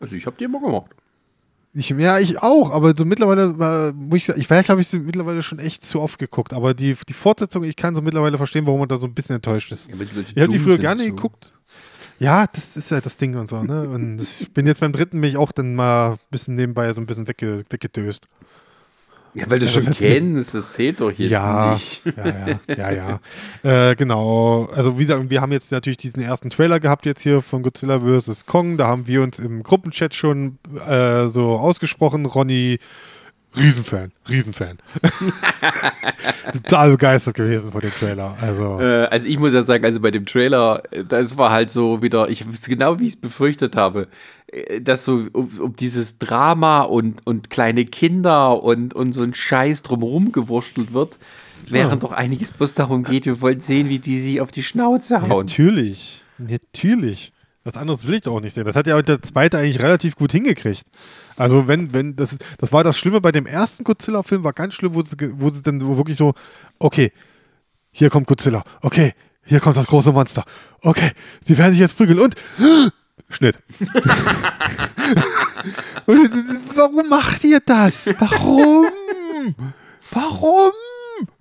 Also 0.00 0.16
ich 0.16 0.24
habe 0.24 0.36
die 0.38 0.44
immer 0.44 0.60
gemacht. 0.60 0.90
Ich, 1.78 1.90
ja, 1.90 2.18
ich 2.18 2.42
auch, 2.42 2.72
aber 2.72 2.94
so 2.96 3.04
mittlerweile, 3.04 3.92
muss 3.94 4.16
ich, 4.16 4.28
ich 4.30 4.46
vielleicht 4.46 4.70
habe 4.70 4.80
ich 4.80 4.88
sie 4.88 4.98
mittlerweile 4.98 5.42
schon 5.42 5.58
echt 5.58 5.84
zu 5.84 6.00
oft 6.00 6.18
geguckt, 6.18 6.54
aber 6.54 6.72
die, 6.72 6.96
die 7.06 7.12
Fortsetzung, 7.12 7.64
ich 7.64 7.76
kann 7.76 7.94
so 7.94 8.00
mittlerweile 8.00 8.38
verstehen, 8.38 8.64
warum 8.64 8.80
man 8.80 8.88
da 8.88 8.98
so 8.98 9.06
ein 9.06 9.12
bisschen 9.12 9.36
enttäuscht 9.36 9.70
ist. 9.72 9.88
Ja, 9.88 9.94
Ich 10.00 10.42
habe 10.42 10.48
die 10.52 10.58
früher 10.58 10.78
gerne 10.78 11.02
so. 11.02 11.08
geguckt. 11.10 11.52
Ja, 12.18 12.46
das 12.50 12.78
ist 12.78 12.90
ja 12.90 13.02
das 13.02 13.18
Ding 13.18 13.36
und 13.36 13.46
so, 13.46 13.62
ne? 13.62 13.86
Und 13.90 14.22
ich 14.40 14.50
bin 14.54 14.66
jetzt 14.66 14.80
beim 14.80 14.92
dritten 14.92 15.20
mich 15.20 15.36
auch 15.36 15.52
dann 15.52 15.74
mal 15.74 16.12
ein 16.12 16.18
bisschen 16.30 16.54
nebenbei 16.54 16.90
so 16.94 17.00
ein 17.02 17.06
bisschen 17.06 17.28
wegge 17.28 17.64
weggedöst. 17.68 18.26
Ja, 19.36 19.44
weil 19.50 19.58
du 19.58 19.66
Ja, 19.66 19.70
schon 19.70 19.92
kennst, 19.92 20.54
das 20.54 20.72
zählt 20.72 21.00
doch 21.00 21.10
jetzt 21.10 21.30
ja, 21.30 21.72
nicht. 21.74 22.02
ja, 22.06 22.48
ja, 22.74 22.90
ja, 22.90 23.20
ja. 23.62 23.90
Äh, 23.90 23.94
genau. 23.94 24.64
Also 24.74 24.96
wie 24.98 25.02
gesagt, 25.02 25.28
wir 25.28 25.40
haben 25.42 25.52
jetzt 25.52 25.72
natürlich 25.72 25.98
diesen 25.98 26.22
ersten 26.22 26.48
Trailer 26.48 26.80
gehabt 26.80 27.04
jetzt 27.04 27.20
hier 27.20 27.42
von 27.42 27.62
Godzilla 27.62 28.00
vs. 28.00 28.46
Kong. 28.46 28.78
Da 28.78 28.86
haben 28.86 29.06
wir 29.06 29.22
uns 29.22 29.38
im 29.38 29.62
Gruppenchat 29.62 30.14
schon 30.14 30.58
äh, 30.88 31.26
so 31.26 31.56
ausgesprochen. 31.56 32.24
Ronny, 32.24 32.78
Riesenfan, 33.58 34.12
Riesenfan. 34.28 34.78
Total 36.52 36.90
begeistert 36.90 37.34
gewesen 37.34 37.72
von 37.72 37.80
dem 37.80 37.90
Trailer. 37.90 38.36
Also 38.40 38.80
Äh, 38.80 39.04
also 39.06 39.26
ich 39.26 39.38
muss 39.38 39.52
ja 39.52 39.62
sagen, 39.62 39.84
also 39.84 40.00
bei 40.00 40.10
dem 40.10 40.26
Trailer, 40.26 40.82
das 41.08 41.36
war 41.38 41.50
halt 41.50 41.70
so 41.70 42.02
wieder, 42.02 42.28
ich 42.28 42.44
genau 42.66 42.98
wie 43.00 43.04
ich 43.04 43.14
es 43.14 43.20
befürchtet 43.20 43.76
habe, 43.76 44.08
dass 44.80 45.04
so 45.04 45.26
um, 45.32 45.50
um 45.58 45.76
dieses 45.76 46.18
Drama 46.18 46.82
und, 46.82 47.26
und 47.26 47.50
kleine 47.50 47.84
Kinder 47.84 48.62
und, 48.62 48.94
und 48.94 49.12
so 49.12 49.22
ein 49.22 49.34
Scheiß 49.34 49.82
drumherum 49.82 50.32
gewurstelt 50.32 50.92
wird, 50.92 51.18
während 51.68 52.02
doch 52.02 52.12
einiges 52.12 52.52
bloß 52.52 52.74
darum 52.74 53.02
geht, 53.02 53.26
wir 53.26 53.40
wollen 53.40 53.60
sehen, 53.60 53.88
wie 53.88 53.98
die 53.98 54.20
sie 54.20 54.40
auf 54.40 54.52
die 54.52 54.62
Schnauze 54.62 55.22
hauen. 55.22 55.46
Natürlich. 55.46 56.22
Natürlich. 56.38 57.32
Was 57.64 57.76
anderes 57.76 58.06
will 58.06 58.14
ich 58.14 58.20
doch 58.20 58.34
auch 58.34 58.40
nicht 58.40 58.54
sehen. 58.54 58.64
Das 58.64 58.76
hat 58.76 58.86
ja 58.86 58.96
auch 58.96 59.02
der 59.02 59.20
zweite 59.20 59.58
eigentlich 59.58 59.80
relativ 59.80 60.14
gut 60.14 60.30
hingekriegt. 60.30 60.84
Also 61.36 61.66
wenn, 61.66 61.92
wenn, 61.92 62.14
das, 62.14 62.38
das 62.58 62.72
war 62.72 62.84
das 62.84 62.96
Schlimme 62.96 63.20
bei 63.20 63.32
dem 63.32 63.46
ersten 63.46 63.82
Godzilla-Film, 63.82 64.44
war 64.44 64.52
ganz 64.52 64.74
schlimm, 64.74 64.94
wo 64.94 65.02
sie, 65.02 65.16
wo 65.40 65.50
sie 65.50 65.62
dann 65.62 65.80
wirklich 65.80 66.16
so, 66.16 66.34
okay, 66.78 67.10
hier 67.90 68.10
kommt 68.10 68.28
Godzilla, 68.28 68.62
okay, 68.82 69.14
hier 69.44 69.58
kommt 69.58 69.76
das 69.76 69.86
große 69.88 70.12
Monster, 70.12 70.44
okay, 70.82 71.10
sie 71.40 71.58
werden 71.58 71.72
sich 71.72 71.80
jetzt 71.80 71.96
prügeln 71.96 72.20
und 72.20 72.36
Schnitt. 73.28 73.58
warum 76.06 77.08
macht 77.08 77.42
ihr 77.44 77.60
das? 77.60 78.06
Warum? 78.18 78.86
Warum? 80.10 80.72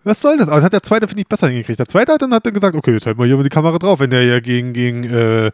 Was 0.03 0.21
soll 0.21 0.37
das? 0.37 0.47
Aber 0.47 0.57
das 0.57 0.65
hat 0.65 0.73
der 0.73 0.83
zweite, 0.83 1.07
finde 1.07 1.21
ich, 1.21 1.27
besser 1.27 1.47
hingekriegt. 1.47 1.79
Der 1.79 1.87
zweite 1.87 2.13
hat 2.13 2.21
dann, 2.21 2.33
hat 2.33 2.45
dann 2.45 2.53
gesagt, 2.53 2.75
okay, 2.75 2.91
jetzt 2.93 3.05
halten 3.05 3.19
wir 3.19 3.25
hier 3.25 3.37
mal 3.37 3.43
die 3.43 3.49
Kamera 3.49 3.77
drauf, 3.77 3.99
wenn 3.99 4.09
der 4.09 4.23
ja 4.23 4.39
gegen, 4.39 4.73
gegen, 4.73 5.03
äh, 5.03 5.51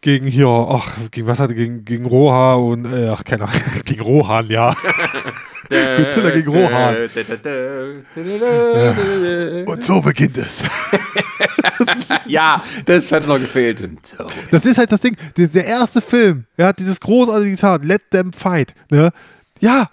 gegen 0.00 0.26
hier, 0.26 0.48
ach, 0.48 0.96
gegen 1.10 1.26
was 1.26 1.38
hat 1.38 1.50
er, 1.50 1.56
gegen, 1.56 1.84
gegen 1.84 2.06
Roha 2.06 2.54
und, 2.54 2.86
äh, 2.86 3.08
ach, 3.08 3.24
keine 3.24 3.44
Ahnung, 3.44 3.60
gegen 3.84 4.02
Rohan, 4.02 4.48
ja. 4.48 4.74
Godzilla 5.68 6.30
gegen 6.30 6.50
Rohan. 6.50 6.96
Und 9.66 9.84
so 9.84 10.00
beginnt 10.00 10.38
es. 10.38 10.62
Ja, 12.26 12.62
das 12.84 13.10
hat 13.12 13.26
noch 13.26 13.38
gefehlt. 13.38 13.88
So. 14.02 14.24
Das 14.50 14.64
ist 14.64 14.78
halt 14.78 14.90
das 14.90 15.00
Ding, 15.00 15.16
der, 15.36 15.64
erste 15.64 16.00
Film, 16.00 16.46
ja, 16.56 16.72
dieses 16.72 17.00
großartige 17.00 17.54
Zitat, 17.56 17.84
let 17.84 18.10
them 18.10 18.32
fight, 18.32 18.74
ne? 18.90 19.10
Ja, 19.60 19.86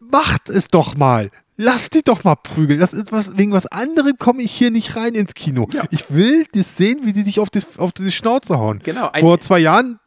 macht 0.00 0.48
es 0.48 0.68
doch 0.68 0.96
mal. 0.96 1.30
Lass 1.56 1.90
die 1.90 2.02
doch 2.02 2.22
mal 2.22 2.36
prügeln. 2.36 2.78
Das 2.78 2.92
ist 2.92 3.10
was, 3.10 3.36
wegen 3.36 3.50
was 3.50 3.66
anderem 3.66 4.16
komme 4.16 4.42
ich 4.42 4.52
hier 4.52 4.70
nicht 4.70 4.94
rein 4.94 5.14
ins 5.14 5.34
Kino. 5.34 5.68
Ich 5.90 6.08
will 6.10 6.46
das 6.52 6.76
sehen, 6.76 7.00
wie 7.02 7.12
die 7.12 7.22
sich 7.22 7.40
auf, 7.40 7.50
das, 7.50 7.78
auf 7.78 7.92
diese 7.92 8.12
Schnauze 8.12 8.58
hauen. 8.58 8.80
Genau, 8.84 9.10
Vor 9.18 9.40
zwei 9.40 9.58
Jahren, 9.58 9.98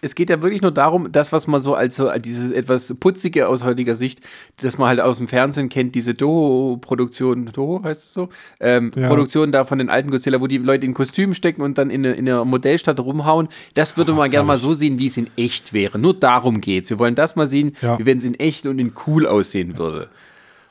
Es 0.00 0.14
geht 0.14 0.30
ja 0.30 0.40
wirklich 0.42 0.62
nur 0.62 0.70
darum, 0.70 1.10
das, 1.10 1.32
was 1.32 1.46
man 1.48 1.60
so 1.60 1.74
als 1.74 1.96
so 1.96 2.08
dieses 2.18 2.52
etwas 2.52 2.94
putzige 3.00 3.48
aus 3.48 3.64
heutiger 3.64 3.94
Sicht, 3.96 4.20
das 4.62 4.78
man 4.78 4.88
halt 4.88 5.00
aus 5.00 5.18
dem 5.18 5.26
Fernsehen 5.28 5.68
kennt, 5.68 5.94
diese 5.96 6.16
Toho-Produktion, 6.16 7.46
Toho 7.52 7.82
heißt 7.82 8.04
es 8.04 8.12
so, 8.12 8.28
ähm, 8.60 8.90
Ja. 8.94 9.08
Produktion 9.08 9.52
da 9.52 9.64
von 9.64 9.78
den 9.78 9.88
alten 9.88 10.10
Godzilla, 10.10 10.40
wo 10.40 10.46
die 10.46 10.58
Leute 10.58 10.86
in 10.86 10.94
Kostümen 10.94 11.34
stecken 11.34 11.62
und 11.62 11.78
dann 11.78 11.90
in, 11.90 12.04
eine- 12.06 12.14
in 12.14 12.28
einer 12.28 12.44
Modellstadt 12.44 13.00
rumhauen, 13.00 13.48
das 13.74 13.96
würde 13.96 14.12
man 14.12 14.30
gerne 14.30 14.46
mal 14.46 14.58
so 14.58 14.74
sehen, 14.74 14.98
wie 14.98 15.06
es 15.06 15.16
in 15.16 15.28
echt 15.36 15.72
wäre. 15.72 15.98
Nur 15.98 16.14
darum 16.14 16.60
geht's. 16.60 16.90
Wir 16.90 16.98
wollen 16.98 17.14
das 17.14 17.36
mal 17.36 17.46
sehen, 17.46 17.76
Ja. 17.80 17.98
wie 17.98 18.06
wenn 18.06 18.18
es 18.18 18.24
in 18.24 18.34
echt 18.34 18.66
und 18.66 18.78
in 18.78 18.92
cool 19.06 19.26
aussehen 19.26 19.76
würde. 19.78 20.08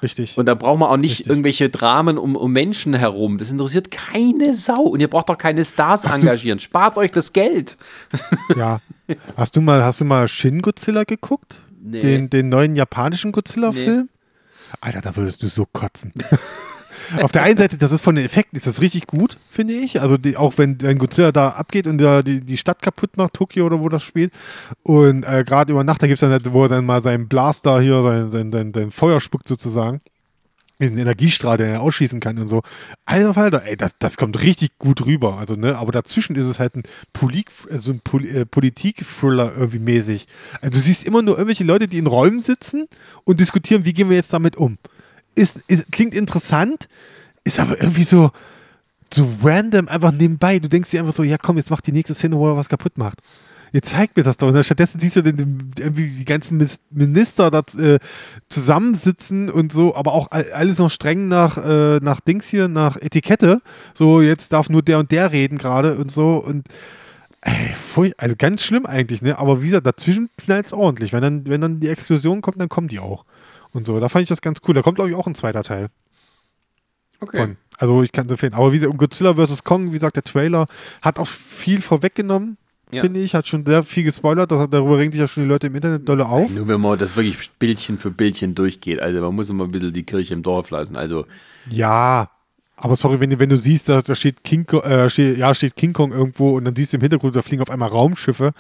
Richtig. 0.06 0.38
Und 0.38 0.46
da 0.46 0.54
braucht 0.54 0.80
man 0.80 0.90
auch 0.90 0.98
nicht 0.98 1.12
Richtig. 1.20 1.28
irgendwelche 1.28 1.70
Dramen 1.70 2.18
um, 2.18 2.36
um 2.36 2.52
Menschen 2.52 2.94
herum. 2.94 3.38
Das 3.38 3.50
interessiert 3.50 3.92
keine 3.92 4.54
Sau. 4.54 4.84
Und 4.84 5.00
ihr 5.00 5.10
braucht 5.10 5.30
doch 5.30 5.38
keine 5.38 5.66
Stars 5.66 6.06
Hast 6.06 6.24
engagieren. 6.24 6.60
Spart 6.60 6.98
euch 6.98 7.12
das 7.12 7.34
Geld. 7.34 7.78
ja. 8.56 8.80
Hast 9.36 9.56
du 9.56 9.62
mal, 9.62 9.84
hast 9.84 10.02
du 10.02 10.06
mal 10.06 10.28
Shin 10.28 10.62
Godzilla 10.62 11.04
geguckt? 11.04 11.58
Nee. 11.82 12.00
Den, 12.00 12.30
den 12.30 12.50
neuen 12.50 12.76
japanischen 12.76 13.32
Godzilla-Film? 13.32 14.10
Alter, 14.82 15.02
da 15.02 15.16
würdest 15.16 15.44
du 15.44 15.48
so 15.48 15.66
kotzen. 15.66 16.14
Auf 17.22 17.32
der 17.32 17.44
einen 17.44 17.58
Seite, 17.58 17.78
das 17.78 17.92
ist 17.92 18.02
von 18.02 18.16
den 18.16 18.26
Effekten, 18.26 18.58
ist 18.58 18.68
das 18.68 18.82
richtig 18.82 19.08
gut, 19.08 19.38
finde 19.50 19.74
ich. 19.74 20.02
Also 20.02 20.18
die, 20.18 20.38
auch 20.38 20.58
wenn, 20.58 20.82
wenn 20.82 20.98
Godzilla 20.98 21.32
da 21.32 21.50
abgeht 21.50 21.88
und 21.88 21.98
da 21.98 22.22
die, 22.22 22.42
die 22.42 22.58
Stadt 22.58 22.82
kaputt 22.82 23.18
macht, 23.18 23.34
Tokio 23.34 23.66
oder 23.66 23.80
wo 23.80 23.90
das 23.90 24.04
spielt. 24.04 24.34
Und 24.84 25.24
äh, 25.24 25.44
gerade 25.46 25.72
über 25.72 25.84
Nacht, 25.84 26.02
da 26.02 26.08
gibt 26.08 26.16
es 26.16 26.22
dann, 26.22 26.32
halt, 26.32 26.52
wo 26.52 26.64
er 26.64 26.70
dann 26.70 26.86
mal 26.86 27.02
seinen 27.02 27.28
Blaster 27.28 27.80
hier, 27.82 28.02
sein, 28.02 28.32
sein, 28.32 28.52
sein, 28.52 28.72
sein 28.74 28.92
Feuer 28.92 29.22
spuckt 29.22 29.48
sozusagen. 29.48 30.02
Diesen 30.78 30.98
Energiestrahl, 30.98 31.58
den 31.58 31.68
er 31.68 31.82
ausschießen 31.82 32.20
kann 32.20 32.38
und 32.38 32.50
so. 32.50 32.62
Alter 33.06 33.34
Falter, 33.34 33.64
ey, 33.66 33.78
das, 33.78 33.92
das 33.98 34.18
kommt 34.18 34.42
richtig 34.42 34.78
gut 34.78 35.06
rüber. 35.06 35.38
Also, 35.38 35.56
ne, 35.56 35.78
aber 35.78 35.94
dazwischen 35.94 36.36
ist 36.36 36.46
es 36.46 36.60
halt 36.60 36.76
ein, 36.76 36.84
Polik, 37.14 37.50
also 37.72 37.94
ein 37.94 38.02
Pol 38.02 38.26
äh, 38.26 38.46
Politik-Thriller 38.46 39.54
irgendwie 39.56 39.80
mäßig. 39.80 40.28
Also 40.60 40.72
du 40.72 40.80
siehst 40.80 41.06
immer 41.06 41.22
nur 41.22 41.38
irgendwelche 41.38 41.64
Leute, 41.64 41.88
die 41.88 41.98
in 41.98 42.08
Räumen 42.08 42.42
sitzen 42.42 42.88
und 43.24 43.40
diskutieren, 43.40 43.86
wie 43.86 43.94
gehen 43.94 44.10
wir 44.10 44.18
jetzt 44.18 44.34
damit 44.34 44.58
um. 44.58 44.78
Ist, 45.36 45.60
ist, 45.68 45.92
klingt 45.92 46.16
interessant, 46.16 46.88
ist 47.44 47.60
aber 47.60 47.80
irgendwie 47.80 48.04
so, 48.04 48.32
so 49.14 49.28
random, 49.44 49.88
einfach 49.88 50.12
nebenbei. 50.12 50.60
Du 50.60 50.70
denkst 50.70 50.92
dir 50.92 51.02
einfach 51.02 51.14
so, 51.14 51.24
ja 51.24 51.38
komm, 51.38 51.58
jetzt 51.58 51.70
macht 51.70 51.86
die 51.88 51.92
nächste 51.92 52.16
Szene, 52.16 52.38
wo 52.38 52.48
er 52.48 52.58
was 52.58 52.70
kaputt 52.70 52.98
macht. 52.98 53.20
Jetzt 53.72 53.90
zeig 53.90 54.16
mir 54.16 54.24
das 54.24 54.38
doch. 54.38 54.48
Und 54.48 54.64
stattdessen 54.64 55.00
siehst 55.02 55.18
du 55.18 55.22
den, 55.22 55.74
irgendwie 55.78 56.08
die 56.08 56.24
ganzen 56.24 56.66
Minister 56.92 57.52
da 57.52 57.62
äh, 57.78 58.00
zusammensitzen 58.48 59.50
und 59.50 59.74
so, 59.74 59.94
aber 59.96 60.14
auch 60.14 60.32
all- 60.32 60.50
alles 60.54 60.80
noch 60.80 60.90
streng 60.90 61.28
nach, 61.28 61.58
äh, 61.58 61.98
nach 61.98 62.22
Dings 62.22 62.48
hier, 62.48 62.70
nach 62.70 62.96
Etikette. 62.96 63.62
So, 63.94 64.22
jetzt 64.22 64.54
darf 64.54 64.70
nur 64.70 64.82
der 64.82 65.00
und 65.00 65.12
der 65.12 65.34
reden 65.34 65.58
gerade 65.58 65.98
und 65.98 66.10
so. 66.10 66.38
Und 66.38 66.70
ey, 67.42 68.14
also 68.18 68.36
ganz 68.38 68.64
schlimm 68.64 68.86
eigentlich, 68.86 69.22
ne? 69.22 69.38
Aber 69.38 69.62
wie 69.62 69.68
gesagt, 69.68 69.86
dazwischen 69.86 70.30
knallt 70.38 70.68
es 70.68 70.74
ordentlich. 70.74 71.12
Wenn 71.12 71.22
dann, 71.22 71.48
wenn 71.48 71.60
dann 71.60 71.82
die 71.82 71.90
Explosion 71.90 72.42
kommt, 72.42 72.62
dann 72.62 72.70
kommen 72.70 72.88
die 72.88 73.00
auch. 73.00 73.26
Und 73.76 73.86
so, 73.86 74.00
da 74.00 74.08
fand 74.08 74.24
ich 74.24 74.30
das 74.30 74.40
ganz 74.42 74.60
cool. 74.68 74.74
Da 74.74 74.82
kommt, 74.82 74.96
glaube 74.96 75.10
ich, 75.10 75.16
auch 75.18 75.28
ein 75.28 75.36
zweiter 75.36 75.62
Teil 75.64 75.90
Okay. 77.20 77.38
von. 77.40 77.58
Also 77.78 78.04
ich 78.04 78.12
kann 78.12 78.26
es 78.26 78.32
empfehlen. 78.32 78.54
Aber 78.54 78.72
wie 78.72 78.80
gesagt, 78.80 78.98
Godzilla 78.98 79.34
vs. 79.36 79.64
Kong, 79.64 79.88
wie 79.92 79.96
gesagt, 79.98 80.16
der 80.16 80.24
Trailer 80.24 80.66
hat 81.02 81.20
auch 81.20 81.28
viel 81.28 81.82
vorweggenommen, 81.82 82.58
Ja. 82.92 83.02
finde 83.02 83.20
ich. 83.20 83.36
Hat 83.36 83.48
schon 83.48 83.66
sehr 83.66 83.84
viel 83.84 84.04
gespoilert. 84.04 84.50
Das, 84.52 84.70
darüber 84.70 84.98
regen 84.98 85.12
sich 85.12 85.20
ja 85.20 85.28
schon 85.28 85.44
die 85.44 85.50
Leute 85.50 85.68
im 85.68 85.76
Internet 85.76 86.08
dolle 86.08 86.26
auf. 86.28 86.50
Nur 86.52 86.68
wenn 86.70 86.80
man 86.80 86.98
das 86.98 87.16
wirklich 87.18 87.50
Bildchen 87.60 87.98
für 87.98 88.12
Bildchen 88.12 88.56
durchgeht. 88.56 89.02
Also 89.02 89.20
man 89.22 89.36
muss 89.36 89.50
immer 89.50 89.66
ein 89.66 89.72
bisschen 89.72 89.92
die 89.94 90.04
Kirche 90.04 90.34
im 90.34 90.42
Dorf 90.44 90.70
lassen. 90.70 90.96
Also 90.96 91.26
Ja. 91.70 92.30
Aber 92.78 92.96
sorry, 92.98 93.20
wenn, 93.22 93.30
du- 93.30 93.40
wenn 93.40 93.50
du 93.50 93.56
siehst, 93.58 93.88
da, 93.88 94.02
da 94.02 94.16
steht, 94.16 94.44
King, 94.44 94.68
äh, 94.84 95.10
steht, 95.10 95.38
ja, 95.38 95.54
steht 95.56 95.76
King 95.78 95.94
Kong 95.94 96.12
irgendwo 96.12 96.58
und 96.58 96.66
dann 96.66 96.76
siehst 96.76 96.92
du 96.92 96.98
im 96.98 97.02
Hintergrund, 97.02 97.34
da 97.36 97.42
fliegen 97.42 97.62
auf 97.62 97.70
einmal 97.70 97.88
Raumschiffe. 97.90 98.52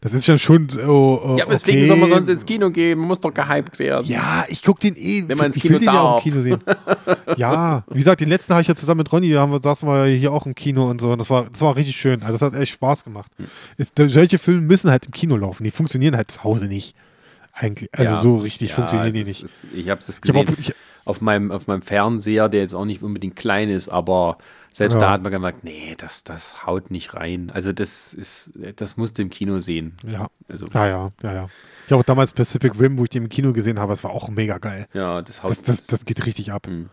Das 0.00 0.12
ist 0.14 0.26
ja 0.26 0.38
schon 0.38 0.68
so. 0.68 0.78
äh, 0.80 1.38
ja, 1.38 1.44
aber 1.44 1.52
deswegen 1.52 1.78
okay. 1.78 1.86
soll 1.88 1.96
man 1.96 2.10
sonst 2.10 2.28
ins 2.28 2.46
Kino 2.46 2.70
gehen. 2.70 2.98
Man 2.98 3.08
muss 3.08 3.20
doch 3.20 3.32
gehypt 3.34 3.78
werden. 3.78 4.06
Ja, 4.06 4.44
ich 4.48 4.62
gucke 4.62 4.80
den 4.80 4.94
eh. 4.96 5.24
Wenn 5.26 5.36
man 5.38 5.46
ins 5.46 5.56
ich 5.56 5.62
Kino 5.62 5.74
will 5.74 5.80
den 5.80 5.86
ja 5.94 6.00
auch 6.00 6.14
darf. 6.16 6.26
im 6.26 6.32
Kino 6.32 6.42
sehen. 6.42 6.62
ja, 7.36 7.84
wie 7.90 7.98
gesagt, 7.98 8.20
den 8.20 8.28
letzten 8.28 8.52
habe 8.52 8.62
ich 8.62 8.68
ja 8.68 8.74
zusammen 8.74 8.98
mit 8.98 9.12
Ronny, 9.12 9.30
da 9.32 9.40
haben 9.40 9.52
wir, 9.52 9.60
saßen 9.62 9.88
wir 9.88 10.06
hier 10.06 10.32
auch 10.32 10.46
im 10.46 10.54
Kino 10.54 10.88
und 10.88 11.00
so. 11.00 11.10
Und 11.10 11.18
das 11.20 11.28
war, 11.30 11.44
das 11.50 11.60
war 11.60 11.76
richtig 11.76 11.96
schön. 11.96 12.22
Also 12.22 12.32
das 12.34 12.42
hat 12.42 12.54
echt 12.60 12.72
Spaß 12.72 13.04
gemacht. 13.04 13.30
Hm. 13.38 13.46
Ist, 13.76 13.94
solche 13.96 14.38
Filme 14.38 14.60
müssen 14.62 14.90
halt 14.90 15.06
im 15.06 15.12
Kino 15.12 15.36
laufen. 15.36 15.64
Die 15.64 15.70
funktionieren 15.70 16.16
halt 16.16 16.30
zu 16.30 16.44
Hause 16.44 16.66
nicht. 16.66 16.94
Eigentlich. 17.52 17.88
Also 17.92 18.14
Ja. 18.14 18.20
so 18.20 18.36
richtig 18.36 18.70
Ja, 18.70 18.74
funktionieren 18.76 19.12
die 19.12 19.24
nicht. 19.24 19.42
Ist, 19.42 19.66
ich 19.74 19.88
habe 19.88 20.00
es 20.00 20.08
Ich 20.08 20.14
hab 20.16 20.22
gesehen. 20.22 20.48
auch- 20.48 20.58
ich- 20.60 20.74
auf, 21.08 21.20
meinem, 21.20 21.50
auf 21.50 21.66
meinem 21.66 21.82
Fernseher, 21.82 22.48
der 22.48 22.60
jetzt 22.60 22.74
auch 22.74 22.84
nicht 22.84 23.02
unbedingt 23.02 23.34
klein 23.36 23.68
ist, 23.68 23.88
aber 23.88 24.38
selbst 24.72 24.94
Ja. 24.94 25.00
da 25.00 25.10
hat 25.12 25.22
man 25.22 25.32
gemerkt, 25.32 25.64
nee, 25.64 25.94
das, 25.98 26.22
das 26.22 26.66
haut 26.66 26.90
nicht 26.90 27.14
rein. 27.14 27.50
Also 27.52 27.72
das 27.72 28.12
ist, 28.12 28.50
das 28.76 28.96
musst 28.96 29.18
du 29.18 29.22
im 29.22 29.30
Kino 29.30 29.58
sehen. 29.58 29.96
Ja. 30.06 30.28
Also, 30.48 30.66
Ja, 30.72 30.86
ja, 30.86 31.12
ja, 31.22 31.32
ja. 31.32 31.48
Ich 31.86 31.92
habe 31.92 32.00
auch 32.00 32.04
damals 32.04 32.32
Pacific 32.32 32.78
Rim, 32.78 32.98
wo 32.98 33.04
ich 33.04 33.10
den 33.10 33.24
im 33.24 33.28
Kino 33.28 33.52
gesehen 33.52 33.78
habe, 33.78 33.92
das 33.92 34.04
war 34.04 34.10
auch 34.10 34.28
mega 34.28 34.58
geil. 34.58 34.86
ja, 34.92 35.22
das 35.22 35.42
haut 35.42 35.50
Das, 35.50 35.62
das, 35.62 35.86
das 35.86 36.04
geht 36.04 36.24
richtig 36.26 36.52
ab. 36.52 36.66
Hm. 36.66 36.90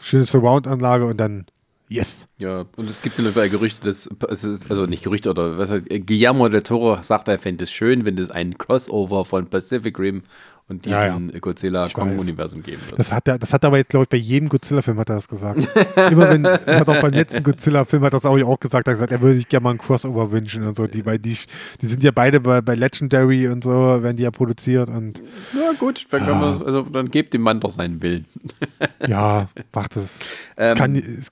schöne 0.00 0.24
Surround-Anlage 0.24 1.04
und 1.04 1.16
dann 1.18 1.46
yes. 1.88 2.26
Ja, 2.38 2.64
und 2.76 2.88
es 2.88 3.02
gibt 3.02 3.18
mittlerweile 3.18 3.50
Gerüchte, 3.50 3.84
dass, 3.84 4.08
also 4.28 4.86
nicht 4.86 5.02
Gerüchte, 5.02 5.30
oder 5.30 5.58
was 5.58 5.70
heißt, 5.70 5.86
Guillermo 6.06 6.48
del 6.48 6.62
Toro 6.62 7.02
sagt, 7.02 7.26
er 7.28 7.38
fände 7.38 7.64
es 7.64 7.72
schön, 7.72 8.04
wenn 8.04 8.16
es 8.18 8.30
einen 8.30 8.56
Crossover 8.56 9.24
von 9.24 9.46
Pacific 9.48 9.98
Rim 9.98 10.22
und 10.68 10.84
diesem 10.84 10.98
Ja, 10.98 11.06
ja. 11.06 11.38
Godzilla-Kong-Universum 11.38 12.62
geben 12.62 12.82
wird. 12.86 12.98
Das 12.98 13.12
hat 13.12 13.28
er, 13.28 13.38
das 13.38 13.52
hat 13.52 13.62
er 13.64 13.68
aber 13.68 13.78
jetzt, 13.78 13.90
glaube 13.90 14.04
ich, 14.04 14.08
bei 14.08 14.16
jedem 14.16 14.48
Godzilla-Film 14.48 14.98
hat 14.98 15.08
er 15.10 15.16
das 15.16 15.28
gesagt. 15.28 15.68
Immer 16.10 16.28
wenn, 16.30 16.44
er 16.44 16.80
hat 16.80 16.88
auch 16.88 17.00
beim 17.00 17.12
letzten 17.12 17.42
Godzilla-Film 17.42 18.02
hat 18.04 18.14
das 18.14 18.24
auch, 18.24 18.36
auch 18.40 18.58
gesagt, 18.58 18.88
er 18.88 18.92
hat 18.92 18.96
gesagt, 18.96 19.12
er 19.12 19.20
würde 19.20 19.36
sich 19.36 19.48
gerne 19.48 19.62
mal 19.64 19.70
einen 19.70 19.78
Crossover 19.78 20.32
wünschen 20.32 20.64
und 20.66 20.74
so. 20.74 20.86
Die, 20.86 21.06
weil 21.06 21.18
die, 21.18 21.36
die 21.80 21.86
sind 21.86 22.02
ja 22.02 22.10
beide 22.10 22.40
bei, 22.40 22.60
bei 22.62 22.74
Legendary 22.74 23.48
und 23.48 23.62
so, 23.62 23.70
werden 23.70 24.16
die 24.16 24.24
ja 24.24 24.30
produziert 24.32 24.88
und 24.88 25.22
Ja, 25.54 25.72
gut, 25.78 26.04
dann, 26.10 26.26
kann 26.26 26.40
man, 26.40 26.62
also, 26.62 26.82
dann 26.82 27.10
gebt 27.10 27.32
dem 27.34 27.42
Mann 27.42 27.60
doch 27.60 27.70
seinen 27.70 28.02
Willen. 28.02 28.26
ja, 29.06 29.48
macht 29.72 29.96
es. 29.96 30.20
Es 30.56 30.72
Ähm, 30.72 30.74
kann, 30.76 30.96
es, 30.96 31.28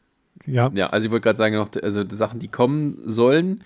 ja. 0.47 0.71
Ja, 0.75 0.89
also 0.89 1.07
ich 1.07 1.11
wollte 1.11 1.25
gerade 1.25 1.39
sagen, 1.39 1.57
noch, 1.57 1.71
also 1.83 2.05
die 2.05 2.17
Sachen, 2.17 2.39
die 2.39 2.49
kommen 2.49 2.97
sollen. 3.05 3.63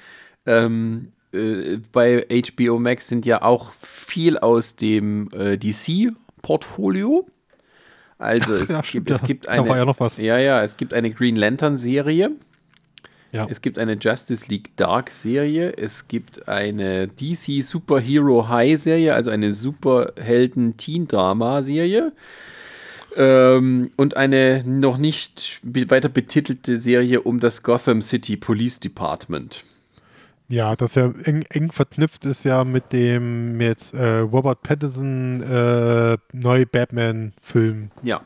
Ähm, 0.46 1.12
äh, 1.32 1.78
bei 1.92 2.26
HBO 2.28 2.78
Max 2.78 3.08
sind 3.08 3.26
ja 3.26 3.42
auch 3.42 3.72
viel 3.74 4.38
aus 4.38 4.76
dem 4.76 5.30
äh, 5.32 5.58
DC-Portfolio. 5.58 7.26
Also 8.18 8.54
es, 8.54 8.68
ja, 8.68 8.80
gibt, 8.80 9.10
es 9.10 9.22
gibt 9.22 9.48
eine. 9.48 9.62
ja. 10.18 10.18
Ja, 10.18 10.38
ja, 10.38 10.64
es 10.64 10.76
gibt 10.76 10.92
eine 10.92 11.10
Green 11.10 11.36
Lantern-Serie. 11.36 12.32
Ja. 13.30 13.46
Es 13.48 13.60
gibt 13.60 13.78
eine 13.78 13.92
Justice 13.94 14.46
League 14.48 14.76
Dark-Serie. 14.76 15.76
Es 15.76 16.08
gibt 16.08 16.48
eine 16.48 17.08
DC 17.08 17.62
Superhero 17.62 18.48
High-Serie, 18.48 19.14
also 19.14 19.30
eine 19.30 19.52
Superhelden-Teen-Drama-Serie. 19.52 22.12
Ähm, 23.16 23.90
und 23.96 24.16
eine 24.16 24.64
noch 24.64 24.96
nicht 24.96 25.60
weiter 25.62 26.08
betitelte 26.08 26.78
Serie 26.78 27.20
um 27.20 27.40
das 27.40 27.62
Gotham 27.62 28.00
City 28.00 28.36
Police 28.36 28.80
Department. 28.80 29.62
Ja, 30.48 30.74
das 30.76 30.94
ja 30.94 31.12
eng, 31.24 31.44
eng 31.50 31.72
verknüpft 31.72 32.24
ist 32.24 32.44
ja 32.44 32.64
mit 32.64 32.92
dem 32.94 33.60
jetzt 33.60 33.92
äh, 33.94 34.18
Robert 34.20 34.62
Pattinson 34.62 35.42
äh, 35.42 36.16
neue 36.32 36.64
Batman-Film 36.66 37.90
Ja. 38.02 38.22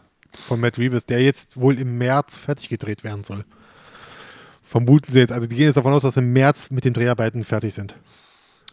von 0.47 0.61
Matt 0.61 0.79
Reeves, 0.79 1.05
der 1.07 1.21
jetzt 1.23 1.61
wohl 1.61 1.79
im 1.79 1.99
März 1.99 2.39
fertig 2.39 2.69
gedreht 2.69 3.03
werden 3.03 3.25
soll. 3.25 3.45
Vermuten 4.63 5.11
sie 5.11 5.19
jetzt, 5.19 5.33
also 5.33 5.47
die 5.47 5.57
gehen 5.57 5.67
jetzt 5.67 5.77
davon 5.77 5.93
aus, 5.93 6.03
dass 6.03 6.17
im 6.17 6.33
März 6.33 6.71
mit 6.71 6.85
den 6.85 6.93
Dreharbeiten 6.95 7.43
fertig 7.45 7.75
sind. 7.75 7.97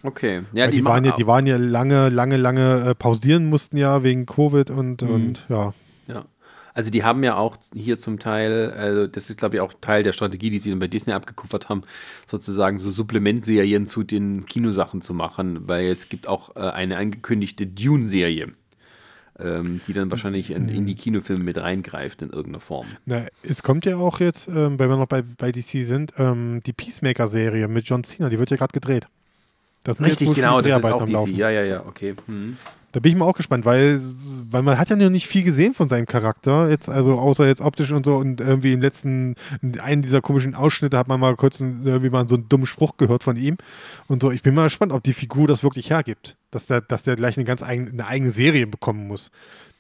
Okay. 0.04 0.44
Ja, 0.54 0.68
die, 0.68 0.82
machen 0.82 0.94
waren 0.94 1.06
ja, 1.06 1.16
die 1.16 1.28
waren 1.28 1.46
ja 1.48 1.58
lange, 1.58 2.08
lange, 2.10 2.38
lange 2.38 2.90
äh, 2.92 2.96
pausieren 2.96 3.50
mussten 3.50 3.76
ja 3.78 4.02
wegen 4.04 4.26
Covid 4.26 4.70
und, 4.70 5.02
Mhm. 5.02 5.10
und 5.10 5.46
ja. 5.50 5.74
Ja. 6.08 6.26
Also 6.74 6.90
die 6.90 7.04
haben 7.04 7.24
ja 7.24 7.36
auch 7.36 7.58
hier 7.74 8.00
zum 8.00 8.20
Teil, 8.20 8.72
also 8.72 9.08
das 9.08 9.30
ist 9.30 9.38
glaube 9.38 9.56
ich 9.56 9.62
auch 9.62 9.74
Teil 9.82 10.04
der 10.04 10.14
Strategie, 10.14 10.50
die 10.50 10.60
sie 10.60 10.70
dann 10.70 10.80
bei 10.80 10.88
Disney 10.88 11.14
abgekupfert 11.14 11.70
haben, 11.70 11.84
sozusagen 12.28 12.78
so 12.78 12.90
Supplementserien 12.90 13.88
zu 13.88 14.04
den 14.04 14.46
Kinosachen 14.46 15.02
zu 15.02 15.14
machen, 15.14 15.68
weil 15.68 15.88
es 15.88 16.10
gibt 16.10 16.28
auch 16.28 16.56
äh, 16.56 16.60
eine 16.60 16.98
angekündigte 16.98 17.68
Dune-Serie, 17.68 18.54
ähm, 19.40 19.82
die 19.88 19.94
dann 19.94 20.12
wahrscheinlich 20.12 20.52
in, 20.52 20.70
in 20.70 20.86
die 20.86 20.96
Kinofilme 20.96 21.44
mit 21.44 21.58
reingreift 21.58 22.22
in 22.22 22.30
irgendeiner 22.30 22.60
Form. 22.60 22.88
Na, 23.06 23.26
es 23.44 23.64
kommt 23.64 23.86
ja 23.86 23.98
auch 23.98 24.20
jetzt, 24.20 24.48
ähm, 24.48 24.80
weil 24.80 24.90
wir 24.90 24.98
noch 24.98 25.08
bei, 25.08 25.22
bei 25.22 25.52
DC 25.52 25.86
sind, 25.86 26.14
ähm, 26.18 26.62
die 26.66 26.74
Peacemaker-Serie 26.74 27.68
mit 27.68 27.88
John 27.88 28.04
Cena, 28.04 28.30
die 28.30 28.40
wird 28.40 28.52
ja 28.52 28.58
gerade 28.58 28.74
gedreht. 28.74 29.08
Das 29.84 30.02
Richtig, 30.02 30.34
genau, 30.34 30.62
das 30.62 30.80
ist 30.80 30.86
auch 30.86 31.06
DC. 31.06 31.12
Laufen. 31.12 31.36
Ja, 31.36 31.50
ja, 31.50 31.64
ja, 31.64 31.86
okay. 31.86 32.16
Mhm. 32.28 32.58
Da 32.92 33.00
bin 33.00 33.12
ich 33.12 33.18
mal 33.18 33.26
auch 33.26 33.36
gespannt, 33.36 33.66
weil, 33.66 34.00
weil 34.50 34.64
man 34.64 34.80
hat 34.80 34.90
ja 34.90 34.96
noch 34.96 35.12
nicht 35.12 35.28
viel 35.28 35.44
gesehen 35.44 35.74
von 35.74 35.88
seinem 35.88 36.08
Charakter, 36.08 36.70
jetzt, 36.70 36.90
also 36.90 37.20
außer 37.20 37.46
jetzt 37.46 37.62
optisch 37.62 37.92
und 37.92 38.04
so 38.04 38.16
und 38.16 38.42
irgendwie 38.42 38.74
im 38.74 38.82
letzten, 38.82 39.36
in 39.62 39.80
einem 39.80 40.02
dieser 40.02 40.22
komischen 40.22 40.56
Ausschnitte 40.56 40.98
hat 40.98 41.08
man 41.08 41.20
mal 41.20 41.36
kurz 41.36 41.62
irgendwie 41.62 42.10
mal 42.10 42.28
so 42.28 42.36
einen 42.36 42.50
dummen 42.50 42.66
Spruch 42.66 42.98
gehört 42.98 43.24
von 43.24 43.38
ihm 43.38 43.58
und 44.08 44.24
so. 44.24 44.32
Ich 44.32 44.42
bin 44.42 44.56
mal 44.56 44.64
gespannt, 44.64 44.92
ob 44.92 45.04
die 45.04 45.14
Figur 45.14 45.48
das 45.48 45.62
wirklich 45.64 45.92
hergibt, 45.92 46.36
dass 46.50 46.66
der, 46.66 46.82
dass 46.82 47.04
der 47.04 47.16
gleich 47.16 47.38
eine 47.38 47.46
ganz 47.46 47.62
eigene, 47.62 47.92
eine 47.92 48.08
eigene 48.08 48.32
Serie 48.32 48.66
bekommen 48.66 49.08
muss. 49.08 49.30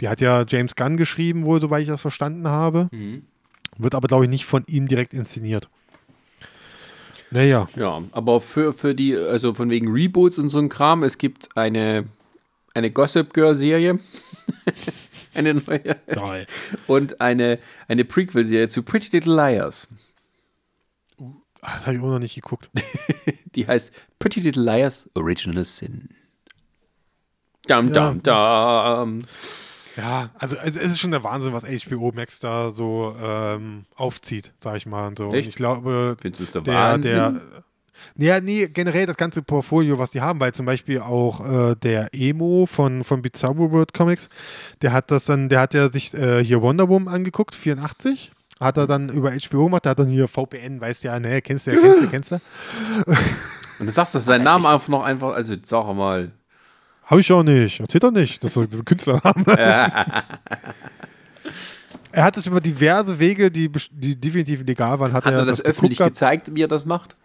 Die 0.01 0.07
hat 0.07 0.21
ja 0.21 0.45
James 0.47 0.75
Gunn 0.75 0.95
geschrieben, 0.95 1.45
wohl, 1.45 1.59
soweit 1.59 1.81
ich 1.81 1.87
das 1.87 2.01
verstanden 2.01 2.47
habe. 2.47 2.89
Mhm. 2.91 3.23
Wird 3.77 3.95
aber, 3.95 4.07
glaube 4.07 4.25
ich, 4.25 4.29
nicht 4.29 4.45
von 4.45 4.63
ihm 4.67 4.87
direkt 4.87 5.13
inszeniert. 5.13 5.67
Naja, 7.31 7.67
Ja, 7.75 8.01
aber 8.11 8.41
für, 8.41 8.73
für 8.73 8.95
die, 8.95 9.15
also 9.15 9.53
von 9.53 9.69
wegen 9.69 9.91
Reboots 9.91 10.39
und 10.39 10.49
so 10.49 10.59
ein 10.59 10.69
Kram, 10.69 11.03
es 11.03 11.17
gibt 11.17 11.55
eine, 11.55 12.05
eine 12.73 12.91
Gossip 12.91 13.33
Girl-Serie. 13.33 13.99
eine 15.33 15.53
neue. 15.55 15.95
toll. 16.13 16.45
Und 16.87 17.21
eine, 17.21 17.59
eine 17.87 18.05
Prequel-Serie 18.05 18.67
zu 18.67 18.83
Pretty 18.83 19.09
Little 19.11 19.35
Liars. 19.35 19.87
Ah, 21.61 21.73
Das 21.73 21.87
habe 21.87 21.97
ich 21.97 22.03
auch 22.03 22.07
noch 22.07 22.19
nicht 22.19 22.35
geguckt. 22.35 22.69
Die 23.55 23.67
heißt 23.67 23.91
Pretty 24.19 24.39
Little 24.39 24.63
Liars 24.63 25.09
Original 25.15 25.65
Sin. 25.65 26.09
Dam, 27.67 27.87
Ja. 27.89 27.93
dam, 27.93 28.23
dam. 28.23 29.21
Ja, 29.97 30.29
also 30.35 30.55
es, 30.63 30.75
es 30.77 30.93
ist 30.93 30.99
schon 30.99 31.11
der 31.11 31.23
Wahnsinn, 31.23 31.51
was 31.51 31.65
HBO 31.65 32.11
Max 32.15 32.39
da 32.39 32.71
so 32.71 33.15
ähm, 33.21 33.85
aufzieht, 33.95 34.53
sag 34.59 34.77
ich 34.77 34.85
mal. 34.85 35.07
Und 35.07 35.17
so. 35.17 35.27
Und 35.27 35.35
Echt? 35.35 35.49
ich 35.49 35.55
glaube, 35.55 36.15
Findest 36.21 36.39
du 36.39 36.43
es 36.45 36.51
der 36.51 36.61
der, 36.61 36.73
Wahnsinn? 36.73 37.11
der, 37.11 37.41
ja, 38.17 38.39
nee, 38.39 38.67
generell 38.67 39.05
das 39.05 39.17
ganze 39.17 39.41
Portfolio, 39.41 39.97
was 39.99 40.11
die 40.11 40.21
haben, 40.21 40.39
weil 40.39 40.53
zum 40.53 40.65
Beispiel 40.65 40.99
auch 40.99 41.71
äh, 41.71 41.75
der 41.75 42.09
Emo 42.13 42.65
von, 42.65 43.03
von 43.03 43.21
Bizarro 43.21 43.71
World 43.71 43.93
Comics, 43.93 44.29
der 44.81 44.93
hat 44.93 45.11
das 45.11 45.25
dann, 45.25 45.49
der 45.49 45.61
hat 45.61 45.73
ja 45.73 45.91
sich 45.91 46.13
äh, 46.13 46.43
hier 46.43 46.61
Wonder 46.61 46.87
Woman 46.89 47.13
angeguckt, 47.13 47.55
84. 47.55 48.31
Hat 48.59 48.75
er 48.77 48.87
dann 48.87 49.07
über 49.09 49.31
HBO 49.31 49.65
gemacht, 49.65 49.85
der 49.85 49.91
hat 49.91 49.99
dann 49.99 50.07
hier 50.09 50.27
VPN, 50.27 50.81
weißt 50.81 51.03
ja, 51.05 51.17
ne, 51.19 51.41
kennst 51.41 51.65
du 51.67 51.71
ja, 51.71 51.79
kennst 51.81 52.01
du, 52.01 52.07
kennst 52.07 52.31
du. 52.31 52.39
Und 53.79 53.85
du 53.87 53.91
sagst, 53.93 54.13
dass 54.15 54.25
sein 54.25 54.43
Name 54.43 54.67
einfach 54.67 54.89
noch 54.89 55.03
einfach, 55.03 55.33
also 55.33 55.55
sag 55.63 55.93
mal. 55.95 56.31
Habe 57.05 57.21
ich 57.21 57.31
auch 57.31 57.41
nicht. 57.43 57.79
Erzählt 57.79 58.03
doch 58.03 58.11
nicht. 58.11 58.43
Das 58.43 58.49
ist, 58.49 58.53
so- 58.55 58.65
das 58.65 58.75
ist 58.75 58.81
ein 58.81 58.85
Künstlername. 58.85 59.45
er 62.11 62.23
hat 62.23 62.37
es 62.37 62.47
über 62.47 62.59
diverse 62.59 63.17
Wege, 63.17 63.49
die, 63.49 63.71
die 63.91 64.15
definitiv 64.19 64.63
legal 64.65 64.99
waren, 64.99 65.13
hat, 65.13 65.25
Hat 65.25 65.33
er 65.33 65.39
er 65.39 65.45
das 65.45 65.57
geguckt 65.57 65.77
öffentlich 65.77 65.99
gezeigt, 65.99 66.53
wie 66.53 66.63
er 66.63 66.67
das 66.67 66.85
macht? 66.85 67.15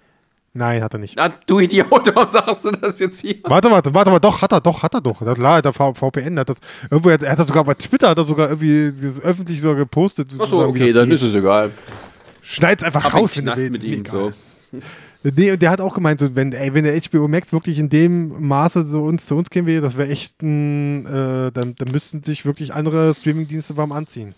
Nein, 0.56 0.82
hat 0.84 0.94
er 0.94 1.00
nicht. 1.00 1.16
Na, 1.16 1.32
du 1.46 1.58
Idiot, 1.58 1.90
warum 2.14 2.30
sagst 2.30 2.64
du 2.64 2.70
das 2.70 3.00
jetzt 3.00 3.20
hier? 3.20 3.36
Warte, 3.42 3.68
warte, 3.70 3.92
warte 3.92 4.10
mal, 4.12 4.20
doch, 4.20 4.40
hat 4.40 4.52
er, 4.52 4.60
doch, 4.60 4.82
hat 4.84 4.94
er 4.94 5.00
doch. 5.00 5.20
Das 5.24 5.36
klar, 5.36 5.60
der 5.60 5.72
VPN 5.72 6.38
hat 6.38 6.48
das. 6.48 6.58
Irgendwo, 6.90 7.10
hat- 7.10 7.22
er 7.22 7.32
hat 7.32 7.38
das 7.40 7.48
sogar 7.48 7.64
bei 7.64 7.74
Twitter, 7.74 8.10
hat 8.10 8.18
er 8.18 8.24
sogar 8.24 8.48
irgendwie 8.50 8.92
öffentlich 9.22 9.60
sogar 9.60 9.76
gepostet. 9.78 10.32
Achso, 10.38 10.64
okay, 10.64 10.92
dann 10.92 11.06
geht. 11.06 11.16
ist 11.16 11.22
es 11.22 11.34
egal. 11.34 11.72
Schneid's 12.40 12.84
einfach 12.84 13.04
Ab 13.04 13.12
in 13.14 13.18
raus, 13.18 13.36
wenn 13.36 13.46
du 13.46 13.56
willst. 13.56 13.72
mit 13.72 13.84
ihm, 13.84 14.04
so. 14.06 14.30
Nee, 15.24 15.52
und 15.52 15.62
der 15.62 15.70
hat 15.70 15.80
auch 15.80 15.94
gemeint, 15.94 16.20
so, 16.20 16.36
wenn, 16.36 16.52
ey, 16.52 16.74
wenn 16.74 16.84
der 16.84 17.00
HBO 17.00 17.26
Max 17.28 17.50
wirklich 17.52 17.78
in 17.78 17.88
dem 17.88 18.46
Maße 18.46 18.84
so 18.84 19.02
uns, 19.04 19.24
zu 19.24 19.34
uns 19.36 19.48
gehen 19.48 19.64
will, 19.64 19.80
das 19.80 19.96
wäre 19.96 20.10
echt 20.10 20.42
ein, 20.42 21.06
äh, 21.06 21.50
dann, 21.50 21.74
dann 21.76 21.88
müssten 21.90 22.22
sich 22.22 22.44
wirklich 22.44 22.74
andere 22.74 23.12
Streamingdienste 23.14 23.76
warm 23.78 23.90
anziehen. 23.92 24.34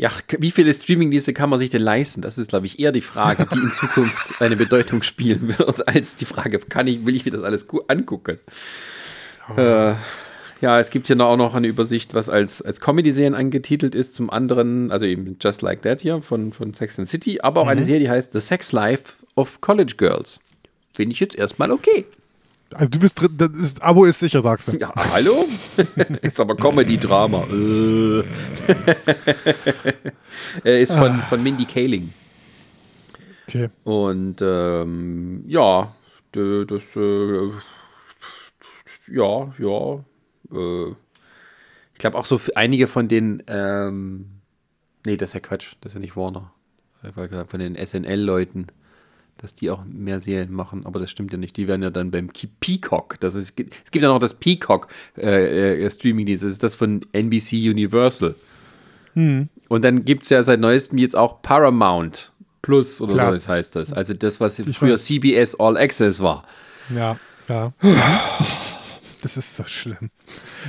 Ja, 0.00 0.10
wie 0.38 0.52
viele 0.52 0.72
Streamingdienste 0.72 1.32
kann 1.34 1.50
man 1.50 1.58
sich 1.58 1.70
denn 1.70 1.82
leisten? 1.82 2.22
Das 2.22 2.38
ist, 2.38 2.50
glaube 2.50 2.66
ich, 2.66 2.78
eher 2.78 2.92
die 2.92 3.00
Frage, 3.00 3.46
die 3.52 3.58
in 3.58 3.72
Zukunft 3.72 4.34
eine 4.40 4.54
Bedeutung 4.54 5.02
spielen 5.02 5.58
wird, 5.58 5.86
als 5.88 6.14
die 6.14 6.24
Frage, 6.24 6.60
kann 6.60 6.86
ich, 6.86 7.04
will 7.04 7.16
ich 7.16 7.24
mir 7.24 7.32
das 7.32 7.42
alles 7.42 7.66
gu- 7.66 7.82
angucken? 7.88 8.38
Äh, 9.56 9.94
ja, 10.60 10.78
es 10.78 10.90
gibt 10.90 11.08
hier 11.08 11.16
noch- 11.16 11.26
auch 11.26 11.36
noch 11.36 11.54
eine 11.54 11.66
Übersicht, 11.66 12.14
was 12.14 12.28
als, 12.28 12.62
als 12.62 12.80
Comedy-Serien 12.80 13.34
angetitelt 13.34 13.96
ist. 13.96 14.14
Zum 14.14 14.30
anderen, 14.30 14.92
also 14.92 15.04
eben 15.04 15.36
Just 15.42 15.62
Like 15.62 15.82
That 15.82 16.00
hier 16.02 16.22
von, 16.22 16.52
von 16.52 16.74
Sex 16.74 16.98
and 16.98 17.08
City, 17.08 17.40
aber 17.40 17.60
auch 17.62 17.68
eine 17.68 17.82
Serie, 17.84 18.00
die 18.00 18.10
heißt 18.10 18.32
The 18.32 18.40
Sex 18.40 18.70
Life 18.72 19.14
of 19.34 19.60
College 19.60 19.94
Girls. 19.96 20.38
Finde 20.94 21.12
ich 21.12 21.20
jetzt 21.20 21.34
erstmal 21.36 21.70
okay. 21.72 22.06
Also 22.74 22.90
du 22.90 22.98
bist 22.98 23.20
drin, 23.20 23.34
das 23.36 23.50
ist, 23.50 23.82
Abo 23.82 24.04
ist 24.04 24.18
sicher, 24.18 24.42
sagst 24.42 24.68
du. 24.68 24.76
Ja, 24.76 24.92
hallo? 24.94 25.46
ist 26.22 26.38
aber 26.38 26.54
Comedy-Drama. 26.54 27.44
Äh. 27.50 28.24
Ist 30.82 30.92
von, 30.92 31.18
von 31.28 31.42
Mindy 31.42 31.64
Kaling. 31.64 32.12
Okay. 33.46 33.70
Und 33.84 34.42
ähm, 34.42 35.44
ja, 35.46 35.94
das, 36.32 36.96
äh, 36.96 37.50
ja, 39.10 39.54
ja. 39.58 40.04
Äh, 40.52 40.90
ich 41.92 41.98
glaube 41.98 42.18
auch 42.18 42.24
so 42.24 42.38
für 42.38 42.56
einige 42.56 42.86
von 42.86 43.08
den, 43.08 43.42
ähm, 43.46 44.40
nee, 45.04 45.16
das 45.16 45.30
ist 45.30 45.34
ja 45.34 45.40
Quatsch, 45.40 45.74
das 45.80 45.90
ist 45.90 45.94
ja 45.94 46.00
nicht 46.00 46.16
Warner. 46.16 46.52
Von 47.46 47.60
den 47.60 47.74
SNL-Leuten, 47.74 48.66
dass 49.38 49.54
die 49.54 49.70
auch 49.70 49.84
mehr 49.84 50.20
Serien 50.20 50.52
machen, 50.52 50.84
aber 50.84 51.00
das 51.00 51.10
stimmt 51.10 51.32
ja 51.32 51.38
nicht. 51.38 51.56
Die 51.56 51.66
werden 51.66 51.82
ja 51.82 51.90
dann 51.90 52.10
beim 52.10 52.28
Peacock, 52.60 53.18
das 53.20 53.34
ist, 53.34 53.54
es 53.58 53.90
gibt 53.90 54.02
ja 54.02 54.08
noch 54.08 54.18
das 54.18 54.34
Peacock 54.34 54.88
äh, 55.16 55.84
äh, 55.84 55.90
Streaming-Dienst, 55.90 56.44
das 56.44 56.52
ist 56.52 56.62
das 56.62 56.74
von 56.74 57.00
NBC 57.12 57.52
Universal. 57.70 58.34
Hm. 59.14 59.48
Und 59.68 59.84
dann 59.84 60.04
gibt 60.04 60.24
es 60.24 60.28
ja 60.28 60.42
seit 60.42 60.60
neuestem 60.60 60.98
jetzt 60.98 61.16
auch 61.16 61.42
Paramount 61.42 62.32
Plus 62.62 63.00
oder 63.00 63.14
Plus. 63.14 63.26
so 63.26 63.32
das 63.32 63.48
heißt 63.48 63.76
das. 63.76 63.92
Also 63.92 64.14
das, 64.14 64.40
was 64.40 64.58
Ich 64.58 64.76
früher 64.76 64.94
weiß. 64.94 65.04
CBS 65.04 65.54
All 65.58 65.76
Access 65.76 66.20
war. 66.20 66.44
Ja, 66.94 67.18
ja. 67.48 67.72
Das 69.20 69.36
ist 69.36 69.56
so 69.56 69.64
schlimm. 69.64 70.10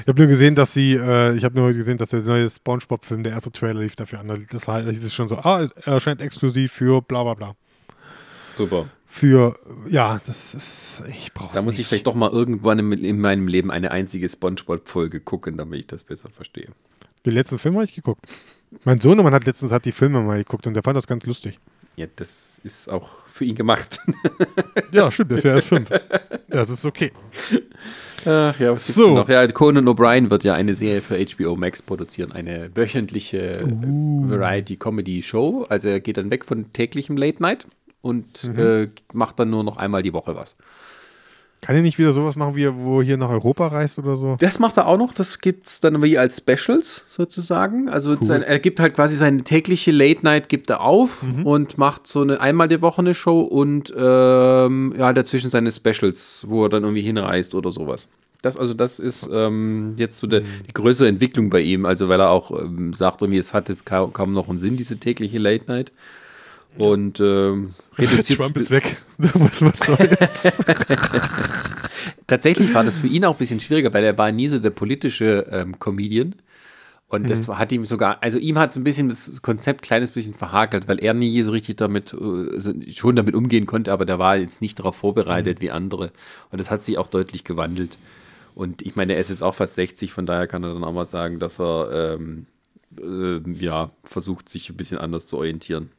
Ich 0.02 0.08
habe 0.08 0.20
nur 0.20 0.28
gesehen, 0.28 0.56
dass 0.56 0.74
sie, 0.74 0.94
äh, 0.94 1.36
ich 1.36 1.44
habe 1.44 1.56
nur 1.56 1.72
gesehen, 1.72 2.00
dass 2.00 2.10
der 2.10 2.22
neue 2.22 2.50
Spongebob-Film, 2.50 3.22
der 3.22 3.34
erste 3.34 3.52
Trailer 3.52 3.82
lief 3.82 3.96
dafür 3.96 4.20
an. 4.20 4.28
Das 4.28 4.40
hieß 4.40 5.04
es 5.04 5.14
schon 5.14 5.28
so, 5.28 5.38
ah, 5.38 5.62
er 5.62 5.94
erscheint 5.94 6.20
exklusiv 6.20 6.72
für 6.72 7.02
bla 7.02 7.24
bla 7.24 7.36
bla. 7.36 7.56
Super. 8.60 8.90
Für, 9.08 9.58
ja, 9.88 10.20
das 10.28 10.54
ist, 10.54 11.04
ich 11.08 11.34
brauche 11.34 11.56
Da 11.56 11.62
muss 11.62 11.74
nicht. 11.74 11.80
ich 11.82 11.88
vielleicht 11.88 12.08
doch 12.08 12.14
mal 12.14 12.30
irgendwann 12.30 12.78
in, 12.78 12.92
in 13.06 13.20
meinem 13.22 13.48
Leben 13.48 13.72
eine 13.72 13.92
einzige 13.92 14.28
Spongebob-Folge 14.28 15.22
gucken, 15.22 15.56
damit 15.58 15.80
ich 15.80 15.88
das 15.88 16.04
besser 16.04 16.30
verstehe. 16.30 16.68
Den 17.26 17.34
letzten 17.34 17.58
Film 17.58 17.76
habe 17.76 17.86
ich 17.86 17.96
geguckt. 17.96 18.26
Mein 18.84 19.00
Sohnemann 19.00 19.34
hat 19.34 19.46
letztens 19.46 19.72
hat 19.72 19.86
die 19.86 19.94
Filme 19.94 20.20
mal 20.22 20.38
geguckt 20.40 20.68
und 20.68 20.74
der 20.74 20.84
fand 20.84 20.98
das 20.98 21.08
ganz 21.08 21.26
lustig. 21.26 21.58
Ja, 21.96 22.06
das 22.18 22.60
ist 22.66 22.90
auch 22.92 23.10
für 23.32 23.46
ihn 23.46 23.56
gemacht. 23.56 24.00
Ja, 24.92 25.12
stimmt, 25.12 25.30
der 25.32 25.38
ist 25.38 25.44
ja 25.44 25.54
erst 25.54 25.68
fünf. 25.68 25.88
Das 26.48 26.70
ist 26.72 26.84
okay. 26.84 27.12
Ach 28.26 28.60
ja, 28.60 28.72
was 28.72 28.88
So. 28.88 29.14
noch? 29.14 29.30
Ja, 29.30 29.46
Conan 29.48 29.88
O'Brien 29.88 30.32
wird 30.32 30.44
ja 30.44 30.54
eine 30.56 30.74
Serie 30.74 31.02
für 31.02 31.24
HBO 31.24 31.56
Max 31.56 31.82
produzieren, 31.84 32.32
eine 32.32 32.72
wöchentliche 32.76 33.66
Uh. 33.86 34.28
Variety-Comedy-Show. 34.30 35.68
Also 35.70 35.90
er 35.90 36.00
geht 36.00 36.18
dann 36.18 36.32
weg 36.32 36.44
von 36.44 36.74
täglichem 36.74 37.18
Late 37.18 37.40
Night 37.42 37.68
und 38.02 38.44
Mhm. 38.54 38.60
äh, 38.60 38.88
macht 39.14 39.40
dann 39.40 39.50
nur 39.50 39.64
noch 39.64 39.78
einmal 39.78 40.02
die 40.04 40.14
Woche 40.14 40.36
was. 40.36 40.56
Kann 41.62 41.76
er 41.76 41.82
nicht 41.82 41.98
wieder 42.00 42.14
sowas 42.14 42.38
machen, 42.38 42.56
wie 42.56 42.74
wo 42.74 43.02
er 43.02 43.06
hier 43.06 43.18
nach 43.18 43.30
Europa 43.30 43.68
reist 43.68 44.00
oder 44.00 44.16
so? 44.16 44.38
Das 44.40 44.60
macht 44.60 44.78
er 44.78 44.88
auch 44.88 44.98
noch, 44.98 45.14
das 45.14 45.40
gibt's 45.40 45.82
dann 45.82 46.02
wie 46.02 46.18
als 46.18 46.38
Specials 46.38 47.04
sozusagen. 47.10 47.90
Also 47.90 48.16
sein, 48.22 48.44
er 48.44 48.60
gibt 48.60 48.80
halt 48.80 48.96
quasi 48.96 49.18
seine 49.18 49.44
tägliche 49.44 49.92
Late 49.92 50.22
Night 50.24 50.48
gibt 50.48 50.70
er 50.70 50.80
auf 50.80 51.22
und 51.44 51.78
macht 51.78 52.08
so 52.08 52.22
eine 52.22 52.40
einmal 52.40 52.70
die 52.70 52.82
Woche 52.82 53.00
eine 53.02 53.14
Show 53.14 53.42
und 53.42 53.94
ähm, 53.98 54.96
ja, 54.98 55.12
dazwischen 55.12 55.50
seine 55.50 55.70
Specials, 55.74 56.46
wo 56.48 56.64
er 56.64 56.70
dann 56.70 56.84
irgendwie 56.84 57.02
hinreist 57.02 57.54
oder 57.54 57.74
sowas. 57.74 58.08
Das, 58.42 58.56
also 58.56 58.74
das 58.74 59.00
ist 59.00 59.30
ähm, 59.30 59.96
jetzt 59.98 60.18
so 60.20 60.28
der, 60.28 60.40
die 60.42 60.74
größere 60.74 61.10
Entwicklung 61.10 61.50
bei 61.50 61.60
ihm, 61.60 61.86
also 61.86 62.08
weil 62.08 62.22
er 62.22 62.30
auch 62.30 62.52
ähm, 62.58 62.94
sagt, 62.94 63.22
irgendwie, 63.22 63.38
es 63.38 63.54
hat 63.54 63.68
jetzt 63.68 63.86
kaum, 63.86 64.14
kaum 64.14 64.32
noch 64.32 64.48
einen 64.48 64.60
Sinn, 64.60 64.78
diese 64.78 64.96
tägliche 64.98 65.40
Late 65.40 65.66
Night. 65.68 65.92
Und 66.78 67.20
ähm, 67.20 67.74
reduziert 67.98 68.40
Trump 68.40 68.58
ist 68.58 68.72
weg. 68.72 68.98
was, 69.18 69.62
was 69.62 69.80
soll 69.80 70.10
jetzt? 70.20 70.66
Tatsächlich 72.28 72.74
war 72.74 72.84
das 72.84 72.98
für 72.98 73.08
ihn 73.08 73.26
auch 73.26 73.36
ein 73.36 73.40
bisschen 73.40 73.60
schwieriger, 73.60 73.94
weil 73.94 74.04
er 74.04 74.18
war 74.18 74.32
nie 74.32 74.48
so 74.48 74.60
der 74.60 74.70
politische 74.70 75.48
ähm, 75.52 75.80
Comedian. 75.80 76.36
Und 77.08 77.28
das 77.28 77.48
hat 77.48 77.72
ihm 77.72 77.86
sogar, 77.86 78.22
also 78.22 78.38
ihm 78.38 78.60
hat 78.60 78.72
so 78.72 78.80
ein 78.80 78.84
bisschen 78.84 79.10
das 79.10 79.42
Konzept 79.42 79.82
kleines 79.82 80.12
bisschen 80.12 80.36
verhakelt, 80.36 80.88
weil 80.88 81.00
er 81.00 81.16
nie 81.16 81.42
so 81.42 81.50
richtig 81.50 81.78
damit, 81.78 82.14
also 82.14 82.72
schon 82.88 83.16
damit 83.16 83.34
umgehen 83.34 83.66
konnte, 83.66 83.92
aber 83.92 84.06
der 84.06 84.20
war 84.20 84.38
jetzt 84.38 84.62
nicht 84.62 84.78
darauf 84.78 84.96
vorbereitet 84.96 85.60
wie 85.60 85.72
andere. 85.72 86.12
Und 86.52 86.60
das 86.60 86.70
hat 86.70 86.84
sich 86.84 87.00
auch 87.00 87.08
deutlich 87.08 87.44
gewandelt. 87.44 87.98
Und 88.54 88.84
ich 88.84 88.96
meine, 88.96 89.14
er 89.14 89.22
ist 89.22 89.30
jetzt 89.30 89.42
auch 89.42 89.56
fast 89.56 89.74
60, 89.74 90.14
von 90.14 90.28
daher 90.28 90.46
kann 90.46 90.64
er 90.64 90.74
dann 90.76 90.84
auch 90.84 90.94
mal 90.94 91.08
sagen, 91.08 91.40
dass 91.40 91.60
er 91.60 92.18
ähm, 92.20 92.46
äh, 93.02 93.40
ja, 93.54 93.90
versucht, 94.04 94.48
sich 94.48 94.70
ein 94.70 94.78
bisschen 94.78 95.00
anders 95.00 95.26
zu 95.26 95.38
orientieren. 95.38 95.90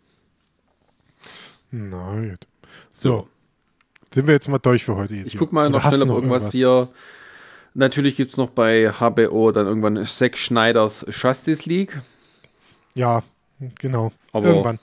Na 1.71 2.21
gut. 2.21 2.47
So. 2.89 3.29
Sind 4.13 4.27
wir 4.27 4.35
jetzt 4.35 4.49
mal 4.49 4.59
durch 4.59 4.85
für 4.85 4.97
heute? 4.97 5.15
Jetzt 5.15 5.27
Ich 5.27 5.33
hier? 5.33 5.39
guck 5.39 5.53
mal 5.53 5.69
Oder 5.69 5.79
noch 5.79 5.89
schnell, 5.89 6.03
ob 6.03 6.09
irgendwas 6.17 6.51
hier. 6.53 6.89
Natürlich 7.75 8.17
gibt 8.17 8.33
es 8.33 8.37
noch 8.37 8.51
bei 8.51 8.91
HBO 8.93 9.53
dann 9.53 9.67
irgendwann 9.67 10.05
Zack 10.05 10.37
Schneiders 10.37 11.07
Justice 11.09 11.69
League. 11.69 12.01
Ja, 12.95 13.23
genau. 13.79 14.11
Aber- 14.33 14.49
Irgendwann. 14.49 14.79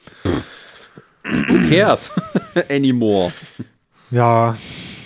Who 1.26 1.70
cares 1.70 2.10
anymore? 2.70 3.34
Ja, 4.12 4.56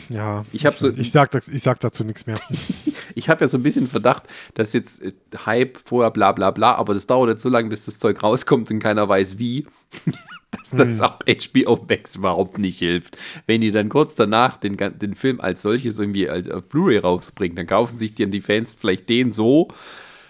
ja. 0.09 0.45
Ich 0.51 0.67
hab 0.67 0.77
so- 0.77 0.89
ich, 0.95 1.11
sag, 1.11 1.31
das, 1.31 1.47
ich 1.47 1.63
sag 1.63 1.79
dazu 1.79 2.03
nichts 2.03 2.25
mehr. 2.25 2.37
Ich 3.13 3.27
habe 3.27 3.41
ja 3.41 3.47
so 3.49 3.57
ein 3.57 3.63
bisschen 3.63 3.87
Verdacht, 3.87 4.23
dass 4.53 4.71
jetzt 4.71 5.01
äh, 5.01 5.11
Hype 5.45 5.79
vorher 5.83 6.11
bla 6.11 6.31
bla 6.31 6.49
bla, 6.51 6.75
aber 6.75 6.93
das 6.93 7.07
dauert 7.07 7.29
jetzt 7.29 7.41
so 7.41 7.49
lange, 7.49 7.67
bis 7.67 7.83
das 7.83 7.99
Zeug 7.99 8.23
rauskommt 8.23 8.71
und 8.71 8.79
keiner 8.79 9.09
weiß 9.09 9.37
wie, 9.37 9.67
dass 10.57 10.71
das 10.71 11.01
auch 11.01 11.19
HBO 11.19 11.85
Max 11.87 12.17
überhaupt 12.17 12.57
nicht 12.57 12.79
hilft. 12.79 13.17
Wenn 13.47 13.61
die 13.61 13.71
dann 13.71 13.89
kurz 13.89 14.15
danach 14.15 14.57
den, 14.57 14.77
den 14.77 15.15
Film 15.15 15.39
als 15.39 15.61
solches 15.61 15.97
irgendwie 15.97 16.29
als 16.29 16.49
auf 16.49 16.67
Blu-ray 16.67 16.97
rausbringen, 16.97 17.55
dann 17.55 17.67
kaufen 17.67 17.97
sich 17.97 18.15
dann 18.15 18.31
die 18.31 18.41
Fans 18.41 18.75
vielleicht 18.79 19.07
den 19.09 19.31
so, 19.31 19.69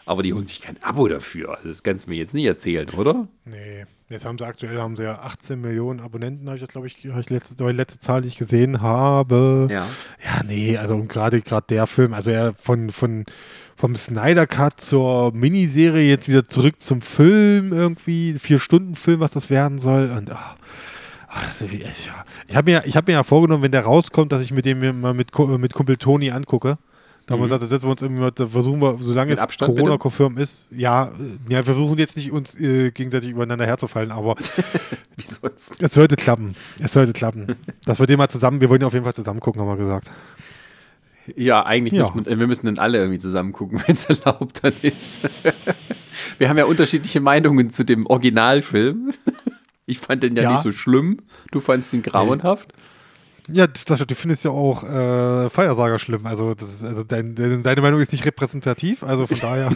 aber 0.05 0.23
die 0.23 0.33
holen 0.33 0.45
sich 0.45 0.61
kein 0.61 0.81
Abo 0.83 1.07
dafür. 1.07 1.55
Also 1.55 1.69
das 1.69 1.83
kannst 1.83 2.05
du 2.05 2.11
mir 2.11 2.17
jetzt 2.17 2.33
nicht 2.33 2.45
erzählen, 2.45 2.89
oder? 2.91 3.27
Nee, 3.45 3.85
jetzt 4.11 4.25
haben 4.25 4.37
sie 4.37 4.45
aktuell 4.45 4.79
haben 4.79 4.95
sie 4.95 5.03
ja 5.03 5.19
18 5.19 5.59
Millionen 5.59 5.99
Abonnenten, 5.99 6.47
habe 6.47 6.57
ich 6.57 6.61
jetzt, 6.61 6.73
glaube 6.73 6.87
ich, 6.87 7.03
ich 7.03 7.29
letzte, 7.29 7.55
die 7.55 7.63
letzte 7.71 7.99
Zahl, 7.99 8.21
die 8.21 8.27
ich 8.27 8.37
gesehen 8.37 8.81
habe. 8.81 9.67
Ja. 9.69 9.87
Ja, 10.23 10.43
nee, 10.45 10.77
also 10.77 10.95
und 10.95 11.07
gerade 11.07 11.41
gerade 11.41 11.65
der 11.69 11.87
Film, 11.87 12.13
also 12.13 12.31
er 12.31 12.53
von, 12.53 12.89
von 12.89 13.25
vom 13.75 13.95
Snyder 13.95 14.45
Cut 14.45 14.79
zur 14.79 15.33
Miniserie 15.33 16.07
jetzt 16.07 16.27
wieder 16.27 16.47
zurück 16.47 16.81
zum 16.81 17.01
Film 17.01 17.73
irgendwie, 17.73 18.33
vier 18.35 18.59
Stunden 18.59 18.95
Film, 18.95 19.19
was 19.19 19.31
das 19.31 19.49
werden 19.49 19.79
soll 19.79 20.11
und 20.15 20.31
ah, 20.31 20.55
ah, 21.27 21.41
das 21.43 21.61
ist, 21.61 21.73
ich, 21.73 22.05
ja. 22.05 22.25
ich 22.47 22.55
habe 22.55 22.71
mir, 22.71 22.83
ich 22.85 22.95
hab 22.95 23.07
mir 23.07 23.13
ja 23.13 23.23
vorgenommen, 23.23 23.63
wenn 23.63 23.71
der 23.71 23.81
rauskommt, 23.81 24.31
dass 24.31 24.43
ich 24.43 24.51
mit 24.51 24.65
dem 24.65 25.01
mal 25.01 25.13
mit, 25.13 25.37
mit 25.37 25.73
Kumpel 25.73 25.97
Toni 25.97 26.31
angucke. 26.31 26.77
Da 27.31 27.35
haben 27.35 27.39
wir 27.41 27.45
gesagt, 27.45 27.63
da 27.63 27.67
setzen 27.67 27.85
wir 27.87 27.91
uns 27.91 28.01
irgendwie 28.01 28.21
mal, 28.21 28.31
da 28.31 28.47
versuchen 28.47 28.81
wir, 28.81 28.97
solange 28.99 29.29
Mit 29.29 29.37
jetzt 29.37 29.43
Abstand, 29.43 29.71
Corona 29.73 29.91
bitte? 29.91 29.99
konfirm 29.99 30.37
ist, 30.37 30.69
ja, 30.75 31.11
ja, 31.47 31.57
wir 31.59 31.63
versuchen 31.63 31.97
jetzt 31.97 32.17
nicht 32.17 32.31
uns 32.31 32.59
äh, 32.59 32.91
gegenseitig 32.91 33.29
übereinander 33.29 33.65
herzufallen, 33.65 34.11
aber 34.11 34.35
es 35.79 35.93
sollte 35.93 36.15
klappen. 36.15 36.55
Es 36.79 36.93
sollte 36.93 37.13
klappen. 37.13 37.55
Dass 37.85 37.99
wir 37.99 38.07
den 38.07 38.17
mal 38.17 38.29
zusammen, 38.29 38.59
wir 38.61 38.69
wollen 38.69 38.81
ja 38.81 38.87
auf 38.87 38.93
jeden 38.93 39.05
Fall 39.05 39.13
zusammen 39.13 39.39
gucken, 39.39 39.61
haben 39.61 39.69
wir 39.69 39.77
gesagt. 39.77 40.11
Ja, 41.35 41.65
eigentlich 41.65 41.93
Ja. 41.93 42.09
müssen 42.11 42.25
wir, 42.25 42.39
wir 42.39 42.47
müssen 42.47 42.65
dann 42.65 42.77
alle 42.79 42.97
irgendwie 42.97 43.19
zusammen 43.19 43.53
gucken, 43.53 43.81
wenn 43.87 43.95
es 43.95 44.05
erlaubt 44.05 44.59
dann 44.63 44.73
ist. 44.81 45.29
wir 46.37 46.49
haben 46.49 46.57
ja 46.57 46.65
unterschiedliche 46.65 47.21
Meinungen 47.21 47.69
zu 47.69 47.83
dem 47.85 48.05
Originalfilm. 48.07 49.11
Ich 49.85 49.99
fand 49.99 50.23
den 50.23 50.35
ja, 50.35 50.43
Ja. 50.43 50.51
nicht 50.53 50.63
so 50.63 50.71
schlimm. 50.71 51.19
Du 51.51 51.59
fandst 51.61 51.93
ihn 51.93 52.01
grauenhaft. 52.01 52.73
Ja, 53.47 53.67
das, 53.67 53.85
du 53.85 54.15
findest 54.15 54.45
ja 54.45 54.51
auch 54.51 54.83
äh, 54.83 55.49
Feiersager 55.49 55.99
schlimm. 55.99 56.25
Also, 56.25 56.53
das 56.53 56.69
ist, 56.75 56.83
also 56.83 57.03
dein, 57.03 57.35
dein, 57.35 57.61
deine 57.63 57.81
Meinung 57.81 57.99
ist 57.99 58.11
nicht 58.11 58.25
repräsentativ, 58.25 59.03
also 59.03 59.27
von 59.27 59.37
daher. 59.41 59.75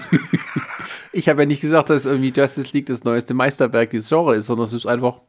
Ich 1.12 1.30
habe 1.30 1.42
ja 1.42 1.46
nicht 1.46 1.62
gesagt, 1.62 1.90
dass 1.90 2.06
irgendwie 2.06 2.32
Justice 2.36 2.70
League 2.74 2.86
das 2.86 3.04
neueste 3.04 3.34
Meisterwerk 3.34 3.90
dieses 3.90 4.10
Genres 4.10 4.40
ist, 4.40 4.46
sondern 4.48 4.66
es 4.66 4.74
ist 4.74 4.86
einfach. 4.86 5.22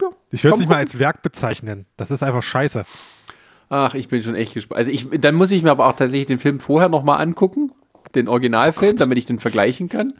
Ja, 0.00 0.08
Ich 0.30 0.44
will 0.44 0.52
es 0.52 0.58
nicht 0.58 0.68
mal 0.68 0.76
als 0.76 0.98
Werk 0.98 1.22
bezeichnen. 1.22 1.86
Das 1.96 2.10
ist 2.10 2.22
einfach 2.22 2.42
scheiße. 2.42 2.84
Ach, 3.68 3.94
ich 3.94 4.08
bin 4.08 4.22
schon 4.22 4.34
echt 4.34 4.54
gespannt. 4.54 4.78
Also 4.78 4.90
ich, 4.90 5.08
dann 5.10 5.34
muss 5.34 5.50
ich 5.50 5.62
mir 5.62 5.70
aber 5.70 5.86
auch 5.86 5.92
tatsächlich 5.92 6.26
den 6.26 6.38
Film 6.38 6.58
vorher 6.58 6.88
nochmal 6.88 7.20
angucken, 7.20 7.72
den 8.14 8.28
Originalfilm, 8.28 8.96
damit 8.96 9.18
ich 9.18 9.26
den 9.26 9.38
vergleichen 9.38 9.88
kann. 9.88 10.14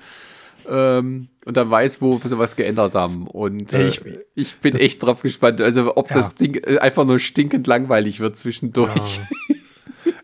Ähm, 0.71 1.29
und 1.45 1.57
dann 1.57 1.69
weiß, 1.71 2.01
wo 2.01 2.21
sie 2.25 2.39
was 2.39 2.55
geändert 2.55 2.95
haben. 2.95 3.27
Und 3.27 3.73
äh, 3.73 3.89
ich- 3.89 4.01
ich, 4.35 4.57
bin 4.59 4.77
echt 4.77 5.03
drauf 5.03 5.23
gespannt, 5.23 5.61
also 5.61 5.97
ob 5.97 6.09
Ja. 6.11 6.17
das 6.17 6.35
Ding 6.37 6.55
äh, 6.65 6.79
einfach 6.79 7.05
nur 7.05 7.19
stinkend 7.19 7.67
langweilig 7.67 8.21
wird 8.21 8.37
zwischendurch. 8.39 9.21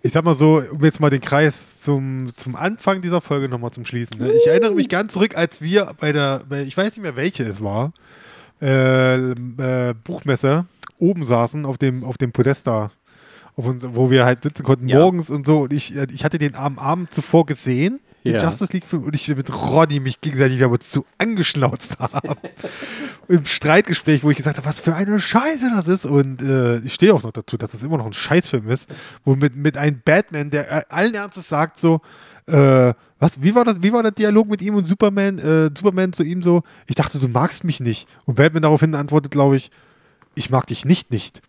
Ich 0.02 0.12
sag 0.12 0.24
mal 0.24 0.34
so, 0.34 0.62
um 0.70 0.84
jetzt 0.84 1.00
mal 1.00 1.10
den 1.10 1.20
Kreis 1.20 1.82
zum, 1.82 2.28
zum 2.36 2.54
Anfang 2.54 3.00
dieser 3.02 3.20
Folge 3.20 3.48
nochmal 3.48 3.72
zum 3.72 3.84
Schließen. 3.84 4.18
Ne? 4.18 4.30
Ich 4.32 4.46
erinnere 4.46 4.72
mich 4.72 4.88
ganz 4.88 5.12
zurück, 5.14 5.36
als 5.36 5.60
wir 5.60 5.92
bei 5.98 6.12
der, 6.12 6.42
bei, 6.48 6.62
ich 6.62 6.76
weiß 6.76 6.86
nicht 6.94 7.02
mehr 7.02 7.16
welche 7.16 7.42
es 7.42 7.60
war, 7.60 7.92
äh, 8.62 9.16
äh, 9.32 9.94
Buchmesse 10.04 10.66
oben 10.98 11.24
saßen 11.24 11.66
auf 11.66 11.76
dem, 11.76 12.04
auf 12.04 12.18
dem 12.18 12.30
Podest 12.32 12.66
da, 12.68 12.90
auf 13.56 13.66
uns, 13.66 13.84
wo 13.94 14.10
wir 14.10 14.24
halt 14.24 14.44
sitzen 14.44 14.62
konnten 14.62 14.88
Ja. 14.88 14.98
morgens 15.00 15.28
und 15.28 15.44
so. 15.44 15.60
Und 15.62 15.72
ich, 15.72 15.94
äh, 15.96 16.06
ich 16.14 16.24
hatte 16.24 16.38
den 16.38 16.54
am 16.54 16.78
Abend 16.78 17.12
zuvor 17.12 17.44
gesehen, 17.44 17.98
den 18.26 18.34
Ja. 18.34 18.44
Justice 18.44 18.72
League-Film, 18.72 19.04
und 19.04 19.14
ich 19.14 19.28
mit 19.28 19.52
Roddy 19.52 20.00
mich 20.00 20.20
gegenseitig, 20.20 20.58
wir 20.58 20.66
haben 20.66 20.72
uns 20.72 20.90
zu 20.90 21.04
angeschnauzt 21.18 21.98
haben. 21.98 22.36
Im 23.28 23.44
Streitgespräch, 23.44 24.22
wo 24.22 24.30
ich 24.30 24.36
gesagt 24.36 24.58
habe, 24.58 24.66
was 24.66 24.80
für 24.80 24.94
eine 24.94 25.18
Scheiße 25.18 25.70
das 25.74 25.88
ist. 25.88 26.06
Und 26.06 26.42
äh, 26.42 26.78
ich 26.78 26.94
stehe 26.94 27.14
auch 27.14 27.22
noch 27.22 27.32
dazu, 27.32 27.56
dass 27.56 27.74
es 27.74 27.82
immer 27.82 27.98
noch 27.98 28.06
ein 28.06 28.12
Scheißfilm 28.12 28.68
ist, 28.70 28.88
wo 29.24 29.34
mit, 29.34 29.56
mit 29.56 29.76
einem 29.76 30.00
Batman, 30.04 30.50
der 30.50 30.70
äh, 30.70 30.82
allen 30.88 31.14
Ernstes 31.14 31.48
sagt 31.48 31.78
so, 31.78 32.00
äh, 32.46 32.92
was, 33.18 33.42
wie 33.42 33.54
war 33.54 33.64
das, 33.64 33.82
wie 33.82 33.92
war 33.92 34.02
der 34.02 34.12
Dialog 34.12 34.48
mit 34.48 34.62
ihm 34.62 34.74
und 34.74 34.84
Superman, 34.84 35.38
äh, 35.38 35.70
Superman 35.76 36.12
zu 36.12 36.22
ihm 36.22 36.42
so, 36.42 36.62
ich 36.86 36.94
dachte, 36.94 37.18
du 37.18 37.28
magst 37.28 37.64
mich 37.64 37.80
nicht. 37.80 38.06
Und 38.24 38.34
Batman 38.36 38.62
daraufhin 38.62 38.94
antwortet, 38.94 39.32
glaube 39.32 39.56
ich, 39.56 39.70
ich 40.34 40.50
mag 40.50 40.66
dich 40.66 40.84
nicht 40.84 41.10
nicht. 41.10 41.40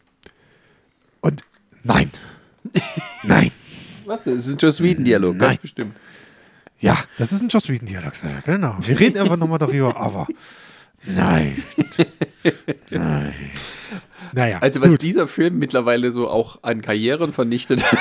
Und 1.22 1.44
nein. 1.84 2.10
nein. 3.24 3.52
Was? 4.06 4.22
Das 4.24 4.48
ist 4.48 4.54
ein 4.54 4.58
Joss 4.58 4.82
Whedon-Dialog, 4.82 5.38
ganz 5.38 5.58
bestimmt. 5.58 5.94
Ja, 6.80 6.98
das 7.18 7.32
ist 7.32 7.42
ein 7.42 7.50
Joss 7.50 7.70
Whedon-Dialog, 7.70 8.14
genau. 8.46 8.76
Wir 8.82 9.00
reden 9.00 9.18
einfach 9.20 9.38
nochmal 9.38 9.60
darüber, 9.60 9.98
aber 9.98 10.28
nein. 11.06 11.64
Nein. 12.90 13.34
Naja, 14.34 14.60
Also 14.60 14.82
was 14.82 14.90
gut. 14.90 15.02
dieser 15.02 15.28
Film 15.28 15.58
mittlerweile 15.58 16.12
so 16.12 16.30
auch 16.30 16.60
an 16.64 16.82
Karrieren 16.82 17.32
vernichtet. 17.32 17.86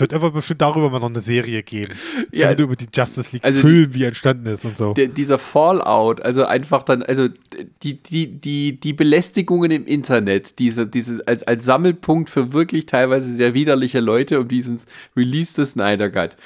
wird 0.00 0.12
einfach 0.12 0.32
bestimmt 0.32 0.62
darüber 0.62 0.90
mal 0.90 1.00
noch 1.00 1.08
eine 1.08 1.20
Serie 1.20 1.62
geben. 1.62 1.94
Ja. 2.32 2.50
Ja. 2.50 2.58
über 2.58 2.76
die 2.76 2.86
Justice 2.92 3.30
League 3.32 3.44
Also 3.44 3.60
Film, 3.60 3.94
wie 3.94 4.02
er 4.02 4.08
entstanden 4.08 4.46
ist 4.46 4.64
und 4.64 4.76
so. 4.76 4.94
der, 4.94 5.08
dieser 5.08 5.38
Fallout, 5.38 6.20
also 6.22 6.44
einfach 6.44 6.82
dann, 6.82 7.02
also 7.02 7.28
die, 7.82 8.02
die, 8.02 8.40
die, 8.40 8.78
die 8.78 8.92
Belästigungen 8.92 9.70
im 9.70 9.86
Internet, 9.86 10.58
diese, 10.58 10.86
diese, 10.86 11.26
als, 11.26 11.42
als 11.44 11.64
Sammelpunkt 11.64 12.30
für 12.30 12.52
wirklich 12.52 12.86
teilweise 12.86 13.32
sehr 13.32 13.54
widerliche 13.54 14.00
Leute 14.00 14.40
um 14.40 14.48
diesen 14.48 14.80
Release 15.16 15.54
des 15.54 15.72
Snyder 15.72 16.10
Cut. 16.10 16.36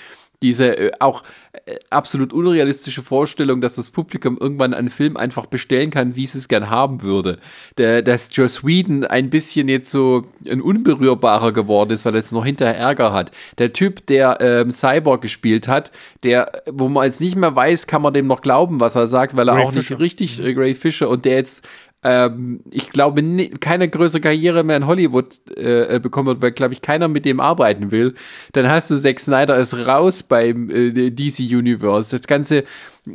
Diese 0.42 0.76
äh, 0.76 0.90
auch 1.00 1.22
äh, 1.52 1.76
absolut 1.90 2.32
unrealistische 2.32 3.02
Vorstellung, 3.02 3.60
dass 3.60 3.74
das 3.74 3.90
Publikum 3.90 4.38
irgendwann 4.38 4.72
einen 4.72 4.90
Film 4.90 5.16
einfach 5.16 5.46
bestellen 5.46 5.90
kann, 5.90 6.16
wie 6.16 6.24
es 6.24 6.34
es 6.34 6.48
gern 6.48 6.70
haben 6.70 7.02
würde. 7.02 7.38
Der, 7.76 8.02
dass 8.02 8.34
Joss 8.34 8.64
Whedon 8.64 9.04
ein 9.04 9.30
bisschen 9.30 9.68
jetzt 9.68 9.90
so 9.90 10.24
ein 10.48 10.60
unberührbarer 10.60 11.52
geworden 11.52 11.90
ist, 11.90 12.04
weil 12.04 12.14
er 12.14 12.20
jetzt 12.20 12.32
noch 12.32 12.44
hinterher 12.44 12.76
Ärger 12.76 13.12
hat. 13.12 13.32
Der 13.58 13.72
Typ, 13.72 14.06
der 14.06 14.38
ähm, 14.40 14.70
Cyborg 14.70 15.22
gespielt 15.22 15.68
hat, 15.68 15.90
der, 16.22 16.62
wo 16.66 16.88
man 16.88 17.04
jetzt 17.04 17.20
nicht 17.20 17.36
mehr 17.36 17.54
weiß, 17.54 17.86
kann 17.86 18.02
man 18.02 18.14
dem 18.14 18.26
noch 18.26 18.40
glauben, 18.40 18.80
was 18.80 18.96
er 18.96 19.06
sagt, 19.06 19.36
weil 19.36 19.48
er 19.48 19.56
Ray 19.56 19.64
auch 19.64 19.72
Fisher. 19.72 19.94
nicht 19.94 20.00
richtig, 20.00 20.40
äh, 20.40 20.54
Ray 20.56 20.74
Fisher, 20.74 21.08
und 21.08 21.24
der 21.24 21.34
jetzt 21.34 21.66
ähm, 22.02 22.60
ich 22.70 22.90
glaube, 22.90 23.22
ni- 23.22 23.50
keine 23.50 23.88
größere 23.88 24.20
Karriere 24.22 24.64
mehr 24.64 24.76
in 24.78 24.86
Hollywood 24.86 25.38
äh, 25.56 25.96
äh, 25.96 25.98
bekommen 26.00 26.28
wird, 26.28 26.42
weil, 26.42 26.52
glaube 26.52 26.72
ich, 26.74 26.80
keiner 26.82 27.08
mit 27.08 27.24
dem 27.24 27.40
arbeiten 27.40 27.90
will. 27.90 28.14
Dann 28.52 28.68
hast 28.70 28.90
du 28.90 28.96
Zack 28.96 29.20
Snyder 29.20 29.56
ist 29.58 29.74
raus 29.86 30.22
beim 30.22 30.70
äh, 30.70 31.10
DC 31.10 31.40
Universe. 31.40 32.16
Das 32.16 32.26
ganze 32.26 32.64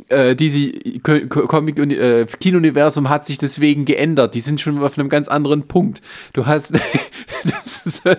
äh, 0.08 0.34
DC 0.34 1.02
Co- 1.02 1.26
Co- 1.28 1.46
Comic 1.46 1.78
äh, 1.78 2.26
Kino-Universum 2.40 3.08
hat 3.08 3.26
sich 3.26 3.38
deswegen 3.38 3.84
geändert. 3.84 4.34
Die 4.34 4.40
sind 4.40 4.60
schon 4.60 4.82
auf 4.82 4.98
einem 4.98 5.08
ganz 5.08 5.28
anderen 5.28 5.68
Punkt. 5.68 6.02
Du 6.32 6.46
hast, 6.46 6.74
ist, 7.84 8.04
äh, 8.04 8.16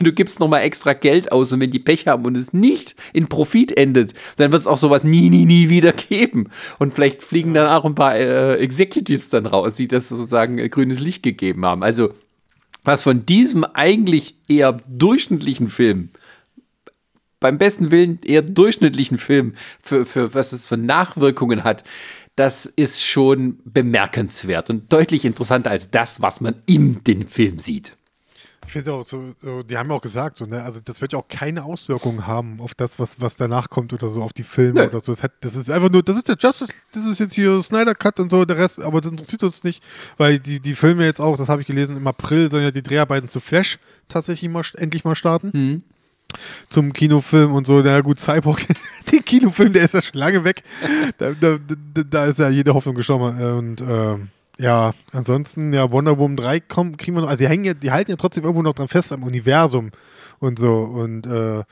du 0.00 0.12
gibst 0.12 0.40
noch 0.40 0.48
mal 0.48 0.60
extra 0.60 0.92
Geld 0.92 1.32
aus 1.32 1.52
und 1.52 1.60
wenn 1.60 1.70
die 1.70 1.78
Pech 1.78 2.06
haben 2.06 2.24
und 2.26 2.36
es 2.36 2.52
nicht 2.52 2.96
in 3.12 3.28
Profit 3.28 3.76
endet, 3.76 4.14
dann 4.36 4.52
wird 4.52 4.60
es 4.60 4.66
auch 4.66 4.78
sowas 4.78 5.04
nie, 5.04 5.30
nie, 5.30 5.46
nie 5.46 5.68
wieder 5.68 5.92
geben. 5.92 6.48
Und 6.78 6.92
vielleicht 6.92 7.22
fliegen 7.22 7.54
dann 7.54 7.68
auch 7.68 7.84
ein 7.84 7.94
paar 7.94 8.16
äh, 8.16 8.54
Executives 8.56 9.30
dann 9.30 9.46
raus, 9.46 9.76
die 9.76 9.88
das 9.88 10.08
sozusagen 10.08 10.58
äh, 10.58 10.68
grünes 10.68 11.00
Licht 11.00 11.22
gegeben 11.22 11.64
haben. 11.64 11.82
Also 11.82 12.10
was 12.84 13.02
von 13.02 13.26
diesem 13.26 13.64
eigentlich 13.64 14.36
eher 14.48 14.76
durchschnittlichen 14.88 15.68
Film 15.68 16.10
beim 17.40 17.58
besten 17.58 17.90
Willen 17.90 18.20
eher 18.24 18.42
durchschnittlichen 18.42 19.18
Film, 19.18 19.54
für, 19.80 20.06
für 20.06 20.34
was 20.34 20.52
es 20.52 20.66
für 20.66 20.76
Nachwirkungen 20.76 21.64
hat, 21.64 21.84
das 22.36 22.66
ist 22.66 23.04
schon 23.04 23.58
bemerkenswert 23.64 24.70
und 24.70 24.92
deutlich 24.92 25.24
interessanter 25.24 25.70
als 25.70 25.90
das, 25.90 26.22
was 26.22 26.40
man 26.40 26.54
in 26.66 27.02
den 27.04 27.26
Film 27.26 27.58
sieht. 27.58 27.96
Ich 28.68 28.72
finde 28.72 28.90
es 28.90 28.96
auch 28.96 29.06
so, 29.06 29.34
so, 29.40 29.62
die 29.62 29.78
haben 29.78 29.88
ja 29.88 29.96
auch 29.96 30.02
gesagt, 30.02 30.36
so, 30.36 30.44
ne, 30.44 30.62
also 30.62 30.78
das 30.84 31.00
wird 31.00 31.14
ja 31.14 31.18
auch 31.18 31.26
keine 31.26 31.64
Auswirkungen 31.64 32.26
haben 32.26 32.60
auf 32.60 32.74
das, 32.74 32.98
was, 32.98 33.18
was 33.18 33.34
danach 33.34 33.70
kommt 33.70 33.94
oder 33.94 34.08
so, 34.08 34.22
auf 34.22 34.34
die 34.34 34.42
Filme 34.42 34.82
Nö. 34.82 34.88
oder 34.88 35.00
so. 35.00 35.12
Das, 35.12 35.22
hat, 35.22 35.32
das 35.40 35.56
ist 35.56 35.70
einfach 35.70 35.88
nur, 35.88 36.02
das 36.02 36.16
ist 36.16 36.28
der 36.28 36.36
Justice, 36.38 36.84
das 36.92 37.06
ist 37.06 37.18
jetzt 37.18 37.32
hier 37.34 37.62
Snyder 37.62 37.94
Cut 37.94 38.20
und 38.20 38.30
so, 38.30 38.44
der 38.44 38.58
Rest, 38.58 38.80
aber 38.80 39.00
das 39.00 39.10
interessiert 39.10 39.42
uns 39.42 39.64
nicht, 39.64 39.82
weil 40.18 40.38
die, 40.38 40.60
die 40.60 40.74
Filme 40.74 41.06
jetzt 41.06 41.20
auch, 41.20 41.38
das 41.38 41.48
habe 41.48 41.62
ich 41.62 41.66
gelesen, 41.66 41.96
im 41.96 42.06
April 42.06 42.50
sollen 42.50 42.64
ja 42.64 42.70
die 42.70 42.82
Dreharbeiten 42.82 43.28
zu 43.28 43.40
Flash 43.40 43.78
tatsächlich 44.06 44.50
mal, 44.50 44.62
endlich 44.76 45.02
mal 45.02 45.14
starten. 45.14 45.82
Zum 46.68 46.92
Kinofilm 46.92 47.54
und 47.54 47.66
so, 47.66 47.80
na 47.80 48.00
gut, 48.00 48.20
Cyborg, 48.20 48.60
den 49.12 49.24
Kinofilm, 49.24 49.72
der 49.72 49.84
ist 49.84 49.94
ja 49.94 50.02
schon 50.02 50.20
lange 50.20 50.44
weg. 50.44 50.62
Da, 51.16 51.32
da, 51.32 51.58
da, 52.08 52.26
ist 52.26 52.38
ja 52.38 52.48
jede 52.48 52.74
Hoffnung 52.74 52.94
gestorben. 52.94 53.40
Und 53.40 53.80
ähm, 53.80 54.28
ja, 54.58 54.92
ansonsten, 55.12 55.72
ja, 55.72 55.90
Wonder 55.90 56.18
Woman 56.18 56.36
3 56.36 56.60
kommen, 56.60 56.96
kriegen 56.96 57.16
wir 57.16 57.22
noch, 57.22 57.28
also 57.28 57.42
die 57.42 57.48
hängen 57.48 57.64
ja, 57.64 57.74
die 57.74 57.90
halten 57.90 58.10
ja 58.10 58.16
trotzdem 58.16 58.44
irgendwo 58.44 58.62
noch 58.62 58.74
dran 58.74 58.88
fest 58.88 59.12
am 59.12 59.22
Universum 59.22 59.90
und 60.38 60.58
so. 60.58 60.80
Und 60.80 61.26
äh, 61.26 61.62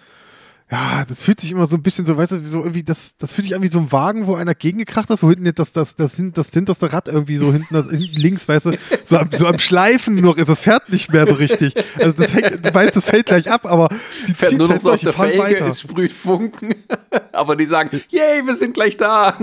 ja, 0.71 1.05
das 1.09 1.23
fühlt 1.23 1.39
sich 1.39 1.53
immer 1.53 1.67
so 1.67 1.77
ein 1.77 1.83
bisschen 1.83 2.05
so, 2.07 2.17
weißt 2.17 2.33
du, 2.33 2.43
wie 2.43 2.49
so 2.49 2.59
irgendwie, 2.59 2.83
das, 2.83 3.17
das 3.19 3.33
fühlt 3.33 3.47
sich 3.47 3.55
an 3.55 3.63
wie 3.63 3.69
so 3.69 3.79
ein 3.79 3.93
Wagen, 3.93 4.27
wo 4.27 4.35
einer 4.35 4.55
gegengekracht 4.55 5.09
ist, 5.11 5.23
wo 5.23 5.29
hinten 5.29 5.49
das, 5.55 5.71
das, 5.71 5.95
das, 5.95 6.21
das 6.33 6.51
hinterste 6.51 6.93
Rad 6.93 7.07
irgendwie 7.07 7.37
so 7.37 7.53
hinten, 7.53 7.73
das, 7.73 7.87
hinten 7.87 8.21
links, 8.21 8.49
weißt 8.49 8.67
du, 8.67 8.79
so 9.05 9.17
am, 9.17 9.31
so 9.31 9.47
am 9.47 9.61
Schleifen 9.61 10.17
noch 10.17 10.37
ist, 10.37 10.49
das 10.49 10.59
fährt 10.59 10.89
nicht 10.89 11.13
mehr 11.13 11.29
so 11.29 11.37
richtig. 11.37 11.75
Also 11.99 12.13
das 12.13 12.35
hängt, 12.35 12.67
du 12.67 12.75
weißt, 12.75 12.97
das 12.97 13.05
fällt 13.05 13.27
gleich 13.27 13.49
ab, 13.49 13.65
aber 13.65 13.89
die 14.27 14.35
Fährt 14.35 14.51
zieht 14.51 14.59
nur 14.59 14.67
noch 14.67 14.75
halt 14.75 14.83
so 14.83 14.93
auf 14.93 15.01
der 15.01 15.13
Felge, 15.13 15.39
weiter. 15.39 15.67
es 15.69 15.83
sprüht 15.83 16.13
Funken, 16.13 16.75
aber 17.33 17.55
die 17.55 17.67
sagen, 17.67 18.01
yay, 18.11 18.45
wir 18.45 18.57
sind 18.57 18.75
gleich 18.75 18.97
da. 18.97 19.39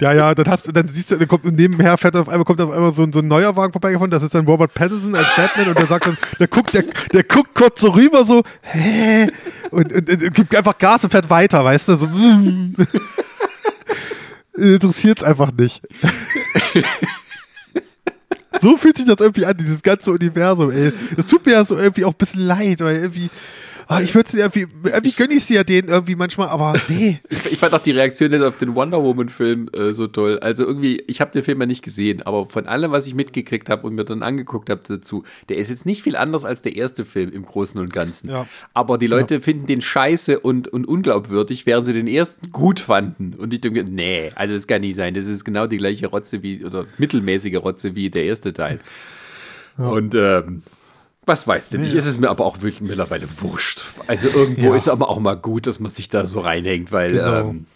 Ja, 0.00 0.12
ja, 0.12 0.34
dann 0.34 0.46
hast 0.48 0.74
dann 0.76 0.86
siehst 0.88 1.10
du, 1.10 1.16
dann 1.16 1.26
kommt 1.28 1.44
nebenher 1.44 1.96
fährt 1.96 2.14
auf 2.14 2.28
einmal, 2.28 2.44
kommt 2.44 2.60
auf 2.60 2.70
einmal 2.70 2.92
so, 2.92 3.02
ein- 3.02 3.12
so 3.12 3.20
ein 3.20 3.28
neuer 3.28 3.56
Wagen 3.56 3.72
vorbeigefahren, 3.72 4.10
das 4.10 4.22
ist 4.22 4.34
dann 4.34 4.46
Robert 4.46 4.74
Pattinson 4.74 5.14
als 5.14 5.26
Batman 5.34 5.68
und 5.68 5.78
der 5.78 5.86
sagt 5.86 6.06
dann, 6.06 6.18
der 6.38 6.48
guckt, 6.48 6.74
der, 6.74 6.84
der 7.12 7.24
guckt 7.24 7.54
kurz 7.54 7.80
so 7.80 7.90
rüber, 7.90 8.24
so, 8.24 8.42
hä? 8.62 9.26
Und, 9.70 9.92
und, 9.92 10.08
und 10.10 10.34
gibt 10.34 10.54
einfach 10.54 10.76
Gas 10.78 11.04
und 11.04 11.10
fährt 11.10 11.30
weiter, 11.30 11.64
weißt 11.64 11.88
du, 11.88 11.96
so, 11.96 12.06
interessiert 14.56 15.18
es 15.18 15.24
einfach 15.24 15.50
nicht. 15.52 15.82
so 18.60 18.76
fühlt 18.76 18.96
sich 18.96 19.06
das 19.06 19.20
irgendwie 19.20 19.46
an, 19.46 19.56
dieses 19.56 19.82
ganze 19.82 20.12
Universum, 20.12 20.70
ey. 20.70 20.92
Das 21.16 21.26
tut 21.26 21.44
mir 21.46 21.52
ja 21.52 21.64
so 21.64 21.76
irgendwie 21.76 22.04
auch 22.04 22.12
ein 22.12 22.18
bisschen 22.18 22.42
leid, 22.42 22.80
weil 22.80 22.96
irgendwie, 22.96 23.30
ah, 23.88 24.00
ich 24.02 24.14
würde 24.14 24.28
es 24.28 24.34
irgendwie, 24.34 24.66
irgendwie 24.84 25.12
gönne 25.12 25.32
ich 25.32 25.38
es 25.38 25.48
ja 25.48 25.64
denen 25.64 25.88
irgendwie 25.88 26.14
manchmal, 26.14 26.48
aber 26.48 26.74
nee. 26.88 27.20
Ich, 27.30 27.52
ich 27.52 27.58
fand 27.58 27.72
auch 27.72 27.82
die 27.82 27.90
Reaktion 27.90 28.30
jetzt 28.32 28.42
auf 28.42 28.58
den 28.58 28.74
Wonder 28.74 29.02
Woman-Film 29.02 29.70
äh, 29.76 29.92
so 29.94 30.06
toll. 30.06 30.38
Also 30.40 30.64
irgendwie, 30.64 31.02
ich 31.06 31.20
habe 31.20 31.32
den 31.32 31.42
Film 31.42 31.60
ja 31.60 31.66
nicht 31.66 31.82
gesehen, 31.82 32.22
aber 32.22 32.46
von 32.46 32.66
allem, 32.66 32.92
was 32.92 33.06
ich 33.06 33.14
mitgekriegt 33.14 33.70
habe 33.70 33.86
und 33.86 33.94
mir 33.94 34.04
dann 34.04 34.22
angeguckt 34.22 34.70
habe 34.70 34.82
dazu, 34.86 35.24
der 35.48 35.56
ist 35.56 35.70
jetzt 35.70 35.86
nicht 35.86 36.02
viel 36.02 36.16
anders 36.16 36.44
als 36.44 36.62
der 36.62 36.76
erste 36.76 37.04
Film 37.04 37.32
im 37.32 37.44
Großen 37.44 37.80
und 37.80 37.92
Ganzen. 37.92 38.30
Ja. 38.30 38.46
Aber 38.74 38.98
die 38.98 39.06
Leute 39.06 39.40
finden 39.40 39.66
den 39.66 39.80
scheiße 39.80 40.38
und, 40.38 40.68
und 40.68 40.86
unglaubwürdig, 40.86 41.64
während 41.64 41.86
sie 41.86 41.94
den 41.94 42.06
ersten 42.06 42.52
gut 42.52 42.80
fanden. 42.80 43.34
Und 43.34 43.54
ich 43.54 43.62
denke, 43.62 43.84
nee, 43.84 44.30
also 44.34 44.54
das 44.54 44.66
kann 44.66 44.82
nicht 44.82 44.96
sein. 44.96 45.14
Das 45.14 45.26
ist 45.26 45.44
genau 45.44 45.66
die 45.66 45.78
gleiche 45.78 46.08
Rotze 46.08 46.42
wie, 46.42 46.64
oder 46.64 46.84
mittelmäßige 46.98 47.56
Rotze 47.56 47.94
wie 47.94 48.10
der 48.10 48.24
erste 48.24 48.52
Teil. 48.52 48.80
Und 49.78 50.14
ähm, 50.14 50.62
was 51.28 51.46
weiß 51.46 51.68
denn 51.70 51.84
ich, 51.84 51.94
ist 51.94 52.06
es 52.06 52.18
mir 52.18 52.28
aber 52.30 52.44
auch 52.46 52.56
wirklich 52.56 52.80
mittlerweile 52.80 53.26
wurscht. 53.42 53.84
Also 54.06 54.28
irgendwo 54.28 54.70
Ja. 54.70 54.74
ist 54.76 54.88
aber 54.88 55.08
auch 55.08 55.20
mal 55.20 55.36
gut, 55.36 55.66
dass 55.66 55.78
man 55.80 55.90
sich 55.90 56.08
da 56.08 56.26
so 56.26 56.40
reinhängt, 56.40 56.90
weil 56.90 57.12
Genau. 57.12 57.50
ähm, 57.50 57.66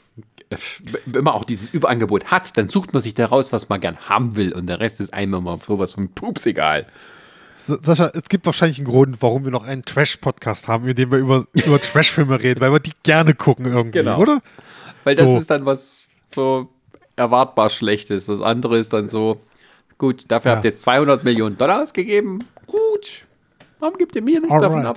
wenn 1.07 1.25
man 1.25 1.33
auch 1.35 1.45
dieses 1.45 1.69
Überangebot 1.73 2.27
hat, 2.27 2.57
dann 2.59 2.69
sucht 2.69 2.93
man 2.93 3.01
sich 3.03 3.15
daraus, 3.15 3.53
was 3.53 3.69
man 3.69 3.81
gern 3.81 3.97
haben 4.09 4.37
will 4.37 4.53
und 4.53 4.67
der 4.67 4.81
Rest 4.81 5.01
ist 5.01 5.15
einem 5.15 5.35
immer 5.35 5.59
sowas 5.65 5.93
von 5.93 6.09
Pups 6.09 6.45
egal. 6.47 6.87
Sa- 7.55 7.79
Sascha, 7.81 8.11
es 8.15 8.25
gibt 8.29 8.45
wahrscheinlich 8.47 8.79
einen 8.79 8.87
Grund, 8.89 9.21
warum 9.21 9.45
wir 9.45 9.51
noch 9.51 9.65
einen 9.67 9.83
Trash-Podcast 9.83 10.69
haben, 10.69 10.89
in 10.89 10.95
dem 10.95 11.11
wir 11.11 11.19
über, 11.19 11.47
über 11.53 11.81
Trash-Filme 11.81 12.43
reden, 12.43 12.61
weil 12.61 12.73
wir 12.73 12.81
die 12.81 12.93
gerne 13.03 13.35
gucken 13.35 13.67
irgendwie, 13.67 13.99
Genau. 13.99 14.19
oder? 14.19 14.41
Weil 15.05 15.15
das 15.17 15.27
So. 15.29 15.39
ist 15.39 15.51
dann 15.51 15.65
was 15.67 16.07
so 16.35 16.69
erwartbar 17.17 17.69
Schlechtes. 17.71 18.27
Das 18.27 18.41
andere 18.41 18.79
ist 18.79 18.93
dann 18.93 19.09
so, 19.09 19.41
gut, 19.99 20.25
dafür 20.29 20.51
Ja. 20.53 20.57
habt 20.57 20.65
ihr 20.65 20.71
jetzt 20.71 20.83
200 20.83 21.25
Millionen 21.25 21.57
Dollar 21.59 21.83
ausgegeben. 21.83 22.39
Gut, 22.67 23.25
warum 23.83 23.99
gibt 23.99 24.15
ihr 24.17 24.23
mir 24.23 24.41
nichts 24.41 24.61
davon 24.61 24.87
ab? 24.87 24.97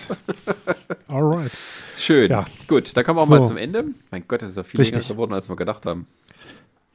Alright. 1.07 1.07
Alright. 1.09 1.51
Schön. 1.97 2.29
Ja. 2.31 2.45
Gut, 2.67 2.95
dann 2.95 3.03
kommen 3.03 3.17
wir 3.17 3.23
auch 3.23 3.27
So. 3.27 3.33
mal 3.35 3.43
zum 3.43 3.57
Ende. 3.57 3.83
Mein 4.11 4.23
Gott, 4.27 4.41
das 4.41 4.49
ist 4.49 4.57
doch 4.57 4.65
viel 4.65 4.79
Richtig. 4.79 4.95
länger 5.01 5.07
geworden, 5.13 5.33
als 5.33 5.49
wir 5.49 5.55
gedacht 5.55 5.85
haben. 5.85 6.05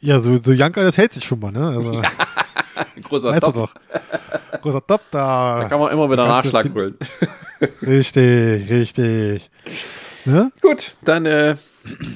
Ja, 0.01 0.21
so, 0.21 0.37
so 0.37 0.53
Janka, 0.53 0.83
das 0.83 0.97
hält 0.97 1.13
sich 1.13 1.25
schon 1.25 1.41
mal, 1.41 1.51
ne? 1.53 1.69
Also, 1.77 2.01
Großer 3.03 3.29
weißt 3.29 3.43
du 3.43 3.53
Top. 3.53 3.71
doch. 4.53 4.61
Großer 4.63 4.87
Top 4.87 5.03
da. 5.11 5.67
Kann 5.69 5.81
man 5.81 5.93
immer 5.93 6.11
wieder 6.11 6.27
Nachschlag 6.27 6.73
holen. 6.75 6.97
Richtig, 7.83 8.71
richtig. 8.71 9.51
Ne? 10.25 10.51
Gut, 10.63 10.95
dann 11.03 11.27
äh, 11.27 11.57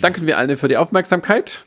danken 0.00 0.26
wir 0.26 0.38
allen 0.38 0.56
für 0.56 0.68
die 0.68 0.78
Aufmerksamkeit. 0.78 1.64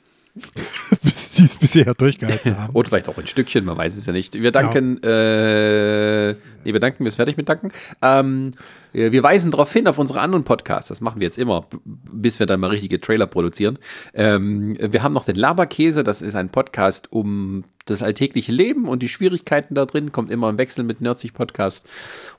Bis 1.03 1.31
die 1.33 1.43
es 1.43 1.57
bisher 1.57 1.93
durchgehalten 1.93 2.57
haben. 2.59 2.73
Oder 2.73 2.89
vielleicht 2.89 3.07
auch 3.09 3.17
ein 3.17 3.27
Stückchen, 3.27 3.65
man 3.65 3.77
weiß 3.77 3.95
es 3.97 4.05
ja 4.07 4.13
nicht. 4.13 4.33
Wir 4.35 4.51
danken, 4.51 5.01
äh, 5.03 6.35
nee, 6.67 6.73
wir 6.73 6.79
danken, 6.79 7.03
wir 7.03 7.11
sind 7.11 7.17
fertig 7.17 7.37
mit 7.37 7.49
danken. 7.49 7.71
Ähm, 8.01 8.51
äh, 8.93 9.11
wir 9.11 9.23
weisen 9.23 9.51
darauf 9.51 9.71
hin, 9.71 9.87
auf 9.87 9.97
unsere 9.97 10.19
anderen 10.19 10.43
Podcasts, 10.43 10.89
das 10.89 11.01
machen 11.01 11.19
wir 11.19 11.25
jetzt 11.25 11.37
immer, 11.37 11.65
bis 11.85 12.39
wir 12.39 12.45
dann 12.45 12.59
mal 12.59 12.69
richtige 12.69 12.99
Trailer 12.99 13.27
produzieren. 13.27 13.79
Ähm, 14.13 14.77
wir 14.79 15.01
haben 15.01 15.13
noch 15.13 15.25
den 15.25 15.35
Laberkäse, 15.35 16.03
das 16.03 16.21
ist 16.21 16.35
ein 16.35 16.49
Podcast 16.49 17.11
um 17.11 17.63
das 17.89 18.03
alltägliche 18.03 18.51
Leben 18.51 18.87
und 18.87 19.01
die 19.01 19.07
Schwierigkeiten 19.07 19.75
da 19.75 19.85
drin, 19.85 20.11
kommt 20.11 20.31
immer 20.31 20.49
im 20.49 20.57
Wechsel 20.57 20.83
mit 20.83 21.01
Nerdsich 21.01 21.33
Podcast. 21.33 21.85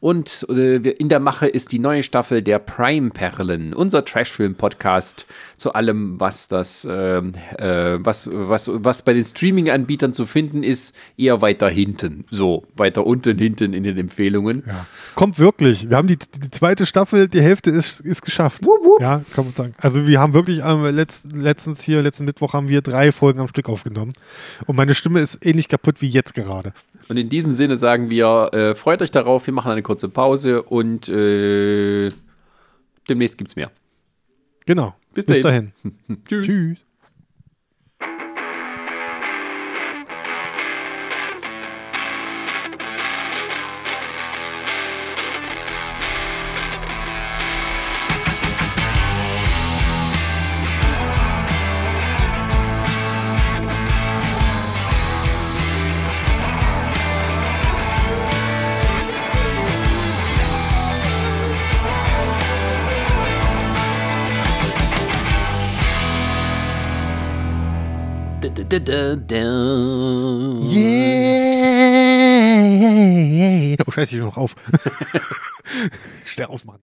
Und 0.01 0.47
äh, 0.51 0.77
in 0.77 1.09
der 1.09 1.21
Mache 1.21 1.47
ist 1.47 1.73
die 1.73 1.79
neue 1.79 2.03
Staffel 2.03 2.43
der 2.43 2.59
Prime 2.59 3.11
Perlen, 3.11 3.73
unser 3.73 4.05
Trashfilm-Podcast 4.05 5.27
zu 5.57 5.73
allem, 5.73 6.21
was 6.21 6.49
das, 6.49 6.87
ähm, 6.89 7.33
äh, 7.57 7.99
was, 7.99 8.29
was, 8.31 8.71
was 8.73 9.03
bei 9.03 9.15
den 9.15 9.25
Streaming-Anbietern 9.25 10.13
zu 10.13 10.27
finden 10.27 10.63
ist, 10.63 10.95
eher 11.17 11.41
weiter 11.41 11.69
hinten. 11.69 12.27
So, 12.31 12.65
weiter 12.77 13.07
unten, 13.07 13.39
hinten 13.39 13.73
in 13.73 13.83
den 13.83 13.97
Empfehlungen. 13.97 14.18
Ja. 14.67 14.87
Kommt 15.15 15.39
wirklich. 15.39 15.89
Wir 15.89 15.97
haben 15.97 16.09
die, 16.09 16.17
die 16.19 16.51
zweite 16.51 16.87
Staffel, 16.87 17.29
die 17.29 17.41
Hälfte 17.41 17.71
ist, 17.71 18.01
ist 18.01 18.23
geschafft. 18.23 18.65
Wupp, 18.65 18.85
wupp. 18.85 19.01
Ja, 19.01 19.23
kann 19.35 19.45
man 19.47 19.55
sagen. 19.55 19.75
Also 19.79 20.07
wir 20.07 20.21
haben 20.21 20.33
wirklich 20.33 20.65
am 20.65 20.85
letzten, 20.85 21.41
letztens 21.41 21.83
hier, 21.83 22.03
letzten 22.03 22.25
Mittwoch 22.25 22.53
haben 22.53 22.69
wir 22.69 22.83
drei 22.83 23.13
Folgen 23.13 23.41
am 23.41 23.49
Stück 23.49 23.69
aufgenommen. 23.69 24.13
Und 24.67 24.77
meine 24.77 24.95
Stimme 24.95 25.21
ist 25.21 25.45
ähnlich 25.45 25.69
kaputt 25.69 26.01
wie 26.01 26.09
jetzt 26.09 26.35
gerade. 26.35 26.73
Und 27.09 27.17
in 27.17 27.29
diesem 27.29 27.53
Sinne 27.53 27.77
sagen 27.77 28.11
wir, 28.11 28.51
äh, 28.53 28.75
freut 28.75 29.01
euch 29.03 29.11
darauf, 29.11 29.47
wir 29.47 29.55
machen 29.55 29.71
eine 29.73 29.83
kurze 29.83 30.09
Pause 30.09 30.63
und 30.63 31.09
äh, 31.09 32.11
demnächst 33.09 33.39
gibt's 33.39 33.57
mehr. 33.57 33.71
Genau. 34.67 34.95
Bis 35.15 35.27
Bis 35.27 35.41
dahin. 35.41 35.73
dahin. 35.83 36.25
Tschüss. 36.29 36.47
Tschüss. 36.47 36.79
Da, 68.69 68.79
da, 68.79 69.17
da. 69.17 69.37
Yeah. 70.61 70.99
Oh, 73.87 73.91
scheiße, 73.91 74.17
ich 74.17 74.21
will 74.21 74.27
noch 74.27 74.37
auf. 74.37 74.55
Schnell 76.27 76.49
aufmachen. 76.49 76.77